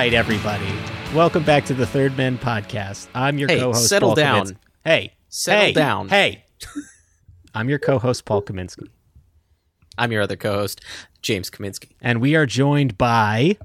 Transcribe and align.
Right, 0.00 0.14
everybody. 0.14 0.64
Welcome 1.14 1.44
back 1.44 1.66
to 1.66 1.74
the 1.74 1.86
Third 1.86 2.16
Men 2.16 2.38
podcast. 2.38 3.06
I'm 3.14 3.36
your 3.36 3.50
Hey, 3.50 3.58
co-host 3.58 3.86
settle 3.86 4.08
Paul 4.08 4.16
down. 4.16 4.46
Kaminsky. 4.46 4.56
Hey, 4.82 5.12
Settle 5.28 5.60
hey, 5.66 5.72
down. 5.74 6.08
Hey. 6.08 6.44
I'm 7.54 7.68
your 7.68 7.78
co-host 7.78 8.24
Paul 8.24 8.40
Kaminsky, 8.40 8.88
I'm 9.98 10.10
your 10.10 10.22
other 10.22 10.36
co-host, 10.36 10.80
James 11.20 11.50
Kaminsky. 11.50 11.90
and 12.00 12.22
we 12.22 12.34
are 12.34 12.46
joined 12.46 12.96
by 12.96 13.58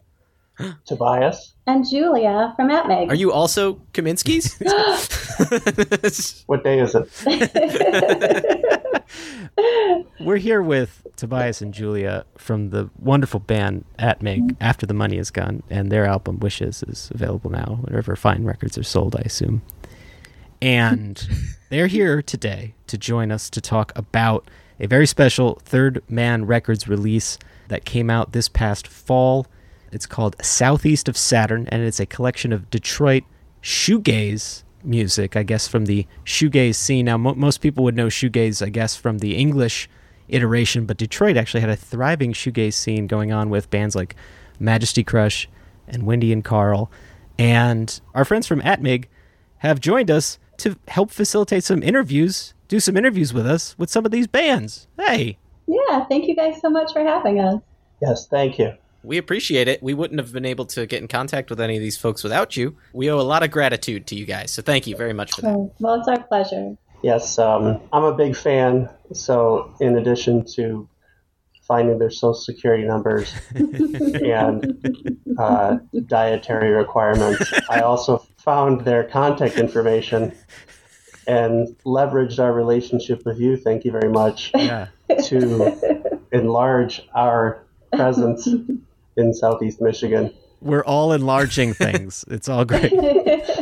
Tobias. 0.86 1.54
and 1.68 1.90
Julia 1.90 2.52
from 2.58 2.70
AtMeg. 2.70 3.08
Are 3.08 3.16
you 3.16 3.32
also 3.32 3.76
Kaminsky's? 3.94 4.60
What 6.48 6.66
day 6.66 6.82
is 6.82 6.96
it? 6.96 8.82
we're 10.20 10.38
here 10.38 10.62
with 10.62 11.06
Tobias 11.16 11.62
and 11.62 11.74
Julia 11.74 12.26
from 12.38 12.70
the 12.70 12.90
wonderful 13.00 13.40
band 13.40 13.86
At 13.98 14.22
Make 14.22 14.42
After 14.60 14.86
the 14.86 14.94
Money 14.94 15.18
Is 15.18 15.32
Gone, 15.32 15.64
and 15.70 15.92
their 15.92 16.06
album 16.06 16.40
Wishes 16.40 16.84
is 16.84 17.12
available 17.14 17.50
now 17.50 17.80
wherever 17.82 18.16
fine 18.16 18.44
records 18.44 18.78
are 18.78 18.84
sold, 18.84 19.16
I 19.16 19.22
assume. 19.22 19.62
And 20.62 21.28
they're 21.70 21.88
here 21.88 22.22
today 22.22 22.74
to 22.88 22.98
join 22.98 23.32
us 23.32 23.50
to 23.52 23.62
talk 23.62 23.92
about 23.96 24.50
a 24.80 24.88
very 24.88 25.08
special 25.08 25.60
Third 25.64 26.04
Man 26.10 26.46
Records 26.46 26.88
release 26.88 27.38
that 27.68 27.86
came 27.86 28.10
out 28.10 28.34
this 28.34 28.50
past 28.50 28.88
fall. 28.88 29.48
It's 29.92 30.06
called 30.06 30.36
Southeast 30.42 31.08
of 31.08 31.18
Saturn, 31.18 31.68
and 31.70 31.82
it's 31.82 32.00
a 32.00 32.06
collection 32.06 32.52
of 32.52 32.70
Detroit 32.70 33.24
shoegaze 33.62 34.64
music, 34.86 35.36
I 35.36 35.44
guess, 35.44 35.68
from 35.68 35.86
the 35.86 36.06
shoegaze 36.26 36.76
scene. 36.76 37.06
Now, 37.06 37.18
mo- 37.18 37.36
most 37.36 37.62
people 37.62 37.84
would 37.84 37.96
know 37.96 38.08
shoegaze, 38.08 38.66
I 38.66 38.70
guess, 38.70 38.96
from 38.96 39.20
the 39.20 39.36
English 39.36 39.90
iteration, 40.28 40.86
but 40.86 40.98
Detroit 40.98 41.38
actually 41.38 41.62
had 41.62 41.70
a 41.70 41.76
thriving 41.76 42.34
shoegaze 42.34 42.74
scene 42.74 43.08
going 43.08 43.32
on 43.32 43.50
with 43.50 43.70
bands 43.70 43.96
like 43.96 44.16
Majesty 44.60 45.04
Crush 45.04 45.48
and 45.88 46.04
Windy 46.04 46.34
and 46.34 46.44
Carl. 46.44 46.90
And 47.38 48.00
our 48.14 48.26
friends 48.26 48.48
from 48.48 48.62
Atmig 48.62 49.06
have 49.60 49.80
joined 49.80 50.10
us 50.10 50.40
to 50.58 50.78
help 50.88 51.12
facilitate 51.12 51.64
some 51.64 51.84
interviews, 51.84 52.54
do 52.68 52.80
some 52.80 52.98
interviews 52.98 53.34
with 53.34 53.46
us 53.46 53.78
with 53.78 53.90
some 53.90 54.06
of 54.06 54.12
these 54.12 54.28
bands. 54.28 54.88
Hey, 54.98 55.38
yeah, 55.68 56.06
thank 56.06 56.28
you 56.28 56.36
guys 56.36 56.62
so 56.62 56.70
much 56.70 56.94
for 56.94 57.04
having 57.04 57.40
us. 57.40 57.62
Yes, 58.02 58.28
thank 58.28 58.60
you. 58.60 58.74
We 59.06 59.18
appreciate 59.18 59.68
it. 59.68 59.82
We 59.82 59.94
wouldn't 59.94 60.20
have 60.20 60.34
been 60.34 60.46
able 60.46 60.66
to 60.68 60.86
get 60.86 61.02
in 61.02 61.08
contact 61.08 61.50
with 61.50 61.60
any 61.60 61.76
of 61.76 61.82
these 61.82 61.98
folks 61.98 62.24
without 62.24 62.58
you. 62.58 62.76
We 62.94 63.10
owe 63.10 63.20
a 63.20 63.22
lot 63.22 63.44
of 63.44 63.52
gratitude 63.52 64.08
to 64.08 64.16
you 64.16 64.26
guys, 64.26 64.52
so 64.52 64.62
thank 64.62 64.88
you 64.88 64.96
very 64.96 65.14
much 65.14 65.34
for 65.34 65.42
that. 65.42 65.50
Oh, 65.52 65.74
Well, 65.80 65.96
it's 65.96 66.08
our 66.08 66.24
pleasure. 66.24 66.76
Yes, 67.04 67.38
um, 67.38 67.82
I'm 67.94 68.04
a 68.04 68.16
big 68.16 68.36
fan. 68.36 68.90
So, 69.14 69.76
in 69.80 69.98
addition 69.98 70.46
to 70.56 70.90
finding 71.62 72.00
their 72.00 72.10
social 72.10 72.34
security 72.34 72.84
numbers 72.84 73.34
and 73.56 75.16
uh, 75.38 75.78
dietary 76.08 76.72
requirements, 76.72 77.52
I 77.70 77.82
also 77.82 78.26
found 78.38 78.82
their 78.82 79.04
contact 79.04 79.58
information 79.58 80.34
and 81.28 81.76
leveraged 81.86 82.40
our 82.40 82.54
relationship 82.54 83.26
with 83.26 83.40
you. 83.40 83.58
Thank 83.58 83.84
you 83.86 83.92
very 83.92 84.10
much 84.10 84.52
yeah, 84.56 84.88
to 85.26 86.18
enlarge 86.32 87.08
our 87.14 87.66
presence 87.92 88.48
in 89.18 89.34
Southeast 89.34 89.82
Michigan. 89.82 90.34
we're 90.62 90.84
all 90.84 91.12
enlarging 91.14 91.74
things. 91.74 92.26
It's 92.30 92.50
all 92.50 92.66
great. 92.66 92.92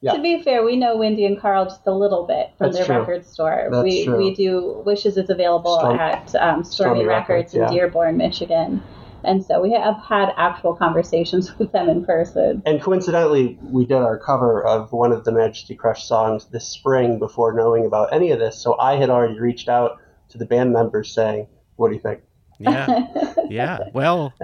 Yeah. 0.00 0.12
To 0.12 0.22
be 0.22 0.40
fair, 0.44 0.62
we 0.64 0.76
know 0.76 0.96
Windy 0.96 1.26
and 1.26 1.40
Carl 1.40 1.64
just 1.64 1.84
a 1.86 1.90
little 1.92 2.24
bit 2.24 2.52
from 2.56 2.66
That's 2.70 2.76
their 2.76 2.86
true. 2.86 2.98
record 3.00 3.26
store. 3.26 3.68
That's 3.68 3.82
we 3.82 4.04
true. 4.04 4.16
we 4.16 4.32
do 4.32 4.80
Wishes 4.86 5.16
is 5.16 5.28
available 5.28 5.76
Storm- 5.76 5.98
at 5.98 6.34
um, 6.36 6.62
Stormy, 6.62 6.64
Stormy 6.64 7.04
Records, 7.04 7.52
Records, 7.52 7.54
in 7.54 7.60
yeah. 7.62 7.70
Dearborn, 7.70 8.16
Michigan, 8.16 8.80
and 9.24 9.44
so 9.44 9.60
we 9.60 9.72
have 9.72 9.96
had 10.08 10.32
actual 10.36 10.72
conversations 10.76 11.52
with 11.58 11.72
them 11.72 11.88
in 11.88 12.04
person. 12.04 12.62
And 12.64 12.80
coincidentally, 12.80 13.58
we 13.60 13.86
did 13.86 13.96
our 13.96 14.16
cover 14.20 14.64
of 14.64 14.92
one 14.92 15.10
of 15.10 15.24
the 15.24 15.32
Majesty 15.32 15.74
Crush 15.74 16.04
songs 16.06 16.44
this 16.52 16.68
spring 16.68 17.18
before 17.18 17.52
knowing 17.52 17.84
about 17.84 18.12
any 18.12 18.30
of 18.30 18.38
this. 18.38 18.56
So 18.56 18.78
I 18.78 18.94
had 18.98 19.10
already 19.10 19.40
reached 19.40 19.68
out 19.68 19.98
to 20.28 20.38
the 20.38 20.46
band 20.46 20.72
members 20.72 21.12
saying, 21.12 21.48
"What 21.74 21.88
do 21.88 21.94
you 21.94 22.00
think?" 22.00 22.20
Yeah, 22.58 23.06
yeah. 23.48 23.78
Well, 23.92 24.34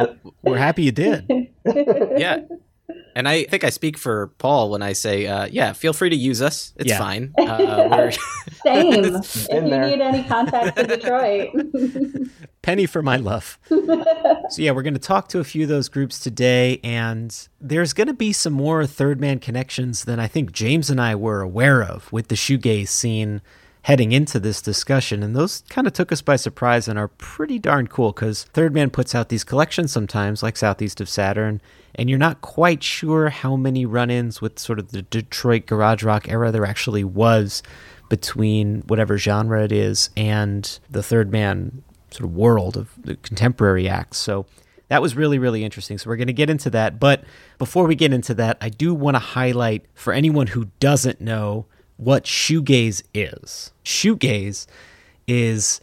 we're 0.43 0.57
happy 0.59 0.83
you 0.85 0.93
did. 0.93 1.49
Yeah. 1.67 2.41
And 3.17 3.27
I 3.29 3.45
think 3.45 3.65
I 3.65 3.71
speak 3.71 3.97
for 3.97 4.27
Paul 4.39 4.71
when 4.71 4.83
I 4.83 4.93
say, 4.93 5.27
uh, 5.27 5.47
yeah, 5.51 5.73
feel 5.73 5.93
free 5.95 6.11
to 6.11 6.17
use 6.17 6.43
us. 6.43 6.73
It's 6.77 6.91
Yeah. 6.91 6.99
fine. 6.99 7.33
Uh, 7.39 7.89
we're, 7.91 8.11
Same. 8.65 9.05
if 9.15 9.49
you 9.51 9.71
there. 9.71 9.87
need 9.87 10.01
any 10.01 10.23
contacts 10.25 10.79
in 10.79 10.87
Detroit. 10.89 11.51
Penny 12.63 12.87
for 12.87 13.03
my 13.03 13.17
love. 13.17 13.59
so 13.69 14.05
yeah, 14.59 14.73
we're 14.73 14.83
going 14.83 14.95
to 14.95 15.01
talk 15.01 15.29
to 15.29 15.39
a 15.39 15.45
few 15.45 15.63
of 15.63 15.69
those 15.69 15.89
groups 15.89 16.19
today, 16.21 16.81
and 16.85 17.49
there's 17.61 17.93
going 17.93 18.07
to 18.09 18.15
be 18.15 18.33
some 18.33 18.53
more 18.53 18.87
third 18.87 19.21
man 19.21 19.39
connections 19.39 20.05
than 20.05 20.19
I 20.21 20.27
think 20.27 20.53
James 20.53 20.91
and 20.91 21.01
I 21.01 21.15
were 21.15 21.41
aware 21.41 21.83
of 21.83 22.13
with 22.13 22.29
the 22.29 22.35
shoegaze 22.37 22.89
scene 22.89 23.41
heading 23.85 24.13
into 24.13 24.41
this 24.41 24.63
discussion, 24.63 25.23
and 25.23 25.37
those 25.37 25.63
kind 25.69 25.87
of 25.87 25.93
took 25.93 26.11
us 26.11 26.23
by 26.23 26.37
surprise 26.37 26.89
and 26.89 26.99
are 26.99 27.09
pretty 27.09 27.59
darn 27.59 27.87
cool 27.87 28.13
because 28.13 28.45
Third 28.45 28.73
Man 28.73 28.89
puts 28.89 29.15
out 29.15 29.29
these 29.29 29.45
collections 29.45 29.93
sometimes, 29.93 30.43
like 30.43 30.57
Southeast 30.57 31.03
of 31.03 31.09
Saturn, 31.09 31.61
and 31.95 32.09
you're 32.09 32.19
not 32.19 32.41
quite 32.41 32.83
sure 32.83 33.29
how 33.29 33.57
many 33.57 33.85
run-ins 33.85 34.41
with 34.41 34.59
sort 34.59 34.79
of 34.79 34.93
the 34.93 35.03
Detroit 35.03 35.67
garage 35.67 36.03
rock 36.03 36.29
era 36.31 36.51
there 36.51 36.65
actually 36.65 37.05
was 37.05 37.63
between 38.09 38.81
whatever 38.87 39.19
genre 39.19 39.63
it 39.63 39.73
is 39.73 40.09
and 40.17 40.79
the 40.91 41.03
Third 41.03 41.31
Man 41.31 41.83
sort 42.11 42.25
of 42.25 42.35
world 42.35 42.79
of 42.79 42.91
the 43.03 43.17
contemporary 43.17 43.87
acts. 43.87 44.17
So 44.17 44.47
that 44.89 45.03
was 45.03 45.15
really, 45.15 45.39
really 45.39 45.63
interesting. 45.63 45.99
So 45.99 46.09
we're 46.09 46.17
going 46.17 46.29
to 46.29 46.33
get 46.33 46.49
into 46.49 46.71
that. 46.71 46.99
But 46.99 47.25
before 47.59 47.85
we 47.87 47.97
get 47.97 48.15
into 48.15 48.33
that, 48.35 48.57
I 48.63 48.71
do 48.71 48.95
want 48.95 49.17
to 49.17 49.21
highlight 49.21 49.85
for 49.95 50.15
anyone 50.15 50.47
who 50.49 50.69
doesn't 50.81 51.21
know 51.21 51.67
what 51.97 52.25
shoegaze 52.25 53.03
is. 53.13 53.73
Shoegaze 53.85 54.67
is 55.27 55.81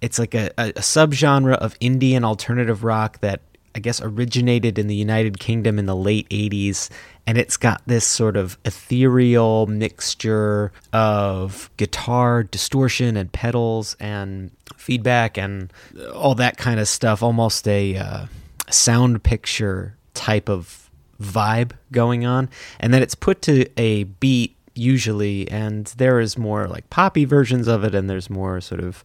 it's 0.00 0.18
like 0.18 0.34
a, 0.34 0.50
a, 0.58 0.72
subgenre 0.74 1.54
of 1.54 1.76
Indian 1.80 2.24
alternative 2.24 2.82
rock 2.82 3.20
that 3.20 3.40
I 3.74 3.80
guess, 3.80 4.00
originated 4.02 4.78
in 4.78 4.86
the 4.86 4.94
United 4.94 5.38
Kingdom 5.38 5.78
in 5.78 5.86
the 5.86 5.96
late 5.96 6.28
80s. 6.28 6.90
And 7.26 7.38
it's 7.38 7.56
got 7.56 7.80
this 7.86 8.06
sort 8.06 8.36
of 8.36 8.58
ethereal 8.64 9.66
mixture 9.66 10.72
of 10.92 11.70
guitar 11.76 12.42
distortion 12.42 13.16
and 13.16 13.32
pedals 13.32 13.96
and 13.98 14.50
feedback 14.76 15.38
and 15.38 15.72
all 16.12 16.34
that 16.34 16.56
kind 16.58 16.80
of 16.80 16.88
stuff. 16.88 17.22
Almost 17.22 17.66
a 17.66 17.96
uh, 17.96 18.26
sound 18.68 19.22
picture 19.22 19.96
type 20.12 20.48
of 20.48 20.90
vibe 21.20 21.72
going 21.92 22.26
on. 22.26 22.50
And 22.78 22.92
then 22.92 23.02
it's 23.02 23.14
put 23.14 23.40
to 23.42 23.66
a 23.78 24.04
beat 24.04 24.56
usually, 24.74 25.50
and 25.50 25.86
there 25.96 26.20
is 26.20 26.38
more 26.38 26.66
like 26.66 26.88
poppy 26.90 27.24
versions 27.24 27.68
of 27.68 27.84
it, 27.84 27.94
and 27.94 28.08
there's 28.08 28.30
more 28.30 28.60
sort 28.60 28.80
of 28.80 29.02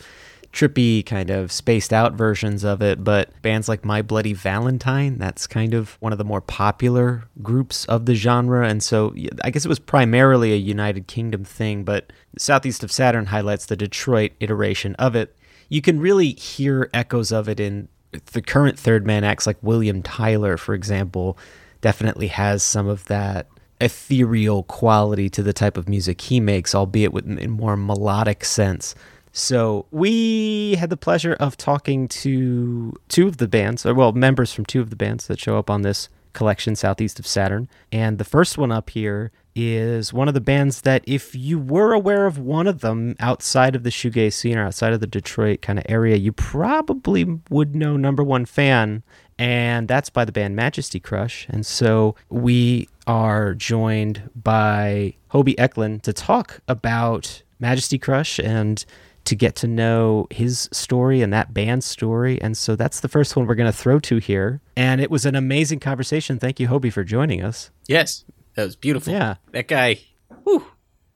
trippy 0.54 1.06
kind 1.06 1.30
of 1.30 1.52
spaced 1.52 1.94
out 1.94 2.14
versions 2.14 2.64
of 2.64 2.82
it 2.82 3.04
but 3.04 3.30
bands 3.42 3.68
like 3.68 3.84
my 3.86 4.02
bloody 4.02 4.34
valentine 4.34 5.18
that's 5.18 5.46
kind 5.46 5.74
of 5.74 5.98
one 6.00 6.12
of 6.12 6.18
the 6.18 6.24
more 6.24 6.42
popular 6.42 7.26
groups 7.44 7.86
of 7.86 8.06
the 8.06 8.16
genre 8.16 8.68
and 8.68 8.82
so 8.82 9.14
i 9.44 9.52
guess 9.52 9.66
it 9.66 9.70
was 9.70 9.80
primarily 9.80 10.54
a 10.54 10.58
united 10.58 11.06
kingdom 11.08 11.44
thing 11.44 11.84
but 11.84 12.12
southeast 12.38 12.84
of 12.84 12.92
saturn 12.92 13.28
highlights 13.28 13.66
the 13.66 13.76
detroit 13.76 14.32
iteration 14.40 14.96
of 14.96 15.16
it. 15.16 15.36
You 15.70 15.82
can 15.82 16.00
really 16.00 16.32
hear 16.32 16.90
echoes 16.94 17.32
of 17.32 17.50
it 17.50 17.60
in 17.60 17.90
the 18.32 18.42
current 18.42 18.80
third 18.80 19.06
man 19.06 19.24
acts 19.24 19.46
like 19.46 19.62
william 19.62 20.02
tyler 20.02 20.56
for 20.56 20.74
example 20.74 21.38
definitely 21.82 22.28
has 22.28 22.64
some 22.64 22.88
of 22.88 23.06
that 23.06 23.48
ethereal 23.80 24.64
quality 24.64 25.30
to 25.30 25.44
the 25.44 25.54
type 25.54 25.78
of 25.78 25.88
music 25.88 26.22
he 26.22 26.40
makes, 26.40 26.74
albeit 26.74 27.14
with 27.14 27.26
a 27.40 27.48
more 27.48 27.78
melodic 27.78 28.44
sense. 28.44 28.96
So 29.32 29.86
we 29.92 30.76
had 30.76 30.90
the 30.90 30.98
pleasure 30.98 31.34
of 31.34 31.58
talking 31.58 32.08
to 32.08 32.94
two 33.08 33.28
of 33.28 33.38
the 33.38 33.48
bands, 33.48 33.86
or 33.86 33.94
well, 33.94 34.12
members 34.12 34.52
from 34.52 34.66
two 34.66 34.82
of 34.82 34.90
the 34.90 34.96
bands 34.96 35.28
that 35.28 35.40
show 35.40 35.58
up 35.60 35.70
on 35.70 35.84
this 35.84 36.10
collection, 36.34 36.76
Southeast 36.76 37.20
of 37.20 37.28
Saturn. 37.28 37.70
And 37.92 38.18
the 38.18 38.24
first 38.24 38.58
one 38.58 38.72
up 38.72 38.90
here 38.90 39.32
is 39.56 40.14
one 40.14 40.28
of 40.28 40.36
the 40.36 40.42
bands 40.42 40.82
that, 40.82 41.04
if 41.06 41.34
you 41.34 41.58
were 41.58 41.94
aware 41.94 42.28
of 42.28 42.38
one 42.38 42.68
of 42.68 42.82
them 42.82 43.16
outside 43.20 43.76
of 43.76 43.84
the 43.84 43.90
shoegaze 43.90 44.34
scene 44.34 44.58
or 44.58 44.66
outside 44.66 44.94
of 44.94 45.00
the 45.00 45.08
Detroit 45.08 45.62
kind 45.62 45.80
of 45.80 45.86
area, 45.90 46.16
you 46.16 46.32
probably 46.32 47.40
would 47.50 47.76
know 47.76 47.98
number 47.98 48.24
one 48.24 48.46
fan, 48.46 49.04
and 49.40 49.88
that's 49.88 50.10
by 50.10 50.26
the 50.26 50.32
band 50.32 50.56
Majesty 50.56 51.00
Crush. 51.00 51.48
And 51.50 51.66
so 51.66 52.16
we 52.30 52.88
are 53.08 53.56
joined 53.56 54.30
by 54.36 55.16
Hobey 55.30 55.56
Echlin 55.56 56.02
to 56.04 56.14
talk 56.14 56.60
about 56.68 57.42
Majesty 57.60 57.98
Crush 57.98 58.40
and 58.40 58.86
to 59.26 59.36
get 59.36 59.56
to 59.58 59.68
know 59.68 60.28
his 60.30 60.70
story 60.72 61.22
and 61.22 61.34
that 61.34 61.54
band's 61.54 61.86
story. 61.86 62.42
And 62.42 62.58
so 62.58 62.76
that's 62.76 63.00
the 63.02 63.10
first 63.10 63.36
one 63.36 63.46
we're 63.46 63.56
going 63.56 63.72
to 63.72 63.78
throw 63.78 64.00
to 64.00 64.18
here. 64.18 64.62
And 64.76 65.02
it 65.02 65.12
was 65.12 65.26
an 65.26 65.36
amazing 65.36 65.80
conversation. 65.80 66.40
Thank 66.40 66.60
you, 66.60 66.68
Hobey, 66.68 66.90
for 66.90 67.04
joining 67.04 67.44
us. 67.44 67.72
Yes, 67.88 68.24
that 68.56 68.64
was 68.64 68.76
beautiful. 68.76 69.12
Yeah. 69.12 69.36
That 69.52 69.68
guy, 69.68 70.00
whew, 70.44 70.66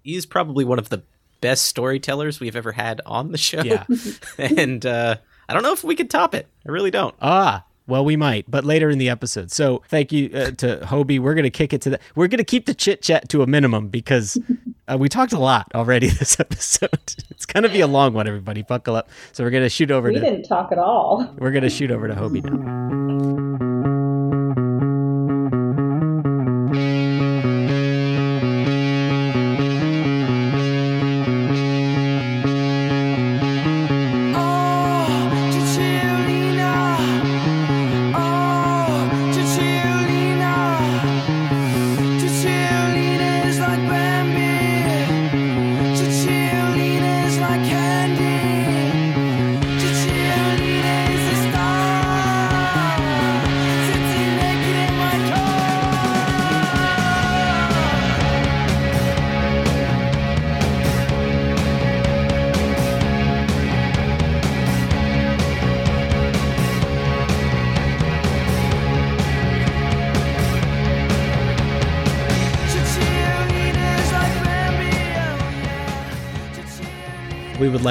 he's 0.03 0.25
probably 0.25 0.65
one 0.65 0.79
of 0.79 0.89
the 0.89 1.03
best 1.39 1.65
storytellers 1.65 2.39
we've 2.39 2.55
ever 2.55 2.73
had 2.73 3.01
on 3.05 3.31
the 3.31 3.37
show. 3.37 3.61
Yeah. 3.61 3.85
and 4.37 4.85
uh, 4.85 5.15
I 5.47 5.53
don't 5.53 5.63
know 5.63 5.73
if 5.73 5.83
we 5.83 5.95
could 5.95 6.09
top 6.09 6.35
it. 6.35 6.47
I 6.67 6.71
really 6.71 6.91
don't. 6.91 7.15
Ah, 7.21 7.65
well, 7.87 8.05
we 8.05 8.15
might, 8.15 8.49
but 8.49 8.63
later 8.63 8.89
in 8.89 8.97
the 8.99 9.09
episode. 9.09 9.51
So 9.51 9.83
thank 9.89 10.11
you 10.11 10.29
uh, 10.33 10.51
to 10.51 10.85
Hobey. 10.85 11.19
We're 11.19 11.33
going 11.33 11.43
to 11.43 11.49
kick 11.49 11.73
it 11.73 11.81
to 11.81 11.89
that. 11.91 12.01
We're 12.15 12.27
going 12.27 12.37
to 12.37 12.43
keep 12.43 12.65
the 12.65 12.73
chit 12.73 13.01
chat 13.01 13.27
to 13.29 13.41
a 13.41 13.47
minimum 13.47 13.87
because 13.89 14.37
uh, 14.87 14.97
we 14.97 15.09
talked 15.09 15.33
a 15.33 15.39
lot 15.39 15.67
already 15.75 16.07
this 16.19 16.39
episode. 16.39 16.89
it's 17.29 17.45
going 17.45 17.63
to 17.63 17.69
be 17.69 17.81
a 17.81 17.87
long 17.87 18.13
one, 18.13 18.27
everybody. 18.27 18.61
Buckle 18.61 18.95
up. 18.95 19.09
So 19.33 19.43
we're 19.43 19.49
going 19.49 19.63
to 19.63 19.69
shoot 19.69 19.91
over 19.91 20.09
We 20.09 20.15
to. 20.15 20.21
didn't 20.21 20.43
talk 20.43 20.71
at 20.71 20.77
all. 20.77 21.27
We're 21.37 21.51
going 21.51 21.63
to 21.63 21.69
shoot 21.69 21.91
over 21.91 22.07
to 22.07 22.15
Hobey 22.15 22.41
now. 22.41 24.00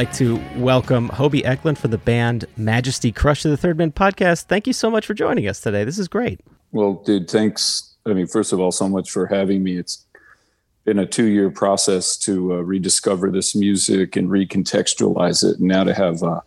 Like 0.00 0.14
to 0.14 0.40
welcome 0.56 1.10
Hobey 1.10 1.42
Echlin 1.42 1.76
for 1.76 1.88
the 1.88 1.98
band 1.98 2.46
Majesty 2.56 3.12
Crush 3.12 3.42
to 3.42 3.50
the 3.50 3.56
Third 3.58 3.76
Man 3.76 3.92
podcast. 3.92 4.44
Thank 4.44 4.66
you 4.66 4.72
so 4.72 4.90
much 4.90 5.04
for 5.04 5.12
joining 5.12 5.46
us 5.46 5.60
today. 5.60 5.84
This 5.84 5.98
is 5.98 6.08
great. 6.08 6.40
Well, 6.72 7.02
dude, 7.04 7.28
thanks. 7.28 7.96
I 8.06 8.14
mean, 8.14 8.26
first 8.26 8.54
of 8.54 8.60
all, 8.60 8.72
so 8.72 8.88
much 8.88 9.10
for 9.10 9.26
having 9.26 9.62
me. 9.62 9.76
It's 9.76 10.06
been 10.86 10.98
a 10.98 11.04
two 11.04 11.26
year 11.26 11.50
process 11.50 12.16
to 12.20 12.54
uh, 12.54 12.56
rediscover 12.62 13.30
this 13.30 13.54
music 13.54 14.16
and 14.16 14.30
recontextualize 14.30 15.44
it. 15.44 15.58
And 15.58 15.68
now 15.68 15.84
to 15.84 15.92
have 15.92 16.22
a 16.22 16.42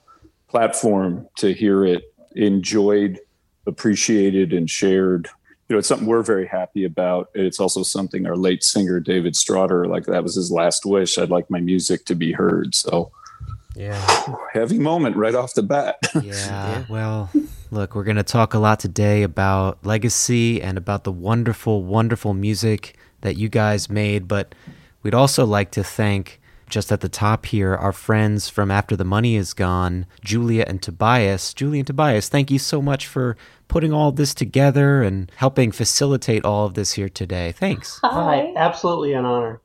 platform 0.47 1.27
to 1.37 1.53
hear 1.53 1.85
it 1.85 2.11
enjoyed, 2.35 3.19
appreciated, 3.67 4.51
and 4.51 4.67
shared. 4.67 5.29
You 5.69 5.75
know, 5.75 5.77
it's 5.77 5.87
something 5.87 6.07
we're 6.07 6.23
very 6.23 6.47
happy 6.47 6.85
about. 6.85 7.29
It's 7.35 7.59
also 7.59 7.83
something 7.83 8.25
our 8.25 8.35
late 8.35 8.63
singer, 8.63 8.99
David 8.99 9.35
Straughter, 9.35 9.85
like 9.85 10.05
that 10.05 10.23
was 10.23 10.33
his 10.33 10.51
last 10.51 10.87
wish. 10.87 11.19
I'd 11.19 11.29
like 11.29 11.51
my 11.51 11.59
music 11.59 12.05
to 12.05 12.15
be 12.15 12.31
heard. 12.31 12.73
So, 12.73 13.11
Yeah. 13.75 13.99
heavy 14.53 14.79
moment 14.79 15.15
right 15.15 15.35
off 15.35 15.53
the 15.53 15.63
bat. 15.63 15.97
Yeah. 16.23 16.85
Well, 16.89 17.29
look, 17.71 17.95
we're 17.95 18.03
going 18.03 18.17
to 18.17 18.23
talk 18.23 18.53
a 18.53 18.59
lot 18.59 18.79
today 18.79 19.23
about 19.23 19.83
legacy 19.85 20.61
and 20.61 20.77
about 20.77 21.03
the 21.03 21.11
wonderful, 21.11 21.83
wonderful 21.83 22.33
music 22.33 22.95
that 23.21 23.35
you 23.35 23.49
guys 23.49 23.89
made. 23.89 24.27
But 24.27 24.53
we'd 25.01 25.15
also 25.15 25.45
like 25.45 25.71
to 25.71 25.83
thank, 25.83 26.39
just 26.69 26.91
at 26.91 27.01
the 27.01 27.09
top 27.09 27.47
here, 27.47 27.75
our 27.75 27.91
friends 27.91 28.47
from 28.47 28.69
After 28.69 28.95
the 28.95 29.03
Money 29.03 29.35
Is 29.35 29.53
Gone, 29.53 30.05
Julia 30.23 30.65
and 30.67 30.81
Tobias. 30.81 31.53
Julia 31.53 31.79
and 31.79 31.87
Tobias, 31.87 32.29
thank 32.29 32.51
you 32.51 32.59
so 32.59 32.81
much 32.81 33.07
for 33.07 33.35
putting 33.67 33.91
all 33.91 34.11
this 34.11 34.33
together 34.35 35.01
and 35.01 35.31
helping 35.37 35.71
facilitate 35.71 36.45
all 36.45 36.65
of 36.67 36.75
this 36.75 36.93
here 36.93 37.09
today. 37.09 37.51
Thanks. 37.53 37.99
Hi, 38.03 38.53
absolutely 38.55 39.13
an 39.13 39.25
honor. 39.25 39.61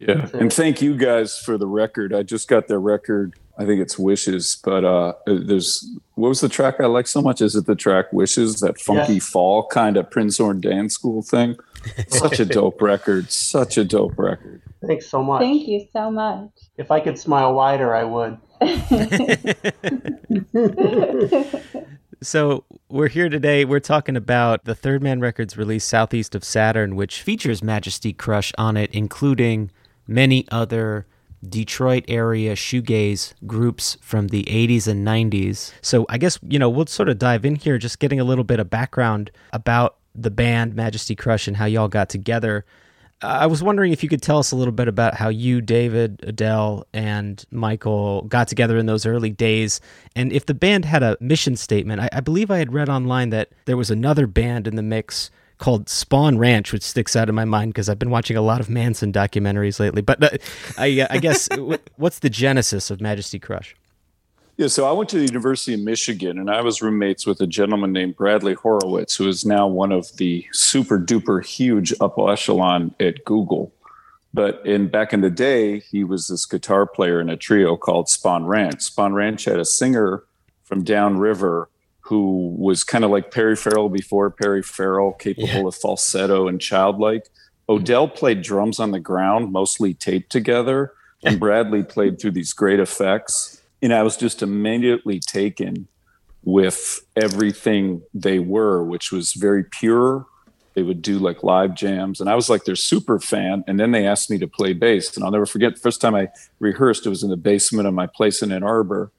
Yeah, 0.00 0.28
and 0.34 0.52
thank 0.52 0.80
you 0.80 0.96
guys 0.96 1.36
for 1.38 1.58
the 1.58 1.66
record. 1.66 2.14
I 2.14 2.22
just 2.22 2.46
got 2.48 2.68
their 2.68 2.78
record. 2.80 3.34
I 3.58 3.66
think 3.66 3.80
it's 3.80 3.98
Wishes, 3.98 4.58
but 4.62 4.84
uh 4.84 5.14
there's 5.26 5.84
what 6.14 6.28
was 6.28 6.40
the 6.40 6.48
track 6.48 6.76
I 6.80 6.86
like 6.86 7.08
so 7.08 7.20
much? 7.20 7.40
Is 7.42 7.56
it 7.56 7.66
the 7.66 7.74
track 7.74 8.12
Wishes? 8.12 8.60
That 8.60 8.80
funky 8.80 9.14
Yes. 9.14 9.28
fall 9.28 9.66
kind 9.66 9.96
of 9.96 10.08
Prince 10.10 10.38
Horn 10.38 10.60
dance 10.60 10.94
school 10.94 11.22
thing. 11.22 11.56
Such 12.08 12.38
a 12.38 12.44
dope 12.44 12.80
record. 12.80 13.32
Such 13.32 13.76
a 13.76 13.84
dope 13.84 14.16
record. 14.18 14.62
Thanks 14.86 15.08
so 15.08 15.22
much. 15.24 15.40
Thank 15.42 15.66
you 15.66 15.84
so 15.92 16.10
much. 16.12 16.50
If 16.76 16.92
I 16.92 17.00
could 17.00 17.18
smile 17.18 17.52
wider, 17.54 17.92
I 17.94 18.04
would. 18.04 18.38
So 22.20 22.64
we're 22.88 23.06
here 23.08 23.28
today. 23.28 23.64
We're 23.64 23.78
talking 23.78 24.16
about 24.16 24.64
the 24.64 24.74
Third 24.74 25.04
Man 25.04 25.20
Records 25.20 25.56
release 25.56 25.84
Southeast 25.84 26.34
of 26.34 26.42
Saturn, 26.42 26.96
which 26.96 27.22
features 27.22 27.62
Majesty 27.62 28.12
Crush 28.12 28.52
on 28.58 28.76
it, 28.76 28.90
including 28.92 29.70
many 30.08 30.46
other 30.50 31.06
Detroit 31.46 32.04
area 32.08 32.54
shoegaze 32.54 33.34
groups 33.46 33.96
from 34.00 34.28
the 34.28 34.42
80s 34.44 34.88
and 34.88 35.06
90s. 35.06 35.72
So 35.82 36.04
I 36.08 36.18
guess, 36.18 36.38
you 36.42 36.58
know, 36.58 36.68
we'll 36.68 36.86
sort 36.86 37.08
of 37.08 37.18
dive 37.18 37.44
in 37.44 37.54
here, 37.54 37.78
just 37.78 38.00
getting 38.00 38.18
a 38.18 38.24
little 38.24 38.44
bit 38.44 38.58
of 38.58 38.68
background 38.68 39.30
about 39.52 39.96
the 40.14 40.30
band 40.30 40.74
Majesty 40.74 41.14
Crush 41.14 41.46
and 41.46 41.56
how 41.56 41.66
y'all 41.66 41.88
got 41.88 42.08
together. 42.08 42.64
I 43.20 43.46
was 43.46 43.62
wondering 43.64 43.92
if 43.92 44.02
you 44.04 44.08
could 44.08 44.22
tell 44.22 44.38
us 44.38 44.52
a 44.52 44.56
little 44.56 44.72
bit 44.72 44.86
about 44.86 45.14
how 45.14 45.28
you, 45.28 45.60
David, 45.60 46.24
Odell, 46.26 46.86
and 46.92 47.44
Michael 47.50 48.22
got 48.22 48.46
together 48.46 48.78
in 48.78 48.86
those 48.86 49.06
early 49.06 49.30
days, 49.30 49.80
and 50.14 50.32
if 50.32 50.46
the 50.46 50.54
band 50.54 50.84
had 50.84 51.02
a 51.02 51.16
mission 51.20 51.56
statement. 51.56 52.00
I, 52.00 52.08
I 52.12 52.20
believe 52.20 52.48
I 52.48 52.58
had 52.58 52.72
read 52.72 52.88
online 52.88 53.30
that 53.30 53.50
there 53.64 53.76
was 53.76 53.90
another 53.90 54.28
band 54.28 54.68
in 54.68 54.76
the 54.76 54.84
mix 54.84 55.32
called 55.58 55.86
Spahn 55.86 56.38
Ranch, 56.38 56.72
which 56.72 56.82
sticks 56.82 57.16
out 57.16 57.28
in 57.28 57.34
my 57.34 57.44
mind 57.44 57.72
because 57.72 57.88
I've 57.88 57.98
been 57.98 58.10
watching 58.10 58.36
a 58.36 58.42
lot 58.42 58.60
of 58.60 58.70
Manson 58.70 59.12
documentaries 59.12 59.80
lately. 59.80 60.02
But 60.02 60.22
uh, 60.22 60.30
I, 60.76 61.00
uh, 61.00 61.06
I 61.10 61.18
guess, 61.18 61.48
wh- 61.58 61.74
what's 61.96 62.20
the 62.20 62.30
genesis 62.30 62.90
of 62.90 63.00
Majesty 63.00 63.38
Crush? 63.38 63.74
Yeah, 64.56 64.66
so 64.66 64.88
I 64.88 64.92
went 64.92 65.08
to 65.10 65.18
the 65.18 65.26
University 65.26 65.74
of 65.74 65.80
Michigan 65.80 66.36
and 66.36 66.50
I 66.50 66.60
was 66.62 66.82
roommates 66.82 67.26
with 67.26 67.40
a 67.40 67.46
gentleman 67.46 67.92
named 67.92 68.16
Bradley 68.16 68.54
Horowitz, 68.54 69.14
who 69.14 69.28
is 69.28 69.44
now 69.44 69.68
one 69.68 69.92
of 69.92 70.16
the 70.16 70.44
super 70.52 70.98
duper 70.98 71.44
huge 71.44 71.94
upper 72.00 72.28
echelon 72.28 72.92
at 72.98 73.24
Google. 73.24 73.72
But 74.34 74.64
in 74.66 74.88
back 74.88 75.12
in 75.12 75.20
the 75.20 75.30
day, 75.30 75.78
he 75.78 76.02
was 76.02 76.26
this 76.26 76.44
guitar 76.44 76.86
player 76.86 77.20
in 77.20 77.30
a 77.30 77.36
trio 77.36 77.76
called 77.76 78.06
Spahn 78.06 78.46
Ranch. 78.46 78.78
Spahn 78.78 79.12
Ranch 79.12 79.44
had 79.44 79.60
a 79.60 79.64
singer 79.64 80.24
from 80.64 80.82
downriver 80.82 81.70
who 82.08 82.54
was 82.56 82.84
kind 82.84 83.04
of 83.04 83.10
like 83.10 83.30
Perry 83.30 83.54
Farrell 83.54 83.90
before 83.90 84.30
Perry 84.30 84.62
Farrell, 84.62 85.12
capable 85.12 85.48
yeah. 85.48 85.66
of 85.66 85.74
falsetto 85.74 86.48
and 86.48 86.58
childlike. 86.58 87.28
Odell 87.68 88.08
mm. 88.08 88.14
played 88.14 88.40
drums 88.40 88.80
on 88.80 88.92
the 88.92 89.00
ground, 89.00 89.52
mostly 89.52 89.92
taped 89.92 90.32
together, 90.32 90.94
and 91.22 91.38
Bradley 91.38 91.82
played 91.82 92.18
through 92.18 92.30
these 92.30 92.54
great 92.54 92.80
effects. 92.80 93.60
And 93.82 93.92
I 93.92 94.02
was 94.02 94.16
just 94.16 94.42
immediately 94.42 95.20
taken 95.20 95.86
with 96.44 97.00
everything 97.14 98.00
they 98.14 98.38
were, 98.38 98.82
which 98.82 99.12
was 99.12 99.34
very 99.34 99.62
pure. 99.62 100.24
They 100.72 100.82
would 100.82 101.02
do 101.02 101.18
like 101.18 101.42
live 101.42 101.74
jams, 101.74 102.22
and 102.22 102.30
I 102.30 102.36
was 102.36 102.48
like 102.48 102.64
their 102.64 102.74
super 102.74 103.20
fan. 103.20 103.64
And 103.66 103.78
then 103.78 103.90
they 103.90 104.06
asked 104.06 104.30
me 104.30 104.38
to 104.38 104.48
play 104.48 104.72
bass, 104.72 105.14
and 105.14 105.24
I'll 105.26 105.30
never 105.30 105.44
forget 105.44 105.74
the 105.74 105.80
first 105.80 106.00
time 106.00 106.14
I 106.14 106.28
rehearsed. 106.58 107.04
It 107.04 107.10
was 107.10 107.22
in 107.22 107.28
the 107.28 107.36
basement 107.36 107.86
of 107.86 107.92
my 107.92 108.06
place 108.06 108.40
in 108.40 108.50
Ann 108.50 108.62
Arbor, 108.62 109.12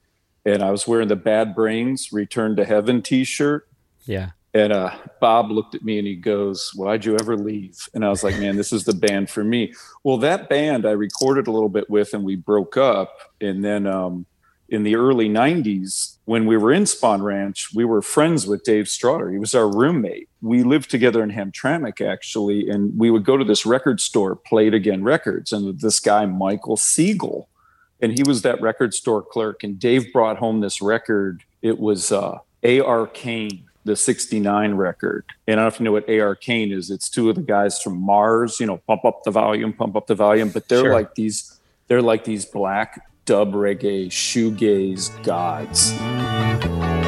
and 0.49 0.63
I 0.63 0.71
was 0.71 0.87
wearing 0.87 1.07
the 1.07 1.15
Bad 1.15 1.53
Brains 1.53 2.11
Return 2.11 2.55
to 2.55 2.65
Heaven 2.65 3.01
T-shirt. 3.01 3.67
Yeah. 4.05 4.31
And 4.53 4.73
uh, 4.73 4.95
Bob 5.21 5.51
looked 5.51 5.75
at 5.75 5.83
me 5.83 5.99
and 5.99 6.07
he 6.07 6.15
goes, 6.15 6.71
Why'd 6.73 7.05
you 7.05 7.15
ever 7.19 7.37
leave? 7.37 7.87
And 7.93 8.03
I 8.03 8.09
was 8.09 8.23
like, 8.23 8.39
Man, 8.39 8.55
this 8.55 8.73
is 8.73 8.83
the 8.83 8.95
band 8.95 9.29
for 9.29 9.43
me. 9.43 9.73
Well, 10.03 10.17
that 10.17 10.49
band 10.49 10.87
I 10.87 10.91
recorded 10.91 11.47
a 11.47 11.51
little 11.51 11.69
bit 11.69 11.89
with 11.89 12.13
and 12.13 12.23
we 12.23 12.35
broke 12.35 12.75
up. 12.75 13.15
And 13.39 13.63
then 13.63 13.85
um, 13.85 14.25
in 14.67 14.81
the 14.81 14.95
early 14.95 15.29
90s, 15.29 16.17
when 16.25 16.47
we 16.47 16.57
were 16.57 16.71
in 16.71 16.83
Spahn 16.83 17.21
Ranch, 17.21 17.69
we 17.75 17.85
were 17.85 18.01
friends 18.01 18.47
with 18.47 18.63
Dave 18.63 18.89
Straughter. 18.89 19.29
He 19.29 19.37
was 19.37 19.53
our 19.53 19.69
roommate. 19.69 20.29
We 20.41 20.63
lived 20.63 20.89
together 20.89 21.21
in 21.21 21.29
Hamtramck, 21.29 22.01
actually. 22.01 22.69
And 22.69 22.97
we 22.97 23.11
would 23.11 23.25
go 23.25 23.37
to 23.37 23.45
this 23.45 23.67
record 23.67 24.01
store, 24.01 24.35
Played 24.35 24.73
Again 24.73 25.03
Records. 25.03 25.51
And 25.51 25.79
this 25.79 25.99
guy, 25.99 26.25
Michael 26.25 26.77
Siegel, 26.77 27.49
and 28.01 28.13
he 28.13 28.23
was 28.23 28.41
that 28.43 28.61
record 28.61 28.93
store 28.93 29.21
clerk. 29.21 29.63
And 29.63 29.79
Dave 29.79 30.11
brought 30.13 30.37
home 30.37 30.61
this 30.61 30.81
record. 30.81 31.43
It 31.61 31.79
was 31.79 32.11
uh, 32.11 32.39
A.R. 32.63 33.07
Kane, 33.07 33.65
the 33.83 33.95
69 33.95 34.73
record. 34.75 35.25
And 35.47 35.59
I 35.59 35.63
don't 35.63 35.65
know 35.65 35.67
if 35.67 35.79
you 35.79 35.83
know 35.85 35.91
what 35.91 36.09
A.R. 36.09 36.35
Kane 36.35 36.71
is. 36.71 36.89
It's 36.89 37.09
two 37.09 37.29
of 37.29 37.35
the 37.35 37.41
guys 37.41 37.81
from 37.81 38.01
MARRS, 38.01 38.59
you 38.59 38.65
know, 38.65 38.77
pump 38.87 39.05
up 39.05 39.23
the 39.23 39.31
volume, 39.31 39.73
pump 39.73 39.95
up 39.95 40.07
the 40.07 40.15
volume. 40.15 40.49
But 40.49 40.67
they're 40.67 40.79
sure. 40.79 40.93
like 40.93 41.15
these, 41.15 41.59
they're 41.87 42.01
like 42.01 42.23
these 42.23 42.45
black 42.45 43.05
dub 43.25 43.53
reggae 43.53 44.07
shoegaze 44.07 45.23
gods. 45.23 46.98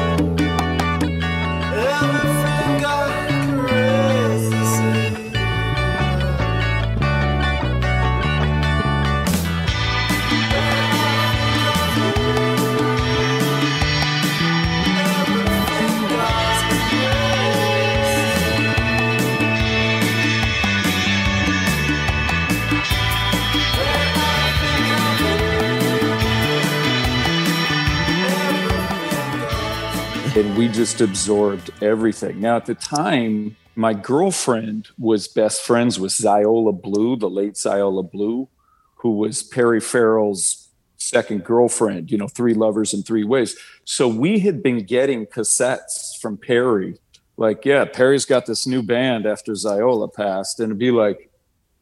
And 30.34 30.56
we 30.56 30.68
just 30.68 31.02
absorbed 31.02 31.70
everything. 31.82 32.40
Now, 32.40 32.56
at 32.56 32.64
the 32.64 32.74
time, 32.74 33.54
my 33.76 33.92
girlfriend 33.92 34.88
was 34.98 35.28
best 35.28 35.60
friends 35.60 36.00
with 36.00 36.10
Xiola 36.12 36.80
Blue, 36.80 37.16
the 37.16 37.28
late 37.28 37.52
Xiola 37.52 38.10
Blue, 38.10 38.48
who 38.94 39.10
was 39.10 39.42
Perry 39.42 39.78
Farrell's 39.78 40.70
second 40.96 41.44
girlfriend, 41.44 42.10
you 42.10 42.16
know, 42.16 42.28
three 42.28 42.54
lovers 42.54 42.94
in 42.94 43.02
three 43.02 43.24
ways. 43.24 43.56
So 43.84 44.08
we 44.08 44.38
had 44.38 44.62
been 44.62 44.84
getting 44.84 45.26
cassettes 45.26 46.18
from 46.18 46.38
Perry, 46.38 46.96
like, 47.36 47.66
yeah, 47.66 47.84
Perry's 47.84 48.24
got 48.24 48.46
this 48.46 48.66
new 48.66 48.82
band 48.82 49.26
after 49.26 49.52
Xiola 49.52 50.10
passed. 50.10 50.60
And 50.60 50.68
it'd 50.68 50.78
be 50.78 50.90
like, 50.90 51.30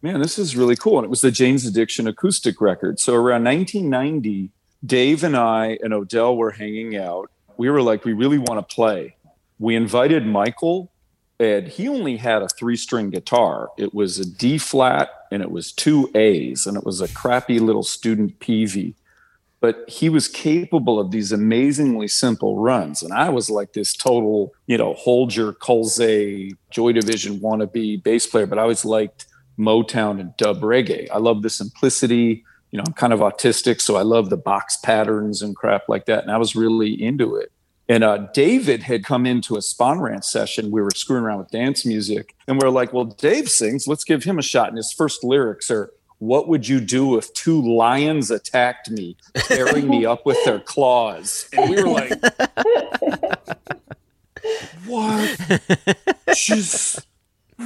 man, 0.02 0.21
this 0.21 0.38
is 0.38 0.57
really 0.57 0.76
cool. 0.76 0.99
And 0.99 1.04
it 1.04 1.11
was 1.11 1.21
the 1.21 1.30
Jane's 1.30 1.66
Addiction 1.66 2.09
acoustic 2.09 2.61
record. 2.61 2.99
So 2.99 3.14
around 3.14 3.45
1990, 3.45 4.50
Dave 4.85 5.23
and 5.23 5.37
I 5.37 5.78
and 5.85 5.92
Odell 5.92 6.37
were 6.37 6.50
hanging 6.50 6.97
out 6.97 7.30
we 7.61 7.69
were 7.69 7.83
like, 7.83 8.07
we 8.07 8.14
really 8.14 8.38
want 8.38 8.67
to 8.67 8.75
play. 8.75 9.17
We 9.59 9.76
invited 9.76 10.25
Michael, 10.25 10.90
and 11.38 11.69
he 11.69 11.88
only 11.88 12.17
had 12.17 12.40
a 12.40 12.49
three 12.49 12.75
string 12.75 13.11
guitar. 13.11 13.69
It 13.76 13.93
was 13.93 14.19
a 14.19 14.25
D 14.25 14.57
flat 14.57 15.11
and 15.31 15.43
it 15.43 15.50
was 15.50 15.71
two 15.71 16.11
A's, 16.14 16.67
and 16.67 16.75
it 16.75 16.87
was 16.87 17.02
a 17.02 17.09
crappy 17.09 17.59
little 17.59 17.83
student 17.83 18.40
PV. 18.40 18.95
But 19.61 19.85
he 19.87 20.09
was 20.09 20.26
capable 20.26 20.99
of 20.99 21.11
these 21.11 21.33
amazingly 21.33 22.09
simple 22.09 22.59
runs. 22.59 23.02
And 23.02 23.12
I 23.12 23.29
was 23.29 23.50
like 23.50 23.75
this 23.75 23.95
total, 23.95 24.55
you 24.67 24.79
know, 24.79 24.95
hold 24.95 25.37
your 25.37 25.52
Colze, 25.52 26.55
Joy 26.71 26.93
Division 26.93 27.40
wannabe 27.40 28.02
bass 28.02 28.26
player, 28.26 28.47
but 28.47 28.59
I 28.59 28.62
always 28.62 28.87
liked 28.87 29.26
Motown 29.59 30.19
and 30.19 30.35
dub 30.38 30.62
reggae. 30.62 31.09
I 31.12 31.19
love 31.19 31.43
the 31.43 31.50
simplicity 31.50 32.43
you 32.71 32.77
know, 32.77 32.85
I'm 32.87 32.93
kind 32.93 33.12
of 33.12 33.21
autistic, 33.21 33.81
so 33.81 33.97
I 33.97 34.03
love 34.03 34.31
the 34.31 34.37
box 34.37 34.77
patterns 34.77 35.43
and 35.43 35.57
crap 35.57 35.89
like 35.89 36.07
that. 36.07 36.23
And 36.23 36.31
I 36.31 36.39
was 36.39 36.55
really 36.55 36.91
into 36.91 37.37
it. 37.37 37.50
And 37.89 38.05
uh, 38.05 38.29
David 38.33 38.85
had 38.85 39.05
come 39.05 39.27
into 39.27 39.57
a 39.57 39.59
Spahn 39.59 40.00
Ranch 40.00 40.25
session. 40.25 40.71
We 40.71 40.81
were 40.81 40.93
screwing 40.95 41.25
around 41.25 41.39
with 41.39 41.50
dance 41.50 41.85
music. 41.85 42.37
And 42.47 42.57
we 42.57 42.65
are 42.65 42.71
like, 42.71 42.93
well, 42.93 43.07
Dave 43.07 43.49
sings. 43.49 43.89
Let's 43.89 44.05
give 44.05 44.23
him 44.23 44.39
a 44.39 44.43
shot. 44.43 44.69
And 44.69 44.77
his 44.77 44.93
first 44.93 45.25
lyrics 45.25 45.73
are, 45.73 45.91
What 46.19 46.47
would 46.47 46.69
you 46.69 46.81
do 46.81 47.19
if 47.19 47.33
two 47.33 47.61
lions 47.61 48.31
attacked 48.31 48.91
me, 48.91 49.17
tearing 49.35 49.89
me 49.89 50.07
up 50.07 50.25
with 50.25 50.39
their 50.45 50.61
claws? 50.61 51.49
And 51.53 51.69
we 51.69 51.83
were 51.83 51.89
like, 51.89 52.12
What? 54.87 55.61
She's 56.37 57.05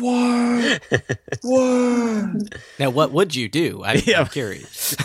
what? 0.01 0.83
what? 1.43 2.55
Now, 2.79 2.91
what 2.91 3.13
would 3.13 3.35
you 3.35 3.49
do? 3.49 3.83
I, 3.85 4.03
yeah. 4.05 4.21
I'm 4.21 4.27
curious. 4.27 4.97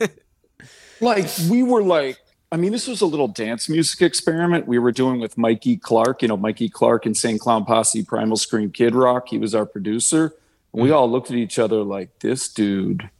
like, 1.00 1.26
we 1.48 1.62
were 1.62 1.82
like, 1.82 2.18
I 2.50 2.56
mean, 2.56 2.72
this 2.72 2.86
was 2.86 3.00
a 3.02 3.06
little 3.06 3.28
dance 3.28 3.68
music 3.68 4.00
experiment 4.00 4.66
we 4.66 4.78
were 4.78 4.92
doing 4.92 5.20
with 5.20 5.36
Mikey 5.36 5.76
Clark, 5.76 6.22
you 6.22 6.28
know, 6.28 6.36
Mikey 6.36 6.70
Clark 6.70 7.04
and 7.04 7.10
Insane 7.10 7.38
Clown 7.38 7.64
Posse, 7.64 8.04
Primal 8.04 8.36
Scream, 8.36 8.70
Kid 8.70 8.94
Rock. 8.94 9.28
He 9.28 9.38
was 9.38 9.54
our 9.54 9.66
producer. 9.66 10.34
And 10.72 10.82
we 10.82 10.88
mm. 10.88 10.94
all 10.94 11.10
looked 11.10 11.30
at 11.30 11.36
each 11.36 11.58
other 11.58 11.82
like, 11.82 12.20
this 12.20 12.48
dude. 12.48 13.10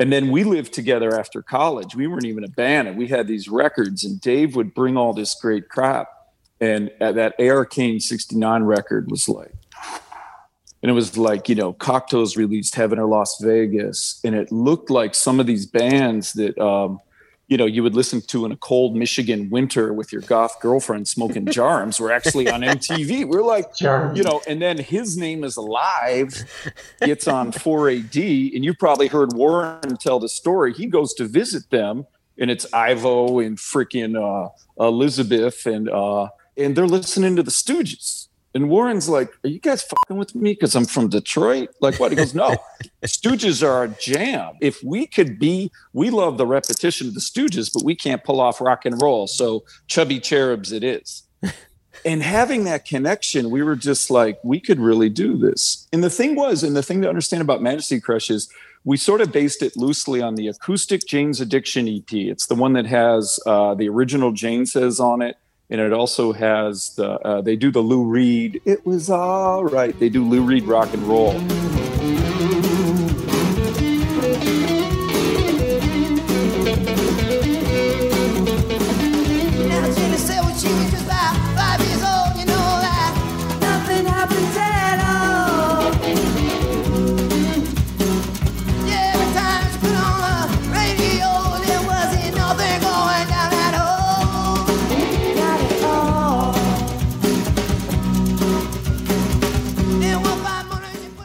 And 0.00 0.12
then 0.12 0.30
we 0.30 0.42
lived 0.42 0.72
together 0.72 1.18
after 1.18 1.40
college. 1.40 1.94
We 1.94 2.08
weren't 2.08 2.24
even 2.26 2.42
a 2.42 2.48
band, 2.48 2.88
and 2.88 2.96
we 2.98 3.06
had 3.06 3.28
these 3.28 3.48
records, 3.48 4.04
and 4.04 4.20
Dave 4.20 4.56
would 4.56 4.74
bring 4.74 4.96
all 4.96 5.12
this 5.12 5.34
great 5.34 5.68
crap. 5.68 6.08
And 6.60 6.90
that 6.98 7.34
A.R. 7.38 7.64
Kane 7.64 8.00
69 8.00 8.62
record 8.64 9.10
was 9.10 9.28
like, 9.28 9.52
and 10.84 10.90
it 10.90 10.94
was 10.94 11.16
like 11.16 11.48
you 11.48 11.54
know 11.54 11.72
Cocteaus 11.72 12.36
released 12.36 12.74
heaven 12.74 12.98
or 12.98 13.06
las 13.06 13.38
vegas. 13.40 14.20
And 14.22 14.34
it 14.34 14.52
looked 14.52 14.90
like 14.90 15.14
some 15.14 15.40
of 15.40 15.46
these 15.46 15.64
bands 15.64 16.34
that 16.34 16.58
um, 16.58 17.00
you 17.48 17.56
know 17.56 17.64
you 17.64 17.82
would 17.82 17.94
listen 17.94 18.20
to 18.20 18.44
in 18.44 18.52
a 18.52 18.56
cold 18.56 18.94
michigan 18.94 19.48
winter 19.48 19.92
with 19.92 20.12
your 20.12 20.22
goth 20.22 20.58
girlfriend 20.60 21.06
smoking 21.06 21.44
djarums 21.44 22.00
were 22.00 22.10
actually 22.10 22.48
on 22.48 22.62
mtv 22.62 23.28
we're 23.28 23.42
like 23.42 23.66
you 24.14 24.22
know 24.22 24.40
and 24.48 24.62
then 24.62 24.78
his 24.78 25.18
name 25.18 25.44
is 25.44 25.56
alive 25.56 26.42
gets 27.02 27.28
on 27.28 27.52
4ad 27.52 28.54
and 28.54 28.64
you've 28.64 28.78
probably 28.78 29.08
heard 29.08 29.32
warren 29.34 29.96
tell 29.98 30.18
the 30.18 30.28
story. 30.28 30.72
He 30.72 30.86
goes 30.86 31.12
to 31.14 31.24
visit 31.26 31.68
them 31.70 32.06
and 32.38 32.50
it's 32.50 32.66
ivo 32.72 33.38
and 33.40 33.58
freaking 33.58 34.16
uh, 34.16 34.48
elizabeth 34.82 35.66
and 35.66 35.88
uh, 35.88 36.28
and 36.56 36.76
they're 36.76 36.86
listening 36.86 37.36
to 37.36 37.42
the 37.42 37.50
stooges 37.50 38.23
and 38.54 38.70
Warren's 38.70 39.08
like, 39.08 39.32
Are 39.44 39.48
you 39.48 39.58
guys 39.58 39.82
fucking 39.82 40.16
with 40.16 40.34
me? 40.34 40.52
Because 40.52 40.74
I'm 40.76 40.84
from 40.84 41.08
Detroit? 41.08 41.70
Like 41.80 41.98
what? 41.98 42.12
He 42.12 42.16
goes, 42.16 42.34
No, 42.34 42.56
Stooges 43.04 43.66
are 43.66 43.84
a 43.84 43.88
jam. 43.88 44.54
If 44.60 44.82
we 44.82 45.06
could 45.06 45.38
be, 45.38 45.72
we 45.92 46.10
love 46.10 46.38
the 46.38 46.46
repetition 46.46 47.08
of 47.08 47.14
the 47.14 47.20
Stooges, 47.20 47.70
but 47.72 47.84
we 47.84 47.94
can't 47.96 48.22
pull 48.22 48.40
off 48.40 48.60
rock 48.60 48.84
and 48.84 49.00
roll. 49.02 49.26
So 49.26 49.64
chubby 49.88 50.20
cherubs 50.20 50.70
it 50.70 50.84
is. 50.84 51.24
and 52.04 52.22
having 52.22 52.64
that 52.64 52.84
connection, 52.84 53.50
we 53.50 53.62
were 53.62 53.76
just 53.76 54.10
like, 54.10 54.38
we 54.44 54.60
could 54.60 54.78
really 54.78 55.08
do 55.08 55.36
this. 55.36 55.88
And 55.92 56.04
the 56.04 56.10
thing 56.10 56.36
was, 56.36 56.62
and 56.62 56.76
the 56.76 56.82
thing 56.82 57.02
to 57.02 57.08
understand 57.08 57.42
about 57.42 57.60
Majesty 57.60 58.00
Crush 58.00 58.30
is 58.30 58.48
we 58.84 58.96
sort 58.96 59.20
of 59.20 59.32
based 59.32 59.62
it 59.62 59.76
loosely 59.76 60.20
on 60.20 60.36
the 60.36 60.46
acoustic 60.46 61.06
Jane's 61.06 61.40
Addiction 61.40 61.88
EP. 61.88 62.12
It's 62.12 62.46
the 62.46 62.54
one 62.54 62.74
that 62.74 62.86
has 62.86 63.40
uh, 63.46 63.74
the 63.74 63.88
original 63.88 64.30
Jane 64.30 64.66
says 64.66 65.00
on 65.00 65.22
it 65.22 65.36
and 65.70 65.80
it 65.80 65.92
also 65.92 66.32
has 66.32 66.90
the 66.96 67.10
uh, 67.26 67.40
they 67.40 67.56
do 67.56 67.70
the 67.70 67.80
Lou 67.80 68.04
Reed. 68.04 68.60
It 68.64 68.84
was 68.86 69.10
all 69.10 69.64
right. 69.64 69.98
They 69.98 70.08
do 70.08 70.24
Lou 70.24 70.42
Reed 70.42 70.64
rock 70.64 70.92
and 70.92 71.02
roll. 71.04 71.32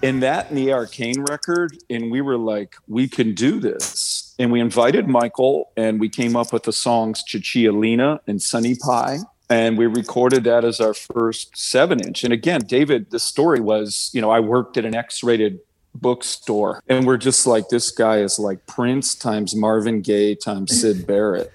And 0.09 0.23
that 0.23 0.49
and 0.49 0.57
the 0.57 0.69
A.R. 0.69 0.87
Kane 0.87 1.21
record, 1.21 1.77
and 1.87 2.09
we 2.09 2.21
were 2.21 2.35
like, 2.35 2.75
we 2.87 3.07
can 3.07 3.35
do 3.35 3.59
this. 3.59 4.33
And 4.39 4.51
we 4.51 4.59
invited 4.59 5.07
Michael, 5.07 5.71
and 5.77 5.99
we 5.99 6.09
came 6.09 6.35
up 6.35 6.51
with 6.51 6.63
the 6.63 6.73
songs 6.73 7.23
Cicciolina 7.27 8.17
and 8.25 8.41
Sunny 8.41 8.73
Pie. 8.73 9.19
And 9.51 9.77
we 9.77 9.85
recorded 9.85 10.45
that 10.45 10.65
as 10.65 10.79
our 10.79 10.95
first 10.95 11.55
seven 11.55 11.99
inch. 11.99 12.23
And 12.23 12.33
again, 12.33 12.61
David, 12.61 13.11
the 13.11 13.19
story 13.19 13.59
was, 13.59 14.09
you 14.11 14.19
know, 14.19 14.31
I 14.31 14.39
worked 14.39 14.77
at 14.77 14.85
an 14.85 14.95
X 14.95 15.21
rated 15.21 15.59
bookstore 15.93 16.81
and 16.87 17.05
we're 17.05 17.17
just 17.17 17.45
like 17.45 17.67
this 17.69 17.89
guy 17.89 18.17
is 18.19 18.37
like 18.37 18.65
prince 18.67 19.15
times 19.15 19.55
marvin 19.55 20.01
gaye 20.01 20.35
times 20.35 20.79
syd 20.79 21.05
barrett 21.07 21.51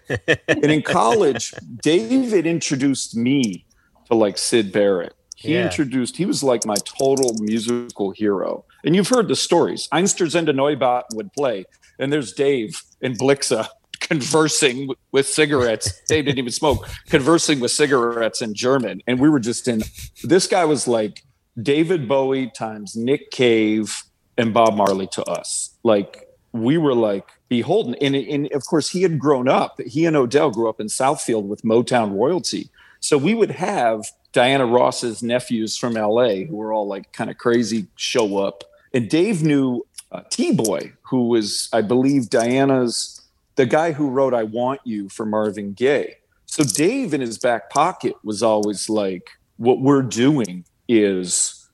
and 0.48 0.64
in 0.64 0.82
college 0.82 1.54
david 1.80 2.44
introduced 2.44 3.16
me 3.16 3.64
to 4.06 4.14
like 4.14 4.36
syd 4.36 4.72
barrett 4.72 5.14
he 5.44 5.52
Yeah. 5.54 5.64
introduced 5.66 6.16
he 6.16 6.26
was 6.26 6.42
like 6.42 6.64
my 6.66 6.76
total 6.98 7.34
musical 7.40 8.10
hero. 8.10 8.64
And 8.84 8.94
you've 8.96 9.08
heard 9.08 9.28
the 9.28 9.36
stories. 9.36 9.88
Einstürzende 9.92 10.52
neubauten 10.60 11.14
would 11.16 11.32
play 11.32 11.64
and 11.98 12.12
there's 12.12 12.32
dave 12.32 12.82
and 13.02 13.18
blixa 13.18 13.68
conversing 14.00 14.88
with 15.12 15.26
cigarettes. 15.28 15.86
Dave 16.08 16.24
didn't 16.26 16.38
even 16.38 16.52
smoke. 16.52 16.88
Conversing 17.08 17.60
with 17.60 17.70
cigarettes 17.70 18.40
in 18.42 18.54
german. 18.54 19.00
And 19.06 19.20
we 19.20 19.28
were 19.28 19.40
just 19.40 19.68
in 19.68 19.82
this 20.22 20.46
guy 20.46 20.64
was 20.64 20.88
like 20.88 21.22
david 21.62 22.08
bowie 22.08 22.50
times 22.50 22.96
nick 22.96 23.30
cave 23.30 24.02
and 24.36 24.52
bob 24.52 24.74
marley 24.76 25.06
to 25.16 25.22
us. 25.24 25.48
Like 25.84 26.10
we 26.52 26.78
were 26.78 26.94
like 26.94 27.28
beholden. 27.48 27.94
And, 28.00 28.14
and 28.16 28.50
of 28.52 28.64
course 28.66 28.88
he 28.90 29.02
had 29.02 29.18
grown 29.18 29.48
up. 29.48 29.80
He 29.86 30.06
and 30.06 30.16
odell 30.16 30.50
grew 30.50 30.68
up 30.68 30.80
in 30.80 30.86
southfield 30.88 31.44
with 31.44 31.62
motown 31.62 32.12
royalty. 32.12 32.70
So 33.00 33.18
we 33.18 33.34
would 33.34 33.50
have 33.50 34.04
Diana 34.34 34.66
Ross's 34.66 35.22
nephews 35.22 35.76
from 35.76 35.94
LA 35.94 36.44
who 36.44 36.56
were 36.56 36.72
all 36.72 36.86
like 36.86 37.12
kind 37.12 37.30
of 37.30 37.38
crazy 37.38 37.86
show 37.96 38.38
up. 38.38 38.64
And 38.92 39.08
Dave 39.08 39.42
knew 39.42 39.86
uh, 40.12 40.22
T 40.28 40.52
Boy, 40.52 40.92
who 41.02 41.28
was, 41.28 41.68
I 41.72 41.80
believe, 41.80 42.28
Diana's, 42.28 43.22
the 43.54 43.64
guy 43.64 43.92
who 43.92 44.10
wrote 44.10 44.34
I 44.34 44.42
Want 44.42 44.80
You 44.84 45.08
for 45.08 45.24
Marvin 45.24 45.72
Gaye. 45.72 46.16
So 46.46 46.64
Dave 46.64 47.14
in 47.14 47.20
his 47.20 47.38
back 47.38 47.70
pocket 47.70 48.14
was 48.22 48.42
always 48.42 48.88
like, 48.88 49.30
what 49.56 49.80
we're 49.80 50.02
doing 50.02 50.64
is 50.88 51.68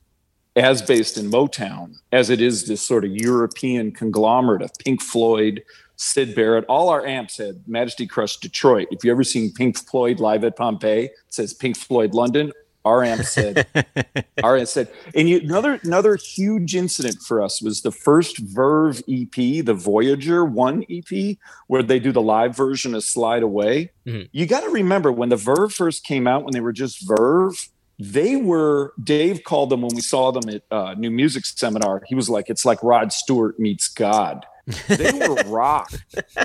as 0.55 0.81
based 0.81 1.17
in 1.17 1.31
Motown 1.31 1.95
as 2.11 2.29
it 2.29 2.41
is 2.41 2.67
this 2.67 2.81
sort 2.81 3.05
of 3.05 3.11
European 3.11 3.91
conglomerate 3.91 4.61
of 4.61 4.71
Pink 4.83 5.01
Floyd, 5.01 5.63
Syd 6.01 6.33
Barrett. 6.33 6.65
All 6.67 6.89
our 6.89 7.05
amps 7.05 7.37
had 7.37 7.67
Majesty 7.67 8.07
Crush 8.07 8.37
Detroit. 8.37 8.87
If 8.89 9.03
you 9.03 9.11
ever 9.11 9.23
seen 9.23 9.53
Pink 9.53 9.77
Floyd 9.77 10.19
live 10.19 10.43
at 10.43 10.57
Pompeii, 10.57 11.05
it 11.05 11.13
says 11.29 11.53
Pink 11.53 11.77
Floyd 11.77 12.15
London. 12.15 12.51
Our 12.83 13.03
amp 13.03 13.21
said, 13.23 13.67
our 14.43 14.57
amp 14.57 14.67
said, 14.67 14.91
and 15.13 15.29
you, 15.29 15.39
another 15.41 15.79
another 15.83 16.15
huge 16.15 16.75
incident 16.75 17.21
for 17.21 17.39
us 17.39 17.61
was 17.61 17.81
the 17.81 17.91
first 17.91 18.39
Verve 18.39 19.03
EP, 19.07 19.35
the 19.63 19.75
Voyager 19.75 20.43
One 20.43 20.83
EP, 20.89 21.37
where 21.67 21.83
they 21.83 21.99
do 21.99 22.11
the 22.11 22.23
live 22.23 22.57
version 22.57 22.95
of 22.95 23.03
Slide 23.03 23.43
Away. 23.43 23.91
Mhm. 24.07 24.27
You 24.31 24.47
got 24.47 24.61
to 24.61 24.69
remember 24.69 25.11
when 25.11 25.29
the 25.29 25.35
Verve 25.35 25.71
first 25.71 26.03
came 26.03 26.25
out, 26.25 26.43
when 26.43 26.53
they 26.53 26.61
were 26.61 26.73
just 26.73 27.07
Verve, 27.07 27.69
they 27.99 28.35
were 28.35 28.93
dave 29.03 29.43
called 29.43 29.69
them 29.69 29.83
when 29.83 29.93
we 29.93 30.01
saw 30.01 30.31
them 30.31 30.49
at 30.49 30.63
uh, 30.71 30.95
new 30.95 31.11
music 31.11 31.45
seminar 31.45 32.01
he 32.07 32.15
was 32.15 32.31
like 32.31 32.49
it's 32.49 32.65
like 32.65 32.81
rod 32.81 33.13
stewart 33.13 33.59
meets 33.59 33.87
god 33.87 34.43
they 34.87 35.11
were 35.27 35.43
rock 35.45 35.91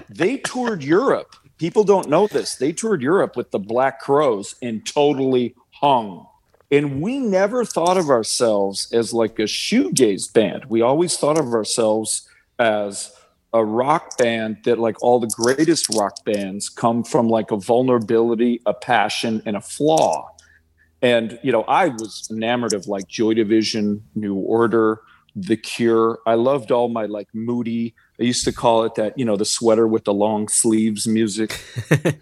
they 0.09 0.39
toured 0.39 0.83
europe. 0.83 1.37
People 1.59 1.85
don't 1.85 2.09
know 2.09 2.27
this. 2.27 2.57
They 2.57 2.73
toured 2.73 3.03
europe 3.03 3.37
with 3.37 3.51
the 3.51 3.59
black 3.59 4.01
crowes 4.01 4.55
and 4.63 4.85
totally 4.87 5.55
hung. 5.71 6.27
And 6.71 7.01
we 7.01 7.19
never 7.19 7.65
thought 7.65 7.97
of 7.97 8.11
ourselves 8.11 8.93
as 8.93 9.13
like 9.13 9.39
a 9.39 9.43
shoegaze 9.43 10.33
band. 10.33 10.65
We 10.67 10.83
always 10.83 11.17
thought 11.17 11.39
of 11.39 11.47
ourselves 11.55 12.29
as 12.59 13.13
a 13.53 13.65
rock 13.65 14.19
band 14.19 14.59
that 14.65 14.79
like 14.79 15.01
all 15.03 15.21
the 15.21 15.29
greatest 15.29 15.89
rock 15.95 16.25
bands 16.25 16.69
come 16.69 17.05
from 17.05 17.29
like 17.29 17.51
a 17.51 17.57
vulnerability 17.57 18.61
a 18.67 18.75
passion 18.75 19.43
and 19.47 19.57
a 19.57 19.61
flaw. 19.61 20.31
And 21.03 21.39
you 21.43 21.53
know 21.53 21.63
i 21.63 21.89
was 21.89 22.29
enamored 22.31 22.73
of 22.73 22.87
like 22.87 23.07
joy 23.07 23.35
division 23.35 24.03
new 24.15 24.35
order 24.35 25.01
the 25.37 25.57
cure. 25.57 26.19
I 26.27 26.35
loved 26.35 26.73
all 26.73 26.89
my 26.89 27.05
like 27.05 27.29
moody 27.35 27.95
i 28.21 28.23
used 28.23 28.45
to 28.45 28.53
call 28.53 28.85
it 28.85 28.95
that 28.95 29.19
you 29.19 29.25
know 29.25 29.37
the 29.37 29.45
sweater 29.45 29.87
with 29.87 30.05
the 30.05 30.15
long 30.15 30.49
sleeves 30.49 31.07
music. 31.07 31.63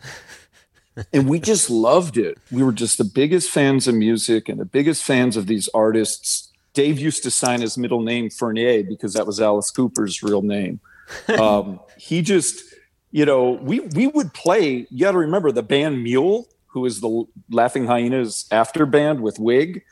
And 1.13 1.29
we 1.29 1.41
just 1.41 1.71
loved 1.71 2.17
it. 2.17 2.39
We 2.53 2.63
were 2.63 2.73
just 2.73 2.99
the 2.99 3.05
biggest 3.05 3.51
fans 3.51 3.89
of 3.89 3.95
music 3.95 4.49
and 4.49 4.61
the 4.61 4.65
biggest 4.65 5.03
fans 5.03 5.37
of 5.37 5.47
these 5.47 5.69
artists. 5.75 6.53
Dave 6.73 6.99
used 6.99 7.23
to 7.25 7.31
sign 7.31 7.61
his 7.61 7.77
middle 7.77 8.01
name 8.01 8.31
furnier 8.31 8.83
because 8.85 9.15
that 9.15 9.27
was 9.27 9.41
alice 9.41 9.71
cooper's 9.71 10.23
real 10.23 10.43
name. 10.43 10.81
Um, 11.39 11.81
he 11.99 12.23
just 12.23 12.63
you 13.11 13.27
know 13.27 13.51
we 13.51 13.81
we 13.81 14.07
would 14.07 14.33
play 14.33 14.87
you 14.91 15.01
got 15.01 15.13
to 15.13 15.19
remember 15.19 15.53
the 15.53 15.63
band 15.63 16.03
mule 16.03 16.49
who 16.69 16.87
is 16.87 17.03
the 17.03 17.25
laughing 17.51 17.87
hyenas 17.87 18.47
after 18.51 18.87
band 18.87 19.21
with 19.21 19.39
wig 19.39 19.85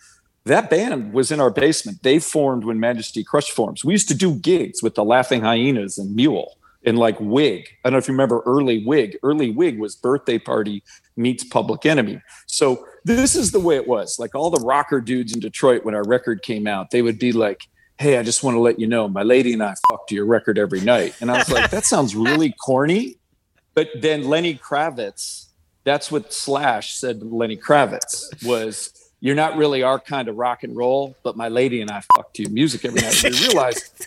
that 0.44 0.70
band 0.70 1.12
was 1.12 1.30
in 1.30 1.40
our 1.40 1.50
basement. 1.50 2.02
They 2.02 2.18
formed 2.18 2.64
when 2.64 2.80
majesty 2.80 3.22
crush 3.22 3.50
forms. 3.50 3.84
We 3.84 3.92
used 3.92 4.08
to 4.08 4.14
do 4.14 4.34
gigs 4.34 4.82
with 4.82 4.94
the 4.94 5.04
laughing 5.04 5.42
hyenas 5.42 5.98
and 5.98 6.14
mule 6.14 6.56
and 6.84 6.98
like 6.98 7.16
wig. 7.20 7.68
I 7.84 7.88
don't 7.88 7.92
know 7.92 7.98
if 7.98 8.08
you 8.08 8.14
remember 8.14 8.42
early 8.44 8.84
wig. 8.84 9.16
Early 9.22 9.50
wig 9.50 9.78
was 9.78 9.94
birthday 9.94 10.38
party 10.38 10.82
meets 11.16 11.44
public 11.44 11.86
enemy. 11.86 12.20
So 12.46 12.86
this 13.04 13.36
is 13.36 13.52
the 13.52 13.60
way 13.60 13.76
it 13.76 13.86
was. 13.86 14.18
Like 14.18 14.34
all 14.34 14.50
the 14.50 14.64
rocker 14.64 15.00
dudes 15.00 15.32
in 15.32 15.40
detroit 15.40 15.84
when 15.84 15.94
our 15.94 16.04
record 16.04 16.42
came 16.42 16.66
out 16.66 16.90
they 16.90 17.02
would 17.02 17.18
be 17.18 17.32
like 17.32 17.68
hey 17.98 18.18
i 18.18 18.22
just 18.22 18.42
want 18.42 18.54
to 18.54 18.60
let 18.60 18.80
you 18.80 18.86
know 18.86 19.06
my 19.06 19.22
lady 19.22 19.52
and 19.52 19.62
i 19.62 19.74
fuck 19.88 20.06
to 20.08 20.14
your 20.14 20.26
record 20.26 20.58
every 20.58 20.80
night. 20.80 21.14
And 21.20 21.30
i 21.30 21.38
was 21.38 21.50
like 21.50 21.70
that 21.70 21.84
sounds 21.84 22.16
really 22.16 22.52
corny. 22.52 23.16
But 23.74 23.88
then 24.00 24.24
lenny 24.24 24.54
kravitz 24.54 25.46
that's 25.84 26.10
what 26.10 26.32
slash 26.32 26.94
said 26.94 27.20
to 27.20 27.26
lenny 27.26 27.56
kravitz 27.56 28.44
was 28.44 29.01
you're 29.22 29.34
not 29.34 29.56
really 29.56 29.82
our 29.82 29.98
kind 29.98 30.28
of 30.28 30.36
rock 30.36 30.62
and 30.62 30.76
roll 30.76 31.16
but 31.22 31.36
my 31.36 31.48
lady 31.48 31.80
and 31.80 31.90
i 31.90 32.02
fuck 32.14 32.32
to 32.34 32.46
music 32.50 32.84
every 32.84 33.00
night 33.00 33.22
we 33.24 33.30
realized 33.46 34.06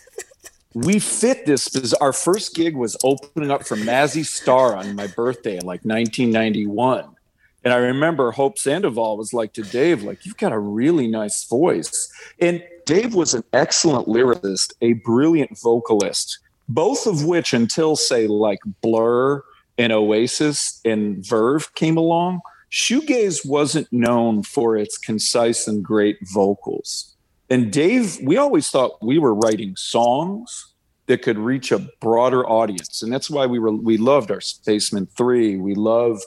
we 0.75 0.99
fit 0.99 1.45
this 1.45 1.69
because 1.69 1.93
our 1.95 2.11
first 2.11 2.53
gig 2.53 2.75
was 2.75 2.97
opening 3.01 3.49
up 3.49 3.65
for 3.65 3.77
Mazzy 3.77 4.25
Star 4.25 4.75
on 4.75 4.93
my 4.93 5.07
birthday 5.07 5.53
in 5.53 5.65
like 5.65 5.85
1991. 5.85 7.15
And 7.63 7.73
I 7.73 7.77
remember 7.77 8.31
Hope 8.31 8.59
Sandoval 8.59 9.17
was 9.17 9.33
like 9.33 9.53
to 9.53 9.63
Dave, 9.63 10.03
like, 10.03 10.25
you've 10.25 10.37
got 10.37 10.51
a 10.51 10.59
really 10.59 11.07
nice 11.07 11.45
voice. 11.45 12.11
And 12.39 12.61
Dave 12.85 13.15
was 13.15 13.33
an 13.33 13.43
excellent 13.53 14.07
lyricist, 14.07 14.73
a 14.81 14.93
brilliant 14.93 15.57
vocalist, 15.57 16.39
both 16.67 17.07
of 17.07 17.23
which 17.23 17.53
until 17.53 17.95
say 17.95 18.27
like 18.27 18.59
Blur 18.81 19.41
and 19.77 19.93
Oasis 19.93 20.81
and 20.83 21.25
Verve 21.25 21.73
came 21.73 21.95
along, 21.95 22.41
shoegaze 22.71 23.47
wasn't 23.47 23.91
known 23.91 24.43
for 24.43 24.75
its 24.75 24.97
concise 24.97 25.67
and 25.67 25.83
great 25.83 26.17
vocals. 26.33 27.15
And 27.49 27.71
Dave, 27.71 28.17
we 28.23 28.37
always 28.37 28.69
thought 28.69 29.03
we 29.03 29.19
were 29.19 29.33
writing 29.33 29.75
songs 29.75 30.73
that 31.07 31.21
could 31.21 31.37
reach 31.37 31.71
a 31.71 31.87
broader 31.99 32.47
audience. 32.47 33.03
And 33.03 33.13
that's 33.13 33.29
why 33.29 33.45
we 33.45 33.59
were 33.59 33.71
we 33.71 33.97
loved 33.97 34.31
our 34.31 34.41
Spacemen 34.41 35.07
3. 35.15 35.57
We 35.57 35.75
loved 35.75 36.25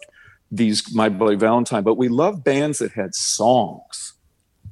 these 0.51 0.95
My 0.95 1.09
Bloody 1.09 1.37
Valentine, 1.37 1.83
but 1.83 1.95
we 1.95 2.09
loved 2.09 2.45
bands 2.45 2.79
that 2.79 2.93
had 2.93 3.15
songs. 3.15 4.15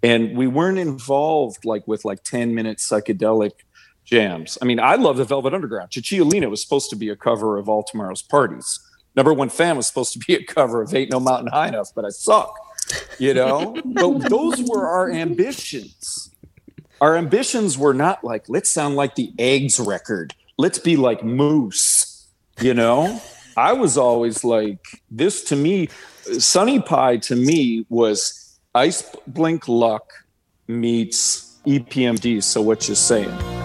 And 0.03 0.37
we 0.37 0.47
weren't 0.47 0.79
involved 0.79 1.65
like 1.65 1.87
with 1.89 2.05
like 2.05 2.23
10 2.23 2.55
minute 2.55 2.79
psychedelic 2.79 3.53
jams. 4.05 4.57
I 4.63 4.65
mean, 4.65 4.79
I 4.79 4.95
love 4.95 5.17
the 5.17 5.25
Velvet 5.25 5.53
Underground. 5.53 5.91
Cicciolina 5.91 6.49
was 6.49 6.63
supposed 6.63 6.91
to 6.91 6.97
be 6.97 7.09
a 7.09 7.17
cover 7.17 7.59
of 7.59 7.69
All 7.69 7.83
Tomorrow's 7.83 8.23
Parties. 8.23 8.79
Number 9.17 9.33
One 9.33 9.49
Fan 9.49 9.77
was 9.77 9.87
supposed 9.87 10.13
to 10.13 10.19
be 10.19 10.35
a 10.35 10.45
cover 10.45 10.83
of 10.83 10.95
Ain't 10.95 11.11
No 11.11 11.19
Mountain 11.19 11.49
High 11.49 11.69
Enough, 11.69 11.95
but 11.95 12.05
I 12.05 12.11
suck. 12.11 12.55
You 13.19 13.35
know, 13.35 13.81
but 13.85 14.29
those 14.29 14.63
were 14.63 14.87
our 14.87 15.11
ambitions. 15.11 16.31
Our 17.01 17.17
ambitions 17.17 17.77
were 17.77 17.95
not 17.95 18.23
like 18.23 18.49
let's 18.49 18.71
sound 18.71 18.95
like 18.95 19.17
the 19.17 19.33
eggs 19.39 19.81
record. 19.81 20.35
Let's 20.59 20.79
be 20.79 20.97
like 20.97 21.25
moose 21.25 22.17
you 22.61 22.75
know? 22.75 23.21
I 23.57 23.73
was 23.73 23.97
always 23.97 24.45
like 24.45 25.03
this 25.11 25.45
to 25.45 25.57
me 25.57 25.89
sunny 26.39 26.81
pie 26.81 27.17
to 27.17 27.37
me 27.37 27.87
was 27.89 28.59
ice 28.75 29.09
blink 29.29 29.69
luck 29.69 30.13
meets 30.67 31.57
epmd 31.65 32.43
so 32.43 32.61
what 32.61 32.89
you 32.89 32.97
saying 32.97 33.56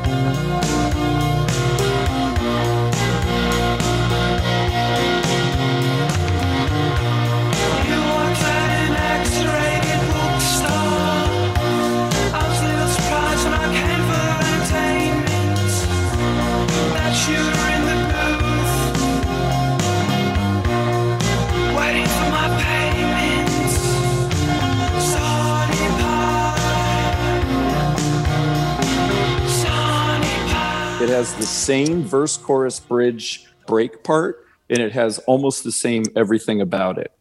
same 31.72 32.04
verse, 32.04 32.36
chorus, 32.36 32.82
bridge, 32.82 33.46
break 33.66 34.04
part, 34.04 34.46
and 34.70 34.80
it 34.80 34.92
has 34.92 35.20
almost 35.20 35.64
the 35.64 35.72
same 35.72 36.04
everything 36.18 36.60
about 36.60 36.98
it. 36.98 37.14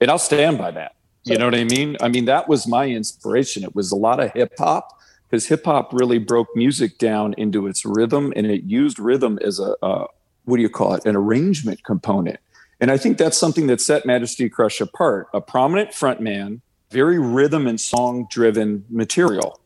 And 0.00 0.10
I'll 0.10 0.18
stand 0.18 0.58
by 0.58 0.72
that. 0.72 0.96
You 1.22 1.38
know 1.38 1.44
what 1.44 1.54
I 1.54 1.62
mean? 1.62 1.96
I 2.00 2.08
mean, 2.08 2.24
that 2.24 2.48
was 2.48 2.66
my 2.66 2.86
inspiration. 2.86 3.62
It 3.62 3.72
was 3.72 3.92
a 3.92 3.96
lot 3.96 4.18
of 4.18 4.32
hip 4.32 4.54
hop 4.58 4.98
because 5.30 5.46
hip 5.46 5.64
hop 5.64 5.92
really 5.92 6.18
broke 6.18 6.48
music 6.56 6.98
down 6.98 7.34
into 7.34 7.68
its 7.68 7.84
rhythm 7.84 8.32
and 8.34 8.46
it 8.46 8.64
used 8.64 8.98
rhythm 8.98 9.38
as 9.44 9.60
a, 9.60 9.76
uh, 9.80 10.06
what 10.44 10.56
do 10.56 10.62
you 10.62 10.68
call 10.68 10.94
it, 10.94 11.06
an 11.06 11.14
arrangement 11.14 11.84
component. 11.84 12.40
And 12.80 12.90
I 12.90 12.96
think 12.96 13.16
that's 13.16 13.38
something 13.38 13.68
that 13.68 13.80
set 13.80 14.06
Majesty 14.06 14.48
Crush 14.48 14.80
apart. 14.80 15.28
A 15.32 15.40
prominent 15.40 15.90
frontman, 15.92 16.62
very 16.90 17.20
rhythm 17.20 17.68
and 17.68 17.80
song 17.80 18.26
driven 18.28 18.84
material. 18.90 19.60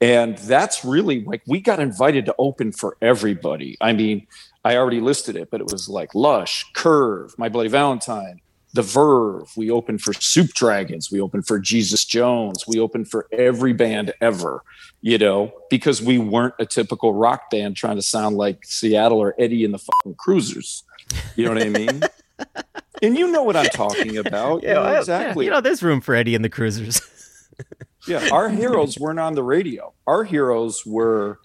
And 0.00 0.36
that's 0.38 0.84
really 0.84 1.24
like 1.24 1.42
we 1.46 1.60
got 1.60 1.80
invited 1.80 2.26
to 2.26 2.34
open 2.38 2.72
for 2.72 2.96
everybody. 3.00 3.76
I 3.80 3.92
mean, 3.92 4.26
I 4.64 4.76
already 4.76 5.00
listed 5.00 5.36
it, 5.36 5.50
but 5.50 5.60
it 5.60 5.70
was 5.70 5.88
like 5.88 6.14
Lush, 6.14 6.70
Curve, 6.74 7.34
My 7.38 7.48
Bloody 7.48 7.68
Valentine, 7.68 8.40
The 8.72 8.82
Verve. 8.82 9.50
We 9.56 9.70
opened 9.70 10.02
for 10.02 10.12
Soup 10.14 10.52
Dragons. 10.54 11.10
We 11.10 11.20
opened 11.20 11.46
for 11.46 11.58
Jesus 11.58 12.04
Jones. 12.04 12.66
We 12.66 12.80
opened 12.80 13.08
for 13.08 13.26
every 13.32 13.72
band 13.72 14.12
ever, 14.20 14.62
you 15.00 15.18
know, 15.18 15.52
because 15.70 16.02
we 16.02 16.18
weren't 16.18 16.54
a 16.58 16.66
typical 16.66 17.14
rock 17.14 17.50
band 17.50 17.76
trying 17.76 17.96
to 17.96 18.02
sound 18.02 18.36
like 18.36 18.64
Seattle 18.64 19.18
or 19.18 19.34
Eddie 19.38 19.64
and 19.64 19.72
the 19.72 19.78
fucking 19.78 20.16
Cruisers. 20.16 20.82
You 21.36 21.44
know 21.44 21.52
what 21.52 21.62
I 21.62 21.68
mean? 21.68 22.02
and 23.02 23.16
you 23.16 23.30
know 23.30 23.42
what 23.42 23.56
I'm 23.56 23.66
talking 23.66 24.16
about. 24.16 24.62
You 24.62 24.70
know, 24.70 24.86
exactly. 24.86 25.44
You 25.44 25.50
know, 25.50 25.60
there's 25.60 25.82
room 25.82 26.00
for 26.00 26.14
Eddie 26.14 26.34
and 26.34 26.44
the 26.44 26.48
Cruisers. 26.48 27.00
Yeah, 28.06 28.28
our 28.32 28.48
heroes 28.48 28.98
weren't 29.00 29.20
on 29.20 29.34
the 29.34 29.42
radio. 29.42 29.92
Our 30.06 30.24
heroes 30.24 30.84
were 30.84 31.40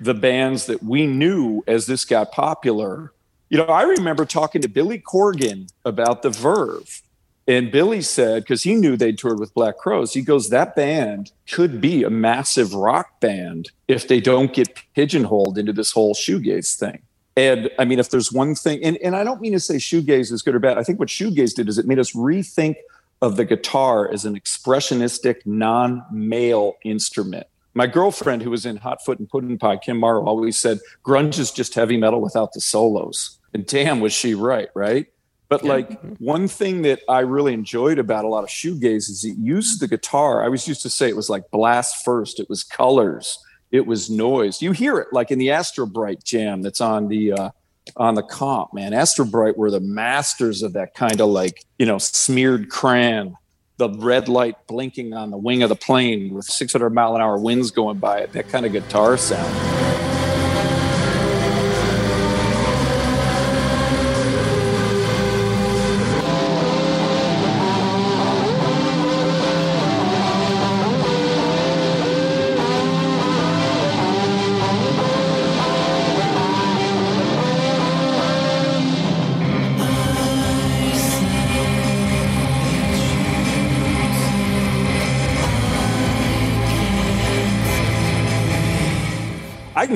the 0.00 0.14
bands 0.14 0.66
that 0.66 0.82
we 0.82 1.06
knew 1.06 1.62
as 1.66 1.86
this 1.86 2.04
got 2.04 2.32
popular. 2.32 3.12
You 3.48 3.58
know, 3.58 3.64
I 3.64 3.82
remember 3.82 4.24
talking 4.24 4.62
to 4.62 4.68
Billy 4.68 4.98
Corgan 4.98 5.70
about 5.84 6.22
the 6.22 6.30
Verve. 6.30 7.02
And 7.48 7.72
Billy 7.72 8.02
said, 8.02 8.44
because 8.44 8.62
he 8.62 8.74
knew 8.74 8.96
they'd 8.96 9.18
toured 9.18 9.40
with 9.40 9.52
Black 9.52 9.76
Crowes, 9.76 10.14
he 10.14 10.22
goes, 10.22 10.48
that 10.50 10.76
band 10.76 11.32
could 11.50 11.80
be 11.80 12.04
a 12.04 12.10
massive 12.10 12.72
rock 12.72 13.18
band 13.20 13.72
if 13.88 14.06
they 14.06 14.20
don't 14.20 14.52
get 14.52 14.78
pigeonholed 14.94 15.58
into 15.58 15.72
this 15.72 15.90
whole 15.90 16.14
shoegaze 16.14 16.76
thing. 16.76 17.02
And 17.36 17.70
I 17.78 17.84
mean, 17.84 17.98
if 17.98 18.10
there's 18.10 18.32
one 18.32 18.54
thing, 18.54 18.82
and, 18.84 18.96
and 18.98 19.16
I 19.16 19.24
don't 19.24 19.40
mean 19.40 19.52
to 19.52 19.60
say 19.60 19.76
shoegaze 19.76 20.30
is 20.30 20.42
good 20.42 20.54
or 20.54 20.60
bad. 20.60 20.78
I 20.78 20.84
think 20.84 20.98
what 20.98 21.08
shoegaze 21.08 21.54
did 21.54 21.68
is 21.68 21.78
it 21.78 21.86
made 21.86 21.98
us 21.98 22.12
rethink 22.12 22.76
of 23.22 23.36
the 23.36 23.44
guitar 23.44 24.12
as 24.12 24.24
an 24.26 24.38
expressionistic, 24.38 25.46
non-male 25.46 26.74
instrument. 26.84 27.46
My 27.72 27.86
girlfriend, 27.86 28.42
who 28.42 28.50
was 28.50 28.66
in 28.66 28.76
Hot 28.76 29.02
Foot 29.02 29.18
and 29.18 29.28
Pudding 29.28 29.56
Pie, 29.56 29.78
Kim 29.78 29.96
Morrow, 29.96 30.26
always 30.26 30.58
said, 30.58 30.80
"Grunge 31.06 31.38
is 31.38 31.50
just 31.50 31.74
heavy 31.74 31.96
metal 31.96 32.20
without 32.20 32.52
the 32.52 32.60
solos." 32.60 33.38
And 33.54 33.64
damn, 33.64 34.00
was 34.00 34.12
she 34.12 34.34
right? 34.34 34.68
Right? 34.74 35.06
But 35.48 35.64
like 35.64 36.00
one 36.18 36.48
thing 36.48 36.82
that 36.82 37.00
I 37.08 37.20
really 37.20 37.52
enjoyed 37.52 37.98
about 37.98 38.24
a 38.24 38.28
lot 38.28 38.42
of 38.42 38.48
shoegaze 38.48 39.10
is 39.10 39.22
it 39.24 39.36
used 39.38 39.80
the 39.80 39.88
guitar. 39.88 40.42
I 40.42 40.48
was 40.48 40.66
used 40.66 40.82
to 40.82 40.90
say 40.90 41.08
it 41.08 41.16
was 41.16 41.28
like 41.30 41.50
blast 41.50 42.04
first. 42.04 42.40
It 42.40 42.48
was 42.48 42.64
colors. 42.64 43.38
It 43.70 43.86
was 43.86 44.10
noise. 44.10 44.62
You 44.62 44.72
hear 44.72 44.98
it 44.98 45.08
like 45.12 45.30
in 45.30 45.38
the 45.38 45.48
Astrobrite 45.48 46.24
jam 46.24 46.62
that's 46.62 46.80
on 46.80 47.08
the 47.08 47.32
uh, 47.32 47.50
on 47.96 48.14
the 48.14 48.22
comp, 48.22 48.72
man. 48.72 48.92
Astrobrite 48.92 49.56
were 49.56 49.70
the 49.70 49.80
masters 49.80 50.62
of 50.62 50.74
that 50.74 50.94
kind 50.94 51.20
of 51.20 51.28
like, 51.28 51.64
you 51.78 51.86
know, 51.86 51.98
smeared 51.98 52.70
crayon, 52.70 53.36
the 53.76 53.90
red 53.90 54.28
light 54.28 54.56
blinking 54.66 55.14
on 55.14 55.30
the 55.30 55.36
wing 55.36 55.62
of 55.62 55.68
the 55.68 55.76
plane 55.76 56.32
with 56.32 56.44
600 56.44 56.90
mile 56.90 57.16
an 57.16 57.22
hour 57.22 57.38
winds 57.38 57.70
going 57.70 57.98
by 57.98 58.18
it, 58.18 58.32
that 58.32 58.48
kind 58.48 58.66
of 58.66 58.72
guitar 58.72 59.16
sound. 59.16 60.11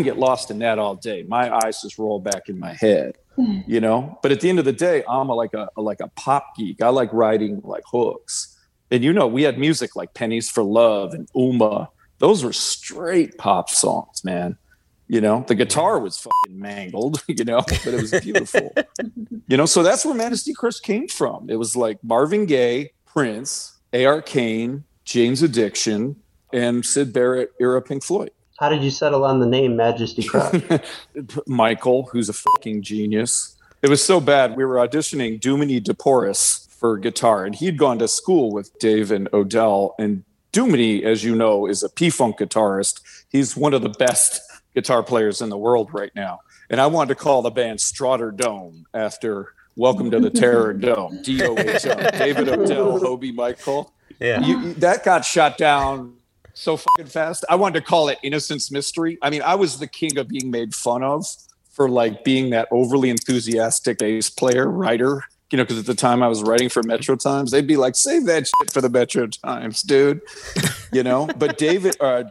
Get 0.02 0.18
lost 0.18 0.50
in 0.50 0.58
that 0.60 0.78
all 0.78 0.94
day. 0.94 1.24
My 1.28 1.54
eyes 1.54 1.82
just 1.82 1.98
roll 1.98 2.20
back 2.20 2.48
in 2.48 2.58
my 2.58 2.74
head, 2.74 3.16
you 3.66 3.80
know. 3.80 4.18
But 4.22 4.32
at 4.32 4.40
the 4.40 4.48
end 4.48 4.58
of 4.58 4.64
the 4.64 4.72
day, 4.72 5.02
I'm 5.08 5.28
a, 5.28 5.34
like 5.34 5.54
a 5.54 5.68
like 5.76 6.00
a 6.00 6.08
pop 6.08 6.56
geek. 6.56 6.82
I 6.82 6.88
like 6.88 7.12
writing 7.12 7.60
like 7.64 7.84
hooks, 7.86 8.56
and 8.90 9.02
you 9.02 9.12
know, 9.12 9.26
we 9.26 9.42
had 9.42 9.58
music 9.58 9.96
like 9.96 10.14
"Pennies 10.14 10.50
for 10.50 10.62
Love" 10.62 11.14
and 11.14 11.28
"Uma." 11.34 11.90
Those 12.18 12.44
were 12.44 12.52
straight 12.52 13.36
pop 13.36 13.68
songs, 13.68 14.24
man. 14.24 14.56
You 15.08 15.20
know, 15.20 15.44
the 15.46 15.54
guitar 15.54 15.98
was 15.98 16.18
fucking 16.18 16.58
mangled, 16.58 17.22
you 17.28 17.44
know, 17.44 17.60
but 17.60 17.86
it 17.86 18.00
was 18.00 18.10
beautiful. 18.20 18.74
you 19.46 19.56
know, 19.56 19.66
so 19.66 19.82
that's 19.82 20.04
where 20.04 20.14
Majesty 20.14 20.52
Crush 20.52 20.80
came 20.80 21.06
from. 21.08 21.48
It 21.48 21.56
was 21.56 21.76
like 21.76 22.02
Marvin 22.02 22.46
Gaye, 22.46 22.90
Prince, 23.04 23.78
A.R. 23.92 24.20
Kane, 24.20 24.84
Jane's 25.04 25.42
Addiction, 25.42 26.16
and 26.52 26.84
Syd 26.84 27.12
Barrett 27.12 27.52
era 27.60 27.80
Pink 27.82 28.02
Floyd. 28.02 28.30
How 28.58 28.68
did 28.68 28.82
you 28.82 28.90
settle 28.90 29.24
on 29.24 29.40
the 29.40 29.46
name 29.46 29.76
Majesty 29.76 30.22
Crush? 30.22 30.62
Michael, 31.46 32.04
who's 32.12 32.28
a 32.28 32.32
fucking 32.32 32.82
genius. 32.82 33.56
It 33.82 33.90
was 33.90 34.02
so 34.02 34.20
bad. 34.20 34.56
We 34.56 34.64
were 34.64 34.76
auditioning 34.76 35.38
Dumini 35.40 35.80
DePoris 35.82 36.68
for 36.70 36.96
guitar, 36.96 37.44
and 37.44 37.54
he'd 37.54 37.76
gone 37.78 37.98
to 37.98 38.08
school 38.08 38.50
with 38.52 38.76
Dave 38.78 39.10
and 39.10 39.28
Odell. 39.32 39.94
And 39.98 40.24
Dumini, 40.52 41.02
as 41.02 41.22
you 41.22 41.34
know, 41.34 41.66
is 41.66 41.82
a 41.82 41.90
P 41.90 42.08
Funk 42.10 42.38
guitarist. 42.38 43.02
He's 43.28 43.56
one 43.56 43.74
of 43.74 43.82
the 43.82 43.90
best 43.90 44.40
guitar 44.74 45.02
players 45.02 45.40
in 45.42 45.50
the 45.50 45.58
world 45.58 45.90
right 45.92 46.14
now. 46.14 46.40
And 46.70 46.80
I 46.80 46.86
wanted 46.86 47.10
to 47.10 47.14
call 47.20 47.42
the 47.42 47.50
band 47.50 47.80
Straughter 47.80 48.30
Dome 48.30 48.86
after 48.94 49.52
Welcome 49.78 50.10
to 50.12 50.18
the 50.18 50.30
Terror 50.30 50.72
Dome. 50.72 51.20
D 51.22 51.42
O 51.44 51.54
H 51.58 51.84
M. 51.84 51.98
David 52.18 52.48
Odell, 52.48 52.98
Hobey 52.98 53.30
Michael. 53.32 53.92
Yeah. 54.18 54.40
You, 54.40 54.58
you- 54.60 54.74
that 54.74 55.04
got 55.04 55.22
shot 55.26 55.58
down 55.58 56.14
so 56.56 56.76
fucking 56.78 57.06
fast. 57.06 57.44
I 57.50 57.54
wanted 57.54 57.80
to 57.80 57.86
call 57.86 58.08
it 58.08 58.18
Innocence 58.22 58.70
Mystery. 58.70 59.18
I 59.20 59.30
mean, 59.30 59.42
I 59.42 59.54
was 59.54 59.78
the 59.78 59.86
king 59.86 60.16
of 60.18 60.28
being 60.28 60.50
made 60.50 60.74
fun 60.74 61.02
of 61.02 61.26
for 61.70 61.88
like 61.88 62.24
being 62.24 62.50
that 62.50 62.66
overly 62.70 63.10
enthusiastic 63.10 63.98
bass 63.98 64.30
player, 64.30 64.68
writer. 64.68 65.24
You 65.52 65.58
know, 65.58 65.64
because 65.64 65.78
at 65.78 65.86
the 65.86 65.94
time 65.94 66.24
I 66.24 66.28
was 66.28 66.42
writing 66.42 66.68
for 66.68 66.82
Metro 66.82 67.14
Times, 67.14 67.52
they'd 67.52 67.68
be 67.68 67.76
like, 67.76 67.94
"Save 67.94 68.24
that 68.26 68.48
shit 68.48 68.72
for 68.72 68.80
the 68.80 68.88
Metro 68.88 69.28
Times, 69.28 69.82
dude." 69.82 70.20
You 70.92 71.04
know, 71.04 71.28
but 71.36 71.56
David, 71.56 71.96
uh, 72.00 72.24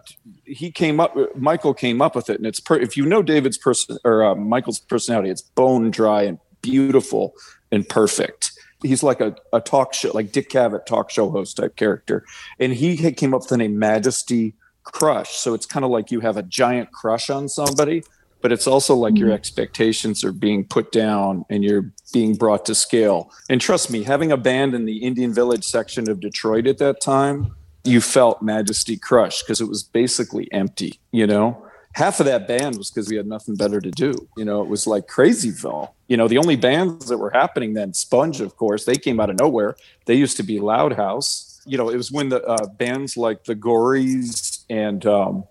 he 0.43 0.69
came 0.69 0.99
up. 0.99 1.15
Michael 1.37 1.73
came 1.73 2.01
up 2.01 2.15
with 2.15 2.29
it, 2.29 2.37
and 2.37 2.45
it's 2.45 2.59
per- 2.59 2.79
if 2.79 2.97
you 2.97 3.05
know 3.05 3.21
David's 3.21 3.57
person 3.57 3.99
or 4.03 4.25
uh, 4.25 4.35
Michael's 4.35 4.79
personality, 4.79 5.29
it's 5.29 5.43
bone 5.43 5.91
dry 5.91 6.23
and 6.23 6.39
beautiful 6.61 7.35
and 7.71 7.87
perfect 7.87 8.51
he's 8.81 9.03
like 9.03 9.21
a, 9.21 9.35
a 9.53 9.61
talk 9.61 9.93
show, 9.93 10.11
like 10.13 10.31
Dick 10.31 10.49
Cavett 10.49 10.85
talk 10.85 11.09
show 11.09 11.29
host 11.29 11.57
type 11.57 11.75
character. 11.75 12.25
And 12.59 12.73
he 12.73 13.11
came 13.11 13.33
up 13.33 13.41
with 13.41 13.49
the 13.49 13.57
name 13.57 13.79
Majesty 13.79 14.53
Crush. 14.83 15.31
So 15.31 15.53
it's 15.53 15.65
kind 15.65 15.83
of 15.83 15.91
like 15.91 16.11
you 16.11 16.19
have 16.19 16.37
a 16.37 16.43
giant 16.43 16.91
crush 16.91 17.29
on 17.29 17.49
somebody, 17.49 18.03
but 18.41 18.51
it's 18.51 18.67
also 18.67 18.95
like 18.95 19.17
your 19.17 19.29
mm-hmm. 19.29 19.35
expectations 19.35 20.23
are 20.23 20.31
being 20.31 20.63
put 20.65 20.91
down 20.91 21.45
and 21.49 21.63
you're 21.63 21.91
being 22.13 22.35
brought 22.35 22.65
to 22.65 22.75
scale. 22.75 23.31
And 23.49 23.59
trust 23.59 23.89
me, 23.89 24.03
having 24.03 24.31
a 24.31 24.37
band 24.37 24.75
in 24.75 24.85
the 24.85 24.97
Indian 24.97 25.33
Village 25.33 25.63
section 25.63 26.09
of 26.09 26.19
Detroit 26.19 26.67
at 26.67 26.77
that 26.77 27.01
time, 27.01 27.55
you 27.83 28.01
felt 28.01 28.41
Majesty 28.41 28.97
Crush 28.97 29.41
because 29.41 29.61
it 29.61 29.67
was 29.67 29.83
basically 29.83 30.51
empty, 30.51 30.99
you 31.11 31.25
know? 31.27 31.61
Half 31.95 32.19
of 32.19 32.25
that 32.25 32.45
band 32.45 32.77
was 32.77 32.91
because 32.91 33.09
we 33.09 33.15
had 33.15 33.25
nothing 33.25 33.55
better 33.55 33.79
to 33.79 33.89
do. 33.89 34.13
You 34.35 34.43
know, 34.43 34.61
it 34.61 34.67
was 34.67 34.85
like 34.85 35.07
Crazyville. 35.07 35.91
You 36.07 36.17
know, 36.17 36.27
the 36.27 36.37
only 36.37 36.57
bands 36.57 37.07
that 37.07 37.17
were 37.17 37.31
happening 37.31 37.73
then, 37.73 37.93
Sponge, 37.93 38.41
of 38.41 38.57
course, 38.57 38.83
they 38.83 38.95
came 38.95 39.19
out 39.19 39.29
of 39.29 39.39
nowhere. 39.39 39.77
They 40.05 40.15
used 40.15 40.37
to 40.37 40.43
be 40.43 40.59
Loud 40.59 40.93
House. 40.93 41.61
You 41.65 41.77
know, 41.77 41.89
it 41.89 41.95
was 41.95 42.11
when 42.11 42.29
the 42.29 42.43
uh, 42.43 42.67
bands 42.67 43.15
like 43.15 43.45
the 43.45 43.55
Gories 43.55 44.65
and 44.69 45.05
um, 45.05 45.45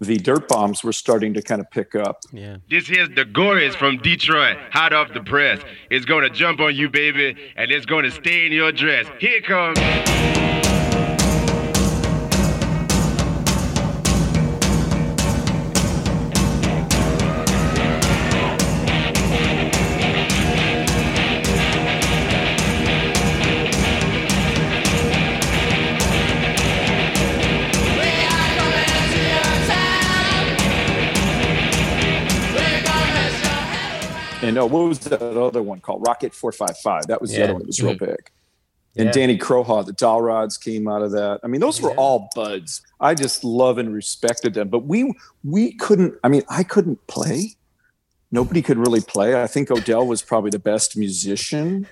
the 0.00 0.16
Dirt 0.16 0.48
Bombs 0.48 0.82
were 0.82 0.94
starting 0.94 1.34
to 1.34 1.42
kind 1.42 1.60
of 1.60 1.70
pick 1.70 1.94
up. 1.94 2.22
Yeah. 2.32 2.56
This 2.70 2.88
here's 2.88 3.10
the 3.10 3.26
Gories 3.26 3.74
from 3.74 3.98
Detroit, 3.98 4.56
hot 4.72 4.94
off 4.94 5.12
the 5.12 5.22
press. 5.22 5.60
It's 5.90 6.06
gonna 6.06 6.30
jump 6.30 6.60
on 6.60 6.74
you, 6.74 6.88
baby, 6.88 7.36
and 7.56 7.70
it's 7.70 7.86
gonna 7.86 8.10
stay 8.10 8.46
in 8.46 8.52
your 8.52 8.72
dress. 8.72 9.06
Here 9.20 9.36
it 9.36 9.44
comes. 9.44 10.59
No, 34.60 34.66
what 34.66 34.86
was 34.88 34.98
that 34.98 35.22
other 35.22 35.62
one 35.62 35.80
called? 35.80 36.04
Rocket 36.06 36.34
455. 36.34 37.06
That 37.06 37.18
was 37.22 37.30
the 37.30 37.44
other 37.44 37.54
one 37.54 37.62
that 37.62 37.66
was 37.68 37.80
real 37.82 37.94
Mhm. 37.94 37.98
big. 38.00 38.30
And 38.94 39.06
Yeah. 39.06 39.12
Danny 39.12 39.38
Kroha, 39.38 39.86
the 39.86 39.94
Doll 39.94 40.20
Rods 40.20 40.58
came 40.58 40.86
out 40.86 41.00
of 41.00 41.12
that. 41.12 41.40
I 41.42 41.46
mean, 41.46 41.62
those 41.62 41.80
were 41.80 41.92
all 41.94 42.28
buds. 42.34 42.82
I 43.00 43.14
just 43.14 43.42
love 43.42 43.78
and 43.78 43.94
respected 43.94 44.52
them. 44.52 44.68
But 44.68 44.80
we 44.84 45.14
we 45.42 45.72
couldn't. 45.72 46.12
I 46.22 46.28
mean, 46.28 46.42
I 46.50 46.62
couldn't 46.62 47.06
play. 47.06 47.56
Nobody 48.30 48.60
could 48.60 48.76
really 48.76 49.00
play. 49.00 49.42
I 49.42 49.46
think 49.46 49.70
Odell 49.70 50.06
was 50.06 50.20
probably 50.20 50.50
the 50.50 50.58
best 50.58 50.94
musician. 50.94 51.86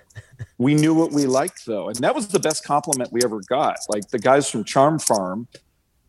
We 0.59 0.75
knew 0.75 0.93
what 0.95 1.11
we 1.13 1.25
liked 1.25 1.65
though, 1.65 1.89
and 1.89 1.97
that 1.97 2.15
was 2.15 2.29
the 2.29 2.39
best 2.39 2.65
compliment 2.65 3.13
we 3.13 3.23
ever 3.25 3.41
got. 3.49 3.79
Like 3.89 4.11
the 4.11 4.19
guys 4.19 4.51
from 4.51 4.63
Charm 4.65 4.99
Farm 4.99 5.49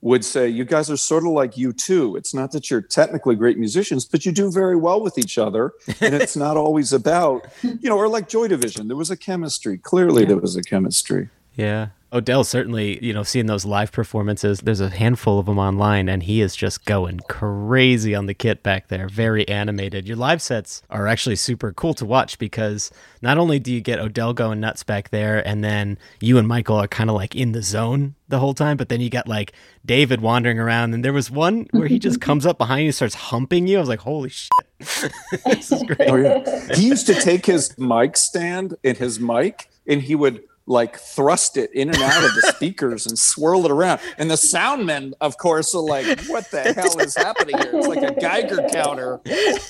would 0.02 0.24
say, 0.24 0.48
"You 0.48 0.66
guys 0.66 0.90
are 0.90 0.98
sort 0.98 1.26
of 1.26 1.32
like 1.32 1.54
U2. 1.54 2.18
It's 2.18 2.34
not 2.34 2.52
that 2.52 2.70
you're 2.70 2.82
technically 2.82 3.36
great 3.36 3.58
musicians, 3.58 4.06
but 4.06 4.26
you 4.26 4.32
do 4.32 4.52
very 4.52 4.76
well 4.76 5.02
with 5.02 5.18
each 5.18 5.38
other, 5.38 5.74
and 6.00 6.14
it's 6.14 6.36
not 6.36 6.58
always 6.64 6.94
about 6.94 7.48
you 7.64 7.90
know." 7.90 7.98
Or 7.98 8.08
like 8.08 8.30
Joy 8.30 8.48
Division, 8.48 8.88
there 8.88 8.98
was 8.98 9.12
a 9.12 9.18
chemistry. 9.18 9.78
Clearly, 9.78 10.26
there 10.26 10.38
was 10.38 10.56
a 10.56 10.62
chemistry. 10.62 11.30
Yeah. 11.56 11.90
Odell 12.12 12.44
certainly, 12.44 13.04
you 13.06 13.14
know, 13.14 13.22
seeing 13.22 13.46
those 13.46 13.66
live 13.66 13.92
performances, 13.92 14.62
there's 14.62 14.80
a 14.80 14.90
handful 14.90 15.38
of 15.38 15.46
them 15.46 15.60
online, 15.60 16.10
and 16.10 16.24
he 16.24 16.42
is 16.42 16.56
just 16.56 16.86
going 16.86 17.20
crazy 17.30 18.16
on 18.16 18.26
the 18.26 18.34
kit 18.34 18.64
back 18.64 18.88
there. 18.88 19.08
Very 19.08 19.48
animated. 19.48 20.08
Your 20.08 20.18
live 20.18 20.42
sets 20.42 20.82
are 20.90 21.08
actually 21.08 21.36
super 21.36 21.72
cool 21.72 21.94
to 21.96 22.06
watch 22.06 22.40
because 22.40 22.92
not 23.22 23.38
only 23.38 23.60
do 23.60 23.72
you 23.72 23.80
get 23.80 24.00
Odell 24.00 24.34
going 24.34 24.60
nuts 24.60 24.84
back 24.84 25.10
there, 25.10 25.48
and 25.48 25.64
then 25.64 26.00
you 26.20 26.40
and 26.40 26.48
Michael 26.48 26.78
are 26.78 26.88
kind 26.88 27.10
of 27.12 27.16
like 27.16 27.36
in 27.36 27.52
the 27.52 27.62
zone 27.62 28.16
the 28.28 28.40
whole 28.40 28.54
time, 28.56 28.78
but 28.78 28.90
then 28.90 29.02
you 29.02 29.10
got 29.12 29.28
like 29.28 29.54
David 29.86 30.22
wandering 30.22 30.58
around, 30.58 30.96
and 30.96 31.06
there 31.06 31.14
was 31.14 31.30
one 31.30 31.68
where 31.72 31.88
he 31.88 32.00
just 32.00 32.22
comes 32.30 32.46
up 32.46 32.58
behind 32.58 32.82
you 32.82 32.88
and 32.88 32.96
starts 32.96 33.16
humping 33.16 33.68
you. 33.68 33.78
I 33.78 33.80
was 33.82 33.90
like, 33.90 34.00
holy 34.00 34.30
shit. 34.30 34.50
this 35.46 35.72
is 35.72 35.84
great. 35.88 36.10
Oh 36.10 36.16
yeah. 36.16 36.74
He 36.74 36.88
used 36.88 37.06
to 37.08 37.14
take 37.14 37.46
his 37.46 37.78
mic 37.78 38.18
stand 38.18 38.76
and 38.84 38.98
his 38.98 39.20
mic 39.20 39.70
and 39.88 40.02
he 40.02 40.16
would 40.16 40.42
like 40.70 40.98
thrust 40.98 41.58
it 41.58 41.74
in 41.74 41.90
and 41.90 42.02
out 42.02 42.24
of 42.24 42.34
the 42.36 42.54
speakers 42.56 43.08
and 43.08 43.18
swirl 43.18 43.66
it 43.66 43.72
around. 43.72 44.00
And 44.18 44.30
the 44.30 44.38
sound 44.38 44.86
men, 44.86 45.14
of 45.20 45.38
course, 45.38 45.74
are 45.74 45.82
like, 45.82 46.22
what 46.28 46.50
the 46.52 46.74
hell 46.74 47.00
is 47.00 47.16
happening 47.18 47.58
here? 47.58 47.72
It's 47.74 47.88
like 47.88 48.04
a 48.04 48.20
Geiger 48.20 48.68
counter. 48.72 49.20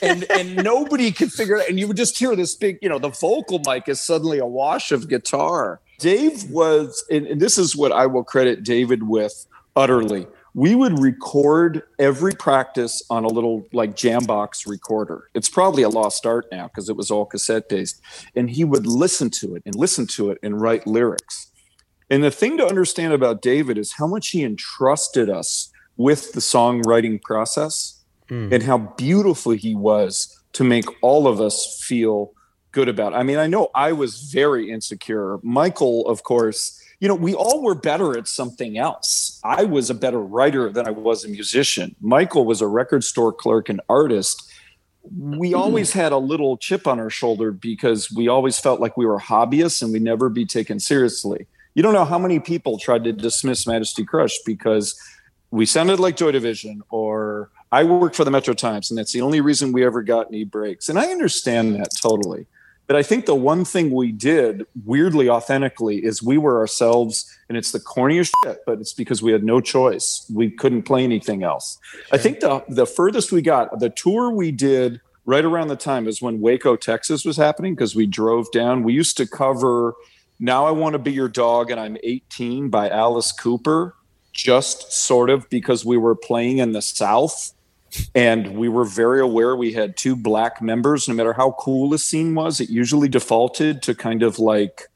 And 0.02 0.30
and 0.30 0.58
nobody 0.58 1.12
could 1.12 1.32
figure 1.32 1.56
it 1.56 1.62
out. 1.62 1.70
And 1.70 1.80
you 1.80 1.88
would 1.88 1.98
just 1.98 2.18
hear 2.18 2.36
this 2.36 2.54
big, 2.54 2.80
you 2.82 2.90
know, 2.90 3.00
the 3.00 3.10
vocal 3.10 3.62
mic 3.66 3.88
is 3.88 4.02
suddenly 4.02 4.38
a 4.40 4.46
wash 4.46 4.92
of 4.92 5.08
guitar. 5.08 5.80
Dave 6.00 6.50
was, 6.50 7.04
and, 7.10 7.26
and 7.28 7.42
this 7.42 7.58
is 7.58 7.76
what 7.76 7.92
I 7.92 8.06
will 8.06 8.24
credit 8.24 8.64
David 8.64 9.04
with 9.04 9.46
utterly. 9.76 10.28
We 10.54 10.76
would 10.76 11.00
record 11.00 11.84
every 12.00 12.34
practice 12.34 13.04
on 13.10 13.24
a 13.24 13.28
little 13.28 13.68
like 13.72 13.96
Jambox 13.96 14.68
recorder. 14.68 15.30
It's 15.34 15.50
probably 15.50 15.84
a 15.84 15.90
lost 15.90 16.26
art 16.26 16.48
now 16.52 16.68
because 16.68 16.90
it 16.90 16.96
was 16.96 17.12
all 17.12 17.26
cassette 17.26 17.70
based. 17.70 18.02
And 18.36 18.50
he 18.50 18.64
would 18.64 18.88
listen 18.88 19.30
to 19.32 19.56
it 19.56 19.64
and 19.66 19.76
listen 19.76 20.08
to 20.08 20.32
it 20.32 20.40
and 20.42 20.60
write 20.60 20.88
lyrics. 20.88 21.52
And 22.10 22.24
the 22.24 22.32
thing 22.32 22.58
to 22.58 22.66
understand 22.66 23.14
about 23.14 23.42
David 23.42 23.78
is 23.78 23.94
how 23.94 24.08
much 24.08 24.30
he 24.30 24.44
entrusted 24.44 25.30
us 25.30 25.72
with 25.98 26.32
the 26.32 26.40
songwriting 26.40 27.22
process 27.22 28.04
hmm. 28.28 28.52
and 28.52 28.64
how 28.64 28.78
beautiful 28.78 29.52
he 29.52 29.76
was 29.76 30.36
to 30.54 30.64
make 30.64 30.86
all 31.04 31.28
of 31.28 31.40
us 31.40 31.84
feel 31.86 32.34
good 32.72 32.88
about. 32.88 33.14
it. 33.14 33.18
I 33.18 33.24
mean, 33.24 33.38
I 33.38 33.48
know 33.48 33.70
I 33.76 33.92
was 33.92 34.32
very 34.32 34.72
insecure. 34.72 35.40
Michael, 35.44 36.08
of 36.08 36.24
course, 36.24 36.79
you 37.00 37.08
know, 37.08 37.16
we 37.16 37.34
all 37.34 37.62
were 37.62 37.76
better 37.76 38.18
at 38.18 38.28
something 38.28 38.78
else. 38.78 39.40
I 39.44 39.64
was 39.64 39.90
a 39.90 39.94
better 39.94 40.20
writer 40.20 40.70
than 40.70 40.86
I 40.86 40.92
was 40.92 41.24
a 41.24 41.30
musician. 41.30 41.96
Michael 42.02 42.46
was 42.46 42.62
a 42.62 42.68
record 42.68 43.04
store 43.04 43.32
clerk 43.32 43.70
and 43.70 43.80
artist. 43.88 44.52
We 45.18 45.52
mm-hmm. 45.52 45.60
always 45.60 45.94
had 45.94 46.12
a 46.12 46.18
little 46.18 46.58
chip 46.58 46.88
on 46.88 47.00
our 47.00 47.10
shoulder 47.10 47.52
because 47.52 48.12
we 48.12 48.28
always 48.28 48.60
felt 48.60 48.82
like 48.82 48.98
we 48.98 49.06
were 49.06 49.18
hobbyists 49.18 49.82
and 49.82 49.94
we'd 49.94 50.02
never 50.02 50.28
be 50.28 50.46
taken 50.46 50.80
seriously. 50.80 51.48
You 51.74 51.84
don't 51.84 51.94
know 51.94 52.06
how 52.06 52.20
many 52.20 52.40
people 52.40 52.78
tried 52.78 53.06
to 53.06 53.14
dismiss 53.14 53.66
Majesty 53.66 54.04
Crush 54.04 54.38
because 54.46 55.00
we 55.52 55.66
sounded 55.66 56.00
like 56.00 56.18
Joy 56.18 56.32
Division 56.32 56.82
or 56.90 57.50
I 57.72 57.86
worked 57.86 58.18
for 58.18 58.26
the 58.26 58.32
Metro 58.32 58.54
Times 58.54 58.92
and 58.92 58.98
that's 58.98 59.14
the 59.14 59.22
only 59.22 59.40
reason 59.40 59.72
we 59.72 59.86
ever 59.86 60.04
got 60.04 60.28
any 60.28 60.44
breaks. 60.44 60.90
And 60.90 61.00
I 61.00 61.08
understand 61.08 61.76
that 61.76 61.92
totally. 62.02 62.46
But 62.90 62.96
I 62.96 63.04
think 63.04 63.28
the 63.28 63.36
one 63.36 63.66
thing 63.66 63.92
we 63.92 64.12
did 64.12 64.66
weirdly 64.84 65.30
authentically 65.30 66.04
is 66.04 66.24
we 66.24 66.40
were 66.40 66.58
ourselves, 66.58 67.32
and 67.48 67.56
it's 67.56 67.72
the 67.72 67.80
corniest 67.80 68.32
shit, 68.44 68.62
but 68.66 68.80
it's 68.80 68.94
because 68.94 69.22
we 69.22 69.32
had 69.32 69.44
no 69.44 69.62
choice. 69.62 70.26
We 70.34 70.50
couldn't 70.50 70.84
play 70.84 71.04
anything 71.04 71.44
else. 71.44 71.78
I 72.12 72.18
think 72.18 72.40
the 72.40 72.64
the 72.68 72.88
furthest 72.88 73.32
we 73.32 73.44
got, 73.44 73.80
the 73.80 73.92
tour 73.92 74.32
we 74.32 74.52
did 74.52 75.02
right 75.26 75.46
around 75.46 75.68
the 75.68 75.76
time 75.76 76.08
is 76.08 76.20
when 76.20 76.42
Waco, 76.42 76.76
Texas 76.76 77.24
was 77.24 77.38
happening, 77.38 77.76
because 77.76 77.96
we 77.96 78.08
drove 78.08 78.52
down. 78.52 78.82
We 78.82 78.94
used 78.94 79.18
to 79.18 79.28
cover 79.28 79.94
Now 80.40 80.66
I 80.66 80.72
Want 80.72 80.94
to 80.94 81.00
Be 81.00 81.12
Your 81.12 81.30
Dog 81.30 81.70
and 81.70 81.80
I'm 81.80 81.96
18 82.02 82.70
by 82.70 82.90
Alice 82.90 83.32
Cooper, 83.32 83.94
just 84.34 84.92
sort 84.92 85.30
of 85.30 85.48
because 85.52 85.86
we 85.86 85.98
were 85.98 86.16
playing 86.16 86.58
in 86.58 86.72
the 86.72 86.82
South 86.82 87.54
and 88.16 88.56
we 88.58 88.70
were 88.70 88.86
very 88.86 89.22
aware 89.22 89.56
we 89.56 89.74
had 89.74 89.96
two 89.98 90.16
black 90.16 90.62
members 90.62 91.08
no 91.08 91.14
matter 91.14 91.34
how 91.34 91.52
cool 91.60 91.90
the 91.90 91.98
scene 91.98 92.36
was 92.36 92.60
it 92.60 92.70
usually 92.70 93.08
defaulted 93.08 93.82
to 93.82 93.96
kind 93.96 94.24
of 94.24 94.40
like 94.40 94.88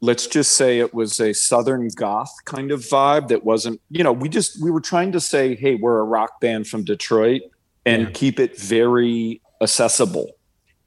let's 0.00 0.26
just 0.26 0.52
say 0.52 0.80
it 0.80 0.92
was 0.92 1.18
a 1.18 1.32
southern 1.32 1.88
goth 1.96 2.32
kind 2.44 2.70
of 2.70 2.80
vibe 2.80 3.28
that 3.28 3.44
wasn't 3.44 3.80
you 3.90 4.04
know 4.04 4.12
we 4.12 4.28
just 4.28 4.62
we 4.62 4.70
were 4.70 4.80
trying 4.80 5.10
to 5.12 5.20
say 5.20 5.54
hey 5.54 5.74
we're 5.74 5.98
a 5.98 6.04
rock 6.04 6.40
band 6.40 6.66
from 6.66 6.84
detroit 6.84 7.42
and 7.86 8.14
keep 8.14 8.40
it 8.40 8.58
very 8.58 9.40
accessible. 9.60 10.36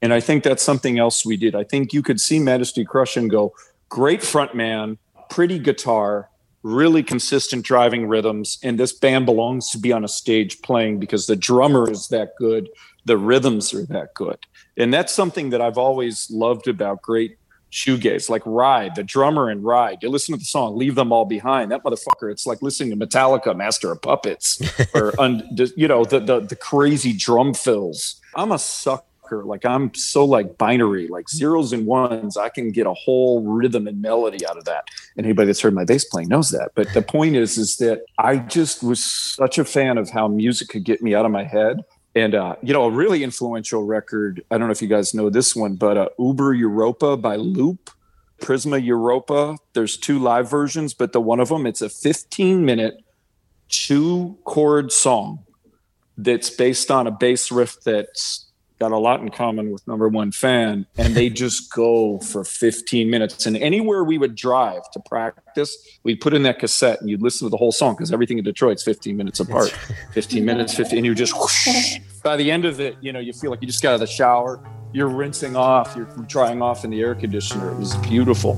And 0.00 0.12
i 0.12 0.20
think 0.20 0.44
that's 0.44 0.62
something 0.62 0.98
else 0.98 1.26
we 1.26 1.36
did. 1.36 1.54
I 1.54 1.64
think 1.64 1.92
you 1.92 2.02
could 2.02 2.20
see 2.20 2.38
majesty 2.38 2.84
crush 2.84 3.16
and 3.16 3.28
go 3.28 3.54
great 3.88 4.22
front 4.22 4.54
man 4.54 4.98
pretty 5.28 5.58
guitar 5.58 6.30
really 6.62 7.02
consistent 7.02 7.64
driving 7.64 8.06
rhythms 8.06 8.58
and 8.62 8.78
this 8.78 8.92
band 8.92 9.26
belongs 9.26 9.70
to 9.70 9.78
be 9.78 9.92
on 9.92 10.04
a 10.04 10.08
stage 10.08 10.60
playing 10.62 10.98
because 10.98 11.26
the 11.26 11.36
drummer 11.36 11.90
is 11.90 12.08
that 12.08 12.34
good 12.36 12.68
the 13.04 13.16
rhythms 13.16 13.72
are 13.72 13.86
that 13.86 14.12
good. 14.14 14.38
And 14.76 14.92
that's 14.92 15.14
something 15.14 15.50
that 15.50 15.60
i've 15.60 15.78
always 15.78 16.30
loved 16.30 16.68
about 16.68 17.02
great 17.02 17.38
shoegaze 17.70 18.30
like 18.30 18.42
ride 18.46 18.94
the 18.94 19.02
drummer 19.02 19.50
and 19.50 19.62
ride. 19.64 19.98
You 20.02 20.08
listen 20.08 20.34
to 20.34 20.38
the 20.38 20.44
song 20.44 20.76
leave 20.76 20.94
them 20.94 21.12
all 21.12 21.24
behind. 21.24 21.70
That 21.70 21.84
motherfucker 21.84 22.30
it's 22.30 22.46
like 22.46 22.62
listening 22.62 22.98
to 22.98 23.06
metallica 23.06 23.56
master 23.56 23.92
of 23.92 24.02
puppets 24.02 24.60
or 24.94 25.12
you 25.76 25.88
know 25.88 26.04
the, 26.04 26.20
the 26.20 26.40
the 26.40 26.56
crazy 26.56 27.12
drum 27.12 27.54
fills. 27.54 28.20
I'm 28.34 28.52
a 28.52 28.58
sucker 28.58 29.04
like 29.32 29.64
i'm 29.64 29.92
so 29.94 30.24
like 30.24 30.58
binary 30.58 31.08
like 31.08 31.28
zeros 31.28 31.72
and 31.72 31.86
ones. 31.86 32.36
I 32.36 32.48
can 32.48 32.70
get 32.70 32.86
a 32.86 32.94
whole 32.94 33.42
rhythm 33.42 33.86
and 33.86 34.00
melody 34.00 34.46
out 34.46 34.56
of 34.56 34.64
that. 34.64 34.84
And 35.16 35.26
anybody 35.26 35.46
that's 35.46 35.60
heard 35.60 35.74
my 35.74 35.84
bass 35.84 36.04
playing 36.04 36.28
knows 36.28 36.50
that. 36.50 36.72
But 36.74 36.92
the 36.94 37.02
point 37.02 37.36
is 37.36 37.58
is 37.58 37.76
that 37.78 38.02
i 38.18 38.36
just 38.36 38.82
was 38.82 39.02
such 39.02 39.58
a 39.58 39.64
fan 39.64 39.98
of 39.98 40.10
how 40.10 40.28
music 40.28 40.68
could 40.68 40.84
get 40.84 41.02
me 41.02 41.14
out 41.14 41.24
of 41.24 41.32
my 41.32 41.44
head. 41.44 41.84
And 42.14 42.34
uh, 42.34 42.56
you 42.62 42.72
know 42.72 42.84
a 42.84 42.90
really 42.90 43.22
influential 43.22 43.84
record 43.84 44.42
i 44.50 44.58
don't 44.58 44.68
know 44.68 44.72
if 44.72 44.82
you 44.82 44.88
guys 44.88 45.14
know 45.14 45.30
this 45.30 45.54
one 45.54 45.76
but 45.76 45.96
uh, 45.96 46.08
uber 46.18 46.54
europa 46.54 47.16
by 47.16 47.36
loop 47.36 47.90
prisma 48.40 48.82
europa. 48.82 49.56
There's 49.74 49.96
two 49.96 50.18
live 50.18 50.50
versions 50.50 50.94
but 50.94 51.12
the 51.12 51.20
one 51.20 51.40
of 51.40 51.48
them 51.48 51.66
it's 51.66 51.82
a 51.82 51.88
15 51.88 52.64
minute 52.64 52.94
two 53.68 54.38
chord 54.44 54.90
song 54.90 55.44
that's 56.16 56.50
based 56.50 56.90
on 56.90 57.06
a 57.06 57.10
bass 57.10 57.52
riff 57.52 57.76
that's 57.84 58.47
got 58.78 58.92
a 58.92 58.98
lot 58.98 59.20
in 59.20 59.30
common 59.30 59.70
with 59.70 59.86
number 59.86 60.08
one 60.08 60.30
fan 60.30 60.86
and 60.96 61.14
they 61.14 61.28
just 61.28 61.72
go 61.72 62.18
for 62.20 62.44
15 62.44 63.10
minutes. 63.10 63.46
And 63.46 63.56
anywhere 63.56 64.04
we 64.04 64.18
would 64.18 64.34
drive 64.34 64.82
to 64.92 65.00
practice 65.00 65.76
we'd 66.04 66.20
put 66.20 66.34
in 66.34 66.42
that 66.44 66.58
cassette 66.58 67.00
and 67.00 67.10
you'd 67.10 67.22
listen 67.22 67.46
to 67.46 67.50
the 67.50 67.56
whole 67.56 67.72
song 67.72 67.94
because 67.94 68.12
everything 68.12 68.38
in 68.38 68.44
detroit's 68.44 68.82
15 68.82 69.16
minutes 69.16 69.40
apart. 69.40 69.70
15 70.12 70.44
minutes 70.44 70.74
15 70.74 70.98
and 70.98 71.06
you 71.06 71.14
just 71.14 71.34
whoosh. 71.36 71.98
by 72.22 72.36
the 72.36 72.50
end 72.50 72.64
of 72.64 72.80
it 72.80 72.96
you 73.00 73.12
know 73.12 73.20
you 73.20 73.32
feel 73.32 73.50
like 73.50 73.60
you 73.60 73.66
just 73.66 73.82
got 73.82 73.90
out 73.90 73.94
of 73.94 74.00
the 74.00 74.06
shower. 74.06 74.60
You're 74.92 75.08
rinsing 75.08 75.56
off 75.56 75.94
you're 75.96 76.06
drying 76.26 76.62
off 76.62 76.84
in 76.84 76.90
the 76.90 77.00
air 77.00 77.14
conditioner. 77.14 77.72
It 77.72 77.78
was 77.78 77.96
beautiful 77.96 78.54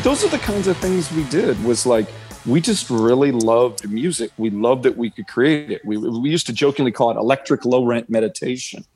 but 0.00 0.08
those 0.08 0.24
are 0.24 0.28
the 0.28 0.38
kinds 0.38 0.66
of 0.66 0.78
things 0.78 1.12
we 1.12 1.24
did 1.24 1.62
was 1.62 1.84
like 1.84 2.06
we 2.46 2.58
just 2.58 2.88
really 2.88 3.32
loved 3.32 3.90
music. 3.90 4.30
We 4.38 4.48
loved 4.48 4.84
that 4.84 4.96
we 4.96 5.10
could 5.10 5.28
create 5.28 5.70
it. 5.70 5.84
We, 5.84 5.98
we 5.98 6.30
used 6.30 6.46
to 6.46 6.54
jokingly 6.54 6.90
call 6.90 7.10
it 7.10 7.18
electric 7.18 7.66
low 7.66 7.84
rent 7.84 8.08
meditation 8.08 8.86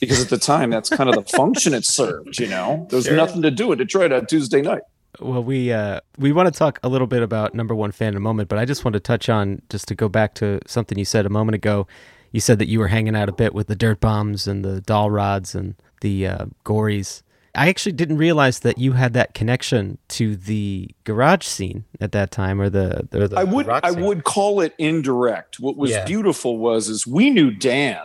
because 0.00 0.22
at 0.22 0.30
the 0.30 0.38
time 0.38 0.70
that's 0.70 0.88
kind 0.88 1.10
of 1.10 1.16
the 1.16 1.36
function 1.36 1.74
it 1.74 1.84
served. 1.84 2.38
You 2.38 2.46
know, 2.46 2.86
There's 2.88 3.06
was 3.06 3.14
nothing 3.14 3.42
to 3.42 3.50
do 3.50 3.72
in 3.72 3.78
Detroit 3.78 4.10
on 4.10 4.24
Tuesday 4.24 4.62
night. 4.62 4.80
Well, 5.20 5.44
we 5.44 5.70
uh, 5.70 6.00
we 6.16 6.32
want 6.32 6.50
to 6.50 6.58
talk 6.58 6.80
a 6.82 6.88
little 6.88 7.08
bit 7.08 7.22
about 7.22 7.54
number 7.54 7.74
one 7.74 7.92
fan 7.92 8.08
in 8.08 8.16
a 8.16 8.20
moment, 8.20 8.48
but 8.48 8.58
I 8.58 8.64
just 8.64 8.86
want 8.86 8.94
to 8.94 9.00
touch 9.00 9.28
on 9.28 9.60
just 9.68 9.86
to 9.88 9.94
go 9.94 10.08
back 10.08 10.34
to 10.36 10.60
something 10.66 10.98
you 10.98 11.04
said 11.04 11.26
a 11.26 11.30
moment 11.30 11.56
ago. 11.56 11.86
You 12.32 12.40
said 12.40 12.58
that 12.58 12.68
you 12.68 12.78
were 12.78 12.88
hanging 12.88 13.14
out 13.14 13.28
a 13.28 13.32
bit 13.32 13.54
with 13.54 13.66
the 13.66 13.76
dirt 13.76 14.00
bombs 14.00 14.46
and 14.46 14.64
the 14.64 14.80
doll 14.80 15.10
rods 15.10 15.54
and 15.54 15.74
the 16.00 16.26
uh, 16.26 16.46
gories. 16.64 17.22
I 17.54 17.68
actually 17.68 17.92
didn't 17.92 18.16
realize 18.18 18.60
that 18.60 18.78
you 18.78 18.92
had 18.92 19.12
that 19.14 19.34
connection 19.34 19.98
to 20.08 20.36
the 20.36 20.90
garage 21.04 21.44
scene 21.46 21.84
at 22.00 22.12
that 22.12 22.30
time, 22.30 22.60
or 22.60 22.68
the, 22.68 23.08
or 23.12 23.28
the 23.28 23.38
I 23.38 23.44
would 23.44 23.66
rock 23.66 23.84
I 23.84 23.90
would 23.92 24.24
call 24.24 24.60
it 24.60 24.74
indirect. 24.78 25.60
What 25.60 25.76
was 25.76 25.90
Yeah. 25.92 26.04
beautiful 26.04 26.58
was 26.58 26.88
is 26.88 27.06
we 27.06 27.30
knew 27.30 27.50
Dan. 27.50 28.02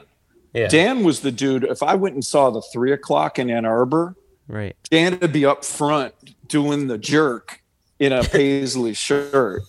Yeah. 0.53 0.67
Dan 0.67 1.03
was 1.03 1.21
the 1.21 1.31
dude. 1.31 1.63
If 1.63 1.83
I 1.83 1.95
went 1.95 2.15
and 2.15 2.23
saw 2.25 2.49
the 2.49 2.62
three 2.62 2.91
o'clock 2.91 3.38
in 3.39 3.49
Ann 3.49 3.65
Arbor, 3.65 4.15
right. 4.47 4.75
Dan 4.89 5.19
would 5.19 5.33
be 5.33 5.45
up 5.45 5.63
front 5.65 6.13
doing 6.47 6.88
the 6.88 6.97
jerk 6.97 7.62
in 7.99 8.12
a 8.13 8.23
paisley 8.23 8.93
shirt. 8.93 9.62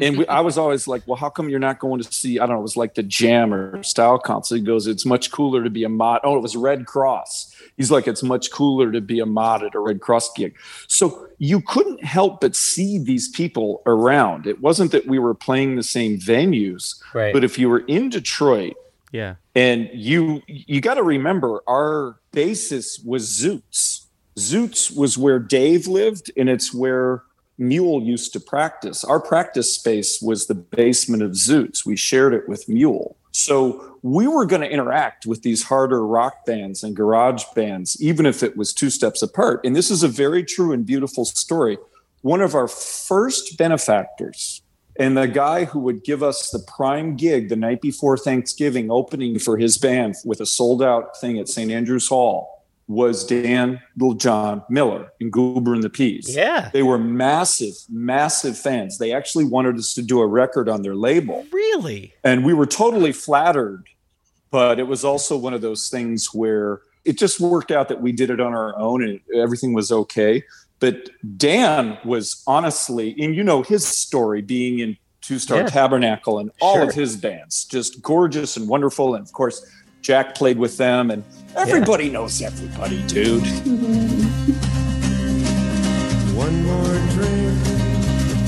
And 0.00 0.16
we, 0.18 0.26
I 0.28 0.40
was 0.40 0.58
always 0.58 0.86
like, 0.86 1.02
well, 1.08 1.16
how 1.16 1.28
come 1.28 1.48
you're 1.48 1.58
not 1.58 1.80
going 1.80 2.00
to 2.00 2.12
see, 2.12 2.38
I 2.38 2.46
don't 2.46 2.54
know, 2.54 2.60
it 2.60 2.62
was 2.62 2.76
like 2.76 2.94
the 2.94 3.02
jam 3.02 3.52
or 3.52 3.82
style 3.82 4.18
council. 4.20 4.56
He 4.56 4.62
goes, 4.62 4.86
it's 4.86 5.04
much 5.04 5.32
cooler 5.32 5.64
to 5.64 5.70
be 5.70 5.82
a 5.82 5.88
mod. 5.88 6.20
Oh, 6.22 6.36
it 6.36 6.40
was 6.40 6.54
Redd 6.54 6.84
Kross. 6.86 7.52
He's 7.78 7.90
like, 7.90 8.06
it's 8.08 8.22
much 8.24 8.50
cooler 8.50 8.90
to 8.92 9.00
be 9.00 9.20
a 9.20 9.26
mod 9.26 9.62
at 9.62 9.74
a 9.74 9.78
Redd 9.80 10.00
Kross 10.00 10.34
gig. 10.34 10.56
So 10.88 11.28
you 11.38 11.60
couldn't 11.62 12.04
help 12.04 12.40
but 12.40 12.54
see 12.56 12.98
these 12.98 13.28
people 13.28 13.82
around. 13.86 14.46
It 14.46 14.60
wasn't 14.60 14.90
that 14.92 15.06
we 15.06 15.18
were 15.18 15.32
playing 15.34 15.76
the 15.76 15.82
same 15.84 16.18
venues, 16.18 17.00
Right. 17.14 17.32
but 17.32 17.44
if 17.44 17.56
you 17.58 17.68
were 17.68 17.80
in 17.86 18.10
Detroit, 18.10 18.74
Yeah. 19.12 19.36
and 19.54 19.88
you 19.94 20.42
you 20.48 20.80
got 20.80 20.94
to 20.94 21.02
remember 21.04 21.62
our 21.68 22.16
basis 22.32 22.98
was 22.98 23.28
Zoots. 23.28 24.06
Zoots 24.36 24.94
was 24.94 25.16
where 25.16 25.38
Dave 25.38 25.86
lived, 25.86 26.30
and 26.36 26.48
it's 26.50 26.74
where 26.74 27.22
Mule 27.58 28.02
used 28.02 28.32
to 28.34 28.40
practice. 28.40 29.02
Our 29.04 29.18
practice 29.20 29.72
space 29.74 30.20
was 30.22 30.46
the 30.46 30.54
basement 30.54 31.22
of 31.22 31.32
Zoots. 31.32 31.84
We 31.86 31.96
shared 31.96 32.34
it 32.34 32.48
with 32.48 32.68
Mule. 32.68 33.16
So 33.32 33.87
we 34.12 34.26
were 34.26 34.46
going 34.46 34.62
to 34.62 34.70
interact 34.70 35.26
with 35.26 35.42
these 35.42 35.64
harder 35.64 36.06
rock 36.06 36.44
bands 36.46 36.82
and 36.82 36.94
garage 36.96 37.44
bands, 37.54 38.00
even 38.00 38.26
if 38.26 38.42
it 38.42 38.56
was 38.56 38.72
two 38.72 38.90
steps 38.90 39.22
apart. 39.22 39.60
And 39.64 39.74
this 39.74 39.90
is 39.90 40.02
a 40.02 40.08
very 40.08 40.44
true 40.44 40.72
and 40.72 40.84
beautiful 40.84 41.24
story. 41.24 41.78
One 42.22 42.40
of 42.40 42.54
our 42.54 42.68
first 42.68 43.56
benefactors 43.56 44.62
and 44.98 45.16
the 45.16 45.28
guy 45.28 45.64
who 45.64 45.78
would 45.78 46.02
give 46.02 46.22
us 46.22 46.50
the 46.50 46.58
prime 46.58 47.16
gig 47.16 47.48
the 47.48 47.56
night 47.56 47.80
before 47.80 48.16
Thanksgiving, 48.16 48.90
opening 48.90 49.38
for 49.38 49.56
his 49.56 49.78
band 49.78 50.16
with 50.24 50.40
a 50.40 50.46
sold 50.46 50.82
out 50.82 51.16
thing 51.20 51.38
at 51.38 51.48
St. 51.48 51.70
Andrews 51.70 52.08
Hall, 52.08 52.64
was 52.88 53.24
Dan 53.24 53.80
Little 53.96 54.14
John 54.14 54.64
Miller 54.68 55.12
in 55.20 55.30
Goober 55.30 55.74
and 55.74 55.84
the 55.84 55.90
Peas. 55.90 56.34
Yeah. 56.34 56.70
They 56.72 56.82
were 56.82 56.98
massive, 56.98 57.74
massive 57.88 58.58
fans. 58.58 58.98
They 58.98 59.12
actually 59.12 59.44
wanted 59.44 59.76
us 59.76 59.94
to 59.94 60.02
do 60.02 60.20
a 60.20 60.26
record 60.26 60.68
on 60.68 60.82
their 60.82 60.96
label. 60.96 61.46
Really? 61.52 62.14
And 62.24 62.44
we 62.44 62.54
were 62.54 62.66
totally 62.66 63.12
flattered, 63.12 63.88
but 64.50 64.78
it 64.78 64.86
was 64.86 65.04
also 65.04 65.36
one 65.36 65.54
of 65.54 65.60
those 65.60 65.88
things 65.88 66.32
where 66.32 66.80
it 67.04 67.16
just 67.18 67.40
worked 67.40 67.70
out 67.70 67.88
that 67.88 68.00
we 68.00 68.12
did 68.12 68.30
it 68.30 68.40
on 68.40 68.54
our 68.54 68.76
own 68.78 69.02
and 69.02 69.20
everything 69.34 69.72
was 69.72 69.90
okay. 69.92 70.42
But 70.80 71.10
Dan 71.36 71.98
was 72.04 72.42
honestly, 72.46 73.14
and 73.18 73.34
you 73.34 73.42
know 73.42 73.62
his 73.62 73.86
story 73.86 74.42
being 74.42 74.78
in 74.78 74.96
Two 75.20 75.38
Star 75.38 75.58
Yeah. 75.58 75.66
Tabernacle 75.66 76.38
and 76.38 76.50
all 76.60 76.74
Sure. 76.76 76.84
of 76.88 76.94
his 76.94 77.16
bands, 77.16 77.64
just 77.64 78.00
gorgeous 78.02 78.56
and 78.56 78.68
wonderful. 78.68 79.14
And 79.14 79.24
of 79.26 79.32
course, 79.32 79.64
Jack 80.00 80.34
played 80.36 80.58
with 80.58 80.76
them, 80.76 81.10
and 81.10 81.24
everybody 81.56 82.08
knows 82.08 82.40
everybody, 82.40 83.02
dude. 83.08 83.42
One 86.34 86.64
more 86.64 86.94
drink, 87.10 87.58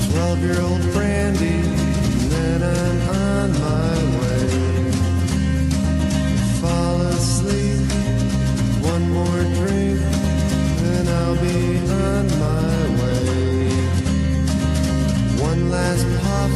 twelve 0.09 0.39
year 0.39 0.61
old 0.61 0.81
brandy, 0.93 1.61
I'll 11.31 11.39
be 11.39 11.77
on 11.89 12.27
my 12.43 12.75
way. 12.99 13.71
One 15.39 15.71
last 15.71 16.05
of 16.05 16.51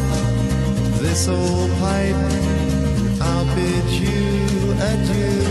this 1.01 1.29
old 1.29 1.71
pipe, 1.79 2.15
I'll 3.21 3.45
bid 3.55 3.85
you 4.03 4.75
adieu. 4.91 5.43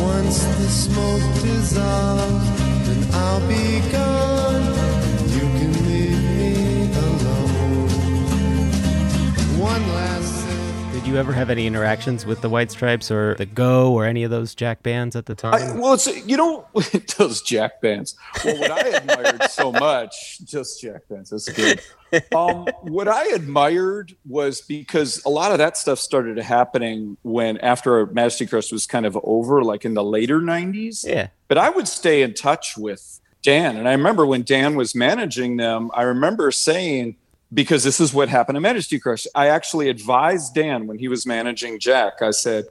Once 0.00 0.38
the 0.44 0.68
smoke 0.68 1.26
dissolves, 1.42 2.48
then 2.86 3.02
I'll 3.12 3.44
be 3.48 3.82
gone. 3.90 4.66
You 5.34 5.44
can 5.58 5.72
leave 5.88 6.22
me 6.38 6.52
alone. 6.94 7.88
One 9.58 9.84
last. 9.94 10.35
Did 11.06 11.12
you 11.12 11.18
ever 11.20 11.32
have 11.32 11.50
any 11.50 11.68
interactions 11.68 12.26
with 12.26 12.40
the 12.40 12.50
White 12.50 12.72
Stripes 12.72 13.12
or 13.12 13.36
the 13.36 13.46
Go 13.46 13.92
or 13.92 14.06
any 14.06 14.24
of 14.24 14.32
those 14.32 14.56
Jack 14.56 14.82
bands 14.82 15.14
at 15.14 15.26
the 15.26 15.36
time? 15.36 15.54
I, 15.54 15.78
well, 15.78 15.94
it's 15.94 16.08
you 16.26 16.36
know 16.36 16.66
those 17.16 17.42
Jack 17.42 17.80
bands. 17.80 18.16
Well, 18.44 18.58
what 18.58 18.72
I 18.72 18.88
admired 18.88 19.44
so 19.44 19.70
much, 19.84 20.40
just 20.44 20.80
Jack 20.80 21.02
bands. 21.08 21.30
That's 21.30 21.48
good. 21.48 21.80
Um, 22.34 22.66
what 22.82 23.06
I 23.06 23.24
admired 23.28 24.16
was 24.26 24.62
because 24.62 25.24
a 25.24 25.28
lot 25.28 25.52
of 25.52 25.58
that 25.58 25.76
stuff 25.76 26.00
started 26.00 26.38
happening 26.38 27.16
when 27.22 27.58
after 27.58 28.06
Majesty 28.06 28.44
Crush 28.44 28.72
was 28.72 28.84
kind 28.84 29.06
of 29.06 29.16
over, 29.22 29.62
like 29.62 29.84
in 29.84 29.94
the 29.94 30.02
later 30.02 30.40
'90s. 30.40 31.06
yeah. 31.06 31.28
But 31.46 31.56
I 31.56 31.70
would 31.70 31.86
stay 31.86 32.22
in 32.22 32.34
touch 32.34 32.76
with 32.76 33.20
Dan, 33.42 33.76
and 33.76 33.88
I 33.88 33.92
remember 33.92 34.26
when 34.26 34.42
Dan 34.42 34.74
was 34.74 34.92
managing 34.92 35.56
them. 35.56 35.88
I 35.94 36.02
remember 36.02 36.50
saying. 36.50 37.14
Because 37.56 37.82
this 37.82 38.00
is 38.00 38.12
what 38.12 38.28
happened 38.28 38.56
to 38.56 38.60
Majesty 38.60 39.00
Crush. 39.00 39.26
I 39.34 39.48
actually 39.48 39.88
advised 39.88 40.54
Dan 40.54 40.86
when 40.86 40.98
he 40.98 41.08
was 41.08 41.26
managing 41.26 41.80
Jack. 41.80 42.20
I 42.20 42.30
said, 42.30 42.66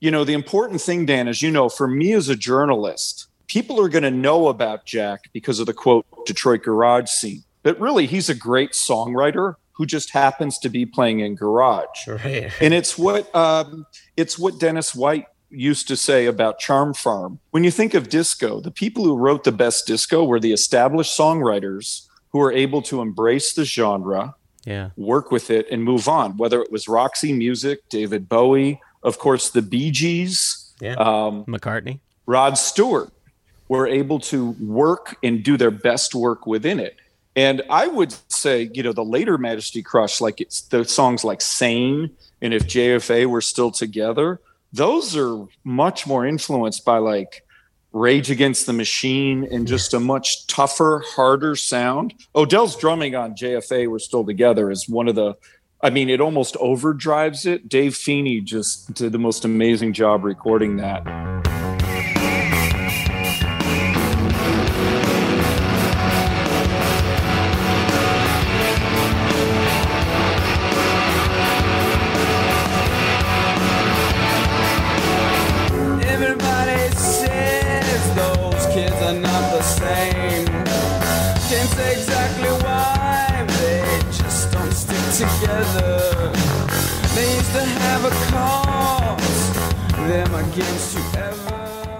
you 0.00 0.10
know, 0.10 0.24
the 0.24 0.32
important 0.34 0.80
thing, 0.80 1.06
Dan, 1.06 1.28
is 1.28 1.40
you 1.40 1.52
know, 1.52 1.68
for 1.68 1.86
me 1.86 2.12
as 2.12 2.28
a 2.28 2.34
journalist, 2.34 3.28
people 3.46 3.80
are 3.80 3.88
going 3.88 4.02
to 4.02 4.10
know 4.10 4.48
about 4.48 4.86
Jack 4.86 5.30
because 5.32 5.60
of 5.60 5.66
the 5.66 5.72
quote 5.72 6.04
Detroit 6.26 6.64
garage 6.64 7.08
scene. 7.08 7.44
But 7.62 7.78
really, 7.78 8.06
he's 8.06 8.28
a 8.28 8.34
great 8.34 8.72
songwriter 8.72 9.54
who 9.74 9.86
just 9.86 10.10
happens 10.10 10.58
to 10.58 10.68
be 10.68 10.84
playing 10.84 11.20
in 11.20 11.36
garage. 11.36 12.06
Right. 12.08 12.50
And 12.60 12.74
it's 12.74 12.98
what 12.98 13.32
um, 13.34 13.86
it's 14.16 14.36
what 14.36 14.58
Dennis 14.58 14.96
White 14.96 15.26
used 15.48 15.86
to 15.88 15.96
say 15.96 16.26
about 16.26 16.58
Charm 16.58 16.92
Farm. 16.92 17.38
When 17.52 17.62
you 17.62 17.70
think 17.70 17.94
of 17.94 18.08
disco, 18.08 18.60
the 18.60 18.72
people 18.72 19.04
who 19.04 19.16
wrote 19.16 19.44
the 19.44 19.52
best 19.52 19.86
disco 19.86 20.24
were 20.24 20.40
the 20.40 20.52
established 20.52 21.16
songwriters 21.16 22.08
who 22.34 22.40
were 22.40 22.52
able 22.52 22.82
to 22.82 23.00
embrace 23.00 23.52
the 23.54 23.64
genre 23.64 24.34
Yeah. 24.66 24.90
work 24.96 25.30
with 25.30 25.50
it 25.50 25.66
and 25.70 25.84
move 25.84 26.08
on. 26.08 26.36
Whether 26.36 26.60
it 26.60 26.72
was 26.72 26.88
Roxy 26.88 27.32
Music, 27.32 27.88
David 27.88 28.28
Bowie, 28.28 28.80
of 29.04 29.20
course, 29.20 29.50
the 29.50 29.62
Bee 29.62 29.92
Gees, 29.92 30.72
Yeah. 30.80 30.94
um, 30.94 31.44
McCartney. 31.46 32.00
Rod 32.26 32.58
Stewart 32.58 33.10
were 33.68 33.86
able 33.86 34.18
to 34.18 34.50
work 34.60 35.16
and 35.22 35.44
do 35.44 35.56
their 35.56 35.70
best 35.70 36.12
work 36.12 36.44
within 36.44 36.80
it. 36.80 36.96
And 37.36 37.62
I 37.70 37.86
would 37.86 38.12
say, 38.28 38.68
you 38.74 38.82
know, 38.82 38.92
the 38.92 39.04
later 39.04 39.38
Majesty 39.38 39.80
Crush, 39.82 40.20
like 40.20 40.40
it's 40.40 40.62
the 40.62 40.84
songs 40.84 41.22
like 41.22 41.40
Sane 41.40 42.10
and 42.42 42.52
If 42.52 42.66
JFA 42.66 43.26
Were 43.26 43.40
Still 43.40 43.70
Together, 43.70 44.40
those 44.72 45.16
are 45.16 45.46
much 45.62 46.04
more 46.04 46.26
influenced 46.26 46.84
by 46.84 46.98
like 46.98 47.43
Rage 47.94 48.28
Against 48.28 48.66
the 48.66 48.72
Machine 48.72 49.46
and 49.52 49.68
just 49.68 49.94
a 49.94 50.00
much 50.00 50.48
tougher, 50.48 51.04
harder 51.06 51.54
sound. 51.54 52.12
Odell's 52.34 52.76
drumming 52.76 53.14
on 53.14 53.36
JFA 53.36 53.88
We're 53.88 54.00
Still 54.00 54.24
Together 54.24 54.72
is 54.72 54.88
one 54.88 55.06
of 55.06 55.14
the 55.14 55.36
I 55.80 55.90
mean, 55.90 56.08
it 56.08 56.20
almost 56.20 56.54
overdrives 56.56 57.46
it. 57.46 57.68
Dave 57.68 57.94
Feeney 57.94 58.40
just 58.40 58.94
did 58.94 59.12
the 59.12 59.18
most 59.18 59.44
amazing 59.44 59.92
job 59.92 60.24
recording 60.24 60.78
that. 60.78 61.63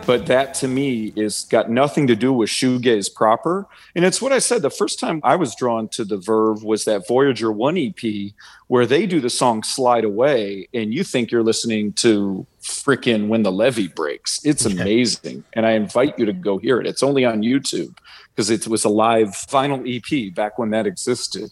But 0.07 0.27
that 0.27 0.53
to 0.55 0.69
me 0.69 1.13
is 1.17 1.47
got 1.51 1.71
nothing 1.71 2.07
to 2.07 2.17
do 2.17 2.33
with 2.33 2.51
shoegaze 2.51 3.13
proper. 3.15 3.67
And 3.95 4.05
it's 4.05 4.21
what 4.21 4.33
I 4.33 4.39
said 4.39 4.63
the 4.63 4.71
first 4.71 5.01
time 5.01 5.21
I 5.25 5.37
was 5.37 5.55
drawn 5.55 5.89
to 5.89 6.05
the 6.05 6.19
Verve 6.19 6.63
was 6.63 6.85
that 6.85 7.07
Voyager 7.09 7.51
1 7.51 7.79
EP 7.79 8.33
where 8.67 8.87
they 8.87 9.07
do 9.07 9.21
the 9.21 9.31
song 9.31 9.63
Slide 9.63 10.05
Away 10.05 10.69
and 10.75 10.93
you 10.93 11.05
think 11.05 11.31
you're 11.31 11.43
listening 11.43 11.93
to 11.95 12.47
frickin' 12.63 13.29
When 13.29 13.43
the 13.43 13.53
Levee 13.53 13.89
Breaks. 13.89 14.45
It's 14.45 14.67
amazing. 14.67 15.45
And 15.55 15.67
I 15.67 15.73
invite 15.73 16.19
you 16.19 16.27
to 16.27 16.33
go 16.33 16.59
hear 16.59 16.81
it. 16.81 16.87
It's 16.87 17.03
only 17.03 17.25
on 17.25 17.43
YouTube 17.43 17.97
because 18.35 18.51
it 18.51 18.67
was 18.69 18.85
a 18.85 18.89
live 18.91 19.29
vinyl 19.29 19.85
EP 19.87 20.35
back 20.35 20.59
when 20.59 20.71
that 20.71 20.87
existed. 20.87 21.51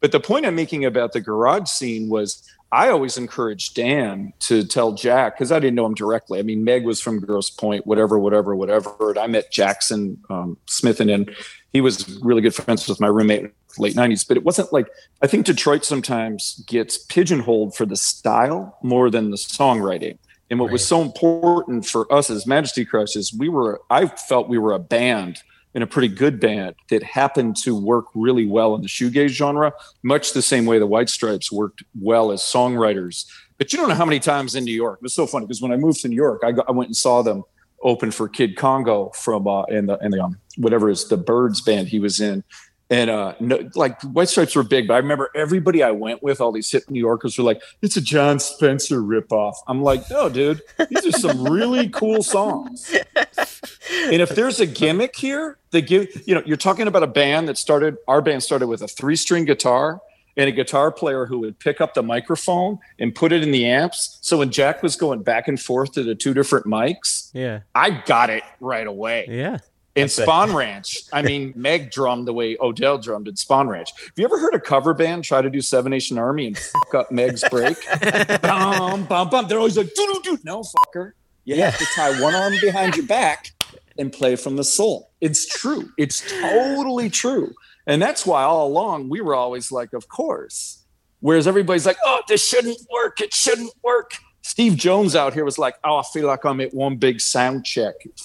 But 0.00 0.12
the 0.12 0.20
point 0.20 0.44
I'm 0.44 0.54
making 0.54 0.84
about 0.84 1.12
the 1.12 1.20
garage 1.20 1.68
scene 1.68 2.10
was 2.10 2.42
I 2.74 2.88
always 2.88 3.16
encouraged 3.16 3.76
Dan 3.76 4.32
to 4.40 4.64
tell 4.64 4.94
Jack 4.94 5.36
because 5.36 5.52
I 5.52 5.60
didn't 5.60 5.76
know 5.76 5.86
him 5.86 5.94
directly. 5.94 6.40
I 6.40 6.42
mean, 6.42 6.64
Meg 6.64 6.84
was 6.84 7.00
from 7.00 7.20
Grosse 7.20 7.48
Pointe, 7.48 7.86
whatever, 7.86 8.18
whatever, 8.18 8.56
whatever. 8.56 9.10
And 9.10 9.18
I 9.18 9.28
met 9.28 9.52
Jackson 9.52 10.18
um, 10.28 10.56
Smith, 10.66 10.98
and, 10.98 11.08
and 11.08 11.30
he 11.72 11.80
was 11.80 12.18
really 12.18 12.42
good 12.42 12.54
friends 12.54 12.88
with 12.88 13.00
my 13.00 13.06
roommate 13.06 13.42
in 13.42 13.52
the 13.76 13.82
late 13.82 13.94
90s. 13.94 14.26
But 14.26 14.38
it 14.38 14.42
wasn't 14.42 14.72
like 14.72 14.88
I 15.22 15.28
think 15.28 15.46
Detroit 15.46 15.84
sometimes 15.84 16.64
gets 16.66 16.98
pigeonholed 16.98 17.76
for 17.76 17.86
the 17.86 17.96
style 17.96 18.76
more 18.82 19.08
than 19.08 19.30
the 19.30 19.36
songwriting. 19.36 20.18
And 20.50 20.58
what 20.58 20.72
was 20.72 20.86
so 20.86 21.00
important 21.00 21.86
for 21.86 22.12
us 22.12 22.28
as 22.28 22.44
Majesty 22.44 22.84
Crush 22.84 23.14
is 23.14 23.32
we 23.32 23.48
were, 23.48 23.82
I 23.88 24.06
felt 24.06 24.48
we 24.48 24.58
were 24.58 24.72
a 24.72 24.78
band 24.80 25.42
and 25.74 25.82
a 25.82 25.86
pretty 25.86 26.08
good 26.08 26.38
band 26.38 26.74
that 26.88 27.02
happened 27.02 27.56
to 27.56 27.78
work 27.78 28.06
really 28.14 28.46
well 28.46 28.74
in 28.74 28.82
the 28.82 28.88
shoegaze 28.88 29.30
genre, 29.30 29.72
much 30.02 30.32
the 30.32 30.42
same 30.42 30.66
way 30.66 30.78
the 30.78 30.86
White 30.86 31.08
Stripes 31.08 31.50
worked 31.50 31.82
well 32.00 32.30
as 32.30 32.40
songwriters. 32.40 33.26
But 33.58 33.72
you 33.72 33.78
don't 33.78 33.88
know 33.88 33.94
how 33.94 34.04
many 34.04 34.20
times 34.20 34.54
in 34.54 34.64
New 34.64 34.74
York. 34.74 34.98
It 35.00 35.02
was 35.02 35.14
so 35.14 35.26
funny 35.26 35.46
because 35.46 35.60
when 35.60 35.72
I 35.72 35.76
moved 35.76 36.00
to 36.02 36.08
New 36.08 36.16
York, 36.16 36.42
I, 36.44 36.52
got, 36.52 36.68
I 36.68 36.72
went 36.72 36.88
and 36.88 36.96
saw 36.96 37.22
them 37.22 37.42
open 37.82 38.10
for 38.10 38.28
Kid 38.28 38.56
Congo 38.56 39.10
from 39.14 39.46
uh, 39.46 39.64
in 39.64 39.86
the 39.86 39.98
in 39.98 40.10
the 40.10 40.22
um, 40.22 40.38
whatever 40.56 40.88
is 40.88 41.08
the 41.08 41.16
Birds 41.16 41.60
band 41.60 41.88
he 41.88 42.00
was 42.00 42.20
in, 42.20 42.42
and 42.90 43.08
uh, 43.10 43.34
no, 43.40 43.68
like 43.74 44.00
White 44.02 44.28
Stripes 44.28 44.54
were 44.54 44.62
big, 44.62 44.86
but 44.88 44.94
I 44.94 44.98
remember 44.98 45.30
everybody 45.34 45.82
I 45.82 45.90
went 45.90 46.22
with, 46.22 46.40
all 46.40 46.52
these 46.52 46.70
hip 46.70 46.84
New 46.90 47.00
Yorkers 47.00 47.38
were 47.38 47.44
like, 47.44 47.62
"It's 47.82 47.96
a 47.96 48.00
Jon 48.00 48.38
Spencer 48.38 49.00
ripoff." 49.00 49.54
I'm 49.66 49.82
like, 49.82 50.08
"No, 50.10 50.28
dude, 50.28 50.60
these 50.90 51.06
are 51.06 51.12
some 51.18 51.44
really 51.44 51.88
cool 51.88 52.22
songs." 52.22 52.94
and 53.16 54.20
if 54.20 54.30
there's 54.30 54.60
a 54.60 54.66
gimmick 54.66 55.16
here, 55.16 55.58
they 55.70 55.82
give 55.82 56.08
you 56.26 56.34
know, 56.34 56.42
you're 56.44 56.56
talking 56.56 56.86
about 56.86 57.02
a 57.02 57.06
band 57.08 57.48
that 57.48 57.56
started. 57.58 57.96
Our 58.06 58.20
band 58.20 58.42
started 58.42 58.66
with 58.66 58.82
a 58.82 58.88
three 58.88 59.16
string 59.16 59.44
guitar 59.44 60.00
and 60.36 60.48
a 60.48 60.52
guitar 60.52 60.90
player 60.90 61.26
who 61.26 61.38
would 61.38 61.58
pick 61.58 61.80
up 61.80 61.94
the 61.94 62.02
microphone 62.02 62.78
and 62.98 63.14
put 63.14 63.32
it 63.32 63.42
in 63.42 63.52
the 63.52 63.64
amps. 63.66 64.18
So 64.20 64.38
when 64.38 64.50
Jack 64.50 64.82
was 64.82 64.96
going 64.96 65.22
back 65.22 65.46
and 65.48 65.60
forth 65.60 65.92
to 65.92 66.02
the 66.02 66.14
two 66.14 66.34
different 66.34 66.66
mics, 66.66 67.30
Yeah. 67.32 67.60
I 67.74 67.90
got 67.90 68.30
it 68.30 68.42
right 68.60 68.86
away. 68.86 69.26
Yeah. 69.28 69.58
In 69.94 70.08
Spahn 70.08 70.54
Ranch, 70.54 71.02
I 71.12 71.22
mean, 71.30 71.52
Meg 71.54 71.90
drummed 71.90 72.26
the 72.26 72.32
way 72.32 72.56
Odell 72.60 72.98
drummed 72.98 73.28
in 73.28 73.34
Spahn 73.34 73.68
Ranch. 73.68 73.90
Have 73.98 74.12
you 74.16 74.24
ever 74.24 74.38
heard 74.38 74.54
a 74.54 74.60
cover 74.60 74.92
band 74.92 75.24
try 75.24 75.40
to 75.40 75.48
do 75.48 75.60
Seven 75.60 75.90
Nation 75.90 76.18
Army 76.18 76.48
and 76.48 76.58
fuck 76.58 76.94
up 76.94 77.12
Meg's 77.12 77.44
break? 77.48 77.76
bum, 78.42 79.04
bum, 79.04 79.30
bum. 79.30 79.46
They're 79.48 79.58
always 79.58 79.76
like, 79.76 79.94
doo 79.94 80.20
doo 80.22 80.36
doo. 80.36 80.38
No, 80.44 80.62
fucker. 80.62 81.12
You 81.44 81.56
have 81.62 81.78
to 81.78 81.84
tie 81.94 82.20
one 82.20 82.34
arm 82.34 82.54
behind 82.60 82.96
your 82.96 83.06
back 83.06 83.52
and 83.98 84.12
play 84.12 84.34
from 84.34 84.56
the 84.56 84.64
soul. 84.64 85.10
It's 85.20 85.46
true. 85.46 85.90
It's 85.98 86.22
totally 86.40 87.10
true. 87.10 87.52
And 87.86 88.00
that's 88.00 88.24
why 88.24 88.42
all 88.42 88.66
along 88.66 89.10
we 89.10 89.20
were 89.20 89.34
always 89.34 89.70
like, 89.70 89.92
of 89.92 90.08
course. 90.08 90.84
Whereas 91.20 91.46
everybody's 91.46 91.86
like, 91.86 91.98
oh, 92.04 92.22
this 92.28 92.46
shouldn't 92.46 92.78
work. 92.90 93.20
It 93.20 93.32
shouldn't 93.32 93.72
work. 93.82 94.12
Steve 94.46 94.76
Jones 94.76 95.16
out 95.16 95.32
here 95.32 95.42
was 95.44 95.58
like, 95.58 95.74
oh, 95.84 95.96
I 95.98 96.02
feel 96.12 96.26
like 96.26 96.44
I'm 96.44 96.60
at 96.60 96.74
one 96.74 96.96
big 96.96 97.18
sound 97.20 97.64
check. 97.64 97.94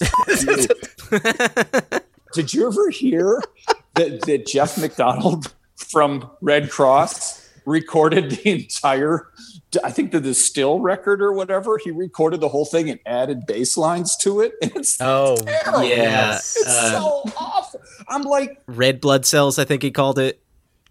Did 2.34 2.52
you 2.54 2.68
ever 2.68 2.90
hear 2.90 3.42
that, 3.94 4.20
that 4.26 4.46
Jeff 4.46 4.78
McDonald 4.78 5.52
from 5.76 6.30
Redd 6.42 6.64
Kross 6.70 7.48
recorded 7.66 8.30
the 8.32 8.50
entire, 8.50 9.28
I 9.82 9.90
think 9.90 10.12
the 10.12 10.20
De 10.20 10.30
Stijl 10.30 10.78
record 10.82 11.20
or 11.22 11.32
whatever? 11.32 11.78
He 11.82 11.90
recorded 11.90 12.40
the 12.40 12.48
whole 12.48 12.66
thing 12.66 12.88
and 12.90 13.00
added 13.06 13.46
bass 13.46 13.76
lines 13.76 14.14
to 14.18 14.40
it. 14.40 14.52
It's 14.62 15.00
Oh, 15.00 15.36
terrible. 15.38 15.84
yeah. 15.84 16.36
It's 16.36 16.64
Uh, 16.66 16.90
so 17.00 17.22
awful. 17.38 17.80
I'm 18.08 18.22
like, 18.22 18.60
red 18.66 19.00
blood 19.00 19.24
cells, 19.26 19.58
I 19.58 19.64
think 19.64 19.82
he 19.82 19.90
called 19.90 20.18
it. 20.18 20.40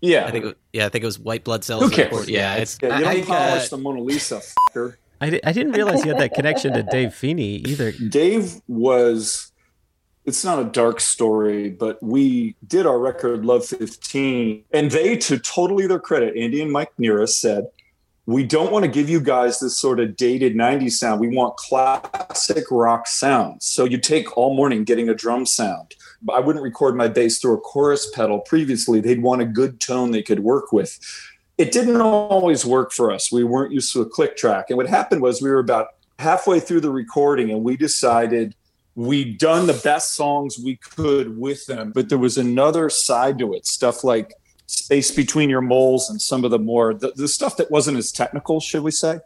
yeah. 0.01 0.25
I 0.25 0.31
think, 0.31 0.45
it, 0.45 0.57
yeah, 0.73 0.87
I 0.87 0.89
think 0.89 1.03
it 1.03 1.07
was 1.07 1.19
white 1.19 1.43
blood 1.43 1.63
cells. 1.63 1.83
Who 1.83 1.89
cares? 1.91 2.11
Or- 2.13 2.23
Yeah, 2.29 2.55
it's. 2.55 2.77
Yeah, 2.81 2.89
you 2.99 3.05
I 3.05 3.13
don't 3.15 3.25
think, 3.25 3.29
uh, 3.29 3.65
the 3.69 3.77
Mona 3.77 4.01
Lisa, 4.01 4.41
fucker. 4.75 4.95
I, 5.21 5.29
di- 5.29 5.43
I 5.43 5.51
didn't 5.51 5.73
realize 5.73 6.03
you 6.05 6.11
had 6.11 6.21
that 6.21 6.33
connection 6.33 6.73
to 6.73 6.83
Dave 6.83 7.13
Feeney 7.13 7.55
either. 7.57 7.91
Dave 7.91 8.61
was 8.67 9.51
it's 10.25 10.45
not 10.45 10.59
a 10.59 10.65
dark 10.65 10.99
story, 10.99 11.69
but 11.69 12.01
we 12.03 12.55
did 12.67 12.85
our 12.85 12.99
record 12.99 13.45
Love 13.45 13.65
15, 13.65 14.63
and 14.71 14.91
they, 14.91 15.17
to 15.17 15.39
totally 15.39 15.87
their 15.87 15.99
credit, 15.99 16.37
Andy 16.37 16.61
and 16.61 16.71
Mike 16.71 16.91
Nearest 16.99 17.41
said, 17.41 17.65
we 18.29 18.43
don't 18.43 18.71
want 18.71 18.85
to 18.85 18.91
give 18.91 19.09
you 19.09 19.19
guys 19.19 19.59
this 19.59 19.75
sort 19.75 19.99
of 19.99 20.15
dated 20.15 20.53
90s 20.53 20.91
sound. 20.91 21.19
We 21.19 21.29
want 21.29 21.57
classic 21.57 22.65
rock 22.69 23.07
sounds. 23.07 23.65
So 23.65 23.85
you 23.85 23.97
take 23.97 24.37
all 24.37 24.53
morning 24.55 24.83
getting 24.83 25.09
a 25.09 25.15
drum 25.15 25.47
sound. 25.47 25.95
I 26.31 26.39
wouldn't 26.39 26.63
record 26.63 26.95
my 26.95 27.07
bass 27.07 27.39
through 27.39 27.55
a 27.55 27.59
chorus 27.59 28.07
pedal 28.11 28.41
previously. 28.41 29.01
They'd 29.01 29.23
want 29.23 29.41
a 29.41 29.45
good 29.45 29.79
tone 29.79 30.11
they 30.11 30.21
could 30.21 30.41
work 30.41 30.71
with. 30.71 30.99
It 31.59 31.73
didn't 31.73 31.99
always 31.99 32.65
work 32.65 32.93
for 32.93 33.11
us. 33.11 33.33
We 33.33 33.43
weren't 33.43 33.73
used 33.73 33.91
to 33.91 34.01
a 34.01 34.05
click 34.05 34.37
track. 34.37 34.67
And 34.69 34.77
what 34.77 34.87
happened 34.87 35.21
was 35.21 35.41
we 35.41 35.49
were 35.49 35.59
about 35.59 35.87
halfway 36.17 36.61
through 36.61 36.79
the 36.79 36.89
recording 36.89 37.51
and 37.51 37.63
we 37.63 37.75
decided 37.75 38.55
we'd 38.95 39.37
done 39.37 39.67
the 39.67 39.81
best 39.83 40.15
songs 40.15 40.57
we 40.57 40.77
could 40.77 41.37
with 41.37 41.65
them, 41.65 41.91
but 41.93 42.07
there 42.07 42.17
was 42.17 42.37
another 42.37 42.89
side 42.89 43.37
to 43.39 43.53
it, 43.53 43.65
stuff 43.65 44.05
like 44.05 44.33
space 44.67 45.11
between 45.11 45.49
your 45.49 45.61
moles 45.61 46.09
and 46.09 46.21
some 46.21 46.45
of 46.45 46.51
the 46.51 46.59
more 46.59 46.93
the, 46.93 47.11
the 47.15 47.27
stuff 47.27 47.57
that 47.57 47.69
wasn't 47.69 47.97
as 47.97 48.11
technical, 48.11 48.61
should 48.61 48.83
we 48.83 48.91
say? 48.91 49.19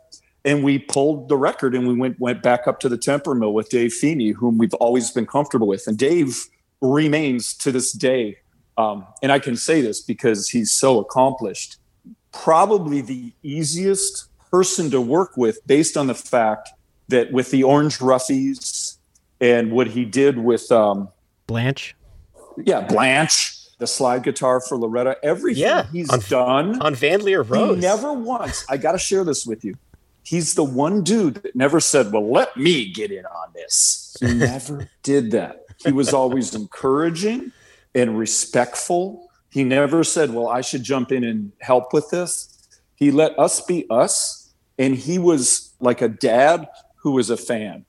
And 0.43 0.63
we 0.63 0.79
pulled 0.79 1.29
the 1.29 1.37
record 1.37 1.75
and 1.75 1.87
we 1.87 1.93
went 1.93 2.19
went 2.19 2.41
back 2.41 2.67
up 2.67 2.79
to 2.79 2.89
the 2.89 2.97
Tempermill 2.97 3.53
with 3.53 3.69
Dave 3.69 3.93
Feeney, 3.93 4.31
whom 4.31 4.57
we've 4.57 4.73
always 4.75 5.11
been 5.11 5.27
comfortable 5.27 5.67
with. 5.67 5.85
And 5.85 5.97
Dave 5.97 6.45
remains 6.81 7.53
to 7.57 7.71
this 7.71 7.91
day, 7.91 8.37
um, 8.77 9.05
and 9.21 9.31
I 9.31 9.39
can 9.39 9.55
say 9.55 9.81
this 9.81 10.01
because 10.01 10.49
he's 10.49 10.71
so 10.71 10.99
accomplished, 10.99 11.77
probably 12.33 13.01
the 13.01 13.31
easiest 13.43 14.27
person 14.51 14.91
to 14.91 14.99
work 15.01 15.37
with 15.37 15.65
based 15.65 15.95
on 15.97 16.07
the 16.07 16.15
fact 16.15 16.69
that 17.09 17.31
with 17.31 17.51
the 17.51 17.63
Orange 17.63 17.99
Roughies 17.99 18.97
and 19.39 19.71
what 19.71 19.87
he 19.87 20.05
did 20.05 20.37
with 20.37 20.71
um, 20.71 21.09
Blanche. 21.47 21.95
yeah 22.65 22.81
Blanche, 22.81 23.57
the 23.79 23.87
slide 23.87 24.23
guitar 24.23 24.59
for 24.61 24.77
Loretta, 24.77 25.17
everything 25.23 25.61
Yeah, 25.63 25.85
he's 25.91 26.09
on- 26.09 26.19
done. 26.29 26.81
on 26.81 26.95
Van 26.95 27.21
Lear 27.23 27.41
Rose. 27.41 27.75
He 27.75 27.81
never 27.81 28.13
once, 28.13 28.65
I 28.69 28.77
got 28.77 28.93
to 28.93 28.97
share 28.99 29.23
this 29.23 29.45
with 29.45 29.63
you. 29.65 29.75
He's 30.25 30.53
the 30.53 30.63
one 30.63 31.03
dude 31.03 31.35
that 31.35 31.55
never 31.55 31.79
said, 31.81 32.11
Well, 32.13 32.31
let 32.31 32.55
me 32.55 32.91
get 32.93 33.11
in 33.11 33.25
on 33.25 33.49
this. 33.53 34.15
He 34.21 34.33
never 34.33 34.89
did 35.03 35.31
that. 35.31 35.65
He 35.83 35.91
was 35.91 36.13
always 36.13 36.55
encouraging 36.55 37.51
and 37.93 38.17
respectful. 38.17 39.29
He 39.53 39.63
never 39.63 40.03
said, 40.03 40.33
Well, 40.33 40.47
I 40.47 40.61
should 40.61 40.81
jump 40.81 41.11
in 41.11 41.23
and 41.23 41.51
help 41.61 41.93
with 41.93 42.09
this. 42.09 42.49
He 42.95 43.11
let 43.11 43.37
us 43.37 43.61
be 43.61 43.85
us. 43.87 44.51
And 44.79 44.95
he 44.95 45.19
was 45.19 45.71
like 45.79 46.01
a 46.01 46.09
dad 46.09 46.67
who 46.95 47.11
was 47.11 47.29
a 47.29 47.37
fan. 47.37 47.85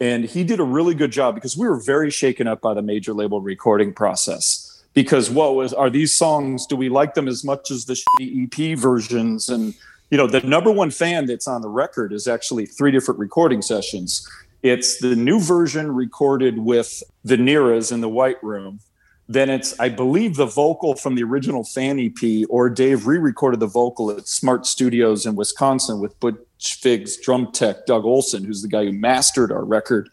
And 0.00 0.24
he 0.24 0.42
did 0.42 0.58
a 0.58 0.64
really 0.64 0.94
good 0.94 1.12
job 1.12 1.34
because 1.34 1.54
we 1.54 1.68
were 1.68 1.80
very 1.80 2.10
shaken 2.10 2.46
up 2.46 2.62
by 2.62 2.72
the 2.72 2.80
major 2.80 3.12
label 3.12 3.42
recording 3.42 3.92
process. 3.92 4.82
Because 4.94 5.28
what 5.28 5.54
was 5.54 5.74
are 5.74 5.90
these 5.90 6.14
songs? 6.14 6.64
Do 6.64 6.76
we 6.76 6.88
like 6.88 7.12
them 7.12 7.28
as 7.28 7.44
much 7.44 7.70
as 7.70 7.84
the 7.84 8.02
EP 8.18 8.78
versions? 8.78 9.50
And 9.50 9.74
you 10.10 10.16
know, 10.16 10.26
the 10.26 10.40
number 10.40 10.72
one 10.72 10.90
fan 10.90 11.26
that's 11.26 11.46
on 11.46 11.60
the 11.60 11.68
record 11.68 12.14
is 12.14 12.26
actually 12.26 12.64
three 12.64 12.90
different 12.90 13.20
recording 13.20 13.60
sessions. 13.60 14.26
It's 14.62 14.98
the 14.98 15.14
new 15.14 15.40
version 15.40 15.92
recorded 15.94 16.58
with 16.58 17.02
the 17.22 17.36
Niras 17.36 17.92
in 17.92 18.00
the 18.00 18.08
White 18.08 18.42
Room. 18.42 18.80
Then 19.32 19.48
it's, 19.48 19.78
I 19.80 19.88
believe, 19.88 20.36
the 20.36 20.46
vocal 20.46 20.94
from 20.94 21.14
the 21.14 21.22
original 21.22 21.64
fan 21.64 21.98
EP, 21.98 22.46
or 22.50 22.68
Dave 22.68 23.06
re-recorded 23.06 23.60
the 23.60 23.66
vocal 23.66 24.10
at 24.10 24.28
Smart 24.28 24.66
Studios 24.66 25.24
in 25.24 25.36
Wisconsin 25.36 26.00
with 26.00 26.18
Butch 26.20 26.82
Vig's 26.82 27.16
drum 27.16 27.50
tech 27.50 27.86
Doug 27.86 28.04
Olson, 28.04 28.44
who's 28.44 28.60
the 28.60 28.68
guy 28.68 28.84
who 28.84 28.92
mastered 28.92 29.50
our 29.50 29.64
record. 29.64 30.10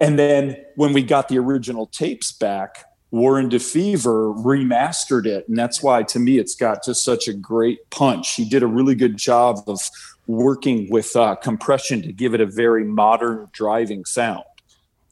And 0.00 0.18
then 0.18 0.56
when 0.76 0.94
we 0.94 1.02
got 1.02 1.28
the 1.28 1.38
original 1.38 1.88
tapes 1.88 2.32
back, 2.32 2.86
Warren 3.10 3.50
DeFever 3.50 4.42
remastered 4.42 5.26
it. 5.26 5.46
And 5.46 5.58
that's 5.58 5.82
why, 5.82 6.02
to 6.04 6.18
me, 6.18 6.38
it's 6.38 6.54
got 6.54 6.82
just 6.84 7.04
such 7.04 7.28
a 7.28 7.34
great 7.34 7.90
punch. 7.90 8.34
He 8.34 8.48
did 8.48 8.62
a 8.62 8.66
really 8.66 8.94
good 8.94 9.18
job 9.18 9.58
of 9.66 9.78
working 10.26 10.88
with 10.90 11.14
uh, 11.14 11.34
compression 11.36 12.00
to 12.00 12.12
give 12.12 12.32
it 12.32 12.40
a 12.40 12.46
very 12.46 12.84
modern 12.84 13.50
driving 13.52 14.06
sound. 14.06 14.44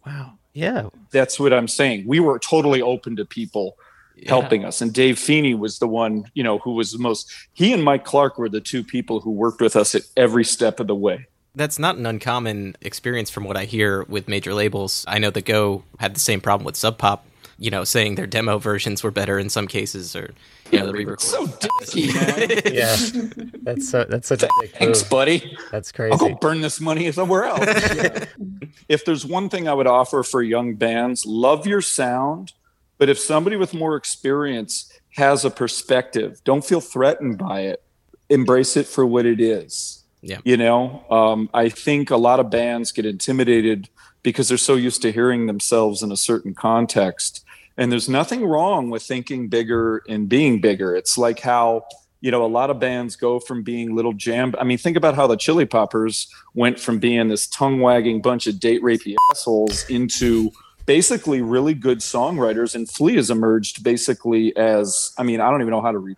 Wow. 0.06 0.38
Yeah. 0.52 0.88
That's 1.10 1.40
what 1.40 1.52
I'm 1.52 1.68
saying. 1.68 2.04
We 2.06 2.20
were 2.20 2.38
totally 2.38 2.82
open 2.82 3.16
to 3.16 3.24
people 3.24 3.76
helping 4.26 4.64
us. 4.64 4.80
And 4.80 4.92
Dave 4.92 5.18
Feeney 5.18 5.54
was 5.54 5.78
the 5.78 5.88
one, 5.88 6.30
you 6.34 6.42
know, 6.42 6.58
who 6.58 6.72
was 6.72 6.92
the 6.92 6.98
most, 6.98 7.32
he 7.54 7.72
and 7.72 7.82
Mike 7.82 8.04
Clark 8.04 8.38
were 8.38 8.48
the 8.48 8.60
two 8.60 8.84
people 8.84 9.20
who 9.20 9.30
worked 9.30 9.60
with 9.60 9.76
us 9.76 9.94
at 9.94 10.02
every 10.16 10.44
step 10.44 10.80
of 10.80 10.86
the 10.86 10.94
way. 10.94 11.26
That's 11.54 11.78
not 11.78 11.96
an 11.96 12.06
uncommon 12.06 12.76
experience 12.80 13.30
from 13.30 13.44
what 13.44 13.56
I 13.56 13.64
hear 13.64 14.04
with 14.04 14.28
major 14.28 14.54
labels. 14.54 15.04
I 15.06 15.18
know 15.18 15.30
that 15.30 15.44
Go 15.44 15.84
had 15.98 16.14
the 16.14 16.20
same 16.20 16.40
problem 16.40 16.64
with 16.64 16.76
Sub 16.76 16.98
Pop, 16.98 17.26
you 17.62 17.70
know, 17.70 17.84
saying 17.84 18.16
their 18.16 18.26
demo 18.26 18.58
versions 18.58 19.04
were 19.04 19.12
better 19.12 19.38
in 19.38 19.48
some 19.48 19.68
cases 19.68 20.16
or 20.16 20.34
you 20.72 20.80
know, 20.80 20.86
the 20.86 20.92
re 20.92 21.06
So 21.20 21.46
dicky, 21.46 22.12
man. 22.12 22.60
Yeah, 22.64 22.96
that's 23.62 23.88
so 23.88 24.02
that's 24.02 24.26
such 24.26 24.42
a 24.42 24.48
big 24.60 24.72
Thanks, 24.72 25.04
buddy. 25.04 25.56
That's 25.70 25.92
crazy. 25.92 26.12
I'll 26.12 26.18
go 26.18 26.34
burn 26.34 26.60
this 26.60 26.80
money 26.80 27.12
somewhere 27.12 27.44
else. 27.44 27.64
Yeah. 27.64 28.24
If 28.88 29.04
there's 29.04 29.24
one 29.24 29.48
thing 29.48 29.68
I 29.68 29.74
would 29.74 29.86
offer 29.86 30.22
for 30.22 30.42
young 30.42 30.74
bands, 30.74 31.24
love 31.24 31.66
your 31.66 31.82
sound. 31.82 32.52
But 32.98 33.08
if 33.08 33.18
somebody 33.18 33.56
with 33.56 33.74
more 33.74 33.96
experience 33.96 34.90
has 35.10 35.44
a 35.44 35.50
perspective, 35.50 36.40
don't 36.42 36.64
feel 36.64 36.80
threatened 36.80 37.38
by 37.38 37.60
it. 37.60 37.82
Embrace 38.28 38.76
it 38.76 38.86
for 38.86 39.06
what 39.06 39.24
it 39.24 39.40
is. 39.40 40.04
Yeah. 40.20 40.38
You 40.44 40.56
know, 40.56 41.04
um, 41.10 41.48
I 41.54 41.68
think 41.68 42.10
a 42.10 42.16
lot 42.16 42.40
of 42.40 42.50
bands 42.50 42.92
get 42.92 43.06
intimidated 43.06 43.88
because 44.22 44.48
they're 44.48 44.58
so 44.58 44.74
used 44.74 45.02
to 45.02 45.12
hearing 45.12 45.46
themselves 45.46 46.02
in 46.02 46.12
a 46.12 46.16
certain 46.16 46.54
context. 46.54 47.41
And 47.76 47.90
there's 47.90 48.08
nothing 48.08 48.44
wrong 48.44 48.90
with 48.90 49.02
thinking 49.02 49.48
bigger 49.48 50.02
and 50.08 50.28
being 50.28 50.60
bigger. 50.60 50.94
It's 50.94 51.16
like 51.16 51.40
how, 51.40 51.86
you 52.20 52.30
know, 52.30 52.44
a 52.44 52.46
lot 52.46 52.70
of 52.70 52.78
bands 52.78 53.16
go 53.16 53.40
from 53.40 53.62
being 53.62 53.94
little 53.94 54.12
jam. 54.12 54.54
I 54.58 54.64
mean, 54.64 54.78
think 54.78 54.96
about 54.96 55.14
how 55.14 55.26
the 55.26 55.36
Chili 55.36 55.64
Peppers 55.64 56.28
went 56.54 56.78
from 56.78 56.98
being 56.98 57.28
this 57.28 57.46
tongue 57.46 57.80
wagging 57.80 58.20
bunch 58.20 58.46
of 58.46 58.60
date 58.60 58.82
rapey 58.82 59.14
assholes 59.30 59.88
into 59.88 60.50
basically 60.86 61.42
really 61.42 61.74
good 61.74 61.98
songwriters. 61.98 62.74
And 62.74 62.90
Flea 62.90 63.16
has 63.16 63.30
emerged 63.30 63.82
basically 63.84 64.56
as, 64.56 65.12
I 65.18 65.22
mean, 65.22 65.40
I 65.40 65.50
don't 65.50 65.60
even 65.60 65.70
know 65.70 65.80
how 65.80 65.92
to 65.92 65.98
read. 65.98 66.16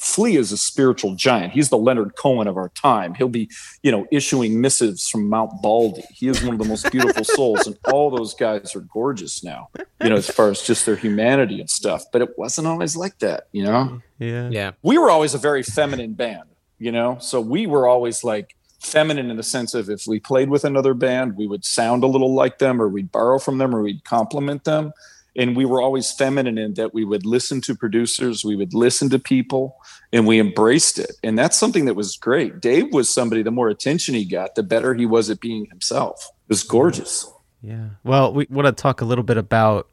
Flea 0.00 0.36
is 0.36 0.52
a 0.52 0.56
spiritual 0.56 1.14
giant. 1.14 1.52
He's 1.52 1.68
the 1.70 1.78
Leonard 1.78 2.14
Cohen 2.16 2.46
of 2.46 2.56
our 2.56 2.68
time. 2.70 3.14
He'll 3.14 3.28
be, 3.28 3.48
you 3.82 3.90
know, 3.90 4.06
issuing 4.12 4.60
missives 4.60 5.08
from 5.08 5.28
Mount 5.28 5.60
Baldy. 5.62 6.04
He 6.12 6.28
is 6.28 6.42
one 6.42 6.52
of 6.54 6.58
the 6.58 6.64
most 6.68 6.90
beautiful 6.92 7.24
souls, 7.36 7.66
and 7.66 7.76
all 7.92 8.10
those 8.10 8.34
guys 8.34 8.76
are 8.76 8.80
gorgeous 8.80 9.42
now. 9.42 9.68
You 10.02 10.10
know, 10.10 10.16
as 10.16 10.30
far 10.30 10.50
as 10.50 10.62
just 10.62 10.86
their 10.86 10.96
humanity 10.96 11.60
and 11.60 11.68
stuff. 11.68 12.04
But 12.12 12.22
it 12.22 12.38
wasn't 12.38 12.68
always 12.68 12.96
like 12.96 13.18
that. 13.20 13.48
You 13.52 13.64
know, 13.64 14.02
Yeah. 14.18 14.48
Yeah. 14.50 14.70
we 14.82 14.98
were 14.98 15.10
always 15.10 15.34
a 15.34 15.38
very 15.38 15.62
feminine 15.62 16.12
band. 16.12 16.44
You 16.78 16.92
know, 16.92 17.16
so 17.20 17.40
we 17.40 17.66
were 17.66 17.88
always 17.88 18.22
like 18.22 18.54
feminine 18.86 19.30
in 19.30 19.36
the 19.36 19.42
sense 19.42 19.74
of 19.74 19.90
if 19.90 20.06
we 20.06 20.20
played 20.20 20.48
with 20.48 20.64
another 20.64 20.94
band, 20.94 21.36
we 21.36 21.46
would 21.46 21.64
sound 21.64 22.04
a 22.04 22.06
little 22.06 22.34
like 22.34 22.58
them, 22.58 22.80
or 22.80 22.88
we'd 22.88 23.12
borrow 23.12 23.38
from 23.38 23.58
them, 23.58 23.74
or 23.74 23.82
we'd 23.82 24.04
compliment 24.04 24.64
them. 24.64 24.92
And 25.38 25.54
we 25.54 25.66
were 25.66 25.82
always 25.82 26.10
feminine 26.10 26.56
in 26.56 26.74
that 26.74 26.94
we 26.94 27.04
would 27.04 27.26
listen 27.26 27.60
to 27.62 27.74
producers 27.74 28.42
we 28.42 28.56
would 28.56 28.72
listen 28.72 29.10
to 29.10 29.18
people 29.18 29.76
and 30.10 30.26
we 30.26 30.40
embraced 30.40 30.98
it. 30.98 31.12
And 31.22 31.38
that's 31.38 31.58
something 31.58 31.84
that 31.84 31.94
was 31.94 32.16
great. 32.16 32.60
Dave 32.60 32.92
was 32.92 33.10
somebody 33.10 33.42
the 33.42 33.50
more 33.50 33.68
attention 33.68 34.14
he 34.14 34.24
got 34.24 34.54
the 34.54 34.62
better 34.62 34.94
he 34.94 35.04
was 35.04 35.28
at 35.28 35.40
being 35.40 35.66
himself. 35.66 36.30
It 36.30 36.48
was 36.48 36.62
gorgeous. 36.62 37.30
Yeah. 37.60 37.88
Well, 38.02 38.32
we 38.32 38.46
want 38.48 38.66
to 38.66 38.72
talk 38.72 39.02
a 39.02 39.04
little 39.04 39.24
bit 39.24 39.36
about 39.36 39.90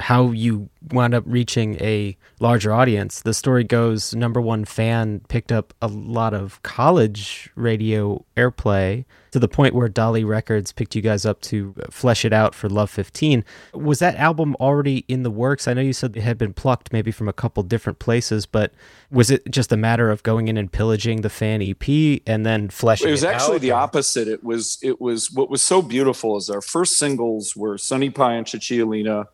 how 0.00 0.30
you 0.30 0.68
wound 0.92 1.14
up 1.14 1.22
reaching 1.26 1.76
a 1.76 2.16
larger 2.40 2.72
audience. 2.72 3.20
The 3.20 3.34
story 3.34 3.64
goes 3.64 4.14
number 4.14 4.40
one 4.40 4.64
fan 4.64 5.20
picked 5.28 5.52
up 5.52 5.74
a 5.82 5.88
lot 5.88 6.32
of 6.32 6.62
college 6.62 7.50
radio 7.54 8.24
airplay 8.36 9.04
to 9.30 9.38
the 9.38 9.46
point 9.46 9.74
where 9.74 9.88
Dali 9.88 10.26
Records 10.26 10.72
picked 10.72 10.96
you 10.96 11.02
guys 11.02 11.24
up 11.24 11.40
to 11.42 11.74
flesh 11.90 12.24
it 12.24 12.32
out 12.32 12.54
for 12.54 12.68
Love 12.68 12.90
15. 12.90 13.44
Was 13.74 14.00
that 14.00 14.16
album 14.16 14.56
already 14.58 15.04
in 15.06 15.22
the 15.22 15.30
works? 15.30 15.68
I 15.68 15.74
know 15.74 15.82
you 15.82 15.92
said 15.92 16.16
it 16.16 16.22
had 16.22 16.38
been 16.38 16.52
plucked 16.52 16.92
maybe 16.92 17.10
from 17.10 17.28
a 17.28 17.32
couple 17.32 17.62
different 17.62 17.98
places, 17.98 18.46
but 18.46 18.72
was 19.10 19.30
it 19.30 19.48
just 19.50 19.70
a 19.70 19.76
matter 19.76 20.10
of 20.10 20.22
going 20.22 20.48
in 20.48 20.56
and 20.56 20.72
pillaging 20.72 21.20
the 21.20 21.30
fan 21.30 21.62
EP 21.62 22.20
and 22.26 22.44
then 22.44 22.70
fleshing 22.70 23.06
it 23.06 23.10
out? 23.10 23.10
It 23.10 23.12
was 23.12 23.24
actually 23.24 23.56
out, 23.56 23.60
the 23.60 23.70
opposite 23.72 24.28
it 24.28 24.42
was 24.42 24.78
it 24.82 25.00
was 25.00 25.30
what 25.30 25.50
was 25.50 25.62
so 25.62 25.82
beautiful 25.82 26.36
is 26.36 26.50
our 26.50 26.62
first 26.62 26.96
singles 26.96 27.54
were 27.54 27.78
sunny 27.78 28.10
pie 28.10 28.34
and 28.34 28.46
Cicciolina, 28.46 29.26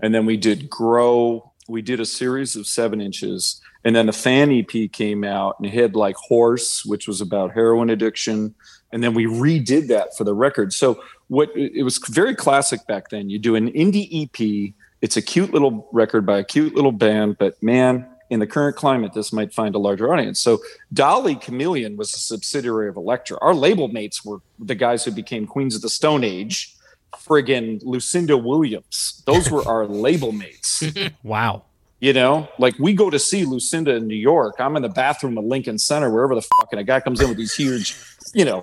and 0.00 0.14
then 0.14 0.26
we 0.26 0.36
did 0.36 0.68
grow 0.68 1.52
we 1.68 1.82
did 1.82 2.00
a 2.00 2.06
series 2.06 2.56
of 2.56 2.66
seven 2.66 3.00
inches. 3.00 3.60
And 3.84 3.94
then 3.94 4.06
the 4.06 4.12
fan 4.12 4.50
ep 4.50 4.92
came 4.92 5.24
out 5.24 5.56
and 5.58 5.66
it 5.66 5.74
had 5.74 5.94
like 5.94 6.16
horse 6.16 6.84
which 6.84 7.06
was 7.06 7.20
about 7.20 7.52
heroin 7.52 7.90
addiction. 7.90 8.54
And 8.92 9.02
then 9.02 9.14
we 9.14 9.26
redid 9.26 9.88
that 9.88 10.16
for 10.16 10.24
the 10.24 10.34
record. 10.34 10.72
So 10.72 11.02
what 11.28 11.50
it 11.54 11.82
was 11.82 11.98
very 11.98 12.34
classic 12.34 12.86
back 12.86 13.10
then. 13.10 13.30
You 13.30 13.38
do 13.38 13.56
an 13.56 13.70
indie 13.72 14.24
ep 14.24 14.74
it's 15.00 15.16
a 15.16 15.22
cute 15.22 15.52
little 15.52 15.88
record 15.92 16.24
by 16.24 16.38
a 16.38 16.44
cute 16.44 16.74
little 16.74 16.92
band 16.92 17.36
but 17.38 17.62
man 17.62 18.06
in 18.30 18.40
the 18.40 18.46
current 18.46 18.74
climate 18.74 19.12
this 19.12 19.34
might 19.34 19.52
find 19.52 19.74
a 19.74 19.78
larger 19.78 20.12
audience. 20.12 20.40
So 20.40 20.60
dali 20.92 21.40
chameleon 21.40 21.96
was 21.96 22.14
a 22.14 22.18
subsidiary 22.18 22.88
of 22.88 22.96
elektra. 22.96 23.38
Our 23.40 23.54
label 23.54 23.88
mates 23.88 24.24
were 24.24 24.38
the 24.58 24.74
guys 24.74 25.04
who 25.04 25.10
became 25.10 25.46
queens 25.46 25.76
of 25.76 25.82
the 25.82 25.90
stone 25.90 26.24
age 26.24 26.73
friggin 27.22 27.80
lucinda 27.84 28.36
williams 28.36 29.22
those 29.26 29.50
were 29.50 29.66
our 29.66 29.86
label 30.06 30.32
mates 30.32 30.82
Wow. 31.22 31.64
you 32.00 32.12
know, 32.12 32.48
like 32.58 32.78
we 32.78 32.92
go 32.92 33.08
to 33.08 33.18
see 33.18 33.44
Lucinda 33.46 33.94
in 33.94 34.06
New 34.06 34.16
York. 34.16 34.56
I'm 34.58 34.76
in 34.76 34.82
the 34.82 34.88
bathroom 34.90 35.38
at 35.38 35.44
Lincoln 35.44 35.78
Center, 35.78 36.10
wherever 36.10 36.34
the 36.34 36.42
fuck, 36.42 36.68
and 36.72 36.80
a 36.80 36.84
guy 36.84 37.00
comes 37.00 37.20
in 37.20 37.28
with 37.28 37.38
these 37.38 37.54
huge, 37.54 37.96
you 38.34 38.44
know, 38.44 38.62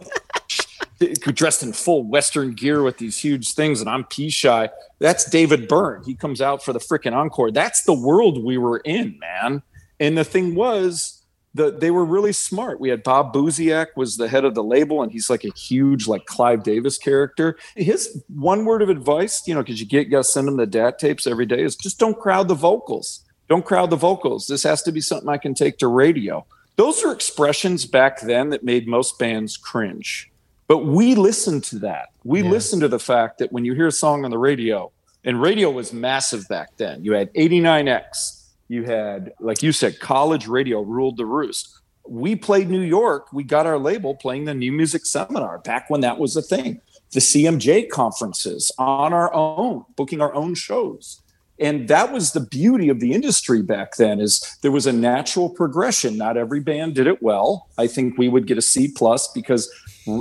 dressed 1.00 1.64
in 1.64 1.74
full 1.74 2.04
Western 2.04 2.54
gear 2.54 2.84
with 2.84 2.98
these 3.00 3.18
huge 3.18 3.54
things, 3.54 3.82
and 3.82 3.90
I'm 3.90 4.04
pea 4.04 4.30
shy. 4.30 4.70
That's 5.00 5.26
David 5.28 5.68
Byrne. 5.68 6.04
He 6.06 6.14
comes 6.14 6.42
out 6.42 6.64
for 6.64 6.74
the 6.74 6.80
freaking 6.80 7.14
encore. 7.14 7.50
That's 7.52 7.84
the 7.84 7.94
world 7.94 8.44
we 8.44 8.58
were 8.60 8.78
in, 8.80 9.18
man. 9.20 9.64
And 10.00 10.16
the 10.18 10.24
thing 10.24 10.54
was, 10.54 11.21
the, 11.54 11.72
they 11.72 11.92
were 11.92 12.06
really 12.06 12.32
smart. 12.32 12.80
We 12.80 12.90
had 12.90 13.04
Bob 13.04 13.34
Buziak 13.34 13.88
was 13.96 14.18
the 14.18 14.28
head 14.30 14.46
of 14.46 14.56
the 14.56 14.64
label, 14.64 15.02
and 15.04 15.12
he's 15.12 15.30
like 15.30 15.44
a 15.44 15.50
huge, 15.50 16.08
like 16.08 16.26
Clive 16.26 16.64
Davis 16.64 16.98
character. 16.98 17.58
His 17.76 18.24
one 18.34 18.64
word 18.66 18.82
of 18.82 18.90
advice, 18.90 19.44
you 19.46 19.54
know, 19.54 19.62
because 19.62 19.80
you 19.80 19.86
get 19.86 20.08
you 20.08 20.24
send 20.24 20.48
them 20.48 20.58
the 20.58 20.66
DAT 20.66 20.98
tapes 21.00 21.28
every 21.28 21.46
day, 21.46 21.62
is 21.62 21.76
just 21.76 22.00
don't 22.00 22.18
crowd 22.20 22.48
the 22.48 22.56
vocals. 22.56 23.24
Don't 23.50 23.66
crowd 23.66 23.90
the 23.90 23.98
vocals. 23.98 24.48
This 24.48 24.64
has 24.64 24.82
to 24.84 24.92
be 24.94 25.02
something 25.02 25.28
I 25.28 25.38
can 25.38 25.54
take 25.54 25.78
to 25.80 25.88
radio. 25.88 26.46
Those 26.78 27.04
are 27.04 27.12
expressions 27.12 27.86
back 27.86 28.22
then 28.22 28.50
that 28.52 28.64
made 28.64 28.88
most 28.88 29.20
bands 29.20 29.58
cringe. 29.58 30.32
But 30.68 30.86
we 30.86 31.16
listened 31.16 31.66
to 31.66 31.80
that. 31.80 32.10
We 32.24 32.44
Yeah. 32.44 32.50
listened 32.50 32.82
to 32.84 32.88
the 32.88 32.98
fact 33.00 33.40
that 33.40 33.52
when 33.52 33.66
you 33.66 33.74
hear 33.74 33.88
a 33.88 33.92
song 33.92 34.24
on 34.24 34.32
the 34.32 34.38
radio, 34.38 34.90
and 35.26 35.42
radio 35.42 35.70
was 35.70 35.92
massive 35.92 36.48
back 36.48 36.78
then, 36.78 37.04
you 37.04 37.12
had 37.12 37.30
89X, 37.36 38.41
you 38.72 38.86
had, 38.86 39.34
like 39.42 39.62
you 39.62 39.74
said, 39.74 40.00
college 40.00 40.48
radio 40.48 40.80
ruled 40.80 41.18
the 41.18 41.26
roost. 41.26 41.78
We 42.08 42.38
played 42.38 42.70
New 42.70 42.80
York. 42.80 43.34
We 43.34 43.44
got 43.44 43.68
our 43.68 43.78
label 43.78 44.16
playing 44.16 44.46
the 44.46 44.54
New 44.54 44.72
Music 44.72 45.06
Seminar 45.06 45.60
back 45.60 45.90
when 45.90 46.00
that 46.02 46.18
was 46.18 46.38
a 46.38 46.42
thing. 46.42 46.80
The 47.12 47.20
CMJ 47.20 47.90
conferences 47.90 48.72
on 48.78 49.12
our 49.12 49.32
own, 49.34 49.84
booking 49.98 50.22
our 50.22 50.34
own 50.34 50.56
shows 50.56 51.22
and 51.62 51.88
that 51.88 52.12
was 52.12 52.32
the 52.34 52.40
beauty 52.40 52.90
of 52.90 53.00
the 53.00 53.14
industry 53.14 53.62
back 53.62 53.96
then 53.96 54.20
is 54.20 54.58
there 54.62 54.72
was 54.72 54.88
a 54.88 54.92
natural 54.92 55.50
progression. 55.50 56.18
Not 56.18 56.36
every 56.36 56.60
band 56.60 56.96
did 56.96 57.08
it 57.08 57.22
well. 57.22 57.70
I 57.78 57.88
think 57.88 58.18
we 58.18 58.28
would 58.28 58.48
get 58.48 58.58
a 58.58 58.62
c 58.62 58.88
plus 58.88 59.28
because 59.32 59.72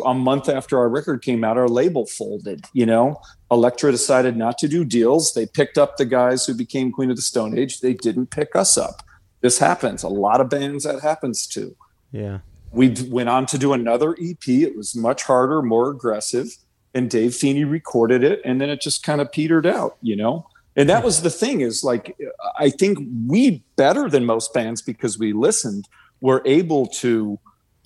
a 0.05 0.13
month 0.15 0.49
after 0.51 0.79
our 0.79 0.89
record 0.89 1.23
came 1.23 1.43
out 1.43 1.57
our 1.57 1.69
label 1.69 2.05
folded 2.07 2.67
you 2.75 2.85
know? 2.87 3.21
Elektra 3.51 3.91
decided 3.91 4.37
not 4.37 4.59
to 4.59 4.69
do 4.69 4.85
deals. 4.85 5.33
They 5.33 5.47
picked 5.47 5.79
up 5.79 5.97
the 5.97 6.05
guys 6.05 6.47
who 6.47 6.55
became 6.55 6.93
queen 6.93 7.11
of 7.11 7.17
the 7.17 7.23
stone 7.23 7.59
age. 7.59 7.81
They 7.81 7.95
didn't 7.95 8.31
pick 8.31 8.55
us 8.55 8.77
up. 8.79 9.03
This 9.41 9.59
happens. 9.59 10.03
A 10.03 10.09
lot 10.09 10.41
of 10.41 10.51
bands 10.51 10.85
that 10.85 11.01
happens 11.01 11.47
to 11.49 11.75
Yeah. 12.13 12.39
we 12.73 12.95
went 13.09 13.29
on 13.31 13.47
to 13.47 13.59
do 13.59 13.73
another 13.73 14.15
ep 14.21 14.47
it 14.47 14.77
was 14.77 14.95
much 14.95 15.23
harder 15.25 15.61
more 15.63 15.91
aggressive 15.91 16.49
and 16.95 17.11
dave 17.11 17.35
feeney 17.35 17.65
recorded 17.65 18.23
it 18.23 18.41
and 18.45 18.61
then 18.61 18.71
it 18.71 18.81
just 18.81 19.03
kind 19.03 19.21
of 19.21 19.33
petered 19.33 19.67
out 19.67 19.97
you 20.03 20.15
know 20.15 20.47
and 20.81 20.89
that 20.89 21.05
was 21.05 21.23
the 21.23 21.31
thing 21.31 21.61
is 21.61 21.85
like 21.85 22.17
i 22.59 22.71
think 22.71 22.99
we 23.27 23.63
better 23.77 24.09
than 24.09 24.25
most 24.25 24.53
bands 24.55 24.81
because 24.83 25.19
we 25.19 25.33
listened 25.33 25.85
were 26.21 26.43
able 26.45 26.87
to 26.87 27.39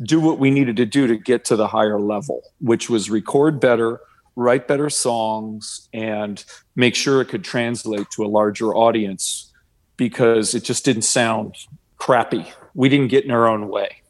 do 0.03 0.19
what 0.21 0.39
we 0.39 0.51
needed 0.51 0.77
to 0.77 0.87
do 0.87 1.07
to 1.07 1.17
get 1.17 1.45
to 1.45 1.57
the 1.57 1.69
higher 1.69 2.01
level 2.01 2.43
which 2.61 2.89
was 2.91 3.11
record 3.11 3.61
better 3.61 4.01
write 4.37 4.67
better 4.67 4.91
songs 4.91 5.89
and 5.93 6.45
make 6.77 6.95
sure 6.95 7.21
it 7.21 7.29
could 7.29 7.45
translate 7.45 8.07
to 8.11 8.25
a 8.25 8.31
larger 8.39 8.75
audience 8.75 9.53
because 9.97 10.55
it 10.55 10.65
just 10.65 10.85
didn't 10.85 11.03
sound 11.03 11.55
crappy 11.99 12.45
we 12.75 12.89
didn't 12.89 13.09
get 13.09 13.25
in 13.25 13.31
our 13.31 13.47
own 13.47 13.69
way 13.69 14.03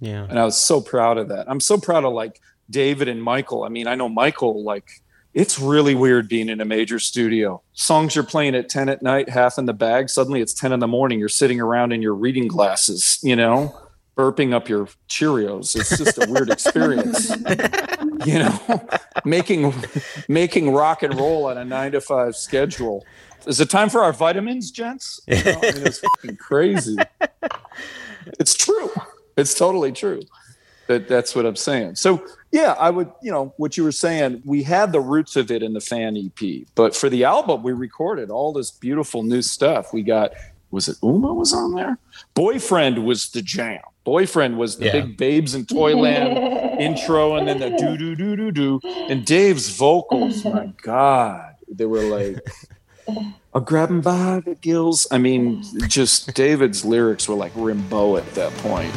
Yeah. 0.00 0.24
and 0.30 0.38
I 0.38 0.44
was 0.44 0.58
so 0.60 0.80
proud 0.80 1.18
of 1.18 1.28
that. 1.28 1.46
I'm 1.50 1.60
so 1.60 1.76
proud 1.78 2.04
of 2.04 2.12
like 2.12 2.40
David 2.70 3.08
and 3.08 3.20
Michael. 3.22 3.64
I 3.64 3.68
mean, 3.68 3.86
I 3.86 3.94
know 3.96 4.08
Michael 4.08 4.62
like 4.64 5.01
it's 5.34 5.58
really 5.58 5.94
weird 5.94 6.28
being 6.28 6.48
in 6.48 6.60
a 6.60 6.64
major 6.64 6.98
studio. 6.98 7.62
Songs 7.72 8.14
you're 8.14 8.24
playing 8.24 8.54
at 8.54 8.68
10 8.68 8.88
at 8.88 9.02
night, 9.02 9.28
half 9.28 9.58
in 9.58 9.64
the 9.64 9.72
bag, 9.72 10.10
suddenly 10.10 10.40
it's 10.40 10.52
10 10.52 10.72
in 10.72 10.80
the 10.80 10.86
morning. 10.86 11.18
You're 11.18 11.28
sitting 11.28 11.60
around 11.60 11.92
in 11.92 12.02
your 12.02 12.14
reading 12.14 12.48
glasses, 12.48 13.18
you 13.22 13.34
know, 13.34 13.74
burping 14.16 14.52
up 14.52 14.68
your 14.68 14.88
Cheerios. 15.08 15.74
It's 15.74 15.96
just 15.96 16.18
a 16.18 16.30
weird 16.30 16.50
experience. 16.50 17.30
you 18.26 18.38
know, 18.38 18.88
making 19.24 19.74
making 20.28 20.72
rock 20.72 21.02
and 21.02 21.14
roll 21.14 21.46
on 21.46 21.56
a 21.56 21.64
9 21.64 21.92
to 21.92 22.00
5 22.00 22.36
schedule. 22.36 23.04
Is 23.46 23.60
it 23.60 23.70
time 23.70 23.88
for 23.88 24.04
our 24.04 24.12
vitamins, 24.12 24.70
gents? 24.70 25.20
You 25.28 25.42
know, 25.42 25.58
I 25.62 25.72
mean, 25.72 25.86
it's 25.86 25.98
fucking 25.98 26.36
crazy. 26.36 26.96
It's 28.38 28.54
true. 28.54 28.90
It's 29.36 29.54
totally 29.54 29.92
true. 29.92 30.20
That 30.88 31.08
that's 31.08 31.34
what 31.34 31.46
I'm 31.46 31.56
saying. 31.56 31.94
So 31.96 32.24
Yeah, 32.50 32.74
I 32.78 32.90
would, 32.90 33.10
you 33.22 33.30
know, 33.32 33.54
what 33.56 33.76
you 33.78 33.84
were 33.84 33.92
saying, 33.92 34.42
we 34.44 34.62
had 34.62 34.92
the 34.92 35.00
roots 35.00 35.36
of 35.36 35.50
it 35.50 35.62
in 35.62 35.72
the 35.72 35.80
fan 35.80 36.16
EP, 36.18 36.66
but 36.74 36.94
for 36.94 37.08
the 37.08 37.24
album, 37.24 37.62
we 37.62 37.72
recorded 37.72 38.28
all 38.30 38.52
this 38.52 38.70
beautiful 38.70 39.22
new 39.22 39.40
stuff. 39.40 39.92
We 39.94 40.02
got, 40.02 40.32
was 40.70 40.86
it 40.88 40.96
Uma 41.02 41.32
was 41.32 41.54
on 41.54 41.72
there? 41.74 41.96
Boyfriend 42.34 43.04
was 43.06 43.30
the 43.30 43.40
jam. 43.40 43.80
Boyfriend 44.04 44.58
was 44.58 44.76
the 44.76 44.86
Yeah. 44.86 44.92
big 44.92 45.16
Babes 45.16 45.54
in 45.54 45.64
Toyland 45.64 46.36
intro 46.80 47.36
and 47.36 47.48
then 47.48 47.58
the 47.60 47.70
do 47.70 47.96
do 47.96 48.14
do 48.16 48.36
do 48.36 48.50
do. 48.50 48.80
And 49.08 49.24
Dave's 49.24 49.70
vocals, 49.70 50.44
my 50.44 50.66
God, 50.82 51.54
they 51.70 51.86
were 51.86 52.02
like, 52.02 52.38
I'll 53.54 53.60
grab 53.62 53.88
him 53.90 54.00
by 54.02 54.40
the 54.44 54.56
gills. 54.56 55.06
I 55.10 55.18
mean, 55.18 55.62
just 55.88 56.34
David's 56.34 56.84
lyrics 56.84 57.28
were 57.28 57.34
like 57.36 57.52
Rimbaud 57.54 58.18
at 58.18 58.34
that 58.34 58.52
point. 58.58 58.92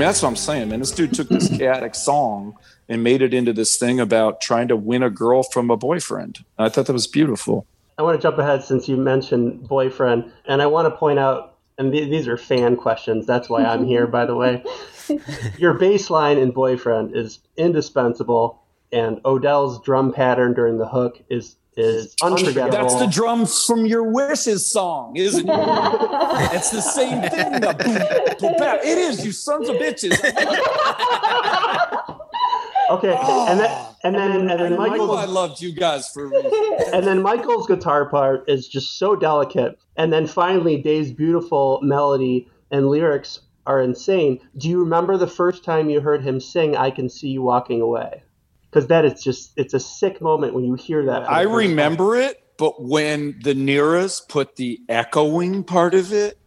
Mean, 0.00 0.08
that's 0.08 0.22
what 0.22 0.28
I'm 0.30 0.36
saying, 0.36 0.70
man. 0.70 0.80
This 0.80 0.92
dude 0.92 1.12
took 1.12 1.28
this 1.28 1.48
chaotic 1.58 1.94
song 1.94 2.56
and 2.88 3.04
made 3.04 3.20
it 3.20 3.34
into 3.34 3.52
this 3.52 3.76
thing 3.76 4.00
about 4.00 4.40
trying 4.40 4.66
to 4.68 4.76
win 4.76 5.02
a 5.02 5.10
girl 5.10 5.42
from 5.42 5.70
a 5.70 5.76
boyfriend. 5.76 6.38
I 6.58 6.70
thought 6.70 6.86
that 6.86 6.94
was 6.94 7.06
beautiful. 7.06 7.66
I 7.98 8.02
want 8.02 8.18
to 8.18 8.22
jump 8.22 8.38
ahead 8.38 8.64
since 8.64 8.88
you 8.88 8.96
mentioned 8.96 9.68
boyfriend, 9.68 10.32
and 10.46 10.62
I 10.62 10.66
want 10.66 10.86
to 10.86 10.96
point 10.96 11.18
out, 11.18 11.58
and 11.76 11.92
th- 11.92 12.10
these 12.10 12.26
are 12.28 12.38
fan 12.38 12.76
questions. 12.76 13.26
That's 13.26 13.50
why 13.50 13.62
I'm 13.62 13.84
here, 13.84 14.06
by 14.06 14.24
the 14.24 14.34
way. 14.34 14.64
Your 15.58 15.74
bass 15.74 16.08
line 16.08 16.38
in 16.38 16.50
boyfriend 16.50 17.14
is 17.14 17.40
indispensable, 17.58 18.62
and 18.90 19.20
Odell's 19.26 19.82
drum 19.82 20.14
pattern 20.14 20.54
during 20.54 20.78
the 20.78 20.88
hook 20.88 21.22
is 21.28 21.56
is 21.76 22.14
unforgettable. 22.22 22.70
That's 22.70 22.96
the 22.96 23.06
drums 23.06 23.64
from 23.64 23.86
your 23.86 24.02
wishes 24.02 24.70
song, 24.70 25.16
isn't 25.16 25.48
it? 25.48 25.52
it's 26.52 26.70
the 26.70 26.80
same 26.80 27.22
thing. 27.22 27.60
The 27.60 27.74
boom, 27.74 28.38
boom, 28.38 28.54
bam. 28.58 28.78
It 28.78 28.98
is, 28.98 29.24
you 29.24 29.32
sons 29.32 29.68
of 29.68 29.76
bitches. 29.76 30.12
okay, 32.90 33.16
and 33.16 33.60
then 33.60 33.86
and 34.02 34.16
ah, 34.16 34.18
then 34.18 34.50
and 34.50 34.60
then 34.60 34.80
I 34.80 34.88
knew 34.88 35.10
I 35.12 35.26
loved 35.26 35.60
you 35.60 35.72
guys 35.72 36.08
for 36.08 36.32
a 36.32 36.36
and 36.92 37.06
then 37.06 37.22
Michael's 37.22 37.66
guitar 37.66 38.08
part 38.08 38.48
is 38.48 38.68
just 38.68 38.98
so 38.98 39.14
delicate, 39.14 39.78
and 39.96 40.12
then 40.12 40.26
finally 40.26 40.80
Dave's 40.80 41.12
beautiful 41.12 41.80
melody 41.82 42.48
and 42.70 42.88
lyrics 42.88 43.40
are 43.66 43.80
insane. 43.80 44.40
Do 44.56 44.68
you 44.68 44.80
remember 44.80 45.16
the 45.16 45.26
first 45.26 45.64
time 45.64 45.90
you 45.90 46.00
heard 46.00 46.22
him 46.22 46.40
sing 46.40 46.76
"I 46.76 46.90
Can 46.90 47.08
See 47.08 47.28
You 47.28 47.42
Walking 47.42 47.80
Away"? 47.80 48.22
Because 48.70 48.86
that 48.88 49.04
is 49.04 49.22
just 49.22 49.52
it's 49.56 49.74
a 49.74 49.80
sick 49.80 50.20
moment 50.20 50.54
when 50.54 50.64
you 50.64 50.74
hear 50.74 51.04
that. 51.06 51.22
I 51.22 51.42
first 51.44 51.48
time. 51.48 51.56
remember 51.56 52.16
it, 52.16 52.42
but 52.56 52.82
when 52.82 53.40
the 53.42 53.54
Neras 53.54 54.20
put 54.28 54.56
the 54.56 54.80
echoing 54.88 55.64
part 55.64 55.94
of 55.94 56.12
it 56.12 56.38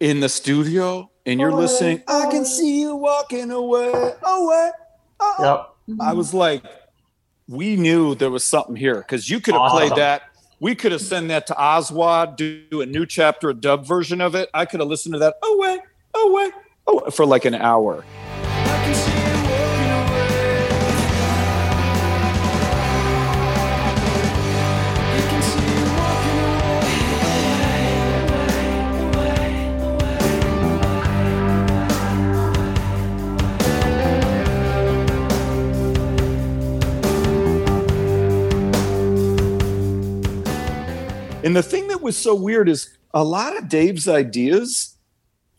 in 0.00 0.20
the 0.20 0.28
studio 0.28 1.10
and 1.24 1.40
you're 1.40 1.52
listening, 1.52 2.02
I 2.08 2.26
can 2.30 2.44
see 2.44 2.80
you 2.80 2.94
walking 2.96 3.50
away, 3.50 3.90
away. 4.22 4.70
oh, 5.20 5.66
Yep. 5.86 5.98
I 6.00 6.12
was 6.12 6.34
like, 6.34 6.62
we 7.48 7.76
knew 7.76 8.14
there 8.14 8.30
was 8.30 8.44
something 8.44 8.76
here 8.76 8.96
because 8.96 9.30
you 9.30 9.40
could 9.40 9.54
have 9.54 9.70
played 9.70 9.94
that. 9.96 10.22
We 10.60 10.74
could 10.74 10.92
have 10.92 11.00
sent 11.00 11.28
that 11.28 11.46
to 11.46 11.56
Oswald, 11.58 12.36
do 12.36 12.66
a 12.72 12.86
new 12.86 13.06
chapter, 13.06 13.48
a 13.48 13.54
dub 13.54 13.86
version 13.86 14.20
of 14.20 14.34
it. 14.34 14.50
I 14.52 14.66
could 14.66 14.80
have 14.80 14.88
listened 14.88 15.14
to 15.14 15.18
that. 15.20 15.36
Oh 15.42 15.56
wait, 15.60 15.80
oh 16.14 16.32
wait, 16.34 16.52
oh 16.86 17.10
for 17.10 17.24
like 17.24 17.44
an 17.44 17.54
hour. 17.54 18.04
And 41.44 41.54
the 41.54 41.62
thing 41.62 41.88
that 41.88 42.02
was 42.02 42.16
so 42.16 42.34
weird 42.34 42.68
is 42.68 42.96
a 43.14 43.22
lot 43.22 43.56
of 43.56 43.68
Dave's 43.68 44.08
ideas, 44.08 44.96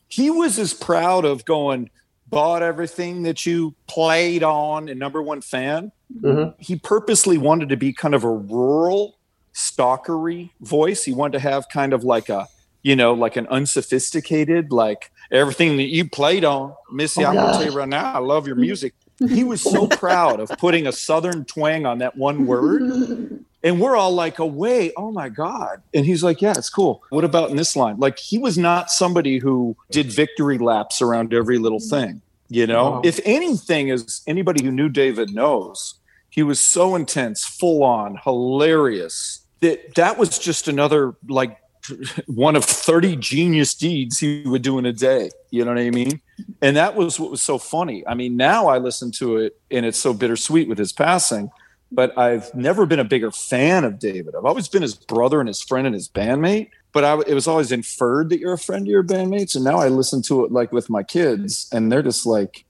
he 0.08 0.30
was 0.30 0.58
as 0.58 0.74
proud 0.74 1.24
of 1.24 1.44
going, 1.44 1.90
bought 2.28 2.62
everything 2.62 3.22
that 3.22 3.44
you 3.46 3.74
played 3.88 4.42
on 4.42 4.88
and 4.88 5.00
number 5.00 5.22
one 5.22 5.40
fan. 5.40 5.90
Mhm. 6.22 6.54
He 6.58 6.76
purposely 6.76 7.38
wanted 7.38 7.70
to 7.70 7.76
be 7.76 7.92
kind 7.92 8.14
of 8.14 8.24
a 8.24 8.30
rural, 8.30 9.16
stalkery 9.54 10.50
voice. 10.60 11.04
He 11.04 11.12
wanted 11.12 11.32
to 11.32 11.40
have 11.40 11.68
kind 11.72 11.92
of 11.92 12.04
like 12.04 12.28
a, 12.28 12.46
you 12.82 12.94
know, 12.94 13.14
like 13.14 13.36
an 13.36 13.46
unsophisticated, 13.48 14.70
like 14.72 15.10
everything 15.32 15.76
that 15.78 15.88
you 15.88 16.08
played 16.08 16.44
on. 16.44 16.74
Missy, 16.92 17.24
Oh, 17.24 17.28
I'm 17.28 17.34
going 17.34 17.46
to 17.52 17.52
tell 17.58 17.64
you 17.72 17.76
right 17.76 17.88
now, 17.88 18.12
I 18.14 18.18
love 18.18 18.46
your 18.46 18.56
music. 18.56 18.94
He 19.28 19.44
was 19.44 19.60
so 19.62 19.86
proud 19.88 20.40
of 20.40 20.50
putting 20.58 20.86
a 20.86 20.92
southern 20.92 21.44
twang 21.46 21.84
on 21.86 21.98
that 21.98 22.16
one 22.16 22.46
word. 22.46 23.44
And 23.62 23.80
we're 23.80 23.96
all 23.96 24.12
like, 24.12 24.40
oh, 24.40 24.44
away, 24.44 24.92
oh 24.96 25.12
my 25.12 25.28
God. 25.28 25.82
And 25.92 26.06
he's 26.06 26.22
like, 26.22 26.40
yeah, 26.40 26.54
it's 26.56 26.70
cool. 26.70 27.02
What 27.10 27.24
about 27.24 27.50
in 27.50 27.56
this 27.56 27.76
line? 27.76 27.98
Like, 27.98 28.18
he 28.18 28.38
was 28.38 28.56
not 28.56 28.90
somebody 28.90 29.38
who 29.38 29.76
did 29.90 30.06
victory 30.06 30.58
laps 30.58 31.02
around 31.02 31.34
every 31.34 31.58
little 31.58 31.78
mm-hmm. 31.78 32.06
thing, 32.06 32.22
you 32.48 32.66
know? 32.66 32.90
Wow. 32.90 33.02
If 33.04 33.20
anything, 33.24 33.90
as 33.90 34.22
anybody 34.26 34.64
who 34.64 34.70
knew 34.70 34.88
David 34.88 35.34
knows, 35.34 35.94
he 36.30 36.42
was 36.42 36.60
so 36.60 36.94
intense, 36.94 37.44
full 37.44 37.82
on, 37.82 38.18
hilarious 38.24 39.40
that 39.60 39.94
that 39.96 40.16
was 40.16 40.38
just 40.38 40.66
another, 40.68 41.14
like, 41.28 41.58
one 42.26 42.56
of 42.56 42.64
30 42.64 43.16
genius 43.16 43.74
deeds 43.74 44.18
he 44.18 44.42
would 44.46 44.62
do 44.62 44.78
in 44.78 44.86
a 44.86 44.92
day. 44.92 45.30
You 45.50 45.64
know 45.64 45.72
what 45.72 45.80
I 45.80 45.90
mean? 45.90 46.20
And 46.62 46.76
that 46.76 46.94
was 46.94 47.20
what 47.20 47.30
was 47.30 47.42
so 47.42 47.58
funny. 47.58 48.06
I 48.06 48.14
mean, 48.14 48.36
now 48.36 48.68
I 48.68 48.78
listen 48.78 49.10
to 49.12 49.36
it 49.38 49.58
and 49.70 49.84
it's 49.84 49.98
so 49.98 50.14
bittersweet 50.14 50.68
with 50.68 50.78
his 50.78 50.92
passing 50.92 51.50
but 51.92 52.16
I've 52.16 52.54
never 52.54 52.86
been 52.86 53.00
a 53.00 53.04
bigger 53.04 53.30
fan 53.30 53.84
of 53.84 53.98
David. 53.98 54.34
I've 54.36 54.44
always 54.44 54.68
been 54.68 54.82
his 54.82 54.94
brother 54.94 55.40
and 55.40 55.48
his 55.48 55.62
friend 55.62 55.86
and 55.86 55.94
his 55.94 56.08
bandmate. 56.08 56.70
But 56.92 57.04
I, 57.04 57.20
it 57.20 57.34
was 57.34 57.46
always 57.46 57.70
inferred 57.70 58.30
that 58.30 58.40
you're 58.40 58.52
a 58.52 58.58
friend 58.58 58.82
of 58.82 58.90
your 58.90 59.04
bandmates. 59.04 59.54
And 59.54 59.64
now 59.64 59.78
I 59.78 59.88
listen 59.88 60.22
to 60.22 60.44
it 60.44 60.52
like 60.52 60.72
with 60.72 60.90
my 60.90 61.02
kids, 61.02 61.68
and 61.72 61.90
they're 61.90 62.02
just 62.02 62.26
like, 62.26 62.64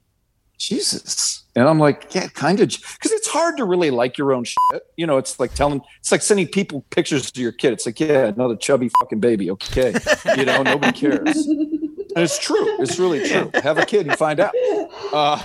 Jesus. 0.59 1.43
And 1.57 1.67
I'm 1.67 1.79
like, 1.79 2.15
yeah, 2.15 2.29
kind 2.29 2.61
of, 2.61 2.69
because 2.69 3.13
it's 3.13 3.29
hard 3.29 3.57
to 3.57 3.65
really 3.65 3.91
like 3.91 4.19
your 4.19 4.33
own 4.33 4.45
shit. 4.45 4.83
You 4.97 5.07
know, 5.07 5.17
it's 5.17 5.41
like 5.41 5.55
telling, 5.55 5.81
it's 5.99 6.13
like 6.13 6.23
sending 6.23 6.47
people 6.47 6.85
pictures 6.91 7.31
to 7.31 7.41
your 7.41 7.53
kid. 7.53 7.73
It's 7.73 7.87
like, 7.87 7.99
yeah, 7.99 8.27
another 8.27 8.57
chubby 8.57 8.91
fucking 9.01 9.21
baby. 9.21 9.51
Okay. 9.51 9.95
You 10.37 10.45
know, 10.45 10.63
nobody 10.63 10.93
cares. 10.93 11.49
It's 12.17 12.39
true. 12.39 12.81
It's 12.83 12.99
really 12.99 13.27
true. 13.29 13.51
Have 13.63 13.79
a 13.79 13.87
kid 13.87 14.07
and 14.07 14.17
find 14.19 14.41
out. 14.41 14.53
Uh, 15.13 15.41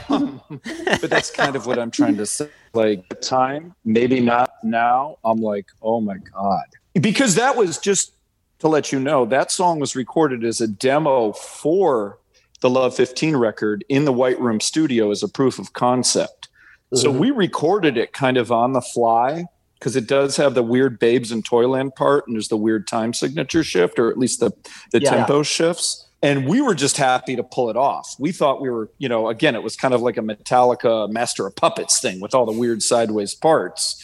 but 1.01 1.09
that's 1.09 1.31
kind 1.31 1.55
of 1.55 1.65
what 1.65 1.79
I'm 1.79 1.91
trying 1.91 2.17
to 2.17 2.25
say. 2.25 2.49
Like 2.73 3.19
time, 3.21 3.73
maybe 3.85 4.19
not 4.19 4.51
now. 4.63 5.17
I'm 5.23 5.41
like, 5.41 5.65
oh 5.81 6.01
my 6.01 6.17
god, 6.17 6.65
because 6.99 7.35
that 7.35 7.55
was 7.55 7.77
just 7.77 8.11
to 8.59 8.67
let 8.67 8.91
you 8.91 8.99
know 8.99 9.25
that 9.25 9.51
song 9.51 9.79
was 9.79 9.95
recorded 9.95 10.43
as 10.43 10.59
a 10.61 10.67
demo 10.67 11.31
for 11.33 12.19
the 12.61 12.69
Love 12.69 12.95
15 12.95 13.35
record 13.35 13.83
in 13.89 14.05
the 14.05 14.13
White 14.13 14.39
Room 14.39 14.59
studio 14.59 15.11
as 15.11 15.21
a 15.23 15.27
proof 15.27 15.59
of 15.59 15.73
concept. 15.73 16.47
So 16.93 17.11
Mhm. 17.13 17.19
we 17.19 17.31
recorded 17.31 17.97
it 17.97 18.13
kind 18.13 18.37
of 18.37 18.51
on 18.51 18.73
the 18.73 18.81
fly 18.81 19.45
because 19.79 19.95
it 19.95 20.07
does 20.07 20.37
have 20.37 20.53
the 20.53 20.63
weird 20.63 20.97
Babes 20.99 21.31
in 21.31 21.43
Toyland 21.43 21.95
part, 21.95 22.27
and 22.27 22.35
there's 22.35 22.47
the 22.47 22.57
weird 22.57 22.87
time 22.87 23.13
signature 23.13 23.63
shift, 23.63 23.99
or 23.99 24.09
at 24.09 24.17
least 24.17 24.39
the 24.39 24.51
the 24.91 25.01
Yeah. 25.01 25.11
tempo 25.11 25.43
shifts. 25.43 26.04
And 26.25 26.47
we 26.47 26.59
were 26.59 26.73
just 26.73 26.97
happy 26.97 27.35
to 27.35 27.43
pull 27.43 27.69
it 27.69 27.77
off. 27.77 28.15
We 28.17 28.31
thought 28.31 28.59
we 28.59 28.67
were, 28.67 28.89
you 28.97 29.07
know, 29.07 29.29
again, 29.29 29.53
it 29.53 29.61
was 29.61 29.75
kind 29.75 29.93
of 29.93 30.01
like 30.01 30.17
a 30.17 30.21
Metallica 30.21 31.07
Master 31.07 31.45
of 31.45 31.55
Puppets 31.55 32.01
thing 32.01 32.19
with 32.19 32.33
all 32.33 32.47
the 32.47 32.51
weird 32.51 32.81
sideways 32.81 33.35
parts. 33.35 34.03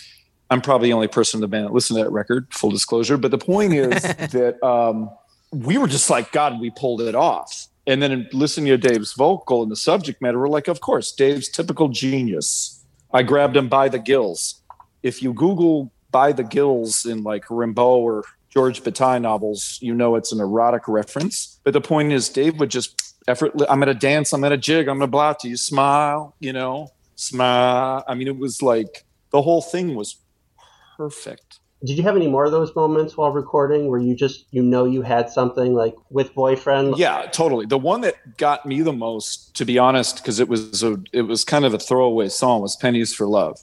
I'm 0.51 0.61
probably 0.61 0.89
the 0.89 0.93
only 0.93 1.07
person 1.07 1.39
in 1.39 1.41
the 1.41 1.47
band 1.47 1.65
that 1.65 1.73
listened 1.73 1.97
to 1.97 2.03
that 2.03 2.11
record, 2.11 2.45
full 2.53 2.69
disclosure. 2.69 3.17
But 3.17 3.31
the 3.31 3.39
point 3.39 3.73
is 3.73 4.03
that 4.03 4.63
um, 4.63 5.09
we 5.51 5.79
were 5.79 5.87
just 5.87 6.11
like, 6.11 6.31
God, 6.31 6.61
we 6.61 6.69
pulled 6.69 7.01
it 7.01 7.15
off. 7.15 7.67
And 7.87 8.03
then 8.03 8.29
listening 8.33 8.67
to 8.67 8.77
Dave's 8.77 9.13
vocal 9.13 9.63
and 9.63 9.71
the 9.71 9.75
subject 9.75 10.21
matter, 10.21 10.37
we're 10.39 10.47
like, 10.47 10.67
of 10.67 10.79
course, 10.79 11.11
Dave's 11.11 11.49
typical 11.49 11.89
genius. 11.89 12.85
I 13.11 13.23
grabbed 13.23 13.57
him 13.57 13.67
by 13.67 13.89
the 13.89 13.97
gills. 13.97 14.61
If 15.01 15.23
you 15.23 15.33
Google 15.33 15.91
by 16.11 16.33
the 16.33 16.43
gills 16.43 17.03
in 17.03 17.23
like 17.23 17.45
Rimbaud 17.45 17.97
or 17.97 18.25
Georges 18.51 18.83
Bataille 18.83 19.19
novels, 19.19 19.79
you 19.81 19.93
know 19.93 20.15
it's 20.15 20.31
an 20.31 20.39
erotic 20.39 20.87
reference. 20.87 21.59
But 21.63 21.73
the 21.73 21.81
point 21.81 22.11
is, 22.11 22.29
Dave 22.29 22.59
would 22.59 22.69
just 22.69 23.15
effortless. 23.27 23.67
I'm 23.69 23.79
gonna 23.79 23.93
dance. 23.93 24.33
I'm 24.33 24.41
gonna 24.41 24.57
jig. 24.57 24.87
I'm 24.87 24.97
gonna 24.97 25.07
blow 25.07 25.33
to 25.39 25.47
you. 25.47 25.57
Smile. 25.57 26.35
You 26.39 26.53
know, 26.53 26.89
smile. 27.15 28.03
I 28.07 28.13
mean, 28.13 28.27
it 28.27 28.37
was 28.37 28.61
like 28.61 29.05
the 29.31 29.41
whole 29.41 29.61
thing 29.61 29.95
was 29.95 30.17
perfect. 30.97 31.59
Did 31.83 31.97
you 31.97 32.03
have 32.03 32.15
any 32.15 32.27
more 32.27 32.45
of 32.45 32.51
those 32.51 32.75
moments 32.75 33.17
while 33.17 33.31
recording 33.31 33.87
where 33.87 33.99
you 33.99 34.15
just 34.15 34.45
you 34.51 34.61
know 34.61 34.85
you 34.85 35.01
had 35.01 35.29
something 35.31 35.73
like 35.73 35.95
with 36.11 36.33
boyfriend? 36.35 36.97
Yeah, 36.97 37.25
totally. 37.31 37.65
The 37.65 37.77
one 37.77 38.01
that 38.01 38.37
got 38.37 38.65
me 38.67 38.81
the 38.81 38.93
most, 38.93 39.55
to 39.55 39.65
be 39.65 39.79
honest, 39.79 40.17
because 40.17 40.39
it 40.39 40.47
was 40.47 40.83
a, 40.83 40.97
it 41.11 41.23
was 41.23 41.43
kind 41.43 41.65
of 41.65 41.73
a 41.73 41.79
throwaway 41.79 42.29
song, 42.29 42.61
was 42.61 42.75
"Pennies 42.75 43.15
for 43.15 43.25
Love." 43.25 43.59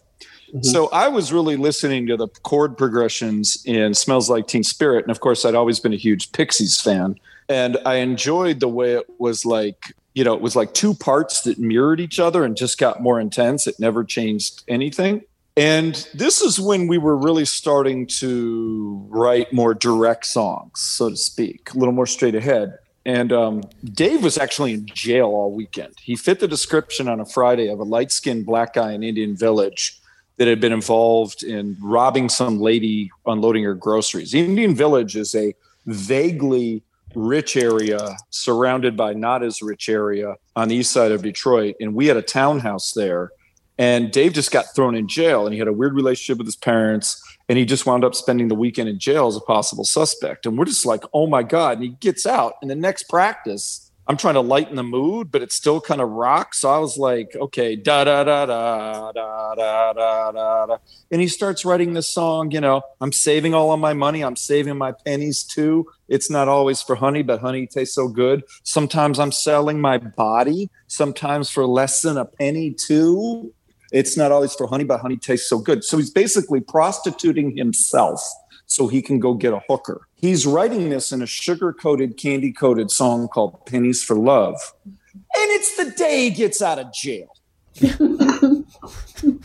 Mm-hmm. 0.48 0.62
So 0.62 0.88
I 0.88 1.08
was 1.08 1.32
really 1.32 1.56
listening 1.56 2.06
to 2.06 2.16
the 2.16 2.28
chord 2.42 2.76
progressions 2.76 3.62
in 3.64 3.94
"Smells 3.94 4.30
Like 4.30 4.46
Teen 4.46 4.64
Spirit," 4.64 5.04
and 5.04 5.10
of 5.10 5.20
course, 5.20 5.44
I'd 5.44 5.54
always 5.54 5.80
been 5.80 5.92
a 5.92 5.96
huge 5.96 6.32
Pixies 6.32 6.80
fan, 6.80 7.16
and 7.48 7.76
I 7.84 7.96
enjoyed 7.96 8.60
the 8.60 8.68
way 8.68 8.94
it 8.94 9.06
was 9.18 9.44
like 9.44 9.94
you 10.14 10.24
know 10.24 10.34
it 10.34 10.40
was 10.40 10.56
like 10.56 10.74
two 10.74 10.94
parts 10.94 11.42
that 11.42 11.58
mirrored 11.58 12.00
each 12.00 12.18
other 12.18 12.44
and 12.44 12.56
just 12.56 12.78
got 12.78 13.02
more 13.02 13.20
intense. 13.20 13.66
It 13.66 13.78
never 13.78 14.04
changed 14.04 14.64
anything. 14.68 15.22
And 15.58 16.08
this 16.14 16.40
is 16.40 16.60
when 16.60 16.86
we 16.86 16.98
were 16.98 17.16
really 17.16 17.44
starting 17.44 18.06
to 18.18 19.04
write 19.08 19.52
more 19.52 19.74
direct 19.74 20.26
songs, 20.26 20.78
so 20.78 21.10
to 21.10 21.16
speak, 21.16 21.74
a 21.74 21.78
little 21.78 21.92
more 21.92 22.06
straight 22.06 22.36
ahead. 22.36 22.78
And 23.04 23.32
um, 23.32 23.62
Dave 23.82 24.22
was 24.22 24.38
actually 24.38 24.74
in 24.74 24.86
jail 24.86 25.26
all 25.26 25.50
weekend. 25.50 25.94
He 26.00 26.14
fit 26.14 26.38
the 26.38 26.46
description 26.46 27.08
on 27.08 27.18
a 27.18 27.24
Friday 27.24 27.68
of 27.68 27.80
a 27.80 27.82
light 27.82 28.12
skinned 28.12 28.46
black 28.46 28.74
guy 28.74 28.92
in 28.92 29.02
Indian 29.02 29.36
Village 29.36 29.98
that 30.38 30.48
had 30.48 30.60
been 30.60 30.72
involved 30.72 31.42
in 31.42 31.76
robbing 31.80 32.28
some 32.28 32.60
lady 32.60 33.10
unloading 33.26 33.64
her 33.64 33.74
groceries. 33.74 34.34
Indian 34.34 34.74
Village 34.74 35.16
is 35.16 35.34
a 35.34 35.54
vaguely 35.86 36.82
rich 37.14 37.56
area 37.56 38.16
surrounded 38.30 38.96
by 38.96 39.12
not 39.12 39.42
as 39.42 39.62
rich 39.62 39.88
area 39.88 40.36
on 40.56 40.68
the 40.68 40.76
east 40.76 40.92
side 40.92 41.10
of 41.10 41.22
Detroit. 41.22 41.74
And 41.80 41.94
we 41.94 42.06
had 42.06 42.16
a 42.16 42.22
townhouse 42.22 42.92
there 42.92 43.32
and 43.78 44.10
Dave 44.10 44.32
just 44.32 44.50
got 44.50 44.74
thrown 44.74 44.96
in 44.96 45.06
jail 45.06 45.46
and 45.46 45.54
he 45.54 45.58
had 45.58 45.68
a 45.68 45.72
weird 45.72 45.94
relationship 45.94 46.38
with 46.38 46.46
his 46.46 46.56
parents. 46.56 47.22
And 47.48 47.56
he 47.56 47.64
just 47.64 47.86
wound 47.86 48.04
up 48.04 48.14
spending 48.14 48.48
the 48.48 48.54
weekend 48.54 48.90
in 48.90 48.98
jail 48.98 49.26
as 49.28 49.36
a 49.36 49.40
possible 49.40 49.84
suspect. 49.84 50.44
And 50.44 50.58
we're 50.58 50.66
just 50.66 50.84
like, 50.84 51.04
oh 51.14 51.26
my 51.26 51.42
God. 51.42 51.78
And 51.78 51.84
he 51.84 51.90
gets 51.90 52.26
out. 52.26 52.54
And 52.60 52.70
the 52.70 52.74
next 52.74 53.04
practice, 53.04 53.87
I'm 54.08 54.16
trying 54.16 54.34
to 54.34 54.40
lighten 54.40 54.76
the 54.76 54.82
mood, 54.82 55.30
but 55.30 55.42
it 55.42 55.52
still 55.52 55.82
kind 55.82 56.00
of 56.00 56.08
rocks. 56.08 56.60
So 56.60 56.70
I 56.70 56.78
was 56.78 56.96
like, 56.96 57.36
okay, 57.36 57.76
da 57.76 58.04
da 58.04 58.24
da 58.24 58.46
da 58.46 59.12
da 59.12 59.54
da 59.54 59.92
da 59.92 60.32
da 60.32 60.66
da. 60.66 60.76
And 61.10 61.20
he 61.20 61.28
starts 61.28 61.66
writing 61.66 61.92
this 61.92 62.08
song, 62.08 62.50
you 62.50 62.60
know, 62.60 62.80
I'm 63.02 63.12
saving 63.12 63.52
all 63.52 63.70
of 63.70 63.80
my 63.80 63.92
money. 63.92 64.24
I'm 64.24 64.36
saving 64.36 64.78
my 64.78 64.92
pennies 65.04 65.44
too. 65.44 65.86
It's 66.08 66.30
not 66.30 66.48
always 66.48 66.80
for 66.80 66.96
honey, 66.96 67.22
but 67.22 67.40
honey 67.40 67.66
tastes 67.66 67.94
so 67.94 68.08
good. 68.08 68.44
Sometimes 68.62 69.18
I'm 69.18 69.32
selling 69.32 69.78
my 69.78 69.98
body, 69.98 70.70
sometimes 70.86 71.50
for 71.50 71.66
less 71.66 72.00
than 72.00 72.16
a 72.16 72.24
penny 72.24 72.72
too. 72.72 73.52
It's 73.92 74.16
not 74.16 74.32
always 74.32 74.54
for 74.54 74.66
honey, 74.66 74.84
but 74.84 75.00
honey 75.00 75.18
tastes 75.18 75.50
so 75.50 75.58
good. 75.58 75.84
So 75.84 75.98
he's 75.98 76.10
basically 76.10 76.60
prostituting 76.60 77.54
himself 77.58 78.22
so 78.68 78.86
he 78.86 79.02
can 79.02 79.18
go 79.18 79.34
get 79.34 79.52
a 79.52 79.60
hooker. 79.68 80.06
He's 80.14 80.46
writing 80.46 80.90
this 80.90 81.10
in 81.10 81.20
a 81.22 81.26
sugar 81.26 81.72
coated, 81.72 82.16
candy 82.16 82.52
coated 82.52 82.90
song 82.90 83.26
called 83.26 83.66
Pennies 83.66 84.04
for 84.04 84.14
Love. 84.14 84.56
And 84.84 84.94
it's 85.34 85.76
the 85.76 85.90
day 85.90 86.24
he 86.24 86.30
gets 86.30 86.62
out 86.62 86.78
of 86.78 86.92
jail. 86.92 87.34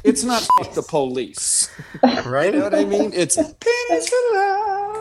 it's 0.04 0.24
not 0.24 0.48
fuck 0.58 0.74
the 0.74 0.86
police. 0.88 1.70
Right? 2.26 2.54
You 2.54 2.60
know 2.60 2.66
what 2.66 2.76
I 2.76 2.86
mean? 2.86 3.12
It's 3.14 3.36
pennies 3.36 4.10
for 4.10 4.36
love. 4.36 4.94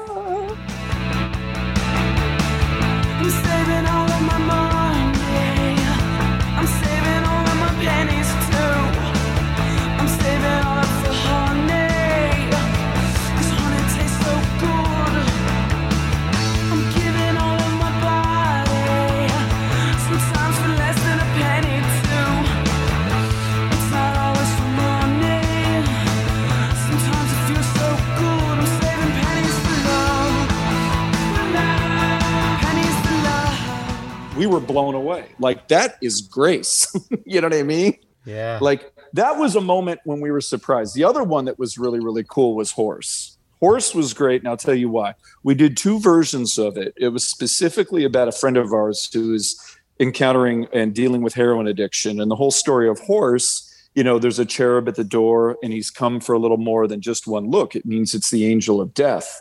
We 34.42 34.52
were 34.52 34.60
blown 34.60 34.94
away. 34.94 35.26
Like 35.38 35.68
that 35.68 35.98
is 36.02 36.20
grace. 36.20 36.92
you 37.24 37.40
know 37.40 37.48
what 37.48 37.56
I 37.56 37.62
mean? 37.62 37.96
Yeah. 38.24 38.58
Like 38.60 38.92
that 39.12 39.36
was 39.38 39.54
a 39.56 39.60
moment 39.60 40.00
when 40.04 40.20
we 40.20 40.30
were 40.30 40.40
surprised. 40.40 40.94
The 40.94 41.04
other 41.04 41.22
one 41.22 41.44
that 41.44 41.58
was 41.58 41.78
really 41.78 42.00
really 42.00 42.24
cool 42.28 42.56
was 42.56 42.72
Horse. 42.72 43.38
Horse 43.60 43.94
was 43.94 44.12
great, 44.12 44.40
and 44.40 44.48
I'll 44.48 44.56
tell 44.56 44.74
you 44.74 44.88
why. 44.88 45.14
We 45.44 45.54
did 45.54 45.76
two 45.76 46.00
versions 46.00 46.58
of 46.58 46.76
it. 46.76 46.94
It 46.96 47.08
was 47.08 47.24
specifically 47.24 48.02
about 48.02 48.26
a 48.26 48.32
friend 48.32 48.56
of 48.56 48.72
ours 48.72 49.08
who 49.12 49.34
is 49.34 49.56
encountering 50.00 50.66
and 50.72 50.92
dealing 50.92 51.22
with 51.22 51.34
heroin 51.34 51.68
addiction, 51.68 52.20
and 52.20 52.28
the 52.28 52.36
whole 52.36 52.50
story 52.50 52.88
of 52.88 52.98
Horse. 52.98 53.68
You 53.94 54.02
know, 54.02 54.18
there's 54.18 54.38
a 54.38 54.46
cherub 54.46 54.88
at 54.88 54.96
the 54.96 55.04
door, 55.04 55.58
and 55.62 55.72
he's 55.72 55.90
come 55.90 56.18
for 56.18 56.32
a 56.32 56.38
little 56.38 56.56
more 56.56 56.88
than 56.88 57.00
just 57.00 57.28
one 57.28 57.50
look. 57.50 57.76
It 57.76 57.86
means 57.86 58.14
it's 58.14 58.30
the 58.30 58.46
angel 58.46 58.80
of 58.80 58.94
death. 58.94 59.40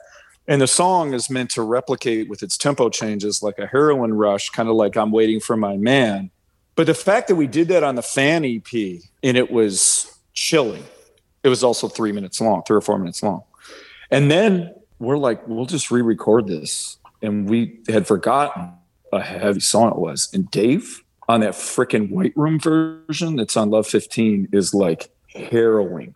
And 0.51 0.61
the 0.61 0.67
song 0.67 1.13
is 1.13 1.29
meant 1.29 1.49
to 1.51 1.61
replicate 1.61 2.27
with 2.27 2.43
its 2.43 2.57
tempo 2.57 2.89
changes 2.89 3.41
like 3.41 3.57
a 3.57 3.65
heroin 3.65 4.13
rush, 4.13 4.49
kind 4.49 4.67
of 4.67 4.75
like 4.75 4.97
I'm 4.97 5.09
waiting 5.09 5.39
for 5.39 5.55
my 5.55 5.77
man. 5.77 6.29
But 6.75 6.87
the 6.87 6.93
fact 6.93 7.29
that 7.29 7.35
we 7.35 7.47
did 7.47 7.69
that 7.69 7.85
on 7.85 7.95
the 7.95 8.01
fan 8.01 8.43
EP 8.43 8.99
and 9.23 9.37
it 9.37 9.49
was 9.49 10.13
chilling, 10.33 10.83
it 11.41 11.47
was 11.47 11.63
also 11.63 11.87
three 11.87 12.11
minutes 12.11 12.41
long, 12.41 12.63
three 12.67 12.75
or 12.75 12.81
four 12.81 12.99
minutes 12.99 13.23
long. 13.23 13.43
And 14.09 14.29
then 14.29 14.75
we're 14.99 15.17
like, 15.17 15.47
we'll 15.47 15.67
just 15.67 15.89
re 15.89 16.01
record 16.01 16.47
this. 16.47 16.97
And 17.21 17.49
we 17.49 17.79
had 17.87 18.05
forgotten 18.05 18.73
a 19.13 19.21
heavy 19.21 19.61
song 19.61 19.91
it 19.91 19.99
was. 19.99 20.29
And 20.33 20.51
Dave 20.51 21.01
on 21.29 21.39
that 21.39 21.53
freaking 21.53 22.11
White 22.11 22.33
Room 22.35 22.59
version 22.59 23.37
that's 23.37 23.55
on 23.55 23.69
Love 23.69 23.87
15 23.87 24.49
is 24.51 24.73
like 24.73 25.11
harrowing. 25.27 26.13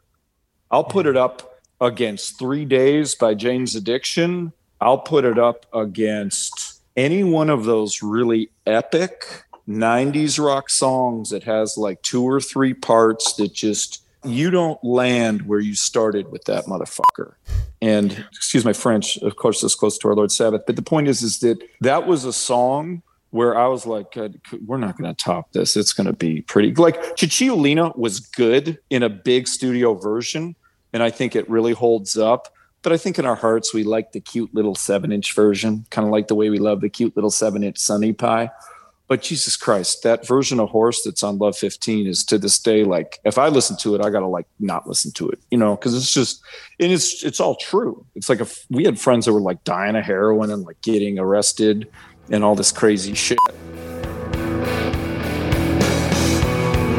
I'll 0.71 0.83
put 0.83 1.05
it 1.05 1.15
up 1.15 1.54
against 1.81 2.39
Three 2.39 2.65
Days 2.65 3.15
by 3.15 3.33
Jane's 3.33 3.75
Addiction. 3.75 4.53
I'll 4.81 4.99
put 4.99 5.25
it 5.25 5.39
up 5.39 5.65
against 5.73 6.81
any 6.95 7.23
one 7.23 7.49
of 7.49 7.65
those 7.65 8.01
really 8.01 8.49
epic 8.65 9.43
90s 9.67 10.43
rock 10.43 10.69
songs 10.69 11.29
that 11.31 11.43
has 11.43 11.77
like 11.77 12.01
two 12.01 12.23
or 12.23 12.39
three 12.39 12.73
parts 12.73 13.33
that 13.33 13.53
just 13.53 14.03
you 14.23 14.49
don't 14.49 14.83
land 14.83 15.43
where 15.43 15.59
you 15.59 15.75
started 15.75 16.31
with 16.31 16.43
that 16.45 16.65
motherfucker. 16.65 17.33
And 17.81 18.25
excuse 18.31 18.65
my 18.65 18.73
French, 18.73 19.17
of 19.17 19.35
course, 19.35 19.61
this 19.61 19.75
close 19.75 19.97
to 19.99 20.07
our 20.07 20.15
Lord 20.15 20.31
Sabbath. 20.31 20.63
But 20.65 20.75
the 20.75 20.81
point 20.81 21.07
is, 21.07 21.21
is 21.21 21.39
that 21.39 21.59
that 21.81 22.07
was 22.07 22.25
a 22.25 22.33
song 22.33 23.03
where 23.29 23.57
I 23.57 23.67
was 23.67 23.85
like, 23.85 24.15
uh, 24.17 24.29
we're 24.65 24.77
not 24.77 24.97
going 24.97 25.13
to 25.13 25.23
top 25.23 25.51
this. 25.51 25.75
It's 25.75 25.93
going 25.93 26.07
to 26.07 26.13
be 26.13 26.41
pretty. 26.41 26.73
Like 26.73 27.01
Cicciolina 27.17 27.95
was 27.97 28.19
good 28.19 28.79
in 28.89 29.03
a 29.03 29.09
big 29.09 29.47
studio 29.47 29.93
version, 29.93 30.55
and 30.95 31.03
I 31.03 31.09
think 31.09 31.35
it 31.35 31.47
really 31.49 31.73
holds 31.73 32.17
up. 32.17 32.47
But 32.81 32.93
I 32.93 32.97
think 32.97 33.19
in 33.19 33.25
our 33.25 33.35
hearts, 33.35 33.73
we 33.73 33.83
like 33.83 34.13
the 34.13 34.21
cute 34.21 34.55
little 34.55 34.75
seven 34.75 35.11
inch 35.11 35.33
version, 35.33 35.85
kind 35.89 36.07
of 36.07 36.11
like 36.13 36.29
the 36.29 36.35
way 36.35 36.49
we 36.49 36.57
love 36.57 36.79
the 36.79 36.87
cute 36.87 37.17
little 37.17 37.29
seven 37.29 37.65
inch 37.65 37.77
Sunny 37.77 38.13
Pie. 38.13 38.49
But 39.09 39.21
Jesus 39.21 39.57
Christ, 39.57 40.03
that 40.03 40.25
version 40.25 40.57
of 40.57 40.69
Horse 40.69 41.03
that's 41.03 41.21
on 41.21 41.37
Love 41.37 41.57
15 41.57 42.07
is 42.07 42.23
to 42.25 42.37
this 42.37 42.57
day 42.57 42.85
like 42.85 43.19
if 43.25 43.37
I 43.37 43.49
listen 43.49 43.75
to 43.81 43.93
it, 43.95 44.05
I 44.05 44.09
gotta 44.09 44.27
like 44.27 44.47
not 44.57 44.87
listen 44.87 45.11
to 45.13 45.29
it, 45.29 45.39
you 45.51 45.57
know, 45.57 45.75
because 45.75 45.93
it's 45.93 46.13
just 46.13 46.41
and 46.79 46.93
it's 46.93 47.25
it's 47.25 47.41
all 47.41 47.55
true. 47.55 48.05
It's 48.15 48.29
like 48.29 48.39
if 48.39 48.65
we 48.69 48.85
had 48.85 48.97
friends 48.97 49.25
that 49.25 49.33
were 49.33 49.41
like 49.41 49.65
dying 49.65 49.97
of 49.97 50.05
heroin 50.05 50.49
and 50.49 50.63
like 50.63 50.81
getting 50.81 51.19
arrested 51.19 51.89
and 52.29 52.41
all 52.41 52.55
this 52.55 52.71
crazy 52.71 53.15
shit. 53.15 53.37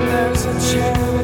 There's 0.05 0.45
a 0.45 0.73
chair 0.73 1.16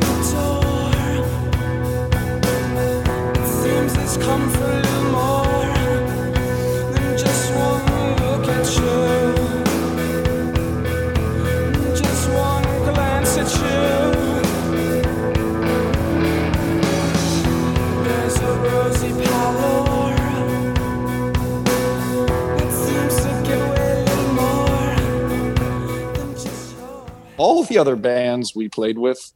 all 27.43 27.61
of 27.61 27.69
the 27.69 27.79
other 27.79 27.97
bands 27.97 28.55
we 28.55 28.69
played 28.69 28.99
with 28.99 29.33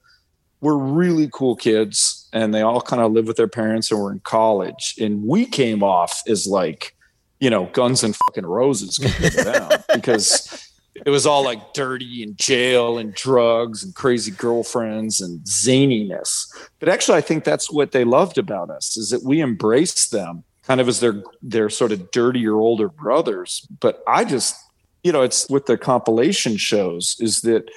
were 0.61 0.79
really 0.79 1.29
cool 1.33 1.57
kids 1.57 2.29
and 2.33 2.55
they 2.55 2.63
all 2.63 2.81
kind 2.81 3.03
of 3.03 3.13
lived 3.13 3.29
with 3.29 3.37
their 3.37 3.49
parents 3.49 3.91
and 3.91 4.01
were 4.01 4.13
in 4.13 4.21
college 4.21 4.95
and 5.01 5.25
we 5.25 5.45
came 5.45 5.83
off 5.83 6.23
as 6.29 6.47
like 6.47 6.95
you 7.41 7.51
know 7.51 7.67
guns 7.73 8.05
and 8.05 8.17
fucking 8.17 8.47
roses 8.47 8.99
compared 8.99 9.33
to 9.33 9.45
them 9.45 9.71
because 9.95 10.67
it 11.05 11.11
was 11.11 11.27
all 11.27 11.45
like 11.45 11.75
dirty 11.75 12.23
and 12.23 12.39
jail 12.39 12.97
and 12.97 13.13
drugs 13.13 13.83
and 13.83 13.95
crazy 13.95 14.31
girlfriends 14.31 15.21
and 15.21 15.41
zaniness. 15.41 16.47
But 16.79 16.89
actually, 16.89 17.19
I 17.19 17.21
think 17.21 17.45
that's 17.45 17.71
what 17.71 17.93
they 17.93 18.05
loved 18.05 18.39
about 18.39 18.71
us 18.71 18.97
is 18.97 19.11
that 19.11 19.23
we 19.23 19.43
embraced 19.43 20.11
them 20.11 20.45
kind 20.63 20.81
of 20.81 20.89
as 20.89 21.01
their 21.01 21.23
their 21.43 21.69
sort 21.69 21.93
of 21.93 22.11
dirtier 22.13 22.55
older 22.55 22.89
brothers. 22.89 23.67
But 23.81 24.03
I 24.07 24.25
just, 24.25 24.57
you 25.03 25.13
know, 25.13 25.23
it's 25.23 25.47
with 25.51 25.67
the 25.67 25.77
compilation 25.77 26.57
shows 26.57 27.17
is 27.21 27.43
that 27.43 27.71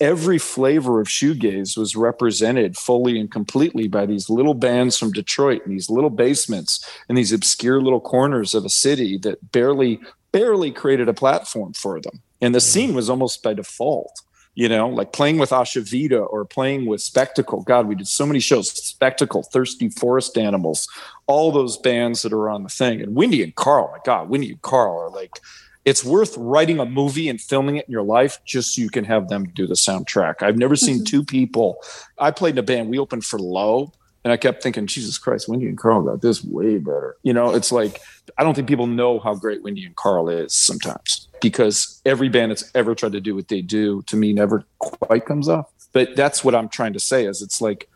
every 0.00 0.38
flavor 0.38 1.00
of 1.00 1.06
shoegaze 1.06 1.76
was 1.76 1.96
represented 1.96 2.76
fully 2.76 3.18
and 3.20 3.30
completely 3.30 3.88
by 3.88 4.06
these 4.06 4.30
little 4.30 4.54
bands 4.54 4.98
from 4.98 5.12
Detroit 5.12 5.62
and 5.64 5.72
these 5.74 5.90
little 5.90 6.10
basements 6.10 6.84
and 7.08 7.18
these 7.18 7.32
obscure 7.32 7.80
little 7.80 8.00
corners 8.00 8.54
of 8.54 8.64
a 8.64 8.70
city 8.70 9.18
that 9.18 9.52
barely 9.52 10.00
barely 10.32 10.70
created 10.70 11.08
a 11.08 11.14
platform 11.14 11.72
for 11.72 12.00
them. 12.00 12.20
And 12.40 12.54
the 12.54 12.58
mm-hmm. 12.58 12.64
scene 12.64 12.94
was 12.94 13.08
almost 13.08 13.42
by 13.42 13.54
default, 13.54 14.20
you 14.54 14.68
know, 14.68 14.88
like 14.88 15.12
playing 15.12 15.38
with 15.38 15.50
Asha 15.50 15.88
Vida 15.88 16.18
or 16.18 16.44
playing 16.44 16.86
with 16.86 17.00
Spectacle. 17.00 17.62
God, 17.62 17.86
we 17.86 17.94
did 17.94 18.08
so 18.08 18.26
many 18.26 18.40
shows, 18.40 18.70
Spectacle, 18.70 19.42
Thirsty 19.42 19.88
Forest 19.88 20.36
Animals, 20.36 20.88
all 21.26 21.52
those 21.52 21.78
bands 21.78 22.22
that 22.22 22.32
are 22.32 22.50
on 22.50 22.62
the 22.64 22.68
thing. 22.68 23.00
And 23.00 23.14
Windy 23.14 23.42
and 23.42 23.54
Carl, 23.54 23.90
my 23.92 23.98
God, 24.04 24.28
Windy 24.28 24.50
and 24.50 24.62
Carl 24.62 24.98
are 24.98 25.10
like 25.10 25.40
it's 25.86 26.04
worth 26.04 26.36
writing 26.36 26.80
a 26.80 26.84
movie 26.84 27.28
and 27.28 27.40
filming 27.40 27.76
it 27.76 27.86
in 27.86 27.92
your 27.92 28.02
life 28.02 28.40
just 28.44 28.74
so 28.74 28.82
you 28.82 28.90
can 28.90 29.04
have 29.04 29.28
them 29.28 29.44
do 29.44 29.68
the 29.68 29.74
soundtrack. 29.74 30.42
I've 30.42 30.58
never 30.58 30.74
seen 30.74 30.96
mm-hmm. 30.96 31.04
two 31.04 31.24
people. 31.24 31.78
I 32.18 32.32
played 32.32 32.54
in 32.54 32.58
a 32.58 32.62
band. 32.62 32.90
We 32.90 32.98
opened 32.98 33.24
for 33.24 33.38
Low, 33.38 33.92
and 34.24 34.32
I 34.32 34.36
kept 34.36 34.64
thinking, 34.64 34.88
Jesus 34.88 35.16
Christ, 35.16 35.48
Windy 35.48 35.68
and 35.68 35.78
Carl 35.78 36.02
got 36.02 36.20
this 36.20 36.42
way 36.42 36.78
better. 36.78 37.16
You 37.22 37.32
know, 37.32 37.54
it's 37.54 37.70
like 37.70 38.00
I 38.36 38.42
don't 38.42 38.54
think 38.54 38.66
people 38.66 38.88
know 38.88 39.20
how 39.20 39.36
great 39.36 39.62
Windy 39.62 39.86
and 39.86 39.94
Carl 39.94 40.28
is 40.28 40.52
sometimes 40.52 41.28
because 41.40 42.02
every 42.04 42.28
band 42.28 42.50
that's 42.50 42.68
ever 42.74 42.96
tried 42.96 43.12
to 43.12 43.20
do 43.20 43.36
what 43.36 43.46
they 43.46 43.62
do 43.62 44.02
to 44.02 44.16
me 44.16 44.32
never 44.32 44.64
quite 44.78 45.24
comes 45.24 45.48
off. 45.48 45.70
But 45.92 46.16
that's 46.16 46.42
what 46.42 46.56
I'm 46.56 46.68
trying 46.68 46.94
to 46.94 47.00
say 47.00 47.26
is 47.26 47.40
it's 47.40 47.60
like 47.60 47.88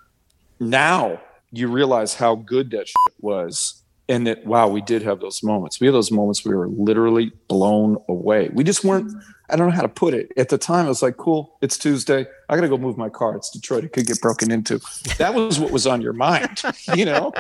now 0.61 1.20
you 1.51 1.66
realize 1.66 2.14
how 2.14 2.36
good 2.36 2.70
that 2.70 2.88
was 3.20 3.80
and 4.11 4.26
that 4.26 4.44
wow 4.44 4.66
we 4.66 4.82
did 4.82 5.02
have 5.02 5.20
those 5.20 5.42
moments. 5.42 5.80
We 5.80 5.86
had 5.86 5.94
those 5.94 6.11
moments 6.11 6.44
we 6.44 6.54
were 6.54 6.68
literally 6.68 7.32
blown 7.48 7.96
away. 8.08 8.50
We 8.52 8.64
just 8.64 8.84
weren't 8.84 9.11
i 9.48 9.56
don't 9.56 9.68
know 9.68 9.74
how 9.74 9.82
to 9.82 9.88
put 9.88 10.12
it. 10.12 10.32
At 10.36 10.48
the 10.48 10.58
time 10.58 10.86
it 10.86 10.88
was 10.88 11.02
like 11.02 11.16
cool 11.16 11.56
it's 11.62 11.78
tuesday. 11.78 12.26
I 12.48 12.56
gotta 12.56 12.68
go 12.68 12.76
move 12.76 12.98
my 12.98 13.08
car. 13.08 13.36
It's 13.36 13.48
detroit. 13.50 13.84
It 13.84 13.92
could 13.92 14.06
get 14.06 14.20
broken 14.20 14.50
into. 14.50 14.80
That 15.18 15.32
was 15.32 15.61
what 15.61 15.70
was 15.70 15.86
on 15.86 16.02
your 16.02 16.12
mind 16.12 16.61
you 16.94 17.04
know? 17.04 17.32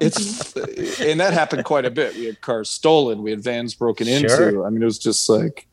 It's 0.00 0.56
and 1.00 1.20
that 1.20 1.34
happened 1.34 1.64
quite 1.64 1.84
a 1.84 1.90
bit. 1.90 2.16
We 2.16 2.24
had 2.24 2.40
cars 2.40 2.70
stolen. 2.70 3.22
We 3.22 3.30
had 3.30 3.42
vans 3.42 3.74
broken 3.74 4.06
sure. 4.06 4.48
into 4.48 4.64
i 4.64 4.70
mean 4.70 4.82
it 4.82 4.86
was 4.86 4.98
just 4.98 5.28
like 5.28 5.68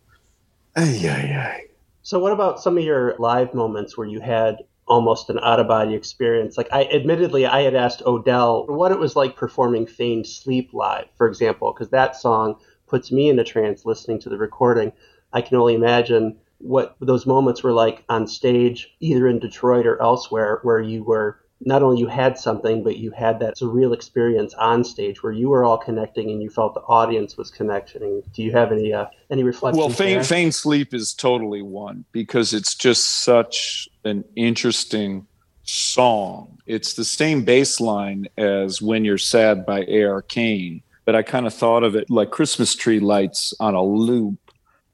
ay, 0.76 1.00
ay, 1.04 1.38
ay. 1.38 1.66
so 2.02 2.20
what 2.20 2.34
about 2.34 2.60
some 2.60 2.78
of 2.78 2.84
your 2.84 3.16
live 3.18 3.54
moments 3.54 3.98
where 3.98 4.08
you 4.08 4.20
had 4.20 4.58
almost 4.88 5.30
an 5.30 5.40
out 5.42 5.60
of 5.60 5.68
body 5.68 5.94
experience. 5.94 6.58
Like 6.58 6.70
I 6.72 6.86
admittedly 6.86 7.46
I 7.46 7.62
had 7.62 7.76
asked 7.76 8.02
Odell 8.06 8.66
what 8.68 8.92
it 8.92 9.00
was 9.00 9.16
like 9.16 9.36
performing 9.36 9.86
Feigned 9.86 10.28
Sleep 10.28 10.74
live, 10.74 11.06
for 11.18 11.28
example, 11.28 11.74
because 11.74 11.90
that 11.90 12.16
song 12.16 12.56
puts 12.88 13.12
me 13.12 13.30
in 13.30 13.40
a 13.40 13.44
trance 13.44 13.86
listening 13.86 14.20
to 14.20 14.30
the 14.30 14.38
recording. 14.38 14.92
I 15.32 15.42
can 15.42 15.58
only 15.58 15.76
imagine 15.76 16.38
what 16.60 16.96
those 17.00 17.26
moments 17.26 17.64
were 17.64 17.74
like 17.74 18.04
on 18.10 18.28
stage, 18.28 18.96
either 19.00 19.28
in 19.28 19.40
Detroit 19.40 19.86
or 19.86 20.02
elsewhere, 20.02 20.60
where 20.64 20.80
you 20.80 21.04
were 21.04 21.40
not 21.66 21.84
only 21.84 22.00
you 22.00 22.08
had 22.08 22.38
something, 22.38 22.84
but 22.84 22.98
you 22.98 23.12
had 23.12 23.40
that 23.40 23.56
surreal 23.56 23.94
experience 23.94 24.54
on 24.56 24.84
stage 24.84 25.24
where 25.24 25.32
you 25.32 25.50
were 25.50 25.64
all 25.64 25.78
connecting 25.78 26.30
and 26.30 26.42
you 26.42 26.50
felt 26.50 26.74
the 26.74 26.82
audience 26.82 27.38
was 27.38 27.50
connecting. 27.50 28.22
Do 28.34 28.44
you 28.44 28.52
have 28.52 28.72
any 28.72 28.94
uh, 28.94 29.06
any 29.30 29.44
reflections? 29.44 29.80
Well, 29.80 29.90
Feigned, 29.90 30.26
Feigned 30.26 30.56
Sleep 30.56 30.94
is 30.94 31.14
totally 31.14 31.62
one 31.62 32.06
because 32.12 32.54
it's 32.54 32.76
just 32.76 33.24
such 33.24 33.88
an 34.04 34.24
interesting 34.36 35.28
song. 35.64 36.60
It's 36.66 36.94
the 36.94 37.06
same 37.06 37.44
bass 37.44 37.80
line 37.80 38.28
as 38.38 38.82
When 38.82 39.06
You're 39.06 39.18
Sad 39.18 39.66
by 39.66 39.86
A.R. 39.88 40.22
Kane, 40.22 40.82
but 41.06 41.16
I 41.16 41.22
kind 41.22 41.48
of 41.48 41.54
thought 41.54 41.84
of 41.84 41.96
it 41.96 42.10
like 42.10 42.32
Christmas 42.32 42.76
tree 42.76 43.00
lights 43.00 43.54
on 43.60 43.74
a 43.74 43.84
loop. 43.84 44.40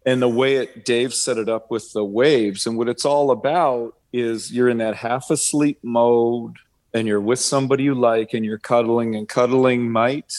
And 0.06 0.22
the 0.22 0.30
way 0.30 0.56
it 0.56 0.86
Dave 0.86 1.14
set 1.14 1.38
it 1.38 1.50
up 1.50 1.70
with 1.70 1.92
the 1.94 2.06
waves 2.06 2.66
and 2.66 2.78
what 2.78 2.90
it's 2.90 3.06
all 3.06 3.32
about 3.32 3.96
is 4.12 4.52
you're 4.52 4.70
in 4.70 4.78
that 4.80 4.96
half 4.96 5.30
asleep 5.30 5.80
mode 5.84 6.58
and 6.94 7.08
you're 7.08 7.22
with 7.22 7.40
somebody 7.40 7.84
you 7.84 7.96
like 7.96 8.34
and 8.34 8.46
you're 8.46 8.58
cuddling 8.58 9.16
and 9.16 9.28
cuddling 9.30 9.92
might 9.92 10.34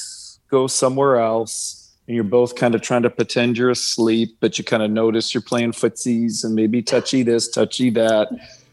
go 0.51 0.67
somewhere 0.67 1.17
else 1.17 1.93
and 2.07 2.15
you're 2.15 2.25
both 2.25 2.57
kind 2.57 2.75
of 2.75 2.83
trying 2.83 3.03
to 3.03 3.11
pretend 3.11 3.57
you're 3.57 3.71
asleep 3.71 4.37
but 4.41 4.59
you 4.59 4.65
kind 4.65 4.83
of 4.83 4.91
notice 4.91 5.33
you're 5.33 5.41
playing 5.41 5.73
footsies 5.73 6.45
and 6.45 6.55
maybe 6.55 6.83
touchy 6.83 7.23
this 7.23 7.49
touchy 7.49 7.91
that. 7.91 8.29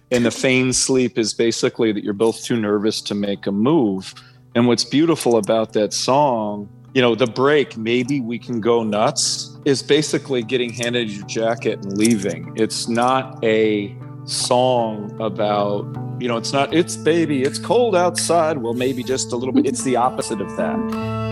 And 0.09 0.25
the 0.25 0.31
feigned 0.31 0.75
sleep 0.75 1.17
is 1.17 1.33
basically 1.33 1.91
that 1.91 2.03
you're 2.03 2.13
both 2.13 2.43
too 2.43 2.55
nervous 2.55 3.01
to 3.01 3.13
make 3.13 3.45
a 3.45 3.51
move. 3.51 4.15
And 4.55 4.65
what's 4.65 4.85
beautiful 4.85 5.37
about 5.37 5.73
that 5.73 5.93
song 5.93 6.69
you 6.93 7.01
know 7.01 7.13
the 7.13 7.27
break 7.27 7.77
maybe 7.77 8.21
we 8.21 8.39
can 8.39 8.59
go 8.59 8.81
nuts 8.81 9.55
is 9.65 9.83
basically 9.83 10.41
getting 10.41 10.73
handed 10.73 11.11
your 11.11 11.27
jacket 11.27 11.77
and 11.83 11.95
leaving. 11.95 12.51
It's 12.55 12.87
not 12.87 13.43
a 13.43 13.95
song 14.27 15.15
about 15.19 15.85
you 16.19 16.27
know 16.27 16.37
it's 16.37 16.51
not 16.53 16.73
it's 16.73 16.95
baby 16.95 17.43
it's 17.43 17.59
cold 17.59 17.95
outside. 17.95 18.57
Well 18.57 18.73
maybe 18.73 19.03
just 19.03 19.31
a 19.31 19.35
little 19.35 19.53
bit. 19.53 19.65
It's 19.65 19.83
the 19.83 19.95
opposite 19.95 20.41
of 20.41 20.55
that 20.57 21.26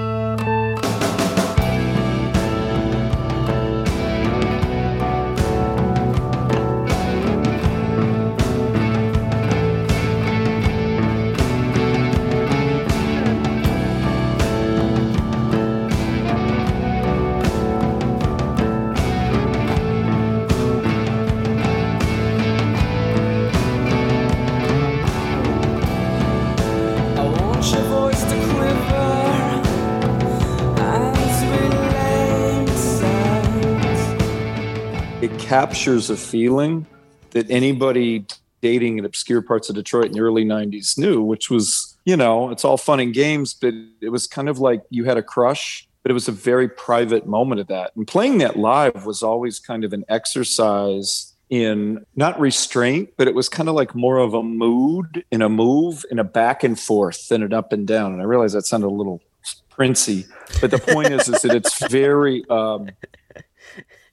captures 35.46 36.10
a 36.10 36.18
feeling 36.18 36.88
that 37.30 37.50
anybody 37.52 38.26
dating 38.62 38.98
in 38.98 39.06
obscure 39.06 39.43
parts 39.43 39.70
of 39.70 39.76
Detroit 39.76 40.08
in 40.08 40.14
the 40.14 40.20
early 40.20 40.43
90s 40.43 40.98
knew, 40.98 41.22
which 41.22 41.52
was, 41.52 41.96
you 42.04 42.18
know, 42.18 42.50
it's 42.50 42.66
all 42.66 42.78
fun 42.78 43.00
and 43.00 43.14
games, 43.14 43.54
but 43.54 43.72
it 44.02 44.10
was 44.10 44.26
kind 44.26 44.50
of 44.50 44.58
like 44.58 44.82
you 44.89 45.06
had 45.06 45.18
a 45.18 45.22
crush, 45.22 45.88
but 46.02 46.10
it 46.10 46.16
was 46.16 46.28
a 46.28 46.32
very 46.32 46.68
private 46.68 47.28
moment 47.28 47.62
of 47.62 47.68
that. 47.68 47.91
And 47.96 48.08
playing 48.08 48.39
that 48.39 48.58
live 48.58 49.06
was 49.06 49.22
always 49.22 49.60
kind 49.60 49.84
of 49.84 49.93
an 49.93 50.04
exercise 50.10 51.36
in 51.52 52.04
not 52.16 52.39
restraint, 52.39 53.12
but 53.16 53.28
it 53.28 53.36
was 53.36 53.48
kind 53.48 53.70
of 53.70 53.76
like 53.76 53.93
more 53.93 54.18
of 54.18 54.34
a 54.34 54.41
mood 54.41 55.26
in 55.30 55.43
a 55.43 55.50
move 55.50 56.04
in 56.10 56.18
a 56.18 56.24
back 56.24 56.64
and 56.64 56.80
forth 56.80 57.30
than 57.30 57.43
an 57.43 57.54
up 57.54 57.72
and 57.72 57.86
down. 57.86 58.14
And 58.14 58.22
I 58.22 58.26
realize 58.26 58.54
that 58.54 58.66
sounded 58.66 58.88
a 58.88 58.89
little 58.89 59.22
princey, 59.70 60.26
but 60.60 60.72
the 60.72 60.80
point 60.80 61.12
is, 61.12 61.30
is 61.30 61.43
that 61.43 61.54
it's 61.54 61.88
very, 61.88 62.43
um, 62.50 62.89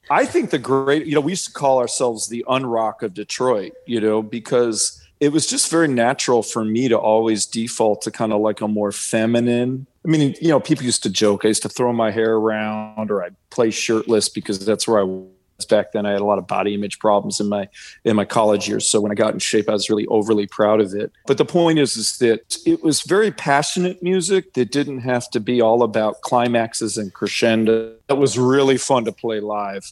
I 0.09 0.25
think 0.25 0.49
the 0.49 0.59
great, 0.59 1.05
you 1.05 1.15
know, 1.15 1.21
we 1.21 1.31
used 1.31 1.45
to 1.45 1.53
call 1.53 1.79
ourselves 1.79 2.27
the 2.27 2.45
unrock 2.47 3.01
of 3.03 3.13
Detroit, 3.13 3.73
you 3.85 4.01
know, 4.01 4.21
because 4.21 5.01
it 5.19 5.31
was 5.31 5.47
just 5.47 5.71
very 5.71 5.87
natural 5.87 6.43
for 6.43 6.65
me 6.65 6.89
to 6.89 6.97
always 6.97 7.45
default 7.45 8.01
to 8.01 8.11
kind 8.11 8.33
of 8.33 8.41
like 8.41 8.61
a 8.61 8.67
more 8.67 8.91
feminine. 8.91 9.87
I 10.05 10.09
mean, 10.09 10.35
you 10.41 10.49
know, 10.49 10.59
people 10.59 10.83
used 10.83 11.03
to 11.03 11.09
joke. 11.09 11.45
I 11.45 11.47
used 11.47 11.61
to 11.61 11.69
throw 11.69 11.93
my 11.93 12.11
hair 12.11 12.33
around 12.33 13.09
or 13.09 13.23
I'd 13.23 13.35
play 13.49 13.71
shirtless 13.71 14.27
because 14.27 14.65
that's 14.65 14.87
where 14.87 14.99
I 14.99 15.03
back 15.65 15.91
then. 15.91 16.05
I 16.05 16.11
had 16.11 16.21
a 16.21 16.25
lot 16.25 16.37
of 16.37 16.47
body 16.47 16.73
image 16.73 16.99
problems 16.99 17.39
in 17.39 17.49
my 17.49 17.67
in 18.03 18.15
my 18.15 18.25
college 18.25 18.67
years. 18.67 18.87
So 18.87 18.99
when 19.01 19.11
I 19.11 19.15
got 19.15 19.33
in 19.33 19.39
shape, 19.39 19.69
I 19.69 19.73
was 19.73 19.89
really 19.89 20.07
overly 20.07 20.47
proud 20.47 20.81
of 20.81 20.93
it. 20.93 21.11
But 21.25 21.37
the 21.37 21.45
point 21.45 21.79
is, 21.79 21.95
is 21.95 22.17
that 22.19 22.57
it 22.65 22.83
was 22.83 23.01
very 23.01 23.31
passionate 23.31 24.01
music 24.01 24.53
that 24.53 24.71
didn't 24.71 24.99
have 24.99 25.29
to 25.31 25.39
be 25.39 25.61
all 25.61 25.83
about 25.83 26.21
climaxes 26.21 26.97
and 26.97 27.13
crescendo. 27.13 27.95
It 28.09 28.17
was 28.17 28.37
really 28.37 28.77
fun 28.77 29.05
to 29.05 29.11
play 29.11 29.39
live 29.39 29.91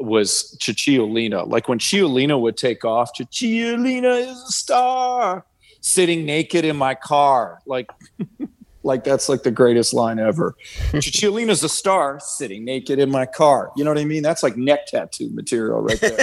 was 0.00 0.56
Cicciolina. 0.60 1.46
Like 1.48 1.68
when 1.68 1.78
Cicciolina 1.78 2.40
would 2.40 2.56
take 2.56 2.84
off, 2.84 3.10
Cicciolina 3.16 4.30
is 4.30 4.42
a 4.42 4.52
star 4.52 5.44
sitting 5.80 6.24
naked 6.24 6.64
in 6.64 6.76
my 6.76 6.94
car. 6.94 7.60
Like 7.66 7.90
like 8.84 9.02
that's 9.02 9.28
like 9.28 9.42
the 9.42 9.50
greatest 9.50 9.94
line 9.94 10.18
ever. 10.18 10.54
Cicciolina's 10.92 11.62
a 11.64 11.68
star 11.68 12.20
sitting 12.20 12.64
naked 12.64 12.98
in 12.98 13.10
my 13.10 13.26
car. 13.26 13.72
You 13.76 13.84
know 13.84 13.90
what 13.90 13.98
I 13.98 14.04
mean? 14.04 14.22
That's 14.22 14.42
like 14.42 14.56
neck 14.56 14.86
tattoo 14.86 15.30
material 15.30 15.80
right 15.80 16.00
there. 16.00 16.18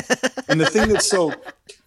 and 0.47 0.62
the 0.62 0.68
thing 0.68 0.89
that's 0.89 1.07
so 1.07 1.34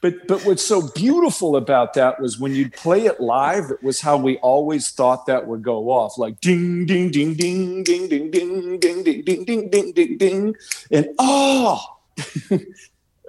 but 0.01 0.27
but 0.27 0.45
what's 0.45 0.65
so 0.65 0.91
beautiful 0.95 1.57
about 1.57 1.95
that 1.95 2.21
was 2.21 2.39
when 2.39 2.55
you'd 2.55 2.73
play 2.75 3.07
it 3.07 3.21
live, 3.21 3.71
it 3.71 3.83
was 3.83 4.01
how 4.01 4.17
we 4.17 4.37
always 4.39 4.91
thought 4.91 5.27
that 5.27 5.47
would 5.47 5.63
go 5.63 5.91
off. 5.91 6.19
Like 6.19 6.41
ding 6.41 6.87
ding 6.87 7.11
ding 7.11 7.35
ding 7.35 7.85
ding 7.85 8.09
ding 8.09 8.31
ding 8.31 8.79
ding 8.79 9.03
ding 9.03 9.25
ding 9.25 9.45
ding 9.45 9.71
ding 9.71 9.93
ding 9.93 10.19
ding 10.19 10.57
and 10.91 11.09
oh 11.19 11.81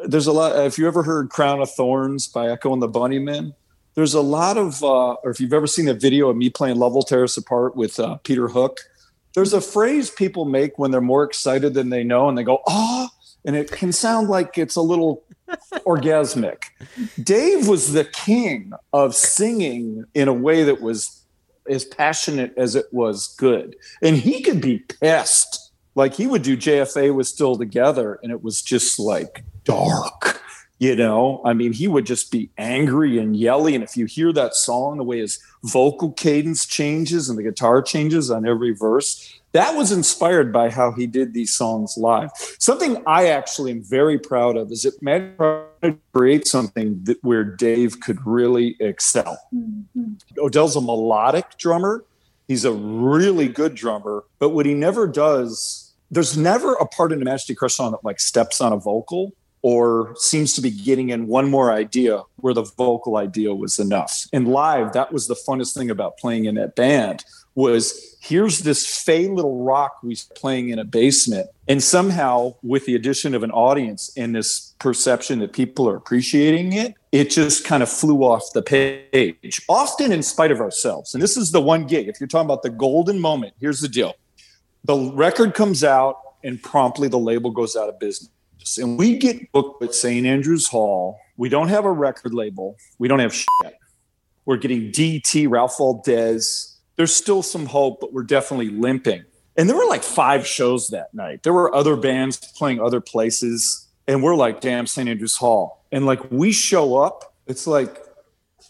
there's 0.06 0.28
a 0.28 0.32
lot. 0.32 0.58
If 0.66 0.78
you 0.78 0.88
ever 0.88 1.04
heard 1.04 1.30
"Crown 1.30 1.62
of 1.62 1.72
Thorns" 1.72 2.28
by 2.28 2.50
Echo 2.50 2.74
and 2.74 2.82
the 2.82 2.90
Bunnymen, 2.90 3.54
there's 3.96 4.14
a 4.14 4.22
lot 4.22 4.58
of, 4.58 4.84
uh, 4.84 5.14
or 5.24 5.32
if 5.32 5.40
you've 5.40 5.54
ever 5.54 5.68
seen 5.68 5.88
a 5.88 5.94
video 5.94 6.30
of 6.30 6.38
me 6.38 6.50
playing 6.50 6.78
"Love 6.78 6.94
Will 6.94 7.04
Tear 7.04 7.24
Us 7.24 7.38
Apart" 7.38 7.76
with 7.76 8.00
uh, 8.00 8.18
Peter 8.18 8.50
Hook, 8.50 8.82
there's 9.34 9.54
a 9.54 9.62
phrase 9.62 10.10
people 10.12 10.46
make 10.46 10.78
when 10.78 10.92
they're 10.92 11.02
more 11.02 11.24
excited 11.24 11.74
than 11.74 11.90
they 11.90 12.04
know, 12.04 12.30
and 12.30 12.38
they 12.38 12.44
go 12.44 12.62
"ah," 12.68 13.10
and 13.46 13.56
it 13.56 13.72
can 13.72 13.92
sound 13.92 14.30
like 14.30 14.58
it's 14.58 14.76
a 14.76 14.82
little 14.82 15.24
orgasmic. 15.86 16.64
Dave 17.22 17.68
was 17.68 17.94
the 17.94 18.06
king 18.06 18.74
of 18.94 19.16
singing 19.16 20.06
in 20.14 20.28
a 20.28 20.34
way 20.34 20.64
that 20.64 20.82
was 20.82 21.24
as 21.70 21.86
passionate 21.86 22.54
as 22.58 22.76
it 22.76 22.86
was 22.92 23.34
good, 23.38 23.76
and 24.02 24.18
he 24.18 24.42
could 24.42 24.62
be 24.62 24.80
pissed. 24.80 25.72
Like 25.96 26.14
he 26.14 26.28
would 26.28 26.42
do 26.42 26.58
JFA 26.58 27.14
was 27.14 27.30
still 27.30 27.56
together, 27.56 28.20
and 28.22 28.32
it 28.32 28.44
was 28.44 28.62
just 28.62 29.00
like 29.00 29.46
dark. 29.64 30.42
You 30.78 30.94
know, 30.96 31.42
I 31.46 31.54
mean, 31.54 31.72
he 31.72 31.88
would 31.88 32.06
just 32.06 32.32
be 32.32 32.50
angry 32.58 33.18
and 33.18 33.36
yelly. 33.36 33.76
And 33.76 33.84
if 33.84 33.96
you 33.96 34.06
hear 34.06 34.34
that 34.34 34.56
song, 34.56 34.98
the 34.98 35.04
way 35.04 35.20
his 35.20 35.40
vocal 35.64 36.12
cadence 36.12 36.66
changes 36.66 37.30
and 37.30 37.40
the 37.40 37.44
guitar 37.44 37.82
changes 37.82 38.30
on 38.30 38.46
every 38.46 38.74
verse, 38.74 39.40
that 39.54 39.78
was 39.78 39.94
inspired 39.94 40.52
by 40.52 40.70
how 40.70 40.92
he 40.92 41.08
did 41.08 41.34
these 41.34 41.54
songs 41.54 41.96
live. 41.96 42.30
Something 42.60 43.02
I 43.08 43.30
actually 43.30 43.72
am 43.72 43.84
very 43.86 44.20
proud 44.20 44.58
of 44.58 44.70
is 44.70 44.84
it 44.84 45.02
Matt 45.02 45.38
tried 45.38 45.64
to 45.82 45.98
create 46.14 46.46
something 46.46 47.02
that 47.06 47.24
where 47.24 47.46
Dave 47.46 48.02
could 48.02 48.20
really 48.26 48.76
excel. 48.82 49.40
Mm-hmm. 49.56 50.16
Odell's 50.40 50.76
a 50.76 50.82
melodic 50.82 51.58
drummer. 51.58 52.04
He's 52.50 52.66
a 52.66 52.74
really 52.74 53.48
good 53.48 53.76
drummer, 53.76 54.26
but 54.40 54.50
what 54.50 54.66
he 54.66 54.74
never 54.74 55.08
does, 55.08 55.94
there's 56.12 56.38
never 56.38 56.74
a 56.74 56.86
part 56.86 57.14
in 57.14 57.22
a 57.22 57.26
Majesty 57.26 57.56
Crush 57.56 57.76
song 57.76 57.92
that 57.92 58.04
like 58.04 58.20
steps 58.20 58.60
on 58.60 58.74
a 58.74 58.78
vocal 58.78 59.32
or 59.66 60.14
seems 60.16 60.54
to 60.54 60.62
be 60.62 60.70
getting 60.70 61.10
in 61.10 61.26
one 61.26 61.50
more 61.50 61.72
idea 61.72 62.22
where 62.36 62.54
the 62.54 62.62
vocal 62.78 63.18
idea 63.18 63.52
was 63.52 63.80
enough. 63.80 64.28
And 64.32 64.48
live, 64.48 64.94
that 64.94 65.12
was 65.12 65.26
the 65.26 65.34
funnest 65.34 65.74
thing 65.76 65.90
about 65.90 66.20
playing 66.20 66.46
in 66.46 66.54
that 66.54 66.76
band 66.76 67.26
was 67.56 68.16
here's 68.22 68.60
this 68.60 68.86
fey 68.86 69.28
little 69.28 69.64
rock 69.64 69.98
we 70.04 70.16
playing 70.36 70.70
in 70.70 70.78
a 70.78 70.84
basement. 70.84 71.48
And 71.68 71.82
somehow 71.82 72.54
with 72.62 72.86
the 72.86 72.94
addition 72.94 73.34
of 73.34 73.42
an 73.42 73.50
audience 73.50 74.12
and 74.16 74.36
this 74.36 74.76
perception 74.78 75.40
that 75.40 75.52
people 75.52 75.90
are 75.90 75.96
appreciating 75.96 76.74
it 76.74 76.94
it 77.12 77.32
just 77.32 77.66
kind 77.66 77.82
of 77.82 77.90
flew 77.90 78.20
off 78.20 78.54
the 78.54 78.62
page. 78.62 79.62
Often 79.68 80.12
in 80.12 80.22
spite 80.22 80.52
of 80.52 80.60
ourselves. 80.60 81.16
And 81.16 81.24
this 81.24 81.38
is 81.38 81.52
the 81.52 81.62
one 81.62 81.88
gig. 81.88 82.08
If 82.08 82.20
you're 82.20 82.28
talking 82.28 82.46
about 82.46 82.62
the 82.62 82.70
golden 82.70 83.20
moment 83.20 83.54
here's 83.60 83.82
the 83.82 83.90
deal. 83.90 84.14
The 84.84 85.12
record 85.16 85.56
comes 85.56 85.84
out 85.84 86.18
and 86.44 86.62
promptly 86.62 87.08
the 87.08 87.18
label 87.18 87.50
goes 87.50 87.76
out 87.76 87.90
of 87.90 88.00
business 88.00 88.30
and 88.78 88.98
we 88.98 89.18
get 89.18 89.52
booked 89.52 89.84
at 89.84 89.94
St. 89.94 90.26
Andrews 90.26 90.68
Hall. 90.68 91.20
We 91.38 91.50
don't 91.50 91.68
have 91.70 91.86
a 91.86 91.92
record 91.92 92.34
label. 92.34 92.78
We 92.98 93.08
don't 93.08 93.20
have 93.20 93.34
shit. 93.34 93.76
We're 94.46 94.58
getting 94.58 94.92
DT, 94.92 95.50
Ralph 95.50 95.78
Valdez. 95.78 96.78
There's 96.96 97.14
still 97.14 97.42
some 97.42 97.66
hope, 97.66 98.00
but 98.00 98.14
we're 98.14 98.24
definitely 98.24 98.70
limping. 98.70 99.24
And 99.58 99.70
there 99.70 99.76
were 99.76 99.86
like 99.86 100.04
five 100.04 100.46
shows 100.46 100.90
that 100.90 101.14
night. 101.14 101.44
There 101.44 101.54
were 101.54 101.74
other 101.74 101.96
bands 101.96 102.38
playing 102.38 102.80
other 102.80 103.02
places. 103.02 103.88
And 104.08 104.22
we're 104.22 104.36
like, 104.36 104.62
damn, 104.62 104.86
St. 104.86 105.10
Andrews 105.10 105.36
Hall. 105.36 105.84
And 105.92 106.06
like 106.06 106.32
we 106.32 106.52
show 106.52 106.98
up, 106.98 107.34
it's 107.48 107.66
like, 107.68 107.98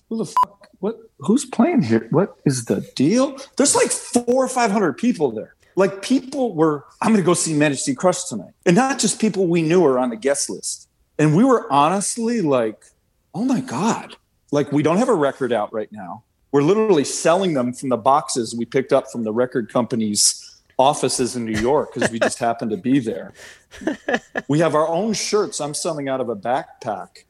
who 0.09 0.17
the 0.17 0.25
fuck? 0.25 0.69
What? 0.79 0.97
Who's 1.19 1.45
playing 1.45 1.81
here? 1.81 2.07
What 2.11 2.35
is 2.45 2.65
the 2.65 2.81
deal? 2.95 3.37
There's 3.57 3.75
like 3.75 3.91
four 3.91 4.45
or 4.45 4.47
500 4.47 4.93
people 4.97 5.31
there 5.31 5.54
like 5.75 6.01
people 6.01 6.53
were 6.55 6.85
i'm 7.01 7.11
going 7.11 7.21
to 7.21 7.25
go 7.25 7.33
see 7.33 7.53
majesty 7.53 7.93
crush 7.93 8.23
tonight. 8.25 8.53
And 8.65 8.75
not 8.75 8.99
just 8.99 9.19
people 9.19 9.47
we 9.47 9.61
knew 9.61 9.85
are 9.85 9.99
on 9.99 10.09
the 10.09 10.15
guest 10.15 10.49
list. 10.49 10.89
And 11.17 11.35
we 11.35 11.43
were 11.43 11.71
honestly 11.71 12.41
like 12.41 12.83
oh 13.33 13.45
my 13.45 13.61
god. 13.61 14.15
Like 14.51 14.71
we 14.71 14.83
don't 14.83 14.97
have 14.97 15.09
a 15.09 15.13
record 15.13 15.51
out 15.51 15.73
right 15.73 15.91
now. 15.91 16.23
We're 16.51 16.63
literally 16.63 17.03
selling 17.03 17.53
them 17.53 17.73
from 17.73 17.89
the 17.89 17.97
boxes 17.97 18.55
we 18.55 18.63
picked 18.63 18.93
up 18.93 19.11
from 19.11 19.23
the 19.23 19.33
record 19.33 19.71
company's 19.71 20.41
offices 20.77 21.35
in 21.35 21.45
new 21.45 21.59
york 21.59 21.93
because 21.93 22.11
we 22.11 22.19
just 22.19 22.37
happened 22.39 22.71
to 22.71 22.77
be 22.77 22.99
there. 22.99 23.33
We 24.47 24.59
have 24.59 24.75
our 24.75 24.87
own 24.87 25.13
shirts 25.13 25.59
i'm 25.59 25.73
selling 25.73 26.07
out 26.07 26.21
of 26.21 26.29
a 26.29 26.35
backpack 26.35 27.23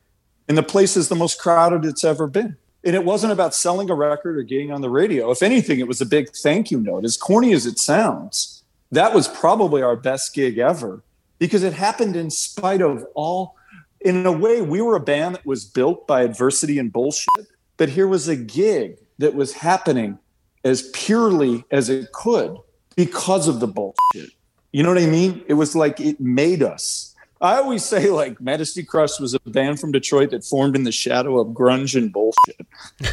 and 0.47 0.57
the 0.57 0.63
place 0.63 0.97
is 0.97 1.09
the 1.09 1.15
most 1.15 1.39
crowded 1.39 1.85
it's 1.85 2.03
ever 2.03 2.27
been 2.27 2.57
and 2.85 2.95
it 2.95 3.03
wasn't 3.03 3.33
about 3.33 3.55
selling 3.55 3.89
a 3.89 3.95
record 3.95 4.37
or 4.37 4.43
getting 4.43 4.71
on 4.71 4.81
the 4.81 4.89
radio. 4.89 5.31
If 5.31 5.41
anything, 5.41 5.79
it 5.79 5.87
was 5.87 6.01
a 6.01 6.05
big 6.05 6.29
thank 6.29 6.69
you 6.69 6.79
note. 6.79 7.03
As 7.03 7.17
corny 7.17 7.51
as 7.51 7.65
it 7.65 7.79
sounds, 7.79 8.63
that 8.91 9.13
was 9.13 9.27
probably 9.27 9.81
our 9.81 9.95
best 9.95 10.35
gig 10.35 10.59
ever 10.59 11.03
because 11.39 11.63
it 11.63 11.73
happened 11.73 12.15
in 12.15 12.29
spite 12.29 12.81
of 12.81 13.03
all. 13.15 13.55
In 14.01 14.23
a 14.25 14.31
way, 14.31 14.61
we 14.61 14.81
were 14.81 14.95
a 14.95 14.99
band 14.99 15.35
that 15.35 15.45
was 15.45 15.65
built 15.65 16.05
by 16.05 16.21
adversity 16.21 16.77
and 16.77 16.93
bullshit, 16.93 17.47
but 17.77 17.89
here 17.89 18.07
was 18.07 18.27
a 18.27 18.35
gig 18.35 18.99
that 19.17 19.33
was 19.33 19.53
happening 19.53 20.19
as 20.63 20.89
purely 20.93 21.65
as 21.71 21.89
it 21.89 22.11
could 22.11 22.55
because 22.95 23.47
of 23.47 23.59
the 23.59 23.67
bullshit. 23.67 24.31
You 24.71 24.83
know 24.83 24.89
what 24.89 25.01
I 25.01 25.07
mean? 25.07 25.43
It 25.47 25.55
was 25.55 25.75
like 25.75 25.99
it 25.99 26.19
made 26.19 26.61
us. 26.61 27.14
I 27.45 27.57
always 27.57 27.83
say 27.85 28.09
like 28.09 28.41
Majesty 28.41 28.83
Crush 28.83 29.19
was 29.19 29.33
a 29.33 29.39
band 29.41 29.79
from 29.79 29.91
Detroit 29.91 30.31
that 30.31 30.43
formed 30.43 30.75
in 30.75 30.83
the 30.83 30.91
shadow 30.91 31.39
of 31.39 31.49
grunge 31.49 31.95
and 31.95 32.11
bullshit. 32.11 32.65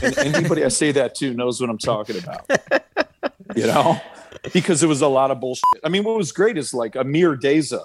And 0.02 0.18
anybody 0.18 0.64
I 0.64 0.68
say 0.68 0.92
that 0.92 1.14
to 1.16 1.34
knows 1.34 1.60
what 1.60 1.70
I'm 1.70 1.78
talking 1.78 2.18
about. 2.18 2.50
You 3.54 3.66
know? 3.66 4.00
Because 4.52 4.82
it 4.82 4.86
was 4.86 5.02
a 5.02 5.08
lot 5.08 5.30
of 5.30 5.40
bullshit. 5.40 5.62
I 5.84 5.88
mean, 5.88 6.04
what 6.04 6.16
was 6.16 6.32
great 6.32 6.56
is 6.56 6.72
like 6.72 6.96
Amir 6.96 7.36
Daiza, 7.36 7.84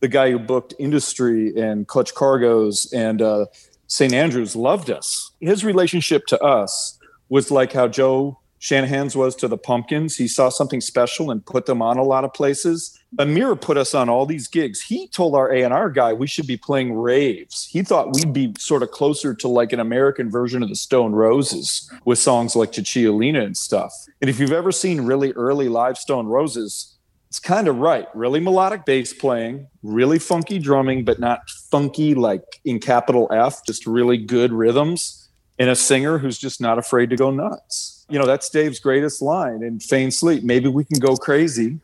the 0.00 0.08
guy 0.08 0.30
who 0.30 0.38
booked 0.38 0.74
Industry 0.78 1.58
and 1.58 1.88
Clutch 1.88 2.14
Cargos 2.14 2.92
and 2.92 3.22
uh, 3.22 3.46
St. 3.86 4.12
Andrews 4.12 4.54
loved 4.54 4.90
us. 4.90 5.32
His 5.40 5.64
relationship 5.64 6.26
to 6.26 6.40
us 6.40 6.98
was 7.28 7.50
like 7.50 7.72
how 7.72 7.88
Joe 7.88 8.38
Shanahan's 8.58 9.14
was 9.16 9.36
to 9.36 9.48
the 9.48 9.58
Pumpkins. 9.58 10.16
He 10.16 10.28
saw 10.28 10.48
something 10.48 10.80
special 10.80 11.30
and 11.30 11.44
put 11.44 11.66
them 11.66 11.82
on 11.82 11.98
a 11.98 12.02
lot 12.02 12.24
of 12.24 12.32
places. 12.32 12.98
Amir 13.18 13.56
put 13.56 13.76
us 13.76 13.94
on 13.94 14.08
all 14.08 14.26
these 14.26 14.48
gigs. 14.48 14.82
He 14.82 15.08
told 15.08 15.34
our 15.34 15.52
A&R 15.52 15.90
guy 15.90 16.12
we 16.12 16.26
should 16.26 16.46
be 16.46 16.56
playing 16.56 16.94
raves. 16.94 17.66
He 17.70 17.82
thought 17.82 18.14
we'd 18.14 18.32
be 18.32 18.54
sort 18.58 18.82
of 18.82 18.90
closer 18.90 19.34
to 19.34 19.48
like 19.48 19.72
an 19.72 19.80
American 19.80 20.30
version 20.30 20.62
of 20.62 20.68
the 20.68 20.76
Stone 20.76 21.12
Roses 21.12 21.90
with 22.04 22.18
songs 22.18 22.56
like 22.56 22.72
Cicciolina 22.72 23.44
and 23.44 23.56
stuff. 23.56 23.92
And 24.20 24.30
if 24.30 24.38
you've 24.38 24.52
ever 24.52 24.72
seen 24.72 25.02
really 25.02 25.32
early 25.32 25.68
live 25.68 25.98
Stone 25.98 26.26
Roses, 26.26 26.96
it's 27.28 27.40
kind 27.40 27.68
of 27.68 27.78
right. 27.78 28.06
Really 28.14 28.40
melodic 28.40 28.84
bass 28.84 29.12
playing, 29.12 29.66
really 29.82 30.18
funky 30.18 30.58
drumming, 30.58 31.04
but 31.04 31.18
not 31.18 31.48
funky 31.70 32.14
like 32.14 32.44
in 32.64 32.78
capital 32.80 33.28
F, 33.32 33.64
just 33.66 33.86
really 33.86 34.16
good 34.16 34.52
rhythms, 34.52 35.28
and 35.58 35.70
a 35.70 35.76
singer 35.76 36.18
who's 36.18 36.38
just 36.38 36.60
not 36.60 36.78
afraid 36.78 37.10
to 37.10 37.16
go 37.16 37.30
nuts 37.30 37.96
you 38.08 38.18
know, 38.18 38.26
that's 38.26 38.48
Dave's 38.48 38.78
greatest 38.78 39.20
line 39.20 39.62
in 39.62 39.80
Feigned 39.80 40.14
Sleep. 40.14 40.44
Maybe 40.44 40.68
we 40.68 40.84
can 40.84 40.98
go 41.00 41.16
crazy. 41.16 41.80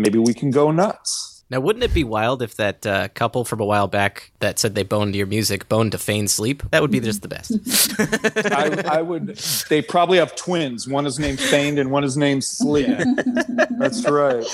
Maybe 0.00 0.18
we 0.18 0.32
can 0.32 0.50
go 0.50 0.70
nuts. 0.70 1.44
Now, 1.50 1.60
wouldn't 1.60 1.84
it 1.84 1.92
be 1.92 2.04
wild 2.04 2.42
if 2.42 2.54
that 2.56 2.86
uh, 2.86 3.08
couple 3.08 3.44
from 3.44 3.60
a 3.60 3.64
while 3.64 3.88
back 3.88 4.30
that 4.38 4.58
said 4.58 4.76
they 4.76 4.84
boned 4.84 5.16
your 5.16 5.26
music 5.26 5.68
boned 5.68 5.92
to 5.92 5.98
Feigned 5.98 6.30
Sleep? 6.30 6.62
That 6.70 6.80
would 6.80 6.92
be 6.92 7.00
just 7.00 7.22
the 7.22 7.28
best. 7.28 7.52
I, 8.52 8.98
I, 8.98 9.02
would. 9.02 9.36
They 9.68 9.82
probably 9.82 10.18
have 10.18 10.36
twins. 10.36 10.88
One 10.88 11.06
is 11.06 11.18
named 11.18 11.40
Feigned 11.40 11.80
and 11.80 11.90
one 11.90 12.04
is 12.04 12.16
named 12.16 12.44
Sleep. 12.44 12.86
Yeah. 12.86 13.04
That's 13.78 14.08
right. 14.08 14.44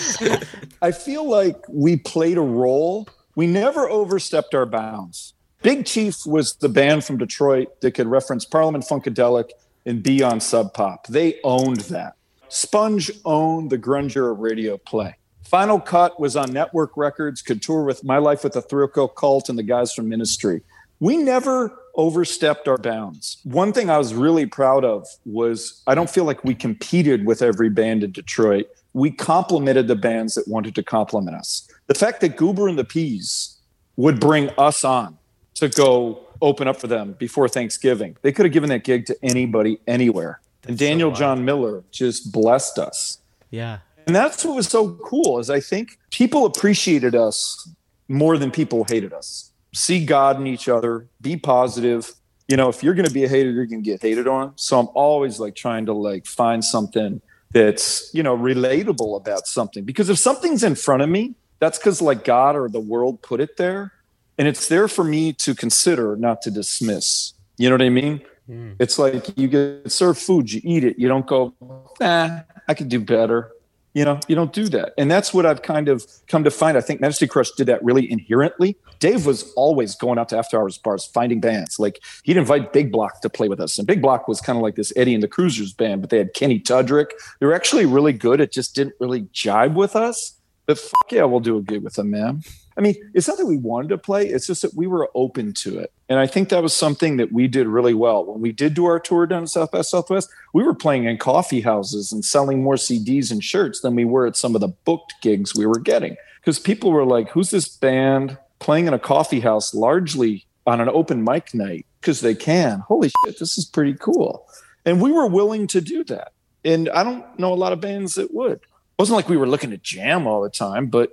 I 0.80 0.90
feel 0.90 1.28
like 1.28 1.62
we 1.68 1.96
played 1.96 2.38
a 2.38 2.42
role. 2.42 3.08
We 3.34 3.46
never 3.46 3.88
overstepped 3.90 4.54
our 4.54 4.66
bounds. 4.66 5.34
Big 5.62 5.84
Chief 5.84 6.24
was 6.24 6.54
the 6.56 6.70
band 6.70 7.04
from 7.04 7.18
Detroit 7.18 7.80
that 7.82 7.92
could 7.92 8.06
reference 8.06 8.46
Parliament 8.46 8.84
Funkadelic 8.84 9.50
and 9.84 10.02
be 10.02 10.22
on 10.22 10.40
Sub 10.40 10.72
Pop. 10.72 11.06
They 11.08 11.38
owned 11.44 11.80
that. 11.82 12.14
Sponge 12.48 13.10
owned 13.26 13.70
the 13.70 13.78
Grunge 13.78 14.16
radio 14.38 14.78
play. 14.78 15.16
Final 15.46 15.80
Cut 15.80 16.18
was 16.18 16.34
on 16.34 16.52
network 16.52 16.96
records, 16.96 17.40
could 17.40 17.62
tour 17.62 17.84
with 17.84 18.02
My 18.02 18.18
Life 18.18 18.42
with 18.42 18.54
the 18.54 18.62
Thrill 18.62 18.88
Cult 18.88 19.48
and 19.48 19.56
the 19.56 19.62
guys 19.62 19.92
from 19.92 20.08
Ministry. 20.08 20.62
We 20.98 21.16
never 21.16 21.78
overstepped 21.94 22.66
our 22.66 22.78
bounds. 22.78 23.38
One 23.44 23.72
thing 23.72 23.88
I 23.88 23.96
was 23.96 24.12
really 24.12 24.46
proud 24.46 24.84
of 24.84 25.06
was 25.24 25.82
I 25.86 25.94
don't 25.94 26.10
feel 26.10 26.24
like 26.24 26.42
we 26.42 26.54
competed 26.54 27.26
with 27.26 27.42
every 27.42 27.70
band 27.70 28.02
in 28.02 28.10
Detroit. 28.10 28.66
We 28.92 29.12
complimented 29.12 29.86
the 29.86 29.94
bands 29.94 30.34
that 30.34 30.48
wanted 30.48 30.74
to 30.74 30.82
compliment 30.82 31.36
us. 31.36 31.70
The 31.86 31.94
fact 31.94 32.22
that 32.22 32.36
Goober 32.36 32.66
and 32.66 32.76
the 32.78 32.84
Peas 32.84 33.56
would 33.94 34.18
bring 34.18 34.50
us 34.58 34.82
on 34.82 35.16
to 35.54 35.68
go 35.68 36.26
open 36.42 36.66
up 36.66 36.76
for 36.76 36.88
them 36.88 37.12
before 37.12 37.48
Thanksgiving. 37.48 38.16
They 38.22 38.32
could 38.32 38.46
have 38.46 38.52
given 38.52 38.68
that 38.70 38.82
gig 38.82 39.06
to 39.06 39.16
anybody 39.22 39.78
anywhere. 39.86 40.40
That's 40.62 40.70
and 40.70 40.78
Daniel 40.78 41.14
so 41.14 41.20
John 41.20 41.44
Miller 41.44 41.84
just 41.92 42.32
blessed 42.32 42.78
us. 42.78 43.18
Yeah. 43.50 43.78
And 44.06 44.14
that's 44.14 44.44
what 44.44 44.56
was 44.56 44.68
so 44.68 44.92
cool 44.94 45.38
is 45.38 45.50
I 45.50 45.60
think 45.60 45.98
people 46.10 46.46
appreciated 46.46 47.14
us 47.14 47.68
more 48.08 48.38
than 48.38 48.50
people 48.50 48.84
hated 48.84 49.12
us. 49.12 49.50
See 49.74 50.04
God 50.04 50.40
in 50.40 50.46
each 50.46 50.68
other, 50.68 51.08
be 51.20 51.36
positive. 51.36 52.14
You 52.48 52.56
know, 52.56 52.68
if 52.68 52.82
you're 52.82 52.94
going 52.94 53.08
to 53.08 53.12
be 53.12 53.24
a 53.24 53.28
hater, 53.28 53.50
you're 53.50 53.66
going 53.66 53.82
to 53.82 53.90
get 53.90 54.00
hated 54.00 54.28
on. 54.28 54.52
So 54.56 54.78
I'm 54.78 54.88
always 54.94 55.40
like 55.40 55.56
trying 55.56 55.86
to 55.86 55.92
like 55.92 56.26
find 56.26 56.64
something 56.64 57.20
that's, 57.50 58.10
you 58.14 58.22
know, 58.22 58.36
relatable 58.36 59.16
about 59.16 59.46
something 59.48 59.84
because 59.84 60.08
if 60.08 60.18
something's 60.18 60.62
in 60.62 60.76
front 60.76 61.02
of 61.02 61.08
me, 61.08 61.34
that's 61.58 61.78
cuz 61.78 62.00
like 62.00 62.24
God 62.24 62.54
or 62.54 62.68
the 62.68 62.80
world 62.80 63.22
put 63.22 63.40
it 63.40 63.56
there 63.56 63.92
and 64.38 64.46
it's 64.46 64.68
there 64.68 64.88
for 64.88 65.04
me 65.04 65.32
to 65.32 65.54
consider, 65.54 66.16
not 66.16 66.42
to 66.42 66.50
dismiss. 66.50 67.32
You 67.56 67.70
know 67.70 67.74
what 67.74 67.82
I 67.82 67.88
mean? 67.88 68.20
Mm. 68.48 68.76
It's 68.78 68.98
like 68.98 69.36
you 69.36 69.48
get 69.48 69.90
served 69.90 70.20
food, 70.20 70.52
you 70.52 70.60
eat 70.62 70.84
it. 70.84 70.98
You 70.98 71.08
don't 71.08 71.26
go, 71.26 71.54
nah, 72.00 72.40
I 72.68 72.74
could 72.74 72.88
do 72.88 73.00
better. 73.00 73.50
You 73.96 74.04
know, 74.04 74.20
you 74.28 74.34
don't 74.34 74.52
do 74.52 74.68
that. 74.68 74.92
And 74.98 75.10
that's 75.10 75.32
what 75.32 75.46
I've 75.46 75.62
kind 75.62 75.88
of 75.88 76.06
come 76.28 76.44
to 76.44 76.50
find. 76.50 76.76
I 76.76 76.82
think 76.82 77.00
Majesty 77.00 77.26
Crush 77.26 77.50
did 77.52 77.64
that 77.68 77.82
really 77.82 78.12
inherently. 78.12 78.76
Dave 78.98 79.24
was 79.24 79.50
always 79.54 79.94
going 79.94 80.18
out 80.18 80.28
to 80.28 80.36
after 80.36 80.58
hours 80.58 80.76
bars, 80.76 81.06
finding 81.06 81.40
bands. 81.40 81.78
Like 81.78 82.02
he'd 82.22 82.36
invite 82.36 82.74
Big 82.74 82.92
Block 82.92 83.22
to 83.22 83.30
play 83.30 83.48
with 83.48 83.58
us. 83.58 83.78
And 83.78 83.86
Big 83.86 84.02
Block 84.02 84.28
was 84.28 84.38
kind 84.42 84.58
of 84.58 84.62
like 84.62 84.74
this 84.74 84.92
Eddie 84.96 85.14
and 85.14 85.22
the 85.22 85.28
Cruisers 85.28 85.72
band, 85.72 86.02
but 86.02 86.10
they 86.10 86.18
had 86.18 86.34
Kenny 86.34 86.60
Tudrick. 86.60 87.06
They 87.40 87.46
were 87.46 87.54
actually 87.54 87.86
really 87.86 88.12
good. 88.12 88.38
It 88.38 88.52
just 88.52 88.74
didn't 88.74 88.96
really 89.00 89.28
jibe 89.32 89.74
with 89.74 89.96
us. 89.96 90.38
But 90.66 90.78
fuck 90.78 91.10
yeah, 91.10 91.24
we'll 91.24 91.40
do 91.40 91.56
a 91.56 91.62
gig 91.62 91.82
with 91.82 91.94
them, 91.94 92.10
man. 92.10 92.42
I 92.76 92.82
mean, 92.82 92.96
it's 93.14 93.26
not 93.26 93.38
that 93.38 93.46
we 93.46 93.56
wanted 93.56 93.88
to 93.88 93.98
play, 93.98 94.26
it's 94.26 94.46
just 94.46 94.60
that 94.60 94.74
we 94.74 94.86
were 94.86 95.08
open 95.14 95.54
to 95.54 95.78
it. 95.78 95.90
And 96.08 96.20
I 96.20 96.26
think 96.26 96.50
that 96.50 96.62
was 96.62 96.74
something 96.74 97.16
that 97.16 97.32
we 97.32 97.48
did 97.48 97.66
really 97.66 97.94
well. 97.94 98.24
When 98.24 98.40
we 98.40 98.52
did 98.52 98.74
do 98.74 98.84
our 98.86 99.00
tour 99.00 99.26
down 99.26 99.46
South 99.48 99.72
by 99.72 99.80
Southwest, 99.82 100.30
we 100.54 100.62
were 100.62 100.74
playing 100.74 101.04
in 101.04 101.18
coffee 101.18 101.62
houses 101.62 102.12
and 102.12 102.24
selling 102.24 102.62
more 102.62 102.76
CDs 102.76 103.32
and 103.32 103.42
shirts 103.42 103.80
than 103.80 103.96
we 103.96 104.04
were 104.04 104.26
at 104.26 104.36
some 104.36 104.54
of 104.54 104.60
the 104.60 104.68
booked 104.68 105.14
gigs 105.20 105.54
we 105.54 105.66
were 105.66 105.80
getting. 105.80 106.16
Because 106.40 106.60
people 106.60 106.92
were 106.92 107.04
like, 107.04 107.30
who's 107.30 107.50
this 107.50 107.68
band 107.68 108.38
playing 108.60 108.86
in 108.86 108.94
a 108.94 109.00
coffee 109.00 109.40
house 109.40 109.74
largely 109.74 110.46
on 110.64 110.80
an 110.80 110.88
open 110.88 111.24
mic 111.24 111.52
night? 111.52 111.86
Because 112.00 112.20
they 112.20 112.36
can. 112.36 112.80
Holy 112.80 113.10
shit, 113.24 113.40
this 113.40 113.58
is 113.58 113.64
pretty 113.64 113.94
cool. 113.94 114.46
And 114.84 115.02
we 115.02 115.10
were 115.10 115.26
willing 115.26 115.66
to 115.68 115.80
do 115.80 116.04
that. 116.04 116.32
And 116.64 116.88
I 116.90 117.02
don't 117.02 117.36
know 117.36 117.52
a 117.52 117.54
lot 117.54 117.72
of 117.72 117.80
bands 117.80 118.14
that 118.14 118.32
would. 118.32 118.52
It 118.52 119.00
wasn't 119.00 119.16
like 119.16 119.28
we 119.28 119.36
were 119.36 119.48
looking 119.48 119.70
to 119.70 119.76
jam 119.76 120.28
all 120.28 120.40
the 120.40 120.50
time, 120.50 120.86
but 120.86 121.10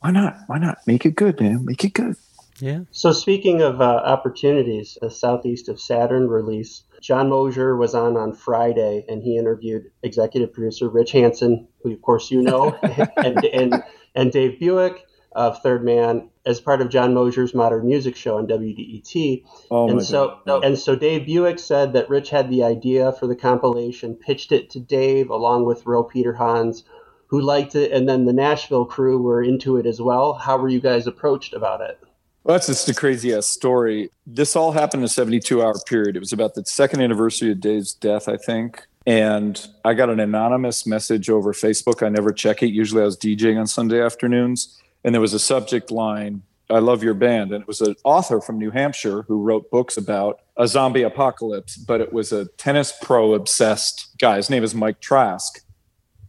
why 0.00 0.10
not? 0.10 0.36
Why 0.48 0.58
not? 0.58 0.78
Make 0.86 1.06
it 1.06 1.14
good, 1.14 1.40
man. 1.40 1.64
Make 1.64 1.84
it 1.84 1.94
good. 1.94 2.16
Yeah. 2.60 2.80
So 2.90 3.12
speaking 3.12 3.60
of 3.60 3.80
uh, 3.80 3.84
opportunities, 3.84 4.96
the 5.00 5.10
Southeast 5.10 5.68
of 5.68 5.80
Saturn 5.80 6.28
release, 6.28 6.84
John 7.00 7.28
Mosier 7.28 7.76
was 7.76 7.94
on 7.94 8.16
on 8.16 8.32
Friday, 8.32 9.04
and 9.08 9.22
he 9.22 9.36
interviewed 9.36 9.90
executive 10.02 10.52
producer 10.52 10.88
Rich 10.88 11.12
Hansen, 11.12 11.68
who 11.82 11.92
of 11.92 12.02
course 12.02 12.30
you 12.30 12.42
know, 12.42 12.74
and, 13.16 13.44
and 13.44 13.84
and 14.14 14.32
Dave 14.32 14.58
Buick 14.58 15.04
of 15.32 15.60
Third 15.62 15.84
Man 15.84 16.30
as 16.46 16.60
part 16.60 16.80
of 16.80 16.88
John 16.88 17.12
Mosier's 17.12 17.54
Modern 17.54 17.86
Music 17.86 18.16
Show 18.16 18.38
on 18.38 18.46
WDET. 18.46 19.44
Oh 19.70 19.90
and 19.90 20.02
so 20.02 20.38
God. 20.46 20.64
and 20.64 20.78
so 20.78 20.96
Dave 20.96 21.26
Buick 21.26 21.58
said 21.58 21.92
that 21.92 22.08
Rich 22.08 22.30
had 22.30 22.48
the 22.48 22.64
idea 22.64 23.12
for 23.12 23.26
the 23.26 23.36
compilation, 23.36 24.14
pitched 24.14 24.50
it 24.50 24.70
to 24.70 24.80
Dave 24.80 25.28
along 25.28 25.66
with 25.66 25.84
Ro 25.84 26.04
Peter 26.04 26.32
Hans, 26.32 26.84
who 27.26 27.40
liked 27.40 27.74
it, 27.74 27.92
and 27.92 28.08
then 28.08 28.24
the 28.24 28.32
Nashville 28.32 28.86
crew 28.86 29.20
were 29.20 29.42
into 29.42 29.76
it 29.76 29.84
as 29.84 30.00
well. 30.00 30.32
How 30.32 30.56
were 30.56 30.68
you 30.68 30.80
guys 30.80 31.06
approached 31.06 31.52
about 31.52 31.82
it? 31.82 31.98
Well, 32.46 32.54
that's 32.54 32.68
just 32.68 32.88
a 32.88 32.94
crazy 32.94 33.34
ass 33.34 33.48
story. 33.48 34.08
This 34.24 34.54
all 34.54 34.70
happened 34.70 35.00
in 35.00 35.06
a 35.06 35.08
72 35.08 35.60
hour 35.60 35.74
period. 35.84 36.14
It 36.14 36.20
was 36.20 36.32
about 36.32 36.54
the 36.54 36.64
second 36.64 37.00
anniversary 37.00 37.50
of 37.50 37.60
Dave's 37.60 37.92
death, 37.92 38.28
I 38.28 38.36
think. 38.36 38.86
And 39.04 39.66
I 39.84 39.94
got 39.94 40.10
an 40.10 40.20
anonymous 40.20 40.86
message 40.86 41.28
over 41.28 41.52
Facebook. 41.52 42.06
I 42.06 42.08
never 42.08 42.30
check 42.32 42.62
it. 42.62 42.68
Usually 42.68 43.02
I 43.02 43.04
was 43.04 43.16
DJing 43.16 43.58
on 43.58 43.66
Sunday 43.66 44.00
afternoons. 44.00 44.80
And 45.02 45.12
there 45.12 45.20
was 45.20 45.34
a 45.34 45.40
subject 45.40 45.90
line, 45.90 46.42
I 46.70 46.78
love 46.78 47.02
your 47.02 47.14
band. 47.14 47.50
And 47.50 47.62
it 47.62 47.66
was 47.66 47.80
an 47.80 47.96
author 48.04 48.40
from 48.40 48.58
New 48.58 48.70
Hampshire 48.70 49.22
who 49.22 49.42
wrote 49.42 49.68
books 49.72 49.96
about 49.96 50.38
a 50.56 50.68
zombie 50.68 51.02
apocalypse, 51.02 51.76
but 51.76 52.00
it 52.00 52.12
was 52.12 52.30
a 52.30 52.46
tennis 52.58 52.96
pro 53.02 53.34
obsessed 53.34 54.16
guy. 54.18 54.36
His 54.36 54.50
name 54.50 54.62
is 54.62 54.72
Mike 54.72 55.00
Trask 55.00 55.62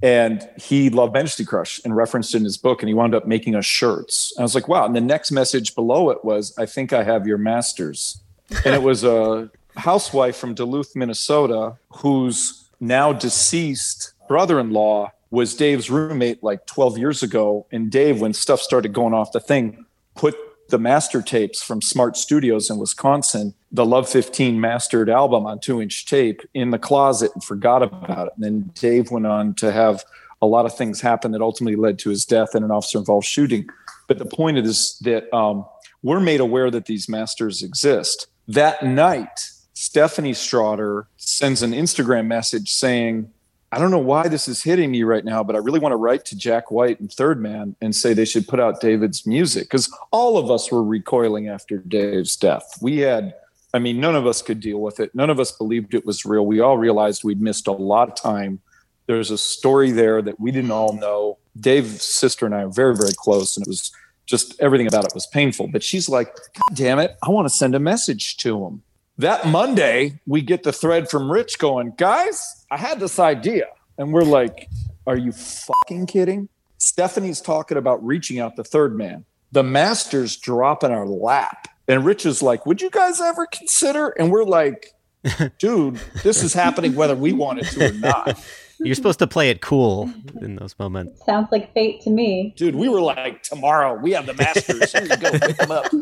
and 0.02 0.48
he 0.58 0.90
loved 0.90 1.14
Majesty 1.14 1.44
Crush 1.44 1.82
and 1.84 1.96
referenced 1.96 2.34
it 2.34 2.38
in 2.38 2.44
his 2.44 2.58
book, 2.58 2.82
and 2.82 2.88
he 2.88 2.94
wound 2.94 3.16
up 3.16 3.26
making 3.26 3.56
us 3.56 3.66
shirts. 3.66 4.32
And 4.36 4.42
I 4.42 4.44
was 4.44 4.56
like, 4.56 4.68
wow. 4.68 4.86
And 4.86 4.96
the 4.96 5.02
next 5.02 5.32
message 5.32 5.74
below 5.76 6.10
it 6.10 6.24
was, 6.24 6.54
I 6.58 6.66
think 6.66 6.94
I 6.94 7.04
have 7.04 7.26
your 7.26 7.38
masters. 7.38 8.22
and 8.64 8.76
it 8.76 8.84
was 8.84 9.04
a 9.04 9.50
housewife 9.76 10.38
from 10.38 10.54
Duluth, 10.54 10.96
Minnesota, 10.96 11.78
whose 11.90 12.70
now 12.80 13.12
deceased 13.12 14.14
brother 14.28 14.60
in 14.60 14.72
law 14.72 15.12
was 15.30 15.56
Dave's 15.56 15.90
roommate 15.90 16.44
like 16.44 16.66
12 16.68 16.98
years 16.98 17.24
ago. 17.24 17.66
And 17.72 17.92
Dave, 17.92 18.22
when 18.22 18.34
stuff 18.34 18.62
started 18.62 18.94
going 18.94 19.14
off 19.14 19.32
the 19.32 19.40
thing, 19.40 19.86
put 20.16 20.36
the 20.70 20.78
master 20.78 21.22
tapes 21.22 21.62
from 21.62 21.82
Smart 21.82 22.18
Studios 22.18 22.70
in 22.70 22.78
Wisconsin, 22.78 23.54
the 23.72 23.86
Love 23.86 24.10
15 24.10 24.60
mastered 24.60 25.10
album 25.10 25.46
on 25.46 25.60
two 25.60 25.82
inch 25.82 26.06
tape 26.06 26.42
in 26.54 26.72
the 26.72 26.80
closet 26.80 27.32
and 27.34 27.44
forgot 27.44 27.84
about 27.84 28.28
it. 28.28 28.34
And 28.36 28.44
then 28.44 28.72
Dave 28.74 29.12
went 29.12 29.28
on 29.28 29.54
to 29.56 29.72
have 29.72 30.04
a 30.42 30.46
lot 30.46 30.66
of 30.66 30.76
things 30.76 31.02
happen 31.02 31.32
that 31.32 31.42
ultimately 31.42 31.76
led 31.76 32.00
to 32.00 32.10
his 32.10 32.26
death 32.26 32.56
and 32.56 32.64
an 32.64 32.72
officer 32.72 32.98
involved 32.98 33.26
shooting. 33.26 33.68
But 34.08 34.20
the 34.20 34.26
point 34.26 34.58
is 34.58 34.98
that 35.02 35.34
um, 35.36 35.66
we're 36.04 36.20
made 36.20 36.40
aware 36.40 36.72
that 36.72 36.86
these 36.86 37.10
masters 37.10 37.64
exist. 37.64 38.28
That 38.48 38.84
night, 38.84 39.50
Stephanie 39.74 40.34
Strader 40.34 41.06
sends 41.18 41.62
an 41.62 41.72
Instagram 41.72 42.28
message 42.28 42.72
saying, 42.72 43.32
I 43.72 43.80
don't 43.80 43.92
know 43.92 43.98
why 43.98 44.30
this 44.30 44.48
is 44.48 44.64
hitting 44.64 44.92
me 44.92 45.04
right 45.04 45.26
now, 45.26 45.44
but 45.44 45.56
I 45.56 45.60
really 45.60 45.80
want 45.80 45.92
to 45.92 45.98
write 45.98 46.24
to 46.26 46.38
Jack 46.38 46.72
White 46.72 47.02
and 47.02 47.12
Third 47.12 47.42
Man 47.42 47.76
and 47.82 47.94
say 47.94 48.14
they 48.14 48.24
should 48.24 48.48
put 48.48 48.62
out 48.62 48.80
David's 48.80 49.28
music 49.28 49.64
because 49.64 49.94
all 50.12 50.38
of 50.38 50.50
us 50.50 50.72
were 50.72 50.84
recoiling 50.84 51.50
after 51.50 51.80
Dave's 51.80 52.38
death. 52.38 52.78
We 52.82 53.00
had, 53.00 53.34
I 53.78 53.80
mean, 53.80 54.00
none 54.00 54.16
of 54.16 54.26
us 54.26 54.42
could 54.42 54.60
deal 54.60 54.80
with 54.80 55.00
it. 55.00 55.14
None 55.14 55.30
of 55.30 55.40
us 55.40 55.52
believed 55.52 55.94
it 55.94 56.04
was 56.04 56.26
real. 56.26 56.44
We 56.48 56.62
all 56.62 56.80
realized 56.80 57.24
we'd 57.24 57.40
missed 57.40 57.68
a 57.68 57.72
lot 57.72 58.10
of 58.10 58.16
time. 58.16 58.60
There's 59.06 59.30
a 59.30 59.38
story 59.38 59.92
there 59.92 60.20
that 60.20 60.40
we 60.40 60.50
didn't 60.50 60.72
all 60.72 60.94
know. 60.94 61.38
Dave's 61.60 62.02
sister 62.02 62.48
and 62.48 62.56
I 62.56 62.64
are 62.64 62.70
very, 62.70 62.96
very 62.96 63.14
close, 63.16 63.56
and 63.56 63.68
it 63.68 63.70
was 63.70 63.92
just 64.26 64.60
everything 64.60 64.88
about 64.88 65.06
it 65.06 65.14
was 65.14 65.28
painful. 65.28 65.68
But 65.68 65.84
she's 65.84 66.10
like, 66.10 66.34
God 66.36 66.76
damn 66.76 66.98
it, 66.98 67.18
I 67.22 67.30
want 67.30 67.48
to 67.48 67.54
send 67.54 67.76
a 67.76 67.80
message 67.80 68.38
to 68.38 68.66
him. 68.66 68.82
That 69.20 69.46
Monday, 69.46 70.22
we 70.26 70.42
get 70.42 70.64
the 70.64 70.74
thread 70.74 71.08
from 71.08 71.32
Rich 71.32 71.60
going, 71.60 71.94
guys, 71.98 72.66
I 72.72 72.78
had 72.78 73.00
this 73.00 73.20
idea. 73.20 73.68
And 74.00 74.12
we're 74.12 74.24
like, 74.24 74.70
are 75.06 75.18
you 75.18 75.34
fucking 75.34 76.08
kidding? 76.08 76.50
Stephanie's 76.80 77.42
talking 77.42 77.78
about 77.78 78.04
reaching 78.04 78.40
out 78.40 78.56
the 78.56 78.64
third 78.64 78.98
man. 78.98 79.24
The 79.52 79.62
masters 79.62 80.36
drop 80.36 80.84
in 80.84 80.92
our 80.92 81.06
lap. 81.06 81.68
And 81.88 82.06
Rich 82.06 82.26
is 82.26 82.42
like, 82.42 82.66
would 82.66 82.82
you 82.82 82.90
guys 82.90 83.22
ever 83.22 83.46
consider? 83.46 84.10
And 84.10 84.32
we're 84.32 84.44
like, 84.44 84.94
dude, 85.60 86.00
this 86.24 86.44
is 86.44 86.54
happening 86.54 86.96
whether 86.96 87.16
we 87.16 87.34
want 87.34 87.60
it 87.60 87.66
to 87.66 87.90
or 87.90 87.94
not. 87.94 88.44
You're 88.80 88.96
supposed 88.96 89.20
to 89.20 89.28
play 89.28 89.50
it 89.50 89.62
cool 89.62 90.12
in 90.42 90.56
those 90.56 90.78
moments. 90.78 91.26
Sounds 91.26 91.48
like 91.52 91.74
fate 91.74 92.02
to 92.02 92.12
me. 92.12 92.54
Dude, 92.58 92.76
we 92.76 92.90
were 92.90 93.02
like, 93.02 93.42
tomorrow 93.42 93.96
we 93.96 94.12
have 94.12 94.28
the 94.28 94.36
masters. 94.36 94.92
Here 94.92 95.04
you 95.04 95.18
go, 95.18 95.32
pick 95.32 95.58
them 95.58 95.72
up. 95.72 95.88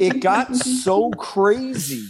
It 0.00 0.20
got 0.20 0.56
so 0.56 1.10
crazy 1.10 2.08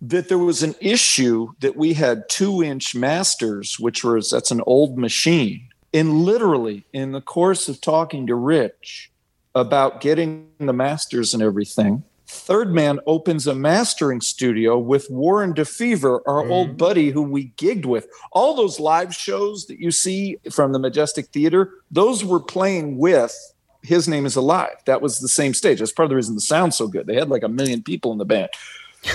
that 0.00 0.28
there 0.28 0.38
was 0.38 0.62
an 0.62 0.74
issue 0.80 1.48
that 1.60 1.76
we 1.76 1.92
had 1.92 2.28
two 2.28 2.62
inch 2.62 2.94
masters, 2.94 3.78
which 3.78 4.02
was 4.02 4.30
that's 4.30 4.50
an 4.50 4.62
old 4.66 4.98
machine. 4.98 5.68
And 5.92 6.22
literally, 6.22 6.84
in 6.92 7.12
the 7.12 7.20
course 7.20 7.68
of 7.68 7.80
talking 7.80 8.26
to 8.26 8.34
Rich 8.34 9.10
about 9.54 10.00
getting 10.00 10.48
the 10.58 10.72
masters 10.72 11.34
and 11.34 11.42
everything, 11.42 12.02
Third 12.30 12.74
Man 12.74 13.00
opens 13.06 13.46
a 13.46 13.54
mastering 13.54 14.20
studio 14.20 14.78
with 14.78 15.08
Warren 15.10 15.54
DeFever, 15.54 16.20
our 16.26 16.44
Mhm. 16.44 16.50
old 16.50 16.76
buddy 16.76 17.10
who 17.10 17.22
we 17.22 17.52
gigged 17.56 17.86
with. 17.86 18.06
All 18.32 18.54
those 18.54 18.78
live 18.78 19.14
shows 19.14 19.66
that 19.66 19.78
you 19.80 19.90
see 19.90 20.36
from 20.50 20.72
the 20.72 20.78
Majestic 20.78 21.28
Theater, 21.28 21.70
those 21.90 22.24
were 22.24 22.40
playing 22.40 22.98
with 22.98 23.34
His 23.82 24.08
Name 24.08 24.26
is 24.26 24.36
Alive. 24.36 24.76
That 24.86 25.00
was 25.00 25.20
the 25.20 25.28
same 25.28 25.54
stage. 25.54 25.78
That's 25.78 25.92
part 25.92 26.04
of 26.04 26.10
the 26.10 26.16
reason 26.16 26.34
the 26.34 26.40
sound's 26.42 26.76
so 26.76 26.86
good. 26.86 27.06
They 27.06 27.14
had 27.14 27.30
like 27.30 27.42
a 27.44 27.48
million 27.48 27.82
people 27.82 28.12
in 28.12 28.18
the 28.18 28.24
band. 28.26 28.50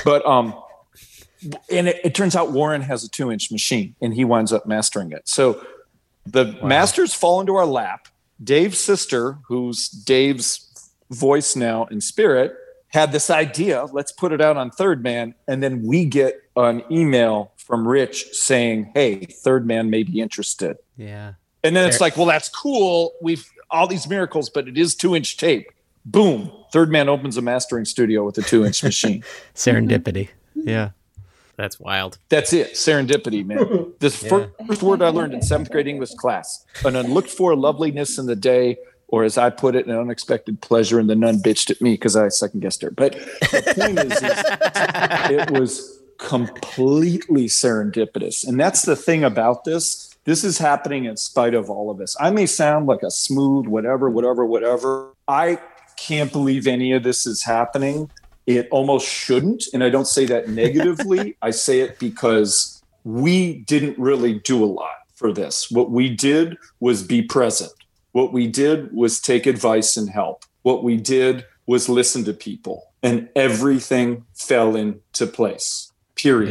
But 0.04 0.26
um 0.26 0.56
and 1.70 1.90
it, 1.90 2.00
it 2.06 2.16
turns 2.16 2.36
out 2.38 2.52
Warren 2.52 2.82
has 2.82 3.04
a 3.04 3.10
two 3.10 3.30
inch 3.32 3.52
machine 3.52 3.96
and 4.02 4.14
he 4.14 4.24
winds 4.26 4.52
up 4.54 4.66
mastering 4.66 5.12
it. 5.12 5.28
So 5.28 5.62
the 6.26 6.58
masters 6.64 7.14
fall 7.14 7.42
into 7.42 7.56
our 7.56 7.66
lap. 7.66 8.08
Dave's 8.44 8.80
sister, 8.80 9.38
who's 9.48 9.90
Dave's 9.90 10.70
voice 11.12 11.56
now 11.56 11.86
in 11.92 12.00
spirit, 12.02 12.56
had 12.94 13.12
this 13.12 13.30
idea. 13.30 13.86
Let's 13.92 14.12
put 14.12 14.32
it 14.32 14.40
out 14.42 14.56
on 14.56 14.70
Third 14.72 15.04
Man. 15.04 15.34
And 15.48 15.62
then 15.64 15.84
we 15.84 16.06
get 16.06 16.42
an 16.56 16.84
email 16.92 17.52
from 17.58 17.88
Rich 17.88 18.28
saying, 18.34 18.92
Hey, 18.94 19.26
Third 19.26 19.66
Man 19.66 19.90
may 19.90 20.04
be 20.04 20.22
interested. 20.22 20.78
Yeah. 20.96 21.34
And 21.64 21.76
then 21.76 21.88
it's 21.88 22.02
like, 22.02 22.18
well, 22.18 22.26
that's 22.26 22.50
cool. 22.50 23.14
We've 23.22 23.46
all 23.72 23.88
these 23.88 24.08
miracles, 24.08 24.50
but 24.50 24.68
it 24.68 24.78
is 24.78 24.96
two 24.96 25.16
inch 25.16 25.38
tape. 25.38 25.72
Boom. 26.06 26.52
Third 26.72 26.92
Man 26.92 27.10
opens 27.10 27.38
a 27.38 27.42
mastering 27.42 27.86
studio 27.86 28.24
with 28.26 28.38
a 28.38 28.42
two 28.44 28.66
inch 28.66 28.84
machine. 28.84 29.24
Serendipity. 29.56 30.30
Yeah. 30.56 30.90
That's 31.56 31.80
wild. 31.80 32.18
That's 32.30 32.52
it. 32.52 32.74
Serendipity, 32.74 33.46
man. 33.46 33.94
This 34.00 34.22
Yeah. 34.24 34.48
first 34.68 34.84
word 34.84 35.02
I 35.02 35.10
learned 35.10 35.34
in 35.34 35.42
seventh 35.42 35.72
grade 35.72 35.88
English 35.88 36.12
class 36.16 36.66
an 36.84 36.96
unlooked 36.96 37.30
for 37.30 37.56
loveliness 37.56 38.18
in 38.20 38.26
the 38.26 38.36
day, 38.36 38.78
or 39.14 39.24
as 39.24 39.38
I 39.38 39.52
put 39.52 39.76
it, 39.76 39.86
an 39.86 39.96
unexpected 39.96 40.60
pleasure. 40.62 40.98
And 40.98 41.08
the 41.08 41.16
nun 41.16 41.38
bitched 41.38 41.70
at 41.70 41.80
me 41.80 41.92
because 41.92 42.16
I 42.16 42.30
second 42.30 42.62
guessed 42.62 42.82
her. 42.82 42.90
But 42.90 43.14
the 43.14 43.74
point 43.78 44.00
is, 44.00 44.24
is 44.24 45.40
it 45.40 45.52
was 45.52 46.02
completely 46.18 47.46
serendipitous. 47.46 48.44
And 48.48 48.60
that's 48.60 48.82
the 48.82 48.96
thing 48.96 49.24
about 49.24 49.66
this. 49.66 50.16
This 50.24 50.44
is 50.44 50.58
happening 50.58 51.06
in 51.06 51.16
spite 51.18 51.54
of 51.54 51.70
all 51.70 51.92
of 51.92 52.02
us. 52.02 52.16
I 52.20 52.32
may 52.32 52.48
sound 52.48 52.88
like 52.88 53.04
a 53.04 53.12
smooth, 53.12 53.68
whatever, 53.68 54.10
whatever, 54.10 54.48
whatever. 54.48 55.14
I 55.28 55.60
can't 55.96 56.32
believe 56.32 56.66
any 56.66 56.92
of 56.94 57.04
this 57.04 57.28
is 57.28 57.44
happening. 57.44 58.10
It 58.48 58.68
almost 58.72 59.08
shouldn't. 59.08 59.66
And 59.76 59.84
I 59.84 59.92
don't 59.92 60.08
say 60.08 60.26
that 60.26 60.50
negatively. 60.50 61.38
I 61.40 61.52
say 61.52 61.82
it 61.82 62.00
because 62.00 62.82
we 63.04 63.60
didn't 63.60 64.00
really 64.00 64.40
do 64.40 64.64
a 64.64 64.66
lot 64.66 64.96
for 65.14 65.32
this. 65.32 65.70
What 65.70 65.92
we 65.92 66.10
did 66.10 66.58
was 66.80 67.04
be 67.04 67.22
present. 67.22 67.74
What 68.14 68.32
we 68.32 68.48
did 68.48 68.94
was 68.94 69.20
take 69.20 69.46
advice 69.46 69.98
and 69.98 70.10
help. 70.10 70.46
What 70.62 70.84
we 70.84 70.98
did 70.98 71.46
was 71.68 71.90
listen 71.90 72.24
to 72.26 72.34
people, 72.34 72.84
and 73.04 73.30
everything 73.36 74.26
fell 74.34 74.76
into 74.76 75.28
place. 75.28 75.92
Period. 76.16 76.50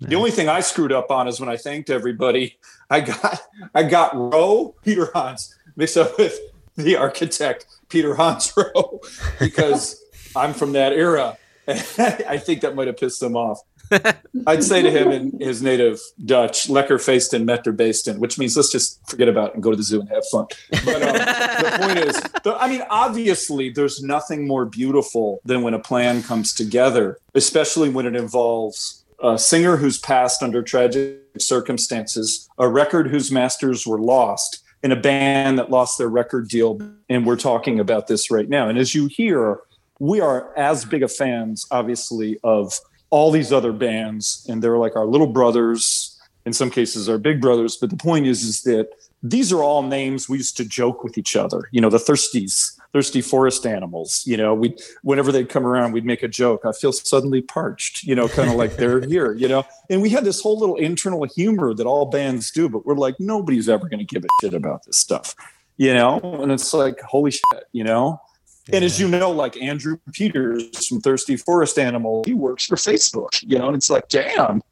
Yeah. 0.00 0.08
The 0.08 0.16
only 0.16 0.30
thing 0.30 0.48
I 0.48 0.60
screwed 0.60 0.92
up 0.92 1.10
on 1.10 1.28
is 1.28 1.40
when 1.40 1.48
I 1.48 1.56
thanked 1.56 1.90
everybody, 1.90 2.58
I 2.90 3.00
got 3.00 3.40
I 3.74 3.82
got 3.84 4.14
Roe 4.14 4.74
Peter 4.82 5.10
Hans 5.14 5.54
mixed 5.76 5.96
up 5.96 6.18
with 6.18 6.38
the 6.76 6.96
architect 6.96 7.66
Peter 7.88 8.14
Hans 8.14 8.52
Roe 8.56 9.00
because 9.38 10.02
I'm 10.36 10.52
from 10.52 10.72
that 10.72 10.92
era. 10.92 11.36
I 11.68 12.38
think 12.38 12.60
that 12.60 12.74
might 12.74 12.86
have 12.86 12.96
pissed 12.96 13.22
him 13.22 13.36
off. 13.36 13.60
I'd 14.46 14.64
say 14.64 14.82
to 14.82 14.90
him 14.90 15.10
in 15.10 15.38
his 15.40 15.62
native 15.62 16.00
Dutch, 16.24 16.68
lekker 16.68 16.98
feesten 16.98 17.44
met 17.44 17.64
der 17.64 17.72
beesten, 17.72 18.18
which 18.18 18.38
means 18.38 18.56
let's 18.56 18.70
just 18.70 18.98
forget 19.08 19.28
about 19.28 19.50
it 19.50 19.54
and 19.54 19.62
go 19.62 19.70
to 19.70 19.76
the 19.76 19.82
zoo 19.82 20.00
and 20.00 20.08
have 20.08 20.24
fun. 20.30 20.46
But 20.84 21.02
um, 21.02 21.12
the 21.12 21.78
point 21.80 21.98
is, 21.98 22.20
the, 22.42 22.56
I 22.58 22.68
mean, 22.68 22.82
obviously, 22.90 23.70
there's 23.70 24.02
nothing 24.02 24.46
more 24.46 24.64
beautiful 24.64 25.40
than 25.44 25.62
when 25.62 25.74
a 25.74 25.78
plan 25.78 26.22
comes 26.22 26.52
together, 26.52 27.18
especially 27.34 27.88
when 27.88 28.06
it 28.06 28.16
involves 28.16 29.04
a 29.22 29.38
singer 29.38 29.76
who's 29.76 29.98
passed 29.98 30.42
under 30.42 30.62
tragic 30.62 31.20
circumstances, 31.38 32.48
a 32.58 32.68
record 32.68 33.08
whose 33.08 33.30
masters 33.30 33.86
were 33.86 34.00
lost, 34.00 34.62
and 34.82 34.92
a 34.92 34.96
band 34.96 35.58
that 35.58 35.70
lost 35.70 35.98
their 35.98 36.08
record 36.08 36.48
deal. 36.48 36.80
And 37.08 37.24
we're 37.24 37.36
talking 37.36 37.80
about 37.80 38.06
this 38.06 38.30
right 38.30 38.48
now. 38.48 38.68
And 38.68 38.78
as 38.78 38.94
you 38.94 39.06
hear, 39.06 39.60
we 39.98 40.20
are 40.20 40.56
as 40.58 40.84
big 40.84 41.02
of 41.02 41.12
fans, 41.12 41.66
obviously, 41.70 42.38
of 42.44 42.78
all 43.14 43.30
these 43.30 43.52
other 43.52 43.72
bands, 43.72 44.44
and 44.50 44.60
they're 44.60 44.76
like 44.76 44.96
our 44.96 45.06
little 45.06 45.28
brothers. 45.28 46.10
In 46.46 46.52
some 46.52 46.68
cases, 46.68 47.08
our 47.08 47.16
big 47.16 47.40
brothers. 47.40 47.76
But 47.76 47.90
the 47.90 47.96
point 47.96 48.26
is, 48.26 48.42
is 48.42 48.62
that 48.62 48.88
these 49.22 49.52
are 49.52 49.62
all 49.62 49.84
names 49.84 50.28
we 50.28 50.38
used 50.38 50.56
to 50.56 50.64
joke 50.64 51.04
with 51.04 51.16
each 51.16 51.36
other. 51.36 51.68
You 51.70 51.80
know, 51.80 51.90
the 51.90 51.98
Thirsties, 51.98 52.76
thirsty 52.92 53.22
forest 53.22 53.66
animals. 53.66 54.24
You 54.26 54.36
know, 54.36 54.52
we 54.52 54.76
whenever 55.02 55.30
they'd 55.30 55.48
come 55.48 55.64
around, 55.64 55.92
we'd 55.92 56.04
make 56.04 56.24
a 56.24 56.28
joke. 56.28 56.62
I 56.64 56.72
feel 56.72 56.92
suddenly 56.92 57.40
parched. 57.40 58.02
You 58.02 58.16
know, 58.16 58.26
kind 58.26 58.50
of 58.50 58.56
like 58.56 58.74
they're 58.78 59.00
here. 59.06 59.32
You 59.32 59.46
know, 59.46 59.64
and 59.88 60.02
we 60.02 60.10
had 60.10 60.24
this 60.24 60.40
whole 60.40 60.58
little 60.58 60.76
internal 60.76 61.22
humor 61.22 61.72
that 61.72 61.86
all 61.86 62.06
bands 62.06 62.50
do, 62.50 62.68
but 62.68 62.84
we're 62.84 62.96
like, 62.96 63.14
nobody's 63.20 63.68
ever 63.68 63.88
going 63.88 64.04
to 64.04 64.12
give 64.12 64.24
a 64.24 64.28
shit 64.40 64.54
about 64.54 64.84
this 64.86 64.96
stuff. 64.96 65.36
You 65.76 65.94
know, 65.94 66.18
and 66.42 66.50
it's 66.50 66.74
like, 66.74 67.00
holy 67.02 67.30
shit. 67.30 67.64
You 67.70 67.84
know. 67.84 68.20
And 68.72 68.84
as 68.84 68.98
you 68.98 69.08
know, 69.08 69.30
like 69.30 69.60
Andrew 69.60 69.98
Peters 70.12 70.86
from 70.86 71.00
Thirsty 71.00 71.36
Forest 71.36 71.78
Animal, 71.78 72.22
he 72.24 72.34
works 72.34 72.64
for 72.64 72.76
Facebook, 72.76 73.42
you 73.46 73.58
know, 73.58 73.66
and 73.66 73.76
it's 73.76 73.90
like, 73.90 74.08
damn, 74.08 74.62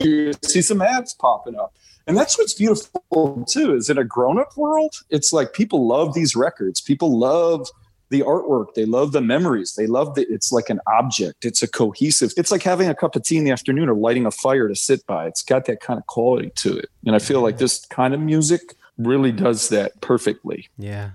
you 0.00 0.32
see 0.42 0.62
some 0.62 0.82
ads 0.82 1.14
popping 1.14 1.56
up. 1.56 1.74
And 2.08 2.16
that's 2.16 2.38
what's 2.38 2.54
beautiful 2.54 3.44
too, 3.48 3.74
is 3.74 3.90
in 3.90 3.98
a 3.98 4.04
grown-up 4.04 4.56
world, 4.56 4.94
it's 5.10 5.32
like 5.32 5.52
people 5.52 5.86
love 5.86 6.14
these 6.14 6.34
records. 6.36 6.80
People 6.80 7.18
love 7.18 7.68
the 8.10 8.20
artwork. 8.20 8.74
They 8.74 8.84
love 8.84 9.10
the 9.10 9.20
memories. 9.20 9.74
They 9.74 9.88
love 9.88 10.14
that 10.14 10.28
it's 10.30 10.52
like 10.52 10.70
an 10.70 10.80
object. 10.86 11.44
It's 11.44 11.62
a 11.62 11.68
cohesive. 11.68 12.32
It's 12.36 12.52
like 12.52 12.62
having 12.62 12.88
a 12.88 12.94
cup 12.94 13.16
of 13.16 13.24
tea 13.24 13.38
in 13.38 13.44
the 13.44 13.50
afternoon 13.50 13.88
or 13.88 13.94
lighting 13.94 14.26
a 14.26 14.30
fire 14.30 14.68
to 14.68 14.76
sit 14.76 15.04
by. 15.06 15.26
It's 15.26 15.42
got 15.42 15.64
that 15.64 15.80
kind 15.80 15.98
of 15.98 16.06
quality 16.06 16.50
to 16.56 16.78
it. 16.78 16.88
And 17.04 17.16
I 17.16 17.18
feel 17.18 17.40
like 17.40 17.58
this 17.58 17.84
kind 17.86 18.14
of 18.14 18.20
music 18.20 18.76
really 18.98 19.32
does 19.32 19.68
that 19.70 20.00
perfectly. 20.00 20.68
Yeah. 20.78 21.10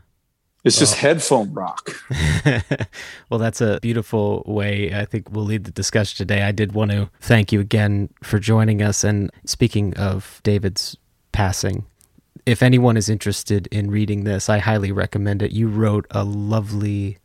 It's 0.63 0.77
just 0.77 0.95
oh. 0.95 0.97
headphone 0.97 1.53
rock. 1.53 1.89
well, 3.29 3.39
that's 3.39 3.61
a 3.61 3.79
beautiful 3.81 4.43
way. 4.45 4.93
I 4.93 5.05
think 5.05 5.31
we'll 5.31 5.45
lead 5.45 5.63
the 5.63 5.71
discussion 5.71 6.17
today. 6.17 6.43
I 6.43 6.51
did 6.51 6.73
want 6.73 6.91
to 6.91 7.09
thank 7.19 7.51
you 7.51 7.59
again 7.59 8.09
for 8.23 8.37
joining 8.37 8.81
us. 8.81 9.03
And 9.03 9.31
speaking 9.45 9.95
of 9.97 10.39
David's 10.43 10.97
passing, 11.31 11.85
if 12.45 12.61
anyone 12.61 12.95
is 12.95 13.09
interested 13.09 13.67
in 13.67 13.89
reading 13.89 14.23
this, 14.23 14.49
I 14.49 14.59
highly 14.59 14.91
recommend 14.91 15.41
it. 15.41 15.51
You 15.51 15.67
wrote 15.67 16.05
a 16.11 16.23
lovely, 16.23 17.17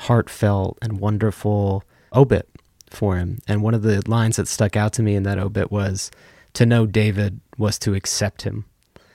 heartfelt, 0.00 0.78
and 0.82 1.00
wonderful 1.00 1.84
obit 2.14 2.48
for 2.88 3.16
him. 3.16 3.38
And 3.46 3.62
one 3.62 3.74
of 3.74 3.82
the 3.82 4.02
lines 4.08 4.36
that 4.36 4.48
stuck 4.48 4.76
out 4.76 4.92
to 4.94 5.02
me 5.02 5.14
in 5.14 5.22
that 5.24 5.38
obit 5.38 5.70
was 5.70 6.10
to 6.54 6.66
know 6.66 6.86
David 6.86 7.40
was 7.56 7.78
to 7.80 7.94
accept 7.94 8.42
him. 8.42 8.64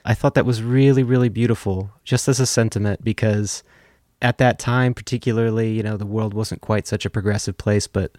I 0.06 0.14
thought 0.14 0.34
that 0.34 0.46
was 0.46 0.62
really, 0.62 1.02
really 1.02 1.28
beautiful, 1.28 1.90
just 2.04 2.28
as 2.28 2.38
a 2.38 2.46
sentiment, 2.46 3.02
because 3.04 3.64
at 4.22 4.38
that 4.38 4.58
time, 4.58 4.94
particularly, 4.94 5.72
you 5.72 5.82
know, 5.82 5.96
the 5.96 6.06
world 6.06 6.32
wasn't 6.32 6.60
quite 6.60 6.86
such 6.86 7.04
a 7.04 7.10
progressive 7.10 7.58
place, 7.58 7.86
but 7.86 8.16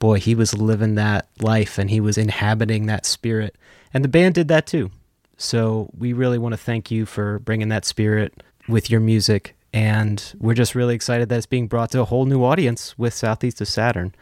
boy, 0.00 0.18
he 0.18 0.34
was 0.34 0.52
living 0.52 0.96
that 0.96 1.28
life 1.40 1.78
and 1.78 1.88
he 1.88 2.00
was 2.00 2.18
inhabiting 2.18 2.86
that 2.86 3.06
spirit. 3.06 3.56
And 3.94 4.02
the 4.02 4.08
band 4.08 4.34
did 4.34 4.48
that 4.48 4.66
too. 4.66 4.90
So 5.36 5.90
we 5.96 6.12
really 6.12 6.38
want 6.38 6.54
to 6.54 6.58
thank 6.58 6.90
you 6.90 7.06
for 7.06 7.38
bringing 7.38 7.68
that 7.68 7.84
spirit 7.84 8.42
with 8.68 8.90
your 8.90 9.00
music. 9.00 9.54
And 9.72 10.34
we're 10.38 10.54
just 10.54 10.74
really 10.74 10.94
excited 10.94 11.28
that 11.28 11.36
it's 11.36 11.46
being 11.46 11.68
brought 11.68 11.92
to 11.92 12.00
a 12.00 12.04
whole 12.04 12.26
new 12.26 12.44
audience 12.44 12.98
with 12.98 13.14
Southeast 13.14 13.60
of 13.60 13.68
Saturn. 13.68 14.12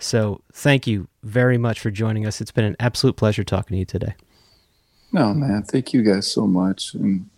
So 0.00 0.42
thank 0.52 0.86
you 0.86 1.06
very 1.22 1.58
much 1.58 1.78
for 1.78 1.90
joining 1.90 2.26
us. 2.26 2.40
It's 2.40 2.50
been 2.50 2.64
an 2.64 2.76
absolute 2.80 3.16
pleasure 3.16 3.44
talking 3.44 3.76
to 3.76 3.78
you 3.78 3.84
today. 3.84 4.14
No, 5.12 5.34
man. 5.34 5.62
Thank 5.64 5.92
you 5.92 6.02
guys 6.02 6.30
so 6.30 6.46
much. 6.46 6.94
And 6.94 7.28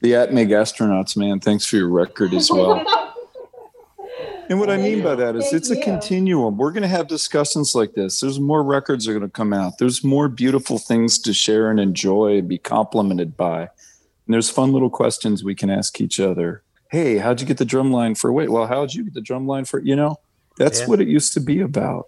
the 0.00 0.12
Atmig 0.12 0.48
astronauts, 0.48 1.16
man, 1.16 1.40
thanks 1.40 1.66
for 1.66 1.76
your 1.76 1.88
record 1.88 2.32
as 2.34 2.50
well. 2.50 2.84
and 4.48 4.60
what 4.60 4.70
I 4.70 4.76
mean 4.76 5.02
by 5.02 5.14
that 5.16 5.34
is 5.36 5.44
Thank 5.44 5.54
it's 5.54 5.70
a 5.70 5.76
you. 5.76 5.82
continuum. 5.82 6.56
We're 6.56 6.70
going 6.72 6.82
to 6.82 6.88
have 6.88 7.08
discussions 7.08 7.74
like 7.74 7.94
this. 7.94 8.20
There's 8.20 8.38
more 8.38 8.62
records 8.62 9.08
are 9.08 9.12
going 9.12 9.22
to 9.24 9.28
come 9.28 9.52
out. 9.52 9.78
There's 9.78 10.04
more 10.04 10.28
beautiful 10.28 10.78
things 10.78 11.18
to 11.20 11.32
share 11.34 11.70
and 11.70 11.80
enjoy 11.80 12.38
and 12.38 12.48
be 12.48 12.58
complimented 12.58 13.36
by. 13.36 13.62
And 13.62 14.32
there's 14.32 14.50
fun 14.50 14.72
little 14.72 14.90
questions 14.90 15.42
we 15.42 15.54
can 15.54 15.70
ask 15.70 16.00
each 16.00 16.20
other. 16.20 16.62
Hey, 16.90 17.18
how'd 17.18 17.40
you 17.40 17.46
get 17.46 17.58
the 17.58 17.64
drum 17.64 17.90
line 17.92 18.14
for 18.14 18.32
wait? 18.32 18.50
Well, 18.50 18.66
how'd 18.68 18.94
you 18.94 19.04
get 19.04 19.14
the 19.14 19.20
drum 19.20 19.46
line 19.46 19.64
for 19.64 19.80
you 19.80 19.96
know? 19.96 20.16
That's 20.58 20.80
Yeah. 20.80 20.86
what 20.86 21.00
it 21.00 21.08
used 21.08 21.32
to 21.32 21.40
be 21.40 21.60
about. 21.60 22.06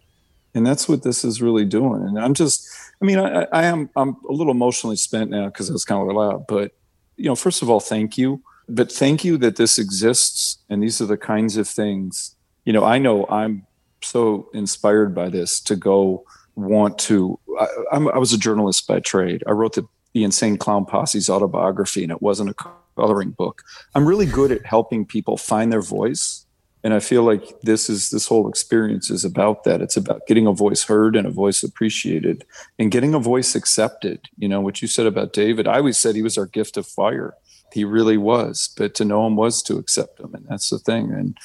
And 0.56 0.66
that's 0.66 0.88
what 0.88 1.02
this 1.02 1.24
is 1.24 1.42
really 1.42 1.66
doing. 1.66 2.02
And 2.02 2.18
I'm 2.18 2.34
just 2.34 2.66
I 3.00 3.04
mean, 3.04 3.18
I, 3.18 3.46
I 3.52 3.64
am 3.64 3.90
I'm 3.94 4.16
a 4.28 4.32
little 4.32 4.52
emotionally 4.52 4.96
spent 4.96 5.30
now 5.30 5.46
because 5.46 5.70
it's 5.70 5.84
kind 5.84 6.00
of 6.00 6.16
loud. 6.16 6.46
But 6.46 6.72
you 7.16 7.26
know, 7.26 7.36
first 7.36 7.62
of 7.62 7.70
all, 7.70 7.80
thank 7.80 8.16
you. 8.16 8.42
But 8.68 8.90
thank 8.90 9.24
you 9.24 9.36
that 9.38 9.56
this 9.56 9.78
exists, 9.78 10.58
and 10.68 10.82
these 10.82 11.00
are 11.00 11.06
the 11.06 11.16
kinds 11.16 11.56
of 11.56 11.68
things. 11.68 12.34
You 12.64 12.72
know, 12.72 12.84
I 12.84 12.98
know 12.98 13.26
I'm 13.26 13.66
so 14.02 14.48
inspired 14.54 15.14
by 15.14 15.28
this 15.28 15.60
to 15.60 15.76
go 15.76 16.24
want 16.56 16.98
to. 17.00 17.38
I, 17.60 17.66
I'm, 17.92 18.08
I 18.08 18.18
was 18.18 18.32
a 18.32 18.38
journalist 18.38 18.88
by 18.88 19.00
trade. 19.00 19.44
I 19.46 19.52
wrote 19.52 19.74
the, 19.74 19.86
the 20.14 20.24
Insane 20.24 20.56
Clown 20.56 20.84
Posse's 20.84 21.30
autobiography, 21.30 22.02
and 22.02 22.10
it 22.10 22.22
wasn't 22.22 22.50
a 22.50 22.54
coloring 22.96 23.30
book. 23.30 23.62
I'm 23.94 24.06
really 24.06 24.26
good 24.26 24.50
at 24.50 24.64
helping 24.64 25.04
people 25.04 25.36
find 25.36 25.70
their 25.70 25.82
voice 25.82 26.45
and 26.86 26.94
i 26.94 27.00
feel 27.00 27.24
like 27.24 27.60
this 27.62 27.90
is 27.90 28.10
this 28.10 28.28
whole 28.28 28.48
experience 28.48 29.10
is 29.10 29.24
about 29.24 29.64
that. 29.64 29.82
It's 29.82 29.96
about 29.96 30.24
getting 30.28 30.46
a 30.46 30.52
voice 30.52 30.84
heard 30.84 31.16
and 31.16 31.26
a 31.26 31.32
voice 31.32 31.64
appreciated 31.64 32.44
and 32.78 32.92
getting 32.92 33.12
a 33.12 33.18
voice 33.18 33.56
accepted. 33.56 34.28
You 34.38 34.48
know 34.48 34.60
what 34.60 34.80
you 34.80 34.86
said 34.86 35.06
about 35.06 35.32
david 35.32 35.66
i 35.66 35.78
always 35.78 35.98
said 35.98 36.14
he 36.14 36.22
was 36.22 36.38
our 36.38 36.46
gift 36.46 36.76
of 36.76 36.86
fire. 36.86 37.34
He 37.72 37.84
really 37.84 38.16
was 38.16 38.72
but 38.78 38.94
to 38.94 39.04
know 39.04 39.26
him 39.26 39.34
was 39.34 39.64
to 39.64 39.78
accept 39.78 40.20
him. 40.20 40.32
And 40.32 40.46
that's 40.48 40.70
the 40.70 40.78
thing. 40.78 41.10
And 41.10 41.36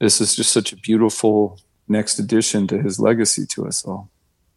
this 0.00 0.18
is 0.22 0.34
just 0.34 0.50
such 0.50 0.72
a 0.72 0.76
beautiful 0.76 1.60
next 1.88 2.18
addition 2.18 2.66
to 2.68 2.80
his 2.80 2.98
legacy 2.98 3.44
to 3.48 3.66
us 3.66 3.84
all. 3.84 4.08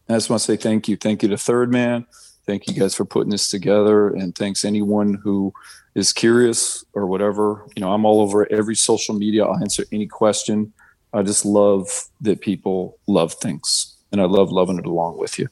I 0.08 0.14
just 0.14 0.30
want 0.30 0.40
to 0.42 0.46
say 0.46 0.56
thank 0.56 0.88
you. 0.88 0.96
Thank 0.96 1.22
you 1.22 1.28
to 1.30 1.38
third 1.38 1.70
man 1.70 2.08
thank 2.50 2.68
you 2.68 2.74
guys 2.82 2.94
for 2.96 3.06
putting 3.06 3.30
this 3.36 3.48
together 3.56 4.10
and 4.20 4.36
thanks 4.36 4.66
anyone 4.66 5.10
who 5.24 5.54
is 5.96 6.12
curious 6.14 6.84
or 6.94 7.04
whatever 7.06 7.44
you 7.76 7.82
know 7.82 7.92
i'm 7.94 8.06
all 8.06 8.20
over 8.22 8.40
every 8.60 8.76
social 8.76 9.14
media 9.24 9.42
i'll 9.46 9.62
answer 9.62 9.84
any 9.92 10.08
question 10.08 10.74
i 11.14 11.22
just 11.32 11.44
love 11.46 11.86
that 12.22 12.42
people 12.42 12.98
love 13.08 13.32
things 13.46 13.96
and 14.12 14.20
i 14.22 14.26
love 14.26 14.52
loving 14.52 14.80
it 14.80 14.86
along 14.86 15.14
with 15.24 15.38
you 15.40 15.48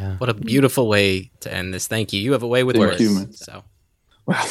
Yeah. 0.00 0.16
What 0.20 0.28
a 0.30 0.34
beautiful 0.34 0.86
way 0.88 1.30
to 1.44 1.48
end 1.58 1.74
this. 1.74 1.86
Thank 1.88 2.12
you. 2.12 2.20
You 2.26 2.32
have 2.32 2.44
a 2.44 2.52
way 2.54 2.62
with 2.64 2.76
Thank 2.76 2.90
words. 2.90 3.00
you. 3.02 3.26
So 3.32 3.54
well 4.26 4.44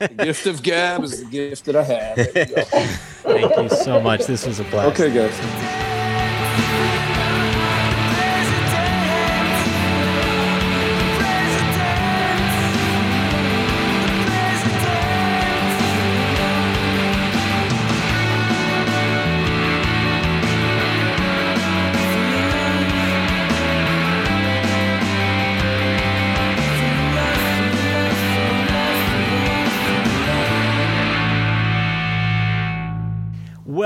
the 0.00 0.14
gift 0.26 0.46
of 0.46 0.62
gab 0.62 1.02
is 1.02 1.14
the 1.24 1.30
gift 1.30 1.64
that 1.66 1.76
i 1.76 1.82
have 1.82 2.16
you. 2.18 2.24
Thank 3.26 3.56
you 3.62 3.68
so 3.84 4.00
much. 4.00 4.20
This 4.26 4.46
was 4.46 4.60
a 4.60 4.64
blast. 4.64 4.88
okay 5.00 5.08
guys 5.12 5.36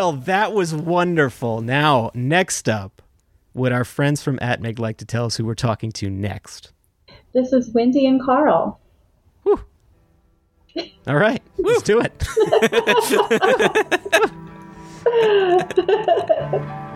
Well, 0.05 0.13
that 0.13 0.53
was 0.53 0.75
wonderful. 0.75 1.63
Now, 1.63 2.11
next 2.13 2.69
up, 2.69 3.01
would 3.55 3.73
our 3.73 3.85
friends 3.85 4.23
from 4.23 4.39
Atmig 4.41 4.79
like 4.79 4.99
to 4.99 5.07
tell 5.07 5.25
us 5.25 5.39
who 5.39 5.47
we're 5.47 5.55
talking 5.55 5.91
to 5.93 6.11
next? 6.11 6.73
This 7.33 7.55
is 7.55 7.71
Windy 7.71 8.07
and 8.07 8.21
Carl. 8.21 8.79
All 11.07 11.17
right, 11.17 11.41
let's 11.57 11.81
do 11.81 12.03
it. 12.03 12.23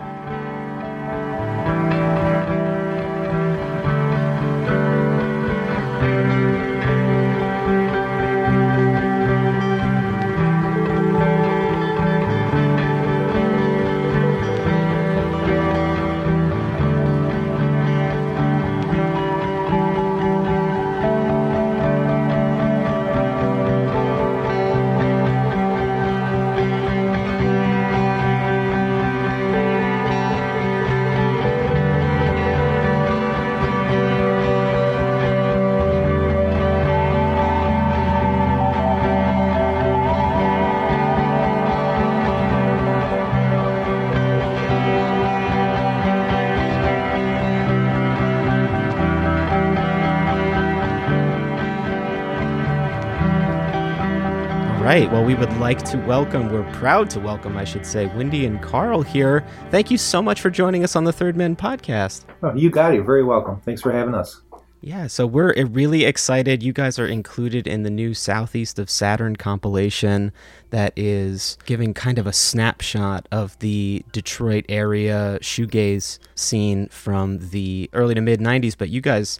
right. 55.03 55.11
Well, 55.11 55.23
we 55.23 55.35
would 55.35 55.53
like 55.57 55.81
to 55.83 55.97
welcome, 55.99 56.51
we're 56.51 56.69
proud 56.73 57.09
to 57.11 57.21
welcome, 57.21 57.55
I 57.55 57.63
should 57.63 57.85
say, 57.85 58.07
Windy 58.07 58.45
and 58.45 58.61
Carl 58.61 59.01
here. 59.01 59.45
Thank 59.71 59.91
you 59.91 59.97
so 59.97 60.21
much 60.21 60.41
for 60.41 60.49
joining 60.49 60.83
us 60.83 60.95
on 60.95 61.05
the 61.05 61.13
Third 61.13 61.37
Man 61.37 61.55
podcast. 61.55 62.25
Oh, 62.43 62.53
you 62.53 62.69
got 62.69 62.91
it. 62.91 62.95
You're 62.95 63.05
very 63.05 63.23
welcome. 63.23 63.61
Thanks 63.61 63.81
for 63.81 63.93
having 63.93 64.13
us. 64.13 64.41
Yeah, 64.81 65.07
so 65.07 65.25
we're 65.25 65.53
uh, 65.57 65.65
really 65.65 66.03
excited. 66.03 66.63
You 66.63 66.73
guys 66.73 66.99
are 66.99 67.05
included 67.05 67.65
in 67.65 67.83
the 67.83 67.89
new 67.89 68.13
Southeast 68.13 68.77
of 68.77 68.89
Saturn 68.89 69.35
compilation 69.35 70.33
that 70.71 70.91
is 70.97 71.57
giving 71.65 71.93
kind 71.93 72.17
of 72.17 72.27
a 72.27 72.33
snapshot 72.33 73.27
of 73.31 73.57
the 73.59 74.03
Detroit 74.11 74.65
area 74.67 75.37
shoegaze 75.41 76.19
scene 76.35 76.87
from 76.89 77.49
the 77.49 77.89
early 77.93 78.15
to 78.15 78.21
mid 78.21 78.41
90s. 78.41 78.75
But 78.77 78.89
you 78.89 78.99
guys 78.99 79.39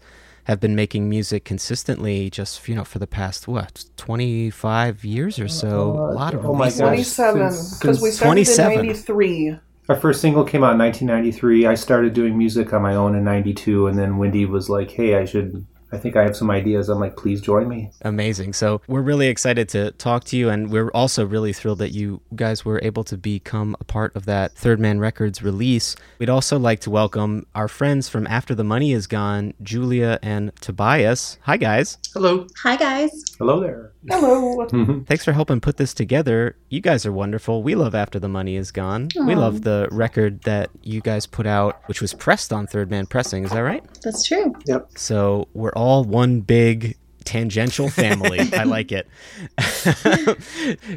have 0.50 0.60
been 0.60 0.76
making 0.76 1.08
music 1.08 1.46
consistently 1.46 2.30
just, 2.32 2.68
you 2.68 2.74
know, 2.74 2.84
for 2.84 2.98
the 2.98 3.06
past, 3.06 3.48
what, 3.48 3.86
25 3.98 5.06
years 5.06 5.40
or 5.40 5.48
so? 5.48 5.96
Oh, 5.96 6.12
a 6.12 6.14
lot 6.14 6.34
of 6.34 6.44
oh 6.44 6.54
my 6.54 6.66
releases. 6.66 6.80
gosh. 6.80 6.88
27, 6.88 7.52
Since- 7.52 7.80
because 7.80 8.02
we 8.02 8.10
since 8.10 8.16
started 8.18 8.32
27. 8.32 8.72
in 8.80 8.86
93. 8.88 9.60
Our 9.90 9.96
first 9.96 10.22
single 10.22 10.44
came 10.44 10.64
out 10.64 10.74
in 10.74 10.80
1993. 10.80 11.68
I 11.68 11.76
started 11.76 12.14
doing 12.14 12.36
music 12.38 12.74
on 12.74 12.82
my 12.82 12.96
own 12.96 13.16
in 13.16 13.24
92, 13.24 13.88
and 13.88 13.98
then 13.98 14.18
Windy 14.18 14.46
was 14.46 14.70
like, 14.70 14.90
hey, 14.92 15.16
I 15.18 15.26
should, 15.26 15.66
I 15.92 15.98
think 15.98 16.16
I 16.16 16.24
have 16.24 16.36
some 16.36 16.52
ideas. 16.52 16.90
I'm 16.90 17.00
like, 17.00 17.18
please 17.18 17.42
join 17.42 17.68
me. 17.68 17.92
Amazing. 18.02 18.54
So 18.54 18.82
we're 18.88 19.02
really 19.02 19.28
excited 19.28 19.70
to 19.70 19.92
talk 19.92 20.24
to 20.26 20.38
you, 20.38 20.50
and 20.50 20.70
we're 20.72 20.90
also 20.92 21.26
really 21.26 21.54
thrilled 21.54 21.80
that 21.80 21.92
you 21.92 22.22
guys 22.36 22.64
were 22.64 22.80
able 22.84 23.04
to 23.06 23.18
become 23.18 23.76
a 23.80 23.84
part 23.84 24.16
of 24.16 24.26
that 24.26 24.54
Third 24.54 24.80
Man 24.80 25.00
Records 25.00 25.42
release. 25.42 25.96
We'd 26.20 26.30
also 26.30 26.60
like 26.60 26.80
to 26.82 26.90
welcome 26.90 27.48
our 27.56 27.68
friends 27.68 28.08
from 28.08 28.28
After 28.28 28.54
the 28.54 28.64
Money 28.64 28.92
Is 28.92 29.08
Gone, 29.08 29.54
Julia 29.64 30.20
and 30.22 30.52
Tobias. 30.62 31.38
Hi, 31.44 31.58
guys. 31.58 31.98
Hello. 32.14 32.48
Hi, 32.64 32.76
guys. 32.76 33.12
Hello 33.38 33.60
there. 33.60 33.92
Hello. 34.08 34.66
Mm-hmm. 34.68 35.04
Thanks 35.04 35.26
for 35.26 35.34
helping 35.34 35.60
put 35.60 35.78
this 35.78 35.94
together. 35.94 36.56
You 36.70 36.82
guys 36.82 37.06
are 37.06 37.12
wonderful. 37.12 37.64
We 37.64 37.76
love 37.76 37.96
After 37.96 38.20
the 38.20 38.30
Money 38.30 38.56
Is 38.56 38.72
Gone. 38.72 39.10
We 39.16 39.36
love 39.36 39.64
the 39.64 39.88
record 39.92 40.44
that 40.44 40.70
you 40.82 41.02
guys 41.02 41.26
put 41.26 41.46
out, 41.46 41.82
which 41.88 42.02
was 42.02 42.14
pressed 42.14 42.54
on 42.54 42.68
Third 42.68 42.90
Man 42.90 43.06
Pressing. 43.08 43.44
Is 43.44 43.52
that 43.52 43.60
right? 43.60 43.84
That's 44.04 44.26
true. 44.26 44.54
Yep. 44.66 44.92
So 44.96 45.48
we're 45.54 45.74
all 45.80 46.04
one 46.04 46.42
big 46.42 46.98
tangential 47.24 47.90
family. 47.90 48.40
I 48.54 48.64
like 48.66 48.92
it. 48.92 49.08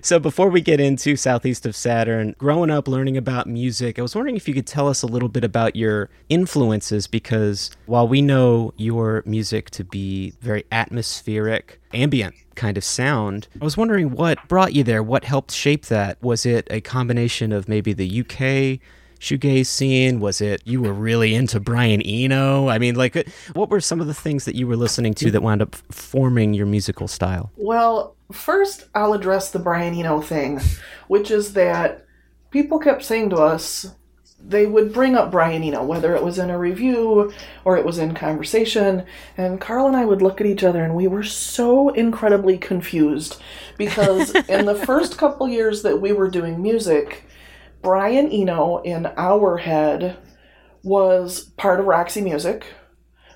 so 0.04 0.18
before 0.18 0.48
we 0.48 0.60
get 0.60 0.80
into 0.80 1.14
Southeast 1.14 1.66
of 1.66 1.76
Saturn, 1.76 2.34
growing 2.36 2.68
up 2.68 2.88
learning 2.88 3.16
about 3.16 3.46
music, 3.46 3.98
I 3.98 4.02
was 4.02 4.16
wondering 4.16 4.34
if 4.34 4.48
you 4.48 4.54
could 4.54 4.66
tell 4.66 4.88
us 4.88 5.02
a 5.02 5.06
little 5.06 5.28
bit 5.28 5.44
about 5.44 5.76
your 5.76 6.10
influences 6.28 7.06
because 7.06 7.70
while 7.86 8.08
we 8.08 8.22
know 8.22 8.74
your 8.76 9.22
music 9.24 9.70
to 9.70 9.84
be 9.84 10.32
very 10.40 10.64
atmospheric, 10.72 11.80
ambient 11.94 12.34
kind 12.56 12.76
of 12.76 12.82
sound, 12.82 13.46
I 13.60 13.64
was 13.64 13.76
wondering 13.76 14.10
what 14.10 14.48
brought 14.48 14.72
you 14.72 14.82
there, 14.82 15.02
what 15.02 15.24
helped 15.24 15.52
shape 15.52 15.86
that? 15.86 16.20
Was 16.22 16.44
it 16.44 16.66
a 16.70 16.80
combination 16.80 17.52
of 17.52 17.68
maybe 17.68 17.92
the 17.92 18.20
UK 18.20 18.80
shoegaze 19.22 19.66
scene? 19.66 20.20
Was 20.20 20.40
it 20.40 20.62
you 20.64 20.82
were 20.82 20.92
really 20.92 21.34
into 21.34 21.60
Brian 21.60 22.02
Eno? 22.02 22.68
I 22.68 22.78
mean, 22.78 22.96
like, 22.96 23.16
uh, 23.16 23.22
what 23.54 23.70
were 23.70 23.80
some 23.80 24.00
of 24.00 24.08
the 24.08 24.14
things 24.14 24.44
that 24.44 24.56
you 24.56 24.66
were 24.66 24.76
listening 24.76 25.14
to 25.14 25.30
that 25.30 25.42
wound 25.42 25.62
up 25.62 25.74
forming 25.90 26.52
your 26.52 26.66
musical 26.66 27.08
style? 27.08 27.50
Well, 27.56 28.16
first 28.32 28.88
I'll 28.94 29.12
address 29.12 29.50
the 29.50 29.60
Brian 29.60 29.94
Eno 29.94 30.20
thing, 30.20 30.60
which 31.06 31.30
is 31.30 31.52
that 31.54 32.04
people 32.50 32.78
kept 32.78 33.04
saying 33.04 33.30
to 33.30 33.36
us 33.36 33.94
they 34.44 34.66
would 34.66 34.92
bring 34.92 35.14
up 35.14 35.30
Brian 35.30 35.62
Eno, 35.62 35.84
whether 35.84 36.16
it 36.16 36.24
was 36.24 36.36
in 36.36 36.50
a 36.50 36.58
review 36.58 37.32
or 37.64 37.76
it 37.76 37.84
was 37.84 37.98
in 37.98 38.12
conversation, 38.12 39.04
and 39.36 39.60
Carl 39.60 39.86
and 39.86 39.96
I 39.96 40.04
would 40.04 40.20
look 40.20 40.40
at 40.40 40.48
each 40.48 40.64
other 40.64 40.82
and 40.82 40.96
we 40.96 41.06
were 41.06 41.22
so 41.22 41.90
incredibly 41.90 42.58
confused 42.58 43.40
because 43.78 44.34
in 44.48 44.66
the 44.66 44.74
first 44.74 45.16
couple 45.16 45.48
years 45.48 45.82
that 45.82 46.00
we 46.00 46.12
were 46.12 46.28
doing 46.28 46.60
music, 46.60 47.24
Brian 47.82 48.30
Eno 48.30 48.80
in 48.82 49.06
our 49.16 49.58
head 49.58 50.16
was 50.82 51.44
part 51.56 51.80
of 51.80 51.86
Roxy 51.86 52.20
Music. 52.20 52.64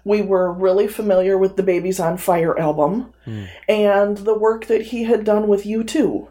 We 0.05 0.23
were 0.23 0.53
really 0.53 0.87
familiar 0.87 1.37
with 1.37 1.57
the 1.57 1.63
Babies 1.65 1.99
on 1.99 2.17
Fire 2.17 2.57
album 2.59 3.13
and 3.69 4.19
the 4.19 4.39
work 4.39 4.67
that 4.67 4.83
he 4.83 5.05
had 5.05 5.25
done 5.25 5.49
with 5.49 5.65
U2. 5.65 6.29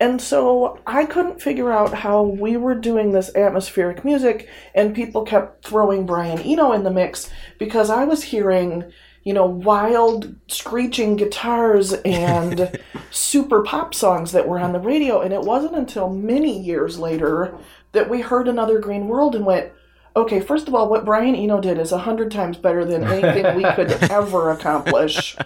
And 0.00 0.20
so 0.20 0.78
I 0.86 1.06
couldn't 1.06 1.40
figure 1.40 1.72
out 1.72 1.94
how 1.94 2.22
we 2.22 2.56
were 2.56 2.74
doing 2.74 3.12
this 3.12 3.34
atmospheric 3.34 4.04
music 4.04 4.48
and 4.74 4.94
people 4.94 5.22
kept 5.22 5.64
throwing 5.64 6.04
Brian 6.04 6.40
Eno 6.40 6.72
in 6.72 6.84
the 6.84 6.90
mix 6.90 7.30
because 7.58 7.90
I 7.90 8.04
was 8.04 8.24
hearing, 8.24 8.92
you 9.24 9.32
know, 9.32 9.46
wild 9.46 10.34
screeching 10.48 11.16
guitars 11.16 11.94
and 12.04 12.78
super 13.10 13.62
pop 13.62 13.94
songs 13.94 14.32
that 14.32 14.46
were 14.46 14.58
on 14.58 14.72
the 14.72 14.78
radio. 14.78 15.20
And 15.20 15.32
it 15.32 15.40
wasn't 15.40 15.76
until 15.76 16.10
many 16.10 16.58
years 16.58 16.98
later 16.98 17.56
that 17.92 18.10
we 18.10 18.20
heard 18.20 18.48
Another 18.48 18.78
Green 18.78 19.08
World 19.08 19.34
and 19.34 19.46
went, 19.46 19.72
okay, 20.16 20.40
first 20.40 20.68
of 20.68 20.74
all, 20.74 20.88
what 20.88 21.04
Brian 21.04 21.34
Eno 21.34 21.60
did 21.60 21.78
is 21.78 21.92
a 21.92 21.98
hundred 21.98 22.30
times 22.30 22.56
better 22.56 22.84
than 22.84 23.04
anything 23.16 23.56
we 23.56 23.64
could 23.74 23.90
ever 24.10 24.50
accomplish. 24.50 25.36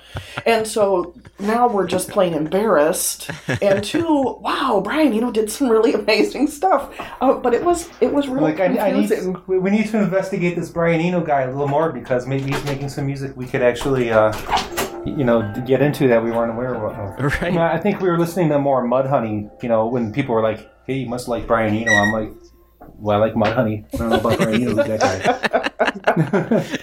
And 0.46 0.66
so 0.66 1.14
now 1.38 1.68
we're 1.68 1.86
just 1.86 2.10
plain 2.10 2.34
embarrassed. 2.34 3.30
And 3.62 3.82
two, 3.82 4.38
wow, 4.40 4.80
Brian 4.84 5.12
Eno 5.12 5.30
did 5.30 5.50
some 5.50 5.68
really 5.68 5.92
amazing 5.94 6.46
stuff. 6.48 6.94
Uh, 7.20 7.34
but 7.34 7.54
it 7.54 7.64
was 7.64 7.88
it 8.00 8.12
was 8.12 8.28
really 8.28 8.52
Like, 8.52 8.60
I, 8.60 8.64
I 8.88 8.92
need, 8.92 9.08
confusing. 9.08 9.42
we 9.46 9.58
we 9.58 9.70
need 9.70 9.88
to 9.88 9.98
investigate 9.98 10.56
this 10.56 10.70
Brian 10.70 11.00
Eno 11.00 11.20
guy 11.24 11.42
a 11.42 11.50
little 11.50 11.68
more 11.68 11.92
because 11.92 12.26
maybe 12.26 12.50
he's 12.52 12.64
making 12.64 12.88
some 12.88 13.06
music 13.06 13.36
we 13.36 13.46
could 13.46 13.62
actually, 13.62 14.10
uh, 14.12 14.32
you 15.04 15.24
know, 15.24 15.50
get 15.66 15.80
into 15.80 16.08
that 16.08 16.22
we 16.22 16.30
weren't 16.30 16.52
aware 16.52 16.74
of. 16.74 16.88
Right. 17.42 17.56
I 17.56 17.78
think 17.78 18.00
we 18.00 18.08
were 18.08 18.18
listening 18.18 18.48
to 18.50 18.58
more 18.58 18.84
Mudhoney, 18.86 19.50
you 19.62 19.68
know, 19.68 19.86
when 19.86 20.12
people 20.12 20.34
were 20.34 20.42
like, 20.42 20.70
hey, 20.86 20.94
you 20.94 21.08
must 21.08 21.28
like 21.28 21.46
Brian 21.46 21.74
Eno. 21.74 21.92
I'm 21.92 22.12
like, 22.12 22.30
well, 22.98 23.22
I 23.22 23.26
like 23.26 23.34
Mudhoney. 23.34 23.84
I 23.94 23.96
don't 23.96 24.10
know 24.10 24.16
about 24.16 24.38
Brian 24.38 24.62
Eno. 24.62 24.82
Who's 24.82 24.98
that 24.98 25.72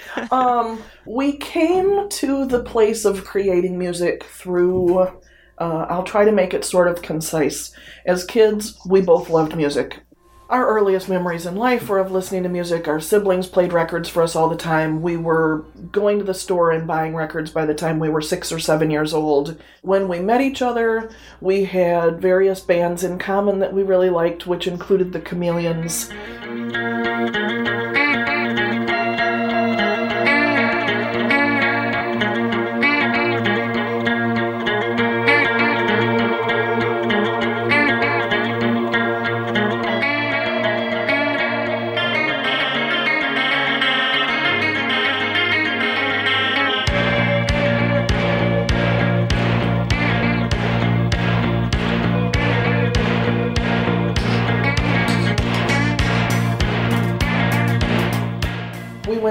guy? 0.10 0.28
um, 0.32 0.82
we 1.06 1.38
came 1.38 2.08
to 2.10 2.46
the 2.46 2.64
place 2.64 3.06
of 3.06 3.26
creating 3.26 3.78
music 3.78 4.24
through. 4.24 5.00
Uh, 5.58 5.86
I'll 5.90 6.04
try 6.04 6.26
to 6.26 6.32
make 6.32 6.54
it 6.54 6.64
sort 6.64 6.88
of 6.88 7.02
concise. 7.02 7.72
As 8.06 8.24
kids, 8.24 8.80
we 8.86 9.02
both 9.02 9.30
loved 9.30 9.56
music. 9.56 10.05
Our 10.48 10.68
earliest 10.68 11.10
memories 11.10 11.48
in 11.48 11.56
life 11.56 11.90
were 11.90 11.98
of 11.98 12.12
listening 12.12 12.44
to 12.44 12.50
music. 12.50 12.88
Our 12.88 13.00
siblings 13.00 13.48
played 13.48 13.74
records 13.74 14.08
for 14.08 14.22
us 14.22 14.36
all 14.36 14.48
the 14.48 14.56
time. 14.56 15.02
We 15.02 15.18
were 15.18 15.66
going 15.92 16.20
to 16.20 16.24
the 16.24 16.36
store 16.36 16.70
and 16.70 16.86
buying 16.86 17.16
records 17.16 17.50
by 17.50 17.66
the 17.66 17.74
time 17.74 17.98
we 17.98 18.10
were 18.10 18.22
six 18.22 18.52
or 18.52 18.60
seven 18.60 18.92
years 18.92 19.12
old. 19.12 19.60
When 19.82 20.08
we 20.08 20.20
met 20.20 20.42
each 20.42 20.62
other, 20.62 21.10
we 21.42 21.66
had 21.66 22.22
various 22.22 22.60
bands 22.60 23.04
in 23.04 23.18
common 23.18 23.58
that 23.60 23.74
we 23.74 23.82
really 23.82 24.12
liked, 24.12 24.46
which 24.46 24.68
included 24.68 25.14
the 25.14 25.20
Chameleons. 25.20 26.12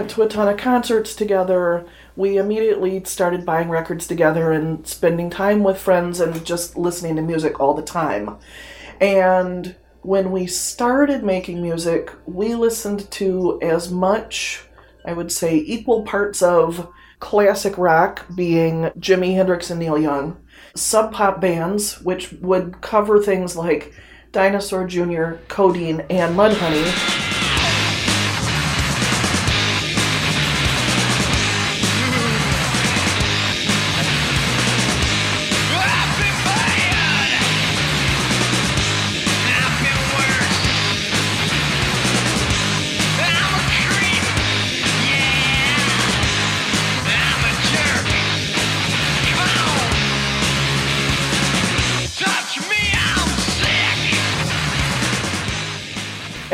Went 0.04 0.14
to 0.14 0.22
a 0.22 0.28
ton 0.28 0.48
of 0.48 0.58
concerts 0.58 1.14
together. 1.14 1.86
We 2.14 2.36
immediately 2.36 3.02
started 3.04 3.46
buying 3.46 3.70
records 3.70 4.06
together 4.06 4.52
and 4.52 4.86
spending 4.86 5.30
time 5.30 5.62
with 5.62 5.80
friends 5.80 6.20
and 6.20 6.44
just 6.44 6.76
listening 6.76 7.16
to 7.16 7.22
music 7.22 7.58
all 7.58 7.72
the 7.72 7.80
time. 7.80 8.36
And 9.00 9.74
when 10.02 10.30
we 10.30 10.46
started 10.46 11.24
making 11.24 11.62
music, 11.62 12.12
we 12.26 12.54
listened 12.54 13.10
to 13.12 13.58
as 13.62 13.90
much, 13.90 14.64
I 15.06 15.14
would 15.14 15.32
say, 15.32 15.56
equal 15.56 16.02
parts 16.02 16.42
of 16.42 16.92
classic 17.18 17.78
rock, 17.78 18.26
being 18.34 18.90
Jimi 18.98 19.34
Hendrix 19.34 19.70
and 19.70 19.80
Neil 19.80 19.96
Young, 19.96 20.36
sub 20.76 21.14
pop 21.14 21.40
bands, 21.40 21.98
which 22.02 22.30
would 22.42 22.82
cover 22.82 23.22
things 23.22 23.56
like 23.56 23.94
Dinosaur 24.32 24.86
Jr., 24.86 25.36
Codeine, 25.48 26.04
and 26.10 26.36
Mudhoney. 26.36 27.33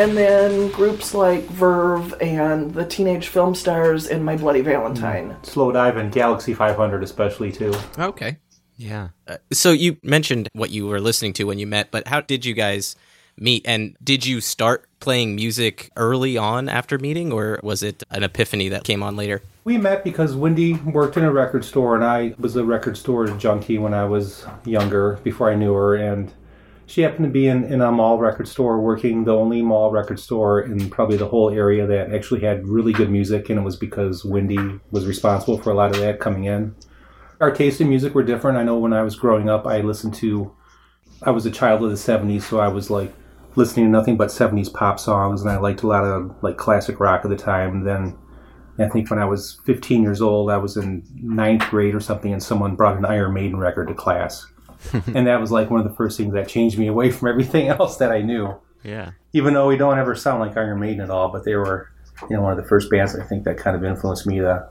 And 0.00 0.16
then 0.16 0.70
groups 0.70 1.12
like 1.12 1.42
Verve 1.48 2.14
and 2.22 2.72
the 2.72 2.86
Teenage 2.86 3.28
Film 3.28 3.54
Stars 3.54 4.06
and 4.06 4.24
My 4.24 4.34
Bloody 4.34 4.62
Valentine. 4.62 5.36
Slowdive 5.42 5.98
and 5.98 6.10
Galaxie 6.10 6.54
500 6.54 7.02
especially 7.02 7.52
too. 7.52 7.74
Okay. 7.98 8.38
Yeah. 8.78 9.08
Uh, 9.28 9.36
so 9.52 9.72
you 9.72 9.98
mentioned 10.02 10.48
what 10.54 10.70
you 10.70 10.86
were 10.86 11.02
listening 11.02 11.34
to 11.34 11.44
when 11.44 11.58
you 11.58 11.66
met, 11.66 11.90
but 11.90 12.08
how 12.08 12.22
did 12.22 12.46
you 12.46 12.54
guys 12.54 12.96
meet? 13.36 13.60
And 13.66 13.94
did 14.02 14.24
you 14.24 14.40
start 14.40 14.86
playing 15.00 15.34
music 15.34 15.90
early 15.96 16.38
on 16.38 16.70
after 16.70 16.98
meeting, 16.98 17.30
or 17.30 17.60
was 17.62 17.82
it 17.82 18.02
an 18.10 18.22
epiphany 18.22 18.70
that 18.70 18.84
came 18.84 19.02
on 19.02 19.16
later? 19.16 19.42
We 19.64 19.76
met 19.76 20.02
because 20.02 20.34
Windy 20.34 20.72
worked 20.72 21.18
in 21.18 21.24
a 21.24 21.30
record 21.30 21.62
store, 21.62 21.94
and 21.94 22.02
I 22.02 22.34
was 22.38 22.56
a 22.56 22.64
record 22.64 22.96
store 22.96 23.26
junkie 23.26 23.76
when 23.76 23.92
I 23.92 24.06
was 24.06 24.46
younger, 24.64 25.20
before 25.24 25.50
I 25.50 25.56
knew 25.56 25.74
her. 25.74 25.96
And 25.96 26.32
she 26.90 27.02
happened 27.02 27.24
to 27.24 27.30
be 27.30 27.46
in, 27.46 27.62
in 27.64 27.80
a 27.80 27.92
mall 27.92 28.18
record 28.18 28.48
store, 28.48 28.80
working 28.80 29.22
the 29.22 29.32
only 29.32 29.62
mall 29.62 29.92
record 29.92 30.18
store 30.18 30.60
in 30.60 30.90
probably 30.90 31.16
the 31.16 31.28
whole 31.28 31.48
area 31.48 31.86
that 31.86 32.12
actually 32.12 32.40
had 32.40 32.66
really 32.66 32.92
good 32.92 33.08
music. 33.08 33.48
And 33.48 33.60
it 33.60 33.62
was 33.62 33.76
because 33.76 34.24
Windy 34.24 34.80
was 34.90 35.06
responsible 35.06 35.56
for 35.58 35.70
a 35.70 35.74
lot 35.74 35.94
of 35.94 36.00
that 36.00 36.18
coming 36.18 36.44
in. 36.44 36.74
Our 37.40 37.52
taste 37.52 37.80
in 37.80 37.88
music 37.88 38.12
were 38.12 38.24
different. 38.24 38.58
I 38.58 38.64
know 38.64 38.76
when 38.76 38.92
I 38.92 39.02
was 39.02 39.14
growing 39.14 39.48
up, 39.48 39.68
I 39.68 39.82
listened 39.82 40.14
to, 40.14 40.52
I 41.22 41.30
was 41.30 41.46
a 41.46 41.50
child 41.50 41.84
of 41.84 41.90
the 41.90 41.96
70s, 41.96 42.42
so 42.42 42.58
I 42.58 42.66
was 42.66 42.90
like 42.90 43.12
listening 43.54 43.86
to 43.86 43.92
nothing 43.92 44.16
but 44.16 44.28
70s 44.28 44.72
pop 44.72 44.98
songs, 44.98 45.42
and 45.42 45.50
I 45.50 45.58
liked 45.58 45.84
a 45.84 45.86
lot 45.86 46.02
of 46.02 46.34
like 46.42 46.56
classic 46.56 46.98
rock 46.98 47.20
at 47.24 47.30
the 47.30 47.36
time. 47.36 47.70
And 47.70 47.86
then 47.86 48.18
I 48.80 48.88
think 48.88 49.08
when 49.10 49.20
I 49.20 49.26
was 49.26 49.60
15 49.64 50.02
years 50.02 50.20
old, 50.20 50.50
I 50.50 50.56
was 50.56 50.76
in 50.76 51.04
ninth 51.14 51.70
grade 51.70 51.94
or 51.94 52.00
something, 52.00 52.32
and 52.32 52.42
someone 52.42 52.74
brought 52.74 52.96
an 52.96 53.04
Iron 53.04 53.32
Maiden 53.32 53.60
record 53.60 53.86
to 53.88 53.94
class. 53.94 54.44
and 54.92 55.26
that 55.26 55.40
was 55.40 55.50
like 55.50 55.70
one 55.70 55.80
of 55.80 55.88
the 55.88 55.94
first 55.94 56.16
things 56.16 56.32
that 56.34 56.48
changed 56.48 56.78
me 56.78 56.86
away 56.86 57.10
from 57.10 57.28
everything 57.28 57.68
else 57.78 57.96
that 57.98 58.10
I 58.10 58.22
knew. 58.22 58.54
Yeah. 58.82 59.12
Even 59.32 59.54
though 59.54 59.68
we 59.68 59.76
don't 59.76 59.98
ever 59.98 60.14
sound 60.14 60.40
like 60.40 60.56
Iron 60.56 60.80
Maiden 60.80 61.00
at 61.00 61.10
all, 61.10 61.30
but 61.30 61.44
they 61.44 61.54
were, 61.54 61.90
you 62.28 62.36
know, 62.36 62.42
one 62.42 62.52
of 62.52 62.56
the 62.56 62.68
first 62.68 62.90
bands 62.90 63.14
I 63.14 63.24
think 63.24 63.44
that 63.44 63.58
kind 63.58 63.76
of 63.76 63.84
influenced 63.84 64.26
me 64.26 64.38
to 64.38 64.68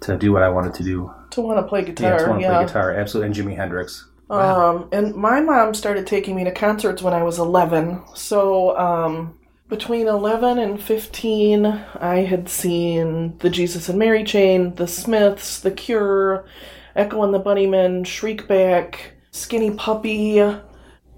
to 0.00 0.16
do 0.16 0.32
what 0.32 0.42
I 0.42 0.48
wanted 0.48 0.74
to 0.74 0.84
do. 0.84 1.12
To 1.30 1.40
want 1.40 1.58
to 1.58 1.64
play 1.64 1.80
Yeah, 1.80 1.86
guitar, 1.86 2.18
to 2.18 2.28
want 2.28 2.40
to 2.40 2.46
yeah. 2.46 2.56
play 2.56 2.66
guitar, 2.66 2.92
absolutely, 2.92 3.40
and 3.40 3.48
Jimi 3.48 3.56
Hendrix. 3.56 4.06
Um, 4.30 4.88
and 4.92 5.14
my 5.14 5.40
mom 5.40 5.74
started 5.74 6.06
taking 6.06 6.36
me 6.36 6.44
to 6.44 6.52
concerts 6.52 7.02
when 7.02 7.14
I 7.14 7.22
was 7.22 7.38
11. 7.38 8.02
So, 8.14 8.78
um, 8.78 9.38
between 9.68 10.06
11 10.06 10.58
and 10.58 10.80
15, 10.80 11.66
I 11.66 12.18
had 12.20 12.48
seen 12.48 13.36
the 13.38 13.50
Jesus 13.50 13.88
and 13.88 13.98
Mary 13.98 14.24
Chain, 14.24 14.74
the 14.74 14.86
Smiths, 14.86 15.60
The 15.60 15.70
Cure, 15.70 16.46
Echo 16.94 17.22
and 17.22 17.32
the 17.32 17.40
Bunnymen, 17.40 18.04
Shriekback, 18.04 18.96
Skinny 19.30 19.70
Puppy. 19.70 20.42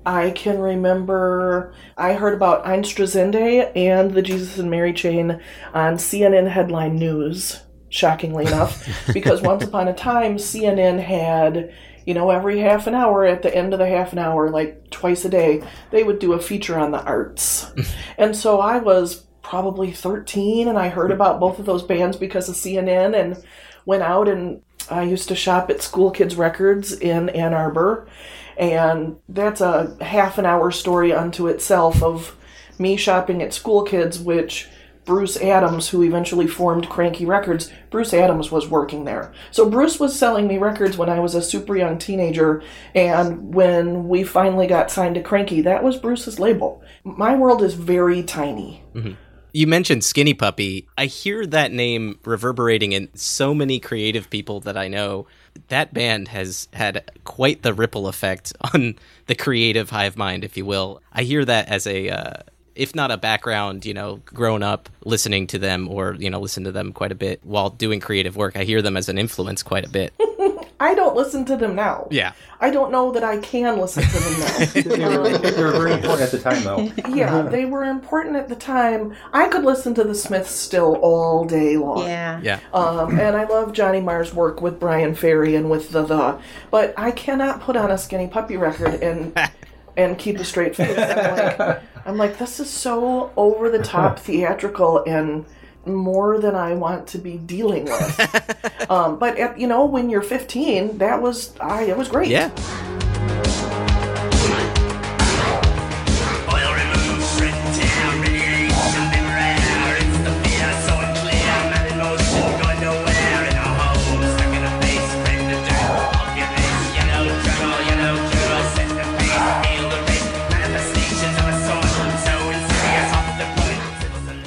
I 0.07 0.31
can 0.31 0.59
remember 0.59 1.75
I 1.97 2.15
heard 2.15 2.35
about 2.35 2.65
Einstürzende 2.65 3.71
and 3.77 4.13
the 4.13 4.23
Jesus 4.23 4.59
and 4.59 4.71
Mary 4.71 4.93
Chain 4.93 5.41
on 5.75 5.95
CNN 5.95 6.49
Headline 6.49 6.97
News, 6.97 7.61
shockingly 7.91 8.47
enough, 8.47 8.89
because 9.13 9.43
once 9.43 9.63
upon 9.63 9.89
a 9.89 9.95
time 9.95 10.37
CNN 10.37 11.03
had, 11.03 11.75
you 12.07 12.15
know, 12.15 12.31
every 12.31 12.61
half 12.61 12.87
an 12.87 12.95
hour 12.95 13.27
at 13.27 13.43
the 13.43 13.55
end 13.55 13.75
of 13.75 13.79
the 13.79 13.89
half 13.89 14.13
an 14.13 14.19
hour, 14.19 14.49
like 14.49 14.89
twice 14.91 15.25
a 15.27 15.29
day, 15.29 15.63
they 15.91 16.03
would 16.03 16.19
do 16.19 16.33
a 16.33 16.41
feature 16.41 16.79
on 16.79 16.93
the 16.93 17.03
arts. 17.03 17.71
and 18.19 18.35
so 18.35 18.59
I 18.59 18.79
was 18.79 19.27
probably 19.43 19.91
13 19.93 20.69
and 20.69 20.79
I 20.79 20.89
heard 20.89 21.11
about 21.11 21.41
both 21.41 21.59
of 21.59 21.67
those 21.67 21.83
bands 21.83 22.17
because 22.17 22.49
of 22.49 22.55
CNN 22.55 23.19
and 23.21 23.45
went 23.85 24.03
out 24.03 24.29
and 24.29 24.63
I 24.91 25.03
used 25.03 25.29
to 25.29 25.35
shop 25.35 25.71
at 25.71 25.83
School 25.83 26.11
Kids 26.11 26.37
Records 26.37 26.93
in 26.93 27.29
Ann 27.31 27.55
Arbor. 27.55 28.09
And 28.57 29.17
that's 29.29 29.61
a 29.61 29.97
half 30.03 30.39
an 30.39 30.47
hour 30.47 30.71
story 30.71 31.13
unto 31.13 31.47
itself 31.47 32.03
of 32.03 32.37
me 32.79 32.97
shopping 32.97 33.43
at 33.43 33.55
School 33.55 33.85
Kids, 33.85 34.19
which 34.19 34.69
Bruce 35.05 35.37
Adams, 35.39 35.89
who 35.89 36.03
eventually 36.03 36.47
formed 36.47 36.89
Kranky 36.89 37.27
Records, 37.27 37.73
Bruce 37.91 38.13
Adams 38.13 38.51
was 38.53 38.69
working 38.69 39.05
there. 39.05 39.33
So 39.51 39.69
Bruce 39.69 39.99
was 39.99 40.17
selling 40.17 40.47
me 40.47 40.59
records 40.59 40.97
when 40.97 41.09
I 41.09 41.21
was 41.21 41.35
a 41.35 41.43
super 41.43 41.77
young 41.77 41.99
teenager, 41.99 42.63
and 42.95 43.55
when 43.55 44.09
we 44.09 44.25
finally 44.25 44.67
got 44.67 44.91
signed 44.91 45.15
to 45.17 45.23
Kranky, 45.23 45.65
that 45.65 45.83
was 45.83 45.97
Bruce's 45.97 46.39
label. 46.39 46.83
My 47.03 47.35
world 47.35 47.63
is 47.63 47.75
very 47.75 48.23
tiny. 48.23 48.85
Mm-hmm. 48.95 49.13
You 49.53 49.67
mentioned 49.67 50.05
Skinny 50.05 50.35
Puppy. 50.35 50.87
I 50.97 51.07
hear 51.07 51.47
that 51.47 51.73
name 51.73 52.19
reverberating 52.25 52.93
in 52.93 53.09
so 53.15 53.55
many 53.55 53.81
creative 53.81 54.31
people 54.31 54.61
that 54.61 54.77
I 54.77 54.89
know. 54.89 55.27
That 55.69 55.93
band 55.93 56.29
has 56.29 56.69
had 56.73 57.11
quite 57.25 57.63
the 57.63 57.75
ripple 57.75 58.07
effect 58.07 58.53
on 58.75 58.97
the 59.27 59.35
creative 59.35 59.91
hive 59.91 60.17
mind, 60.17 60.45
if 60.45 60.57
you 60.57 60.65
will. 60.65 61.03
I 61.13 61.23
hear 61.23 61.45
that 61.45 61.69
as 61.69 61.87
a, 61.87 62.11
uh, 62.11 62.33
if 62.77 62.95
not 62.95 63.11
a 63.11 63.17
background, 63.17 63.85
you 63.85 63.95
know, 63.95 64.21
grown 64.27 64.63
up 64.63 64.89
listening 65.05 65.47
to 65.49 65.59
them 65.59 65.89
or, 65.89 66.15
you 66.15 66.31
know, 66.31 66.41
listen 66.41 66.65
to 66.65 66.73
them 66.73 66.93
quite 66.93 67.13
a 67.13 67.17
bit 67.17 67.41
while 67.43 67.71
doing 67.71 68.01
creative 68.01 68.37
work. 68.37 68.57
I 68.57 68.65
hear 68.65 68.83
them 68.83 68.97
as 68.97 69.09
an 69.09 69.19
influence 69.19 69.63
quite 69.63 69.85
a 69.85 69.91
bit. 69.91 70.15
I 70.81 70.95
don't 70.95 71.15
listen 71.15 71.45
to 71.45 71.57
them 71.57 71.75
now. 71.75 72.09
Yeah. 72.11 72.33
I 72.59 72.71
don't 72.71 72.91
know 72.91 73.13
that 73.13 73.23
I 73.23 73.37
can 73.39 73.79
listen 73.79 74.03
to 74.03 74.19
them 74.19 74.41
now. 74.41 74.59
they 75.53 75.63
were 75.63 75.73
very 75.73 75.93
important 75.93 76.23
at 76.23 76.31
the 76.31 76.39
time, 76.39 76.65
though. 76.65 76.91
yeah, 77.15 77.43
they 77.43 77.67
were 77.67 77.85
important 77.85 78.37
at 78.37 78.49
the 78.49 78.57
time. 78.57 79.15
I 79.33 79.49
could 79.49 79.63
listen 79.63 79.95
to 79.97 80.05
the 80.05 80.15
Smiths 80.15 80.51
still 80.51 80.97
all 80.97 81.45
day 81.45 81.77
long. 81.77 82.07
Yeah. 82.07 82.41
Yeah. 82.43 82.61
Um, 82.73 83.21
and 83.21 83.37
I 83.37 83.45
love 83.45 83.75
Johnny 83.75 84.01
Marr's 84.01 84.33
work 84.33 84.63
with 84.63 84.81
Bryan 84.81 85.15
Ferry 85.15 85.55
and 85.55 85.71
with 85.71 85.91
the 85.91 86.03
the, 86.03 86.41
but 86.71 86.95
I 86.97 87.11
cannot 87.11 87.61
put 87.61 87.77
on 87.77 87.91
a 87.91 87.99
Skinny 87.99 88.27
Puppy 88.27 88.57
record 88.57 89.03
and 89.03 89.39
and 89.97 90.19
keep 90.19 90.39
a 90.39 90.45
straight 90.45 90.75
face. 90.75 90.97
I'm 90.99 91.37
like, 91.37 91.83
I'm 92.07 92.17
like, 92.17 92.39
this 92.39 92.59
is 92.59 92.71
so 92.71 93.33
over 93.37 93.69
the 93.69 93.83
top 93.83 94.19
theatrical 94.19 95.05
and 95.05 95.45
more 95.87 96.39
than 96.39 96.55
I 96.55 96.75
want 96.75 97.07
to 97.09 97.19
be 97.19 97.39
dealing 97.39 97.85
with. 97.85 98.91
um, 98.91 99.19
but 99.19 99.39
at, 99.39 99.59
you 99.59 99.67
know, 99.67 99.85
when 99.85 100.11
you're 100.11 100.23
15, 100.23 100.99
that 100.99 101.21
was 101.21 101.57
I 101.61 101.85
it 101.85 101.97
was 101.97 102.09
great. 102.09 102.29
Yeah. 102.29 102.51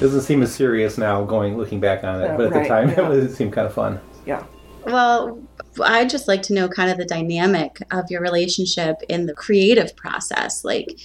Doesn't 0.04 0.20
seem 0.20 0.42
as 0.42 0.54
serious 0.54 0.98
now, 0.98 1.24
going 1.24 1.56
looking 1.56 1.80
back 1.80 2.04
on 2.04 2.20
it, 2.20 2.26
Yeah, 2.26 2.36
but 2.36 2.46
at 2.48 2.52
right, 2.52 2.62
the 2.64 2.68
time 2.68 2.88
yeah. 2.90 3.00
it 3.00 3.08
was 3.08 3.24
it 3.24 3.34
seemed 3.34 3.54
kind 3.54 3.66
of 3.66 3.72
fun. 3.72 3.98
Yeah. 4.26 4.44
Well, 4.84 5.42
I'd 5.82 6.10
just 6.10 6.28
like 6.28 6.42
to 6.42 6.52
know 6.52 6.68
kind 6.68 6.90
of 6.90 6.98
the 6.98 7.06
dynamic 7.06 7.78
of 7.90 8.10
your 8.10 8.20
relationship 8.20 8.96
in 9.08 9.24
the 9.24 9.32
creative 9.32 9.96
process. 9.96 10.62
Like, 10.62 11.00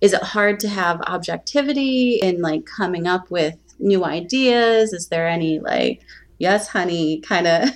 is 0.00 0.12
it 0.12 0.22
hard 0.24 0.58
to 0.60 0.68
have 0.68 1.00
objectivity 1.02 2.18
in 2.20 2.42
like 2.42 2.66
coming 2.66 3.06
up 3.06 3.30
with 3.30 3.56
new 3.78 4.04
ideas? 4.04 4.92
Is 4.92 5.06
there 5.06 5.28
any 5.28 5.60
like, 5.60 6.02
yes, 6.38 6.66
honey, 6.66 7.20
kind 7.20 7.46
of 7.46 7.70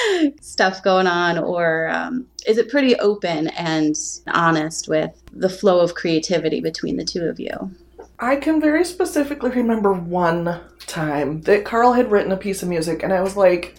stuff 0.40 0.80
going 0.84 1.08
on? 1.08 1.38
Or 1.38 1.88
um, 1.88 2.28
is 2.46 2.56
it 2.56 2.70
pretty 2.70 2.94
open 3.00 3.48
and 3.48 3.96
honest 4.28 4.86
with 4.86 5.10
the 5.32 5.48
flow 5.48 5.80
of 5.80 5.96
creativity 5.96 6.60
between 6.60 6.98
the 6.98 7.04
two 7.04 7.24
of 7.24 7.40
you? 7.40 7.72
I 8.20 8.36
can 8.36 8.60
very 8.60 8.84
specifically 8.84 9.50
remember 9.50 9.92
one 9.92 10.60
time 10.86 11.40
that 11.42 11.64
Carl 11.64 11.94
had 11.94 12.10
written 12.10 12.32
a 12.32 12.36
piece 12.36 12.62
of 12.62 12.68
music, 12.68 13.02
and 13.02 13.12
I 13.12 13.22
was 13.22 13.36
like, 13.36 13.76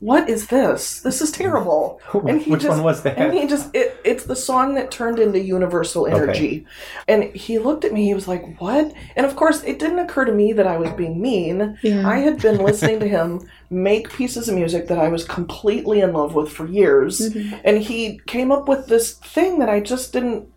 "What 0.00 0.28
is 0.28 0.48
this? 0.48 1.00
This 1.00 1.22
is 1.22 1.30
terrible." 1.30 2.00
And 2.28 2.44
Which 2.46 2.64
one 2.64 2.82
was 2.82 3.02
that? 3.04 3.18
And 3.18 3.32
he 3.32 3.46
just 3.46 3.74
it, 3.74 3.96
it's 4.04 4.24
the 4.24 4.36
song 4.36 4.74
that 4.74 4.90
turned 4.90 5.18
into 5.18 5.40
Universal 5.40 6.08
Energy. 6.08 6.66
okay. 6.66 6.66
And 7.08 7.34
he 7.34 7.58
looked 7.58 7.84
at 7.84 7.92
me, 7.92 8.04
he 8.04 8.14
was 8.14 8.28
like, 8.28 8.60
What? 8.60 8.92
And 9.16 9.24
of 9.24 9.34
course 9.36 9.62
it 9.62 9.78
didn't 9.78 10.00
occur 10.00 10.24
to 10.24 10.32
me 10.32 10.52
that 10.52 10.66
I 10.66 10.76
was 10.76 10.90
being 10.90 11.20
mean. 11.20 11.78
Yeah. 11.82 12.06
I 12.06 12.18
had 12.18 12.42
been 12.42 12.58
listening 12.58 13.00
to 13.00 13.08
him 13.16 13.48
make 13.70 14.12
pieces 14.12 14.48
of 14.48 14.54
music 14.54 14.88
that 14.88 14.98
I 14.98 15.08
was 15.08 15.24
completely 15.24 16.00
in 16.00 16.12
love 16.12 16.34
with 16.34 16.50
for 16.52 16.66
years. 16.66 17.20
Mm-hmm. 17.20 17.56
And 17.64 17.78
he 17.78 18.20
came 18.26 18.52
up 18.52 18.68
with 18.68 18.88
this 18.88 19.14
thing 19.14 19.58
that 19.60 19.70
I 19.70 19.80
just 19.80 20.12
didn't 20.12 20.51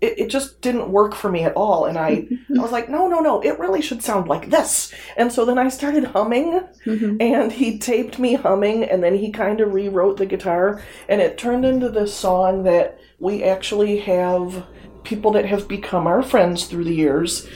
it, 0.00 0.18
it 0.18 0.28
just 0.28 0.60
didn't 0.60 0.90
work 0.90 1.14
for 1.14 1.30
me 1.30 1.44
at 1.44 1.54
all. 1.54 1.84
And 1.84 1.98
I, 1.98 2.16
mm-hmm. 2.16 2.58
I 2.58 2.62
was 2.62 2.72
like, 2.72 2.88
no, 2.88 3.06
no, 3.08 3.20
no, 3.20 3.40
it 3.40 3.58
really 3.58 3.82
should 3.82 4.02
sound 4.02 4.28
like 4.28 4.50
this. 4.50 4.92
And 5.16 5.32
so 5.32 5.44
then 5.44 5.58
I 5.58 5.68
started 5.68 6.04
humming, 6.04 6.60
mm-hmm. 6.84 7.16
and 7.20 7.52
he 7.52 7.78
taped 7.78 8.18
me 8.18 8.34
humming, 8.34 8.84
and 8.84 9.02
then 9.02 9.14
he 9.14 9.30
kind 9.30 9.60
of 9.60 9.72
rewrote 9.72 10.16
the 10.16 10.26
guitar, 10.26 10.82
and 11.08 11.20
it 11.20 11.38
turned 11.38 11.64
into 11.64 11.88
this 11.88 12.14
song 12.14 12.64
that 12.64 12.98
we 13.18 13.44
actually 13.44 13.98
have 13.98 14.66
people 15.02 15.30
that 15.32 15.46
have 15.46 15.66
become 15.66 16.06
our 16.06 16.22
friends 16.22 16.66
through 16.66 16.84
the 16.84 16.94
years. 16.94 17.48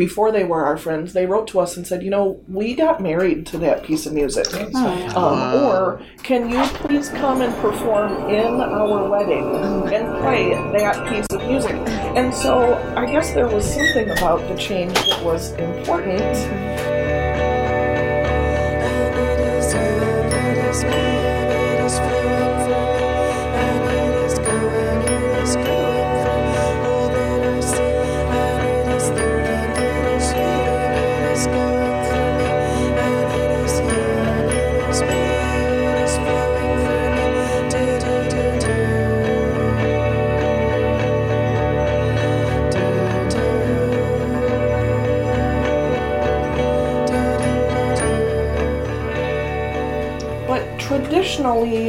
Before 0.00 0.32
they 0.32 0.44
were 0.44 0.64
our 0.64 0.78
friends, 0.78 1.12
they 1.12 1.26
wrote 1.26 1.46
to 1.48 1.60
us 1.60 1.76
and 1.76 1.86
said, 1.86 2.02
you 2.02 2.08
know, 2.08 2.42
we 2.48 2.74
got 2.74 3.02
married 3.02 3.46
to 3.48 3.58
that 3.58 3.84
piece 3.84 4.06
of 4.06 4.14
music. 4.14 4.46
Um, 4.54 5.54
or 5.54 6.00
can 6.22 6.48
you 6.48 6.64
please 6.78 7.10
come 7.10 7.42
and 7.42 7.54
perform 7.56 8.30
in 8.30 8.62
our 8.62 9.10
wedding 9.10 9.44
and 9.92 10.22
play 10.22 10.54
that 10.78 11.06
piece 11.06 11.26
of 11.32 11.46
music? 11.46 11.74
And 12.16 12.32
so 12.32 12.76
I 12.96 13.04
guess 13.04 13.34
there 13.34 13.46
was 13.46 13.66
something 13.66 14.08
about 14.12 14.40
the 14.48 14.56
change 14.56 14.94
that 14.94 15.22
was 15.22 15.52
important. 15.52 16.89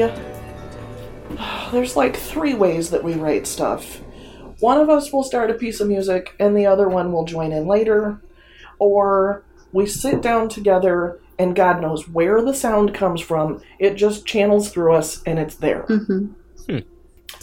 Traditionally, 0.10 1.72
there's 1.72 1.96
like 1.96 2.16
three 2.18 2.54
ways 2.54 2.90
that 2.92 3.04
we 3.04 3.14
write 3.14 3.48
stuff. 3.48 4.02
One 4.60 4.80
of 4.80 4.90
us 4.90 5.12
will 5.12 5.24
start 5.24 5.50
a 5.50 5.54
piece 5.56 5.80
of 5.80 5.88
music 5.88 6.36
and 6.40 6.56
the 6.56 6.66
other 6.66 6.88
one 6.90 7.12
will 7.12 7.26
join 7.26 7.52
in 7.52 7.68
later. 7.68 8.22
Or 8.80 9.44
we 9.72 9.86
sit 9.88 10.22
down 10.22 10.50
together 10.50 11.20
and 11.40 11.56
God 11.56 11.82
knows 11.82 12.08
where 12.08 12.42
the 12.44 12.54
sound 12.54 12.94
comes 12.94 13.22
from. 13.22 13.62
It 13.80 13.96
just 13.96 14.26
channels 14.26 14.70
through 14.70 14.94
us 14.94 15.24
and 15.26 15.40
it's 15.40 15.56
there. 15.56 15.86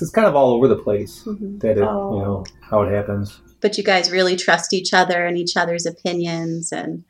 It's 0.01 0.11
kind 0.11 0.29
of 0.29 0.37
all 0.37 0.53
over 0.53 0.69
the 0.69 0.77
place 0.77 1.25
Mhm. 1.27 1.61
that 1.61 1.79
it, 1.79 1.83
Oh. 1.83 2.15
you 2.15 2.23
know, 2.23 2.45
how 2.61 2.83
it 2.83 2.93
happens. 2.93 3.41
But 3.61 3.77
you 3.77 3.83
guys 3.83 4.13
really 4.13 4.37
trust 4.37 4.73
each 4.73 4.95
other 4.95 5.27
and 5.27 5.37
each 5.37 5.57
other's 5.57 5.87
opinions, 5.87 6.71
and 6.71 7.03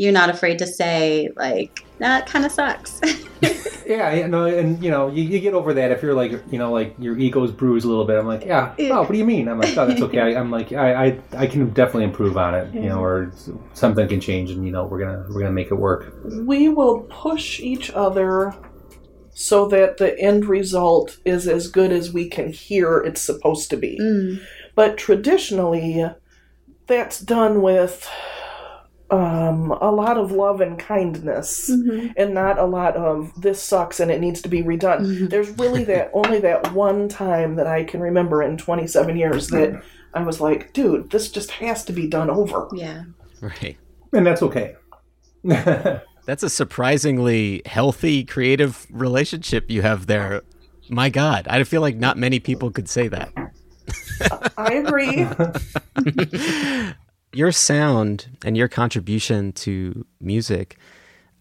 you're 0.00 0.12
not 0.12 0.30
afraid 0.30 0.58
to 0.58 0.66
say, 0.66 1.28
like, 1.36 1.84
that 1.98 2.26
kind 2.26 2.46
of 2.46 2.52
sucks. 2.52 3.00
Yeah, 3.86 4.14
you 4.14 4.28
know, 4.28 4.44
and 4.44 4.80
you 4.84 4.88
know, 4.88 5.08
you, 5.10 5.24
you 5.24 5.40
get 5.40 5.52
over 5.52 5.74
that 5.74 5.90
if 5.90 6.00
you're 6.00 6.14
like, 6.14 6.30
you 6.52 6.58
know, 6.60 6.70
like 6.70 6.94
your 7.00 7.18
ego's 7.18 7.50
bruised 7.50 7.84
a 7.84 7.88
little 7.88 8.04
bit. 8.04 8.18
I'm 8.18 8.26
like, 8.26 8.44
yeah, 8.44 8.72
oh, 8.78 9.00
what 9.00 9.10
do 9.10 9.18
you 9.18 9.24
mean? 9.24 9.48
I'm 9.48 9.58
like, 9.58 9.76
oh, 9.76 9.84
that's 9.84 10.00
okay. 10.02 10.20
I, 10.20 10.28
I'm 10.40 10.48
like, 10.48 10.72
I, 10.72 11.06
I, 11.06 11.20
I 11.32 11.46
can 11.48 11.70
definitely 11.70 12.04
improve 12.04 12.36
on 12.36 12.54
it, 12.54 12.72
you 12.72 12.88
know, 12.88 13.02
or 13.02 13.32
something 13.74 14.06
can 14.06 14.20
change, 14.20 14.52
and 14.52 14.64
you 14.64 14.70
know, 14.70 14.84
we're 14.84 15.00
gonna, 15.00 15.26
we're 15.28 15.40
gonna 15.40 15.50
make 15.50 15.72
it 15.72 15.74
work. 15.74 16.14
we 16.46 16.68
will 16.68 17.00
push 17.10 17.58
each 17.58 17.90
other 17.90 18.54
so 19.34 19.66
that 19.66 19.96
the 19.96 20.16
end 20.20 20.44
result 20.44 21.18
is 21.24 21.48
as 21.48 21.66
good 21.66 21.90
as 21.90 22.12
we 22.12 22.28
can 22.28 22.52
hear 22.52 22.98
it's 22.98 23.20
supposed 23.20 23.70
to 23.70 23.76
be. 23.76 23.98
Mm. 24.00 24.40
But 24.76 24.98
traditionally, 24.98 26.04
that's 26.86 27.18
done 27.18 27.60
with 27.60 28.08
um, 29.10 29.70
a 29.80 29.90
lot 29.90 30.16
of 30.18 30.30
love 30.32 30.60
and 30.60 30.78
kindness, 30.78 31.70
Mhm. 31.70 32.12
and 32.16 32.32
not 32.34 32.58
a 32.58 32.64
lot 32.64 32.96
of 32.96 33.32
this 33.40 33.60
sucks 33.62 33.98
and 34.00 34.10
it 34.10 34.20
needs 34.20 34.40
to 34.42 34.48
be 34.48 34.62
redone. 34.62 35.00
Mhm. 35.00 35.30
There's 35.30 35.50
really 35.58 35.84
that 35.84 36.10
only 36.14 36.38
that 36.40 36.72
one 36.72 37.08
time 37.08 37.56
that 37.56 37.66
I 37.66 37.84
can 37.84 38.00
remember 38.00 38.42
in 38.42 38.56
27 38.56 39.16
years 39.16 39.48
that 39.48 39.82
I 40.14 40.22
was 40.22 40.40
like, 40.40 40.72
dude, 40.72 41.10
this 41.10 41.30
just 41.30 41.50
has 41.52 41.84
to 41.86 41.92
be 41.92 42.06
done 42.08 42.30
over. 42.30 42.68
Yeah. 42.74 43.02
Right. 43.40 43.76
And 44.12 44.26
that's 44.26 44.42
okay. 44.42 44.76
That's 46.26 46.42
a 46.42 46.50
surprisingly 46.50 47.62
healthy, 47.64 48.24
creative 48.24 48.86
relationship 48.90 49.70
you 49.70 49.82
have 49.82 50.06
there. 50.06 50.42
My 50.88 51.08
God, 51.08 51.46
I 51.48 51.64
feel 51.64 51.80
like 51.80 51.96
not 51.96 52.18
many 52.18 52.38
people 52.38 52.70
could 52.70 52.88
say 52.88 53.08
that. 53.08 53.32
I 54.58 54.74
agree. 54.74 55.26
your 57.32 57.52
sound 57.52 58.28
and 58.44 58.56
your 58.56 58.68
contribution 58.68 59.52
to 59.52 60.04
music. 60.20 60.78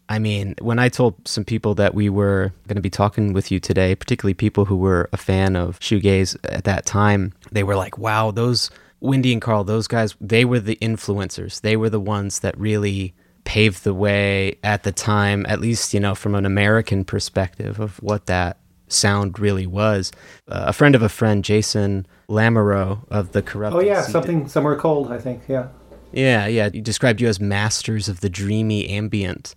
I 0.07 0.17
mean, 0.17 0.55
when 0.59 0.79
I 0.79 0.89
told 0.89 1.27
some 1.27 1.45
people 1.45 1.75
that 1.75 1.93
we 1.93 2.09
were 2.09 2.51
going 2.67 2.75
to 2.75 2.81
be 2.81 2.89
talking 2.89 3.31
with 3.33 3.51
you 3.51 3.59
today, 3.59 3.93
particularly 3.95 4.33
people 4.33 4.65
who 4.65 4.77
were 4.77 5.07
a 5.13 5.17
fan 5.17 5.55
of 5.55 5.79
shoegaze 5.79 6.35
at 6.43 6.63
that 6.63 6.85
time, 6.85 7.33
they 7.51 7.63
were 7.63 7.75
like, 7.75 7.97
"Wow, 7.97 8.31
those 8.31 8.71
Windy 9.01 9.33
and 9.33 9.41
Carl, 9.41 9.63
those 9.63 9.87
guys, 9.87 10.15
they 10.19 10.45
were 10.45 10.59
the 10.59 10.77
influencers. 10.77 11.61
They 11.61 11.77
were 11.77 11.89
the 11.89 11.99
ones 11.99 12.39
that 12.39 12.59
really 12.59 13.13
paved 13.43 13.83
the 13.83 13.93
way 13.93 14.57
at 14.63 14.83
the 14.83 14.91
time, 14.91 15.45
at 15.47 15.61
least, 15.61 15.93
you 15.93 15.99
know, 15.99 16.15
from 16.15 16.35
an 16.35 16.45
American 16.45 17.05
perspective 17.05 17.79
of 17.79 17.97
what 18.01 18.25
that 18.25 18.57
sound 18.87 19.37
really 19.39 19.67
was." 19.67 20.11
Uh, 20.47 20.65
a 20.67 20.73
friend 20.73 20.95
of 20.95 21.03
a 21.03 21.09
friend, 21.09 21.43
Jason 21.43 22.07
Lamoureux 22.27 22.99
of 23.11 23.31
the 23.31 23.43
Corrupt. 23.43 23.75
oh 23.75 23.79
yeah, 23.79 24.01
something 24.01 24.47
somewhere 24.47 24.75
cold. 24.75 25.11
I 25.11 25.19
think. 25.19 25.43
Yeah. 25.47 25.67
Yeah, 26.11 26.47
yeah. 26.47 26.69
He 26.71 26.81
described 26.81 27.21
you 27.21 27.27
as 27.27 27.39
masters 27.39 28.09
of 28.09 28.21
the 28.21 28.29
dreamy 28.29 28.89
ambient. 28.89 29.55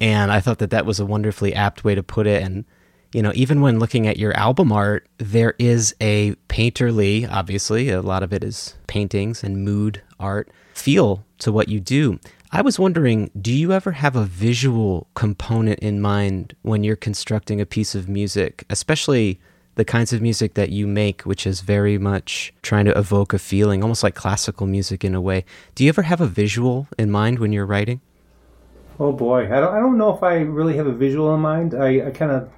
And 0.00 0.30
I 0.30 0.40
thought 0.40 0.58
that 0.58 0.70
that 0.70 0.86
was 0.86 1.00
a 1.00 1.06
wonderfully 1.06 1.54
apt 1.54 1.84
way 1.84 1.94
to 1.94 2.02
put 2.02 2.26
it. 2.26 2.42
And, 2.42 2.64
you 3.12 3.22
know, 3.22 3.32
even 3.34 3.60
when 3.60 3.78
looking 3.78 4.06
at 4.06 4.18
your 4.18 4.36
album 4.36 4.72
art, 4.72 5.08
there 5.18 5.54
is 5.58 5.94
a 6.00 6.34
painterly, 6.48 7.30
obviously, 7.30 7.88
a 7.90 8.02
lot 8.02 8.22
of 8.22 8.32
it 8.32 8.44
is 8.44 8.74
paintings 8.86 9.42
and 9.42 9.64
mood 9.64 10.02
art 10.20 10.50
feel 10.74 11.24
to 11.38 11.52
what 11.52 11.68
you 11.68 11.80
do. 11.80 12.18
I 12.52 12.62
was 12.62 12.78
wondering, 12.78 13.30
do 13.40 13.52
you 13.52 13.72
ever 13.72 13.92
have 13.92 14.16
a 14.16 14.24
visual 14.24 15.08
component 15.14 15.80
in 15.80 16.00
mind 16.00 16.54
when 16.62 16.84
you're 16.84 16.96
constructing 16.96 17.60
a 17.60 17.66
piece 17.66 17.94
of 17.94 18.08
music, 18.08 18.64
especially 18.70 19.40
the 19.76 19.84
kinds 19.84 20.12
of 20.12 20.20
music 20.20 20.54
that 20.54 20.70
you 20.70 20.86
make, 20.86 21.22
which 21.22 21.46
is 21.46 21.60
very 21.60 21.96
much 21.98 22.52
trying 22.62 22.84
to 22.86 22.98
evoke 22.98 23.32
a 23.32 23.38
feeling, 23.38 23.82
almost 23.82 24.02
like 24.02 24.14
classical 24.14 24.66
music 24.66 25.04
in 25.04 25.14
a 25.14 25.20
way. 25.20 25.44
Do 25.74 25.84
you 25.84 25.88
ever 25.90 26.02
have 26.02 26.20
a 26.20 26.26
visual 26.26 26.88
in 26.98 27.10
mind 27.10 27.38
when 27.38 27.52
you're 27.52 27.66
writing? 27.66 28.00
Oh 28.98 29.12
boy, 29.12 29.44
I 29.44 29.60
don't, 29.60 29.74
I 29.74 29.78
don't 29.80 29.98
know 29.98 30.14
if 30.16 30.22
I 30.22 30.36
really 30.40 30.76
have 30.76 30.86
a 30.86 30.92
visual 30.92 31.34
in 31.34 31.40
mind. 31.40 31.74
I, 31.74 32.08
I 32.08 32.10
kind 32.10 32.32
of, 32.32 32.50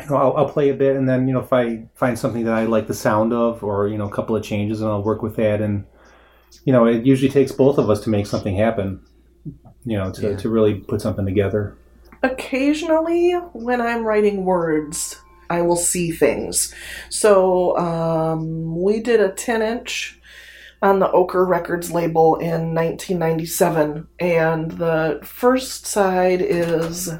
you 0.00 0.06
know, 0.08 0.16
I'll, 0.16 0.36
I'll 0.38 0.48
play 0.48 0.70
a 0.70 0.74
bit, 0.74 0.96
and 0.96 1.06
then 1.08 1.28
you 1.28 1.34
know, 1.34 1.40
if 1.40 1.52
I 1.52 1.84
find 1.94 2.18
something 2.18 2.44
that 2.46 2.54
I 2.54 2.64
like 2.64 2.86
the 2.86 2.94
sound 2.94 3.32
of, 3.34 3.62
or 3.62 3.88
you 3.88 3.98
know, 3.98 4.08
a 4.08 4.12
couple 4.12 4.34
of 4.34 4.42
changes, 4.42 4.80
and 4.80 4.90
I'll 4.90 5.02
work 5.02 5.22
with 5.22 5.36
that. 5.36 5.60
And 5.60 5.84
you 6.64 6.72
know, 6.72 6.86
it 6.86 7.04
usually 7.04 7.30
takes 7.30 7.52
both 7.52 7.76
of 7.76 7.90
us 7.90 8.00
to 8.04 8.10
make 8.10 8.26
something 8.26 8.56
happen. 8.56 9.00
You 9.84 9.98
know, 9.98 10.10
to, 10.12 10.30
Yeah. 10.30 10.36
to 10.38 10.48
really 10.48 10.74
put 10.76 11.02
something 11.02 11.26
together. 11.26 11.76
occasionally 12.22 13.32
when 13.52 13.82
i'm 13.82 14.02
writing 14.02 14.46
words 14.46 15.20
i 15.50 15.60
will 15.62 15.76
see 15.76 16.10
things 16.10 16.74
so 17.10 17.76
um, 17.78 18.80
we 18.82 19.00
did 19.00 19.20
a 19.20 19.32
10 19.32 19.62
inch 19.62 20.20
on 20.82 20.98
the 20.98 21.10
ochre 21.12 21.44
records 21.44 21.90
label 21.90 22.36
in 22.36 22.74
1997 22.74 24.06
and 24.20 24.72
the 24.72 25.20
first 25.22 25.86
side 25.86 26.42
is 26.42 27.10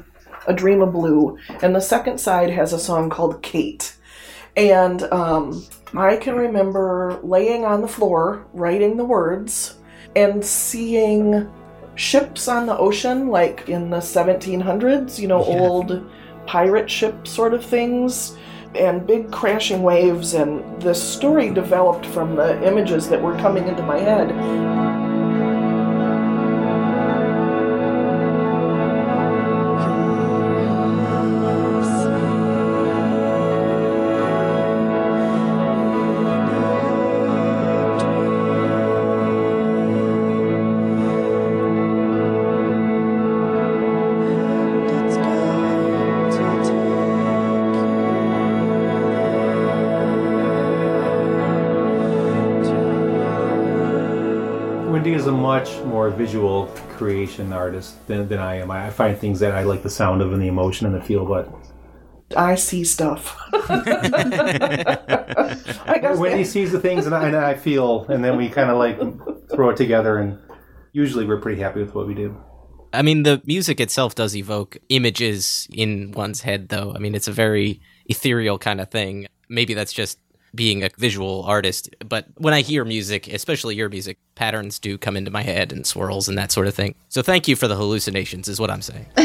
a 0.47 0.53
dream 0.53 0.81
of 0.81 0.91
blue 0.91 1.37
and 1.63 1.75
the 1.75 1.81
second 1.81 2.19
side 2.19 2.49
has 2.49 2.73
a 2.73 2.79
song 2.79 3.09
called 3.09 3.41
kate 3.41 3.95
and 4.55 5.03
um, 5.11 5.65
i 5.97 6.15
can 6.15 6.35
remember 6.35 7.19
laying 7.23 7.65
on 7.65 7.81
the 7.81 7.87
floor 7.87 8.45
writing 8.53 8.97
the 8.97 9.05
words 9.05 9.77
and 10.15 10.45
seeing 10.45 11.49
ships 11.95 12.47
on 12.47 12.65
the 12.65 12.77
ocean, 12.77 13.29
like 13.29 13.67
in 13.69 13.89
the 13.89 14.01
1700s, 14.01 15.19
you 15.19 15.27
know, 15.27 15.45
Yeah. 15.45 15.59
old 15.59 16.09
pirate 16.45 16.89
ship 16.89 17.27
sort 17.27 17.53
of 17.53 17.63
things, 17.63 18.37
and 18.75 19.07
big 19.07 19.31
crashing 19.31 19.83
waves. 19.83 20.33
And 20.33 20.81
the 20.81 20.93
story 20.93 21.49
developed 21.49 22.05
from 22.05 22.35
the 22.35 22.61
images 22.67 23.07
that 23.09 23.21
were 23.21 23.37
coming 23.37 23.67
into 23.67 23.83
my 23.83 23.99
head. 23.99 25.14
More 56.05 56.15
visual 56.15 56.67
creation 56.97 57.51
artist 57.51 58.05
than, 58.07 58.27
than 58.27 58.39
I 58.39 58.55
am. 58.55 58.69
I, 58.69 58.87
I 58.87 58.89
find 58.91 59.17
things 59.17 59.39
that 59.39 59.53
I 59.53 59.63
like 59.63 59.81
the 59.81 59.89
sound 59.89 60.21
of 60.21 60.33
and 60.33 60.41
the 60.41 60.47
emotion 60.47 60.85
and 60.85 60.93
the 60.95 61.01
feel, 61.01 61.25
but 61.25 61.51
I 62.37 62.55
see 62.55 62.83
stuff. 62.83 63.35
I 63.53 63.67
guess 66.01 66.17
when 66.19 66.37
he 66.37 66.43
that- 66.43 66.49
sees 66.49 66.71
the 66.71 66.79
things 66.79 67.05
and 67.07 67.15
I, 67.15 67.27
and 67.27 67.35
I 67.35 67.55
feel, 67.55 68.05
and 68.05 68.23
then 68.23 68.37
we 68.37 68.49
kind 68.49 68.69
of 68.69 68.77
like 68.77 68.99
throw 69.49 69.69
it 69.71 69.77
together, 69.77 70.19
and 70.19 70.37
usually 70.93 71.25
we're 71.25 71.41
pretty 71.41 71.59
happy 71.61 71.81
with 71.81 71.95
what 71.95 72.05
we 72.07 72.13
do. 72.13 72.37
I 72.93 73.01
mean, 73.01 73.23
the 73.23 73.41
music 73.45 73.79
itself 73.79 74.13
does 74.15 74.35
evoke 74.35 74.77
images 74.89 75.67
in 75.73 76.11
one's 76.11 76.41
head, 76.41 76.69
though. 76.69 76.93
I 76.95 76.99
mean, 76.99 77.15
it's 77.15 77.27
a 77.27 77.33
very 77.33 77.81
ethereal 78.05 78.57
kind 78.59 78.79
of 78.79 78.89
thing. 78.89 79.27
Maybe 79.49 79.73
that's 79.73 79.91
just 79.91 80.19
being 80.53 80.83
a 80.83 80.89
visual 80.97 81.43
artist. 81.43 81.89
But 82.07 82.27
when 82.35 82.53
I 82.53 82.61
hear 82.61 82.85
music, 82.85 83.27
especially 83.27 83.75
your 83.75 83.89
music, 83.89 84.17
patterns 84.35 84.79
do 84.79 84.97
come 84.97 85.15
into 85.17 85.31
my 85.31 85.41
head 85.41 85.71
and 85.71 85.87
swirls 85.87 86.27
and 86.27 86.37
that 86.37 86.51
sort 86.51 86.67
of 86.67 86.73
thing. 86.75 86.93
So 87.09 87.21
thank 87.21 87.47
you 87.47 87.55
for 87.55 87.67
the 87.67 87.75
hallucinations, 87.75 88.47
is 88.47 88.59
what 88.59 88.69
I'm 88.69 88.81
saying. 88.81 89.05
I 89.17 89.21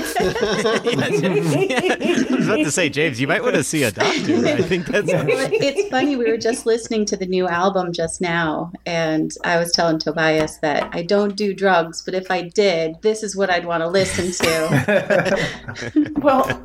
was 2.30 2.46
about 2.46 2.56
to 2.56 2.70
say, 2.70 2.88
James, 2.88 3.20
you 3.20 3.26
might 3.26 3.42
want 3.42 3.56
to 3.56 3.64
see 3.64 3.82
a 3.82 3.90
doctor. 3.90 4.46
I 4.46 4.62
think 4.62 4.86
that's. 4.86 5.08
It's 5.10 5.90
funny. 5.90 6.16
We 6.16 6.30
were 6.30 6.36
just 6.38 6.66
listening 6.66 7.04
to 7.06 7.16
the 7.16 7.26
new 7.26 7.48
album 7.48 7.92
just 7.92 8.20
now, 8.20 8.72
and 8.86 9.32
I 9.44 9.58
was 9.58 9.72
telling 9.72 9.98
Tobias 9.98 10.58
that 10.58 10.88
I 10.92 11.02
don't 11.02 11.36
do 11.36 11.52
drugs, 11.54 12.02
but 12.02 12.14
if 12.14 12.30
I 12.30 12.42
did, 12.42 12.96
this 13.02 13.22
is 13.22 13.34
what 13.36 13.50
I'd 13.50 13.66
want 13.66 13.82
to 13.82 13.88
listen 13.88 14.30
to. 14.32 16.12
well, 16.18 16.62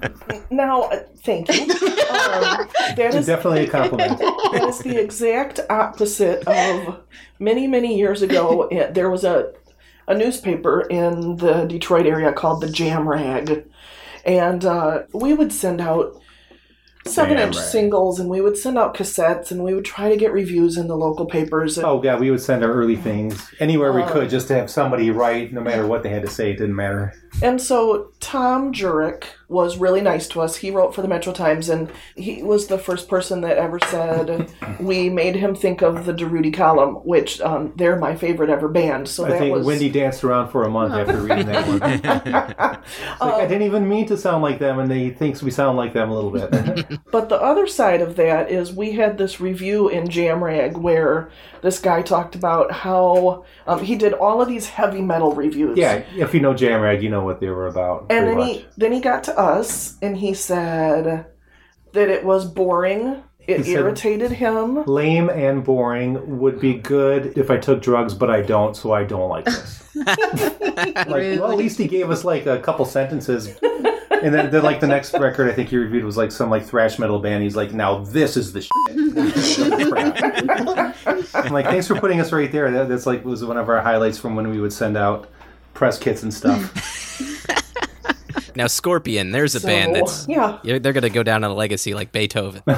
now, 0.52 0.84
uh, 0.84 1.00
thank 1.24 1.50
you. 1.54 1.76
Um, 2.16 2.68
that 2.78 2.96
It's 2.98 3.16
is 3.18 3.26
definitely 3.26 3.66
a 3.66 3.70
compliment. 3.70 4.18
that 4.20 4.66
is 4.70 4.80
the 4.80 4.98
exact 5.02 5.60
opposite 5.70 6.48
of 6.48 7.00
many 7.40 7.68
many 7.68 7.98
years 7.98 8.22
ago 8.22 8.68
it, 8.72 8.94
there 8.98 9.10
was 9.10 9.24
a 9.24 9.54
a 10.08 10.16
newspaper 10.16 10.82
in 10.82 11.38
the 11.38 11.66
detroit 11.66 12.06
area 12.06 12.32
called 12.32 12.62
the 12.62 12.70
jam 12.70 13.08
rag 13.08 13.66
and 14.26 14.66
uh, 14.66 15.04
we 15.14 15.34
would 15.34 15.52
send 15.54 15.82
out 15.82 16.20
seven 17.08 17.38
inch 17.38 17.56
Rag. 17.56 17.66
singles 17.66 18.20
and 18.20 18.30
we 18.30 18.42
would 18.42 18.58
send 18.58 18.78
out 18.78 18.96
cassettes 18.96 19.52
and 19.52 19.64
we 19.64 19.74
would 19.76 19.86
try 19.86 20.10
to 20.10 20.18
get 20.18 20.32
reviews 20.32 20.76
in 20.78 20.88
the 20.88 20.96
local 20.98 21.26
papers 21.28 21.78
Oh 21.78 22.02
yeah, 22.04 22.18
we 22.18 22.32
would 22.32 22.42
send 22.42 22.64
our 22.64 22.72
early 22.72 22.96
things 22.96 23.54
anywhere 23.60 23.94
we 23.94 24.02
Uh, 24.02 24.12
could, 24.12 24.30
just 24.30 24.48
to 24.48 24.56
have 24.56 24.72
somebody 24.72 25.12
write, 25.12 25.54
no 25.54 25.62
matter 25.62 25.86
what 25.86 26.02
they 26.02 26.10
had 26.10 26.24
to 26.24 26.30
say. 26.30 26.50
It 26.52 26.58
didn't 26.58 26.76
matter. 26.76 27.14
And 27.42 27.62
so 27.62 28.12
Thom 28.20 28.74
Jurek 28.74 29.26
was 29.48 29.78
really 29.78 30.02
nice 30.02 30.28
to 30.30 30.42
us. 30.42 30.56
He 30.56 30.72
wrote 30.72 30.96
for 30.96 31.02
the 31.02 31.08
Metro 31.08 31.32
Times, 31.32 31.70
and 31.70 31.92
he 32.16 32.42
was 32.42 32.68
the 32.68 32.78
first 32.78 33.08
person 33.08 33.42
that 33.42 33.58
ever 33.58 33.80
said 33.80 34.52
we 34.80 35.10
made 35.10 35.36
him 35.36 35.54
think 35.54 35.82
of 35.82 36.06
the 36.06 36.14
Durutti 36.14 36.54
Column, 36.54 36.96
which 37.06 37.40
um, 37.42 37.74
they're 37.76 37.98
my 37.98 38.16
favorite 38.16 38.50
ever 38.50 38.68
band. 38.68 39.08
So 39.08 39.26
I 39.26 39.30
that 39.30 39.40
think 39.40 39.56
was 39.56 39.66
Windy 39.66 39.90
danced 39.90 40.24
around 40.24 40.50
for 40.50 40.64
a 40.64 40.70
month 40.70 40.94
after 40.94 41.22
reading 41.22 41.48
that 41.48 41.68
one. 41.68 42.82
It's 42.86 43.22
like, 43.22 43.34
I 43.34 43.48
didn't 43.48 43.64
even 43.64 43.88
mean 43.88 44.06
to 44.08 44.18
sound 44.18 44.44
like 44.44 44.60
them, 44.60 44.80
and 44.80 44.92
he 44.92 45.10
thinks 45.10 45.42
we 45.42 45.52
sound 45.52 45.78
like 45.78 45.94
them 45.94 46.10
a 46.10 46.14
little 46.14 46.32
bit. 46.32 47.00
But 47.12 47.30
the 47.30 47.42
other 47.42 47.68
side 47.68 48.02
of 48.02 48.16
that 48.18 48.52
is 48.52 48.74
we 48.74 48.92
had 48.92 49.18
this 49.18 49.40
review 49.40 49.88
in 49.90 50.06
Jamrag 50.08 50.78
where 50.78 51.30
this 51.62 51.80
guy 51.80 52.02
talked 52.02 52.36
about 52.36 52.72
how 52.72 53.46
um, 53.66 53.84
he 53.84 53.96
did 53.96 54.14
all 54.14 54.42
of 54.42 54.48
these 54.48 54.68
heavy 54.68 55.02
metal 55.02 55.34
reviews. 55.34 55.78
yeah, 55.78 56.04
if 56.16 56.34
you 56.34 56.40
know 56.40 56.54
Jamrag, 56.54 57.02
you 57.02 57.10
know 57.10 57.25
what 57.26 57.40
they 57.42 57.50
were 57.50 57.68
about. 57.68 58.06
And 58.10 58.28
then 58.28 58.38
much. 58.38 58.48
he 58.50 58.66
then 58.78 58.92
he 58.94 59.02
got 59.02 59.24
to 59.26 59.38
us 59.38 59.98
and 60.02 60.16
he 60.16 60.34
said 60.34 61.26
that 61.94 62.10
it 62.10 62.24
was 62.24 62.46
boring. 62.46 63.22
It 63.48 63.58
He 63.58 63.64
said- 63.74 63.74
irritated 63.82 64.32
him. 64.32 64.84
lame 64.86 65.30
and 65.30 65.64
boring 65.64 66.40
would 66.40 66.60
be 66.60 66.74
good 66.76 67.38
if 67.38 67.52
I 67.52 67.58
took 67.58 67.82
drugs, 67.82 68.14
but 68.16 68.30
I 68.32 68.42
don't, 68.42 68.76
so 68.76 68.92
I 68.92 69.04
don't 69.04 69.30
like 69.30 69.46
this. 69.46 69.84
like, 69.96 71.06
well, 71.40 71.52
at 71.52 71.58
least 71.58 71.78
he 71.78 71.88
gave 71.88 72.10
us 72.10 72.24
like 72.26 72.48
a 72.48 72.60
couple 72.60 72.86
sentences. 72.86 73.56
And 74.24 74.34
then, 74.34 74.50
then, 74.50 74.64
like 74.64 74.80
the 74.80 74.88
next 74.88 75.14
record 75.14 75.48
I 75.50 75.54
think 75.54 75.70
he 75.70 75.78
reviewed 75.78 76.04
was 76.04 76.18
like 76.18 76.32
some 76.32 76.50
like 76.50 76.66
thrash 76.66 76.98
metal 76.98 77.20
band. 77.20 77.44
He's 77.44 77.56
like, 77.56 77.74
"Now 77.74 78.00
this 78.00 78.36
is 78.38 78.54
the 78.54 78.62
shit." 78.62 78.72
I'm 81.36 81.52
like, 81.54 81.66
"Thanks 81.66 81.88
for 81.88 81.96
putting 82.00 82.20
us 82.20 82.32
right 82.32 82.52
there." 82.52 82.72
That, 82.72 82.90
that's 82.90 83.06
like 83.06 83.24
was 83.26 83.44
one 83.46 83.58
of 83.58 83.70
our 83.70 83.82
highlights 83.82 84.18
from 84.18 84.36
when 84.36 84.50
we 84.50 84.60
would 84.60 84.74
send 84.74 84.98
out 84.98 85.30
press 85.74 86.00
kits 86.00 86.24
and 86.24 86.34
stuff. 86.34 86.72
Now, 88.56 88.68
Scorpion, 88.68 89.32
there's 89.32 89.56
a 89.56 89.62
band 89.62 89.96
that's. 89.96 90.28
yeah. 90.28 90.60
yeah, 90.64 90.80
They're 90.80 90.94
going 90.94 91.04
to 91.04 91.10
go 91.10 91.24
down 91.24 91.44
in 91.44 91.52
a 91.52 91.54
legacy 91.54 91.94
like 91.94 92.12
Beethoven. 92.12 92.64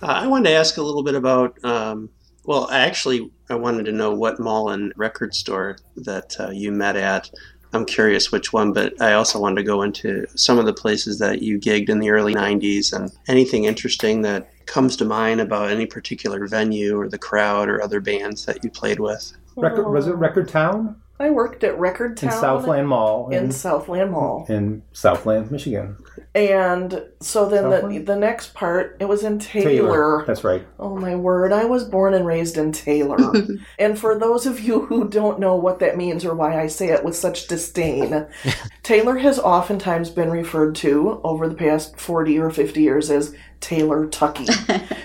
Uh, 0.00 0.06
I 0.06 0.28
wanted 0.28 0.50
to 0.50 0.54
ask 0.54 0.76
a 0.76 0.82
little 0.82 1.02
bit 1.02 1.16
about. 1.16 1.58
Um, 1.64 2.08
well, 2.44 2.70
actually, 2.70 3.32
I 3.50 3.56
wanted 3.56 3.84
to 3.86 3.90
know 3.90 4.14
what 4.14 4.38
mall 4.38 4.70
and 4.70 4.92
record 4.94 5.34
store 5.34 5.76
that 5.96 6.36
uh, 6.38 6.50
you 6.50 6.70
met 6.70 6.94
at. 6.94 7.28
I'm 7.72 7.84
curious 7.84 8.30
which 8.30 8.52
one, 8.52 8.72
but 8.72 8.94
I 9.02 9.14
also 9.14 9.40
wanted 9.40 9.56
to 9.56 9.64
go 9.64 9.82
into 9.82 10.24
some 10.36 10.56
of 10.56 10.66
the 10.66 10.72
places 10.72 11.18
that 11.18 11.42
you 11.42 11.58
gigged 11.58 11.88
in 11.88 11.98
the 11.98 12.10
early 12.10 12.32
90s 12.32 12.92
and 12.92 13.10
anything 13.26 13.64
interesting 13.64 14.22
that 14.22 14.48
comes 14.66 14.94
to 14.98 15.04
mind 15.04 15.40
about 15.40 15.68
any 15.68 15.84
particular 15.84 16.46
venue 16.46 16.96
or 16.96 17.08
the 17.08 17.18
crowd 17.18 17.68
or 17.68 17.82
other 17.82 18.00
bands 18.00 18.46
that 18.46 18.62
you 18.62 18.70
played 18.70 19.00
with. 19.00 19.32
Record 19.56 19.90
was 19.90 20.06
it 20.06 20.14
Record 20.14 20.48
Town 20.48 20.94
I 21.20 21.30
worked 21.30 21.64
at 21.64 21.78
Record 21.78 22.16
Town 22.16 22.32
in 22.32 22.38
Southland 22.38 22.88
Mall 22.88 23.28
in 23.30 23.44
in, 23.44 23.52
Southland 23.52 24.12
Mall. 24.12 24.46
in 24.48 24.82
Southland, 24.92 25.50
Michigan. 25.50 25.96
And 26.34 27.02
so 27.20 27.48
then 27.48 27.70
the, 27.70 27.98
the 27.98 28.14
next 28.14 28.54
part, 28.54 28.96
it 29.00 29.06
was 29.06 29.24
in 29.24 29.40
Taylor. 29.40 29.70
Taylor. 29.70 30.24
That's 30.26 30.44
right. 30.44 30.64
Oh 30.78 30.96
my 30.96 31.16
word, 31.16 31.52
I 31.52 31.64
was 31.64 31.84
born 31.84 32.14
and 32.14 32.24
raised 32.24 32.56
in 32.56 32.70
Taylor. 32.70 33.18
and 33.78 33.98
for 33.98 34.16
those 34.16 34.46
of 34.46 34.60
you 34.60 34.86
who 34.86 35.08
don't 35.08 35.40
know 35.40 35.56
what 35.56 35.80
that 35.80 35.96
means 35.96 36.24
or 36.24 36.34
why 36.34 36.60
I 36.60 36.68
say 36.68 36.88
it 36.88 37.04
with 37.04 37.16
such 37.16 37.48
disdain, 37.48 38.26
Taylor 38.84 39.18
has 39.18 39.40
oftentimes 39.40 40.10
been 40.10 40.30
referred 40.30 40.76
to 40.76 41.20
over 41.24 41.48
the 41.48 41.56
past 41.56 41.98
40 41.98 42.38
or 42.38 42.50
50 42.50 42.80
years 42.80 43.10
as 43.10 43.34
Taylor 43.60 44.06
Tucky. 44.06 44.46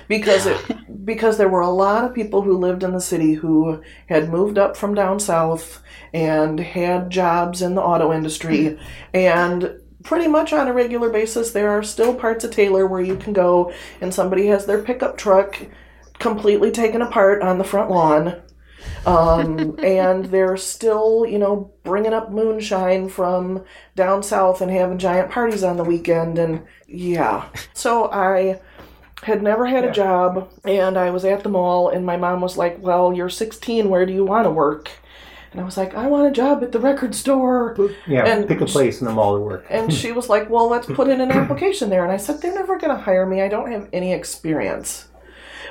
Because 0.09 0.45
it 0.45 1.05
because 1.05 1.37
there 1.37 1.49
were 1.49 1.61
a 1.61 1.69
lot 1.69 2.03
of 2.03 2.13
people 2.13 2.41
who 2.41 2.57
lived 2.57 2.83
in 2.83 2.91
the 2.91 3.01
city 3.01 3.33
who 3.33 3.81
had 4.07 4.29
moved 4.29 4.57
up 4.57 4.77
from 4.77 4.93
down 4.93 5.19
south 5.19 5.81
and 6.13 6.59
had 6.59 7.09
jobs 7.09 7.61
in 7.61 7.73
the 7.75 7.81
auto 7.81 8.13
industry. 8.13 8.77
And 9.13 9.79
pretty 10.03 10.27
much 10.27 10.51
on 10.51 10.67
a 10.67 10.73
regular 10.73 11.09
basis 11.09 11.51
there 11.51 11.69
are 11.69 11.81
still 11.83 12.13
parts 12.13 12.43
of 12.43 12.51
Taylor 12.51 12.85
where 12.85 13.01
you 13.01 13.15
can 13.15 13.31
go 13.31 13.73
and 14.01 14.13
somebody 14.13 14.47
has 14.47 14.65
their 14.65 14.83
pickup 14.83 15.17
truck 15.17 15.57
completely 16.19 16.71
taken 16.71 17.01
apart 17.01 17.41
on 17.41 17.57
the 17.57 17.63
front 17.63 17.89
lawn 17.89 18.41
um, 19.05 19.77
and 19.79 20.25
they're 20.25 20.57
still, 20.57 21.25
you 21.25 21.37
know, 21.37 21.71
bringing 21.83 22.13
up 22.13 22.31
moonshine 22.31 23.09
from 23.09 23.63
down 23.95 24.23
south 24.23 24.61
and 24.61 24.71
having 24.71 24.97
giant 24.97 25.29
parties 25.31 25.63
on 25.63 25.77
the 25.77 25.83
weekend. 25.83 26.37
And 26.37 26.65
yeah. 26.87 27.49
So 27.73 28.11
I 28.11 28.59
had 29.23 29.41
never 29.41 29.65
had 29.65 29.85
a 29.85 29.91
job 29.91 30.51
and 30.65 30.97
I 30.97 31.09
was 31.09 31.25
at 31.25 31.43
the 31.43 31.49
mall 31.49 31.89
and 31.89 32.05
my 32.05 32.17
mom 32.17 32.41
was 32.41 32.57
like, 32.57 32.77
Well, 32.81 33.13
you're 33.13 33.29
16. 33.29 33.89
Where 33.89 34.05
do 34.05 34.13
you 34.13 34.25
want 34.25 34.45
to 34.45 34.51
work? 34.51 34.91
And 35.51 35.61
I 35.61 35.65
was 35.65 35.77
like, 35.77 35.93
I 35.93 36.07
want 36.07 36.27
a 36.27 36.31
job 36.31 36.63
at 36.63 36.71
the 36.71 36.79
record 36.79 37.13
store. 37.13 37.77
Yeah, 38.07 38.25
And 38.25 38.47
pick 38.47 38.61
a 38.61 38.65
place 38.65 39.01
in 39.01 39.05
the 39.05 39.13
mall 39.13 39.35
to 39.35 39.41
work. 39.41 39.65
And 39.69 39.93
she 39.93 40.11
was 40.11 40.27
like, 40.27 40.49
Well, 40.49 40.67
let's 40.67 40.87
put 40.87 41.07
in 41.07 41.21
an 41.21 41.31
application 41.31 41.89
there. 41.89 42.03
And 42.03 42.11
I 42.11 42.17
said, 42.17 42.41
They're 42.41 42.53
never 42.53 42.77
going 42.79 42.95
to 42.95 43.01
hire 43.01 43.25
me. 43.25 43.41
I 43.41 43.47
don't 43.49 43.71
have 43.71 43.87
any 43.93 44.13
experience. 44.13 45.07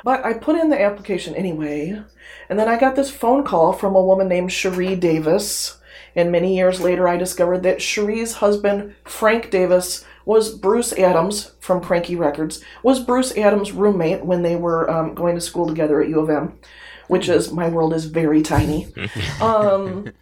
But 0.04 0.24
I 0.24 0.34
put 0.34 0.56
in 0.56 0.70
the 0.70 0.80
application 0.80 1.34
anyway. 1.34 2.02
And 2.48 2.58
then 2.58 2.68
I 2.68 2.78
got 2.78 2.96
this 2.96 3.10
phone 3.10 3.44
call 3.44 3.72
from 3.72 3.94
a 3.94 4.02
woman 4.02 4.28
named 4.28 4.52
Cherie 4.52 4.96
Davis. 4.96 5.78
And 6.14 6.30
many 6.30 6.56
years 6.56 6.80
later, 6.80 7.08
I 7.08 7.16
discovered 7.16 7.62
that 7.62 7.78
Cherie's 7.78 8.34
husband, 8.34 8.94
Frank 9.04 9.50
Davis, 9.50 10.04
was 10.24 10.54
Bruce 10.54 10.92
Adams 10.92 11.52
from 11.60 11.80
Kranky 11.80 12.18
Records, 12.18 12.62
was 12.82 13.00
Bruce 13.00 13.36
Adams' 13.36 13.72
roommate 13.72 14.24
when 14.24 14.42
they 14.42 14.56
were 14.56 14.88
um, 14.90 15.14
going 15.14 15.34
to 15.34 15.40
school 15.40 15.66
together 15.66 16.00
at 16.02 16.08
U 16.08 16.20
of 16.20 16.30
M, 16.30 16.58
which 17.08 17.28
is, 17.28 17.50
my 17.50 17.68
world 17.68 17.94
is 17.94 18.04
very 18.04 18.42
tiny. 18.42 18.88
Um, 19.40 20.12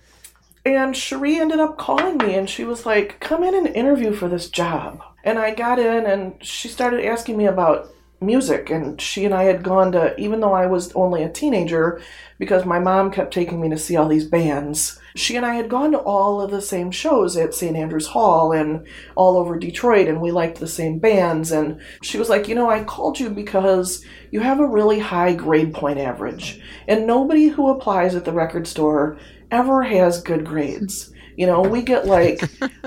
and 0.65 0.94
Cherie 0.97 1.39
ended 1.39 1.59
up 1.59 1.78
calling 1.78 2.19
me 2.19 2.35
and 2.35 2.48
she 2.48 2.65
was 2.65 2.85
like, 2.85 3.19
come 3.19 3.43
in 3.43 3.55
and 3.55 3.66
interview 3.66 4.12
for 4.12 4.28
this 4.28 4.48
job. 4.51 5.02
And 5.24 5.39
I 5.39 5.55
got 5.55 5.78
in 5.78 6.05
and 6.05 6.35
she 6.44 6.69
started 6.69 7.05
asking 7.05 7.39
me 7.39 7.47
about 7.47 7.90
music. 8.20 8.70
And 8.70 9.01
she 9.01 9.24
and 9.24 9.34
I 9.34 9.44
had 9.44 9.62
gone 9.62 9.92
to, 9.92 10.18
even 10.20 10.40
though 10.40 10.52
I 10.52 10.66
was 10.66 10.92
only 10.92 11.22
a 11.22 11.30
teenager, 11.30 12.01
because 12.38 12.64
my 12.64 12.78
mom 12.78 13.10
kept 13.10 13.34
taking 13.34 13.60
me 13.60 13.68
to 13.70 13.78
see 13.78 13.97
all 13.97 14.09
these 14.09 14.26
bands, 14.26 14.98
she 15.14 15.36
and 15.36 15.44
I 15.44 15.55
had 15.55 15.68
gone 15.68 15.92
to 15.92 15.98
all 15.98 16.40
of 16.40 16.51
the 16.51 16.62
same 16.62 16.90
shows 16.90 17.36
at 17.36 17.55
St. 17.55 17.76
Andrews 17.76 18.06
Hall 18.06 18.52
and 18.52 18.86
all 19.16 19.36
over 19.36 19.59
Detroit, 19.59 20.09
and 20.09 20.20
we 20.20 20.30
liked 20.30 20.59
the 20.59 20.68
same 20.68 20.98
bands. 20.98 21.52
And 21.52 21.80
she 22.02 22.18
was 22.18 22.28
like, 22.28 22.48
You 22.48 22.55
know, 22.55 22.70
I 22.70 22.84
called 22.84 23.18
you 23.18 23.30
because 23.30 24.05
you 24.30 24.40
have 24.40 24.60
a 24.60 24.66
really 24.66 25.01
high 25.01 25.34
grade 25.34 25.74
point 25.74 25.98
average, 25.98 26.60
and 26.86 27.06
nobody 27.06 27.48
who 27.48 27.68
applies 27.68 28.14
at 28.14 28.24
the 28.24 28.32
record 28.32 28.66
store 28.66 29.18
ever 29.51 29.82
has 29.82 30.22
good 30.22 30.44
grades. 30.44 31.12
You 31.36 31.47
know, 31.47 31.61
we 31.62 31.82
get 31.82 32.07
like 32.07 32.40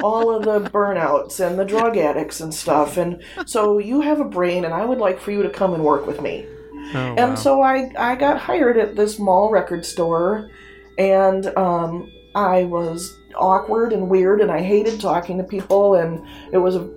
all 0.04 0.36
of 0.36 0.44
the 0.44 0.70
burnouts 0.70 1.46
and 1.46 1.58
the 1.58 1.66
drug 1.66 1.98
addicts 1.98 2.42
and 2.42 2.54
stuff. 2.54 2.98
And 2.98 3.24
so 3.46 3.78
you 3.78 4.02
have 4.02 4.20
a 4.20 4.26
brain, 4.26 4.66
and 4.66 4.74
I 4.74 4.86
would 4.86 5.00
like 5.00 5.20
for 5.20 5.32
you 5.32 5.44
to 5.44 5.50
come 5.50 5.74
and 5.74 5.84
work 5.84 6.06
with 6.06 6.22
me. 6.22 6.46
and 6.94 7.38
so 7.40 7.62
I, 7.62 7.92
I 7.98 8.16
got 8.16 8.40
hired 8.40 8.78
at 8.78 8.96
this 8.96 9.20
mall 9.20 9.50
record 9.50 9.86
store. 9.86 10.50
And 10.98 11.48
um, 11.58 12.12
I 12.36 12.66
was 12.66 13.18
awkward 13.36 13.94
and 13.94 14.10
weird, 14.10 14.42
and 14.42 14.52
I 14.52 14.62
hated 14.62 15.00
talking 15.00 15.38
to 15.38 15.44
people, 15.44 15.96
and 15.96 16.24
it 16.52 16.60
was 16.60 16.76
a 16.76 16.88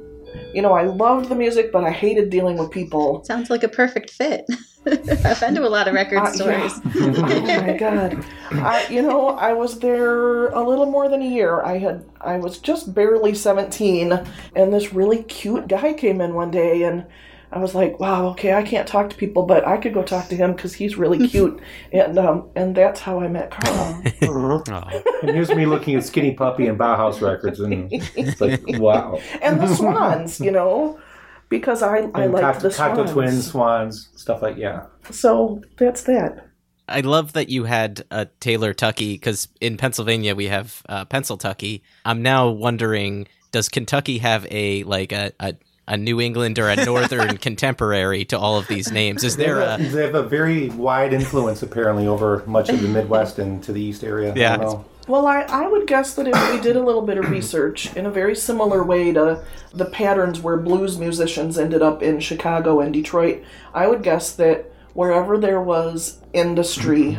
you 0.52 0.62
know, 0.62 0.72
I 0.72 0.84
loved 0.84 1.28
the 1.28 1.34
music, 1.34 1.72
but 1.72 1.84
I 1.84 1.90
hated 1.90 2.30
dealing 2.30 2.58
with 2.58 2.70
people. 2.70 3.24
Sounds 3.24 3.50
like 3.50 3.62
a 3.62 3.68
perfect 3.68 4.10
fit. 4.10 4.46
I've 5.24 5.40
been 5.40 5.54
to 5.56 5.66
a 5.66 5.68
lot 5.68 5.88
of 5.88 5.94
record 5.94 6.18
Uh, 6.18 6.22
yeah. 6.24 6.68
stores. 6.68 6.80
oh 6.96 7.62
my 7.66 7.76
god! 7.76 8.24
I, 8.52 8.86
you 8.88 9.02
know, 9.02 9.30
I 9.30 9.52
was 9.52 9.80
there 9.80 10.48
a 10.48 10.62
little 10.66 10.86
more 10.86 11.08
than 11.08 11.22
a 11.22 11.28
year. 11.28 11.62
I 11.62 11.78
had, 11.78 12.04
I 12.20 12.38
was 12.38 12.58
just 12.58 12.94
barely 12.94 13.34
seventeen, 13.34 14.12
and 14.54 14.72
this 14.72 14.92
really 14.92 15.22
cute 15.24 15.68
guy 15.68 15.92
came 15.92 16.20
in 16.20 16.34
one 16.34 16.50
day, 16.50 16.84
and 16.84 17.04
I 17.52 17.58
was 17.58 17.74
like, 17.74 17.98
"Wow, 17.98 18.28
okay, 18.28 18.54
I 18.54 18.62
can't 18.62 18.86
talk 18.86 19.10
to 19.10 19.16
people, 19.16 19.44
but 19.44 19.66
I 19.66 19.76
could 19.76 19.94
go 19.94 20.02
talk 20.02 20.28
to 20.28 20.36
him 20.36 20.52
because 20.54 20.74
he's 20.74 20.96
really 20.96 21.26
cute." 21.28 21.60
and 21.92 22.18
um, 22.18 22.48
and 22.54 22.74
that's 22.76 23.00
how 23.00 23.20
I 23.20 23.28
met 23.28 23.50
Carl. 23.50 24.02
And 25.22 25.30
here's 25.30 25.50
me 25.50 25.66
looking 25.66 25.94
at 25.96 26.04
Skinny 26.04 26.32
Puppy 26.34 26.66
and 26.66 26.78
Bauhaus 26.78 27.20
records, 27.20 27.60
and 27.60 27.88
it's 27.90 28.40
like, 28.40 28.62
wow. 28.78 29.18
and 29.42 29.60
the 29.60 29.66
Swans, 29.74 30.40
you 30.40 30.50
know, 30.50 30.98
because 31.48 31.82
I 31.82 31.98
I 32.14 32.24
And 32.24 32.32
liked 32.32 32.58
Cocteau- 32.58 32.60
the 32.62 32.68
Cocteau 32.70 32.94
Swans. 33.08 33.12
Twins, 33.12 33.50
Swans, 33.50 34.08
stuff 34.16 34.42
like 34.42 34.56
yeah. 34.56 34.86
So 35.10 35.62
that's 35.76 36.02
that. 36.04 36.48
I 36.88 37.00
love 37.00 37.32
that 37.32 37.48
you 37.48 37.64
had 37.64 38.04
a 38.12 38.26
Taylor 38.38 38.72
Tucky 38.72 39.14
because 39.14 39.48
in 39.60 39.76
Pennsylvania 39.76 40.34
we 40.36 40.46
have 40.46 40.82
uh, 40.88 41.04
Pennsyltucky. 41.06 41.82
I'm 42.04 42.22
now 42.22 42.48
wondering, 42.48 43.26
does 43.50 43.68
Kentucky 43.68 44.18
have 44.18 44.46
a 44.52 44.84
like 44.84 45.10
a, 45.10 45.32
a, 45.40 45.54
a 45.88 45.96
New 45.96 46.20
England 46.20 46.60
or 46.60 46.68
a 46.68 46.76
Northern 46.84 47.36
contemporary 47.48 48.24
to 48.26 48.38
all 48.38 48.56
of 48.56 48.68
these 48.68 48.92
names? 48.92 49.24
Is 49.24 49.36
there 49.36 49.56
they 49.56 49.66
have, 49.66 49.80
a 49.80 49.82
a, 49.82 49.88
they 49.88 50.02
have 50.04 50.14
a 50.14 50.22
very 50.22 50.68
wide 50.70 51.12
influence 51.12 51.60
apparently 51.62 52.06
over 52.06 52.44
much 52.46 52.68
of 52.68 52.80
the 52.80 52.88
Midwest 52.88 53.40
and 53.40 53.60
to 53.64 53.72
the 53.72 53.80
East 53.82 54.04
area. 54.04 54.32
I 54.32 54.36
Yeah. 54.36 54.82
Well, 55.08 55.26
I, 55.26 55.42
I 55.42 55.68
would 55.68 55.86
guess 55.86 56.14
that 56.14 56.26
if 56.26 56.52
we 56.52 56.60
did 56.60 56.74
a 56.74 56.82
little 56.82 57.02
bit 57.02 57.18
of 57.18 57.30
research 57.30 57.94
in 57.94 58.06
a 58.06 58.10
very 58.10 58.34
similar 58.34 58.82
way 58.82 59.12
to 59.12 59.44
the 59.72 59.84
patterns 59.84 60.40
where 60.40 60.56
blues 60.56 60.98
musicians 60.98 61.58
ended 61.58 61.80
up 61.80 62.02
in 62.02 62.18
Chicago 62.18 62.80
and 62.80 62.92
Detroit, 62.92 63.44
I 63.72 63.86
would 63.86 64.02
guess 64.02 64.32
that 64.32 64.72
wherever 64.94 65.38
there 65.38 65.60
was 65.60 66.18
industry 66.32 67.18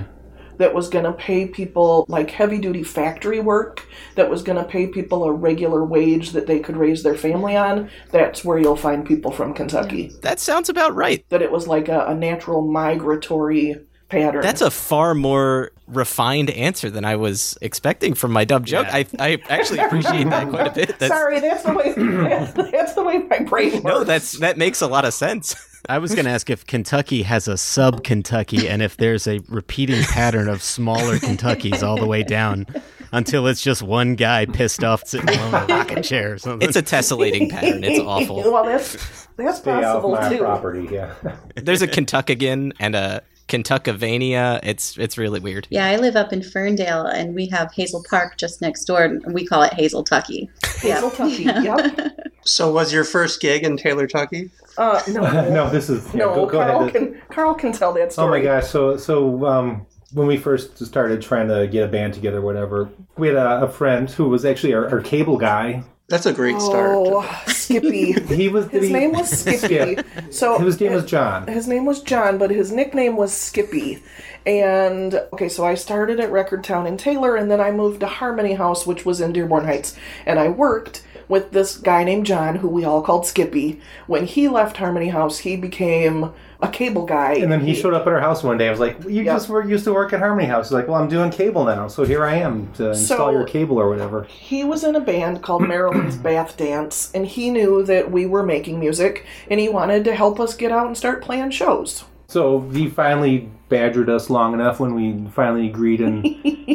that 0.57 0.73
was 0.73 0.89
going 0.89 1.05
to 1.05 1.13
pay 1.13 1.47
people 1.47 2.05
like 2.09 2.31
heavy 2.31 2.57
duty 2.57 2.83
factory 2.83 3.39
work, 3.39 3.87
that 4.15 4.29
was 4.29 4.41
going 4.41 4.57
to 4.57 4.69
pay 4.69 4.87
people 4.87 5.23
a 5.23 5.31
regular 5.31 5.85
wage 5.85 6.31
that 6.31 6.47
they 6.47 6.59
could 6.59 6.75
raise 6.75 7.03
their 7.03 7.15
family 7.15 7.55
on, 7.55 7.89
that's 8.11 8.43
where 8.43 8.57
you'll 8.57 8.75
find 8.75 9.05
people 9.05 9.31
from 9.31 9.53
Kentucky. 9.53 10.11
that 10.23 10.39
sounds 10.39 10.67
about 10.67 10.95
right. 10.95 11.23
That 11.29 11.43
it 11.43 11.51
was 11.51 11.67
like 11.67 11.87
a, 11.87 12.07
a 12.07 12.15
natural 12.15 12.67
migratory 12.67 13.86
pattern. 14.09 14.41
That's 14.41 14.61
a 14.61 14.71
far 14.71 15.13
more 15.13 15.71
refined 15.87 16.49
answer 16.49 16.89
than 16.89 17.05
I 17.05 17.15
was 17.15 17.57
expecting 17.61 18.13
from 18.13 18.31
my 18.31 18.45
dumb 18.45 18.65
joke. 18.65 18.87
I, 18.89 19.05
I 19.19 19.37
actually 19.49 19.79
appreciate 19.79 20.29
that 20.29 20.49
quite 20.49 20.67
a 20.67 20.71
bit. 20.71 20.99
That's, 20.99 21.13
Sorry, 21.13 21.39
that's 21.39 21.63
the 21.63 21.73
way 21.73 21.93
that's 22.71 22.93
the 22.93 23.03
way 23.03 23.19
my 23.19 23.39
brain 23.39 23.73
works. 23.73 23.85
no, 23.85 24.03
that's 24.03 24.39
that 24.39 24.57
makes 24.57 24.81
a 24.81 24.87
lot 24.87 25.05
of 25.05 25.13
sense. 25.13 25.55
I 25.89 25.99
was 25.99 26.13
going 26.13 26.25
to 26.25 26.31
ask 26.31 26.49
if 26.49 26.65
Kentucky 26.65 27.23
has 27.23 27.47
a 27.47 27.55
sub 27.57 28.03
Kentucky 28.03 28.67
and 28.67 28.81
if 28.81 28.97
there's 28.97 29.25
a 29.27 29.39
repeating 29.47 30.03
pattern 30.03 30.49
of 30.49 30.61
smaller 30.61 31.17
Kentuckys 31.17 31.81
all 31.81 31.97
the 31.97 32.07
way 32.07 32.23
down 32.23 32.65
until 33.13 33.47
it's 33.47 33.61
just 33.61 33.81
one 33.81 34.15
guy 34.15 34.45
pissed 34.45 34.83
off 34.83 35.07
sitting 35.07 35.29
alone 35.29 35.63
in 35.63 35.71
a 35.71 35.73
rocking 35.75 36.03
chair 36.03 36.33
or 36.33 36.37
something. 36.39 36.67
It's 36.67 36.75
a 36.75 36.81
tessellating 36.83 37.49
pattern. 37.49 37.83
It's 37.85 37.99
awful. 37.99 38.37
well, 38.51 38.65
that's 38.65 39.27
that's 39.37 39.59
Stay 39.59 39.71
off 39.71 40.01
possible 40.03 40.11
my 40.11 40.29
too. 40.29 40.39
property, 40.39 40.87
yeah. 40.91 41.13
There's 41.55 41.81
a 41.81 41.87
Kentuckigan 41.87 42.73
and 42.79 42.95
a 42.95 43.21
Kentuckavania. 43.47 44.59
It's 44.63 44.97
it's 44.97 45.17
really 45.17 45.39
weird. 45.39 45.67
Yeah, 45.69 45.85
I 45.87 45.95
live 45.97 46.15
up 46.15 46.33
in 46.33 46.41
Ferndale, 46.41 47.05
and 47.05 47.33
we 47.33 47.47
have 47.47 47.71
Hazel 47.73 48.03
Park 48.09 48.37
just 48.37 48.61
next 48.61 48.85
door, 48.85 49.03
and 49.03 49.33
we 49.33 49.45
call 49.45 49.63
it 49.63 49.73
Hazel 49.73 50.03
Tucky. 50.03 50.49
Hazel 50.79 51.11
Tucky. 51.11 51.43
Yep. 51.43 52.13
So, 52.43 52.71
was 52.71 52.93
your 52.93 53.03
first 53.03 53.41
gig 53.41 53.65
in 53.65 53.75
Taylor 53.75 54.07
Tucky? 54.07 54.49
Uh, 54.77 55.01
no, 55.09 55.21
no, 55.49 55.69
this 55.69 55.89
is 55.89 56.05
yeah, 56.13 56.19
no. 56.19 56.33
go, 56.33 56.45
go 56.45 56.59
Carl 56.59 56.81
ahead. 56.83 56.93
can 56.93 57.21
Carl 57.29 57.53
can 57.53 57.73
tell 57.73 57.91
that 57.95 58.13
story. 58.13 58.25
Oh 58.25 58.31
my 58.31 58.41
gosh! 58.41 58.69
So 58.69 58.95
so 58.95 59.45
um, 59.45 59.85
when 60.13 60.27
we 60.27 60.37
first 60.37 60.77
started 60.85 61.21
trying 61.21 61.49
to 61.49 61.67
get 61.67 61.83
a 61.83 61.87
band 61.89 62.13
together, 62.13 62.39
whatever, 62.39 62.89
we 63.17 63.27
had 63.27 63.35
a, 63.35 63.63
a 63.63 63.67
friend 63.69 64.09
who 64.09 64.29
was 64.29 64.45
actually 64.45 64.73
our, 64.73 64.87
our 64.89 65.01
cable 65.01 65.37
guy. 65.37 65.83
That's 66.09 66.25
a 66.25 66.31
great 66.33 66.59
start. 66.61 66.91
Oh, 66.95 67.43
Skippy. 67.47 68.13
He 68.33 68.47
was 68.47 68.67
His 68.69 68.87
he- 68.87 68.93
name 68.93 69.11
was 69.11 69.29
Skippy. 69.39 69.97
So 70.31 70.57
His 70.59 70.79
name 70.79 70.93
was 70.93 71.05
John. 71.05 71.47
His 71.47 71.67
name 71.67 71.85
was 71.85 72.01
John, 72.01 72.37
but 72.37 72.49
his 72.49 72.71
nickname 72.71 73.17
was 73.17 73.33
Skippy. 73.33 74.01
And 74.45 75.15
okay, 75.33 75.49
so 75.49 75.65
I 75.65 75.75
started 75.75 76.21
at 76.21 76.31
Record 76.31 76.63
Town 76.63 76.87
in 76.87 76.95
Taylor, 76.95 77.35
and 77.35 77.51
then 77.51 77.59
I 77.59 77.71
moved 77.71 77.99
to 77.99 78.07
Harmony 78.07 78.53
House, 78.53 78.87
which 78.87 79.05
was 79.05 79.19
in 79.19 79.33
Dearborn 79.33 79.65
Heights, 79.65 79.97
and 80.25 80.39
I 80.39 80.47
worked 80.47 81.03
with 81.27 81.51
this 81.51 81.75
guy 81.75 82.05
named 82.05 82.25
John, 82.25 82.55
who 82.55 82.69
we 82.69 82.85
all 82.85 83.01
called 83.01 83.25
Skippy. 83.25 83.81
When 84.05 84.25
he 84.25 84.47
left 84.47 84.77
Harmony 84.77 85.09
House, 85.09 85.39
he 85.39 85.57
became 85.57 86.31
a 86.61 86.67
cable 86.67 87.05
guy. 87.05 87.33
And 87.35 87.51
then 87.51 87.59
he 87.61 87.75
showed 87.75 87.93
up 87.93 88.07
at 88.07 88.13
our 88.13 88.19
house 88.19 88.41
one 88.43 88.57
day. 88.57 88.67
I 88.67 88.71
was 88.71 88.79
like, 88.79 89.03
"You 89.03 89.23
Yeah. 89.23 89.33
just 89.35 89.47
were 89.49 89.63
used 89.63 89.83
to 89.85 89.93
work 89.93 90.11
at 90.13 90.19
Harmony 90.19 90.47
House." 90.47 90.69
He's 90.69 90.73
like, 90.73 90.87
"Well, 90.87 90.99
I'm 90.99 91.07
doing 91.07 91.29
cable 91.29 91.65
now, 91.65 91.87
so 91.87 92.03
here 92.03 92.23
I 92.25 92.35
am 92.35 92.69
to 92.77 92.89
install 92.89 93.27
So- 93.27 93.31
your 93.31 93.43
cable 93.45 93.77
or 93.79 93.89
whatever." 93.89 94.23
He 94.29 94.63
was 94.63 94.83
in 94.83 94.95
a 94.95 94.99
band 94.99 95.41
called 95.43 95.61
Maryland's 95.67 96.17
Bath 96.17 96.57
Dance, 96.57 97.11
and 97.13 97.25
he 97.27 97.49
knew 97.51 97.83
that 97.83 98.11
we 98.11 98.25
were 98.25 98.43
making 98.43 98.79
music, 98.79 99.25
and 99.51 99.59
he 99.59 99.69
wanted 99.69 100.03
to 100.05 100.15
help 100.15 100.39
us 100.39 100.55
get 100.55 100.71
out 100.71 100.87
and 100.87 100.97
start 100.97 101.21
playing 101.21 101.51
shows. 101.51 102.03
So 102.29 102.65
he 102.73 102.89
finally 102.89 103.49
badgered 103.69 104.09
us 104.09 104.29
long 104.29 104.53
enough 104.53 104.79
when 104.79 104.93
we 104.95 105.15
finally 105.31 105.67
agreed 105.67 106.01
and 106.01 106.25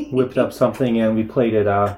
whipped 0.13 0.39
up 0.39 0.53
something, 0.53 0.99
and 1.01 1.17
we 1.17 1.25
played 1.25 1.55
it 1.55 1.67
uh, 1.67 1.95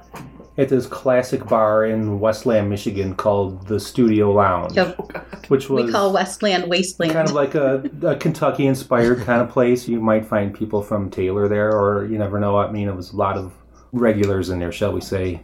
at 0.56 0.68
this 0.68 0.86
classic 0.86 1.44
bar 1.46 1.84
in 1.84 2.20
Westland, 2.20 2.70
Michigan, 2.70 3.14
called 3.16 3.66
the 3.66 3.80
Studio 3.80 4.32
Lounge, 4.32 4.76
Yep. 4.76 5.48
which 5.48 5.68
was 5.68 5.86
We 5.86 5.92
call 5.92 6.12
Westland 6.12 6.68
Wasteland. 6.70 7.12
kind 7.12 7.28
of 7.28 7.34
like 7.34 7.54
a, 7.56 7.82
a 8.02 8.14
Kentucky-inspired 8.16 9.22
kind 9.22 9.42
of 9.42 9.48
place. 9.48 9.88
You 9.88 10.00
might 10.00 10.24
find 10.26 10.54
people 10.54 10.80
from 10.80 11.10
Taylor 11.10 11.48
there, 11.48 11.72
or 11.72 12.06
you 12.06 12.18
never 12.18 12.38
know. 12.38 12.56
I 12.56 12.70
mean, 12.70 12.88
it 12.88 12.94
was 12.94 13.12
a 13.12 13.16
lot 13.16 13.36
of 13.36 13.52
regulars 13.92 14.50
in 14.50 14.58
there, 14.60 14.70
shall 14.72 14.92
we 14.92 15.00
say? 15.00 15.40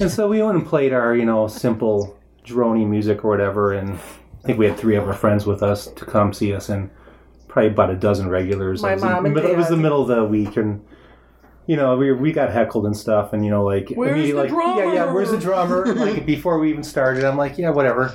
And 0.00 0.10
so 0.10 0.26
we 0.28 0.42
went 0.42 0.56
and 0.56 0.66
played 0.66 0.92
our, 0.92 1.14
you 1.14 1.24
know, 1.24 1.46
simple 1.46 2.18
drony 2.44 2.84
music 2.88 3.24
or 3.24 3.28
whatever. 3.30 3.72
And 3.72 3.92
I 3.92 4.46
think 4.46 4.58
we 4.58 4.66
had 4.66 4.76
three 4.76 4.96
of 4.96 5.06
our 5.06 5.14
friends 5.14 5.46
with 5.46 5.62
us 5.62 5.86
to 5.86 6.04
come 6.04 6.32
see 6.32 6.52
us, 6.52 6.68
and 6.68 6.90
probably 7.46 7.70
about 7.70 7.90
a 7.90 7.94
dozen 7.94 8.28
regulars. 8.28 8.82
My 8.82 8.90
it 8.90 8.94
was 8.94 9.02
the 9.02 9.08
mom 9.10 9.26
and 9.26 9.34
middle- 9.36 9.50
It 9.52 9.56
was 9.56 9.68
the 9.68 9.76
middle 9.76 10.02
of 10.02 10.08
the 10.08 10.24
week, 10.24 10.56
and 10.56 10.84
you 11.66 11.76
know, 11.76 11.96
we 11.96 12.12
we 12.12 12.32
got 12.32 12.52
heckled 12.52 12.86
and 12.86 12.96
stuff, 12.96 13.32
and 13.32 13.44
you 13.44 13.50
know, 13.50 13.64
like 13.64 13.90
Where's 13.94 14.26
the 14.26 14.32
like, 14.34 14.50
yeah, 14.50 14.76
yeah, 14.76 14.94
drummer? 14.94 15.14
where's 15.14 15.30
the 15.30 15.38
drummer? 15.38 15.86
like 15.94 16.26
before 16.26 16.58
we 16.58 16.70
even 16.70 16.82
started, 16.82 17.24
I'm 17.24 17.36
like, 17.36 17.56
yeah, 17.58 17.70
whatever. 17.70 18.14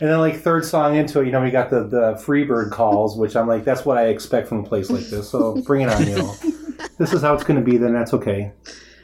And 0.00 0.10
then 0.10 0.18
like 0.18 0.40
third 0.40 0.64
song 0.64 0.96
into 0.96 1.20
it, 1.20 1.26
you 1.26 1.32
know, 1.32 1.40
we 1.40 1.50
got 1.50 1.70
the 1.70 1.84
the 1.84 2.14
Freebird 2.14 2.70
calls, 2.70 3.16
which 3.16 3.36
I'm 3.36 3.46
like, 3.46 3.64
that's 3.64 3.84
what 3.84 3.98
I 3.98 4.08
expect 4.08 4.48
from 4.48 4.60
a 4.60 4.62
place 4.64 4.90
like 4.90 5.04
this. 5.04 5.30
So 5.30 5.62
bring 5.62 5.82
it 5.82 5.88
on, 5.88 6.06
you 6.06 6.16
know. 6.16 6.34
this 6.98 7.12
is 7.12 7.22
how 7.22 7.34
it's 7.34 7.44
going 7.44 7.58
to 7.58 7.64
be. 7.64 7.78
Then 7.78 7.92
that's 7.92 8.12
okay. 8.14 8.52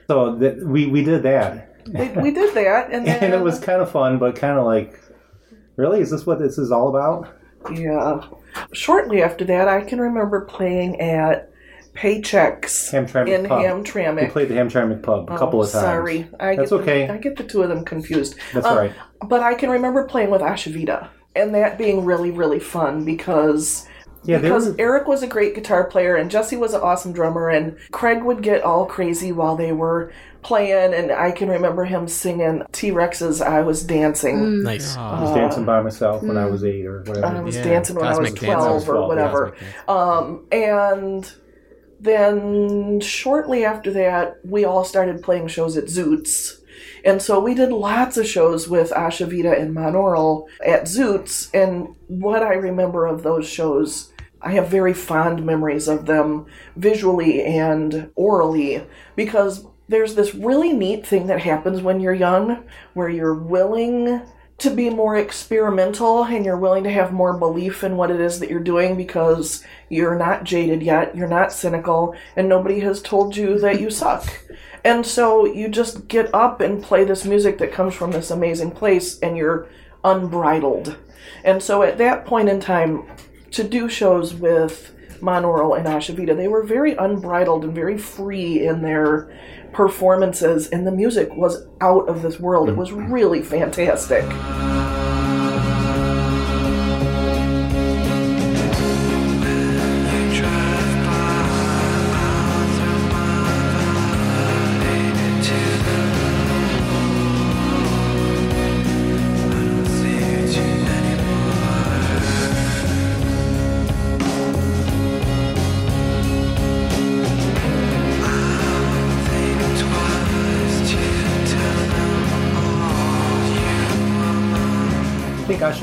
So 0.08 0.36
that 0.36 0.58
we 0.64 0.86
we 0.86 1.04
did 1.04 1.22
that, 1.22 1.76
We, 1.86 2.08
we 2.08 2.30
did 2.30 2.54
that, 2.54 2.90
and 2.90 3.06
then 3.06 3.22
and 3.22 3.34
it 3.34 3.40
was 3.40 3.58
kind 3.58 3.80
of 3.80 3.90
fun, 3.90 4.18
but 4.18 4.36
kind 4.36 4.58
of 4.58 4.64
like, 4.64 4.98
really, 5.76 6.00
is 6.00 6.10
this 6.10 6.26
what 6.26 6.38
this 6.38 6.58
is 6.58 6.72
all 6.72 6.88
about? 6.88 7.28
Yeah. 7.72 8.26
Shortly 8.72 9.22
after 9.22 9.44
that, 9.46 9.68
I 9.68 9.82
can 9.82 10.00
remember 10.00 10.42
playing 10.42 11.00
at 11.00 11.52
Paychecks 11.98 12.92
Hamtramck 12.92 13.28
in 13.28 13.46
Pub. 13.46 14.16
We 14.16 14.26
played 14.28 14.48
the 14.48 14.54
Hamtramck 14.54 15.02
Pub 15.02 15.28
a 15.30 15.36
couple 15.38 15.60
Oh, 15.60 15.62
of 15.64 15.70
times. 15.70 15.82
Sorry, 15.82 16.28
I 16.38 16.56
That's 16.56 16.70
get 16.70 16.80
okay. 16.80 17.06
The, 17.06 17.12
I 17.14 17.16
get 17.18 17.36
the 17.36 17.44
two 17.44 17.62
of 17.62 17.68
them 17.68 17.84
confused. 17.84 18.36
That's 18.52 18.66
Um, 18.66 18.72
all 18.72 18.78
right. 18.78 18.92
But 19.26 19.42
I 19.42 19.54
can 19.54 19.68
remember 19.70 20.04
playing 20.06 20.30
with 20.30 20.40
Asha 20.40 20.72
Vida, 20.72 21.10
and 21.34 21.54
that 21.54 21.76
being 21.78 22.04
really, 22.04 22.30
really 22.30 22.60
fun 22.60 23.04
because. 23.04 23.86
Yeah, 24.24 24.38
because 24.38 24.68
were- 24.70 24.74
Eric 24.78 25.06
was 25.06 25.22
a 25.22 25.26
great 25.28 25.54
guitar 25.54 25.84
player 25.84 26.16
and 26.16 26.28
Jesse 26.30 26.56
was 26.56 26.74
an 26.74 26.80
awesome 26.82 27.12
drummer 27.12 27.48
and 27.48 27.76
Craig 27.92 28.22
would 28.24 28.42
get 28.42 28.62
all 28.62 28.84
crazy 28.84 29.30
while 29.30 29.54
they 29.56 29.72
were 29.72 30.12
playing 30.42 30.92
and 30.92 31.12
I 31.12 31.30
can 31.30 31.48
remember 31.48 31.84
him 31.84 32.08
singing 32.08 32.62
T 32.72 32.90
Rex's 32.90 33.40
I 33.40 33.60
Was 33.62 33.84
Dancing. 33.84 34.64
Nice. 34.64 34.96
I 34.96 35.22
was 35.22 35.34
dancing 35.34 35.64
by 35.64 35.80
myself 35.82 36.22
when 36.24 36.36
I 36.36 36.46
was 36.46 36.64
eight 36.64 36.84
or 36.84 37.02
whatever. 37.04 37.26
I 37.26 37.40
was 37.40 37.56
Yeah, 37.56 37.62
dancing 37.64 37.94
when 37.96 38.06
I 38.06 38.18
was 38.18 38.30
Cosmic 38.30 38.40
Dance. 38.40 38.84
12 38.84 38.88
or 38.90 39.06
whatever. 39.08 39.56
Um, 39.86 40.44
and 40.50 41.32
then 42.00 43.00
shortly 43.00 43.64
after 43.64 43.92
that, 43.92 44.38
we 44.44 44.64
all 44.64 44.84
started 44.84 45.22
playing 45.22 45.48
shows 45.48 45.76
at 45.76 45.84
Zoots. 45.84 46.60
And 47.04 47.20
so 47.22 47.40
we 47.40 47.54
did 47.54 47.72
lots 47.72 48.16
of 48.16 48.26
shows 48.26 48.68
with 48.68 48.90
Asha 48.90 49.26
Ashavita 49.26 49.60
and 49.60 49.74
Monoral 49.74 50.48
at 50.64 50.84
Zoots. 50.84 51.48
And 51.54 51.94
what 52.06 52.42
I 52.42 52.54
remember 52.54 53.06
of 53.06 53.22
those 53.22 53.48
shows, 53.48 54.12
I 54.42 54.52
have 54.52 54.68
very 54.68 54.94
fond 54.94 55.44
memories 55.44 55.88
of 55.88 56.06
them 56.06 56.46
visually 56.76 57.42
and 57.42 58.10
orally 58.14 58.84
because 59.16 59.66
there's 59.88 60.14
this 60.14 60.34
really 60.34 60.72
neat 60.72 61.06
thing 61.06 61.26
that 61.28 61.40
happens 61.40 61.80
when 61.80 62.00
you're 62.00 62.14
young 62.14 62.64
where 62.94 63.08
you're 63.08 63.34
willing 63.34 64.20
to 64.58 64.70
be 64.70 64.90
more 64.90 65.16
experimental 65.16 66.24
and 66.24 66.44
you're 66.44 66.56
willing 66.56 66.82
to 66.82 66.90
have 66.90 67.12
more 67.12 67.36
belief 67.36 67.84
in 67.84 67.96
what 67.96 68.10
it 68.10 68.20
is 68.20 68.40
that 68.40 68.50
you're 68.50 68.58
doing 68.58 68.96
because 68.96 69.64
you're 69.88 70.18
not 70.18 70.42
jaded 70.42 70.82
yet, 70.82 71.16
you're 71.16 71.28
not 71.28 71.52
cynical, 71.52 72.14
and 72.34 72.48
nobody 72.48 72.80
has 72.80 73.00
told 73.00 73.36
you 73.36 73.58
that 73.60 73.80
you 73.80 73.88
suck. 73.88 74.26
And 74.84 75.06
so 75.06 75.44
you 75.44 75.68
just 75.68 76.08
get 76.08 76.34
up 76.34 76.60
and 76.60 76.82
play 76.82 77.04
this 77.04 77.24
music 77.24 77.58
that 77.58 77.72
comes 77.72 77.94
from 77.94 78.10
this 78.10 78.30
amazing 78.30 78.72
place 78.72 79.18
and 79.20 79.36
you're 79.36 79.68
unbridled. 80.02 80.96
And 81.44 81.62
so 81.62 81.82
at 81.82 81.98
that 81.98 82.24
point 82.26 82.48
in 82.48 82.58
time, 82.60 83.06
to 83.52 83.64
do 83.64 83.88
shows 83.88 84.34
with 84.34 84.94
Monaural 85.20 85.76
and 85.76 85.86
Asha 85.86 86.14
Vida, 86.14 86.34
they 86.34 86.48
were 86.48 86.62
very 86.62 86.94
unbridled 86.94 87.64
and 87.64 87.74
very 87.74 87.98
free 87.98 88.66
in 88.66 88.82
their 88.82 89.32
performances, 89.72 90.68
and 90.68 90.86
the 90.86 90.92
music 90.92 91.34
was 91.34 91.66
out 91.80 92.08
of 92.08 92.22
this 92.22 92.40
world. 92.40 92.68
It 92.68 92.76
was 92.76 92.90
mm-hmm. 92.90 93.12
really 93.12 93.42
fantastic. 93.42 94.24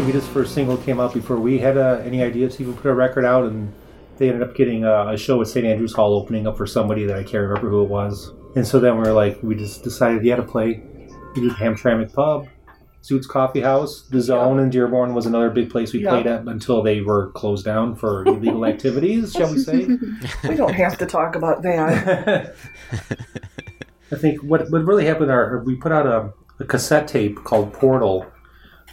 Asha 0.05 0.11
Vida's 0.11 0.27
first 0.27 0.53
single 0.53 0.77
came 0.77 0.99
out 0.99 1.13
before 1.13 1.37
we 1.37 1.57
had 1.57 1.77
uh, 1.77 2.01
any 2.05 2.21
idea 2.21 2.47
to 2.49 2.61
even 2.61 2.75
put 2.75 2.89
a 2.89 2.93
record 2.93 3.25
out, 3.25 3.45
and 3.45 3.73
they 4.17 4.29
ended 4.29 4.47
up 4.47 4.55
getting 4.55 4.85
uh, 4.85 5.07
a 5.11 5.17
show 5.17 5.41
at 5.41 5.47
St. 5.47 5.65
Andrews 5.65 5.93
Hall 5.93 6.13
opening 6.13 6.45
up 6.47 6.57
for 6.57 6.67
somebody 6.67 7.05
that 7.05 7.17
I 7.17 7.23
can't 7.23 7.47
remember 7.47 7.69
who 7.69 7.83
it 7.83 7.89
was. 7.89 8.31
And 8.55 8.65
so 8.65 8.79
then 8.79 8.93
we 8.95 9.01
were 9.01 9.13
like, 9.13 9.41
we 9.41 9.55
just 9.55 9.83
decided, 9.83 10.23
yeah, 10.23 10.35
to 10.37 10.43
play. 10.43 10.81
We 11.35 11.41
did 11.41 11.51
Hamtramck 11.53 12.13
Pub, 12.13 12.47
Zoots 13.03 13.27
Coffee 13.27 13.61
House, 13.61 14.03
The 14.09 14.21
Zone 14.21 14.59
in 14.59 14.69
Dearborn 14.69 15.13
was 15.13 15.25
another 15.25 15.49
big 15.49 15.69
place 15.69 15.91
we 15.91 16.03
Yeah. 16.03 16.11
played 16.11 16.27
at 16.27 16.41
until 16.47 16.81
they 16.81 17.01
were 17.01 17.31
closed 17.31 17.65
down 17.65 17.95
for 17.95 18.23
illegal 18.25 18.65
activities, 18.73 19.33
shall 19.33 19.51
we 19.51 19.59
say? 19.59 19.87
We 20.47 20.55
don't 20.55 20.73
have 20.73 20.97
to 20.99 21.05
talk 21.05 21.35
about 21.35 21.61
that. 21.63 22.55
I 24.11 24.15
think 24.17 24.41
what 24.43 24.69
what 24.69 24.85
really 24.85 25.05
happened 25.05 25.31
are 25.31 25.63
we 25.65 25.75
put 25.75 25.91
out 25.91 26.05
a, 26.05 26.31
a 26.59 26.65
cassette 26.65 27.07
tape 27.07 27.43
called 27.43 27.73
Portal 27.73 28.25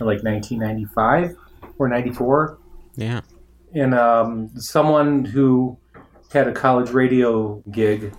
like 0.01 0.23
1995 0.23 1.37
or 1.79 1.89
94, 1.89 2.59
Yeah. 2.97 3.21
and 3.75 3.95
um, 3.95 4.51
someone 4.57 5.25
who 5.25 5.79
had 6.33 6.49
a 6.49 6.53
college 6.53 6.91
radio 6.91 7.63
gig 7.71 8.15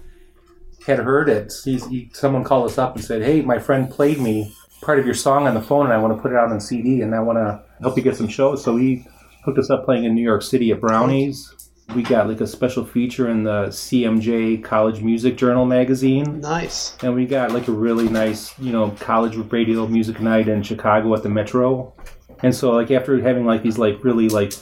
had 0.86 1.00
heard 1.00 1.30
it. 1.30 1.52
He's, 1.64 1.86
he, 1.88 2.10
someone 2.14 2.44
called 2.44 2.70
us 2.70 2.78
up 2.78 2.96
and 2.96 3.04
said, 3.04 3.22
"Hey, 3.24 3.42
my 3.42 3.58
friend 3.60 3.90
played 3.90 4.20
me 4.20 4.54
part 4.82 5.00
of 5.00 5.06
your 5.06 5.16
song 5.16 5.48
on 5.48 5.54
the 5.54 5.62
phone, 5.62 5.86
and 5.86 5.94
I 5.94 5.98
want 5.98 6.16
to 6.16 6.22
put 6.22 6.32
it 6.32 6.38
out 6.38 6.52
on 6.52 6.60
CD, 6.60 7.02
and 7.02 7.16
I 7.16 7.20
want 7.22 7.38
to 7.38 7.64
help 7.82 7.96
you 7.98 8.04
get 8.04 8.18
some 8.18 8.28
shows." 8.28 8.64
So 8.64 8.76
he 8.78 9.06
hooked 9.46 9.58
us 9.58 9.70
up 9.70 9.86
playing 9.86 10.04
in 10.04 10.14
New 10.14 10.22
York 10.24 10.42
City 10.42 10.72
at 10.72 10.80
Brownies. 10.82 11.54
We 11.96 12.02
got 12.02 12.28
like 12.28 12.42
a 12.42 12.48
special 12.48 12.86
feature 12.86 13.30
in 13.30 13.44
the 13.44 13.68
CMJ 13.68 14.64
College 14.64 15.02
Music 15.02 15.38
Journal 15.38 15.66
magazine. 15.66 16.40
Nice. 16.40 16.98
And 17.04 17.14
we 17.14 17.26
got 17.26 17.52
like 17.52 17.68
a 17.68 17.72
really 17.72 18.10
nice, 18.10 18.58
you 18.58 18.72
know, 18.72 18.92
college 19.00 19.36
radio 19.52 19.86
music 19.88 20.20
night 20.20 20.48
in 20.48 20.64
Chicago 20.64 21.14
at 21.14 21.24
the 21.24 21.30
Metro. 21.30 21.94
And 22.42 22.56
so 22.56 22.72
like 22.72 22.90
after 22.92 23.22
having 23.22 23.46
like 23.46 23.64
these 23.64 23.78
like 23.78 24.04
really 24.04 24.30
like 24.30 24.54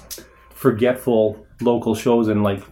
forgetful 0.49 1.45
local 1.61 1.95
shows 1.95 2.27
and 2.27 2.43
like 2.43 2.63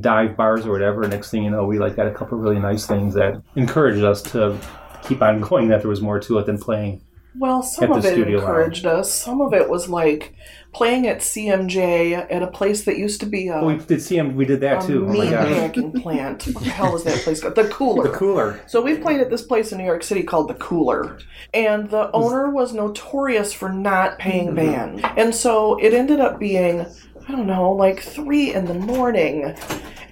dive 0.00 0.36
bars 0.36 0.66
or 0.66 0.72
whatever, 0.72 1.06
next 1.08 1.30
thing 1.30 1.44
you 1.44 1.50
know, 1.50 1.64
we 1.66 1.78
like 1.78 1.96
got 1.96 2.06
a 2.06 2.12
couple 2.12 2.38
of 2.38 2.44
really 2.44 2.60
nice 2.60 2.86
things 2.86 3.14
that 3.14 3.42
encouraged 3.56 4.04
us 4.04 4.22
to 4.22 4.58
keep 5.02 5.22
on 5.22 5.40
going 5.48 5.68
that 5.68 5.80
there 5.80 5.90
was 5.90 6.00
more 6.00 6.20
to 6.20 6.38
it 6.38 6.46
than 6.46 6.58
playing. 6.58 7.02
Well, 7.38 7.62
some 7.62 7.92
of 7.92 8.04
it 8.04 8.18
encouraged 8.18 8.86
us. 8.86 9.12
Some 9.12 9.40
of 9.40 9.52
it 9.52 9.68
was 9.68 9.88
like 9.88 10.34
playing 10.72 11.06
at 11.06 11.18
CMJ 11.18 12.30
at 12.30 12.42
a 12.42 12.46
place 12.46 12.84
that 12.84 12.98
used 12.98 13.20
to 13.20 13.26
be 13.26 13.48
a, 13.48 13.56
Oh, 13.56 13.66
we 13.66 13.76
did 13.76 13.98
CM 13.98 14.34
we 14.34 14.44
did 14.44 14.60
that 14.60 14.82
too. 14.82 15.04
Oh 15.04 15.08
my 15.08 15.24
meat 15.24 15.30
gosh. 15.30 15.48
packing 15.48 15.92
plant. 15.92 16.44
What 16.46 16.64
the 16.64 16.70
hell 16.70 16.94
is 16.94 17.04
that 17.04 17.18
place 17.20 17.40
called? 17.40 17.54
The 17.54 17.68
Cooler. 17.68 18.10
The 18.10 18.16
cooler. 18.16 18.60
So 18.66 18.82
we 18.82 18.96
played 18.96 19.20
at 19.20 19.30
this 19.30 19.42
place 19.42 19.72
in 19.72 19.78
New 19.78 19.84
York 19.84 20.02
City 20.02 20.22
called 20.22 20.48
the 20.48 20.54
Cooler, 20.54 21.18
and 21.54 21.90
the 21.90 22.10
owner 22.12 22.50
was 22.50 22.74
notorious 22.74 23.52
for 23.52 23.70
not 23.70 24.18
paying 24.18 24.48
mm-hmm. 24.48 24.56
band, 24.56 25.04
and 25.18 25.34
so 25.34 25.78
it 25.78 25.94
ended 25.94 26.20
up 26.20 26.38
being, 26.38 26.86
I 27.26 27.32
don't 27.32 27.46
know, 27.46 27.72
like 27.72 28.00
three 28.00 28.54
in 28.54 28.66
the 28.66 28.74
morning, 28.74 29.56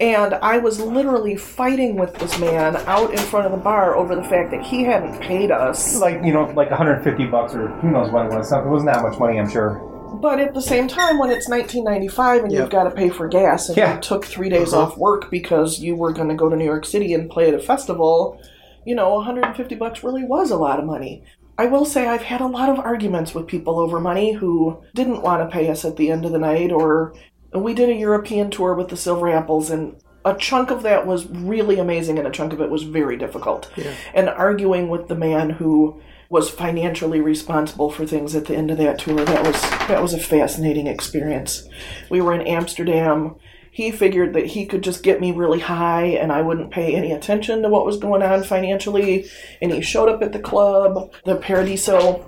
and 0.01 0.35
I 0.35 0.59
was 0.59 0.81
literally 0.81 1.37
fighting 1.37 1.97
with 1.97 2.15
this 2.15 2.39
man 2.39 2.77
out 2.87 3.11
in 3.13 3.19
front 3.19 3.47
of 3.47 3.53
the 3.53 3.59
bar 3.59 3.97
over 3.97 4.15
the 4.17 4.25
fact 4.25 4.51
that 4.51 4.63
he 4.65 4.85
hadn't 4.85 5.21
paid 5.21 5.51
us. 5.51 5.97
Like, 5.99 6.23
you 6.25 6.33
know, 6.33 6.45
like 6.55 6.71
150 6.71 7.27
bucks 7.27 7.55
or 7.55 7.69
who 7.69 7.91
knows 7.91 8.11
what 8.11 8.27
it 8.27 8.33
was. 8.37 8.51
It 8.53 8.65
wasn't 8.67 8.93
that 8.93 9.03
much 9.03 9.19
money, 9.19 9.39
I'm 9.39 9.49
sure. 9.49 9.91
But 10.21 10.39
at 10.39 10.55
the 10.55 10.63
same 10.63 10.87
time, 10.89 11.19
when 11.19 11.31
it's 11.31 11.49
1995 11.49 12.45
and 12.45 12.53
Yep. 12.53 12.61
you've 12.61 12.71
got 12.71 12.85
to 12.85 12.91
pay 12.91 13.09
for 13.09 13.27
gas, 13.29 13.69
and 13.69 13.77
Yeah. 13.77 13.95
you 13.97 14.01
took 14.01 14.25
three 14.25 14.49
days 14.49 14.73
Uh-huh. 14.73 14.85
off 14.85 14.97
work 14.97 15.31
because 15.31 15.81
you 15.81 15.97
were 15.97 16.13
going 16.13 16.29
to 16.29 16.35
go 16.37 16.49
to 16.49 16.57
New 16.57 16.65
York 16.65 16.85
City 16.87 17.15
and 17.15 17.29
play 17.29 17.49
at 17.49 17.55
a 17.55 17.59
festival, 17.59 18.39
you 18.85 18.95
know, 18.95 19.15
150 19.15 19.75
bucks 19.75 20.05
really 20.05 20.25
was 20.25 20.51
a 20.51 20.57
lot 20.57 20.79
of 20.79 20.85
money. 20.85 21.23
I 21.59 21.67
will 21.67 21.85
say 21.85 22.07
I've 22.09 22.23
had 22.23 22.41
a 22.41 22.47
lot 22.47 22.69
of 22.69 22.79
arguments 22.81 23.35
with 23.35 23.47
people 23.47 23.79
over 23.79 24.01
money 24.01 24.33
who 24.33 24.79
didn't 24.95 25.23
want 25.23 25.41
to 25.49 25.53
pay 25.53 25.69
us 25.71 25.85
at 25.85 25.97
the 25.97 26.11
end 26.11 26.25
of 26.25 26.33
the 26.33 26.39
night, 26.39 26.73
or 26.73 27.13
we 27.55 27.75
did 27.75 27.89
a 27.89 27.95
European 27.95 28.51
tour 28.51 28.75
with 28.75 28.89
the 28.89 28.97
Silver 28.97 29.29
Apples, 29.29 29.71
and 29.71 29.97
a 30.25 30.35
chunk 30.35 30.71
of 30.71 30.83
that 30.83 31.07
was 31.07 31.27
really 31.27 31.79
amazing, 31.79 32.19
and 32.19 32.27
a 32.27 32.31
chunk 32.31 32.53
of 32.53 32.61
it 32.61 32.71
was 32.71 32.83
very 32.83 33.17
difficult. 33.17 33.71
And 34.15 34.29
arguing 34.29 34.89
with 34.89 35.09
the 35.09 35.15
man 35.15 35.51
who 35.51 36.01
was 36.31 36.51
financially 36.51 37.21
responsible 37.21 37.91
for 37.91 38.07
things 38.07 38.35
at 38.35 38.47
the 38.47 38.57
end 38.57 38.71
of 38.71 38.79
that 38.79 38.99
tour, 38.99 39.25
that 39.25 39.47
was 39.47 39.61
that 39.89 40.03
was 40.03 40.15
a 40.15 40.19
fascinating 40.19 40.87
experience. 40.87 41.69
We 42.11 42.21
were 42.21 42.35
in 42.35 42.47
Amsterdam. 42.47 43.37
He 43.71 43.91
figured 43.91 44.35
that 44.35 44.47
he 44.47 44.67
could 44.67 44.83
just 44.83 45.03
get 45.03 45.21
me 45.21 45.33
really 45.33 45.59
high 45.59 46.05
and 46.05 46.31
I 46.31 46.43
wouldn't 46.43 46.71
pay 46.71 46.95
any 46.95 47.11
attention 47.11 47.63
to 47.63 47.69
what 47.69 47.85
was 47.85 47.99
going 47.99 48.23
on 48.23 48.45
financially. 48.45 49.29
And 49.61 49.73
he 49.73 49.81
showed 49.81 50.09
up 50.09 50.23
at 50.23 50.33
the 50.33 50.39
club, 50.39 51.13
the 51.25 51.35
Paradiso, 51.35 52.25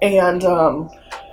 and 0.00 0.42
um, 0.44 0.88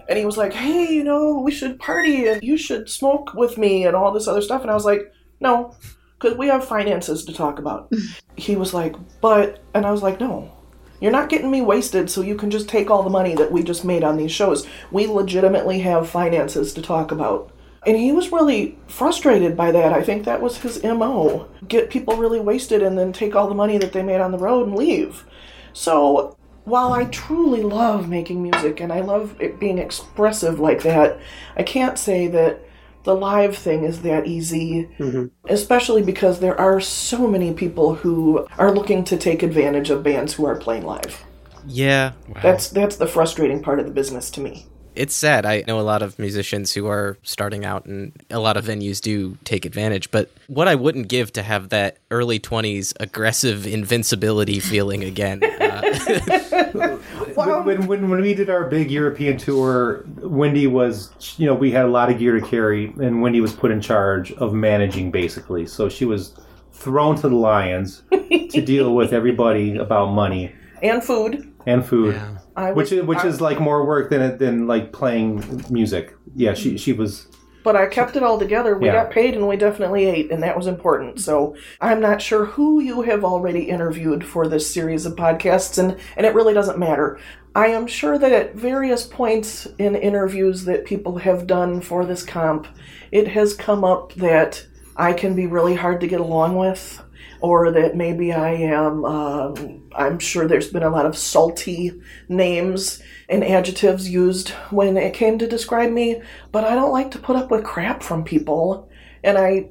and 0.08 0.18
he 0.18 0.26
was 0.26 0.38
like, 0.38 0.54
"Hey, 0.54 0.94
you 0.94 1.04
know, 1.04 1.40
we 1.40 1.52
should 1.52 1.80
party 1.80 2.28
and 2.28 2.42
you 2.44 2.58
should 2.58 2.90
smoke 2.90 3.34
with 3.34 3.58
me 3.58 3.86
and 3.86 3.96
all 3.96 4.12
this 4.12 4.28
other 4.28 4.42
stuff." 4.42 4.62
And 4.62 4.72
I 4.72 4.76
was 4.76 4.86
like, 4.86 5.12
"No, 5.40 5.76
because 6.20 6.38
we 6.38 6.48
have 6.48 6.66
finances 6.66 7.26
to 7.26 7.34
talk 7.34 7.60
about." 7.60 7.92
he 8.36 8.56
was 8.56 8.74
like, 8.74 8.96
"But," 9.22 9.60
and 9.74 9.86
I 9.86 9.92
was 9.92 10.04
like, 10.04 10.20
"No." 10.20 10.52
You're 11.00 11.12
not 11.12 11.28
getting 11.28 11.52
me 11.52 11.60
wasted, 11.60 12.10
so 12.10 12.22
you 12.22 12.36
can 12.36 12.50
just 12.50 12.70
take 12.70 12.90
all 12.90 13.04
the 13.04 13.10
money 13.10 13.36
that 13.36 13.52
we 13.52 13.62
just 13.62 13.84
made 13.84 14.06
on 14.06 14.16
these 14.16 14.32
shows. 14.32 14.66
We 14.90 15.06
legitimately 15.06 15.80
have 15.80 16.10
finances 16.10 16.74
to 16.76 16.82
talk 16.82 17.12
about. 17.12 17.52
And 17.86 17.98
he 17.98 18.14
was 18.14 18.32
really 18.32 18.78
frustrated 18.88 19.58
by 19.58 19.72
that. 19.72 19.92
I 19.92 20.02
think 20.02 20.24
that 20.24 20.42
was 20.42 20.58
his 20.58 20.82
MO. 20.82 21.50
Get 21.68 21.90
people 21.90 22.16
really 22.16 22.40
wasted 22.40 22.82
and 22.82 22.98
then 22.98 23.12
take 23.12 23.36
all 23.36 23.50
the 23.50 23.54
money 23.54 23.78
that 23.80 23.92
they 23.92 24.02
made 24.02 24.22
on 24.22 24.32
the 24.32 24.38
road 24.38 24.68
and 24.68 24.78
leave. 24.78 25.26
So, 25.74 26.38
while 26.66 26.94
I 26.94 27.06
truly 27.06 27.62
love 27.62 28.08
making 28.08 28.42
music 28.42 28.80
and 28.80 28.92
I 28.92 29.02
love 29.02 29.36
it 29.40 29.60
being 29.60 29.78
expressive 29.78 30.60
like 30.60 30.84
that, 30.84 31.20
I 31.58 31.64
can't 31.64 32.00
say 32.00 32.28
that 32.28 32.62
the 33.04 33.16
live 33.16 33.58
thing 33.58 33.84
is 33.84 34.02
that 34.04 34.28
easy, 34.28 34.90
mm-hmm. 34.98 35.26
especially 35.46 36.04
because 36.04 36.40
there 36.40 36.60
are 36.60 36.80
so 36.80 37.28
many 37.28 37.54
people 37.54 37.96
who 37.96 38.48
are 38.58 38.72
looking 38.72 39.04
to 39.06 39.18
take 39.18 39.44
advantage 39.44 39.90
of 39.90 40.04
bands 40.04 40.34
who 40.34 40.46
are 40.46 40.56
playing 40.56 40.86
live. 40.86 41.24
Yeah. 41.66 42.14
That's 42.42 42.70
that's 42.70 42.96
the 42.96 43.08
frustrating 43.08 43.62
part 43.62 43.80
of 43.80 43.86
the 43.86 43.92
business 43.92 44.30
to 44.32 44.42
me. 44.42 44.68
It's 44.96 45.16
sad. 45.16 45.46
I 45.46 45.64
know 45.68 45.80
a 45.80 45.82
lot 45.82 46.02
of 46.02 46.20
musicians 46.20 46.74
who 46.74 46.88
are 46.88 47.18
starting 47.24 47.66
out, 47.66 47.86
and 47.86 48.12
a 48.30 48.40
lot 48.40 48.58
of 48.58 48.66
venues 48.66 49.02
do 49.02 49.38
take 49.44 49.66
advantage. 49.66 50.12
But 50.12 50.30
what 50.48 50.68
I 50.68 50.76
wouldn't 50.76 51.08
give 51.08 51.34
to 51.34 51.44
have 51.44 51.70
that 51.70 51.98
early 52.12 52.40
20s 52.40 52.94
aggressive 53.00 53.66
invincibility 53.66 54.60
feeling 54.60 55.04
again. 55.04 55.44
Uh, 55.44 55.82
when, 57.34 57.66
when, 57.66 57.88
when, 57.88 58.10
when 58.10 58.22
we 58.22 58.34
did 58.34 58.50
our 58.50 58.66
big 58.68 58.92
European 58.92 59.38
tour, 59.38 60.04
Windy 60.18 60.68
was, 60.68 61.12
you 61.38 61.46
know, 61.46 61.56
we 61.56 61.72
had 61.72 61.86
a 61.86 61.90
lot 61.90 62.12
of 62.12 62.20
gear 62.20 62.40
to 62.40 62.46
carry, 62.46 62.94
and 63.02 63.22
Windy 63.22 63.42
was 63.42 63.54
put 63.54 63.72
in 63.72 63.82
charge 63.82 64.32
of 64.34 64.54
managing 64.54 65.12
basically. 65.12 65.66
So 65.66 65.90
she 65.90 66.06
was 66.06 66.34
thrown 66.72 67.16
to 67.16 67.30
the 67.30 67.36
lions 67.36 68.04
to 68.12 68.62
deal 68.62 68.94
with 68.94 69.14
everybody 69.14 69.78
about 69.78 70.08
money 70.08 70.54
And 70.82 71.04
food. 71.04 71.53
And 71.66 71.86
food, 71.86 72.20
I 72.56 72.72
which 72.72 72.92
was- 72.92 73.00
is 73.00 73.04
which 73.06 73.20
I- 73.20 73.28
is 73.28 73.42
like 73.42 73.60
more 73.60 73.86
work 73.86 74.10
than 74.10 74.38
than 74.38 74.68
like 74.68 74.92
playing 74.92 75.64
music. 75.70 76.16
Yeah, 76.36 76.54
she 76.54 76.78
she 76.78 76.94
was. 76.94 77.28
But 77.64 77.78
I 77.78 77.86
kept 77.86 78.18
it 78.18 78.24
all 78.24 78.38
together. 78.38 78.78
We 78.78 78.88
Yeah. 78.88 79.04
got 79.04 79.12
paid 79.12 79.36
and 79.36 79.48
we 79.48 79.56
definitely 79.56 80.04
ate, 80.06 80.30
and 80.32 80.44
that 80.44 80.58
was 80.58 80.68
important. 80.68 81.22
So 81.22 81.56
I'm 81.80 82.02
not 82.02 82.22
sure 82.22 82.44
who 82.44 82.82
you 82.82 83.04
have 83.04 83.24
already 83.24 83.62
interviewed 83.70 84.26
for 84.26 84.50
this 84.50 84.70
series 84.74 85.06
of 85.06 85.16
podcasts, 85.16 85.78
and, 85.78 85.96
and 86.18 86.26
it 86.26 86.36
really 86.36 86.54
doesn't 86.54 86.78
matter. 86.78 87.20
I 87.56 87.68
am 87.68 87.88
sure 87.88 88.18
that 88.18 88.34
at 88.34 88.56
various 88.56 89.06
points 89.06 89.66
in 89.80 89.96
interviews 89.96 90.66
that 90.66 90.84
people 90.84 91.20
have 91.20 91.48
done 91.48 91.80
for 91.80 92.04
this 92.06 92.22
comp, 92.24 92.68
it 93.14 93.30
has 93.30 93.54
come 93.54 93.86
up 93.86 94.12
that 94.16 94.66
I 94.98 95.14
can 95.14 95.34
be 95.34 95.48
really 95.48 95.76
hard 95.76 96.02
to 96.02 96.08
get 96.08 96.20
along 96.20 96.58
with. 96.58 97.02
Or 97.44 97.74
that 97.74 97.94
maybe 97.94 98.32
I 98.32 98.54
am, 98.54 99.04
um, 99.04 99.84
I'm 99.94 100.18
sure 100.18 100.48
there's 100.48 100.72
been 100.72 100.82
a 100.82 100.90
lot 100.90 101.06
of 101.06 101.18
salty 101.18 101.92
names 102.30 103.04
and 103.28 103.44
adjectives 103.44 104.08
used 104.08 104.52
when 104.70 104.96
it 104.96 105.14
came 105.14 105.38
to 105.40 105.46
describe 105.46 105.92
me, 105.92 106.22
but 106.54 106.64
I 106.64 106.74
don't 106.74 106.94
like 106.94 107.12
to 107.12 107.20
put 107.20 107.36
up 107.36 107.52
with 107.52 107.66
crap 107.66 108.02
from 108.02 108.24
people. 108.24 108.90
And 109.26 109.38
I, 109.38 109.68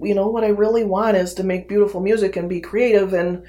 you 0.00 0.14
know, 0.14 0.28
what 0.28 0.44
I 0.44 0.50
really 0.50 0.84
want 0.84 1.16
is 1.16 1.34
to 1.34 1.42
make 1.42 1.68
beautiful 1.68 2.00
music 2.00 2.36
and 2.36 2.48
be 2.48 2.60
creative. 2.60 3.12
And 3.12 3.44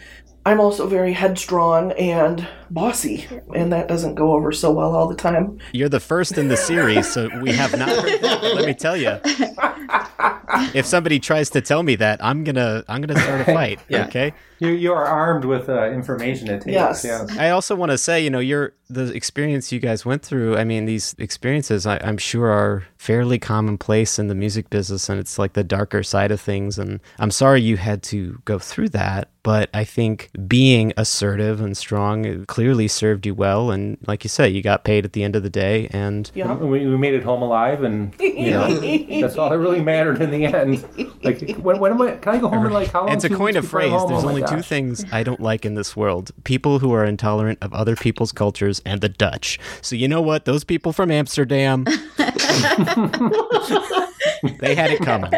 I'm 0.46 0.60
also 0.60 0.88
very 0.88 1.14
headstrong 1.14 1.92
and 1.94 2.48
bossy, 2.70 3.28
and 3.54 3.72
that 3.74 3.88
doesn't 3.88 4.16
go 4.16 4.32
over 4.32 4.52
so 4.52 4.72
well 4.72 4.96
all 4.96 5.08
the 5.08 5.16
time. 5.16 5.60
You're 5.74 5.90
the 5.90 6.00
first 6.00 6.38
in 6.38 6.48
the 6.48 6.58
series, 6.58 7.12
so 7.12 7.30
we 7.42 7.52
have 7.52 7.78
not 7.78 7.90
heard 7.90 8.22
that. 8.22 8.44
Let 8.56 8.66
me 8.66 8.74
tell 8.74 8.96
you, 8.96 9.20
if 10.74 10.86
somebody 10.86 11.20
tries 11.20 11.50
to 11.52 11.62
tell 11.62 11.84
me 11.84 11.96
that, 11.98 12.24
I'm 12.24 12.44
gonna 12.44 12.84
I'm 12.88 13.02
gonna 13.02 13.20
start 13.20 13.42
a 13.42 13.46
fight. 13.46 13.80
Yeah. 13.90 14.06
Okay. 14.06 14.34
You 14.60 14.70
you 14.70 14.94
are 14.94 15.06
armed 15.06 15.46
with 15.46 15.70
uh, 15.70 15.90
information 15.92 16.50
it 16.50 16.62
takes. 16.62 16.74
Yes. 16.74 17.04
yes. 17.04 17.38
I 17.38 17.50
also 17.50 17.76
want 17.76 17.92
to 17.92 17.98
say, 17.98 18.22
you 18.22 18.30
know, 18.30 18.40
your 18.40 18.74
the 18.90 19.14
experience 19.14 19.72
you 19.72 19.80
guys 19.80 20.06
went 20.06 20.24
through. 20.24 20.58
I 20.58 20.64
mean, 20.64 20.86
these 20.86 21.16
experiences, 21.20 21.86
I, 21.86 22.00
I'm 22.04 22.18
sure, 22.18 22.50
are 22.50 22.86
fairly 22.98 23.38
commonplace 23.38 24.18
in 24.18 24.28
the 24.28 24.36
music 24.36 24.70
business, 24.70 25.10
and 25.10 25.20
it's 25.20 25.38
like 25.38 25.54
the 25.54 25.64
darker 25.64 26.02
side 26.02 26.32
of 26.32 26.42
things. 26.42 26.80
And 26.80 27.00
I'm 27.20 27.32
sorry 27.32 27.62
you 27.62 27.78
had 27.78 28.02
to 28.04 28.42
go 28.46 28.58
through 28.58 28.90
that, 28.90 29.30
but 29.44 29.70
I 29.74 29.84
think 29.84 30.32
being 30.48 30.92
assertive 30.98 31.62
and 31.62 31.78
strong 31.78 32.46
clearly 32.48 32.88
served 32.88 33.28
you 33.28 33.36
well. 33.36 33.70
And 33.70 33.98
like 34.08 34.24
you 34.24 34.30
say, 34.30 34.50
you 34.50 34.64
got 34.64 34.84
paid 34.84 35.06
at 35.06 35.14
the 35.14 35.24
end 35.24 35.36
of 35.36 35.44
the 35.44 35.50
day, 35.52 35.88
and 35.92 36.30
Yeah. 36.34 36.54
We, 36.56 36.86
we 36.86 36.98
made 36.98 37.14
it 37.14 37.24
home 37.24 37.44
alive, 37.44 37.84
and 37.84 38.14
you 38.20 38.52
know 38.52 38.68
that's 39.22 39.38
all 39.38 39.52
that 39.52 39.60
really 39.60 39.82
mattered 39.82 40.22
in 40.22 40.32
the 40.32 40.46
end. 40.46 40.84
Like, 41.24 41.58
when, 41.58 41.80
when 41.80 41.92
am 41.92 42.02
I? 42.02 42.12
Can 42.18 42.36
I 42.36 42.40
go 42.40 42.50
home 42.50 42.66
in 42.66 42.74
like 42.74 42.92
how 42.92 43.02
long? 43.02 43.12
And 43.12 43.22
to 43.22 43.30
Two 43.30 43.38
coin 43.38 43.56
a 43.56 43.60
weeks 43.60 43.68
before 43.68 43.82
I'm 43.82 43.90
phrase, 43.92 44.10
there's 44.10 44.24
Oh 44.24 44.30
my 44.50 44.56
only 44.56 44.64
two 44.64 44.68
things 44.68 45.06
I 45.12 45.24
don't 45.24 45.40
like 45.40 45.66
in 45.66 45.76
this 45.76 45.96
world 45.96 46.32
people 46.44 46.80
who 46.80 46.92
are 46.94 47.06
intolerant 47.06 47.60
of 47.62 47.74
other 47.74 47.96
people's 47.96 48.32
cultures 48.32 48.82
and 48.86 49.02
the 49.02 49.10
Dutch. 49.10 49.60
So, 49.82 49.96
you 49.96 50.08
know 50.08 50.22
what? 50.22 50.46
Those 50.46 50.64
people 50.64 50.94
from 50.94 51.12
Amsterdam, 51.12 51.84
they 54.60 54.76
had 54.76 54.92
it 54.92 55.02
coming. 55.02 55.32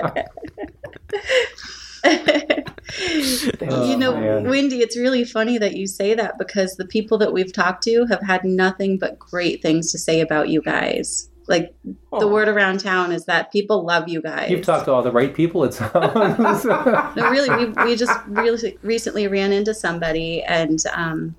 you 3.61 3.97
know, 3.97 4.13
oh, 4.13 4.19
man. 4.19 4.49
Windy, 4.49 4.79
it's 4.79 4.97
really 4.97 5.23
funny 5.23 5.57
that 5.57 5.75
you 5.75 5.87
say 5.87 6.13
that 6.13 6.37
because 6.37 6.75
the 6.75 6.85
people 6.85 7.17
that 7.19 7.33
we've 7.33 7.53
talked 7.53 7.83
to 7.83 8.05
have 8.05 8.21
had 8.21 8.43
nothing 8.43 8.97
but 8.97 9.17
great 9.19 9.61
things 9.61 9.91
to 9.91 9.97
say 9.97 10.21
about 10.21 10.49
you 10.49 10.61
guys. 10.61 11.30
Like 11.51 11.75
the 12.17 12.27
word 12.27 12.47
around 12.47 12.79
town 12.79 13.11
is 13.11 13.25
that 13.25 13.51
people 13.51 13.85
love 13.85 14.07
you 14.07 14.21
guys. 14.21 14.49
You've 14.49 14.65
talked 14.65 14.85
to 14.85 14.91
all 14.93 15.03
the 15.03 15.11
right 15.11 15.33
people. 15.33 15.63
It 15.63 15.73
sounds. 15.73 16.65
no, 16.65 17.29
really, 17.29 17.65
we, 17.65 17.83
we 17.83 17.95
just 17.95 18.17
really 18.27 18.77
recently 18.81 19.27
ran 19.27 19.51
into 19.51 19.73
somebody 19.73 20.41
and 20.43 20.79
um, 20.93 21.35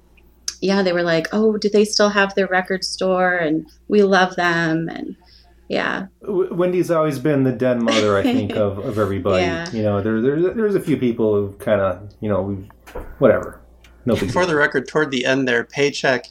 yeah, 0.62 0.82
they 0.82 0.92
were 0.92 1.02
like, 1.02 1.26
oh, 1.32 1.56
do 1.56 1.68
they 1.68 1.84
still 1.84 2.08
have 2.08 2.34
their 2.34 2.46
record 2.46 2.84
store? 2.84 3.34
And 3.34 3.68
we 3.88 4.02
love 4.02 4.36
them. 4.36 4.88
And 4.88 5.16
yeah, 5.68 6.06
W- 6.22 6.54
Windy's 6.54 6.90
always 6.90 7.18
been 7.18 7.42
the 7.42 7.52
den 7.52 7.82
mother, 7.82 8.16
I 8.16 8.22
think, 8.22 8.52
of, 8.56 8.78
of 8.78 8.98
everybody. 8.98 9.42
Yeah. 9.42 9.70
You 9.72 9.82
know, 9.82 10.00
there, 10.00 10.20
there 10.20 10.54
there's 10.54 10.76
a 10.76 10.80
few 10.80 10.96
people 10.96 11.34
who 11.34 11.52
kind 11.54 11.80
of, 11.80 12.14
you 12.20 12.28
know, 12.28 12.42
we've, 12.42 12.68
whatever. 13.18 13.60
No 14.04 14.14
For 14.16 14.46
the 14.46 14.56
record, 14.56 14.88
toward 14.88 15.10
the 15.10 15.24
end 15.24 15.46
there, 15.46 15.64
Paycheck 15.64 16.26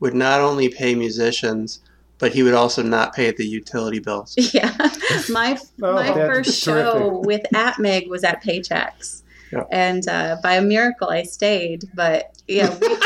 would 0.00 0.14
not 0.14 0.40
only 0.40 0.68
pay 0.68 0.94
musicians, 0.94 1.80
but 2.22 2.32
he 2.32 2.44
would 2.44 2.54
also 2.54 2.84
not 2.84 3.12
pay 3.12 3.32
the 3.32 3.44
utility 3.44 3.98
bills. 3.98 4.36
yeah. 4.54 4.72
my 5.28 5.58
Oh, 5.82 5.94
my 5.94 6.12
that's 6.12 6.16
first 6.18 6.62
show 6.62 6.92
terrific. 6.92 7.26
with 7.26 7.42
Atmig 7.52 8.08
was 8.08 8.22
at 8.22 8.40
Paychecks. 8.44 9.22
Yeah. 9.50 9.64
And 9.72 10.06
uh, 10.06 10.36
by 10.40 10.54
a 10.54 10.62
miracle, 10.62 11.10
I 11.10 11.24
stayed. 11.24 11.90
But 11.94 12.40
yeah, 12.46 12.78
we, 12.80 12.96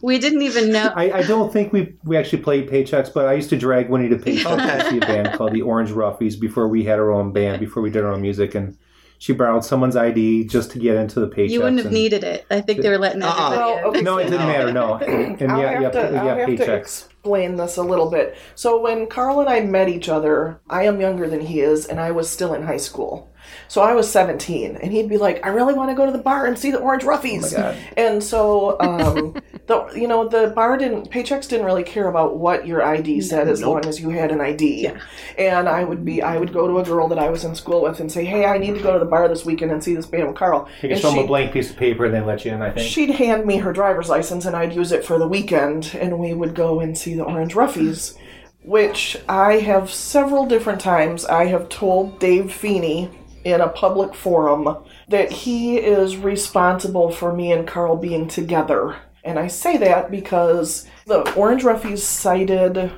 we 0.00 0.18
didn't 0.18 0.40
even 0.40 0.72
know. 0.72 0.90
I, 0.96 1.18
I 1.18 1.22
don't 1.24 1.52
think 1.52 1.74
we 1.74 1.94
we 2.02 2.16
actually 2.16 2.42
played 2.42 2.70
Paychecks, 2.70 3.12
but 3.12 3.26
I 3.26 3.34
used 3.34 3.50
to 3.50 3.58
drag 3.58 3.90
Windy 3.90 4.08
to 4.08 4.16
Paychecks 4.16 4.46
Okay. 4.58 4.78
to 4.78 4.90
see 4.90 4.96
a 4.96 5.00
band 5.00 5.36
called 5.36 5.52
the 5.52 5.60
Orange 5.60 5.90
Roughies 5.90 6.40
before 6.40 6.66
we 6.66 6.82
had 6.82 6.98
our 6.98 7.10
own 7.10 7.32
band, 7.32 7.60
before 7.60 7.82
we 7.82 7.90
did 7.90 8.04
our 8.04 8.12
own 8.14 8.22
music, 8.22 8.54
and 8.54 8.74
she 9.18 9.34
borrowed 9.34 9.66
someone's 9.66 9.96
ID 9.96 10.44
just 10.44 10.70
to 10.70 10.78
get 10.78 10.96
into 10.96 11.20
the 11.20 11.28
Paychecks. 11.28 11.50
You 11.50 11.60
wouldn't 11.62 11.82
have 11.82 11.92
needed 11.92 12.24
it. 12.24 12.46
I 12.50 12.62
think 12.62 12.80
they 12.80 12.88
were 12.88 12.98
letting 12.98 13.22
Uh-uh. 13.22 13.50
everybody 13.52 13.98
in. 13.98 14.04
No, 14.04 14.16
it 14.16 14.24
didn't 14.30 14.46
matter. 14.46 14.72
No, 14.72 14.94
and, 14.94 15.40
and 15.42 15.52
I'll 15.52 15.60
yeah, 15.60 15.70
have, 15.72 15.82
yeah, 15.82 15.90
to, 15.90 15.98
yeah, 16.12 16.22
I'll 16.22 16.36
have 16.38 16.46
to 16.46 16.56
Paychecks. 16.56 17.08
Explain 17.26 17.56
this 17.56 17.76
a 17.76 17.82
little 17.82 18.08
bit. 18.08 18.36
So 18.54 18.80
when 18.80 19.08
Carl 19.08 19.40
and 19.40 19.48
I 19.48 19.58
met 19.58 19.88
each 19.88 20.08
other, 20.08 20.60
I 20.70 20.84
am 20.84 21.00
younger 21.00 21.28
than 21.28 21.40
he 21.40 21.58
is, 21.58 21.84
and 21.84 21.98
I 21.98 22.12
was 22.12 22.30
still 22.30 22.54
in 22.54 22.62
high 22.62 22.76
school. 22.76 23.34
So 23.68 23.82
I 23.82 23.94
was 23.94 24.10
17, 24.10 24.76
and 24.76 24.92
he'd 24.92 25.08
be 25.08 25.18
like, 25.18 25.44
"I 25.44 25.48
really 25.48 25.74
want 25.74 25.90
to 25.90 25.96
go 25.96 26.06
to 26.06 26.12
the 26.12 26.18
bar 26.18 26.46
and 26.46 26.58
see 26.58 26.70
the 26.70 26.78
Orange 26.78 27.02
Roughies." 27.02 27.52
Oh 27.54 27.56
my 27.56 27.62
God. 27.62 27.76
And 27.96 28.22
so, 28.22 28.80
um, 28.80 29.40
the 29.66 29.90
you 29.94 30.08
know 30.08 30.28
the 30.28 30.48
bar 30.48 30.76
didn't 30.76 31.10
paychecks 31.10 31.48
didn't 31.48 31.66
really 31.66 31.82
care 31.82 32.08
about 32.08 32.36
what 32.36 32.66
your 32.66 32.82
ID 32.82 33.20
said 33.20 33.48
as 33.48 33.62
long 33.62 33.84
as 33.86 34.00
you 34.00 34.10
had 34.10 34.30
an 34.30 34.40
ID. 34.40 34.90
And 35.38 35.68
I 35.68 35.84
would 35.84 36.04
be 36.04 36.22
I 36.22 36.38
would 36.38 36.52
go 36.52 36.68
to 36.68 36.78
a 36.78 36.84
girl 36.84 37.08
that 37.08 37.18
I 37.18 37.30
was 37.30 37.44
in 37.44 37.54
school 37.54 37.82
with 37.82 38.00
and 38.00 38.10
say, 38.10 38.24
"Hey, 38.24 38.44
I 38.44 38.58
need 38.58 38.74
to 38.74 38.82
go 38.82 38.92
to 38.92 38.98
the 38.98 39.04
bar 39.04 39.28
this 39.28 39.44
weekend 39.44 39.72
and 39.72 39.82
see 39.82 39.94
this 39.94 40.06
band 40.06 40.28
with 40.28 40.36
Carl." 40.36 40.68
You 40.82 40.90
can 40.90 40.98
show 40.98 41.10
them 41.10 41.20
a 41.20 41.26
blank 41.26 41.52
piece 41.52 41.70
of 41.70 41.76
paper 41.76 42.04
and 42.04 42.14
they 42.14 42.20
let 42.20 42.44
you 42.44 42.52
in. 42.52 42.62
I 42.62 42.70
think. 42.70 42.88
She'd 42.88 43.10
hand 43.10 43.46
me 43.46 43.58
her 43.58 43.72
driver's 43.72 44.08
license 44.08 44.46
and 44.46 44.56
I'd 44.56 44.74
use 44.74 44.92
it 44.92 45.04
for 45.04 45.18
the 45.18 45.28
weekend 45.28 45.96
and 45.98 46.18
we 46.18 46.32
would 46.32 46.54
go 46.54 46.80
and 46.80 46.96
see 46.96 47.14
the 47.14 47.24
Orange 47.24 47.54
Roughies, 47.54 48.16
which 48.62 49.16
I 49.28 49.54
have 49.54 49.90
several 49.90 50.46
different 50.46 50.80
times 50.80 51.24
I 51.24 51.46
have 51.46 51.68
told 51.68 52.18
Dave 52.18 52.52
Feeney 52.52 53.10
in 53.46 53.60
a 53.60 53.68
public 53.68 54.12
forum 54.12 54.76
that 55.06 55.30
he 55.30 55.78
is 55.78 56.16
responsible 56.16 57.12
for 57.12 57.32
me 57.32 57.52
and 57.52 57.66
Carl 57.66 57.96
being 57.96 58.26
together. 58.26 58.96
And 59.22 59.38
I 59.38 59.46
say 59.46 59.76
that 59.76 60.10
because 60.10 60.84
the 61.06 61.32
Orange 61.34 61.62
Roughies 61.62 62.00
cited 62.00 62.90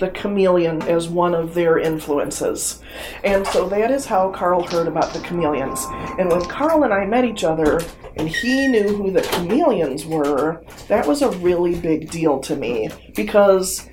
the 0.00 0.10
chameleon 0.10 0.82
as 0.82 1.08
one 1.08 1.36
of 1.36 1.54
their 1.54 1.78
influences. 1.78 2.82
And 3.22 3.46
so 3.46 3.68
that 3.68 3.92
is 3.92 4.04
how 4.04 4.32
Carl 4.32 4.64
heard 4.64 4.88
about 4.88 5.14
the 5.14 5.20
chameleons. 5.20 5.86
And 6.18 6.28
when 6.28 6.44
Carl 6.46 6.82
and 6.82 6.92
I 6.92 7.06
met 7.06 7.24
each 7.24 7.44
other 7.44 7.80
and 8.16 8.28
he 8.28 8.66
knew 8.66 8.96
who 8.96 9.12
the 9.12 9.22
chameleons 9.22 10.04
were, 10.04 10.64
that 10.88 11.06
was 11.06 11.22
a 11.22 11.30
really 11.38 11.76
big 11.78 12.10
deal 12.10 12.40
to 12.40 12.56
me 12.56 12.90
because 13.14 13.88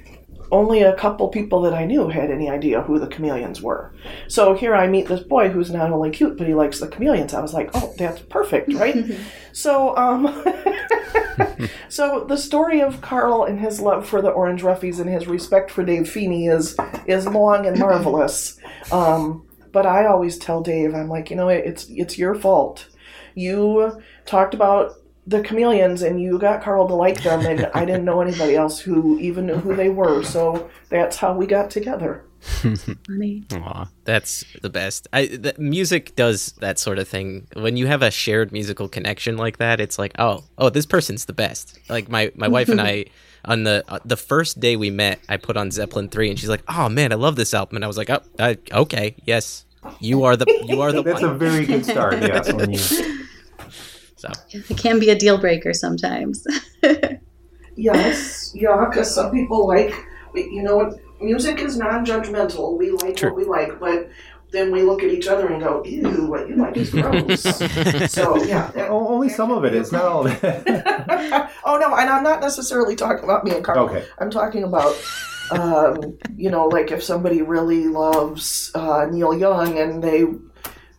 only 0.52 0.82
a 0.82 0.96
couple 0.96 1.28
people 1.28 1.62
that 1.62 1.74
I 1.74 1.86
knew 1.86 2.10
had 2.10 2.32
any 2.32 2.50
idea 2.50 2.82
who 2.82 3.00
the 3.00 3.08
chameleons 3.08 3.62
were. 3.62 3.94
So 4.28 4.54
here 4.54 4.76
I 4.76 4.88
meet 4.88 5.08
this 5.08 5.22
boy 5.22 5.50
who's 5.50 5.72
not 5.72 5.92
only 5.92 6.10
cute, 6.10 6.38
but 6.38 6.48
he 6.48 6.54
likes 6.54 6.80
the 6.80 6.88
chameleons. 6.88 7.34
I 7.34 7.42
was 7.42 7.54
like, 7.54 7.70
oh, 7.74 7.94
that's 7.98 8.22
perfect, 8.22 8.74
right? 8.74 9.06
so, 9.52 9.96
um, 9.98 10.44
so 11.90 12.26
the 12.28 12.38
story 12.38 12.82
of 12.82 13.02
Carl 13.02 13.44
and 13.44 13.60
his 13.60 13.80
love 13.80 14.08
for 14.08 14.22
the 14.22 14.30
Orange 14.30 14.62
Roughies 14.62 15.00
and 15.00 15.10
his 15.10 15.28
respect 15.28 15.72
for 15.72 15.84
Dave 15.84 16.10
Feeney 16.10 16.48
is 16.48 16.76
is 17.06 17.28
long 17.28 17.66
and 17.66 17.78
marvelous. 17.78 18.60
Um, 18.92 19.46
but 19.72 19.86
I 19.86 20.06
always 20.06 20.38
tell 20.38 20.62
Dave, 20.62 20.96
I'm 20.96 21.10
like, 21.10 21.30
you 21.30 21.36
know, 21.36 21.50
it's 21.50 21.88
it's 21.90 22.18
your 22.18 22.36
fault. 22.36 22.88
You 23.36 24.02
talked 24.26 24.54
about 24.54 24.94
the 25.30 25.44
chameleons 25.44 26.02
and 26.02 26.22
you 26.22 26.40
got 26.40 26.64
Carl 26.64 26.88
to 26.88 26.96
like 26.96 27.22
them, 27.24 27.46
and 27.46 27.70
I 27.74 27.86
didn't 27.86 28.06
know 28.06 28.22
anybody 28.22 28.56
else 28.56 28.80
who 28.80 29.18
even 29.20 29.46
knew 29.46 29.56
who 29.56 29.76
they 29.76 29.90
were. 29.90 30.24
So 30.24 30.70
that's 30.90 31.18
how 31.18 31.34
we 31.34 31.46
got 31.46 31.70
together. 31.70 32.24
Funny. 32.42 33.44
Aw. 33.54 33.88
That's 34.06 34.44
the 34.62 34.70
best. 34.70 35.08
I 35.14 35.28
the, 35.28 35.54
music 35.58 36.16
does 36.16 36.54
that 36.60 36.80
sort 36.80 36.98
of 36.98 37.08
thing. 37.08 37.48
When 37.54 37.78
you 37.78 37.88
have 37.88 38.02
a 38.02 38.10
shared 38.10 38.52
musical 38.52 38.88
connection 38.88 39.38
like 39.38 39.58
that, 39.58 39.80
it's 39.80 40.00
like, 40.00 40.14
oh, 40.18 40.46
oh, 40.58 40.70
this 40.70 40.86
person's 40.86 41.26
the 41.26 41.34
best. 41.34 41.78
Like 41.90 42.10
my 42.10 42.32
my 42.36 42.48
wife 42.48 42.70
and 42.70 42.82
I 42.82 43.06
on 43.46 43.64
the 43.64 43.84
uh, 43.88 44.00
the 44.06 44.18
first 44.18 44.60
day 44.60 44.76
we 44.76 44.90
met, 44.90 45.20
I 45.30 45.38
put 45.38 45.58
on 45.58 45.70
Zeppelin 45.70 46.10
3 46.10 46.32
and 46.32 46.40
she's 46.40 46.50
like, 46.50 46.64
"Oh 46.68 46.90
man, 46.90 47.12
I 47.12 47.16
love 47.16 47.36
this 47.36 47.54
album." 47.54 47.76
And 47.76 47.84
I 47.86 47.88
was 47.88 47.98
like, 47.98 48.10
"Oh, 48.10 48.22
I, 48.40 48.58
okay. 48.72 49.16
Yes. 49.26 49.66
You 50.00 50.24
are 50.24 50.36
the 50.36 50.46
you 50.66 50.82
are 50.82 50.92
the 50.92 51.04
That's 51.04 51.22
one." 51.22 51.32
a 51.32 51.34
very 51.36 51.66
good 51.66 51.86
start. 51.86 52.22
Yes, 52.22 52.52
when 52.52 52.72
you 52.72 52.80
So, 54.20 54.30
It 54.52 54.78
can 54.78 55.00
be 55.00 55.10
a 55.12 55.16
deal 55.18 55.38
breaker 55.38 55.74
sometimes. 55.74 56.46
Yes, 57.76 58.52
yeah, 58.54 58.86
because 58.90 59.14
some 59.16 59.32
people 59.32 59.66
like, 59.66 59.94
you 60.36 60.62
know, 60.64 60.92
music 61.22 61.60
is 61.60 61.78
non-judgmental. 61.78 62.78
We 62.78 62.92
like 62.92 63.16
True. 63.16 63.30
what 63.30 63.38
we 63.38 63.46
like, 63.46 63.80
but 63.80 64.10
then 64.52 64.72
we 64.72 64.82
look 64.82 65.02
at 65.02 65.10
each 65.12 65.28
other 65.28 65.48
and 65.48 65.62
go, 65.64 65.82
"Ew, 65.86 66.26
what 66.28 66.50
you 66.50 66.56
like 66.58 66.76
is 66.76 66.90
gross." 66.90 67.42
so 68.12 68.44
yeah. 68.44 68.70
that- 68.72 68.90
O- 68.90 69.08
only 69.08 69.30
some 69.30 69.52
of 69.52 69.64
it. 69.64 69.74
It's 69.74 69.94
not 69.94 70.04
all 70.04 70.26
of 70.28 70.44
it. 70.44 70.64
oh 71.64 71.78
no, 71.78 71.96
and 71.96 72.10
I'm 72.10 72.24
not 72.24 72.42
necessarily 72.42 72.96
talking 72.98 73.24
about 73.24 73.46
me 73.46 73.52
and 73.52 73.64
Carl. 73.64 73.86
Okay. 73.86 74.04
I'm 74.18 74.30
talking 74.32 74.64
about, 74.66 74.94
um, 75.52 76.18
you 76.36 76.50
know, 76.50 76.68
like 76.68 76.92
if 76.92 77.02
somebody 77.02 77.42
really 77.44 77.88
loves 77.88 78.72
uh, 78.76 79.06
Neil 79.10 79.38
Young 79.38 79.78
and 79.80 80.04
they 80.04 80.26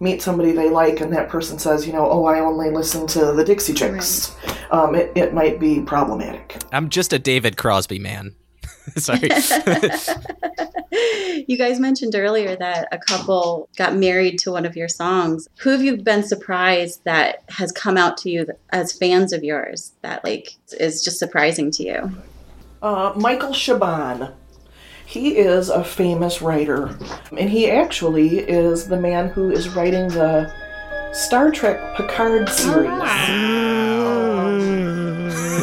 meet 0.01 0.22
somebody 0.22 0.52
they 0.52 0.70
like, 0.70 1.01
and 1.01 1.12
that 1.12 1.28
person 1.28 1.59
says, 1.59 1.86
you 1.86 1.93
know, 1.93 2.10
oh, 2.10 2.24
I 2.24 2.40
only 2.40 2.70
listen 2.70 3.06
to 3.09 3.32
the 3.32 3.44
Dixie 3.44 3.74
Chicks, 3.74 4.35
um, 4.70 4.94
it, 4.94 5.12
it 5.14 5.35
might 5.35 5.60
be 5.60 5.81
problematic. 5.81 6.56
I'm 6.72 6.89
just 6.89 7.12
a 7.12 7.18
David 7.18 7.56
Crosby 7.59 7.98
man. 7.98 8.35
Sorry. 8.97 9.28
you 11.47 11.56
guys 11.56 11.78
mentioned 11.78 12.14
earlier 12.14 12.56
that 12.56 12.89
a 12.93 12.98
couple 12.98 13.68
got 13.77 13.94
married 13.94 14.39
to 14.40 14.52
one 14.52 14.64
of 14.64 14.74
your 14.74 14.89
songs. 14.89 15.48
Who 15.60 15.70
have 15.70 15.82
you 15.82 15.97
been 15.98 16.22
surprised 16.22 17.05
that 17.05 17.44
has 17.51 17.70
come 17.72 17.97
out 17.97 18.16
to 18.18 18.31
you 18.31 18.47
as 18.70 18.93
fans 18.93 19.32
of 19.32 19.44
yours 19.44 19.93
that 20.02 20.24
like 20.24 20.56
is 20.78 21.05
just 21.05 21.18
surprising 21.18 21.70
to 21.72 21.82
you? 21.82 22.10
Uh, 22.82 23.12
Michael 23.16 23.51
Chabon. 23.51 24.32
He 25.10 25.38
is 25.38 25.70
a 25.70 25.82
famous 25.82 26.40
writer, 26.40 26.96
and 27.36 27.50
he 27.50 27.68
actually 27.68 28.38
is 28.38 28.86
the 28.86 28.96
man 28.96 29.28
who 29.28 29.50
is 29.50 29.68
writing 29.70 30.06
the 30.06 30.54
Star 31.12 31.50
Trek 31.50 31.96
Picard 31.96 32.48
series. 32.48 32.88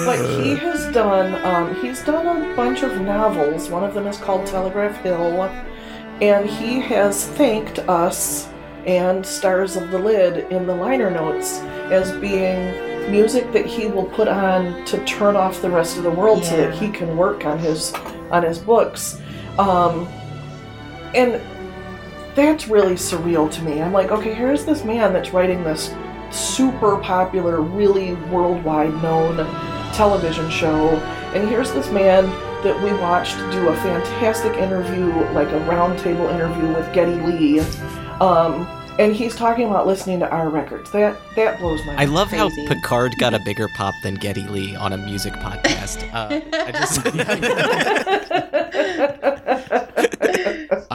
But 0.05 0.19
he 0.41 0.53
has 0.55 0.93
done 0.93 1.41
um, 1.45 1.73
he's 1.81 2.03
done 2.03 2.25
a 2.27 2.55
bunch 2.57 2.83
of 2.83 2.99
novels. 2.99 3.69
One 3.69 3.85
of 3.85 3.93
them 3.93 4.05
is 4.07 4.17
called 4.17 4.45
Telegraph 4.47 5.01
Hill, 5.01 5.43
and 6.21 6.49
he 6.49 6.81
has 6.81 7.25
thanked 7.27 7.79
us 7.79 8.49
and 8.85 9.25
Stars 9.25 9.77
of 9.77 9.91
the 9.91 9.99
Lid 9.99 10.51
in 10.51 10.67
the 10.67 10.75
liner 10.75 11.09
notes 11.09 11.59
as 11.89 12.11
being 12.19 13.09
music 13.09 13.49
that 13.53 13.65
he 13.65 13.87
will 13.87 14.07
put 14.07 14.27
on 14.27 14.83
to 14.83 15.01
turn 15.05 15.37
off 15.37 15.61
the 15.61 15.69
rest 15.69 15.95
of 15.95 16.03
the 16.03 16.11
world 16.11 16.43
so 16.43 16.57
that 16.57 16.73
he 16.73 16.89
can 16.89 17.15
work 17.15 17.45
on 17.45 17.57
his 17.57 17.93
on 18.29 18.43
his 18.43 18.59
books. 18.59 19.21
Um, 19.59 20.07
and 21.15 21.41
that's 22.35 22.67
really 22.67 22.93
surreal 22.93 23.51
to 23.51 23.61
me. 23.63 23.81
I'm 23.81 23.93
like, 23.93 24.11
okay, 24.11 24.33
here's 24.33 24.65
this 24.65 24.83
man 24.83 25.13
that's 25.13 25.33
writing 25.33 25.63
this 25.63 25.93
super 26.31 26.97
popular, 26.97 27.61
really 27.61 28.13
worldwide 28.29 28.93
known 29.01 29.37
television 29.93 30.49
show, 30.49 30.89
and 31.33 31.49
here's 31.49 31.71
this 31.71 31.89
man 31.89 32.25
that 32.63 32.81
we 32.83 32.91
watched 32.99 33.37
do 33.51 33.69
a 33.69 33.75
fantastic 33.77 34.53
interview, 34.53 35.07
like 35.33 35.47
a 35.49 35.59
roundtable 35.61 36.31
interview 36.33 36.67
with 36.73 36.91
Geddy 36.93 37.15
Lee, 37.21 37.59
um, 38.19 38.67
and 38.99 39.15
he's 39.15 39.35
talking 39.35 39.67
about 39.67 39.85
listening 39.85 40.19
to 40.19 40.29
our 40.29 40.49
records. 40.49 40.91
That 40.91 41.17
that 41.35 41.59
blows 41.59 41.83
my. 41.85 41.95
I 41.95 42.05
love 42.05 42.29
how 42.29 42.49
Picard 42.67 43.13
got 43.19 43.33
a 43.33 43.39
bigger 43.39 43.67
pop 43.69 43.93
than 44.03 44.15
Geddy 44.15 44.47
Lee 44.47 44.75
on 44.75 44.93
a 44.93 44.97
music 44.97 45.33
podcast. 45.33 46.03
Uh, 46.13 46.41
I 46.53 46.71
just 46.71 47.03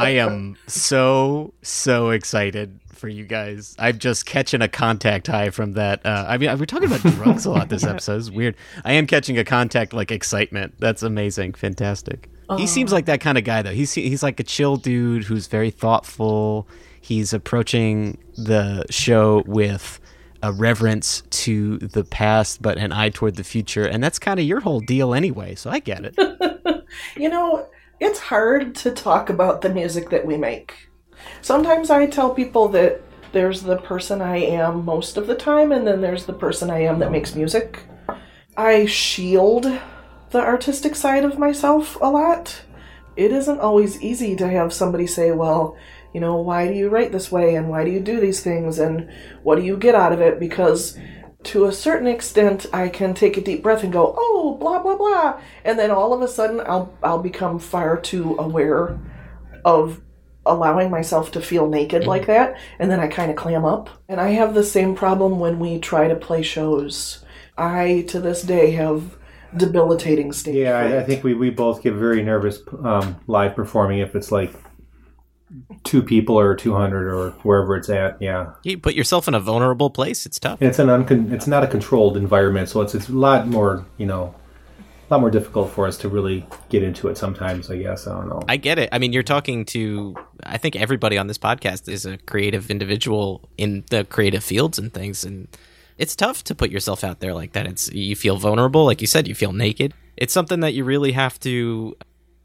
I 0.02 0.10
am 0.10 0.56
so 0.66 1.54
so 1.62 2.10
excited 2.10 2.80
for 2.88 3.08
you 3.08 3.24
guys. 3.24 3.74
I'm 3.78 3.98
just 3.98 4.26
catching 4.26 4.62
a 4.62 4.68
contact 4.68 5.26
high 5.26 5.50
from 5.50 5.72
that. 5.72 6.04
Uh, 6.06 6.24
I 6.28 6.38
mean, 6.38 6.56
we're 6.58 6.66
talking 6.66 6.86
about 6.86 7.00
drugs 7.14 7.46
a 7.46 7.50
lot 7.50 7.68
this 7.68 7.84
episode. 7.84 8.18
It's 8.18 8.30
weird. 8.30 8.54
I 8.84 8.92
am 8.92 9.06
catching 9.06 9.38
a 9.38 9.44
contact 9.44 9.92
like 9.92 10.10
excitement. 10.10 10.74
That's 10.78 11.02
amazing, 11.02 11.54
fantastic. 11.54 12.28
He 12.58 12.66
seems 12.66 12.92
like 12.92 13.06
that 13.06 13.20
kind 13.22 13.38
of 13.38 13.44
guy 13.44 13.62
though. 13.62 13.72
He's 13.72 13.94
he's 13.94 14.22
like 14.22 14.38
a 14.38 14.44
chill 14.44 14.76
dude 14.76 15.24
who's 15.24 15.46
very 15.46 15.70
thoughtful. 15.70 16.68
He's 17.00 17.32
approaching 17.32 18.18
the 18.36 18.84
show 18.90 19.42
with 19.46 19.98
a 20.42 20.52
reverence 20.52 21.22
to 21.30 21.78
the 21.78 22.04
past, 22.04 22.60
but 22.60 22.76
an 22.76 22.92
eye 22.92 23.08
toward 23.08 23.36
the 23.36 23.44
future, 23.44 23.86
and 23.86 24.04
that's 24.04 24.18
kind 24.18 24.38
of 24.38 24.44
your 24.44 24.60
whole 24.60 24.80
deal 24.80 25.14
anyway. 25.14 25.54
So 25.54 25.70
I 25.70 25.78
get 25.78 26.04
it. 26.04 26.14
You 27.16 27.30
know, 27.30 27.66
it's 28.02 28.18
hard 28.18 28.74
to 28.74 28.90
talk 28.90 29.30
about 29.30 29.60
the 29.60 29.68
music 29.68 30.10
that 30.10 30.26
we 30.26 30.36
make. 30.36 30.90
Sometimes 31.40 31.88
I 31.88 32.06
tell 32.06 32.34
people 32.34 32.66
that 32.68 33.00
there's 33.30 33.62
the 33.62 33.76
person 33.76 34.20
I 34.20 34.38
am 34.38 34.84
most 34.84 35.16
of 35.16 35.28
the 35.28 35.36
time, 35.36 35.70
and 35.70 35.86
then 35.86 36.00
there's 36.00 36.26
the 36.26 36.32
person 36.32 36.68
I 36.68 36.80
am 36.80 36.98
that 36.98 37.12
makes 37.12 37.36
music. 37.36 37.84
I 38.56 38.86
shield 38.86 39.64
the 40.30 40.40
artistic 40.40 40.96
side 40.96 41.24
of 41.24 41.38
myself 41.38 41.96
a 42.00 42.10
lot. 42.10 42.62
It 43.14 43.30
isn't 43.30 43.60
always 43.60 44.02
easy 44.02 44.34
to 44.34 44.48
have 44.48 44.72
somebody 44.72 45.06
say, 45.06 45.30
well, 45.30 45.76
you 46.12 46.20
know, 46.20 46.36
why 46.36 46.66
do 46.66 46.74
you 46.74 46.88
write 46.88 47.12
this 47.12 47.30
way, 47.30 47.54
and 47.54 47.68
why 47.68 47.84
do 47.84 47.92
you 47.92 48.00
do 48.00 48.18
these 48.18 48.42
things, 48.42 48.80
and 48.80 49.08
what 49.44 49.56
do 49.56 49.62
you 49.62 49.76
get 49.76 49.94
out 49.94 50.12
of 50.12 50.20
it? 50.20 50.40
Because 50.40 50.98
to 51.44 51.66
a 51.66 51.72
certain 51.72 52.06
extent, 52.06 52.66
I 52.72 52.88
can 52.88 53.14
take 53.14 53.36
a 53.36 53.40
deep 53.40 53.62
breath 53.62 53.82
and 53.82 53.92
go, 53.92 54.14
"Oh, 54.16 54.56
blah 54.58 54.80
blah 54.80 54.96
blah," 54.96 55.40
and 55.64 55.78
then 55.78 55.90
all 55.90 56.12
of 56.12 56.22
a 56.22 56.28
sudden, 56.28 56.60
I'll 56.60 56.92
I'll 57.02 57.22
become 57.22 57.58
far 57.58 58.00
too 58.00 58.36
aware 58.38 58.98
of 59.64 60.00
allowing 60.44 60.90
myself 60.90 61.30
to 61.32 61.40
feel 61.40 61.68
naked 61.68 62.06
like 62.06 62.26
that, 62.26 62.56
and 62.78 62.90
then 62.90 63.00
I 63.00 63.06
kind 63.06 63.30
of 63.30 63.36
clam 63.36 63.64
up. 63.64 63.90
And 64.08 64.20
I 64.20 64.30
have 64.30 64.54
the 64.54 64.64
same 64.64 64.94
problem 64.94 65.38
when 65.38 65.58
we 65.58 65.78
try 65.78 66.08
to 66.08 66.16
play 66.16 66.42
shows. 66.42 67.24
I 67.56 68.04
to 68.08 68.20
this 68.20 68.42
day 68.42 68.72
have 68.72 69.16
debilitating 69.56 70.32
stage 70.32 70.56
Yeah, 70.56 70.78
I, 70.78 71.00
I 71.00 71.02
think 71.02 71.22
we, 71.22 71.34
we 71.34 71.50
both 71.50 71.82
get 71.82 71.92
very 71.92 72.22
nervous 72.22 72.60
um, 72.82 73.20
live 73.26 73.54
performing 73.54 73.98
if 73.98 74.16
it's 74.16 74.32
like 74.32 74.52
two 75.84 76.02
people 76.02 76.38
or 76.38 76.54
200 76.54 77.08
or 77.08 77.30
wherever 77.42 77.76
it's 77.76 77.88
at. 77.88 78.20
Yeah. 78.20 78.52
you 78.62 78.78
put 78.78 78.94
yourself 78.94 79.28
in 79.28 79.34
a 79.34 79.40
vulnerable 79.40 79.90
place. 79.90 80.26
It's 80.26 80.38
tough. 80.38 80.60
And 80.60 80.68
it's 80.68 80.78
an 80.78 80.88
uncon- 80.88 81.32
it's 81.32 81.46
not 81.46 81.62
a 81.62 81.66
controlled 81.66 82.16
environment, 82.16 82.68
so 82.68 82.80
it's 82.80 82.94
it's 82.94 83.08
a 83.08 83.12
lot 83.12 83.46
more 83.48 83.84
you 83.98 84.06
know, 84.06 84.34
a 85.08 85.14
lot 85.14 85.20
more 85.20 85.30
difficult 85.30 85.70
for 85.70 85.86
us 85.86 85.98
to 85.98 86.08
really 86.08 86.46
get 86.70 86.82
into 86.82 87.08
it 87.08 87.18
sometimes. 87.18 87.70
I 87.70 87.76
guess 87.76 88.06
I 88.06 88.14
don't 88.14 88.28
know. 88.28 88.42
I 88.48 88.56
get 88.56 88.78
it. 88.78 88.88
I 88.92 88.98
mean, 88.98 89.12
you're 89.12 89.22
talking 89.22 89.64
to, 89.66 90.14
I 90.44 90.56
think 90.56 90.74
everybody 90.74 91.18
on 91.18 91.26
this 91.26 91.38
podcast 91.38 91.88
is 91.88 92.06
a 92.06 92.16
creative 92.18 92.70
individual 92.70 93.48
in 93.58 93.84
the 93.90 94.04
creative 94.04 94.42
fields 94.42 94.78
and 94.78 94.92
things. 94.92 95.24
And 95.24 95.48
it's 95.98 96.16
tough 96.16 96.44
to 96.44 96.54
put 96.54 96.70
yourself 96.70 97.04
out 97.04 97.20
there 97.20 97.34
like 97.34 97.52
that. 97.52 97.66
It's, 97.66 97.92
you 97.92 98.16
feel 98.16 98.38
vulnerable. 98.38 98.86
Like 98.86 99.00
you 99.02 99.06
said, 99.06 99.28
you 99.28 99.34
feel 99.34 99.52
naked. 99.52 99.92
It's 100.16 100.32
something 100.32 100.60
that 100.60 100.72
you 100.72 100.84
really 100.84 101.12
have 101.12 101.38
to, 101.40 101.94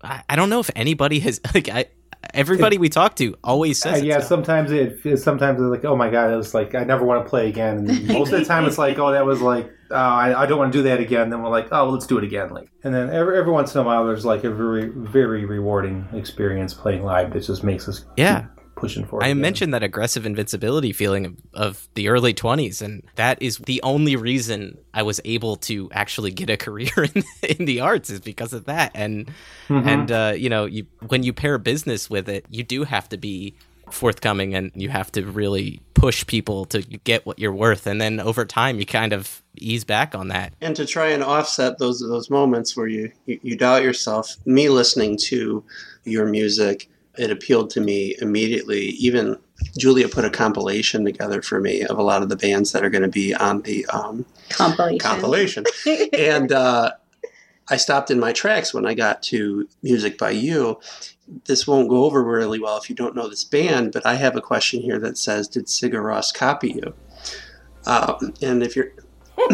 I, 0.04 0.24
I 0.30 0.36
don't 0.36 0.50
know 0.50 0.60
if 0.60 0.70
anybody 0.76 1.20
has, 1.22 1.40
like, 1.54 1.70
I, 1.70 1.86
everybody 2.34 2.78
we 2.78 2.90
talk 2.90 3.16
to 3.16 3.36
always 3.44 3.86
Uh, 3.86 3.94
says, 3.94 4.04
yeah, 4.04 4.18
it's 4.18 4.28
sometimes 4.28 4.72
it 4.72 5.18
sometimes 5.20 5.60
it's 5.60 5.70
like, 5.70 5.86
oh 5.86 5.96
my 5.96 6.10
god, 6.10 6.32
it 6.32 6.36
was 6.36 6.54
like 6.54 6.76
I 6.76 6.84
never 6.84 7.06
want 7.06 7.24
to 7.26 7.30
play 7.30 7.48
again. 7.50 7.78
And 7.90 8.08
most 8.08 8.32
of 8.32 8.40
the 8.40 8.46
time, 8.46 8.66
it's 8.66 8.78
like, 8.78 8.98
oh, 9.00 9.12
that 9.12 9.26
was 9.26 9.42
like, 9.42 9.72
oh, 9.92 9.96
I, 9.96 10.44
I 10.44 10.46
don't 10.46 10.58
want 10.58 10.72
to 10.74 10.78
do 10.80 10.84
that 10.84 11.00
again. 11.00 11.30
Then 11.30 11.42
we're 11.42 11.50
like, 11.50 11.68
oh, 11.72 11.86
well, 11.86 11.94
let's 11.94 12.08
do 12.08 12.18
it 12.18 12.24
again. 12.24 12.50
Like, 12.50 12.70
and 12.84 12.94
then 12.94 13.10
every 13.10 13.38
every 13.38 13.52
once 13.52 13.74
in 13.76 13.82
a 13.82 13.84
while, 13.84 14.06
there's 14.06 14.26
like 14.26 14.44
a 14.44 14.52
very 14.52 14.88
very 14.90 15.46
rewarding 15.46 16.08
experience 16.14 16.74
playing 16.74 17.04
live 17.04 17.34
that 17.34 17.42
just 17.44 17.64
makes 17.64 17.88
us 17.88 18.06
Yeah. 18.16 18.48
Keep 18.78 18.82
pushing 18.82 19.06
for. 19.06 19.24
I 19.24 19.28
again. 19.28 19.42
mentioned 19.42 19.74
that 19.74 19.84
aggressive 19.84 20.26
invincibility 20.26 20.94
feeling 20.94 21.26
of, 21.26 21.36
of 21.54 21.90
the 21.96 22.10
early 22.10 22.34
20s, 22.34 22.82
and 22.82 23.04
that 23.16 23.42
is 23.42 23.58
the 23.58 23.82
only 23.84 24.16
reason 24.16 24.78
I 24.94 25.04
was 25.04 25.20
able 25.26 25.56
to 25.58 25.90
actually 25.92 26.32
get 26.32 26.50
a 26.50 26.58
career 26.66 26.92
in, 27.14 27.24
in 27.58 27.66
the 27.66 27.82
arts 27.82 28.10
is 28.10 28.20
because 28.20 28.54
of 28.54 28.66
that. 28.66 28.92
And 28.96 29.32
Mhm. 29.70 29.86
and 29.88 30.12
uh, 30.12 30.34
you 30.38 30.50
know, 30.50 30.66
you 30.66 30.86
when 31.08 31.24
you 31.24 31.34
pair 31.34 31.58
business 31.58 32.10
with 32.10 32.30
it, 32.30 32.46
you 32.50 32.64
do 32.64 32.84
have 32.84 33.10
to 33.10 33.18
be 33.18 33.56
forthcoming 33.90 34.54
and 34.54 34.72
you 34.76 34.90
have 34.90 35.10
to 35.14 35.26
really 35.26 35.82
push 35.94 36.26
people 36.28 36.66
to 36.66 36.82
get 36.82 37.26
what 37.26 37.40
you're 37.40 37.54
worth. 37.54 37.88
And 37.88 38.00
then 38.02 38.20
over 38.20 38.44
time, 38.46 38.80
you 38.80 38.86
kind 38.86 39.14
of 39.14 39.42
ease 39.58 39.84
back 39.86 40.14
on 40.14 40.28
that. 40.28 40.54
And 40.62 40.76
to 40.76 40.86
try 40.86 41.08
and 41.10 41.24
offset 41.24 41.78
those 41.80 42.00
those 42.02 42.30
moments 42.30 42.76
where 42.76 42.88
you, 42.88 43.12
you, 43.26 43.40
you 43.42 43.56
doubt 43.58 43.84
yourself, 43.84 44.36
me 44.46 44.70
listening 44.70 45.18
to 45.28 45.64
your 46.04 46.26
music, 46.26 46.90
it 47.18 47.32
appealed 47.32 47.70
to 47.72 47.82
me 47.82 48.16
immediately. 48.22 48.82
Even 49.00 49.38
Julia 49.78 50.08
put 50.08 50.26
a 50.26 50.30
compilation 50.30 51.04
together 51.04 51.42
for 51.42 51.60
me 51.60 51.84
of 51.84 51.98
a 51.98 52.04
lot 52.04 52.22
of 52.22 52.30
the 52.30 52.36
bands 52.36 52.72
that 52.72 52.84
are 52.84 52.90
going 52.90 53.04
to 53.04 53.08
be 53.08 53.34
on 53.36 53.62
the 53.64 53.86
um, 53.88 54.26
Compilation. 54.50 55.00
compilation. 55.00 55.64
and 56.14 56.52
uh, 56.52 56.92
I 57.70 57.78
stopped 57.78 58.12
in 58.12 58.20
my 58.20 58.34
tracks 58.34 58.74
when 58.74 58.86
I 58.86 58.94
got 58.94 59.22
to 59.24 59.68
Music 59.82 60.18
by 60.18 60.32
You. 60.32 60.80
This 61.46 61.68
won't 61.68 61.90
go 61.90 62.06
over 62.06 62.24
really 62.24 62.60
well 62.60 62.78
if 62.78 62.90
you 62.90 62.96
don't 62.96 63.16
know 63.16 63.28
this 63.28 63.44
band, 63.44 63.92
but 63.92 64.06
I 64.06 64.16
have 64.16 64.36
a 64.36 64.42
question 64.42 64.82
here 64.82 65.00
that 65.00 65.18
says, 65.18 65.48
Did 65.48 65.66
Sigur 65.66 66.02
Rós 66.02 66.34
copy 66.34 66.72
you? 66.72 66.94
Um, 67.86 68.34
and 68.42 68.64
if 68.64 68.76
you're. 68.76 68.92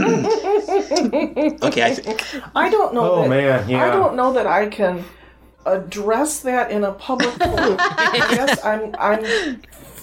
okay, 1.64 1.84
I 1.84 1.94
think. 1.94 2.23
I 2.56 2.69
don't 2.69 2.94
know. 2.94 3.11
Oh, 3.11 3.22
that, 3.23 3.30
man, 3.30 3.69
yeah. 3.69 3.85
I 3.85 3.90
don't 3.90 4.15
know 4.15 4.34
that 4.34 4.48
I 4.48 4.68
can 4.68 5.03
address 5.65 6.40
that 6.41 6.72
in 6.72 6.84
a 6.84 6.91
public 6.94 7.31
forum. 7.31 7.77
yes, 7.80 8.64
I'm. 8.64 8.95
I'm. 8.99 9.61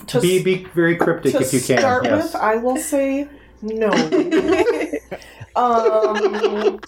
To, 0.08 0.20
be 0.20 0.42
be 0.42 0.64
very 0.74 0.96
cryptic 0.96 1.32
to 1.32 1.40
if 1.40 1.52
you 1.52 1.60
can. 1.60 1.78
start 1.78 2.04
yes. 2.04 2.32
with, 2.32 2.42
I 2.42 2.56
will 2.56 2.76
say 2.76 3.28
no. 3.62 3.90
um, 5.56 6.80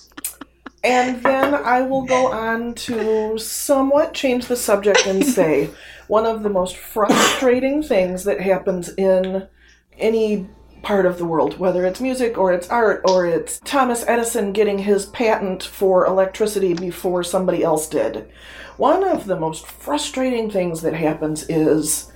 and 0.83 1.23
then 1.23 1.55
I 1.55 1.83
will 1.83 2.03
go 2.03 2.33
on 2.33 2.75
to 2.75 3.39
somewhat 3.39 4.15
change 4.15 4.47
the 4.47 4.57
subject 4.57 5.07
and 5.07 5.25
say 5.25 5.71
one 6.09 6.27
of 6.27 6.43
the 6.43 6.51
most 6.51 6.77
frustrating 6.77 7.83
things 7.83 8.25
that 8.25 8.41
happens 8.41 8.89
in 8.95 9.47
any 9.99 10.49
part 10.83 11.07
of 11.07 11.19
the 11.19 11.25
world, 11.25 11.59
whether 11.59 11.87
it's 11.87 12.01
music 12.01 12.37
or 12.37 12.53
it's 12.53 12.69
art 12.69 13.03
or 13.05 13.25
it's 13.25 13.61
Thomas 13.61 14.05
Edison 14.07 14.53
getting 14.53 14.79
his 14.79 15.07
patent 15.07 15.63
for 15.63 16.05
electricity 16.05 16.75
before 16.75 17.23
somebody 17.23 17.63
else 17.63 17.89
did. 17.89 18.29
One 18.77 19.05
of 19.05 19.27
the 19.27 19.39
most 19.39 19.67
frustrating 19.67 20.51
things 20.51 20.83
that 20.83 20.95
happens 20.95 21.49
is 21.49 22.11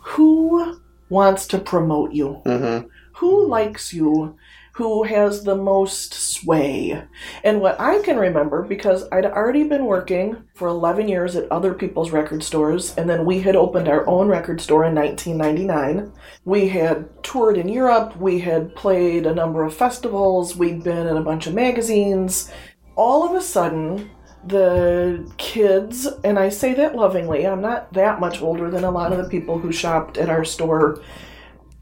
who 0.00 0.80
wants 1.08 1.46
to 1.48 1.58
promote 1.58 2.12
you? 2.12 2.38
Mhm. 2.44 2.88
Who 3.16 3.46
likes 3.46 3.92
you? 3.92 4.34
who 4.78 5.02
has 5.02 5.42
the 5.42 5.56
most 5.56 6.14
sway. 6.14 7.02
And 7.42 7.60
what 7.60 7.80
I 7.80 7.98
can 8.02 8.16
remember, 8.16 8.62
because 8.62 9.08
I'd 9.10 9.26
already 9.26 9.64
been 9.64 9.86
working 9.86 10.36
for 10.54 10.68
11 10.68 11.08
years 11.08 11.34
at 11.34 11.50
other 11.50 11.74
people's 11.74 12.12
record 12.12 12.44
stores, 12.44 12.94
and 12.96 13.10
then 13.10 13.26
we 13.26 13.40
had 13.40 13.56
opened 13.56 13.88
our 13.88 14.06
own 14.06 14.28
record 14.28 14.60
store 14.60 14.84
in 14.84 14.94
1999. 14.94 16.12
We 16.44 16.68
had 16.68 17.08
toured 17.24 17.58
in 17.58 17.68
Europe, 17.68 18.16
we 18.20 18.38
had 18.38 18.76
played 18.76 19.26
a 19.26 19.34
number 19.34 19.64
of 19.64 19.74
festivals, 19.74 20.54
we'd 20.54 20.84
been 20.84 21.08
in 21.08 21.16
a 21.16 21.24
bunch 21.24 21.48
of 21.48 21.54
magazines. 21.54 22.48
All 22.94 23.28
of 23.28 23.34
a 23.34 23.42
sudden, 23.42 24.08
the 24.46 25.30
kids, 25.36 26.06
and 26.24 26.38
I 26.38 26.48
say 26.48 26.74
that 26.74 26.96
lovingly, 26.96 27.46
I'm 27.46 27.60
not 27.60 27.92
that 27.92 28.20
much 28.20 28.40
older 28.40 28.70
than 28.70 28.84
a 28.84 28.90
lot 28.90 29.12
of 29.12 29.18
the 29.18 29.28
people 29.28 29.58
who 29.58 29.72
shopped 29.72 30.16
at 30.18 30.30
our 30.30 30.44
store 30.44 31.02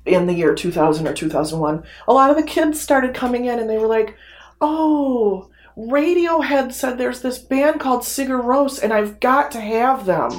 in 0.07 0.27
the 0.27 0.33
year 0.33 0.55
2000 0.55 1.07
or 1.07 1.13
2001, 1.13 1.85
a 2.09 2.13
lot 2.13 2.31
of 2.31 2.37
the 2.37 2.43
kids 2.43 2.81
started 2.81 3.15
coming 3.15 3.47
in 3.47 3.59
and 3.59 3.69
they 3.69 3.79
were 3.79 3.89
like, 3.89 4.17
oh, 4.61 5.51
Radiohead 5.77 6.73
said 6.73 6.97
there's 6.97 7.21
this 7.21 7.39
band 7.39 7.81
called 7.81 8.03
Sigur 8.03 8.43
Rós 8.43 8.83
and 8.83 8.93
I've 8.93 9.21
got 9.21 9.51
to 9.53 9.61
have 9.61 10.07
them. 10.07 10.33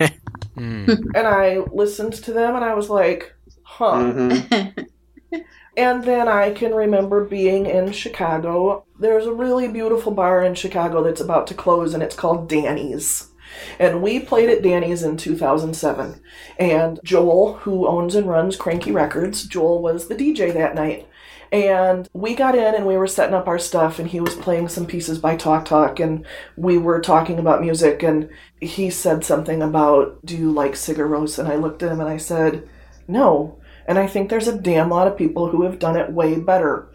Hmm. 0.54 0.88
and 1.16 1.26
I 1.26 1.58
listened 1.72 2.12
to 2.12 2.32
them 2.32 2.54
and 2.54 2.64
I 2.64 2.74
was 2.74 2.88
like, 2.88 3.34
huh. 3.64 3.94
Mm-hmm. 3.94 5.38
and 5.76 6.04
then 6.04 6.28
I 6.28 6.52
can 6.52 6.72
remember 6.72 7.24
being 7.24 7.66
in 7.66 7.90
Chicago. 7.90 8.83
There's 8.98 9.26
a 9.26 9.32
really 9.32 9.68
beautiful 9.68 10.12
bar 10.12 10.42
in 10.44 10.54
Chicago 10.54 11.02
that's 11.02 11.20
about 11.20 11.46
to 11.48 11.54
close 11.54 11.94
and 11.94 12.02
it's 12.02 12.14
called 12.14 12.48
Danny's. 12.48 13.28
And 13.78 14.02
we 14.02 14.20
played 14.20 14.48
at 14.48 14.62
Danny's 14.62 15.02
in 15.02 15.16
2007. 15.16 16.20
And 16.58 17.00
Joel, 17.04 17.54
who 17.54 17.86
owns 17.86 18.14
and 18.14 18.28
runs 18.28 18.56
Kranky 18.56 18.92
Records, 18.92 19.44
Joel 19.44 19.82
was 19.82 20.08
the 20.08 20.14
DJ 20.14 20.52
that 20.54 20.74
night. 20.74 21.08
And 21.52 22.08
we 22.12 22.34
got 22.34 22.56
in 22.56 22.74
and 22.74 22.86
we 22.86 22.96
were 22.96 23.06
setting 23.06 23.34
up 23.34 23.46
our 23.46 23.60
stuff, 23.60 24.00
and 24.00 24.08
he 24.08 24.18
was 24.18 24.34
playing 24.34 24.68
some 24.68 24.86
pieces 24.86 25.20
by 25.20 25.36
Talk 25.36 25.64
Talk, 25.64 26.00
and 26.00 26.26
we 26.56 26.78
were 26.78 27.00
talking 27.00 27.38
about 27.38 27.60
music. 27.60 28.02
And 28.02 28.28
he 28.60 28.90
said 28.90 29.24
something 29.24 29.62
about, 29.62 30.18
Do 30.24 30.36
you 30.36 30.50
like 30.50 30.72
Rós? 30.72 31.38
And 31.38 31.46
I 31.46 31.54
looked 31.54 31.84
at 31.84 31.92
him 31.92 32.00
and 32.00 32.08
I 32.08 32.16
said, 32.16 32.68
No. 33.06 33.60
And 33.86 33.98
I 33.98 34.08
think 34.08 34.30
there's 34.30 34.48
a 34.48 34.58
damn 34.58 34.90
lot 34.90 35.06
of 35.06 35.16
people 35.16 35.48
who 35.48 35.62
have 35.62 35.78
done 35.78 35.96
it 35.96 36.10
way 36.10 36.40
better. 36.40 36.88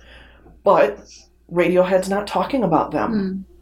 But 0.63 1.07
Radiohead's 1.51 2.09
not 2.09 2.27
talking 2.27 2.63
about 2.63 2.91
them. 2.91 3.11
Hmm. 3.11 3.55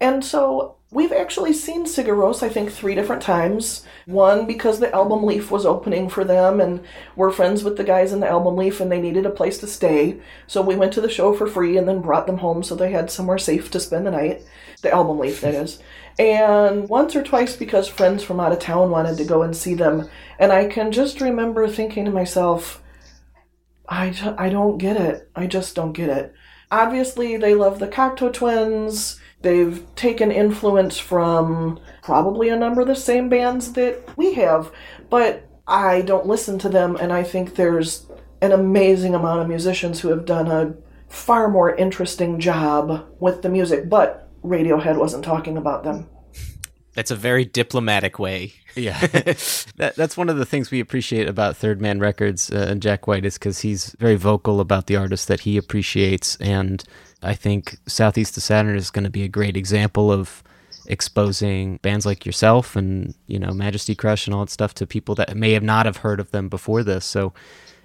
And 0.00 0.24
so 0.24 0.76
we've 0.90 1.12
actually 1.12 1.52
seen 1.52 1.84
Sigur 1.84 2.16
Rós, 2.16 2.42
I 2.42 2.48
think, 2.48 2.70
three 2.70 2.94
different 2.94 3.22
times. 3.22 3.84
One 4.06 4.46
because 4.46 4.80
the 4.80 4.92
Album 4.94 5.24
Leaf 5.24 5.50
was 5.50 5.66
opening 5.66 6.08
for 6.08 6.24
them, 6.24 6.60
and 6.60 6.80
we're 7.16 7.30
friends 7.30 7.62
with 7.62 7.76
the 7.76 7.84
guys 7.84 8.12
in 8.12 8.20
the 8.20 8.28
Album 8.28 8.56
Leaf, 8.56 8.80
and 8.80 8.90
they 8.90 9.00
needed 9.00 9.26
a 9.26 9.30
place 9.30 9.58
to 9.58 9.66
stay. 9.66 10.20
So 10.46 10.62
we 10.62 10.76
went 10.76 10.92
to 10.94 11.00
the 11.00 11.10
show 11.10 11.34
for 11.34 11.46
free 11.46 11.76
and 11.76 11.86
then 11.86 12.00
brought 12.00 12.26
them 12.26 12.38
home 12.38 12.62
so 12.62 12.74
they 12.74 12.90
had 12.90 13.10
somewhere 13.10 13.38
safe 13.38 13.70
to 13.70 13.80
spend 13.80 14.06
the 14.06 14.10
night. 14.10 14.42
The 14.82 14.90
Album 14.90 15.18
Leaf, 15.18 15.42
that 15.42 15.54
is. 15.54 15.80
And 16.18 16.88
once 16.88 17.14
or 17.14 17.22
twice 17.22 17.56
because 17.56 17.88
friends 17.88 18.22
from 18.22 18.40
out 18.40 18.52
of 18.52 18.58
town 18.58 18.90
wanted 18.90 19.16
to 19.18 19.24
go 19.24 19.42
and 19.42 19.56
see 19.56 19.74
them. 19.74 20.08
And 20.38 20.52
I 20.52 20.66
can 20.66 20.92
just 20.92 21.20
remember 21.20 21.68
thinking 21.68 22.04
to 22.06 22.10
myself, 22.10 22.82
I, 23.88 24.14
I 24.36 24.48
don't 24.48 24.78
get 24.78 24.96
it. 24.96 25.30
I 25.34 25.46
just 25.46 25.74
don't 25.74 25.92
get 25.92 26.08
it. 26.10 26.34
Obviously, 26.70 27.36
they 27.36 27.54
love 27.54 27.78
the 27.78 27.88
Cocteau 27.88 28.32
Twins. 28.32 29.18
They've 29.42 29.82
taken 29.96 30.30
influence 30.30 30.98
from 30.98 31.80
probably 32.02 32.50
a 32.50 32.56
number 32.56 32.82
of 32.82 32.86
the 32.86 32.94
same 32.94 33.28
bands 33.28 33.72
that 33.72 34.16
we 34.16 34.34
have, 34.34 34.70
but 35.08 35.48
I 35.66 36.02
don't 36.02 36.26
listen 36.26 36.58
to 36.58 36.68
them, 36.68 36.96
and 36.96 37.12
I 37.12 37.22
think 37.22 37.54
there's 37.54 38.06
an 38.42 38.52
amazing 38.52 39.14
amount 39.14 39.40
of 39.40 39.48
musicians 39.48 40.00
who 40.00 40.08
have 40.08 40.26
done 40.26 40.48
a 40.48 40.74
far 41.08 41.48
more 41.48 41.74
interesting 41.74 42.38
job 42.38 43.06
with 43.18 43.40
the 43.40 43.48
music, 43.48 43.88
but 43.88 44.28
Radiohead 44.44 44.98
wasn't 44.98 45.24
talking 45.24 45.56
about 45.56 45.84
them. 45.84 46.09
That's 47.00 47.10
a 47.10 47.16
very 47.16 47.46
diplomatic 47.46 48.18
way. 48.18 48.52
Yeah, 48.76 49.00
that, 49.06 49.94
that's 49.96 50.18
one 50.18 50.28
of 50.28 50.36
the 50.36 50.44
things 50.44 50.70
we 50.70 50.80
appreciate 50.80 51.30
about 51.30 51.56
Third 51.56 51.80
Man 51.80 51.98
Records 51.98 52.50
uh, 52.50 52.66
and 52.68 52.82
Jack 52.82 53.06
White 53.06 53.24
is 53.24 53.38
because 53.38 53.60
he's 53.60 53.96
very 53.98 54.16
vocal 54.16 54.60
about 54.60 54.86
the 54.86 54.96
artists 54.96 55.24
that 55.24 55.40
he 55.40 55.56
appreciates, 55.56 56.36
and 56.42 56.84
I 57.22 57.32
think 57.32 57.78
Southeast 57.86 58.36
of 58.36 58.42
Saturn 58.42 58.76
is 58.76 58.90
going 58.90 59.04
to 59.04 59.10
be 59.10 59.22
a 59.22 59.28
great 59.28 59.56
example 59.56 60.12
of 60.12 60.42
exposing 60.84 61.78
bands 61.78 62.04
like 62.04 62.26
yourself 62.26 62.76
and 62.76 63.14
you 63.28 63.38
know 63.38 63.52
Majesty 63.52 63.94
Crush 63.94 64.26
and 64.26 64.34
all 64.34 64.44
that 64.44 64.50
stuff 64.50 64.74
to 64.74 64.86
people 64.86 65.14
that 65.14 65.34
may 65.34 65.52
have 65.52 65.62
not 65.62 65.86
have 65.86 65.96
heard 65.96 66.20
of 66.20 66.32
them 66.32 66.50
before 66.50 66.82
this. 66.82 67.06
So 67.06 67.32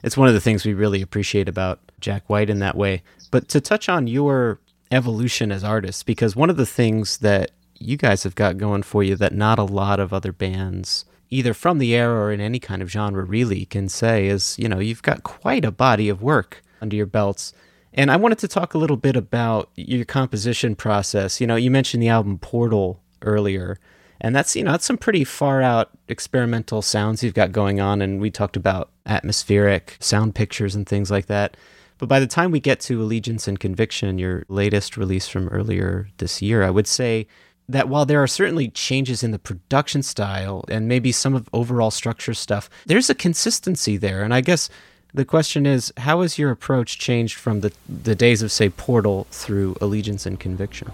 it's 0.04 0.18
one 0.18 0.28
of 0.28 0.34
the 0.34 0.42
things 0.42 0.66
we 0.66 0.74
really 0.74 1.02
appreciate 1.02 1.48
about 1.48 1.80
Jack 2.02 2.30
White 2.30 2.50
in 2.50 2.60
that 2.60 2.76
way. 2.76 3.02
But 3.32 3.48
to 3.48 3.62
touch 3.62 3.88
on 3.88 4.08
your 4.08 4.60
evolution 4.92 5.54
as 5.54 5.64
artists, 5.64 6.04
because 6.04 6.36
one 6.36 6.50
of 6.50 6.58
the 6.58 6.66
things 6.66 7.20
that 7.20 7.52
you 7.80 7.98
guys 7.98 8.24
have 8.24 8.36
got 8.36 8.58
going 8.58 8.84
for 8.84 9.04
you 9.04 9.16
that 9.16 9.34
not 9.34 9.60
a 9.60 9.64
lot 9.64 10.00
of 10.00 10.14
other 10.14 10.32
bands 10.32 11.06
either 11.30 11.54
from 11.54 11.80
the 11.80 11.94
era 11.94 12.26
or 12.26 12.32
in 12.32 12.40
any 12.40 12.60
kind 12.60 12.82
of 12.82 12.90
genre 12.90 13.24
really 13.24 13.66
can 13.66 13.90
say 13.90 14.28
is 14.28 14.58
you 14.58 14.70
know 14.70 14.80
you've 14.80 15.02
got 15.02 15.24
quite 15.24 15.66
a 15.66 15.72
body 15.72 16.10
of 16.10 16.22
work 16.22 16.64
under 16.82 16.96
your 16.96 17.06
belts. 17.06 17.54
And 17.94 18.12
i 18.12 18.18
wanted 18.18 18.40
to 18.40 18.48
talk 18.48 18.74
a 18.74 18.78
little 18.78 18.98
bit 18.98 19.16
about 19.16 19.70
your 19.76 20.06
composition 20.06 20.76
process. 20.76 21.42
You 21.42 21.48
know 21.48 21.56
you 21.56 21.72
mentioned 21.72 22.04
the 22.04 22.10
album 22.10 22.38
portal 22.38 23.02
earlier 23.22 23.80
and 24.22 24.36
that's 24.36 24.56
you 24.56 24.64
know 24.64 24.72
that's 24.72 24.86
some 24.86 24.98
pretty 24.98 25.24
far 25.24 25.62
out 25.62 25.90
experimental 26.08 26.82
sounds 26.82 27.24
you've 27.24 27.34
got 27.34 27.52
going 27.52 27.80
on 27.82 28.02
and 28.02 28.22
we 28.22 28.30
talked 28.30 28.56
about 28.56 28.92
atmospheric 29.06 29.98
sound 30.00 30.36
pictures 30.36 30.76
and 30.76 30.88
things 30.88 31.12
like 31.12 31.26
that. 31.28 31.58
But 31.98 32.10
by 32.10 32.20
the 32.20 32.28
time 32.28 32.52
we 32.52 32.60
get 32.60 32.82
to 32.82 33.02
allegiance 33.02 33.48
and 33.48 33.58
conviction 33.58 34.20
your 34.20 34.44
latest 34.50 34.98
release 34.98 35.30
from 35.30 35.48
earlier 35.48 36.10
this 36.18 36.42
year 36.42 36.62
i 36.62 36.70
would 36.70 36.88
say 36.88 37.26
that 37.68 37.90
while 37.90 38.06
there 38.06 38.22
are 38.22 38.28
certainly 38.28 38.70
changes 38.70 39.24
in 39.24 39.32
the 39.32 39.40
production 39.40 40.04
style 40.04 40.64
and 40.68 40.88
maybe 40.88 41.12
some 41.12 41.34
of 41.34 41.50
overall 41.52 41.92
structure 41.92 42.34
stuff, 42.34 42.70
there's 42.86 43.10
a 43.10 43.16
consistency 43.16 43.98
there. 43.98 44.24
And 44.24 44.34
I 44.34 44.42
guess 44.42 44.70
the 45.14 45.26
question 45.26 45.66
is, 45.66 45.94
how 45.98 46.22
has 46.22 46.38
your 46.38 46.52
approach 46.52 47.00
changed 47.00 47.38
from 47.38 47.62
the 47.62 47.72
the 47.88 48.16
days 48.16 48.42
of 48.42 48.52
say 48.52 48.70
Portal 48.70 49.28
through 49.32 49.76
Allegiance 49.82 50.26
and 50.26 50.40
Conviction? 50.40 50.92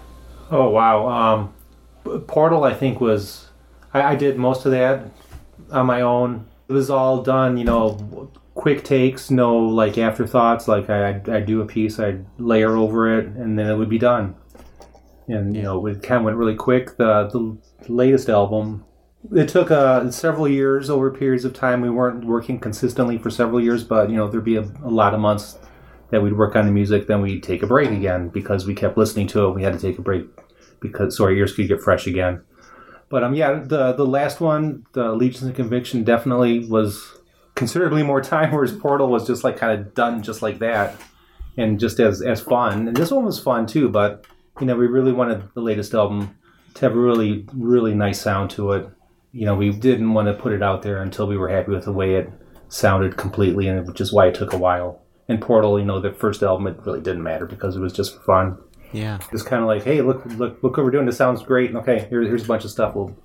Oh 0.50 0.70
wow, 0.70 1.08
um, 1.08 2.22
Portal 2.26 2.64
I 2.64 2.72
think 2.72 3.00
was 3.00 3.48
I, 3.92 4.02
I 4.02 4.16
did 4.16 4.38
most 4.38 4.64
of 4.64 4.72
that 4.72 5.10
on 5.70 5.86
my 5.86 6.00
own. 6.00 6.46
It 6.68 6.72
was 6.72 6.88
all 6.88 7.22
done, 7.22 7.56
you 7.56 7.64
know, 7.64 8.30
quick 8.54 8.84
takes, 8.84 9.30
no 9.30 9.58
like 9.58 9.98
afterthoughts. 9.98 10.68
Like 10.68 10.88
I 10.88 11.20
I'd 11.26 11.46
do 11.46 11.60
a 11.60 11.66
piece, 11.66 11.98
I'd 11.98 12.24
layer 12.38 12.76
over 12.76 13.18
it, 13.18 13.26
and 13.26 13.58
then 13.58 13.66
it 13.68 13.76
would 13.76 13.90
be 13.90 13.98
done. 13.98 14.36
And 15.32 15.56
you 15.56 15.62
know, 15.62 15.84
it 15.86 16.02
kind 16.02 16.18
of 16.18 16.24
went 16.24 16.36
really 16.36 16.56
quick. 16.56 16.96
The 16.96 17.28
the 17.28 17.92
latest 17.92 18.28
album, 18.28 18.84
it 19.34 19.48
took 19.48 19.70
uh, 19.70 20.10
several 20.10 20.48
years 20.48 20.90
over 20.90 21.10
periods 21.10 21.44
of 21.44 21.52
time. 21.52 21.80
We 21.80 21.90
weren't 21.90 22.24
working 22.24 22.58
consistently 22.58 23.18
for 23.18 23.30
several 23.30 23.60
years, 23.60 23.84
but 23.84 24.10
you 24.10 24.16
know, 24.16 24.28
there'd 24.28 24.44
be 24.44 24.56
a, 24.56 24.62
a 24.84 24.90
lot 24.90 25.14
of 25.14 25.20
months 25.20 25.58
that 26.12 26.22
we'd 26.22 26.34
work 26.34 26.54
on 26.54 26.66
the 26.66 26.72
music, 26.72 27.06
then 27.06 27.22
we'd 27.22 27.42
take 27.42 27.62
a 27.62 27.66
break 27.66 27.90
again 27.90 28.28
because 28.28 28.66
we 28.66 28.74
kept 28.74 28.98
listening 28.98 29.26
to 29.26 29.46
it. 29.46 29.54
We 29.54 29.62
had 29.62 29.72
to 29.72 29.78
take 29.78 29.98
a 29.98 30.02
break 30.02 30.26
because 30.78 31.16
so 31.16 31.24
our 31.24 31.32
ears 31.32 31.54
could 31.54 31.68
get 31.68 31.80
fresh 31.80 32.06
again. 32.06 32.42
But 33.08 33.24
um, 33.24 33.34
yeah, 33.34 33.62
the 33.64 33.92
the 33.92 34.06
last 34.06 34.40
one, 34.40 34.86
the 34.92 35.10
Allegiance 35.10 35.42
and 35.42 35.54
Conviction, 35.54 36.04
definitely 36.04 36.66
was 36.66 37.18
considerably 37.54 38.02
more 38.02 38.20
time. 38.34 38.52
Whereas 38.52 38.72
Portal 38.72 39.08
was 39.08 39.26
just 39.26 39.42
like 39.42 39.56
kind 39.56 39.80
of 39.80 39.94
done 39.94 40.22
just 40.22 40.42
like 40.42 40.58
that, 40.58 40.96
and 41.56 41.80
just 41.80 41.98
as 41.98 42.20
as 42.20 42.42
fun. 42.42 42.88
And 42.88 42.96
this 42.96 43.10
one 43.10 43.24
was 43.24 43.38
fun 43.38 43.66
too. 43.66 43.88
But 43.88 44.26
you 44.60 44.66
know, 44.66 44.76
we 44.76 44.86
really 44.86 45.12
wanted 45.12 45.48
the 45.54 45.60
latest 45.60 45.94
album 45.94 46.38
to 46.74 46.80
have 46.82 46.92
a 46.92 47.00
really 47.00 47.46
really 47.54 47.94
nice 47.94 48.20
sound 48.20 48.50
to 48.50 48.72
it. 48.72 48.88
You 49.32 49.46
know, 49.46 49.54
we 49.54 49.70
didn't 49.70 50.12
want 50.12 50.28
to 50.28 50.34
put 50.34 50.52
it 50.52 50.62
out 50.62 50.82
there 50.82 51.02
until 51.02 51.26
we 51.26 51.36
were 51.36 51.48
happy 51.48 51.72
with 51.72 51.84
the 51.84 51.92
way 51.92 52.16
it 52.16 52.30
sounded 52.68 53.16
completely, 53.16 53.68
and 53.68 53.86
which 53.86 54.00
is 54.00 54.12
why 54.12 54.26
it 54.26 54.34
took 54.34 54.52
a 54.52 54.58
while. 54.58 55.02
And 55.28 55.40
Portal, 55.40 55.78
you 55.78 55.84
know, 55.84 56.00
the 56.00 56.12
first 56.12 56.42
album, 56.42 56.66
it 56.66 56.76
really 56.84 57.00
didn't 57.00 57.22
matter 57.22 57.46
because 57.46 57.76
it 57.76 57.80
was 57.80 57.92
just 57.92 58.14
for 58.16 58.22
fun. 58.22 58.58
Yeah. 58.92 59.18
It's 59.32 59.42
kind 59.42 59.62
of 59.62 59.68
like, 59.68 59.84
hey, 59.84 60.02
look, 60.02 60.24
look, 60.26 60.62
look 60.62 60.76
what 60.76 60.84
we're 60.84 60.90
doing. 60.90 61.06
This 61.06 61.16
sounds 61.16 61.42
great. 61.42 61.70
And 61.70 61.78
okay, 61.78 62.06
here, 62.10 62.22
here's 62.22 62.44
a 62.44 62.48
bunch 62.48 62.64
of 62.64 62.70
stuff. 62.70 62.94
We'll 62.94 63.16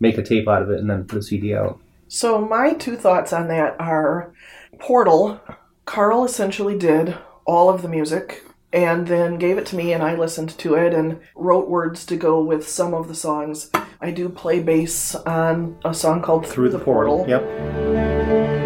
make 0.00 0.18
a 0.18 0.22
tape 0.22 0.48
out 0.48 0.62
of 0.62 0.70
it 0.70 0.80
and 0.80 0.90
then 0.90 1.04
put 1.04 1.18
a 1.18 1.22
CD 1.22 1.54
out. 1.54 1.80
So 2.08 2.38
my 2.38 2.74
two 2.74 2.96
thoughts 2.96 3.32
on 3.32 3.48
that 3.48 3.76
are 3.80 4.34
Portal, 4.78 5.40
Carl 5.86 6.24
essentially 6.24 6.76
did 6.76 7.16
all 7.46 7.70
of 7.70 7.82
the 7.82 7.88
music 7.88 8.44
and 8.72 9.06
then 9.06 9.38
gave 9.38 9.58
it 9.58 9.66
to 9.66 9.76
me 9.76 9.92
and 9.92 10.02
I 10.02 10.14
listened 10.14 10.56
to 10.58 10.74
it 10.74 10.94
and 10.94 11.20
wrote 11.34 11.68
words 11.68 12.06
to 12.06 12.16
go 12.16 12.42
with 12.42 12.68
some 12.68 12.94
of 12.94 13.08
the 13.08 13.14
songs. 13.14 13.70
I 14.00 14.10
do 14.10 14.28
play 14.28 14.60
bass 14.60 15.14
on 15.14 15.78
a 15.84 15.94
song 15.94 16.22
called 16.22 16.46
Through, 16.46 16.70
the, 16.70 16.78
Portal. 16.78 17.24
Yep. 17.28 18.61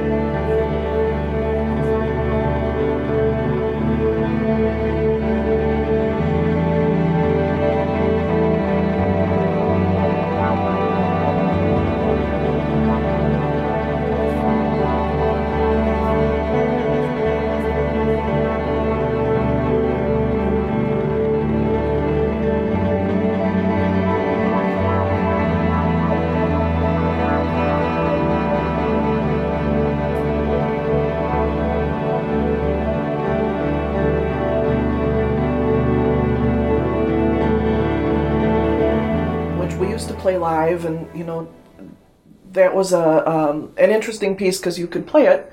Was 42.76 42.92
a 42.92 43.28
um, 43.28 43.72
an 43.76 43.90
interesting 43.90 44.36
piece 44.36 44.58
because 44.58 44.78
you 44.78 44.86
could 44.86 45.06
play 45.06 45.26
it. 45.26 45.50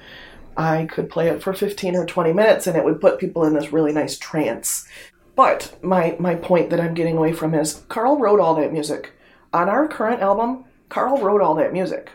I 0.56 0.86
could 0.86 1.10
play 1.10 1.30
it 1.30 1.42
for 1.42 1.54
15 1.54 1.96
or 1.96 2.06
20 2.06 2.32
minutes, 2.32 2.68
and 2.68 2.78
it 2.78 2.84
would 2.84 3.02
put 3.02 3.18
people 3.18 3.44
in 3.44 3.56
this 3.56 3.74
really 3.74 3.92
nice 3.92 4.18
trance. 4.18 4.88
But 5.36 5.76
my 5.82 6.16
my 6.20 6.36
point 6.36 6.70
that 6.70 6.80
I'm 6.80 6.94
getting 6.94 7.18
away 7.18 7.34
from 7.34 7.56
is 7.56 7.84
Carl 7.90 8.20
wrote 8.20 8.40
all 8.40 8.56
that 8.56 8.72
music 8.72 9.14
on 9.52 9.70
our 9.70 9.88
current 9.88 10.22
album. 10.22 10.66
Carl 10.90 11.18
wrote 11.18 11.42
all 11.42 11.56
that 11.56 11.74
music. 11.74 12.12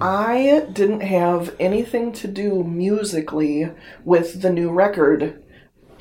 I 0.00 0.66
didn't 0.72 1.00
have 1.00 1.56
anything 1.58 2.12
to 2.12 2.28
do 2.28 2.62
musically 2.62 3.70
with 4.04 4.42
the 4.42 4.52
new 4.52 4.70
record. 4.70 5.42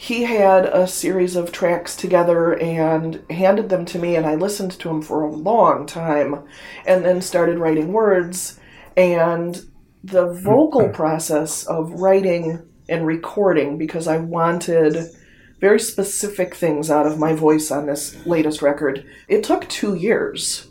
He 0.01 0.23
had 0.23 0.65
a 0.65 0.87
series 0.87 1.35
of 1.35 1.51
tracks 1.51 1.93
together 1.93 2.53
and 2.57 3.21
handed 3.29 3.67
them 3.67 3.83
to 3.87 3.99
me, 3.99 4.15
and 4.15 4.25
I 4.25 4.35
listened 4.35 4.71
to 4.71 4.87
them 4.87 5.01
for 5.01 5.23
a 5.23 5.29
long 5.29 5.85
time 5.85 6.45
and 6.85 7.03
then 7.03 7.21
started 7.21 7.59
writing 7.59 7.91
words. 7.91 8.57
And 8.95 9.61
the 10.01 10.27
vocal 10.27 10.87
process 10.87 11.65
of 11.65 11.99
writing 11.99 12.65
and 12.87 13.05
recording, 13.05 13.77
because 13.77 14.07
I 14.07 14.19
wanted 14.19 15.09
very 15.59 15.81
specific 15.81 16.55
things 16.55 16.89
out 16.89 17.05
of 17.05 17.19
my 17.19 17.33
voice 17.33 17.69
on 17.69 17.85
this 17.85 18.25
latest 18.25 18.61
record, 18.61 19.05
it 19.27 19.43
took 19.43 19.67
two 19.67 19.95
years. 19.95 20.68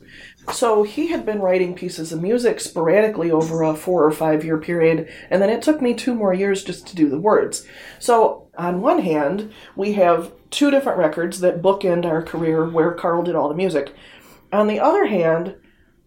So 0.52 0.82
he 0.82 1.08
had 1.08 1.26
been 1.26 1.40
writing 1.40 1.74
pieces 1.74 2.12
of 2.12 2.22
music 2.22 2.60
sporadically 2.60 3.30
over 3.30 3.62
a 3.62 3.74
four 3.74 4.04
or 4.04 4.10
five 4.10 4.44
year 4.44 4.58
period, 4.58 5.08
and 5.30 5.42
then 5.42 5.50
it 5.50 5.62
took 5.62 5.80
me 5.80 5.94
two 5.94 6.14
more 6.14 6.32
years 6.32 6.64
just 6.64 6.86
to 6.88 6.96
do 6.96 7.08
the 7.08 7.20
words. 7.20 7.66
So, 7.98 8.48
on 8.56 8.80
one 8.80 9.00
hand, 9.00 9.52
we 9.76 9.92
have 9.94 10.32
two 10.50 10.70
different 10.70 10.98
records 10.98 11.40
that 11.40 11.62
bookend 11.62 12.04
our 12.04 12.22
career 12.22 12.68
where 12.68 12.92
Carl 12.92 13.22
did 13.22 13.34
all 13.34 13.48
the 13.48 13.54
music. 13.54 13.94
On 14.52 14.66
the 14.66 14.80
other 14.80 15.06
hand, 15.06 15.56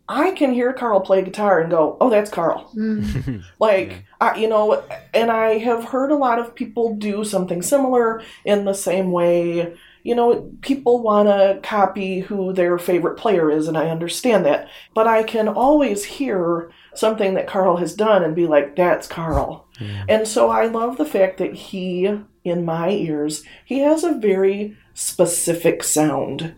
I 0.09 0.31
can 0.31 0.53
hear 0.53 0.73
Carl 0.73 0.99
play 0.99 1.21
guitar 1.21 1.61
and 1.61 1.71
go, 1.71 1.95
oh, 2.01 2.09
that's 2.09 2.29
Carl. 2.29 2.69
Mm. 2.75 3.43
Like, 3.59 4.05
I, 4.19 4.35
you 4.35 4.49
know, 4.49 4.83
and 5.13 5.31
I 5.31 5.59
have 5.59 5.85
heard 5.85 6.11
a 6.11 6.17
lot 6.17 6.39
of 6.39 6.53
people 6.53 6.95
do 6.95 7.23
something 7.23 7.61
similar 7.61 8.21
in 8.43 8.65
the 8.65 8.73
same 8.73 9.11
way. 9.11 9.77
You 10.03 10.15
know, 10.15 10.51
people 10.61 11.01
want 11.01 11.27
to 11.27 11.59
copy 11.61 12.21
who 12.21 12.53
their 12.53 12.77
favorite 12.77 13.17
player 13.17 13.51
is, 13.51 13.67
and 13.67 13.77
I 13.77 13.89
understand 13.89 14.45
that. 14.45 14.67
But 14.93 15.07
I 15.07 15.23
can 15.23 15.47
always 15.47 16.03
hear 16.03 16.71
something 16.95 17.35
that 17.35 17.47
Carl 17.47 17.77
has 17.77 17.93
done 17.93 18.23
and 18.23 18.35
be 18.35 18.47
like, 18.47 18.75
that's 18.75 19.07
Carl. 19.07 19.67
And 20.07 20.27
so 20.27 20.49
I 20.49 20.67
love 20.67 20.97
the 20.97 21.05
fact 21.05 21.37
that 21.39 21.55
he, 21.55 22.05
in 22.43 22.65
my 22.65 22.89
ears, 22.89 23.43
he 23.65 23.79
has 23.79 24.03
a 24.03 24.13
very 24.13 24.77
specific 24.93 25.83
sound. 25.83 26.53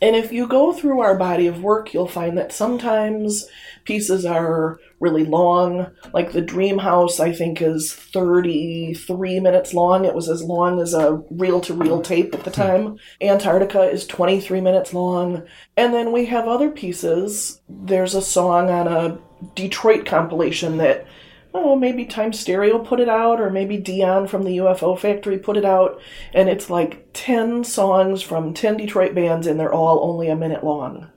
And 0.00 0.16
if 0.16 0.32
you 0.32 0.46
go 0.46 0.72
through 0.72 1.00
our 1.00 1.16
body 1.16 1.46
of 1.46 1.62
work, 1.62 1.92
you'll 1.92 2.08
find 2.08 2.38
that 2.38 2.52
sometimes 2.52 3.46
pieces 3.84 4.24
are 4.24 4.78
really 5.00 5.24
long. 5.24 5.88
Like 6.12 6.32
the 6.32 6.40
Dream 6.40 6.78
House, 6.78 7.20
I 7.20 7.32
think, 7.32 7.62
is 7.62 7.92
33 7.92 9.40
minutes 9.40 9.74
long. 9.74 10.04
It 10.04 10.14
was 10.14 10.28
as 10.28 10.42
long 10.42 10.80
as 10.80 10.94
a 10.94 11.22
reel 11.30 11.60
to 11.62 11.74
reel 11.74 12.02
tape 12.02 12.34
at 12.34 12.44
the 12.44 12.50
hmm. 12.50 12.60
time. 12.60 12.98
Antarctica 13.20 13.82
is 13.82 14.06
23 14.06 14.60
minutes 14.60 14.92
long. 14.92 15.44
And 15.76 15.94
then 15.94 16.12
we 16.12 16.26
have 16.26 16.48
other 16.48 16.70
pieces. 16.70 17.60
There's 17.68 18.14
a 18.14 18.22
song 18.22 18.70
on 18.70 18.88
a 18.88 19.18
Detroit 19.54 20.04
compilation 20.04 20.78
that 20.78 21.06
oh, 21.54 21.74
maybe 21.76 22.04
Time 22.04 22.32
Stereo 22.32 22.78
put 22.78 23.00
it 23.00 23.08
out, 23.08 23.40
or 23.40 23.50
maybe 23.50 23.78
Dion 23.78 24.26
from 24.26 24.44
the 24.44 24.58
UFO 24.58 24.98
Factory 24.98 25.38
put 25.38 25.56
it 25.56 25.64
out, 25.64 26.00
and 26.34 26.48
it's 26.48 26.70
like 26.70 27.08
10 27.14 27.64
songs 27.64 28.22
from 28.22 28.54
10 28.54 28.76
Detroit 28.76 29.14
bands, 29.14 29.46
and 29.46 29.58
they're 29.58 29.72
all 29.72 30.00
only 30.08 30.28
a 30.28 30.36
minute 30.36 30.62
long. 30.62 31.10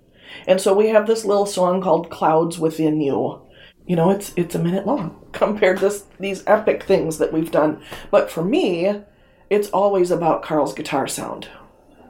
And 0.48 0.60
so 0.60 0.74
we 0.74 0.90
have 0.90 1.08
this 1.08 1.26
little 1.26 1.46
song 1.46 1.82
called 1.82 2.10
Clouds 2.10 2.58
Within 2.58 3.02
You. 3.02 3.42
You 3.86 3.96
know, 3.96 4.10
it's 4.10 4.34
it's 4.36 4.56
a 4.56 4.60
minute 4.60 4.86
long 4.86 5.28
compared 5.32 5.80
to 5.80 5.86
this, 5.86 6.06
these 6.20 6.44
epic 6.48 6.84
things 6.84 7.18
that 7.18 7.34
we've 7.34 7.52
done. 7.52 7.82
But 8.10 8.30
for 8.32 8.44
me, 8.44 9.02
it's 9.50 9.70
always 9.70 10.12
about 10.12 10.44
Carl's 10.44 10.74
guitar 10.74 11.08
sound. 11.08 11.50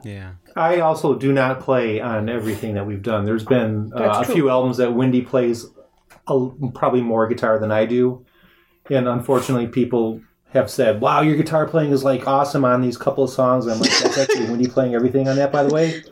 Yeah. 0.04 0.32
I 0.54 0.80
also 0.80 1.14
do 1.14 1.32
not 1.32 1.60
play 1.60 2.00
on 2.00 2.28
everything 2.28 2.74
that 2.74 2.86
we've 2.86 3.02
done. 3.02 3.24
There's 3.24 3.44
been 3.44 3.92
uh, 3.94 4.20
a 4.20 4.24
true. 4.24 4.34
few 4.34 4.50
albums 4.50 4.76
that 4.76 4.92
Windy 4.92 5.22
plays 5.22 5.66
a, 6.26 6.48
probably 6.74 7.00
more 7.00 7.26
guitar 7.26 7.58
than 7.58 7.72
I 7.72 7.86
do, 7.86 8.24
and 8.90 9.08
unfortunately, 9.08 9.68
people 9.68 10.20
have 10.52 10.70
said, 10.70 11.00
"Wow, 11.00 11.22
your 11.22 11.36
guitar 11.36 11.66
playing 11.66 11.92
is 11.92 12.04
like 12.04 12.26
awesome 12.26 12.64
on 12.64 12.80
these 12.80 12.96
couple 12.96 13.24
of 13.24 13.30
songs." 13.30 13.66
I'm 13.66 13.80
like, 13.80 13.90
"That's 14.00 14.18
actually 14.18 14.46
Windy 14.46 14.68
playing 14.68 14.94
everything 14.94 15.28
on 15.28 15.36
that, 15.36 15.52
by 15.52 15.62
the 15.62 15.72
way." 15.72 16.02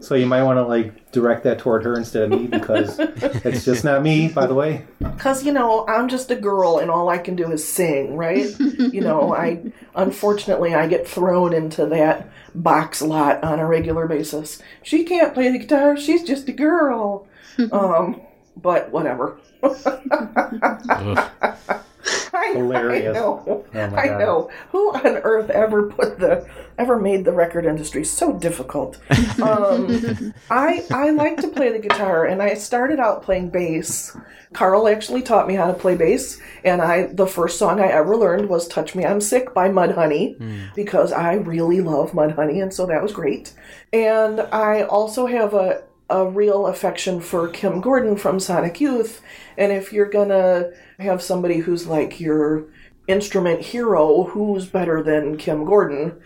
So 0.00 0.14
you 0.14 0.26
might 0.26 0.42
want 0.42 0.58
to 0.58 0.62
like 0.62 1.10
direct 1.12 1.44
that 1.44 1.58
toward 1.58 1.84
her 1.84 1.96
instead 1.96 2.24
of 2.24 2.30
me 2.30 2.46
because 2.46 2.98
it's 2.98 3.64
just 3.64 3.84
not 3.84 4.02
me, 4.02 4.28
by 4.28 4.46
the 4.46 4.54
way. 4.54 4.86
Because, 4.98 5.44
you 5.44 5.52
know, 5.52 5.86
I'm 5.86 6.08
just 6.08 6.30
a 6.30 6.36
girl 6.36 6.78
and 6.78 6.90
all 6.90 7.08
I 7.08 7.18
can 7.18 7.36
do 7.36 7.50
is 7.50 7.66
sing, 7.66 8.16
right? 8.16 8.48
you 8.58 9.00
know, 9.00 9.34
I 9.34 9.72
unfortunately 9.94 10.74
I 10.74 10.86
get 10.86 11.06
thrown 11.06 11.52
into 11.52 11.86
that 11.86 12.28
box 12.54 13.02
lot 13.02 13.42
on 13.42 13.58
a 13.58 13.66
regular 13.66 14.06
basis. 14.06 14.62
She 14.82 15.04
can't 15.04 15.34
play 15.34 15.50
the 15.50 15.58
guitar, 15.58 15.96
she's 15.96 16.22
just 16.22 16.48
a 16.48 16.52
girl. 16.52 17.26
um, 17.72 18.20
but 18.56 18.90
whatever. 18.90 19.38
I, 22.32 22.52
Hilarious. 22.54 23.16
I 23.16 23.20
know. 23.20 23.42
Oh 23.46 23.64
my 23.72 24.00
I 24.02 24.06
God. 24.08 24.18
know. 24.20 24.50
Who 24.72 24.92
on 24.94 25.16
earth 25.18 25.50
ever 25.50 25.90
put 25.90 26.18
the 26.18 26.48
ever 26.78 26.98
made 26.98 27.24
the 27.24 27.32
record 27.32 27.66
industry 27.66 28.04
so 28.04 28.32
difficult? 28.38 28.98
Um, 29.42 30.34
I 30.50 30.84
I 30.90 31.10
like 31.10 31.38
to 31.38 31.48
play 31.48 31.72
the 31.72 31.78
guitar, 31.78 32.26
and 32.26 32.42
I 32.42 32.54
started 32.54 32.98
out 33.00 33.22
playing 33.22 33.50
bass. 33.50 34.16
Carl 34.52 34.88
actually 34.88 35.22
taught 35.22 35.46
me 35.46 35.54
how 35.54 35.66
to 35.68 35.72
play 35.74 35.96
bass, 35.96 36.38
and 36.64 36.82
I 36.82 37.06
the 37.06 37.26
first 37.26 37.58
song 37.58 37.80
I 37.80 37.86
ever 37.88 38.16
learned 38.16 38.48
was 38.48 38.68
"Touch 38.68 38.94
Me 38.94 39.04
I'm 39.04 39.20
Sick" 39.20 39.54
by 39.54 39.68
Mudhoney 39.68 40.36
because 40.74 41.12
I 41.12 41.34
really 41.34 41.80
love 41.80 42.12
Mudhoney, 42.12 42.62
and 42.62 42.72
so 42.72 42.86
that 42.86 43.02
was 43.02 43.12
great. 43.12 43.54
And 43.92 44.40
I 44.40 44.82
also 44.82 45.26
have 45.26 45.54
a 45.54 45.82
a 46.10 46.28
real 46.28 46.66
affection 46.66 47.20
for 47.20 47.48
Kim 47.48 47.80
Gordon 47.80 48.16
from 48.16 48.40
Sonic 48.40 48.80
Youth, 48.80 49.22
and 49.56 49.72
if 49.72 49.92
you're 49.92 50.10
gonna 50.10 50.70
have 50.98 51.22
somebody 51.22 51.58
who's 51.58 51.86
like 51.86 52.20
your 52.20 52.66
instrument 53.06 53.60
hero, 53.60 54.24
who's 54.24 54.66
better 54.66 55.02
than 55.02 55.36
Kim 55.36 55.64
Gordon? 55.64 56.20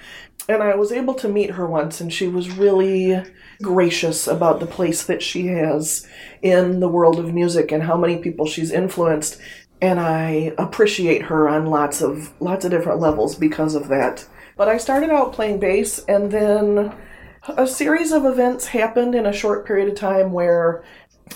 And 0.48 0.62
I 0.62 0.74
was 0.74 0.92
able 0.92 1.14
to 1.14 1.28
meet 1.28 1.52
her 1.52 1.66
once, 1.66 2.00
and 2.00 2.12
she 2.12 2.28
was 2.28 2.50
really 2.50 3.22
gracious 3.62 4.26
about 4.26 4.60
the 4.60 4.66
place 4.66 5.04
that 5.04 5.22
she 5.22 5.46
has 5.46 6.06
in 6.42 6.80
the 6.80 6.88
world 6.88 7.18
of 7.18 7.32
music 7.32 7.72
and 7.72 7.82
how 7.82 7.96
many 7.96 8.18
people 8.18 8.46
she's 8.46 8.70
influenced. 8.70 9.40
And 9.80 9.98
I 10.00 10.54
appreciate 10.58 11.22
her 11.22 11.48
on 11.48 11.66
lots 11.66 12.02
of 12.02 12.32
lots 12.40 12.64
of 12.64 12.70
different 12.70 13.00
levels 13.00 13.34
because 13.36 13.74
of 13.74 13.88
that. 13.88 14.26
But 14.56 14.68
I 14.68 14.76
started 14.76 15.10
out 15.10 15.32
playing 15.32 15.60
bass, 15.60 16.04
and 16.06 16.30
then 16.30 16.94
a 17.48 17.66
series 17.66 18.12
of 18.12 18.24
events 18.24 18.66
happened 18.66 19.14
in 19.14 19.26
a 19.26 19.32
short 19.32 19.66
period 19.66 19.88
of 19.88 19.94
time 19.94 20.32
where 20.32 20.82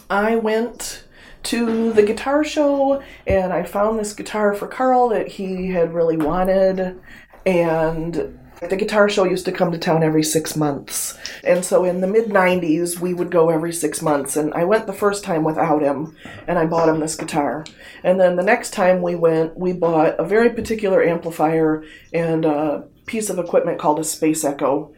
I 0.09 0.36
went 0.36 1.05
to 1.44 1.93
the 1.93 2.02
guitar 2.02 2.44
show 2.44 3.02
and 3.26 3.52
I 3.52 3.62
found 3.62 3.98
this 3.98 4.12
guitar 4.12 4.55
for 4.55 4.66
Carl 4.66 5.09
that 5.10 5.28
he 5.28 5.68
had 5.70 5.94
really 5.94 6.16
wanted. 6.16 7.01
And 7.47 8.39
the 8.60 8.76
guitar 8.76 9.09
show 9.09 9.24
used 9.24 9.44
to 9.44 9.52
come 9.52 9.70
to 9.70 9.78
town 9.78 10.02
every 10.02 10.24
six 10.24 10.56
months. 10.56 11.16
And 11.44 11.64
so 11.64 11.85
in 11.85 12.01
the 12.01 12.06
mid 12.06 12.26
90s, 12.26 12.98
we 12.98 13.14
would 13.14 13.30
go 13.30 13.51
every 13.51 13.72
six 13.72 14.02
months. 14.02 14.36
And 14.36 14.52
I 14.55 14.64
went 14.64 14.86
the 14.86 14.93
first 14.93 15.24
time 15.24 15.44
without 15.44 15.82
him 15.82 16.16
and 16.47 16.59
I 16.59 16.66
bought 16.66 16.89
him 16.89 17.01
this 17.01 17.16
guitar. 17.16 17.64
And 18.02 18.18
then 18.18 18.36
the 18.36 18.43
next 18.43 18.72
time 18.72 19.01
we 19.01 19.14
went, 19.14 19.56
we 19.59 19.72
bought 19.72 20.18
a 20.18 20.24
very 20.24 20.51
particular 20.51 21.02
amplifier 21.02 21.85
and 22.12 22.44
a 22.44 22.85
piece 23.06 23.30
of 23.30 23.39
equipment 23.39 23.78
called 23.78 24.01
a 24.01 24.05
Space 24.05 24.44
Echo. 24.44 24.93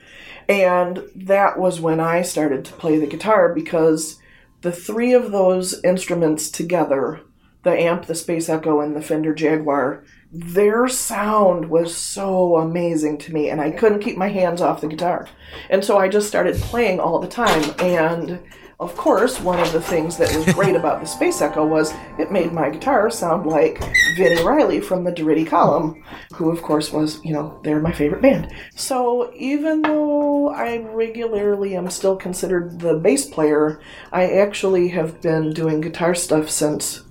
And 0.51 1.05
that 1.15 1.59
was 1.59 1.81
when 1.81 2.01
I 2.01 2.23
started 2.23 2.65
to 2.67 2.73
play 2.73 2.99
the 2.99 3.07
guitar 3.07 3.55
because 3.55 4.21
the 4.61 4.73
three 4.73 5.15
of 5.15 5.33
those 5.33 5.83
instruments 5.83 6.51
together 6.51 7.21
the 7.63 7.79
amp, 7.79 8.07
the 8.07 8.15
Space 8.15 8.49
Echo, 8.49 8.81
and 8.81 8.97
the 8.97 9.03
Fender 9.03 9.35
Jaguar 9.35 10.03
their 10.33 10.87
sound 10.89 11.69
was 11.71 11.97
so 11.97 12.57
amazing 12.57 13.19
to 13.19 13.35
me, 13.35 13.51
and 13.51 13.61
I 13.61 13.73
couldn't 13.73 14.01
keep 14.01 14.17
my 14.17 14.29
hands 14.29 14.61
off 14.61 14.81
the 14.81 14.87
guitar. 14.87 15.29
And 15.69 15.85
so 15.85 15.99
I 15.99 16.09
just 16.09 16.29
started 16.29 16.55
playing 16.57 17.01
all 17.01 17.19
the 17.19 17.27
time. 17.27 17.75
And 17.81 18.41
of 18.81 18.97
course, 18.97 19.39
one 19.41 19.61
of 19.61 19.73
the 19.73 19.81
things 19.81 20.17
that 20.17 20.35
was 20.35 20.55
great 20.55 20.75
about 20.75 21.01
the 21.01 21.07
Space 21.07 21.43
Echo 21.43 21.67
was 21.67 21.93
it 22.19 22.33
made 22.33 22.53
my 22.53 22.71
guitar 22.71 23.11
sound 23.11 23.47
like 23.47 23.79
Vini 24.17 24.43
Reilly 24.43 24.81
from 24.81 25.05
the 25.05 25.13
Durutti 25.13 25.47
Column, 25.47 26.03
who, 26.35 26.51
of 26.51 26.63
course, 26.63 26.91
was, 26.91 27.23
you 27.25 27.33
know, 27.35 27.61
they're 27.63 27.81
my 27.81 27.93
favorite 27.93 28.23
band. 28.23 28.53
So 28.75 29.31
even 29.37 29.83
though 29.83 30.49
I 30.49 30.79
regularly 30.79 31.77
am 31.77 31.91
still 31.91 32.17
considered 32.17 32.81
the 32.81 32.95
bass 32.95 33.27
player, 33.27 33.81
I 34.13 34.27
actually 34.31 34.89
have 34.89 35.21
been 35.21 35.53
doing 35.53 35.81
guitar 35.83 36.15
stuff 36.15 36.49
since 36.49 37.03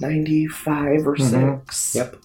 95 0.00 1.06
or 1.06 1.16
Mhm. 1.16 1.60
6. 1.72 1.94
Yep. 1.94 2.16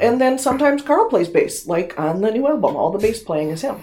And 0.00 0.20
then 0.20 0.38
sometimes 0.38 0.82
Carl 0.82 1.08
plays 1.10 1.28
bass, 1.28 1.66
like 1.66 1.98
on 1.98 2.20
the 2.22 2.30
new 2.30 2.46
album. 2.46 2.76
All 2.76 2.90
the 2.90 2.98
bass 2.98 3.22
playing 3.22 3.50
is 3.50 3.62
him. 3.62 3.76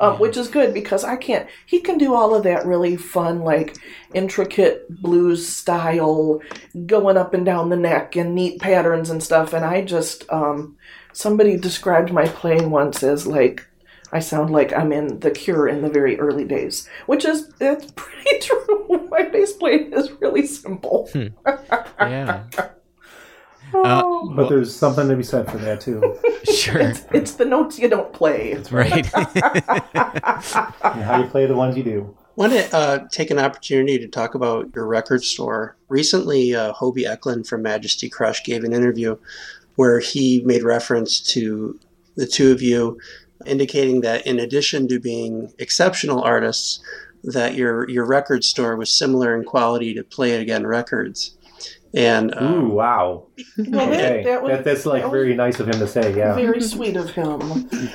Um, 0.00 0.18
Which 0.18 0.36
is 0.36 0.48
good 0.48 0.74
because 0.74 1.04
I 1.04 1.16
can't. 1.16 1.48
He 1.66 1.80
can 1.80 1.98
do 1.98 2.14
all 2.14 2.34
of 2.34 2.42
that 2.44 2.66
really 2.66 2.96
fun, 2.96 3.40
like 3.40 3.76
intricate 4.12 4.86
blues 5.02 5.46
style, 5.46 6.40
going 6.86 7.16
up 7.16 7.32
and 7.34 7.44
down 7.44 7.68
the 7.70 7.76
neck 7.76 8.16
and 8.16 8.34
neat 8.34 8.60
patterns 8.60 9.10
and 9.10 9.22
stuff. 9.22 9.52
And 9.52 9.64
I 9.64 9.82
just, 9.82 10.24
um, 10.32 10.76
somebody 11.12 11.56
described 11.56 12.12
my 12.12 12.26
playing 12.26 12.70
once 12.70 13.02
as 13.02 13.26
like 13.26 13.66
I 14.14 14.20
sound 14.20 14.50
like 14.50 14.72
I'm 14.72 14.92
in 14.92 15.18
The 15.18 15.32
Cure 15.32 15.66
in 15.66 15.82
the 15.82 15.90
very 15.90 16.18
early 16.20 16.44
days, 16.44 16.88
which 17.06 17.24
is 17.24 17.52
it's 17.60 17.90
pretty 17.96 18.38
true. 18.40 19.08
My 19.10 19.22
bass 19.24 19.52
playing 19.54 19.92
is 19.92 20.12
really 20.20 20.46
simple. 20.46 21.10
yeah. 21.98 22.44
Oh. 23.74 24.32
But 24.34 24.48
there's 24.48 24.74
something 24.74 25.08
to 25.08 25.16
be 25.16 25.22
said 25.22 25.50
for 25.50 25.58
that 25.58 25.80
too. 25.80 26.18
Sure. 26.44 26.78
It's, 26.78 27.04
it's 27.12 27.32
the 27.32 27.46
notes 27.46 27.78
you 27.78 27.88
don't 27.88 28.12
play. 28.12 28.52
That's 28.52 28.70
right. 28.70 29.06
How 29.94 31.20
you 31.22 31.28
play 31.28 31.46
the 31.46 31.54
ones 31.54 31.74
you 31.74 31.82
do. 31.82 32.16
want 32.36 32.52
to 32.52 32.76
uh, 32.76 33.08
take 33.10 33.30
an 33.30 33.38
opportunity 33.38 33.98
to 33.98 34.06
talk 34.06 34.34
about 34.34 34.70
your 34.74 34.86
record 34.86 35.24
store. 35.24 35.74
Recently, 35.88 36.54
uh, 36.54 36.72
Hobey 36.74 37.04
Echlin 37.04 37.46
from 37.46 37.62
Majesty 37.62 38.10
Crush 38.10 38.44
gave 38.44 38.62
an 38.62 38.74
interview 38.74 39.16
where 39.76 40.00
he 40.00 40.42
made 40.44 40.62
reference 40.62 41.18
to 41.32 41.80
the 42.14 42.26
two 42.26 42.52
of 42.52 42.60
you, 42.60 42.98
indicating 43.46 44.02
that 44.02 44.26
in 44.26 44.38
addition 44.38 44.86
to 44.88 45.00
being 45.00 45.50
exceptional 45.58 46.22
artists, 46.22 46.80
that 47.24 47.54
your 47.54 47.88
your 47.88 48.04
record 48.04 48.44
store 48.44 48.76
was 48.76 48.90
similar 48.90 49.34
in 49.34 49.44
quality 49.44 49.94
to 49.94 50.04
Play 50.04 50.32
It 50.32 50.42
Again 50.42 50.66
Records. 50.66 51.34
And 51.96 52.34
um, 52.36 52.54
Ooh, 52.54 52.68
wow. 52.70 53.22
Well, 53.56 53.88
Okay. 53.88 54.22
that 54.24 54.42
was- 54.42 54.50
That- 54.50 54.64
that's 54.64 54.84
like 54.86 55.02
that 55.02 55.10
was 55.10 55.16
very 55.20 55.34
nice 55.34 55.60
of 55.60 55.66
him 55.68 55.78
to 55.78 55.86
say. 55.86 56.14
Yeah. 56.16 56.34
Very 56.34 56.60
sweet 56.60 56.96
of 56.96 57.10
him. 57.10 57.40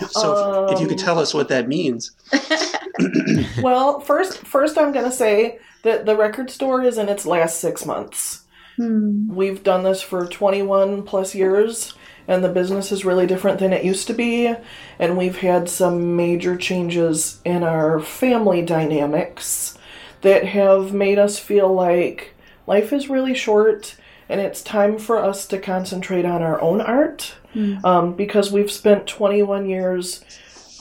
so, 0.09 0.67
if 0.71 0.80
you 0.80 0.88
could 0.88 0.99
Um, 0.99 1.05
tell 1.05 1.19
us 1.19 1.34
what 1.34 1.49
that 1.49 1.67
means. 1.67 2.11
well, 3.61 3.99
first, 3.99 4.38
first 4.39 4.77
I'm 4.77 4.91
going 4.91 5.05
to 5.05 5.11
say 5.11 5.59
that 5.84 6.05
the 6.05 6.15
record 6.15 6.49
store 6.49 6.81
is 6.84 6.97
in 6.97 7.09
its 7.09 7.26
last 7.26 7.59
six 7.59 7.85
months. 7.85 8.43
We've 8.77 9.61
done 9.61 9.84
this 9.84 10.01
for 10.01 10.26
21 10.26 11.03
plus 11.03 11.35
years, 11.35 11.93
and 12.30 12.41
the 12.41 12.47
business 12.47 12.93
is 12.93 13.03
really 13.03 13.27
different 13.27 13.59
than 13.59 13.73
it 13.73 13.84
used 13.84 14.07
to 14.07 14.13
be. 14.13 14.53
And 14.97 15.17
we've 15.17 15.39
had 15.39 15.67
some 15.67 16.15
major 16.15 16.55
changes 16.55 17.41
in 17.43 17.63
our 17.63 17.99
family 17.99 18.61
dynamics 18.61 19.77
that 20.21 20.45
have 20.45 20.93
made 20.93 21.19
us 21.19 21.38
feel 21.39 21.73
like 21.73 22.35
life 22.70 22.94
is 22.94 23.10
really 23.10 23.34
short 23.34 23.98
and 24.30 24.40
it's 24.40 24.62
time 24.62 24.98
for 25.00 25.18
us 25.18 25.48
to 25.48 25.58
concentrate 25.58 26.24
on 26.24 26.44
our 26.44 26.62
own 26.62 26.80
art 26.80 27.36
um, 27.84 28.14
because 28.14 28.52
we've 28.52 28.72
spent 28.72 29.08
21 29.08 29.68
years 29.68 30.24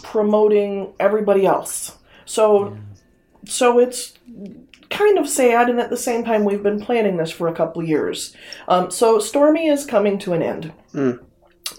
promoting 0.02 0.93
everybody 1.01 1.47
else. 1.47 1.97
So, 2.27 2.77
so 3.47 3.78
it's 3.78 4.12
kind 4.90 5.19
of 5.19 5.28
sad, 5.28 5.70
and 5.70 5.81
at 5.81 5.89
the 5.89 5.97
same 5.97 6.24
time, 6.24 6.44
we've 6.44 6.62
been 6.62 6.81
planning 6.81 7.16
this 7.16 7.31
for 7.31 7.48
a 7.48 7.55
couple 7.55 7.82
years. 7.82 8.36
Um, 8.69 8.90
so, 8.90 9.19
Stormy 9.19 9.69
is 9.69 9.86
coming 9.86 10.19
to 10.19 10.35
an 10.35 10.43
end. 10.43 10.73
Mm. 10.93 11.24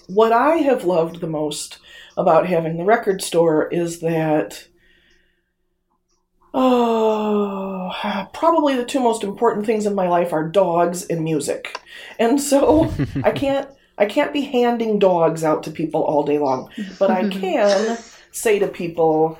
What 0.07 0.31
I 0.31 0.57
have 0.57 0.85
loved 0.85 1.21
the 1.21 1.27
most 1.27 1.77
about 2.17 2.47
having 2.47 2.77
the 2.77 2.83
record 2.83 3.21
store 3.21 3.67
is 3.67 3.99
that. 3.99 4.67
Oh, 6.53 8.27
probably 8.33 8.75
the 8.75 8.85
two 8.85 8.99
most 8.99 9.23
important 9.23 9.65
things 9.65 9.85
in 9.85 9.95
my 9.95 10.07
life 10.07 10.33
are 10.33 10.47
dogs 10.47 11.05
and 11.07 11.23
music. 11.23 11.79
And 12.17 12.41
so 12.41 12.91
I 13.23 13.31
can't 13.31 13.69
I 13.97 14.05
can't 14.05 14.31
be 14.31 14.41
handing 14.41 14.97
dogs 14.97 15.43
out 15.43 15.63
to 15.63 15.71
people 15.71 16.01
all 16.03 16.23
day 16.23 16.39
long, 16.39 16.69
but 16.97 17.11
I 17.11 17.27
can 17.29 17.97
say 18.31 18.59
to 18.59 18.67
people 18.67 19.37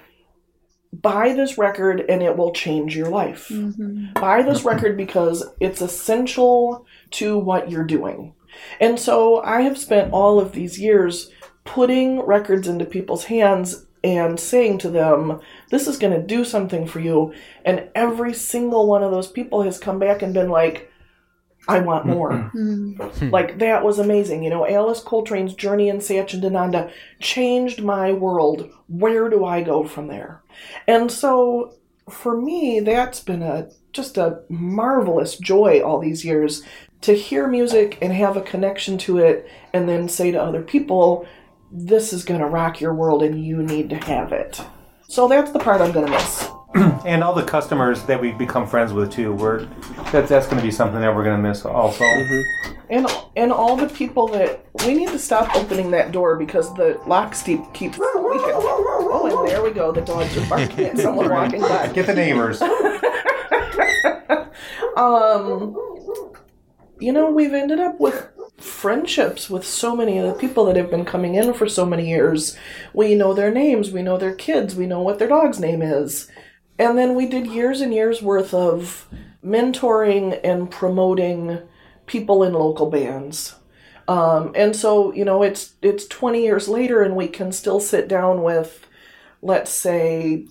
buy 0.92 1.34
this 1.34 1.58
record 1.58 2.04
and 2.10 2.22
it 2.22 2.36
will 2.36 2.52
change 2.52 2.96
your 2.96 3.10
life. 3.10 3.48
Mm-hmm. 3.50 4.14
Buy 4.14 4.42
this 4.42 4.66
record 4.66 4.98
because 4.98 5.44
it's 5.60 5.82
essential 5.82 6.86
to 7.12 7.38
what 7.38 7.70
you're 7.70 7.84
doing. 7.84 8.34
And 8.80 9.00
so 9.00 9.42
I 9.44 9.62
have 9.62 9.78
spent 9.78 10.12
all 10.12 10.40
of 10.40 10.52
these 10.52 10.80
years 10.80 11.32
putting 11.64 12.20
records 12.22 12.68
into 12.68 12.86
people's 12.86 13.26
hands 13.26 13.86
and 14.04 14.40
saying 14.40 14.78
to 14.80 14.90
them, 14.90 15.42
this 15.70 15.88
is 15.88 15.98
going 15.98 16.14
to 16.14 16.26
do 16.26 16.44
something 16.46 16.88
for 16.88 17.00
you. 17.00 17.34
And 17.66 17.90
every 17.96 18.34
single 18.34 18.88
one 18.88 19.04
of 19.04 19.12
those 19.12 19.28
people 19.28 19.64
has 19.64 19.78
come 19.78 20.00
back 20.00 20.22
and 20.22 20.34
been 20.34 20.50
like, 20.50 20.92
I 21.68 21.80
want 21.80 22.06
mm-hmm. 22.06 22.14
more. 22.14 22.52
Mm-hmm. 22.56 23.30
like, 23.30 23.60
that 23.60 23.84
was 23.84 24.00
amazing. 24.00 24.44
You 24.44 24.50
know, 24.50 24.68
Alice 24.68 25.04
Coltrane's 25.04 25.54
Journey 25.54 25.90
in 25.90 25.98
Satchidananda 25.98 26.92
changed 27.20 27.84
my 27.84 28.14
world. 28.14 28.70
Where 28.88 29.30
do 29.30 29.46
I 29.46 29.62
go 29.62 29.86
from 29.86 30.08
there? 30.08 30.42
And 30.88 31.12
so, 31.12 31.76
for 32.10 32.40
me, 32.40 32.80
that's 32.80 33.20
been 33.20 33.44
a 33.44 33.70
just 33.92 34.18
a 34.18 34.42
marvelous 34.50 35.38
joy 35.38 35.82
all 35.82 36.00
these 36.00 36.24
years 36.24 36.64
to 37.02 37.14
hear 37.14 37.48
music 37.48 37.98
and 38.02 38.14
have 38.14 38.38
a 38.38 38.42
connection 38.42 38.98
to 39.00 39.18
it 39.18 39.50
and 39.74 39.88
then 39.88 40.10
say 40.10 40.32
to 40.32 40.42
other 40.42 40.62
people, 40.62 41.28
this 41.72 42.14
is 42.14 42.24
going 42.24 42.40
to 42.40 42.48
rock 42.48 42.82
your 42.82 42.94
world 42.94 43.24
and 43.24 43.44
you 43.44 43.62
need 43.62 43.90
to 43.90 43.98
have 43.98 44.32
it. 44.32 44.62
So 45.08 45.28
that's 45.28 45.52
the 45.52 45.60
part 45.60 45.82
I'm 45.82 45.92
going 45.92 46.06
to 46.06 46.12
miss. 46.12 46.48
and 47.06 47.24
all 47.24 47.34
the 47.34 47.44
customers 47.44 48.04
that 48.04 48.22
we've 48.22 48.38
become 48.38 48.68
friends 48.68 48.94
with 48.94 49.12
too. 49.12 49.34
We're 49.34 49.66
that's 50.12 50.30
that's 50.30 50.46
going 50.46 50.58
to 50.58 50.64
be 50.64 50.70
something 50.70 51.02
that 51.02 51.16
we're 51.16 51.24
going 51.24 51.42
to 51.42 51.42
miss 51.42 51.66
also. 51.66 52.04
And 52.90 53.08
and 53.36 53.52
all 53.52 53.76
the 53.76 53.90
people 53.90 54.28
that 54.28 54.64
we 54.86 54.94
need 54.94 55.10
to 55.10 55.18
stop 55.18 55.56
opening 55.56 55.90
that 55.92 56.12
door 56.12 56.36
because 56.36 56.72
the 56.76 57.02
lock 57.08 57.34
steep 57.34 57.62
keeps 57.74 57.96
squeaking. 57.96 58.52
Oh, 58.54 59.42
and 59.42 59.50
there 59.50 59.64
we 59.64 59.72
go. 59.72 59.92
The 59.92 60.02
dogs 60.02 60.38
are 60.38 60.48
barking 60.48 60.86
at 60.86 61.00
someone 61.00 61.30
walking 61.30 61.62
by. 61.62 61.92
Get 61.92 62.06
the 62.06 62.14
neighbors. 62.14 62.62
um, 64.96 65.76
you 67.00 67.12
know, 67.12 67.32
we've 67.32 67.54
ended 67.54 67.80
up 67.80 68.00
with 68.00 68.28
friendships 68.60 69.50
with 69.50 69.66
so 69.66 69.96
many 69.96 70.18
of 70.18 70.28
the 70.28 70.40
people 70.40 70.66
that 70.66 70.76
have 70.76 70.90
been 70.90 71.06
coming 71.06 71.36
in 71.36 71.54
for 71.54 71.68
so 71.68 71.86
many 71.86 72.08
years. 72.10 72.58
We 72.94 73.16
know 73.16 73.34
their 73.34 73.52
names, 73.52 73.92
we 73.92 74.02
know 74.02 74.18
their 74.18 74.36
kids, 74.36 74.76
we 74.76 74.88
know 74.88 75.02
what 75.02 75.20
their 75.20 75.28
dog's 75.28 75.60
name 75.60 75.82
is. 75.82 76.30
And 76.78 76.98
then 76.98 77.16
we 77.16 77.26
did 77.26 77.48
years 77.48 77.82
and 77.82 77.94
years 77.94 78.22
worth 78.22 78.54
of 78.54 79.08
mentoring 79.44 80.40
and 80.44 80.70
promoting 80.70 81.60
people 82.06 82.44
in 82.44 82.54
local 82.54 82.90
bands. 82.90 83.56
Um, 84.08 84.54
and 84.56 84.76
so, 84.76 85.14
you 85.14 85.24
know, 85.24 85.44
it's 85.44 85.74
it's 85.82 86.08
20 86.08 86.42
years 86.42 86.68
later 86.68 87.04
and 87.04 87.16
we 87.16 87.28
can 87.28 87.52
still 87.52 87.80
sit 87.80 88.08
down 88.08 88.42
with 88.42 88.88
let's 89.42 89.72
say 89.72 90.48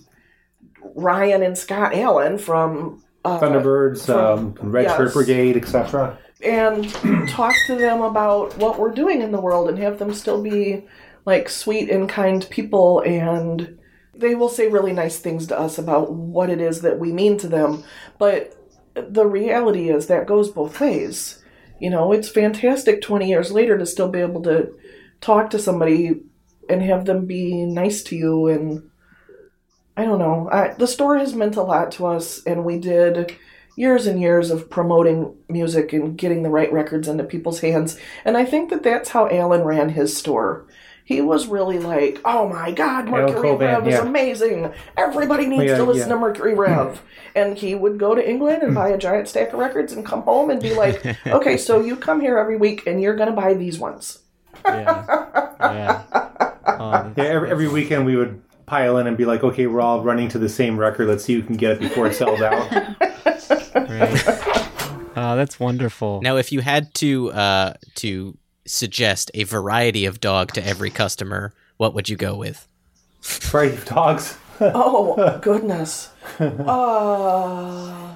Ryan 0.95 1.43
and 1.43 1.57
Scott 1.57 1.93
Allen 1.93 2.37
from 2.37 3.03
uh, 3.25 3.39
Thunderbirds, 3.39 4.05
from- 4.05 4.57
um, 4.61 4.71
Red 4.71 4.89
Shirt 4.89 5.07
yes. 5.07 5.13
Brigade, 5.13 5.57
etc. 5.57 6.17
and 6.41 6.89
talk 7.29 7.53
to 7.67 7.75
them 7.75 8.01
about 8.01 8.57
what 8.57 8.79
we're 8.79 8.93
doing 8.93 9.21
in 9.21 9.31
the 9.31 9.41
world 9.41 9.67
and 9.67 9.77
have 9.77 9.99
them 9.99 10.13
still 10.13 10.41
be 10.41 10.83
like 11.25 11.49
sweet 11.49 11.89
and 11.89 12.07
kind 12.07 12.47
people 12.49 13.01
and 13.01 13.77
they 14.13 14.35
will 14.35 14.49
say 14.49 14.67
really 14.67 14.93
nice 14.93 15.19
things 15.19 15.47
to 15.47 15.57
us 15.57 15.77
about 15.77 16.11
what 16.11 16.49
it 16.49 16.61
is 16.61 16.81
that 16.81 16.99
we 16.99 17.11
mean 17.11 17.37
to 17.37 17.47
them 17.47 17.83
but 18.17 18.55
the 18.93 19.25
reality 19.25 19.89
is 19.89 20.07
that 20.07 20.27
goes 20.27 20.49
both 20.49 20.79
ways 20.79 21.43
you 21.79 21.89
know 21.89 22.11
it's 22.13 22.29
fantastic 22.29 23.01
20 23.01 23.27
years 23.27 23.51
later 23.51 23.77
to 23.77 23.85
still 23.85 24.09
be 24.09 24.19
able 24.19 24.41
to 24.41 24.73
talk 25.19 25.49
to 25.49 25.59
somebody 25.59 26.21
and 26.69 26.81
have 26.81 27.05
them 27.05 27.25
be 27.25 27.65
nice 27.65 28.01
to 28.03 28.15
you 28.15 28.47
and 28.47 28.89
I 29.97 30.05
don't 30.05 30.19
know. 30.19 30.47
I, 30.49 30.75
the 30.75 30.87
store 30.87 31.17
has 31.17 31.35
meant 31.35 31.57
a 31.57 31.61
lot 31.61 31.91
to 31.93 32.05
us, 32.07 32.41
and 32.45 32.63
we 32.63 32.79
did 32.79 33.35
years 33.79 34.05
and 34.05 34.19
years 34.19 34.51
of 34.51 34.69
promoting 34.69 35.33
music 35.47 35.93
and 35.93 36.17
getting 36.17 36.43
the 36.43 36.49
right 36.49 36.71
records 36.71 37.07
into 37.07 37.23
people's 37.23 37.61
hands. 37.61 37.97
And 38.25 38.35
I 38.35 38.43
think 38.43 38.69
that 38.69 38.83
that's 38.83 39.09
how 39.09 39.29
Alan 39.29 39.63
ran 39.63 39.89
his 39.89 40.15
store. 40.15 40.67
He 41.05 41.21
was 41.21 41.47
really 41.47 41.79
like, 41.79 42.19
"Oh 42.23 42.47
my 42.47 42.71
God, 42.71 43.07
Mercury 43.07 43.49
Coban, 43.49 43.59
Rev 43.59 43.87
is 43.87 43.93
yeah. 43.95 44.01
amazing. 44.01 44.73
Everybody 44.95 45.47
needs 45.47 45.63
yeah, 45.63 45.77
to 45.77 45.83
listen 45.83 46.09
yeah. 46.09 46.15
to 46.15 46.19
Mercury 46.19 46.53
Rev." 46.53 47.01
and 47.35 47.57
he 47.57 47.75
would 47.75 47.99
go 47.99 48.15
to 48.15 48.27
England 48.27 48.63
and 48.63 48.73
buy 48.73 48.89
a 48.89 48.97
giant 48.97 49.27
stack 49.27 49.53
of 49.53 49.59
records 49.59 49.93
and 49.93 50.03
come 50.03 50.23
home 50.23 50.49
and 50.49 50.61
be 50.61 50.73
like, 50.73 51.03
"Okay, 51.27 51.57
so 51.57 51.79
you 51.79 51.95
come 51.95 52.21
here 52.21 52.37
every 52.37 52.57
week 52.57 52.85
and 52.85 53.01
you're 53.01 53.15
going 53.15 53.29
to 53.29 53.35
buy 53.35 53.53
these 53.53 53.79
ones." 53.79 54.19
Yeah. 54.65 56.03
Um, 56.69 57.13
Yeah, 57.17 57.23
every, 57.23 57.51
every 57.51 57.67
weekend 57.67 58.05
we 58.05 58.15
would 58.15 58.41
pile 58.69 58.97
in 58.97 59.07
and 59.07 59.17
be 59.17 59.25
like, 59.25 59.43
okay, 59.43 59.67
we're 59.67 59.81
all 59.81 60.01
running 60.01 60.29
to 60.29 60.39
the 60.39 60.47
same 60.47 60.79
record. 60.79 61.07
Let's 61.07 61.25
see 61.25 61.33
who 61.33 61.41
can 61.41 61.57
get 61.57 61.71
it 61.71 61.79
before 61.79 62.07
it 62.07 62.15
sells 62.15 62.39
out. 62.41 62.71
right. 63.75 64.59
Oh, 65.15 65.35
that's 65.35 65.59
wonderful. 65.59 66.21
Now, 66.21 66.37
if 66.37 66.51
you 66.51 66.61
had 66.61 66.93
to 66.95 67.31
uh, 67.31 67.73
to 67.95 68.37
suggest 68.65 69.31
a 69.33 69.43
variety 69.43 70.05
of 70.05 70.21
dog 70.21 70.53
to 70.53 70.65
every 70.65 70.91
customer, 70.91 71.53
what 71.77 71.93
would 71.95 72.07
you 72.07 72.15
go 72.15 72.35
with? 72.35 72.67
Variety 73.21 73.75
of 73.77 73.85
dogs. 73.85 74.37
oh 74.61 75.39
goodness. 75.41 76.09
Uh, 76.39 78.15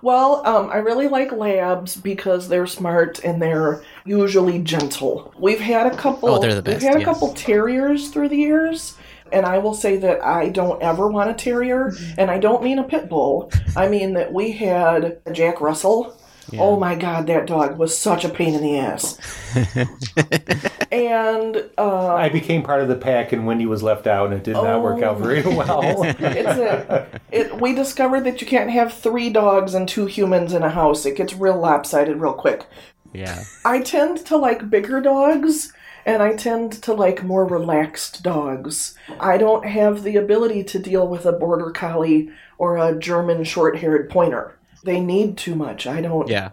well, 0.00 0.46
um, 0.46 0.70
I 0.70 0.76
really 0.76 1.08
like 1.08 1.32
labs 1.32 1.96
because 1.96 2.48
they're 2.48 2.66
smart 2.66 3.18
and 3.24 3.42
they're 3.42 3.82
usually 4.04 4.60
gentle. 4.60 5.34
We've 5.38 5.60
had 5.60 5.86
a 5.86 5.96
couple. 5.96 6.28
Oh, 6.28 6.38
they're 6.38 6.54
the 6.54 6.62
best, 6.62 6.82
We've 6.82 6.88
had 6.88 6.96
a 6.96 7.00
yes. 7.00 7.06
couple 7.06 7.34
terriers 7.34 8.10
through 8.10 8.28
the 8.28 8.36
years. 8.36 8.96
And 9.32 9.46
I 9.46 9.58
will 9.58 9.74
say 9.74 9.96
that 9.98 10.24
I 10.24 10.48
don't 10.48 10.82
ever 10.82 11.08
want 11.08 11.30
a 11.30 11.34
terrier, 11.34 11.92
and 12.16 12.30
I 12.30 12.38
don't 12.38 12.62
mean 12.62 12.78
a 12.78 12.84
pit 12.84 13.08
bull. 13.08 13.50
I 13.76 13.88
mean 13.88 14.14
that 14.14 14.32
we 14.32 14.52
had 14.52 15.20
a 15.26 15.32
Jack 15.32 15.60
Russell. 15.60 16.18
Oh 16.56 16.78
my 16.78 16.94
god, 16.94 17.26
that 17.26 17.46
dog 17.46 17.76
was 17.76 17.96
such 17.96 18.24
a 18.24 18.28
pain 18.28 18.54
in 18.54 18.62
the 18.62 18.78
ass. 18.78 19.18
and 20.90 21.70
uh, 21.76 22.14
I 22.14 22.30
became 22.30 22.62
part 22.62 22.80
of 22.80 22.88
the 22.88 22.96
pack, 22.96 23.32
and 23.32 23.46
Windy 23.46 23.66
was 23.66 23.82
left 23.82 24.06
out, 24.06 24.26
and 24.30 24.34
it 24.34 24.44
did 24.44 24.54
not 24.54 24.82
work 24.82 25.02
out 25.02 25.18
very 25.18 25.42
well. 25.42 26.02
it's 26.04 26.18
a, 26.18 27.06
it, 27.30 27.60
we 27.60 27.74
discovered 27.74 28.22
that 28.22 28.40
you 28.40 28.46
can't 28.46 28.70
have 28.70 28.94
three 28.94 29.28
dogs 29.28 29.74
and 29.74 29.86
two 29.86 30.06
humans 30.06 30.54
in 30.54 30.62
a 30.62 30.70
house. 30.70 31.04
It 31.04 31.16
gets 31.16 31.34
real 31.34 31.58
lopsided 31.58 32.18
real 32.18 32.32
quick. 32.32 32.64
Yeah. 33.12 33.44
I 33.64 33.80
tend 33.80 34.24
to 34.26 34.36
like 34.36 34.70
bigger 34.70 35.00
dogs 35.00 35.72
and 36.08 36.22
I 36.22 36.34
tend 36.34 36.72
to 36.84 36.94
like 36.94 37.22
more 37.22 37.44
relaxed 37.44 38.22
dogs. 38.22 38.94
I 39.20 39.36
don't 39.36 39.66
have 39.66 40.02
the 40.02 40.16
ability 40.16 40.64
to 40.64 40.78
deal 40.78 41.06
with 41.06 41.26
a 41.26 41.32
border 41.32 41.70
collie 41.70 42.30
or 42.56 42.78
a 42.78 42.98
German 42.98 43.44
short 43.44 43.76
haired 43.76 44.08
pointer. 44.08 44.56
They 44.84 45.00
need 45.00 45.36
too 45.36 45.54
much. 45.54 45.86
I 45.86 46.00
don't. 46.00 46.26
Yeah. 46.26 46.52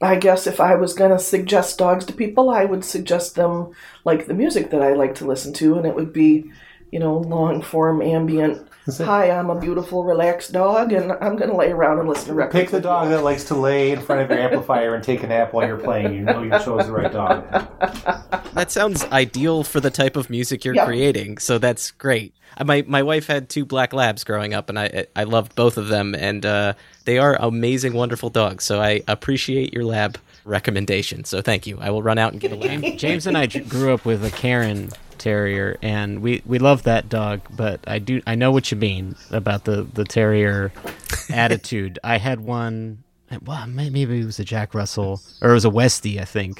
I 0.00 0.16
guess 0.16 0.46
if 0.46 0.58
I 0.58 0.74
was 0.74 0.94
going 0.94 1.10
to 1.10 1.18
suggest 1.18 1.78
dogs 1.78 2.06
to 2.06 2.14
people, 2.14 2.48
I 2.48 2.64
would 2.64 2.82
suggest 2.82 3.34
them 3.34 3.72
like 4.06 4.26
the 4.26 4.34
music 4.34 4.70
that 4.70 4.82
I 4.82 4.94
like 4.94 5.16
to 5.16 5.26
listen 5.26 5.52
to, 5.54 5.76
and 5.76 5.86
it 5.86 5.94
would 5.94 6.14
be, 6.14 6.50
you 6.92 7.00
know, 7.00 7.16
long 7.18 7.62
form 7.62 8.00
ambient. 8.02 8.68
Hi, 8.98 9.30
I'm 9.30 9.48
a 9.48 9.58
beautiful, 9.60 10.02
relaxed 10.04 10.52
dog, 10.52 10.92
and 10.92 11.12
I'm 11.12 11.36
going 11.36 11.50
to 11.50 11.56
lay 11.56 11.70
around 11.70 12.00
and 12.00 12.08
listen 12.08 12.26
to 12.28 12.34
records. 12.34 12.60
Pick 12.62 12.70
the 12.70 12.80
dog 12.80 13.10
that 13.10 13.22
likes 13.22 13.44
to 13.44 13.54
lay 13.54 13.92
in 13.92 14.00
front 14.00 14.22
of 14.22 14.28
your 14.30 14.40
amplifier 14.40 14.94
and 14.96 15.04
take 15.04 15.22
a 15.22 15.28
nap 15.28 15.52
while 15.52 15.66
you're 15.66 15.78
playing. 15.78 16.14
You 16.14 16.22
know 16.22 16.42
you 16.42 16.50
chose 16.50 16.86
the 16.86 16.92
right 16.92 17.12
dog. 17.12 17.44
That 18.52 18.70
sounds 18.70 19.02
ideal 19.06 19.64
for 19.64 19.80
the 19.80 19.88
type 19.90 20.14
of 20.14 20.28
music 20.28 20.62
you're 20.62 20.74
Yeah. 20.74 20.84
creating. 20.84 21.38
So 21.38 21.56
that's 21.56 21.90
great. 21.92 22.34
Uh, 22.58 22.64
My 22.64 22.84
my 22.86 23.02
wife 23.02 23.26
had 23.26 23.48
two 23.48 23.64
black 23.64 23.94
labs 23.94 24.24
growing 24.24 24.52
up, 24.52 24.68
and 24.68 24.78
I 24.78 25.06
I 25.16 25.24
loved 25.24 25.54
both 25.54 25.78
of 25.78 25.88
them, 25.88 26.14
and 26.14 26.44
uh, 26.44 26.74
they 27.06 27.16
are 27.18 27.34
amazing, 27.40 27.94
wonderful 27.94 28.28
dogs. 28.28 28.64
So 28.64 28.78
I 28.78 29.02
appreciate 29.08 29.72
your 29.72 29.84
lab 29.84 30.18
recommendation. 30.44 31.24
So 31.24 31.40
thank 31.40 31.66
you. 31.66 31.78
I 31.80 31.88
will 31.90 32.02
run 32.02 32.18
out 32.18 32.32
and 32.32 32.40
get 32.42 32.52
a 32.52 32.56
lab. 32.56 32.98
James 32.98 33.26
and 33.26 33.38
I 33.38 33.46
grew 33.46 33.94
up 33.94 34.04
with 34.04 34.22
a 34.22 34.30
Cairn 34.30 34.90
Terrier, 35.22 35.76
and 35.82 36.20
we 36.20 36.42
we 36.44 36.58
love 36.58 36.82
that 36.82 37.08
dog. 37.08 37.42
But 37.56 37.78
I 37.86 38.00
do 38.00 38.20
I 38.26 38.34
know 38.34 38.50
what 38.50 38.72
you 38.72 38.76
mean 38.76 39.14
about 39.30 39.64
the 39.64 39.84
the 39.94 40.04
terrier 40.04 40.72
attitude. 41.30 41.98
I 42.02 42.18
had 42.18 42.40
one. 42.40 43.04
Well, 43.44 43.66
maybe 43.68 44.02
it 44.20 44.24
was 44.26 44.38
a 44.40 44.44
Jack 44.44 44.74
Russell 44.74 45.20
or 45.40 45.50
it 45.50 45.54
was 45.54 45.64
a 45.64 45.70
Westie. 45.70 46.20
I 46.20 46.24
think 46.24 46.58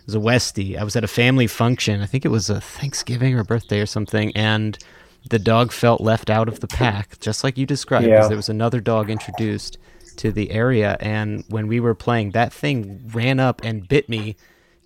it 0.00 0.06
was 0.06 0.14
a 0.14 0.18
Westie. 0.18 0.76
I 0.78 0.84
was 0.84 0.96
at 0.96 1.04
a 1.04 1.08
family 1.08 1.46
function. 1.46 2.00
I 2.00 2.06
think 2.06 2.24
it 2.24 2.30
was 2.30 2.48
a 2.50 2.60
Thanksgiving 2.60 3.34
or 3.38 3.44
birthday 3.44 3.80
or 3.80 3.86
something, 3.86 4.32
and 4.34 4.78
the 5.28 5.38
dog 5.38 5.70
felt 5.70 6.00
left 6.00 6.30
out 6.30 6.48
of 6.48 6.60
the 6.60 6.66
pack, 6.66 7.20
just 7.20 7.44
like 7.44 7.58
you 7.58 7.66
described. 7.66 8.06
'cause 8.06 8.10
Yeah. 8.24 8.28
There 8.28 8.36
was 8.36 8.48
another 8.48 8.80
dog 8.80 9.10
introduced 9.10 9.76
to 10.16 10.32
the 10.32 10.50
area, 10.50 10.96
and 10.98 11.44
when 11.48 11.68
we 11.68 11.78
were 11.78 11.94
playing, 11.94 12.30
that 12.32 12.52
thing 12.54 13.10
ran 13.12 13.38
up 13.38 13.60
and 13.62 13.86
bit 13.86 14.08
me 14.08 14.34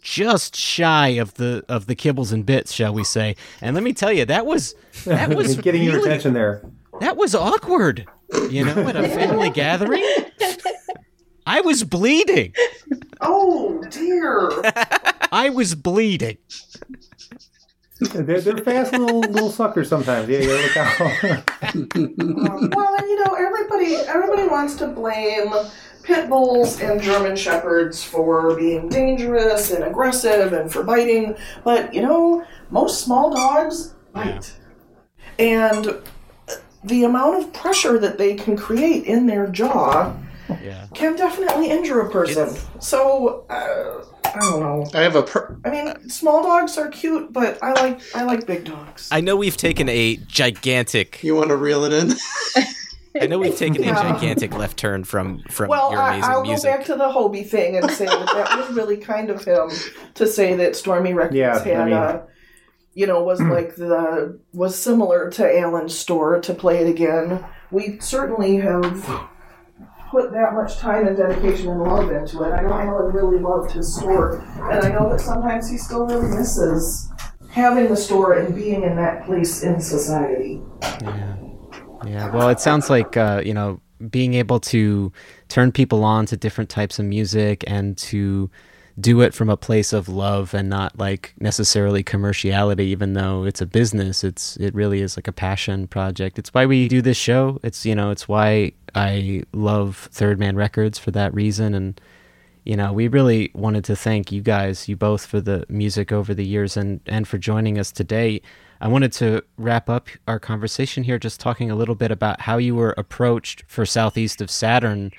just 0.03 0.57
shy 0.57 1.09
of 1.09 1.35
the 1.35 1.65
of 1.69 1.87
the 1.87 1.97
kibbles 1.97 2.33
and 2.33 2.45
bits, 2.45 2.73
shall 2.73 2.93
we 2.93 3.05
say? 3.05 3.37
And 3.63 3.75
let 3.75 3.83
me 3.83 3.95
tell 3.95 4.13
you, 4.13 4.27
that 4.27 4.45
was 4.45 4.75
that 5.07 5.35
was 5.35 5.57
getting 5.57 5.83
your 5.83 5.99
attention 6.01 6.35
there. 6.35 6.63
That 7.01 7.17
was 7.17 7.35
awkward. 7.35 8.07
You 8.51 8.65
know, 8.65 8.89
at 8.89 8.97
a 8.97 9.09
family 9.09 9.51
gathering, 9.55 10.05
I 11.47 11.61
was 11.61 11.85
bleeding. 11.85 12.55
Oh 13.21 13.83
dear! 13.91 14.51
I 15.33 15.51
was 15.51 15.75
bleeding. 15.75 16.39
They're, 18.01 18.41
they're 18.41 18.59
fast 18.59 18.93
little 18.93 19.21
little 19.21 19.51
suckers 19.51 19.89
sometimes. 19.89 20.29
Yeah, 20.29 20.41
yeah, 20.41 20.55
look 20.55 20.77
out. 20.77 20.99
well, 22.75 23.09
you 23.09 23.25
know, 23.25 23.35
everybody 23.35 23.95
everybody 23.95 24.49
wants 24.49 24.75
to 24.77 24.89
blame 24.89 25.53
pit 26.03 26.29
bulls 26.29 26.81
and 26.81 27.01
German 27.01 27.37
shepherds 27.37 28.03
for 28.03 28.55
being 28.57 28.89
dangerous 28.89 29.71
and 29.71 29.85
aggressive 29.85 30.53
and 30.53 30.71
for 30.73 30.83
biting, 30.83 31.37
but 31.65 31.93
you 31.95 32.03
know, 32.03 32.45
most 32.71 33.01
small 33.05 33.31
dogs 33.31 33.95
bite. 34.13 34.53
And 35.39 35.99
the 36.85 37.05
amount 37.05 37.43
of 37.43 37.53
pressure 37.53 37.99
that 37.99 38.19
they 38.19 38.35
can 38.35 38.57
create 38.57 39.05
in 39.05 39.27
their 39.27 39.47
jaw 39.47 40.13
Yeah. 40.63 40.87
can 40.95 41.17
definitely 41.17 41.71
injure 41.71 42.01
a 42.01 42.11
person. 42.11 42.51
So, 42.81 43.45
uh, 43.49 44.05
I 44.35 44.41
don't 44.41 44.61
know. 44.61 44.87
I 44.95 45.03
have 45.03 45.15
a 45.15 45.23
per- 45.23 45.57
I 45.65 45.71
mean, 45.71 46.09
small 46.09 46.43
dogs 46.43 46.77
are 46.79 46.89
cute, 46.89 47.33
but 47.33 47.59
I 47.63 47.73
like 47.73 48.01
I 48.15 48.25
like 48.25 48.47
big 48.47 48.65
dogs. 48.65 49.09
I 49.13 49.21
know 49.21 49.37
we've 49.37 49.57
taken 49.57 49.89
a 49.89 50.17
gigantic. 50.27 51.23
You 51.23 51.37
want 51.37 51.49
to 51.51 51.57
reel 51.57 51.85
it 51.85 51.93
in? 51.93 52.15
I 53.21 53.27
know 53.27 53.39
we've 53.39 53.57
taken 53.57 53.83
a 53.85 53.87
gigantic 53.93 54.55
left 54.57 54.77
turn 54.79 55.05
from 55.05 55.43
from 55.51 55.69
Well, 55.69 55.91
your 55.93 56.01
I, 56.01 56.15
amazing 56.17 56.31
I'll 56.33 56.43
music. 56.43 56.71
go 56.71 56.77
back 56.79 56.87
to 56.87 56.95
the 56.97 57.09
Hobey 57.11 57.43
thing 57.45 57.77
and 57.77 57.91
say 57.91 58.07
that 58.07 58.27
that 58.35 58.59
was 58.59 58.75
really 58.77 58.97
kind 58.97 59.31
of 59.31 59.45
him 59.45 59.71
to 60.15 60.27
say 60.27 60.55
that 60.57 60.77
Stormy 60.77 61.13
Records 61.15 61.37
Yeah, 61.37 61.57
I 61.57 61.69
had, 61.69 61.85
mean- 61.87 61.95
uh, 61.95 62.23
you 62.95 63.07
know, 63.07 63.23
was 63.23 63.41
like 63.43 63.77
the 63.77 64.39
was 64.55 64.81
similar 64.81 65.31
to 65.31 65.59
Alan's 65.59 65.99
store 65.99 66.41
to 66.41 66.55
play 66.55 66.79
it 66.79 66.89
again. 66.89 67.45
We 67.71 67.99
certainly 68.01 68.57
have 68.59 69.03
put 70.11 70.31
that 70.33 70.53
much 70.55 70.77
time 70.77 71.07
and 71.07 71.17
dedication 71.17 71.69
and 71.71 71.83
love 71.83 72.11
into 72.11 72.43
it. 72.43 72.51
I 72.53 72.61
know 72.63 72.73
Alan 72.75 73.13
really 73.15 73.39
loved 73.39 73.73
his 73.73 73.95
store, 73.97 74.41
and 74.71 74.85
I 74.85 74.89
know 74.91 75.09
that 75.11 75.21
sometimes 75.21 75.71
he 75.71 75.79
still 75.79 76.07
really 76.07 76.29
misses 76.37 77.11
having 77.51 77.89
the 77.89 77.97
store 77.97 78.35
and 78.35 78.55
being 78.55 78.83
in 78.83 78.95
that 78.97 79.25
place 79.25 79.63
in 79.63 79.81
society. 79.81 80.61
Yeah, 81.03 81.37
well, 82.33 82.49
it 82.49 82.61
sounds 82.61 82.91
like 82.91 83.17
uh, 83.17 83.43
you 83.45 83.55
know 83.55 83.81
being 84.11 84.35
able 84.35 84.59
to 84.59 85.13
turn 85.49 85.73
people 85.73 86.05
on 86.05 86.27
to 86.27 86.37
different 86.37 86.71
types 86.71 86.99
of 86.99 87.05
music 87.05 87.63
and 87.67 87.97
to 87.97 88.51
do 89.01 89.23
it 89.23 89.33
from 89.33 89.49
a 89.49 89.57
place 89.57 89.93
of 89.93 90.09
love 90.09 90.53
and 90.53 90.69
not 90.69 90.99
like 90.99 91.33
necessarily 91.41 92.05
commerciality 92.05 92.81
even 92.81 93.15
though 93.15 93.45
it's 93.45 93.61
a 93.61 93.67
business. 93.67 94.23
It's 94.23 94.57
it 94.57 94.75
really 94.75 95.01
is 95.01 95.17
like 95.17 95.29
a 95.29 95.33
passion 95.33 95.87
project. 95.87 96.39
It's 96.39 96.53
why 96.53 96.67
we 96.67 96.89
do 96.89 97.01
this 97.01 97.17
show. 97.17 97.59
It's 97.63 97.87
you 97.87 97.95
know 97.95 98.11
it's 98.11 98.29
why 98.29 98.73
i 98.95 99.43
love 99.55 100.11
third 100.13 100.39
man 100.39 100.57
records 100.57 100.99
for 100.99 101.11
that 101.13 101.33
reason. 101.33 101.75
And 101.75 102.01
you 102.65 102.77
know 102.77 102.93
we 102.93 103.09
really 103.09 103.51
wanted 103.55 103.85
to 103.85 103.97
thank 103.97 104.31
you 104.31 104.41
guys 104.43 104.89
you 104.89 104.97
both 104.97 105.27
for 105.27 105.41
the 105.41 105.65
music 105.69 106.13
over 106.13 106.35
the 106.35 106.45
years 106.45 106.77
and 106.77 107.01
and 107.07 107.27
for 107.27 107.39
joining 107.39 107.79
us 107.79 107.91
today 107.91 108.41
i 108.83 108.89
wanted 108.89 109.13
to 109.13 109.43
wrap 109.57 109.89
up 109.89 110.09
our 110.29 110.39
conversation 110.39 111.03
here 111.03 111.19
just 111.19 111.41
talking 111.41 111.71
a 111.71 111.75
little 111.75 111.95
bit 111.95 112.11
about 112.11 112.43
how 112.43 112.59
you 112.59 112.75
were 112.75 112.95
approached 112.99 113.65
for 113.67 113.87
southeast 113.87 114.41
of 114.41 114.51
saturn 114.51 115.11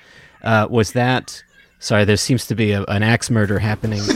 uh, 0.42 0.66
was 0.70 0.92
that 0.92 1.42
sorry 1.78 2.04
there 2.04 2.16
seems 2.16 2.46
to 2.46 2.54
be 2.54 2.70
a, 2.70 2.84
an 2.84 3.02
axe 3.02 3.30
murder 3.30 3.58
happening 3.58 4.02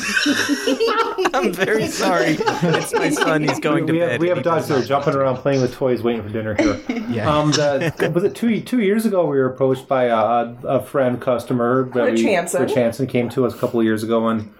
I'm 1.35 1.53
very 1.53 1.87
sorry. 1.87 2.37
It's 2.39 2.93
my 2.93 3.11
son. 3.11 3.43
He's 3.43 3.61
going 3.61 3.87
to 3.87 3.93
we 3.93 3.99
bed. 4.01 4.13
Have, 4.13 4.21
we 4.21 4.29
have 4.29 4.43
dogs 4.43 4.69
that 4.69 4.83
are 4.83 4.87
jumping 4.87 5.15
around 5.15 5.37
playing 5.37 5.61
with 5.61 5.75
toys, 5.75 6.03
waiting 6.03 6.23
for 6.23 6.31
dinner 6.31 6.55
here. 6.55 6.81
Yeah. 7.09 7.31
Um, 7.31 7.53
the, 7.53 8.11
was 8.15 8.25
it 8.25 8.35
two 8.35 8.61
two 8.61 8.81
years 8.81 9.07
ago? 9.07 9.27
We 9.27 9.39
were 9.39 9.47
approached 9.47 9.89
by 9.89 10.05
a, 10.05 10.55
a 10.65 10.83
friend 10.83 11.21
customer 11.21 11.89
that 11.95 12.05
Rich 12.05 12.21
we, 12.21 12.33
Hansen. 12.33 12.63
Rich 12.63 12.75
Hansen 12.75 13.07
came 13.07 13.29
to 13.31 13.47
us 13.47 13.55
a 13.55 13.59
couple 13.59 13.81
of 13.81 13.85
years 13.85 14.03
ago 14.03 14.29
and 14.29 14.53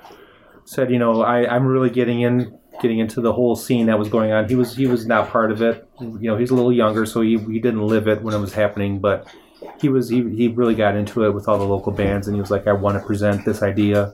said, 0.65 0.91
you 0.91 0.99
know, 0.99 1.23
I, 1.23 1.53
I'm 1.53 1.67
really 1.67 1.91
getting 1.91 2.21
in 2.21 2.59
getting 2.81 2.99
into 2.99 3.21
the 3.21 3.33
whole 3.33 3.57
scene 3.57 3.87
that 3.87 3.99
was 3.99 4.09
going 4.09 4.33
on. 4.33 4.49
He 4.49 4.55
was 4.55 4.77
he 4.77 4.87
was 4.87 5.07
not 5.07 5.29
part 5.31 5.51
of 5.51 5.63
it. 5.63 5.89
You 6.01 6.19
know, 6.31 6.37
he's 6.37 6.51
a 6.51 6.55
little 6.55 6.73
younger, 6.73 7.07
so 7.07 7.21
he, 7.21 7.39
he 7.39 7.59
didn't 7.59 7.87
live 7.87 8.09
it 8.09 8.23
when 8.23 8.35
it 8.35 8.39
was 8.39 8.53
happening, 8.53 9.01
but 9.01 9.27
he 9.81 9.89
was 9.89 10.09
he, 10.09 10.23
he 10.35 10.49
really 10.49 10.75
got 10.75 10.97
into 10.97 11.25
it 11.25 11.33
with 11.33 11.49
all 11.49 11.59
the 11.59 11.65
local 11.65 11.93
bands 11.93 12.27
and 12.27 12.37
he 12.37 12.41
was 12.41 12.51
like, 12.51 12.67
I 12.67 12.73
want 12.73 12.99
to 13.01 13.05
present 13.07 13.45
this 13.45 13.63
idea 13.63 14.13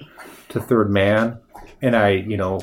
to 0.51 0.61
Third 0.61 0.91
Man 0.91 1.39
and 1.83 1.95
I, 1.95 2.11
you 2.11 2.37
know, 2.37 2.61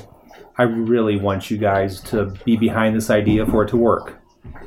I 0.57 0.63
really 0.63 1.17
want 1.17 1.51
you 1.51 1.57
guys 1.57 2.01
to 2.01 2.33
be 2.45 2.57
behind 2.57 2.95
this 2.95 3.09
idea 3.09 3.45
for 3.45 3.63
it 3.63 3.69
to 3.69 3.77
work. 3.77 4.19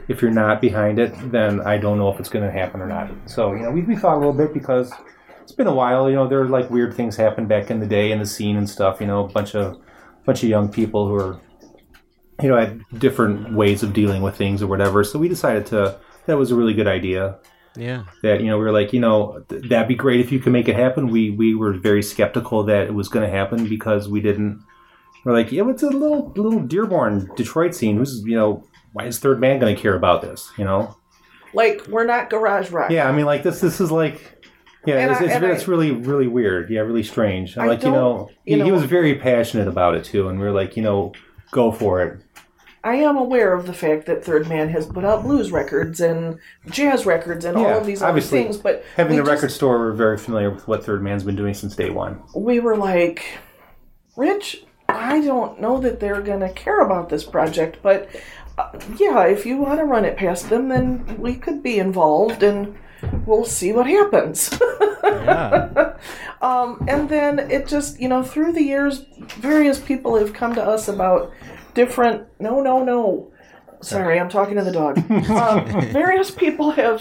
If 0.08 0.22
you're 0.22 0.30
not 0.30 0.60
behind 0.60 0.98
it, 0.98 1.12
then 1.30 1.60
I 1.60 1.78
don't 1.78 1.98
know 1.98 2.12
if 2.12 2.20
it's 2.20 2.28
going 2.28 2.44
to 2.44 2.52
happen 2.52 2.80
or 2.80 2.86
not. 2.86 3.10
So, 3.26 3.52
you 3.52 3.62
know, 3.62 3.70
we, 3.70 3.82
we 3.82 3.96
thought 3.96 4.16
a 4.16 4.18
little 4.18 4.32
bit 4.32 4.52
because 4.52 4.92
it's 5.42 5.52
been 5.52 5.66
a 5.66 5.74
while. 5.74 6.08
You 6.08 6.16
know, 6.16 6.28
there 6.28 6.40
were 6.40 6.48
like 6.48 6.70
weird 6.70 6.94
things 6.94 7.16
happened 7.16 7.48
back 7.48 7.70
in 7.70 7.80
the 7.80 7.86
day 7.86 8.12
in 8.12 8.18
the 8.18 8.26
scene 8.26 8.56
and 8.56 8.68
stuff. 8.68 9.00
You 9.00 9.06
know, 9.06 9.24
a 9.24 9.28
bunch 9.28 9.54
of 9.54 9.80
bunch 10.24 10.42
of 10.42 10.48
young 10.48 10.68
people 10.68 11.08
who 11.08 11.14
are, 11.14 11.40
you 12.42 12.48
know, 12.48 12.56
had 12.56 12.82
different 12.98 13.54
ways 13.54 13.82
of 13.82 13.92
dealing 13.92 14.22
with 14.22 14.36
things 14.36 14.62
or 14.62 14.66
whatever. 14.66 15.04
So 15.04 15.18
we 15.18 15.28
decided 15.28 15.66
to 15.66 15.98
that 16.26 16.38
was 16.38 16.50
a 16.50 16.54
really 16.54 16.74
good 16.74 16.86
idea. 16.88 17.38
Yeah. 17.76 18.04
That 18.22 18.40
you 18.40 18.46
know 18.46 18.58
we 18.58 18.64
were 18.64 18.72
like 18.72 18.92
you 18.92 19.00
know 19.00 19.44
th- 19.48 19.68
that'd 19.68 19.88
be 19.88 19.94
great 19.96 20.20
if 20.20 20.30
you 20.30 20.38
could 20.38 20.52
make 20.52 20.68
it 20.68 20.76
happen. 20.76 21.08
We 21.08 21.30
we 21.30 21.54
were 21.54 21.72
very 21.72 22.02
skeptical 22.02 22.62
that 22.64 22.86
it 22.86 22.94
was 22.94 23.08
going 23.08 23.28
to 23.28 23.36
happen 23.36 23.68
because 23.68 24.08
we 24.08 24.20
didn't 24.20 24.64
we're 25.24 25.32
like 25.32 25.50
yeah 25.50 25.68
it's 25.68 25.82
a 25.82 25.88
little 25.88 26.32
little 26.36 26.60
dearborn 26.60 27.30
detroit 27.36 27.74
scene. 27.74 27.96
Who's 27.96 28.22
you 28.24 28.36
know 28.36 28.64
why 28.92 29.06
is 29.06 29.18
third 29.18 29.40
man 29.40 29.58
going 29.58 29.74
to 29.74 29.80
care 29.80 29.94
about 29.96 30.22
this 30.22 30.52
you 30.56 30.64
know? 30.64 30.96
Like 31.52 31.86
we're 31.88 32.04
not 32.04 32.30
garage 32.30 32.70
rock. 32.70 32.90
yeah 32.90 33.08
i 33.08 33.12
mean 33.12 33.26
like 33.26 33.44
this 33.44 33.60
this 33.60 33.80
is 33.80 33.92
like 33.92 34.33
yeah 34.86 34.96
And 34.96 35.10
it's, 35.12 35.20
I- 35.20 35.24
it's, 35.24 35.60
it's 35.60 35.68
I- 35.68 35.70
really 35.70 35.90
really 35.92 36.26
weird. 36.28 36.70
Yeah 36.70 36.80
really 36.80 37.02
strange. 37.02 37.56
I 37.58 37.66
like 37.66 37.82
you 37.82 37.90
know, 37.90 38.30
you 38.44 38.58
he, 38.58 38.64
he 38.64 38.72
was 38.72 38.84
very 38.84 39.14
passionate 39.16 39.68
about 39.68 39.94
it 39.94 40.04
too 40.04 40.28
and 40.28 40.38
we 40.40 40.46
are 40.46 40.52
like 40.52 40.76
you 40.76 40.82
know 40.82 41.12
go 41.50 41.70
for 41.72 42.02
it. 42.02 42.20
I 42.82 42.96
am 42.96 43.16
aware 43.16 43.54
of 43.54 43.66
the 43.66 43.72
fact 43.72 44.04
that 44.06 44.22
Third 44.22 44.46
Man 44.46 44.68
has 44.68 44.84
put 44.84 45.06
out 45.06 45.22
blues 45.22 45.50
records 45.50 46.00
and 46.00 46.38
jazz 46.68 47.06
records 47.06 47.46
and 47.46 47.56
all 47.56 47.78
of 47.78 47.86
these 47.86 48.02
other 48.02 48.20
things, 48.20 48.58
but 48.58 48.84
having 48.96 49.16
the 49.16 49.22
just- 49.22 49.30
record 49.32 49.52
store, 49.52 49.78
we're 49.78 49.92
very 49.92 50.18
familiar 50.18 50.50
with 50.50 50.68
what 50.68 50.84
Third 50.84 51.02
Man's 51.02 51.24
been 51.24 51.34
doing 51.36 51.54
since 51.54 51.74
day 51.74 51.88
one. 51.88 52.20
we 52.34 52.60
were 52.60 52.76
like, 52.76 53.24
Rich, 54.16 54.64
I 54.88 55.20
don't 55.22 55.60
know 55.62 55.80
that 55.80 55.98
they're 55.98 56.20
going 56.20 56.40
to 56.40 56.50
care 56.52 56.80
about 56.80 57.08
this 57.08 57.24
project, 57.24 57.78
but 57.82 58.08
uh, 58.58 58.70
yeah, 58.98 59.24
if 59.24 59.46
you 59.46 59.56
want 59.56 59.78
to 59.80 59.84
run 59.86 60.04
it 60.04 60.18
past 60.18 60.50
them, 60.50 60.68
then 60.68 61.16
we 61.18 61.36
could 61.36 61.62
be 61.62 61.78
involved 61.78 62.42
and 62.42 62.76
we'll 63.26 63.44
see 63.44 63.72
what 63.72 63.86
happens. 63.86 64.58
Yeah. 65.04 65.96
um, 66.42 66.84
and 66.88 67.08
then 67.08 67.38
it 67.50 67.66
just, 67.66 68.00
you 68.00 68.08
know, 68.08 68.22
through 68.22 68.52
the 68.52 68.62
years, 68.62 69.04
various 69.38 69.78
people 69.78 70.16
have 70.16 70.32
come 70.32 70.54
to 70.54 70.62
us 70.62 70.88
about 70.88 71.32
different. 71.74 72.26
No, 72.40 72.60
no, 72.60 72.82
no. 72.84 73.30
Sorry, 73.84 74.18
I'm 74.18 74.28
talking 74.28 74.56
to 74.56 74.64
the 74.64 74.72
dog. 74.72 74.98
Um, 75.30 75.80
various 75.92 76.30
people 76.30 76.70
have 76.72 77.00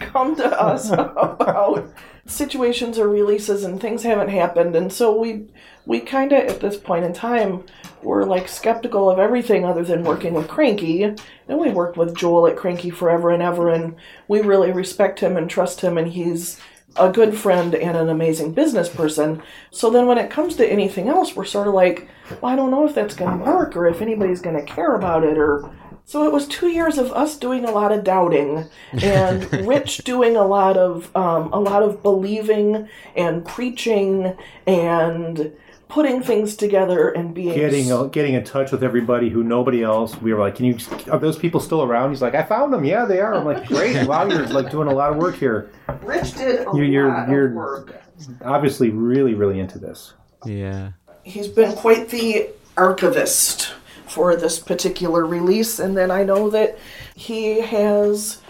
come 0.00 0.36
to 0.36 0.60
us 0.60 0.90
about 0.92 1.92
situations 2.26 2.98
or 2.98 3.08
releases 3.08 3.64
and 3.64 3.80
things 3.80 4.02
haven't 4.02 4.28
happened 4.28 4.74
and 4.74 4.92
so 4.92 5.16
we 5.16 5.46
we 5.86 6.00
kind 6.00 6.32
of 6.32 6.40
at 6.40 6.60
this 6.60 6.76
point 6.76 7.04
in 7.04 7.12
time 7.12 7.64
were 8.02 8.26
like 8.26 8.48
skeptical 8.48 9.08
of 9.08 9.18
everything 9.18 9.64
other 9.64 9.84
than 9.84 10.02
working 10.02 10.34
with 10.34 10.48
Kranky 10.48 11.18
and 11.48 11.58
we 11.58 11.70
worked 11.70 11.96
with 11.96 12.16
joel 12.16 12.48
at 12.48 12.56
Kranky 12.56 12.92
forever 12.92 13.30
and 13.30 13.42
ever 13.42 13.70
and 13.70 13.94
we 14.26 14.40
really 14.40 14.72
respect 14.72 15.20
him 15.20 15.36
and 15.36 15.48
trust 15.48 15.82
him 15.82 15.96
and 15.96 16.08
he's 16.08 16.60
a 16.96 17.12
good 17.12 17.36
friend 17.36 17.74
and 17.74 17.96
an 17.96 18.08
amazing 18.08 18.52
business 18.52 18.88
person 18.88 19.40
so 19.70 19.88
then 19.88 20.06
when 20.06 20.18
it 20.18 20.30
comes 20.30 20.56
to 20.56 20.66
anything 20.66 21.08
else 21.08 21.36
we're 21.36 21.44
sort 21.44 21.68
of 21.68 21.74
like 21.74 22.08
well, 22.42 22.52
i 22.52 22.56
don't 22.56 22.72
know 22.72 22.86
if 22.86 22.94
that's 22.94 23.14
going 23.14 23.38
to 23.38 23.44
work 23.44 23.76
or 23.76 23.86
if 23.86 24.02
anybody's 24.02 24.40
going 24.40 24.56
to 24.56 24.72
care 24.72 24.96
about 24.96 25.22
it 25.22 25.38
or 25.38 25.70
so 26.06 26.24
it 26.24 26.32
was 26.32 26.46
two 26.46 26.68
years 26.68 26.98
of 26.98 27.12
us 27.12 27.36
doing 27.36 27.64
a 27.64 27.70
lot 27.72 27.90
of 27.92 28.04
doubting, 28.04 28.64
and 29.02 29.52
Rich 29.66 29.98
doing 29.98 30.36
a 30.36 30.46
lot 30.46 30.76
of 30.76 31.14
um, 31.16 31.52
a 31.52 31.58
lot 31.60 31.82
of 31.82 32.02
believing 32.02 32.88
and 33.16 33.44
preaching 33.44 34.36
and 34.68 35.52
putting 35.88 36.22
things 36.22 36.56
together 36.56 37.08
and 37.10 37.34
being 37.34 37.54
Getting 37.54 37.90
uh, 37.92 38.04
getting 38.04 38.34
in 38.34 38.44
touch 38.44 38.70
with 38.72 38.82
everybody 38.84 39.28
who 39.28 39.42
nobody 39.42 39.82
else. 39.82 40.20
We 40.22 40.32
were 40.32 40.40
like, 40.40 40.54
"Can 40.54 40.66
you? 40.66 40.78
Are 41.10 41.18
those 41.18 41.36
people 41.38 41.58
still 41.60 41.82
around?" 41.82 42.10
He's 42.10 42.22
like, 42.22 42.34
"I 42.36 42.44
found 42.44 42.72
them. 42.72 42.84
Yeah, 42.84 43.04
they 43.04 43.18
are." 43.20 43.34
I'm 43.34 43.44
like, 43.44 43.66
"Great! 43.66 43.96
Wow, 44.06 44.26
you're 44.28 44.46
like 44.46 44.70
doing 44.70 44.88
a 44.88 44.94
lot 44.94 45.10
of 45.10 45.16
work 45.16 45.34
here. 45.36 45.70
Rich 46.02 46.34
did 46.34 46.60
a 46.66 46.70
You, 46.76 46.82
you're 46.84 47.08
lot 47.08 47.28
you're 47.28 47.46
of 47.48 47.52
work. 47.52 48.02
obviously 48.44 48.90
really 48.90 49.34
really 49.34 49.58
into 49.58 49.78
this." 49.78 50.12
Yeah. 50.44 50.92
He's 51.24 51.48
been 51.48 51.72
quite 51.74 52.10
the 52.10 52.48
archivist 52.76 53.72
for 54.08 54.36
this 54.36 54.58
particular 54.58 55.24
release, 55.26 55.78
and 55.78 55.96
then 55.96 56.10
I 56.10 56.22
know 56.24 56.48
that 56.50 56.78
he 57.14 57.60
has 57.60 58.40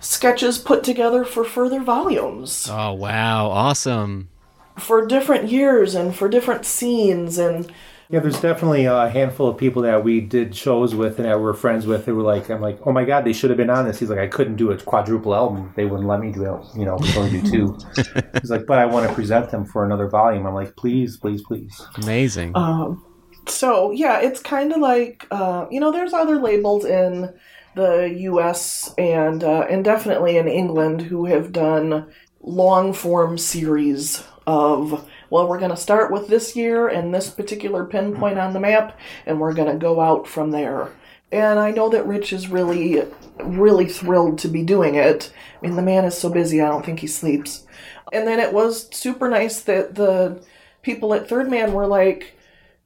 sketches 0.00 0.58
put 0.58 0.84
together 0.84 1.24
for 1.24 1.44
further 1.44 1.80
volumes. 1.80 2.68
Oh 2.70 2.92
wow, 2.92 3.46
awesome. 3.48 4.28
for 4.76 5.06
different 5.06 5.48
years 5.50 5.94
and 5.94 6.14
for 6.14 6.28
different 6.28 6.64
scenes 6.66 7.38
and 7.38 7.72
Yeah, 8.10 8.20
there's 8.20 8.40
definitely 8.40 8.84
a 8.84 9.08
handful 9.08 9.48
of 9.48 9.56
people 9.56 9.82
that 9.82 10.04
we 10.04 10.20
did 10.20 10.54
shows 10.54 10.94
with 10.94 11.18
and 11.18 11.26
that 11.26 11.40
we're 11.40 11.54
friends 11.54 11.86
with 11.86 12.04
who 12.04 12.14
were 12.14 12.22
like, 12.22 12.50
I'm 12.50 12.60
like, 12.60 12.78
oh 12.84 12.92
my 12.92 13.04
god, 13.04 13.24
they 13.24 13.32
should 13.32 13.50
have 13.50 13.56
been 13.56 13.70
on 13.70 13.86
this. 13.86 13.98
He's 13.98 14.10
like, 14.10 14.18
I 14.18 14.26
couldn't 14.26 14.56
do 14.56 14.70
a 14.72 14.76
quadruple 14.78 15.34
album. 15.34 15.72
They 15.74 15.84
wouldn't 15.86 16.08
let 16.08 16.20
me 16.20 16.32
do 16.32 16.42
it. 16.44 16.64
You 16.76 16.84
know, 16.84 16.96
we 16.96 17.08
could 17.08 17.16
only 17.16 17.40
do 17.40 17.50
two. 17.50 17.78
He's 18.40 18.50
like, 18.50 18.66
but 18.66 18.78
I 18.78 18.84
want 18.86 19.08
to 19.08 19.14
present 19.14 19.50
them 19.50 19.64
for 19.64 19.84
another 19.84 20.08
volume. 20.08 20.46
I'm 20.46 20.54
like, 20.54 20.76
please, 20.76 21.16
please, 21.16 21.42
please. 21.42 21.80
Amazing. 21.96 22.52
um 22.56 23.02
so 23.46 23.90
yeah 23.90 24.18
it's 24.20 24.40
kind 24.40 24.72
of 24.72 24.78
like 24.78 25.26
uh, 25.30 25.66
you 25.70 25.80
know 25.80 25.92
there's 25.92 26.12
other 26.12 26.36
labels 26.36 26.84
in 26.84 27.32
the 27.74 28.08
us 28.08 28.94
and 28.98 29.42
uh, 29.42 29.66
and 29.68 29.84
definitely 29.84 30.36
in 30.36 30.48
england 30.48 31.02
who 31.02 31.26
have 31.26 31.52
done 31.52 32.06
long 32.40 32.92
form 32.92 33.38
series 33.38 34.22
of 34.46 35.08
well 35.30 35.48
we're 35.48 35.58
going 35.58 35.70
to 35.70 35.76
start 35.76 36.12
with 36.12 36.28
this 36.28 36.54
year 36.54 36.88
and 36.88 37.14
this 37.14 37.30
particular 37.30 37.84
pinpoint 37.84 38.38
on 38.38 38.52
the 38.52 38.60
map 38.60 38.98
and 39.26 39.40
we're 39.40 39.54
going 39.54 39.70
to 39.70 39.78
go 39.78 40.00
out 40.00 40.26
from 40.26 40.50
there. 40.50 40.90
And 41.32 41.58
i 41.58 41.70
know 41.70 41.88
that 41.88 42.06
rich 42.06 42.32
is 42.32 42.48
really 42.48 43.02
really 43.42 43.86
thrilled 43.86 44.38
to 44.38 44.48
be 44.48 44.62
doing 44.62 44.94
it. 44.94 45.32
I 45.58 45.66
mean 45.66 45.76
the 45.76 45.82
man 45.82 46.04
is 46.04 46.16
so 46.16 46.30
busy 46.30 46.60
i 46.60 46.68
don't 46.68 46.84
think 46.84 47.00
he 47.00 47.06
sleeps. 47.06 47.66
And 48.12 48.28
then 48.28 48.38
it 48.38 48.52
was 48.52 48.94
super 48.94 49.28
nice 49.28 49.62
that 49.62 49.94
the 49.94 50.42
people 50.82 51.14
at 51.14 51.28
third 51.28 51.50
man 51.50 51.72
were 51.72 51.86
like 51.86 52.36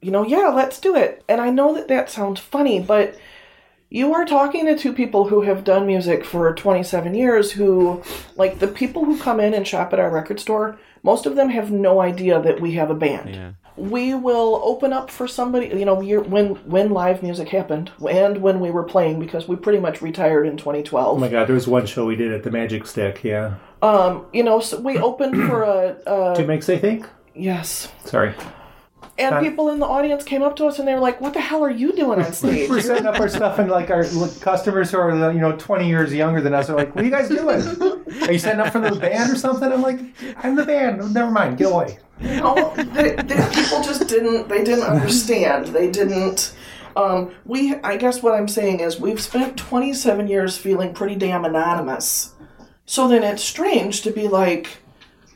you 0.01 0.11
know, 0.11 0.25
yeah, 0.25 0.47
let's 0.49 0.79
do 0.79 0.95
it. 0.95 1.23
And 1.27 1.41
I 1.41 1.49
know 1.49 1.73
that 1.75 1.87
that 1.89 2.09
sounds 2.09 2.39
funny, 2.39 2.79
but 2.79 3.17
you 3.89 4.13
are 4.13 4.23
talking 4.25 4.65
to 4.67 4.77
two 4.77 4.93
people 4.93 5.27
who 5.27 5.41
have 5.41 5.63
done 5.63 5.87
music 5.87 6.23
for 6.23 6.53
27 6.53 7.15
years 7.15 7.51
who, 7.51 8.01
like, 8.35 8.59
the 8.59 8.67
people 8.67 9.03
who 9.03 9.17
come 9.17 9.39
in 9.39 9.53
and 9.53 9.67
shop 9.67 9.91
at 9.93 9.99
our 9.99 10.11
record 10.11 10.39
store, 10.39 10.79
most 11.01 11.25
of 11.25 11.35
them 11.35 11.49
have 11.49 11.71
no 11.71 11.99
idea 11.99 12.39
that 12.41 12.61
we 12.61 12.73
have 12.73 12.91
a 12.91 12.95
band. 12.95 13.33
Yeah. 13.33 13.51
We 13.75 14.13
will 14.13 14.61
open 14.63 14.91
up 14.93 15.09
for 15.09 15.25
somebody, 15.27 15.67
you 15.67 15.85
know, 15.85 15.95
when 15.95 16.47
when 16.65 16.89
live 16.89 17.23
music 17.23 17.47
happened 17.47 17.91
and 18.09 18.41
when 18.41 18.59
we 18.59 18.71
were 18.71 18.83
playing 18.83 19.21
because 19.21 19.47
we 19.47 19.55
pretty 19.55 19.79
much 19.79 20.01
retired 20.01 20.45
in 20.47 20.57
2012. 20.57 21.15
Oh 21.15 21.19
my 21.19 21.29
god, 21.29 21.47
there 21.47 21.55
was 21.55 21.65
one 21.65 21.85
show 21.85 22.05
we 22.05 22.17
did 22.17 22.33
at 22.33 22.43
the 22.43 22.51
Magic 22.51 22.85
Stick. 22.85 23.23
Yeah. 23.23 23.55
Um, 23.81 24.25
you 24.33 24.43
know, 24.43 24.59
so 24.59 24.81
we 24.81 24.97
opened 24.97 25.35
for 25.47 25.63
a, 25.63 25.95
a 26.05 26.35
Two 26.35 26.45
makes 26.45 26.67
they 26.67 26.77
think. 26.77 27.07
yes. 27.33 27.89
Sorry. 28.03 28.33
And 29.19 29.35
Huh? 29.35 29.41
people 29.41 29.69
in 29.69 29.79
the 29.79 29.85
audience 29.85 30.23
came 30.23 30.41
up 30.41 30.55
to 30.55 30.65
us 30.65 30.79
and 30.79 30.87
they 30.87 30.93
were 30.93 30.99
like, 31.01 31.19
"What 31.19 31.33
the 31.33 31.41
hell 31.41 31.61
are 31.63 31.69
you 31.69 31.91
doing 31.91 32.21
on 32.21 32.31
stage?" 32.31 32.69
We're 32.69 32.79
setting 32.81 33.05
up 33.05 33.19
our 33.19 33.27
stuff, 33.27 33.59
and 33.59 33.69
like 33.69 33.89
our 33.91 34.05
customers 34.39 34.91
who 34.91 34.97
are 34.97 35.31
you 35.31 35.39
know 35.39 35.51
20 35.57 35.87
years 35.87 36.13
younger 36.13 36.39
than 36.41 36.53
us 36.53 36.69
are 36.69 36.75
like, 36.77 36.95
"What 36.95 37.03
are 37.03 37.05
you 37.05 37.11
guys 37.11 37.27
doing? 37.29 37.61
Are 38.23 38.31
you 38.31 38.39
setting 38.39 38.61
up 38.61 38.71
for 38.71 38.79
the 38.79 38.95
band 38.99 39.31
or 39.31 39.35
something?" 39.35 39.71
I'm 39.71 39.81
like, 39.81 39.99
"I'm 40.43 40.55
the 40.55 40.65
band. 40.65 41.13
Never 41.13 41.31
mind. 41.31 41.57
Get 41.57 41.71
away." 41.71 41.99
no, 42.21 42.73
they, 42.75 43.15
they, 43.15 43.49
people 43.53 43.81
just 43.81 44.07
didn't. 44.07 44.47
They 44.49 44.63
didn't 44.63 44.83
understand. 44.85 45.67
They 45.67 45.89
didn't. 45.91 46.53
Um, 46.95 47.31
we. 47.45 47.75
I 47.75 47.97
guess 47.97 48.23
what 48.23 48.33
I'm 48.33 48.47
saying 48.47 48.79
is 48.79 48.99
we've 48.99 49.21
spent 49.21 49.57
27 49.57 50.27
years 50.27 50.57
feeling 50.57 50.93
pretty 50.93 51.15
damn 51.15 51.45
anonymous. 51.45 52.33
So 52.85 53.07
then 53.07 53.23
it's 53.23 53.43
strange 53.43 54.01
to 54.01 54.11
be 54.11 54.27
like, 54.27 54.79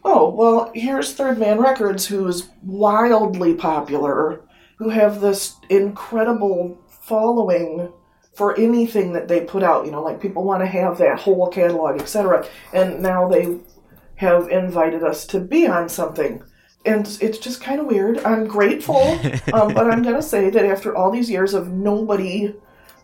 oh 0.05 0.29
well, 0.29 0.71
here's 0.73 1.13
Third 1.13 1.37
Man 1.37 1.59
Records, 1.59 2.07
who's 2.07 2.49
wildly 2.61 3.53
popular, 3.53 4.41
who 4.77 4.89
have 4.89 5.21
this 5.21 5.55
incredible 5.69 6.77
following 6.87 7.91
for 8.33 8.57
anything 8.59 9.13
that 9.13 9.27
they 9.27 9.41
put 9.41 9.63
out. 9.63 9.85
You 9.85 9.91
know, 9.91 10.01
like 10.01 10.21
people 10.21 10.43
want 10.43 10.61
to 10.61 10.67
have 10.67 10.97
that 10.97 11.19
whole 11.19 11.47
catalog, 11.49 12.01
etc. 12.01 12.45
And 12.73 13.01
now 13.01 13.27
they 13.27 13.59
have 14.15 14.49
invited 14.49 15.03
us 15.03 15.25
to 15.27 15.39
be 15.39 15.67
on 15.67 15.89
something. 15.89 16.43
And 16.85 17.07
it's 17.21 17.37
just 17.37 17.61
kind 17.61 17.79
of 17.79 17.87
weird. 17.87 18.19
I'm 18.19 18.45
grateful, 18.45 18.97
um, 19.53 19.73
but 19.73 19.89
I'm 19.89 20.03
going 20.03 20.15
to 20.15 20.21
say 20.21 20.49
that 20.49 20.65
after 20.65 20.95
all 20.95 21.11
these 21.11 21.29
years 21.29 21.53
of 21.53 21.69
nobody 21.69 22.53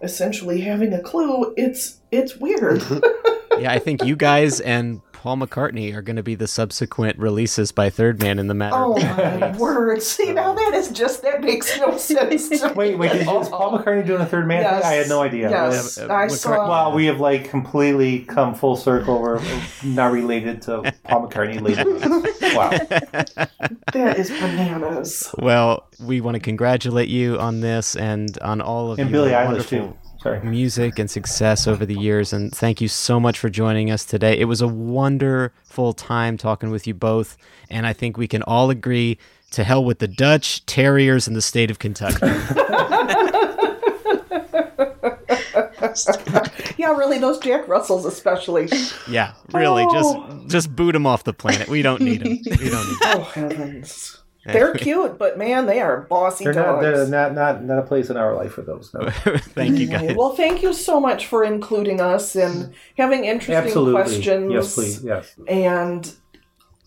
essentially 0.01 0.61
having 0.61 0.93
a 0.93 1.01
clue, 1.01 1.53
it's 1.57 1.99
it's 2.11 2.37
weird. 2.37 2.83
yeah, 3.59 3.71
I 3.71 3.79
think 3.79 4.03
you 4.03 4.15
guys 4.15 4.59
and 4.59 5.01
Paul 5.21 5.35
McCartney 5.35 5.93
are 5.93 6.01
going 6.01 6.15
to 6.15 6.23
be 6.23 6.35
the 6.35 6.47
subsequent 6.47 7.19
releases 7.19 7.73
by 7.73 7.89
Third 7.89 8.21
Man 8.21 8.39
in 8.39 8.47
the 8.47 8.53
matter. 8.53 8.77
oh 8.77 8.95
of 8.95 9.17
my 9.41 9.51
word! 9.57 10.01
See 10.01 10.31
now 10.31 10.53
that 10.53 10.73
is 10.73 10.87
just 10.91 11.23
that 11.23 11.41
makes 11.41 11.77
no 11.77 11.97
sense. 11.97 12.47
to 12.61 12.71
Wait, 12.73 12.97
wait. 12.97 13.11
Is, 13.11 13.21
is 13.23 13.27
Paul 13.49 13.77
McCartney 13.77 14.07
doing 14.07 14.21
a 14.21 14.25
third 14.25 14.47
man 14.47 14.61
Yes. 14.61 14.81
thing? 14.83 14.91
I 14.91 14.93
had 14.95 15.09
no 15.09 15.21
idea. 15.21 15.49
Yes, 15.49 15.97
Uh, 15.97 16.05
I 16.05 16.07
McCart- 16.27 16.31
saw. 16.31 16.69
Wow, 16.69 16.95
we 16.95 17.05
have 17.07 17.19
like 17.19 17.49
completely 17.49 18.19
come 18.21 18.55
full 18.55 18.77
circle. 18.77 19.21
We're 19.21 19.41
not 19.83 20.13
related 20.13 20.61
to 20.63 20.93
Paul 21.03 21.27
McCartney 21.27 21.59
later. 21.61 21.83
Wow. 22.55 22.69
That 23.93 24.17
is 24.17 24.31
bananas. 24.31 25.29
Well, 25.37 25.87
we 26.01 26.19
want 26.19 26.33
to 26.35 26.39
congratulate 26.39 27.09
you 27.09 27.37
on 27.37 27.59
this 27.61 27.95
and 27.95 28.35
on 28.39 28.59
all 28.59 28.91
of 28.91 28.97
you. 28.97 29.03
And 29.03 29.11
your 29.11 29.21
Billie 29.25 29.33
Eilish, 29.33 29.45
wonderful 29.45 29.69
too. 29.89 29.97
Sorry. 30.21 30.41
music 30.41 30.99
and 30.99 31.09
success 31.09 31.65
over 31.67 31.85
the 31.85 31.95
years. 31.97 32.33
And 32.33 32.53
thank 32.53 32.81
you 32.81 32.87
so 32.89 33.19
much 33.19 33.39
for 33.39 33.49
joining 33.49 33.89
us 33.89 34.03
today. 34.03 34.37
It 34.37 34.45
was 34.45 34.59
a 34.61 34.67
wonderful 34.67 35.93
time 35.93 36.35
talking 36.37 36.71
with 36.71 36.85
you 36.87 36.93
both. 36.93 37.37
And 37.69 37.87
I 37.87 37.93
think 37.93 38.17
we 38.17 38.27
can 38.27 38.43
all 38.43 38.69
agree 38.69 39.17
to 39.51 39.63
hell 39.63 39.83
with 39.83 39.99
the 39.99 40.07
Dutch, 40.09 40.65
Terriers, 40.65 41.25
and 41.27 41.35
the 41.35 41.41
state 41.41 41.71
of 41.71 41.79
Kentucky. 41.79 42.27
Yeah, 46.77 46.95
really, 46.95 47.17
those 47.17 47.39
Jack 47.39 47.67
Russells 47.67 48.05
especially. 48.05 48.69
yeah, 49.09 49.33
really, 49.53 49.83
Oh. 49.87 49.93
just 50.37 50.47
just 50.49 50.75
boot 50.75 50.93
them 50.93 51.05
off 51.05 51.23
the 51.23 51.33
planet. 51.33 51.67
We 51.67 51.81
don't 51.81 52.01
need 52.01 52.21
them. 52.21 52.39
We 52.45 52.69
don't 52.69 52.87
need 52.87 52.97
'em. 53.03 53.19
Oh 53.19 53.21
heavens. 53.33 54.18
They're 54.45 54.73
cute, 54.73 55.17
but 55.17 55.37
man, 55.37 55.65
they 55.65 55.81
are 55.81 56.01
bossy 56.01 56.45
They're 56.45 56.53
not, 56.53 56.81
dogs. 56.81 56.81
they're 56.81 57.07
not, 57.07 57.33
not, 57.33 57.63
not 57.63 57.79
a 57.79 57.83
place 57.83 58.09
in 58.09 58.17
our 58.17 58.35
life 58.35 58.53
for 58.53 58.61
those. 58.61 58.93
No. 58.93 59.09
Thank 59.09 59.77
you, 59.79 59.87
guys. 59.87 60.15
Well, 60.15 60.33
thank 60.35 60.63
you 60.63 60.73
so 60.73 60.99
much 60.99 61.27
for 61.27 61.43
including 61.43 61.99
us 61.99 62.35
and 62.35 62.73
having 62.97 63.25
interesting 63.25 63.55
Absolutely. 63.55 64.01
questions. 64.01 64.53
Yes, 64.53 64.75
please. 64.75 65.03
Yes. 65.03 65.35
And 65.47 66.11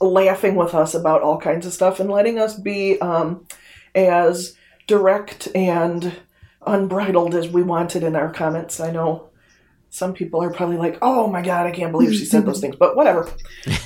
laughing 0.00 0.54
with 0.56 0.74
us 0.74 0.94
about 0.94 1.22
all 1.22 1.38
kinds 1.38 1.66
of 1.66 1.72
stuff 1.72 2.00
and 2.00 2.10
letting 2.10 2.38
us 2.38 2.58
be 2.58 3.00
um, 3.00 3.46
as 3.94 4.56
direct 4.86 5.48
and 5.54 6.20
unbridled 6.66 7.34
as 7.34 7.48
we 7.48 7.62
wanted 7.62 8.02
in 8.02 8.16
our 8.16 8.32
comments. 8.32 8.80
I 8.80 8.90
know 8.90 9.28
some 9.92 10.14
people 10.14 10.42
are 10.42 10.50
probably 10.50 10.78
like, 10.78 10.96
"Oh 11.02 11.26
my 11.26 11.42
god, 11.42 11.66
I 11.66 11.70
can't 11.70 11.92
believe 11.92 12.14
she 12.14 12.24
said 12.24 12.46
those 12.46 12.60
things," 12.60 12.74
but 12.76 12.96
whatever. 12.96 13.30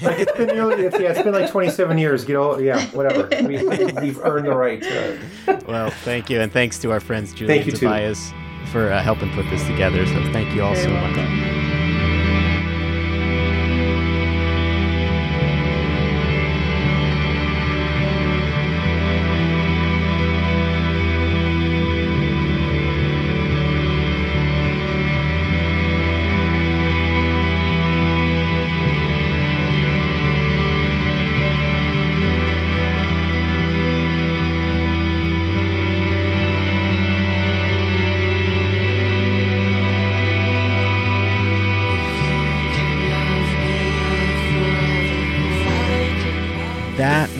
Like 0.02 0.20
it's 0.20 0.33
been 0.33 0.47
nearly, 0.47 0.85
it's, 0.85 0.99
yeah, 0.99 1.10
it's 1.10 1.23
been 1.23 1.35
like 1.35 1.51
27 1.51 1.99
years. 1.99 2.28
You 2.28 2.35
know, 2.35 2.59
yeah, 2.59 2.86
whatever. 2.91 3.28
We, 3.47 3.67
we've 3.67 4.18
earned 4.20 4.47
the 4.47 4.55
right. 4.55 4.81
To, 4.81 5.65
Well, 5.67 5.91
thank 5.91 6.31
you, 6.31 6.41
and 6.41 6.52
thanks 6.52 6.78
to 6.78 6.93
our 6.93 7.01
friends 7.01 7.35
Julie 7.35 7.49
Thank 7.49 7.62
and 7.65 7.73
you, 7.73 7.78
too. 7.78 7.86
Tobias 7.86 8.33
for 8.70 8.93
uh, 8.93 9.02
helping 9.02 9.33
put 9.33 9.51
this 9.51 9.67
together. 9.67 10.07
So 10.07 10.33
thank 10.33 10.55
you 10.55 10.62
all 10.62 10.76
so 10.76 10.89
much. 10.89 11.66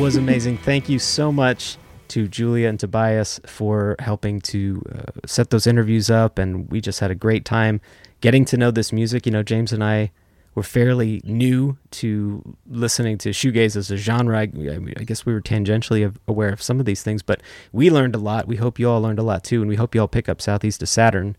Was 0.07 0.15
amazing. 0.15 0.57
Thank 0.59 0.89
you 0.89 1.01
so 1.01 1.33
much 1.33 1.79
to 2.07 2.29
Julia 2.29 2.69
and 2.69 2.79
Tobias 2.79 3.41
for 3.45 3.97
helping 3.99 4.41
to 4.43 4.81
uh, 4.95 5.27
set 5.27 5.51
those 5.51 5.67
interviews 5.67 6.09
up. 6.09 6.39
And 6.39 6.71
we 6.71 6.81
just 6.81 7.01
had 7.01 7.11
a 7.11 7.15
great 7.17 7.45
time 7.45 7.81
getting 8.21 8.45
to 8.45 8.57
know 8.57 8.71
this 8.71 8.93
music. 8.93 9.27
You 9.27 9.33
know, 9.33 9.43
James 9.43 9.73
and 9.73 9.83
I 9.83 10.13
were 10.55 10.63
fairly 10.63 11.21
new 11.25 11.77
to 11.91 12.57
listening 12.71 13.19
to 13.19 13.31
shoegaze 13.31 13.75
as 13.75 13.91
a 13.91 13.97
genre. 13.97 14.39
I, 14.39 14.43
I 14.43 15.03
guess 15.03 15.27
we 15.27 15.33
were 15.33 15.41
tangentially 15.41 16.17
aware 16.29 16.51
of 16.51 16.63
some 16.63 16.79
of 16.79 16.87
these 16.87 17.03
things, 17.03 17.23
but 17.23 17.43
we 17.73 17.91
learned 17.91 18.15
a 18.15 18.19
lot. 18.19 18.47
We 18.47 18.59
hope 18.59 18.79
you 18.79 18.89
all 18.89 19.01
learned 19.01 19.19
a 19.19 19.25
lot 19.25 19.43
too. 19.43 19.61
And 19.61 19.69
we 19.69 19.75
hope 19.75 19.93
you 19.93 20.03
all 20.03 20.07
pick 20.07 20.29
up 20.29 20.41
Southeast 20.41 20.81
of 20.85 20.89
Saturn 20.89 21.37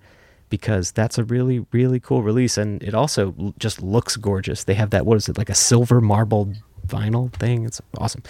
because 0.50 0.92
that's 0.92 1.18
a 1.18 1.24
really, 1.24 1.66
really 1.72 2.02
cool 2.02 2.22
release. 2.22 2.58
And 2.58 2.84
it 2.84 2.94
also 2.94 3.54
just 3.58 3.82
looks 3.82 4.18
gorgeous. 4.18 4.66
They 4.66 4.74
have 4.74 4.90
that, 4.90 5.06
what 5.06 5.16
is 5.16 5.30
it, 5.30 5.38
like 5.38 5.50
a 5.50 5.56
silver 5.56 6.02
marble 6.02 6.54
vinyl 6.88 7.32
thing? 7.34 7.66
It's 7.66 7.82
awesome. 7.98 8.24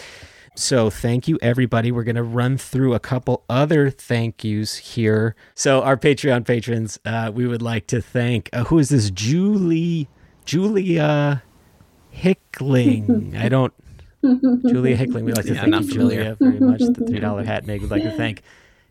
So 0.56 0.90
thank 0.90 1.28
you, 1.28 1.38
everybody. 1.42 1.92
We're 1.92 2.04
going 2.04 2.16
to 2.16 2.24
run 2.24 2.58
through 2.58 2.96
a 2.96 3.00
couple 3.00 3.44
other 3.48 3.92
thank 3.92 4.44
yous 4.44 4.76
here. 4.78 5.36
So 5.54 5.84
our 5.84 5.96
Patreon 5.96 6.46
patrons, 6.48 7.00
uh, 7.06 7.32
we 7.34 7.46
would 7.46 7.62
like 7.62 7.86
to 7.88 8.02
thank, 8.02 8.50
uh, 8.54 8.64
who 8.64 8.80
is 8.80 8.90
this? 8.90 9.12
Julie, 9.12 10.08
Julia 10.46 11.44
Hickling. 12.10 13.36
I 13.40 13.50
don't, 13.50 13.72
Julia 14.24 14.96
Hickling. 14.96 15.26
We'd 15.26 15.36
like 15.38 15.46
to 15.46 15.54
Yeah, 15.54 15.62
thank 15.62 15.72
not 15.72 15.84
you, 15.84 15.90
familiar. 15.92 16.36
Julia, 16.36 16.38
very 16.40 16.60
much. 16.60 16.80
The 16.80 17.06
$3 17.06 17.46
hat 17.46 17.68
Meg 17.68 17.82
would 17.82 17.92
like 17.92 18.02
to 18.04 18.12
thank 18.12 18.42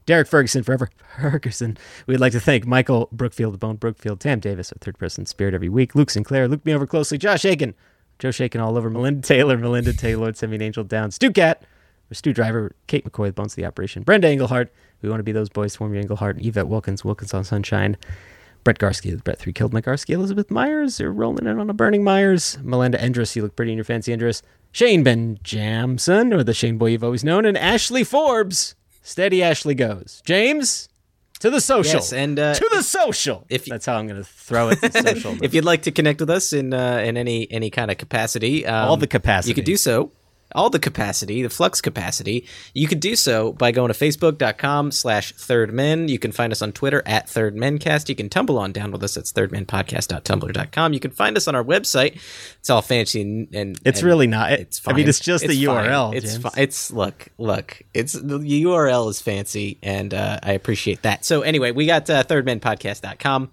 Derek 0.06 0.28
Ferguson, 0.28 0.62
Forever 0.62 0.88
Ferguson. 1.20 1.76
We'd 2.06 2.20
like 2.20 2.30
to 2.32 2.40
thank 2.40 2.64
Michael 2.64 3.08
Brookfield, 3.10 3.54
the 3.54 3.58
Bone 3.58 3.74
Brookfield, 3.74 4.20
Tam 4.20 4.38
Davis, 4.38 4.70
a 4.70 4.78
third 4.78 4.98
person 4.98 5.26
spirit 5.26 5.52
every 5.52 5.68
week, 5.68 5.96
Luke 5.96 6.10
Sinclair, 6.10 6.46
Luke 6.46 6.64
Me 6.64 6.72
Over 6.72 6.86
Closely, 6.86 7.18
Josh 7.18 7.44
Aiken, 7.44 7.74
Joe 8.18 8.30
Shaken 8.30 8.60
all 8.60 8.76
over, 8.76 8.88
Melinda 8.90 9.26
Taylor, 9.26 9.58
Melinda 9.58 9.92
Taylor, 9.92 10.32
Send 10.32 10.50
Me 10.50 10.56
an 10.56 10.62
Angel 10.62 10.84
Down, 10.84 11.10
Stu 11.10 11.30
Cat, 11.30 11.62
Stu 12.12 12.32
Driver, 12.32 12.72
Kate 12.86 13.04
McCoy, 13.04 13.26
the 13.26 13.32
Bones 13.32 13.52
of 13.52 13.56
the 13.56 13.66
Operation, 13.66 14.02
Brenda 14.02 14.28
Englehart, 14.28 14.72
We 15.02 15.08
Want 15.08 15.20
to 15.20 15.24
Be 15.24 15.32
Those 15.32 15.48
Boys, 15.48 15.76
Form 15.76 15.92
Your 15.92 16.00
Englehart, 16.00 16.38
Yvette 16.40 16.68
Wilkins, 16.68 17.04
Wilkins 17.04 17.34
on 17.34 17.44
Sunshine, 17.44 17.96
Brett 18.64 18.78
Garsky, 18.78 19.22
Brett 19.22 19.38
3 19.38 19.52
Killed. 19.52 19.72
Garsky, 19.72 20.10
Elizabeth 20.10 20.50
Myers, 20.50 20.98
you're 20.98 21.12
rolling 21.12 21.46
in 21.46 21.58
on 21.58 21.70
a 21.70 21.74
burning 21.74 22.02
Myers, 22.02 22.58
Melinda 22.62 22.98
Endress, 22.98 23.36
you 23.36 23.42
look 23.42 23.54
pretty 23.54 23.72
in 23.72 23.78
your 23.78 23.84
fancy 23.84 24.12
Endress, 24.12 24.42
Shane 24.72 25.02
Ben 25.02 25.38
Jamson, 25.42 26.32
or 26.32 26.42
the 26.42 26.54
Shane 26.54 26.78
boy 26.78 26.86
you've 26.86 27.04
always 27.04 27.24
known, 27.24 27.44
and 27.44 27.56
Ashley 27.56 28.04
Forbes. 28.04 28.74
Steady 29.02 29.40
Ashley 29.42 29.74
goes. 29.74 30.20
James, 30.26 30.88
to 31.40 31.50
the 31.50 31.60
social. 31.60 31.94
Yes, 32.00 32.12
and 32.12 32.38
uh, 32.38 32.54
to 32.54 32.68
the 32.72 32.82
social. 32.82 33.44
If 33.48 33.64
That's 33.66 33.86
how 33.86 33.96
I'm 33.96 34.06
going 34.06 34.22
to 34.22 34.28
throw 34.28 34.68
it 34.70 34.80
to 34.82 34.90
social. 35.08 35.36
if 35.42 35.54
you'd 35.54 35.64
like 35.64 35.82
to 35.82 35.90
connect 35.92 36.20
with 36.20 36.30
us 36.30 36.52
in 36.52 36.72
uh, 36.74 36.98
in 37.04 37.16
any 37.16 37.50
any 37.50 37.70
kind 37.70 37.90
of 37.90 37.98
capacity, 37.98 38.64
um, 38.66 38.88
All 38.90 38.96
the 38.96 39.06
capacity. 39.06 39.50
you 39.50 39.54
could 39.54 39.64
do 39.64 39.76
so. 39.76 40.10
All 40.56 40.70
the 40.70 40.78
capacity, 40.78 41.42
the 41.42 41.50
flux 41.50 41.80
capacity, 41.80 42.46
you 42.74 42.88
could 42.88 42.98
do 43.00 43.14
so 43.14 43.52
by 43.52 43.70
going 43.72 43.92
to 43.92 43.98
facebook.com 43.98 44.90
slash 44.90 45.32
third 45.34 45.72
men. 45.72 46.08
You 46.08 46.18
can 46.18 46.32
find 46.32 46.50
us 46.52 46.62
on 46.62 46.72
Twitter 46.72 47.02
at 47.06 47.28
third 47.28 47.54
mencast. 47.56 48.08
You 48.08 48.14
can 48.16 48.28
tumble 48.28 48.58
on 48.58 48.72
down 48.72 48.90
with 48.90 49.02
us 49.04 49.16
at 49.16 49.24
thirdmenpodcast.tumblr.com. 49.24 50.92
You 50.92 51.00
can 51.00 51.10
find 51.10 51.36
us 51.36 51.46
on 51.46 51.54
our 51.54 51.62
website. 51.64 52.18
It's 52.58 52.70
all 52.70 52.82
fancy 52.82 53.20
and, 53.22 53.54
and 53.54 53.78
It's 53.84 54.00
and 54.00 54.06
really 54.06 54.26
not. 54.26 54.52
It- 54.52 54.60
It's 54.60 54.80
I 54.86 54.92
mean, 54.94 55.08
it's 55.08 55.20
just 55.20 55.46
the 55.46 55.66
fine. 55.66 55.86
URL, 55.86 56.14
It's 56.14 56.36
fi- 56.38 56.50
It's 56.56 56.90
look, 56.90 57.28
look. 57.38 57.82
It's 57.94 58.14
the 58.14 58.38
URL 58.64 59.10
is 59.10 59.20
fancy, 59.20 59.78
and 59.82 60.12
uh, 60.14 60.40
I 60.42 60.52
appreciate 60.52 61.02
that. 61.02 61.24
So 61.24 61.42
anyway, 61.42 61.70
we 61.72 61.86
got 61.86 62.08
uh, 62.10 62.24
thirdmenpodcast.com. 62.24 63.50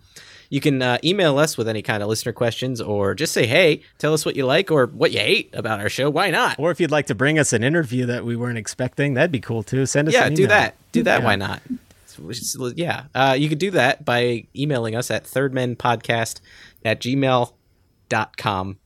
You 0.53 0.61
can 0.61 0.83
uh, 0.83 0.99
email 1.03 1.39
us 1.39 1.57
with 1.57 1.67
any 1.67 1.81
kind 1.81 2.03
of 2.03 2.09
listener 2.09 2.31
questions, 2.31 2.79
or 2.79 3.15
just 3.15 3.33
say, 3.33 3.47
"Hey, 3.47 3.81
tell 3.97 4.13
us 4.13 4.23
what 4.23 4.35
you 4.35 4.45
like 4.45 4.69
or 4.69 4.85
what 4.85 5.11
you 5.11 5.17
hate 5.17 5.49
about 5.53 5.79
our 5.79 5.89
show." 5.89 6.11
Why 6.11 6.29
not? 6.29 6.59
Or 6.59 6.69
if 6.69 6.79
you'd 6.79 6.91
like 6.91 7.07
to 7.07 7.15
bring 7.15 7.39
us 7.39 7.53
an 7.53 7.63
interview 7.63 8.05
that 8.05 8.23
we 8.23 8.35
weren't 8.35 8.59
expecting, 8.59 9.15
that'd 9.15 9.31
be 9.31 9.39
cool 9.39 9.63
too. 9.63 9.87
Send 9.87 10.09
us 10.09 10.13
yeah, 10.13 10.29
do 10.29 10.45
that. 10.45 10.75
Do 10.91 11.01
that. 11.01 11.21
Yeah. 11.21 11.25
Why 11.25 11.37
not? 11.37 11.63
Yeah, 12.75 13.05
uh, 13.15 13.35
you 13.35 13.49
could 13.49 13.57
do 13.57 13.71
that 13.71 14.05
by 14.05 14.45
emailing 14.55 14.95
us 14.95 15.09
at 15.09 15.23
thirdmenpodcast 15.23 16.39
at 16.85 17.01
gmail.com. 17.01 18.77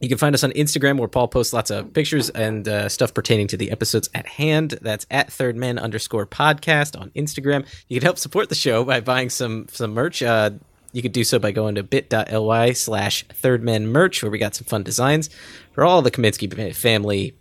You 0.00 0.08
can 0.08 0.18
find 0.18 0.34
us 0.34 0.42
on 0.42 0.50
Instagram 0.50 0.98
where 0.98 1.06
Paul 1.06 1.28
posts 1.28 1.52
lots 1.52 1.70
of 1.70 1.92
pictures 1.92 2.28
and 2.30 2.66
uh, 2.66 2.88
stuff 2.88 3.14
pertaining 3.14 3.46
to 3.48 3.56
the 3.56 3.70
episodes 3.70 4.10
at 4.14 4.26
hand. 4.26 4.78
That's 4.82 5.06
at 5.12 5.28
thirdmen 5.28 5.80
underscore 5.80 6.26
podcast 6.26 7.00
on 7.00 7.10
Instagram. 7.10 7.66
You 7.86 8.00
can 8.00 8.06
help 8.06 8.18
support 8.18 8.48
the 8.48 8.56
show 8.56 8.82
by 8.82 8.98
buying 8.98 9.30
some 9.30 9.68
some 9.70 9.94
merch. 9.94 10.24
Uh, 10.24 10.50
you 10.92 11.02
could 11.02 11.12
do 11.12 11.24
so 11.24 11.38
by 11.38 11.50
going 11.52 11.74
to 11.74 11.82
bit.ly 11.82 12.72
slash 12.72 13.24
thirdmen 13.26 13.86
merch 13.86 14.22
where 14.22 14.30
we 14.30 14.38
got 14.38 14.54
some 14.54 14.64
fun 14.64 14.82
designs 14.82 15.28
for 15.72 15.84
all 15.84 16.00
the 16.02 16.10
Kaminsky 16.10 16.74
family 16.74 17.34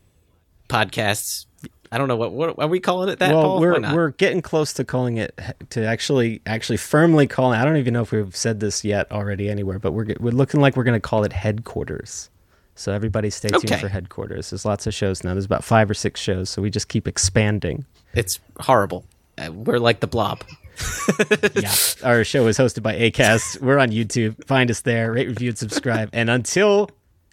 podcasts. 0.69 1.45
I 1.91 1.97
don't 1.97 2.09
know 2.09 2.17
what 2.17 2.33
what 2.33 2.59
are 2.59 2.67
we 2.67 2.81
calling 2.81 3.07
it 3.07 3.19
that. 3.19 3.33
well, 3.33 3.43
Paul? 3.43 3.59
We're 3.61 3.95
we're 3.95 4.09
getting 4.11 4.41
close 4.41 4.73
to 4.73 4.83
calling 4.83 5.17
it 5.17 5.39
to 5.69 5.85
actually 5.85 6.41
actually 6.45 6.75
firmly 6.77 7.27
calling. 7.27 7.57
I 7.57 7.63
don't 7.63 7.77
even 7.77 7.93
know 7.93 8.01
if 8.01 8.11
we've 8.11 8.35
said 8.35 8.59
this 8.59 8.83
yet 8.83 9.09
already 9.11 9.49
anywhere, 9.49 9.79
but 9.79 9.93
we're 9.93 10.07
we're 10.19 10.31
looking 10.31 10.59
like 10.59 10.75
we're 10.75 10.83
going 10.83 10.99
to 10.99 11.07
call 11.07 11.23
it 11.23 11.31
headquarters. 11.31 12.29
So 12.75 12.91
everybody 12.91 13.29
stay 13.29 13.47
tuned 13.47 13.65
Okay. 13.71 13.79
for 13.79 13.87
headquarters. 13.87 14.49
There's 14.51 14.65
lots 14.65 14.85
of 14.85 14.93
shows 14.93 15.23
now. 15.23 15.33
There's 15.33 15.45
about 15.45 15.63
five 15.63 15.89
or 15.89 15.93
six 15.95 16.19
shows, 16.19 16.49
so 16.49 16.61
we 16.61 16.69
just 16.69 16.89
keep 16.89 17.07
expanding. 17.07 17.85
It's 18.13 18.39
horrible. 18.59 19.05
Uh, 19.37 19.51
we're 19.53 19.79
like 19.79 20.01
the 20.01 20.07
blob. 20.07 20.43
yeah. 21.55 21.73
Our 22.03 22.23
show 22.23 22.47
is 22.47 22.57
hosted 22.57 22.83
by 22.83 22.95
Acast. 22.95 23.61
We're 23.61 23.79
on 23.79 23.89
YouTube. 23.89 24.45
Find 24.45 24.69
us 24.69 24.81
there. 24.81 25.11
Rate, 25.11 25.27
review, 25.27 25.49
and 25.49 25.57
subscribe. 25.57 26.09
And 26.13 26.29
until 26.29 26.89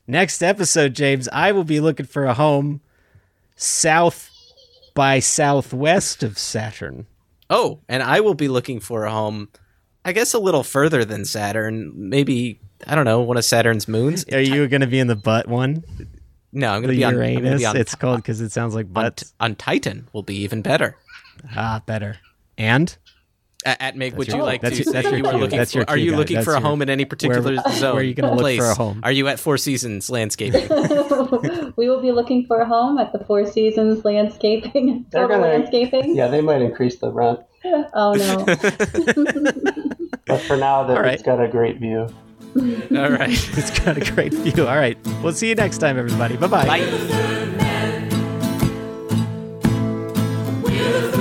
next 0.06 0.42
episode, 0.42 0.94
James, 0.94 1.28
I 1.32 1.52
will 1.52 1.64
be 1.64 1.80
looking 1.80 2.06
for 2.06 2.24
a 2.24 2.34
home 2.34 2.80
south 3.56 4.30
by 4.94 5.18
southwest 5.18 6.22
of 6.22 6.38
Saturn. 6.38 7.06
Oh, 7.50 7.80
and 7.88 8.02
I 8.02 8.20
will 8.20 8.34
be 8.34 8.48
looking 8.48 8.80
for 8.80 9.04
a 9.04 9.10
home, 9.10 9.48
I 10.04 10.12
guess 10.12 10.34
a 10.34 10.38
little 10.38 10.62
further 10.62 11.04
than 11.04 11.24
Saturn. 11.24 11.92
Maybe, 11.94 12.60
I 12.86 12.94
don't 12.94 13.04
know, 13.04 13.20
one 13.20 13.36
of 13.36 13.44
Saturn's 13.44 13.86
moons. 13.88 14.24
Are 14.32 14.40
you 14.40 14.66
going 14.68 14.80
to 14.80 14.86
be 14.86 14.98
in 14.98 15.08
the 15.08 15.16
butt 15.16 15.48
one? 15.48 15.84
No, 16.52 16.70
I'm 16.70 16.82
going 16.82 16.92
to 16.92 16.96
be 16.96 17.04
on, 17.04 17.14
Uranus. 17.14 17.64
on, 17.64 17.76
it's 17.76 17.94
called 17.96 18.18
because 18.18 18.40
it 18.40 18.52
sounds 18.52 18.74
like 18.74 18.86
on, 18.86 18.92
butt. 18.92 19.24
on 19.40 19.56
Titan 19.56 20.08
will 20.12 20.22
be 20.22 20.36
even 20.36 20.62
better. 20.62 20.96
ah, 21.56 21.82
better. 21.84 22.18
And 22.56 22.96
At, 23.66 23.80
at 23.80 23.96
Meg, 23.96 24.14
would 24.14 24.28
your- 24.28 24.36
you 24.38 24.42
like 24.42 24.60
that's 24.60 24.76
to? 24.76 24.84
your- 24.84 24.92
that's 24.92 25.08
your 25.10 25.16
you 25.18 25.24
are 25.26 25.38
looking 25.38 25.56
That's 25.58 25.72
for, 25.72 25.78
your 25.78 25.86
Are 25.88 25.96
you 25.96 26.10
guys. 26.10 26.18
looking 26.18 26.34
That's 26.36 26.44
for 26.44 26.50
a 26.52 26.60
your- 26.60 26.68
home 26.68 26.82
in 26.82 26.90
any 26.90 27.04
particular 27.06 27.40
where- 27.42 27.56
zone? 27.72 27.94
where 27.94 28.00
are 28.00 28.02
you 28.04 28.12
gonna 28.14 28.34
look 28.34 28.40
for 28.40 28.50
a 28.50 28.56
place? 28.58 28.76
home? 28.76 29.00
Are 29.02 29.10
you 29.12 29.26
at 29.28 29.40
Four 29.40 29.56
Seasons 29.56 30.10
Landscaping? 30.10 30.68
we 31.76 31.88
will 31.88 32.02
be 32.02 32.12
looking 32.12 32.44
for 32.46 32.60
a 32.60 32.66
home 32.66 32.98
at 32.98 33.12
the 33.12 33.20
Four 33.20 33.46
Seasons 33.46 34.04
Landscaping. 34.04 35.06
They're 35.10 35.26
gonna- 35.28 35.42
Landscaping. 35.46 36.14
Yeah, 36.14 36.28
they 36.28 36.42
might 36.42 36.60
increase 36.60 36.96
the 36.96 37.10
rent, 37.10 37.40
Oh 37.64 38.12
no. 38.12 38.44
but 40.26 40.40
for 40.42 40.56
now, 40.58 40.84
that 40.84 40.96
All 40.96 41.02
right. 41.02 41.14
it's 41.14 41.22
got 41.22 41.40
a 41.42 41.48
great 41.48 41.78
view. 41.78 42.06
All 42.56 43.10
right. 43.10 43.30
it's 43.58 43.78
got 43.80 43.96
a 43.96 44.12
great 44.12 44.32
view. 44.34 44.66
All 44.66 44.76
right. 44.76 44.96
We'll 45.22 45.32
see 45.32 45.48
you 45.48 45.54
next 45.54 45.78
time, 45.78 45.98
everybody. 45.98 46.36
Bye-bye. 46.36 46.66
Bye. 50.66 51.20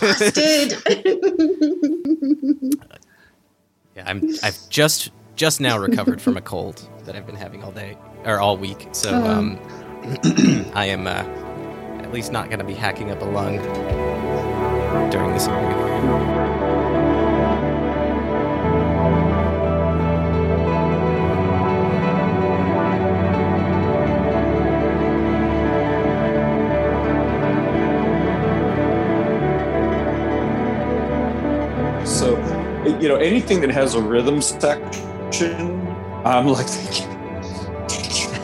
Busted. 0.00 0.72
Yeah, 3.94 4.02
I'm. 4.06 4.28
I've 4.42 4.68
just 4.68 5.10
just 5.36 5.60
now 5.60 5.78
recovered 5.78 6.20
from 6.20 6.36
a 6.36 6.40
cold 6.40 6.88
that 7.04 7.14
I've 7.16 7.26
been 7.26 7.36
having 7.36 7.62
all 7.62 7.72
day 7.72 7.96
or 8.24 8.40
all 8.40 8.56
week. 8.56 8.88
So 8.92 9.10
Oh. 9.10 9.24
um, 9.24 9.58
I 10.74 10.86
am 10.86 11.06
uh, 11.06 11.22
at 12.02 12.12
least 12.12 12.32
not 12.32 12.46
going 12.46 12.58
to 12.58 12.64
be 12.64 12.74
hacking 12.74 13.10
up 13.10 13.20
a 13.22 13.24
lung 13.24 13.56
during 15.10 15.32
this 15.32 15.46
interview. 15.46 16.35
You 33.00 33.08
know, 33.08 33.16
anything 33.16 33.60
that 33.60 33.70
has 33.70 33.94
a 33.94 34.00
rhythm 34.00 34.40
section, 34.40 35.86
I'm 36.24 36.46
like, 36.46 36.66
thank 36.66 37.00
you. 37.00 37.06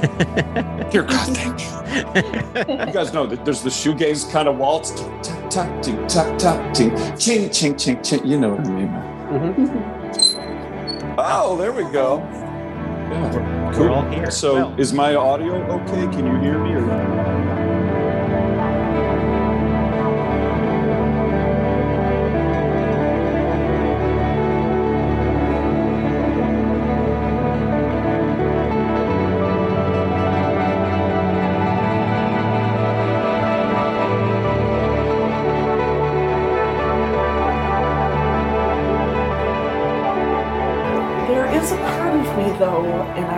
Dear 0.91 1.05
God, 1.05 1.37
thank 1.37 1.61
you. 1.61 1.67
You 2.87 2.93
guys 2.93 3.13
know 3.13 3.27
that 3.27 3.45
there's 3.45 3.63
the 3.63 3.71
shoegaze 3.71 4.31
kind 4.33 4.49
of 4.49 4.57
waltz. 4.59 4.91
Tick, 4.91 5.07
Tack, 5.23 5.51
tack, 5.51 5.83
ting, 5.83 6.07
tack, 6.07 6.39
tack, 6.39 6.75
ting, 6.75 6.91
ching, 7.19 7.51
ching, 7.51 7.77
ching, 7.77 8.03
ching. 8.03 8.27
You 8.27 8.39
know 8.41 8.55
what 8.55 8.67
I 8.67 8.71
mean. 8.71 8.89
Mm-hmm. 8.89 11.15
Oh, 11.19 11.57
there 11.57 11.73
we 11.73 11.83
go. 11.93 12.19
Yeah. 12.19 13.79
We're 13.79 13.91
all 13.91 14.09
here. 14.11 14.31
So, 14.31 14.55
Well. 14.55 14.75
is 14.81 14.93
my 14.95 15.15
audio 15.15 15.55
okay? 15.81 16.07
Can 16.17 16.27
you 16.27 16.39
hear 16.41 16.59
me? 16.59 16.73
Or? 16.73 16.81
There 16.81 17.92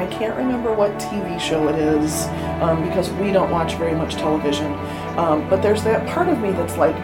I 0.04 0.06
can't 0.08 0.36
remember 0.36 0.70
what 0.74 0.92
TV 0.98 1.40
show 1.40 1.68
it 1.68 1.76
is 1.76 2.26
um, 2.60 2.86
because 2.86 3.08
we 3.12 3.32
don't 3.32 3.50
watch 3.50 3.76
very 3.76 3.94
much 3.94 4.16
television. 4.16 4.70
Um, 5.16 5.48
but 5.48 5.62
there's 5.62 5.82
that 5.84 6.06
part 6.06 6.28
of 6.28 6.38
me 6.40 6.50
that's 6.52 6.76
like, 6.76 6.94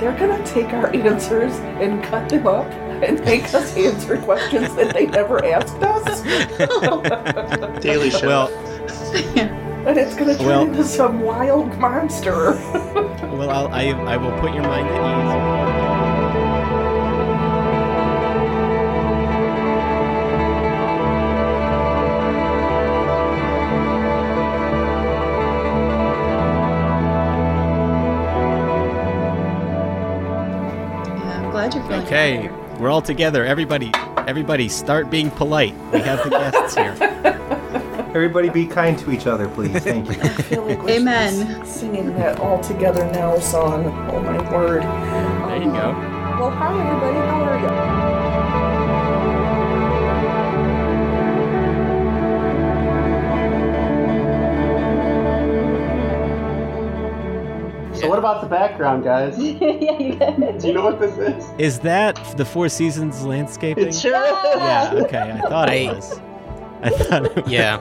they're 0.00 0.16
gonna 0.18 0.42
take 0.46 0.68
our 0.72 0.86
answers 0.96 1.52
and 1.80 2.02
cut 2.02 2.30
them 2.30 2.46
up 2.46 2.64
and 3.02 3.22
make 3.26 3.52
us 3.52 3.76
answer 3.76 4.16
questions 4.22 4.74
that 4.74 4.94
they 4.94 5.04
never 5.06 5.44
asked 5.44 5.76
us. 5.82 6.22
Daily 7.82 8.08
Show. 8.08 8.26
Well, 8.26 8.48
and 9.86 9.98
it's 9.98 10.16
gonna 10.16 10.34
turn 10.38 10.46
Well- 10.46 10.62
into 10.62 10.82
some 10.82 11.20
wild 11.20 11.76
monster. 11.78 12.52
well, 13.36 13.50
I'll, 13.50 13.68
I 13.68 13.88
I 13.90 14.16
will 14.16 14.32
put 14.40 14.54
your 14.54 14.62
mind 14.62 14.88
at 14.88 14.94
ease. 14.94 15.75
Okay, 32.16 32.48
we're 32.78 32.88
all 32.88 33.02
together. 33.02 33.44
Everybody, 33.44 33.90
everybody, 34.26 34.70
start 34.70 35.10
being 35.10 35.30
polite. 35.30 35.74
We 35.92 36.00
have 36.00 36.24
the 36.24 36.30
guests 36.30 36.74
here. 36.74 36.96
Everybody 38.14 38.48
be 38.48 38.64
kind 38.64 38.98
to 39.00 39.10
each 39.12 39.26
other, 39.26 39.50
please. 39.50 39.80
Thank 39.80 40.08
you. 40.08 40.14
I 40.22 40.28
feel 40.28 40.64
like 40.64 40.78
Amen. 40.88 41.66
singing 41.66 42.14
that 42.14 42.40
all 42.40 42.58
together 42.62 43.04
now 43.12 43.38
song. 43.38 43.84
Oh 44.10 44.20
my 44.20 44.50
word. 44.50 44.82
There 44.82 45.62
you 45.62 45.70
go. 45.70 45.90
Um, 45.90 46.40
well, 46.40 46.50
hi 46.52 46.88
everybody. 46.88 47.18
How 47.18 47.42
are 47.42 48.10
you? 48.10 48.15
So 58.00 58.08
what 58.08 58.18
about 58.18 58.42
the 58.42 58.48
background, 58.48 59.04
guys? 59.04 59.38
yeah, 59.42 59.98
you 59.98 60.14
got 60.16 60.36
Do 60.58 60.66
you 60.68 60.72
know 60.74 60.84
what 60.84 61.00
this 61.00 61.16
is? 61.18 61.50
Is 61.58 61.78
that 61.80 62.14
the 62.36 62.44
Four 62.44 62.68
Seasons 62.68 63.24
landscaping? 63.24 63.88
It 63.88 63.94
sure 63.94 64.14
is. 64.14 64.56
Yeah. 64.56 64.90
Okay, 64.94 65.32
I 65.32 65.40
thought 65.48 65.72
it 65.72 65.94
was. 65.94 66.20
I 66.82 66.90
thought. 66.90 67.24
It 67.26 67.36
was. 67.44 67.50
Yeah. 67.52 67.80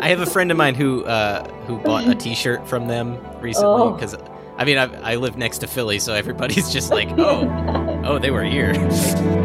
I 0.00 0.08
have 0.08 0.20
a 0.20 0.26
friend 0.26 0.50
of 0.50 0.56
mine 0.56 0.74
who 0.74 1.04
uh, 1.04 1.44
who 1.66 1.78
bought 1.78 2.08
a 2.08 2.14
T-shirt 2.14 2.66
from 2.66 2.88
them 2.88 3.18
recently 3.40 3.68
Oh. 3.82 3.90
because 3.92 4.16
I 4.56 4.64
mean 4.64 4.78
I, 4.78 5.12
I 5.12 5.16
live 5.16 5.36
next 5.36 5.58
to 5.58 5.66
Philly, 5.66 5.98
so 5.98 6.14
everybody's 6.14 6.72
just 6.72 6.90
like, 6.90 7.08
oh, 7.18 8.02
oh, 8.04 8.18
they 8.18 8.30
were 8.30 8.44
here. 8.44 8.72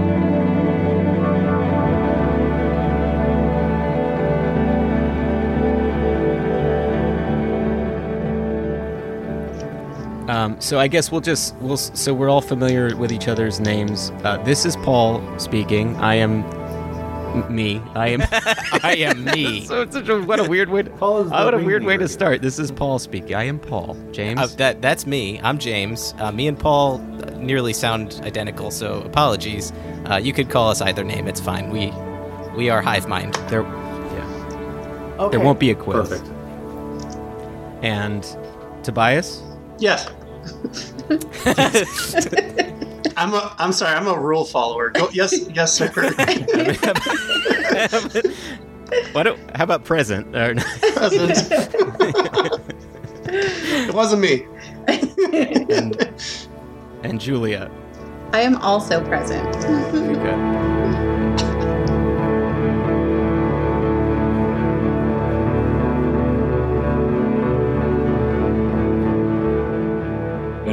Um, 10.28 10.60
so 10.60 10.80
I 10.80 10.88
guess 10.88 11.12
we'll 11.12 11.22
just 11.22 11.56
we'll 11.58 11.78
so 11.78 12.14
we're 12.14 12.30
all 12.30 12.42
familiar 12.42 12.96
with 12.96 13.12
each 13.12 13.28
other's 13.28 13.60
names. 13.60 14.12
Uh, 14.24 14.38
this 14.44 14.66
is 14.66 14.76
Paul 14.78 15.22
speaking. 15.38 15.96
I 15.98 16.16
am 16.16 16.44
m- 16.44 17.56
me. 17.56 17.82
I 17.94 18.08
am. 18.10 18.22
I 18.84 18.96
am 19.00 19.24
me. 19.24 19.66
so 19.66 19.82
it's 19.82 19.94
such 19.94 20.10
a 20.10 20.20
what 20.22 20.40
a 20.40 20.44
weird 20.50 20.70
way. 20.70 20.84
To, 20.84 20.90
Paul 20.90 21.22
is 21.22 21.30
the 21.30 21.36
what 21.36 21.54
a 21.54 21.60
weird 21.60 21.84
way 21.84 21.98
to 21.98 22.08
start. 22.08 22.42
This 22.42 22.58
is 22.58 22.72
Paul 22.72 22.98
speaking. 22.98 23.36
I 23.36 23.44
am 23.44 23.60
Paul. 23.60 23.96
James. 24.12 24.40
Uh, 24.40 24.48
that 24.58 24.82
that's 24.82 25.06
me. 25.06 25.40
I'm 25.42 25.60
James. 25.60 26.16
Uh, 26.18 26.32
me 26.32 26.48
and 26.48 26.58
Paul 26.58 26.96
uh, 26.96 27.30
nearly 27.38 27.74
sound 27.74 28.20
identical, 28.24 28.72
so 28.72 29.02
apologies. 29.02 29.72
Uh, 30.10 30.16
you 30.16 30.34
could 30.34 30.50
call 30.50 30.70
us 30.70 30.82
either 30.82 31.04
name. 31.04 31.28
It's 31.28 31.40
fine. 31.40 31.70
We 31.70 31.94
we 32.56 32.70
are 32.70 32.82
hive 32.82 33.08
mind. 33.08 33.36
there, 33.50 33.62
yeah. 33.62 35.16
Okay. 35.20 35.38
There 35.38 35.46
won't 35.46 35.60
be 35.60 35.70
a 35.70 35.76
quiz. 35.76 36.10
Perfect. 36.10 36.28
And 37.84 38.26
Tobias. 38.84 39.42
Yes. 39.80 40.08
I'm 43.18 43.34
a, 43.34 43.56
I'm 43.58 43.72
sorry. 43.72 43.96
I'm 43.96 44.08
a 44.08 44.20
rule 44.20 44.44
follower. 44.46 44.90
Go, 44.90 45.10
yes, 45.12 45.34
yes, 45.50 45.74
sir. 45.74 45.88
what? 49.14 49.24
do- 49.24 49.38
How 49.56 49.64
about 49.64 49.86
present? 49.86 50.36
Or- 50.36 50.56
Present. 50.56 51.48
it 53.28 53.94
wasn't 53.94 54.22
me. 54.22 54.46
and, 55.72 56.14
and 57.04 57.22
Julia. 57.22 57.72
I 58.34 58.42
am 58.42 58.58
also 58.58 59.02
present. 59.06 59.56
Okay. 59.56 61.15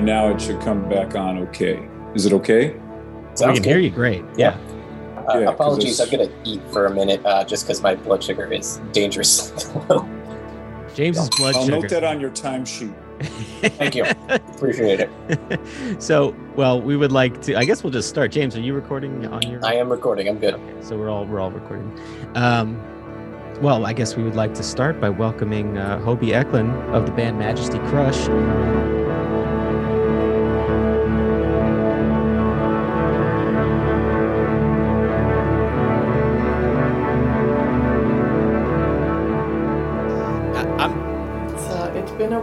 And 0.03 0.09
now 0.09 0.31
it 0.31 0.41
should 0.41 0.61
come 0.61 0.89
back 0.89 1.15
on 1.15 1.39
okay. 1.39 1.89
Is 2.17 2.27
it 2.27 2.33
okay? 2.33 2.71
we 2.71 3.37
Sounds 3.37 3.61
can 3.61 3.63
hear 3.63 3.79
you 3.79 3.89
great. 3.89 4.25
Yeah. 4.37 4.49
Uh, 4.49 5.39
Yeah, 5.39 5.45
'cause 5.45 5.55
apologies, 5.55 6.01
I'm 6.01 6.11
gonna 6.11 6.29
eat 6.43 6.61
for 6.73 6.87
a 6.87 6.91
minute 6.93 7.25
uh, 7.25 7.45
just 7.45 7.65
because 7.69 7.81
my 7.85 7.95
blood 7.95 8.21
sugar 8.25 8.53
is 8.53 8.81
dangerous. 8.91 9.53
James's 10.97 11.31
blood 11.39 11.55
sugar. 11.55 11.57
I'll 11.57 11.65
sugar. 11.67 11.81
note 11.83 11.89
that 11.91 12.03
on 12.03 12.19
your 12.19 12.31
timesheet. 12.31 12.93
Thank 13.79 13.95
you. 13.95 14.05
Appreciate 14.29 14.99
it. 14.99 16.03
so, 16.03 16.35
well, 16.57 16.81
we 16.83 16.97
would 16.97 17.13
like 17.13 17.41
to. 17.43 17.55
I 17.55 17.65
guess 17.65 17.85
we'll 17.85 17.93
just 17.93 18.09
start. 18.09 18.33
James, 18.33 18.57
are 18.57 18.61
you 18.61 18.75
recording 18.75 19.25
on 19.29 19.43
your? 19.43 19.65
I 19.65 19.75
am 19.75 19.89
recording. 19.89 20.29
I'm 20.29 20.41
good. 20.41 20.55
Okay, 20.55 20.75
so 20.83 20.99
we're 20.99 21.11
all 21.11 21.27
we're 21.27 21.39
all 21.39 21.53
recording. 21.53 21.97
Um, 22.35 22.77
well, 23.61 23.87
I 23.87 23.93
guess 23.93 24.17
we 24.17 24.25
would 24.25 24.35
like 24.35 24.53
to 24.55 24.65
start 24.65 25.01
by 25.01 25.11
welcoming 25.11 25.79
uh, 25.79 26.01
Hobey 26.01 26.31
Echlin 26.33 26.75
of 26.93 27.07
the 27.07 27.13
band 27.13 27.39
Majesty 27.39 27.79
Crush. 27.79 28.19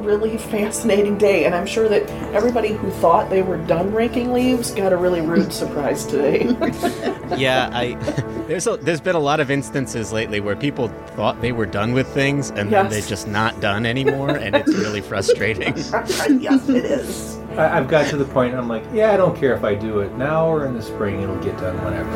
Really 0.10 0.38
fascinating 0.38 1.18
day, 1.18 1.46
and 1.46 1.54
I'm 1.54 1.66
sure 1.68 1.88
that 1.88 2.10
everybody 2.34 2.70
who 2.74 2.90
thought 2.92 3.30
they 3.30 3.42
were 3.44 3.58
done 3.58 3.94
raking 3.94 4.34
leaves 4.34 4.72
got 4.72 4.92
a 4.92 4.98
really 4.98 5.22
rude 5.22 5.54
surprise 5.54 6.06
today. 6.06 6.46
yeah, 7.38 7.70
I 7.72 7.94
there's 8.48 8.66
a, 8.68 8.78
there's 8.78 9.02
been 9.02 9.16
a 9.16 9.20
lot 9.20 9.40
of 9.40 9.52
instances 9.52 10.12
lately 10.12 10.40
where 10.40 10.56
people 10.56 10.88
thought 11.16 11.40
they 11.42 11.52
were 11.52 11.66
done 11.68 11.94
with 11.94 12.08
things 12.08 12.50
and 12.50 12.72
then 12.72 12.90
they're 12.90 13.02
just 13.02 13.28
not 13.28 13.60
done 13.62 13.86
anymore, 13.86 14.32
and 14.32 14.56
it's 14.56 14.74
really 14.74 15.02
frustrating. 15.02 15.76
yes, 16.42 16.68
it 16.70 16.86
is. 16.86 17.38
I, 17.52 17.78
I've 17.78 17.88
got 17.88 18.08
to 18.10 18.18
the 18.18 18.26
point 18.26 18.56
I'm 18.56 18.68
like, 18.68 18.84
yeah, 18.94 19.12
I 19.12 19.18
don't 19.18 19.38
care 19.38 19.54
if 19.56 19.64
I 19.64 19.76
do 19.76 20.00
it 20.00 20.14
now 20.18 20.48
or 20.48 20.66
in 20.66 20.74
the 20.74 20.82
spring. 20.82 21.22
It'll 21.22 21.36
get 21.44 21.58
done 21.58 21.76
whenever. 21.84 22.12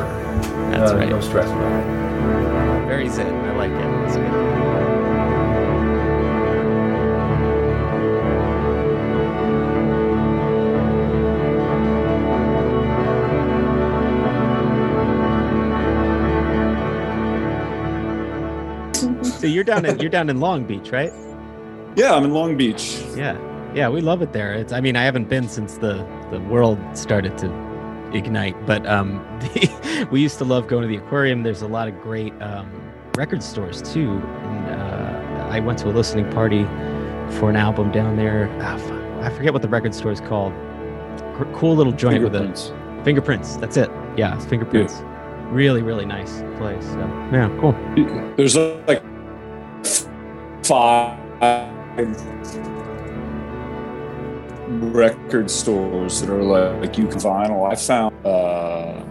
That's 0.70 0.90
Uh, 0.92 0.96
right. 0.96 1.08
No 1.08 1.20
stress 1.20 1.46
about 1.48 1.80
it. 1.80 2.86
Very 2.88 3.08
zen. 3.08 3.34
I 3.46 3.56
like 3.56 3.70
So 19.44 19.48
you're 19.48 19.62
down 19.62 19.84
in 19.84 19.98
you're 19.98 20.08
down 20.08 20.30
in 20.30 20.40
Long 20.40 20.64
Beach, 20.64 20.90
right? 20.90 21.12
Yeah, 21.96 22.14
I'm 22.14 22.24
in 22.24 22.30
Long 22.30 22.56
Beach. 22.56 23.04
Yeah, 23.14 23.36
yeah, 23.74 23.90
we 23.90 24.00
love 24.00 24.22
it 24.22 24.32
there. 24.32 24.54
It's 24.54 24.72
I 24.72 24.80
mean 24.80 24.96
I 24.96 25.04
haven't 25.04 25.28
been 25.28 25.50
since 25.50 25.76
the 25.76 26.02
the 26.30 26.40
world 26.40 26.78
started 26.94 27.36
to 27.36 28.10
ignite, 28.14 28.56
but 28.64 28.86
um, 28.86 29.22
the, 29.40 30.08
we 30.10 30.22
used 30.22 30.38
to 30.38 30.46
love 30.46 30.66
going 30.66 30.80
to 30.80 30.88
the 30.88 30.96
aquarium. 30.96 31.42
There's 31.42 31.60
a 31.60 31.66
lot 31.66 31.88
of 31.88 32.00
great 32.00 32.32
um, 32.40 32.90
record 33.18 33.42
stores 33.42 33.82
too, 33.82 34.12
and 34.12 34.80
uh, 34.80 35.48
I 35.50 35.60
went 35.60 35.78
to 35.80 35.90
a 35.90 35.92
listening 35.92 36.32
party 36.32 36.64
for 37.38 37.50
an 37.50 37.56
album 37.56 37.92
down 37.92 38.16
there. 38.16 38.48
Fuck, 38.78 38.92
I 39.22 39.28
forget 39.28 39.52
what 39.52 39.60
the 39.60 39.68
record 39.68 39.94
store 39.94 40.12
is 40.12 40.22
called. 40.22 40.54
C- 41.36 41.44
cool 41.52 41.76
little 41.76 41.92
joint 41.92 42.14
Fingerprints. 42.14 42.70
with 42.70 43.00
a 43.00 43.04
fingerprints. 43.04 43.56
That's 43.56 43.76
it. 43.76 43.90
Yeah, 44.16 44.34
it's 44.36 44.46
fingerprints. 44.46 45.02
Really, 45.50 45.82
really 45.82 46.06
nice 46.06 46.40
place. 46.56 46.86
So, 46.86 47.00
yeah, 47.30 47.54
cool. 47.60 47.72
There's 48.36 48.56
like 48.56 49.02
five 50.64 51.18
record 54.68 55.50
stores 55.50 56.20
that 56.20 56.30
are 56.30 56.42
like, 56.42 56.80
like 56.80 56.98
you 56.98 57.06
can 57.06 57.18
vinyl. 57.18 57.70
I 57.70 57.74
found 57.74 58.26
uh, 58.26 59.04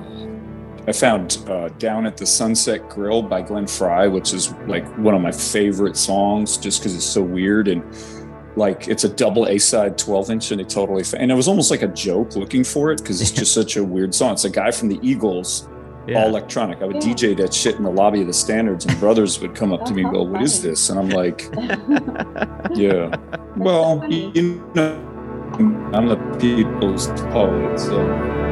I 0.88 0.91
found 0.91 1.38
uh, 1.48 1.69
down 1.77 2.06
at 2.06 2.17
the 2.17 2.25
Sunset 2.25 2.90
Grill 2.90 3.22
by 3.22 3.41
Glenn 3.41 3.67
Frey, 3.67 4.07
which 4.07 4.33
is 4.33 4.51
like 4.67 4.85
one 4.98 5.14
of 5.14 5.22
my 5.22 5.32
favorite 5.32 5.95
songs, 5.95 6.57
just 6.57 6.82
because 6.82 6.95
it's 6.95 7.06
so 7.06 7.22
weird 7.22 7.67
and 7.67 7.83
like 8.56 8.88
it's 8.88 9.03
a 9.03 9.09
double 9.09 9.48
A 9.48 9.57
side 9.57 9.98
12 9.98 10.30
inch 10.30 10.51
and 10.51 10.61
it 10.61 10.69
totally 10.69 11.03
fa- 11.03 11.19
and 11.19 11.32
it 11.32 11.35
was 11.35 11.48
almost 11.48 11.72
like 11.72 11.82
a 11.82 11.88
joke 11.88 12.35
looking 12.35 12.64
for 12.64 12.91
it 12.91 12.99
because 12.99 13.22
it's 13.22 13.32
just 13.41 13.53
such 13.53 13.77
a 13.77 13.83
weird 13.83 14.14
song. 14.14 14.33
It's 14.33 14.45
a 14.45 14.49
guy 14.49 14.72
from 14.72 14.90
the 14.90 14.99
Eagles. 15.01 15.67
All 16.09 16.27
electronic. 16.27 16.82
I 16.82 16.85
would 16.85 16.98
DJ 16.98 17.35
that 17.38 17.53
shit 17.53 17.75
in 17.75 17.83
the 17.83 17.91
lobby 17.91 18.22
of 18.22 18.27
the 18.27 18.33
standards, 18.33 18.85
and 18.85 18.99
brothers 18.99 19.40
would 19.40 19.56
come 19.56 19.72
up 19.72 19.85
to 19.85 19.93
me 19.93 20.03
and 20.03 20.11
go, 20.11 20.23
What 20.23 20.41
is 20.41 20.61
this? 20.61 20.90
And 20.90 20.99
I'm 20.99 21.09
like, 21.09 21.49
Yeah. 22.75 23.15
Well, 23.56 24.06
you 24.11 24.69
know, 24.75 24.95
I'm 25.93 26.07
the 26.07 26.17
people's 26.40 27.07
poet, 27.32 27.80
so. 27.80 28.42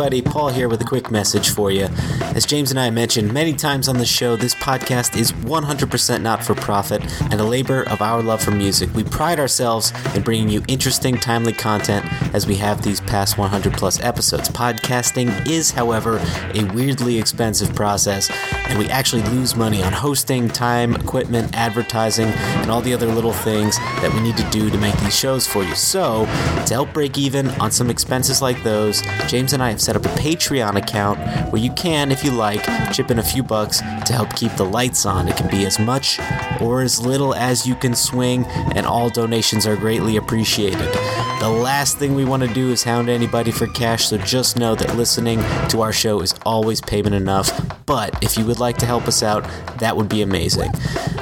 Everybody, 0.00 0.22
Paul 0.22 0.48
here 0.48 0.66
with 0.66 0.80
a 0.80 0.84
quick 0.84 1.10
message 1.10 1.50
for 1.50 1.70
you. 1.70 1.86
As 2.34 2.46
James 2.46 2.70
and 2.70 2.80
I 2.80 2.88
mentioned 2.88 3.34
many 3.34 3.52
times 3.52 3.86
on 3.86 3.98
the 3.98 4.06
show, 4.06 4.34
this 4.34 4.54
podcast 4.54 5.14
is 5.14 5.32
100% 5.32 6.22
not 6.22 6.42
for 6.42 6.54
profit 6.54 7.02
and 7.30 7.34
a 7.34 7.44
labor 7.44 7.82
of 7.82 8.00
our 8.00 8.22
love 8.22 8.42
for 8.42 8.50
music. 8.50 8.94
We 8.94 9.04
pride 9.04 9.38
ourselves 9.38 9.92
in 10.14 10.22
bringing 10.22 10.48
you 10.48 10.62
interesting, 10.68 11.18
timely 11.18 11.52
content 11.52 12.06
as 12.34 12.46
we 12.46 12.54
have 12.54 12.80
these 12.80 13.02
past 13.02 13.36
100 13.36 13.74
plus 13.74 14.00
episodes. 14.00 14.48
Podcasting 14.48 15.46
is, 15.46 15.70
however, 15.70 16.16
a 16.54 16.64
weirdly 16.72 17.18
expensive 17.18 17.74
process, 17.74 18.30
and 18.68 18.78
we 18.78 18.86
actually 18.86 19.22
lose 19.24 19.54
money 19.54 19.82
on 19.82 19.92
hosting, 19.92 20.48
time, 20.48 20.94
equipment, 20.94 21.54
advertising, 21.54 22.28
and 22.28 22.70
all 22.70 22.80
the 22.80 22.94
other 22.94 23.06
little 23.06 23.34
things 23.34 23.76
that 24.00 24.10
we 24.14 24.20
need 24.20 24.38
to 24.38 24.48
do 24.48 24.70
to 24.70 24.78
make 24.78 24.96
these 25.00 25.18
shows 25.18 25.46
for 25.46 25.62
you. 25.62 25.74
So, 25.74 26.24
to 26.66 26.72
help 26.72 26.94
break 26.94 27.18
even 27.18 27.48
on 27.60 27.70
some 27.70 27.90
expenses 27.90 28.40
like 28.40 28.62
those, 28.62 29.02
James 29.28 29.52
and 29.52 29.62
I 29.62 29.68
have 29.68 29.89
set 29.90 29.96
up 29.96 30.04
a 30.04 30.20
Patreon 30.20 30.76
account 30.76 31.18
where 31.50 31.60
you 31.60 31.72
can, 31.72 32.12
if 32.12 32.22
you 32.22 32.30
like, 32.30 32.62
chip 32.92 33.10
in 33.10 33.18
a 33.18 33.22
few 33.24 33.42
bucks 33.42 33.80
to 33.80 34.12
help 34.12 34.32
keep 34.36 34.52
the 34.52 34.64
lights 34.64 35.04
on. 35.04 35.26
It 35.26 35.36
can 35.36 35.50
be 35.50 35.66
as 35.66 35.80
much 35.80 36.20
or 36.60 36.82
as 36.82 37.04
little 37.04 37.34
as 37.34 37.66
you 37.66 37.74
can 37.74 37.96
swing, 37.96 38.44
and 38.76 38.86
all 38.86 39.10
donations 39.10 39.66
are 39.66 39.74
greatly 39.74 40.16
appreciated. 40.16 40.92
The 41.40 41.50
last 41.50 41.98
thing 41.98 42.14
we 42.14 42.24
want 42.24 42.44
to 42.44 42.54
do 42.54 42.70
is 42.70 42.84
hound 42.84 43.08
anybody 43.08 43.50
for 43.50 43.66
cash, 43.66 44.04
so 44.04 44.16
just 44.18 44.56
know 44.56 44.76
that 44.76 44.96
listening 44.96 45.40
to 45.70 45.80
our 45.80 45.92
show 45.92 46.20
is 46.20 46.36
always 46.46 46.80
payment 46.80 47.16
enough. 47.16 47.50
But 47.84 48.22
if 48.22 48.38
you 48.38 48.44
would 48.44 48.60
like 48.60 48.78
to 48.78 48.86
help 48.86 49.08
us 49.08 49.24
out, 49.24 49.42
that 49.80 49.96
would 49.96 50.08
be 50.08 50.22
amazing. 50.22 50.70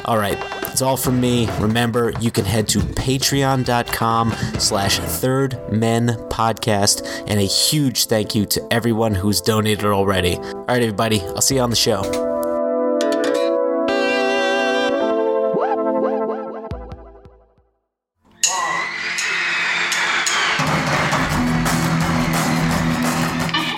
All 0.05 0.19
right, 0.19 0.39
that's 0.79 0.87
all 0.87 0.97
from 0.97 1.21
me. 1.21 1.49
Remember, 1.59 2.13
you 2.21 2.31
can 2.31 2.45
head 2.45 2.69
to 2.69 2.79
patreon.com 2.79 4.31
slash 4.61 5.01
third 5.01 5.59
men 5.73 6.11
podcast 6.31 7.05
and 7.27 7.41
a 7.41 7.43
huge 7.43 8.05
thank 8.05 8.37
you 8.37 8.47
to 8.47 8.65
everyone 8.73 9.13
who's 9.13 9.41
donated 9.41 9.87
already. 9.87 10.37
All 10.37 10.67
right, 10.69 10.81
everybody, 10.81 11.21
I'll 11.21 11.41
see 11.41 11.57
you 11.57 11.63
on 11.63 11.71
the 11.71 11.75
show. 11.75 12.03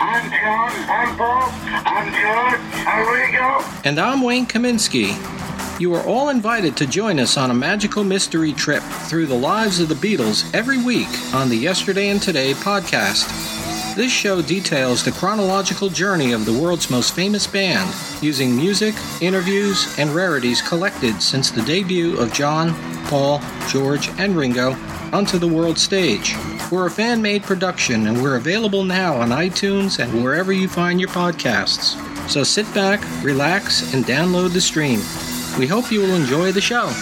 I'm 0.03 0.31
John. 0.31 0.71
I'm 0.91 1.17
Paul. 1.17 1.51
I'm 1.65 2.13
George. 2.13 2.61
I'm 2.87 3.09
Ringo. 3.09 3.65
And 3.89 3.99
I'm 3.99 4.21
Wayne 4.21 4.45
Kaminsky. 4.45 5.40
You 5.81 5.95
are 5.95 6.05
all 6.05 6.29
invited 6.29 6.77
to 6.77 6.87
join 6.87 7.19
us 7.19 7.39
on 7.39 7.51
a 7.51 7.55
magical 7.55 8.05
mystery 8.05 8.53
trip 8.53 8.83
through 8.83 9.25
the 9.25 9.35
lives 9.35 9.81
of 9.81 9.89
the 9.89 9.95
Beatles 9.95 10.45
every 10.53 10.77
week 10.77 11.09
on 11.33 11.49
the 11.49 11.57
Yesterday 11.57 12.11
and 12.11 12.21
Today 12.21 12.53
podcast. 12.53 13.27
This 13.97 14.13
show 14.13 14.43
details 14.43 15.03
the 15.03 15.11
chronological 15.11 15.89
journey 15.89 16.33
of 16.33 16.45
the 16.45 16.53
world's 16.53 16.91
most 16.91 17.15
famous 17.15 17.47
band, 17.47 17.91
using 18.21 18.55
music, 18.55 18.95
interviews, 19.23 19.99
and 19.99 20.11
rarities 20.11 20.61
collected 20.61 21.23
since 21.23 21.51
the 21.51 21.63
debut 21.63 22.15
of 22.19 22.31
John, 22.31 22.75
Paul, 23.07 23.41
George, 23.67 24.11
and 24.19 24.37
Ringo 24.37 24.73
onto 25.15 25.39
the 25.39 25.49
world 25.49 25.79
stage. 25.79 26.37
We're 26.71 26.89
a 26.89 26.91
fan 26.91 27.23
made 27.23 27.43
production 27.43 28.07
and 28.07 28.23
we're 28.23 28.37
available 28.37 28.85
now 28.85 29.15
on 29.15 29.31
iTunes 29.31 29.99
and 29.99 30.23
wherever 30.23 30.53
you 30.53 30.69
find 30.69 31.01
your 31.01 31.09
podcasts. 31.09 31.97
So 32.29 32.45
sit 32.45 32.67
back, 32.75 33.03
relax, 33.25 33.95
and 33.95 34.05
download 34.05 34.53
the 34.53 34.61
stream. 34.61 35.01
We 35.61 35.67
hope 35.67 35.93
you 35.93 36.01
will 36.01 36.15
enjoy 36.15 36.53
the 36.53 36.63
show. 36.63 36.87
We, 36.87 36.93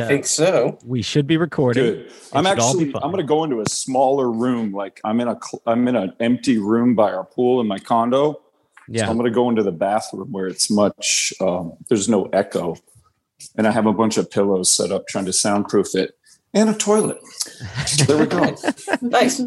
uh, 0.00 0.08
think 0.08 0.24
so. 0.24 0.78
We 0.86 1.02
should 1.02 1.26
be 1.26 1.36
recording. 1.36 1.84
Good. 1.84 2.12
I'm 2.32 2.46
should 2.46 2.58
all 2.60 2.78
be 2.78 2.86
actually. 2.86 3.02
I'm 3.02 3.10
going 3.10 3.18
to 3.18 3.24
go 3.24 3.44
into 3.44 3.60
a 3.60 3.68
smaller 3.68 4.32
room. 4.32 4.72
Like 4.72 5.02
I'm 5.04 5.20
in 5.20 5.28
a 5.28 5.38
cl- 5.38 5.60
I'm 5.66 5.86
in 5.86 5.96
an 5.96 6.14
empty 6.18 6.56
room 6.56 6.94
by 6.94 7.12
our 7.12 7.24
pool 7.24 7.60
in 7.60 7.66
my 7.66 7.78
condo. 7.78 8.40
Yeah. 8.88 9.04
So 9.04 9.10
I'm 9.10 9.18
going 9.18 9.30
to 9.30 9.34
go 9.34 9.50
into 9.50 9.62
the 9.62 9.72
bathroom 9.72 10.32
where 10.32 10.46
it's 10.46 10.70
much 10.70 11.34
um, 11.42 11.74
there's 11.90 12.08
no 12.08 12.24
echo, 12.32 12.76
and 13.56 13.66
I 13.66 13.70
have 13.70 13.86
a 13.86 13.92
bunch 13.92 14.16
of 14.18 14.30
pillows 14.30 14.70
set 14.70 14.90
up 14.90 15.06
trying 15.08 15.26
to 15.26 15.32
soundproof 15.32 15.94
it 15.94 16.14
and 16.54 16.70
a 16.70 16.74
toilet. 16.74 17.18
So 17.86 18.04
there 18.06 18.18
we 18.18 18.26
go. 18.26 18.56
nice. 19.00 19.40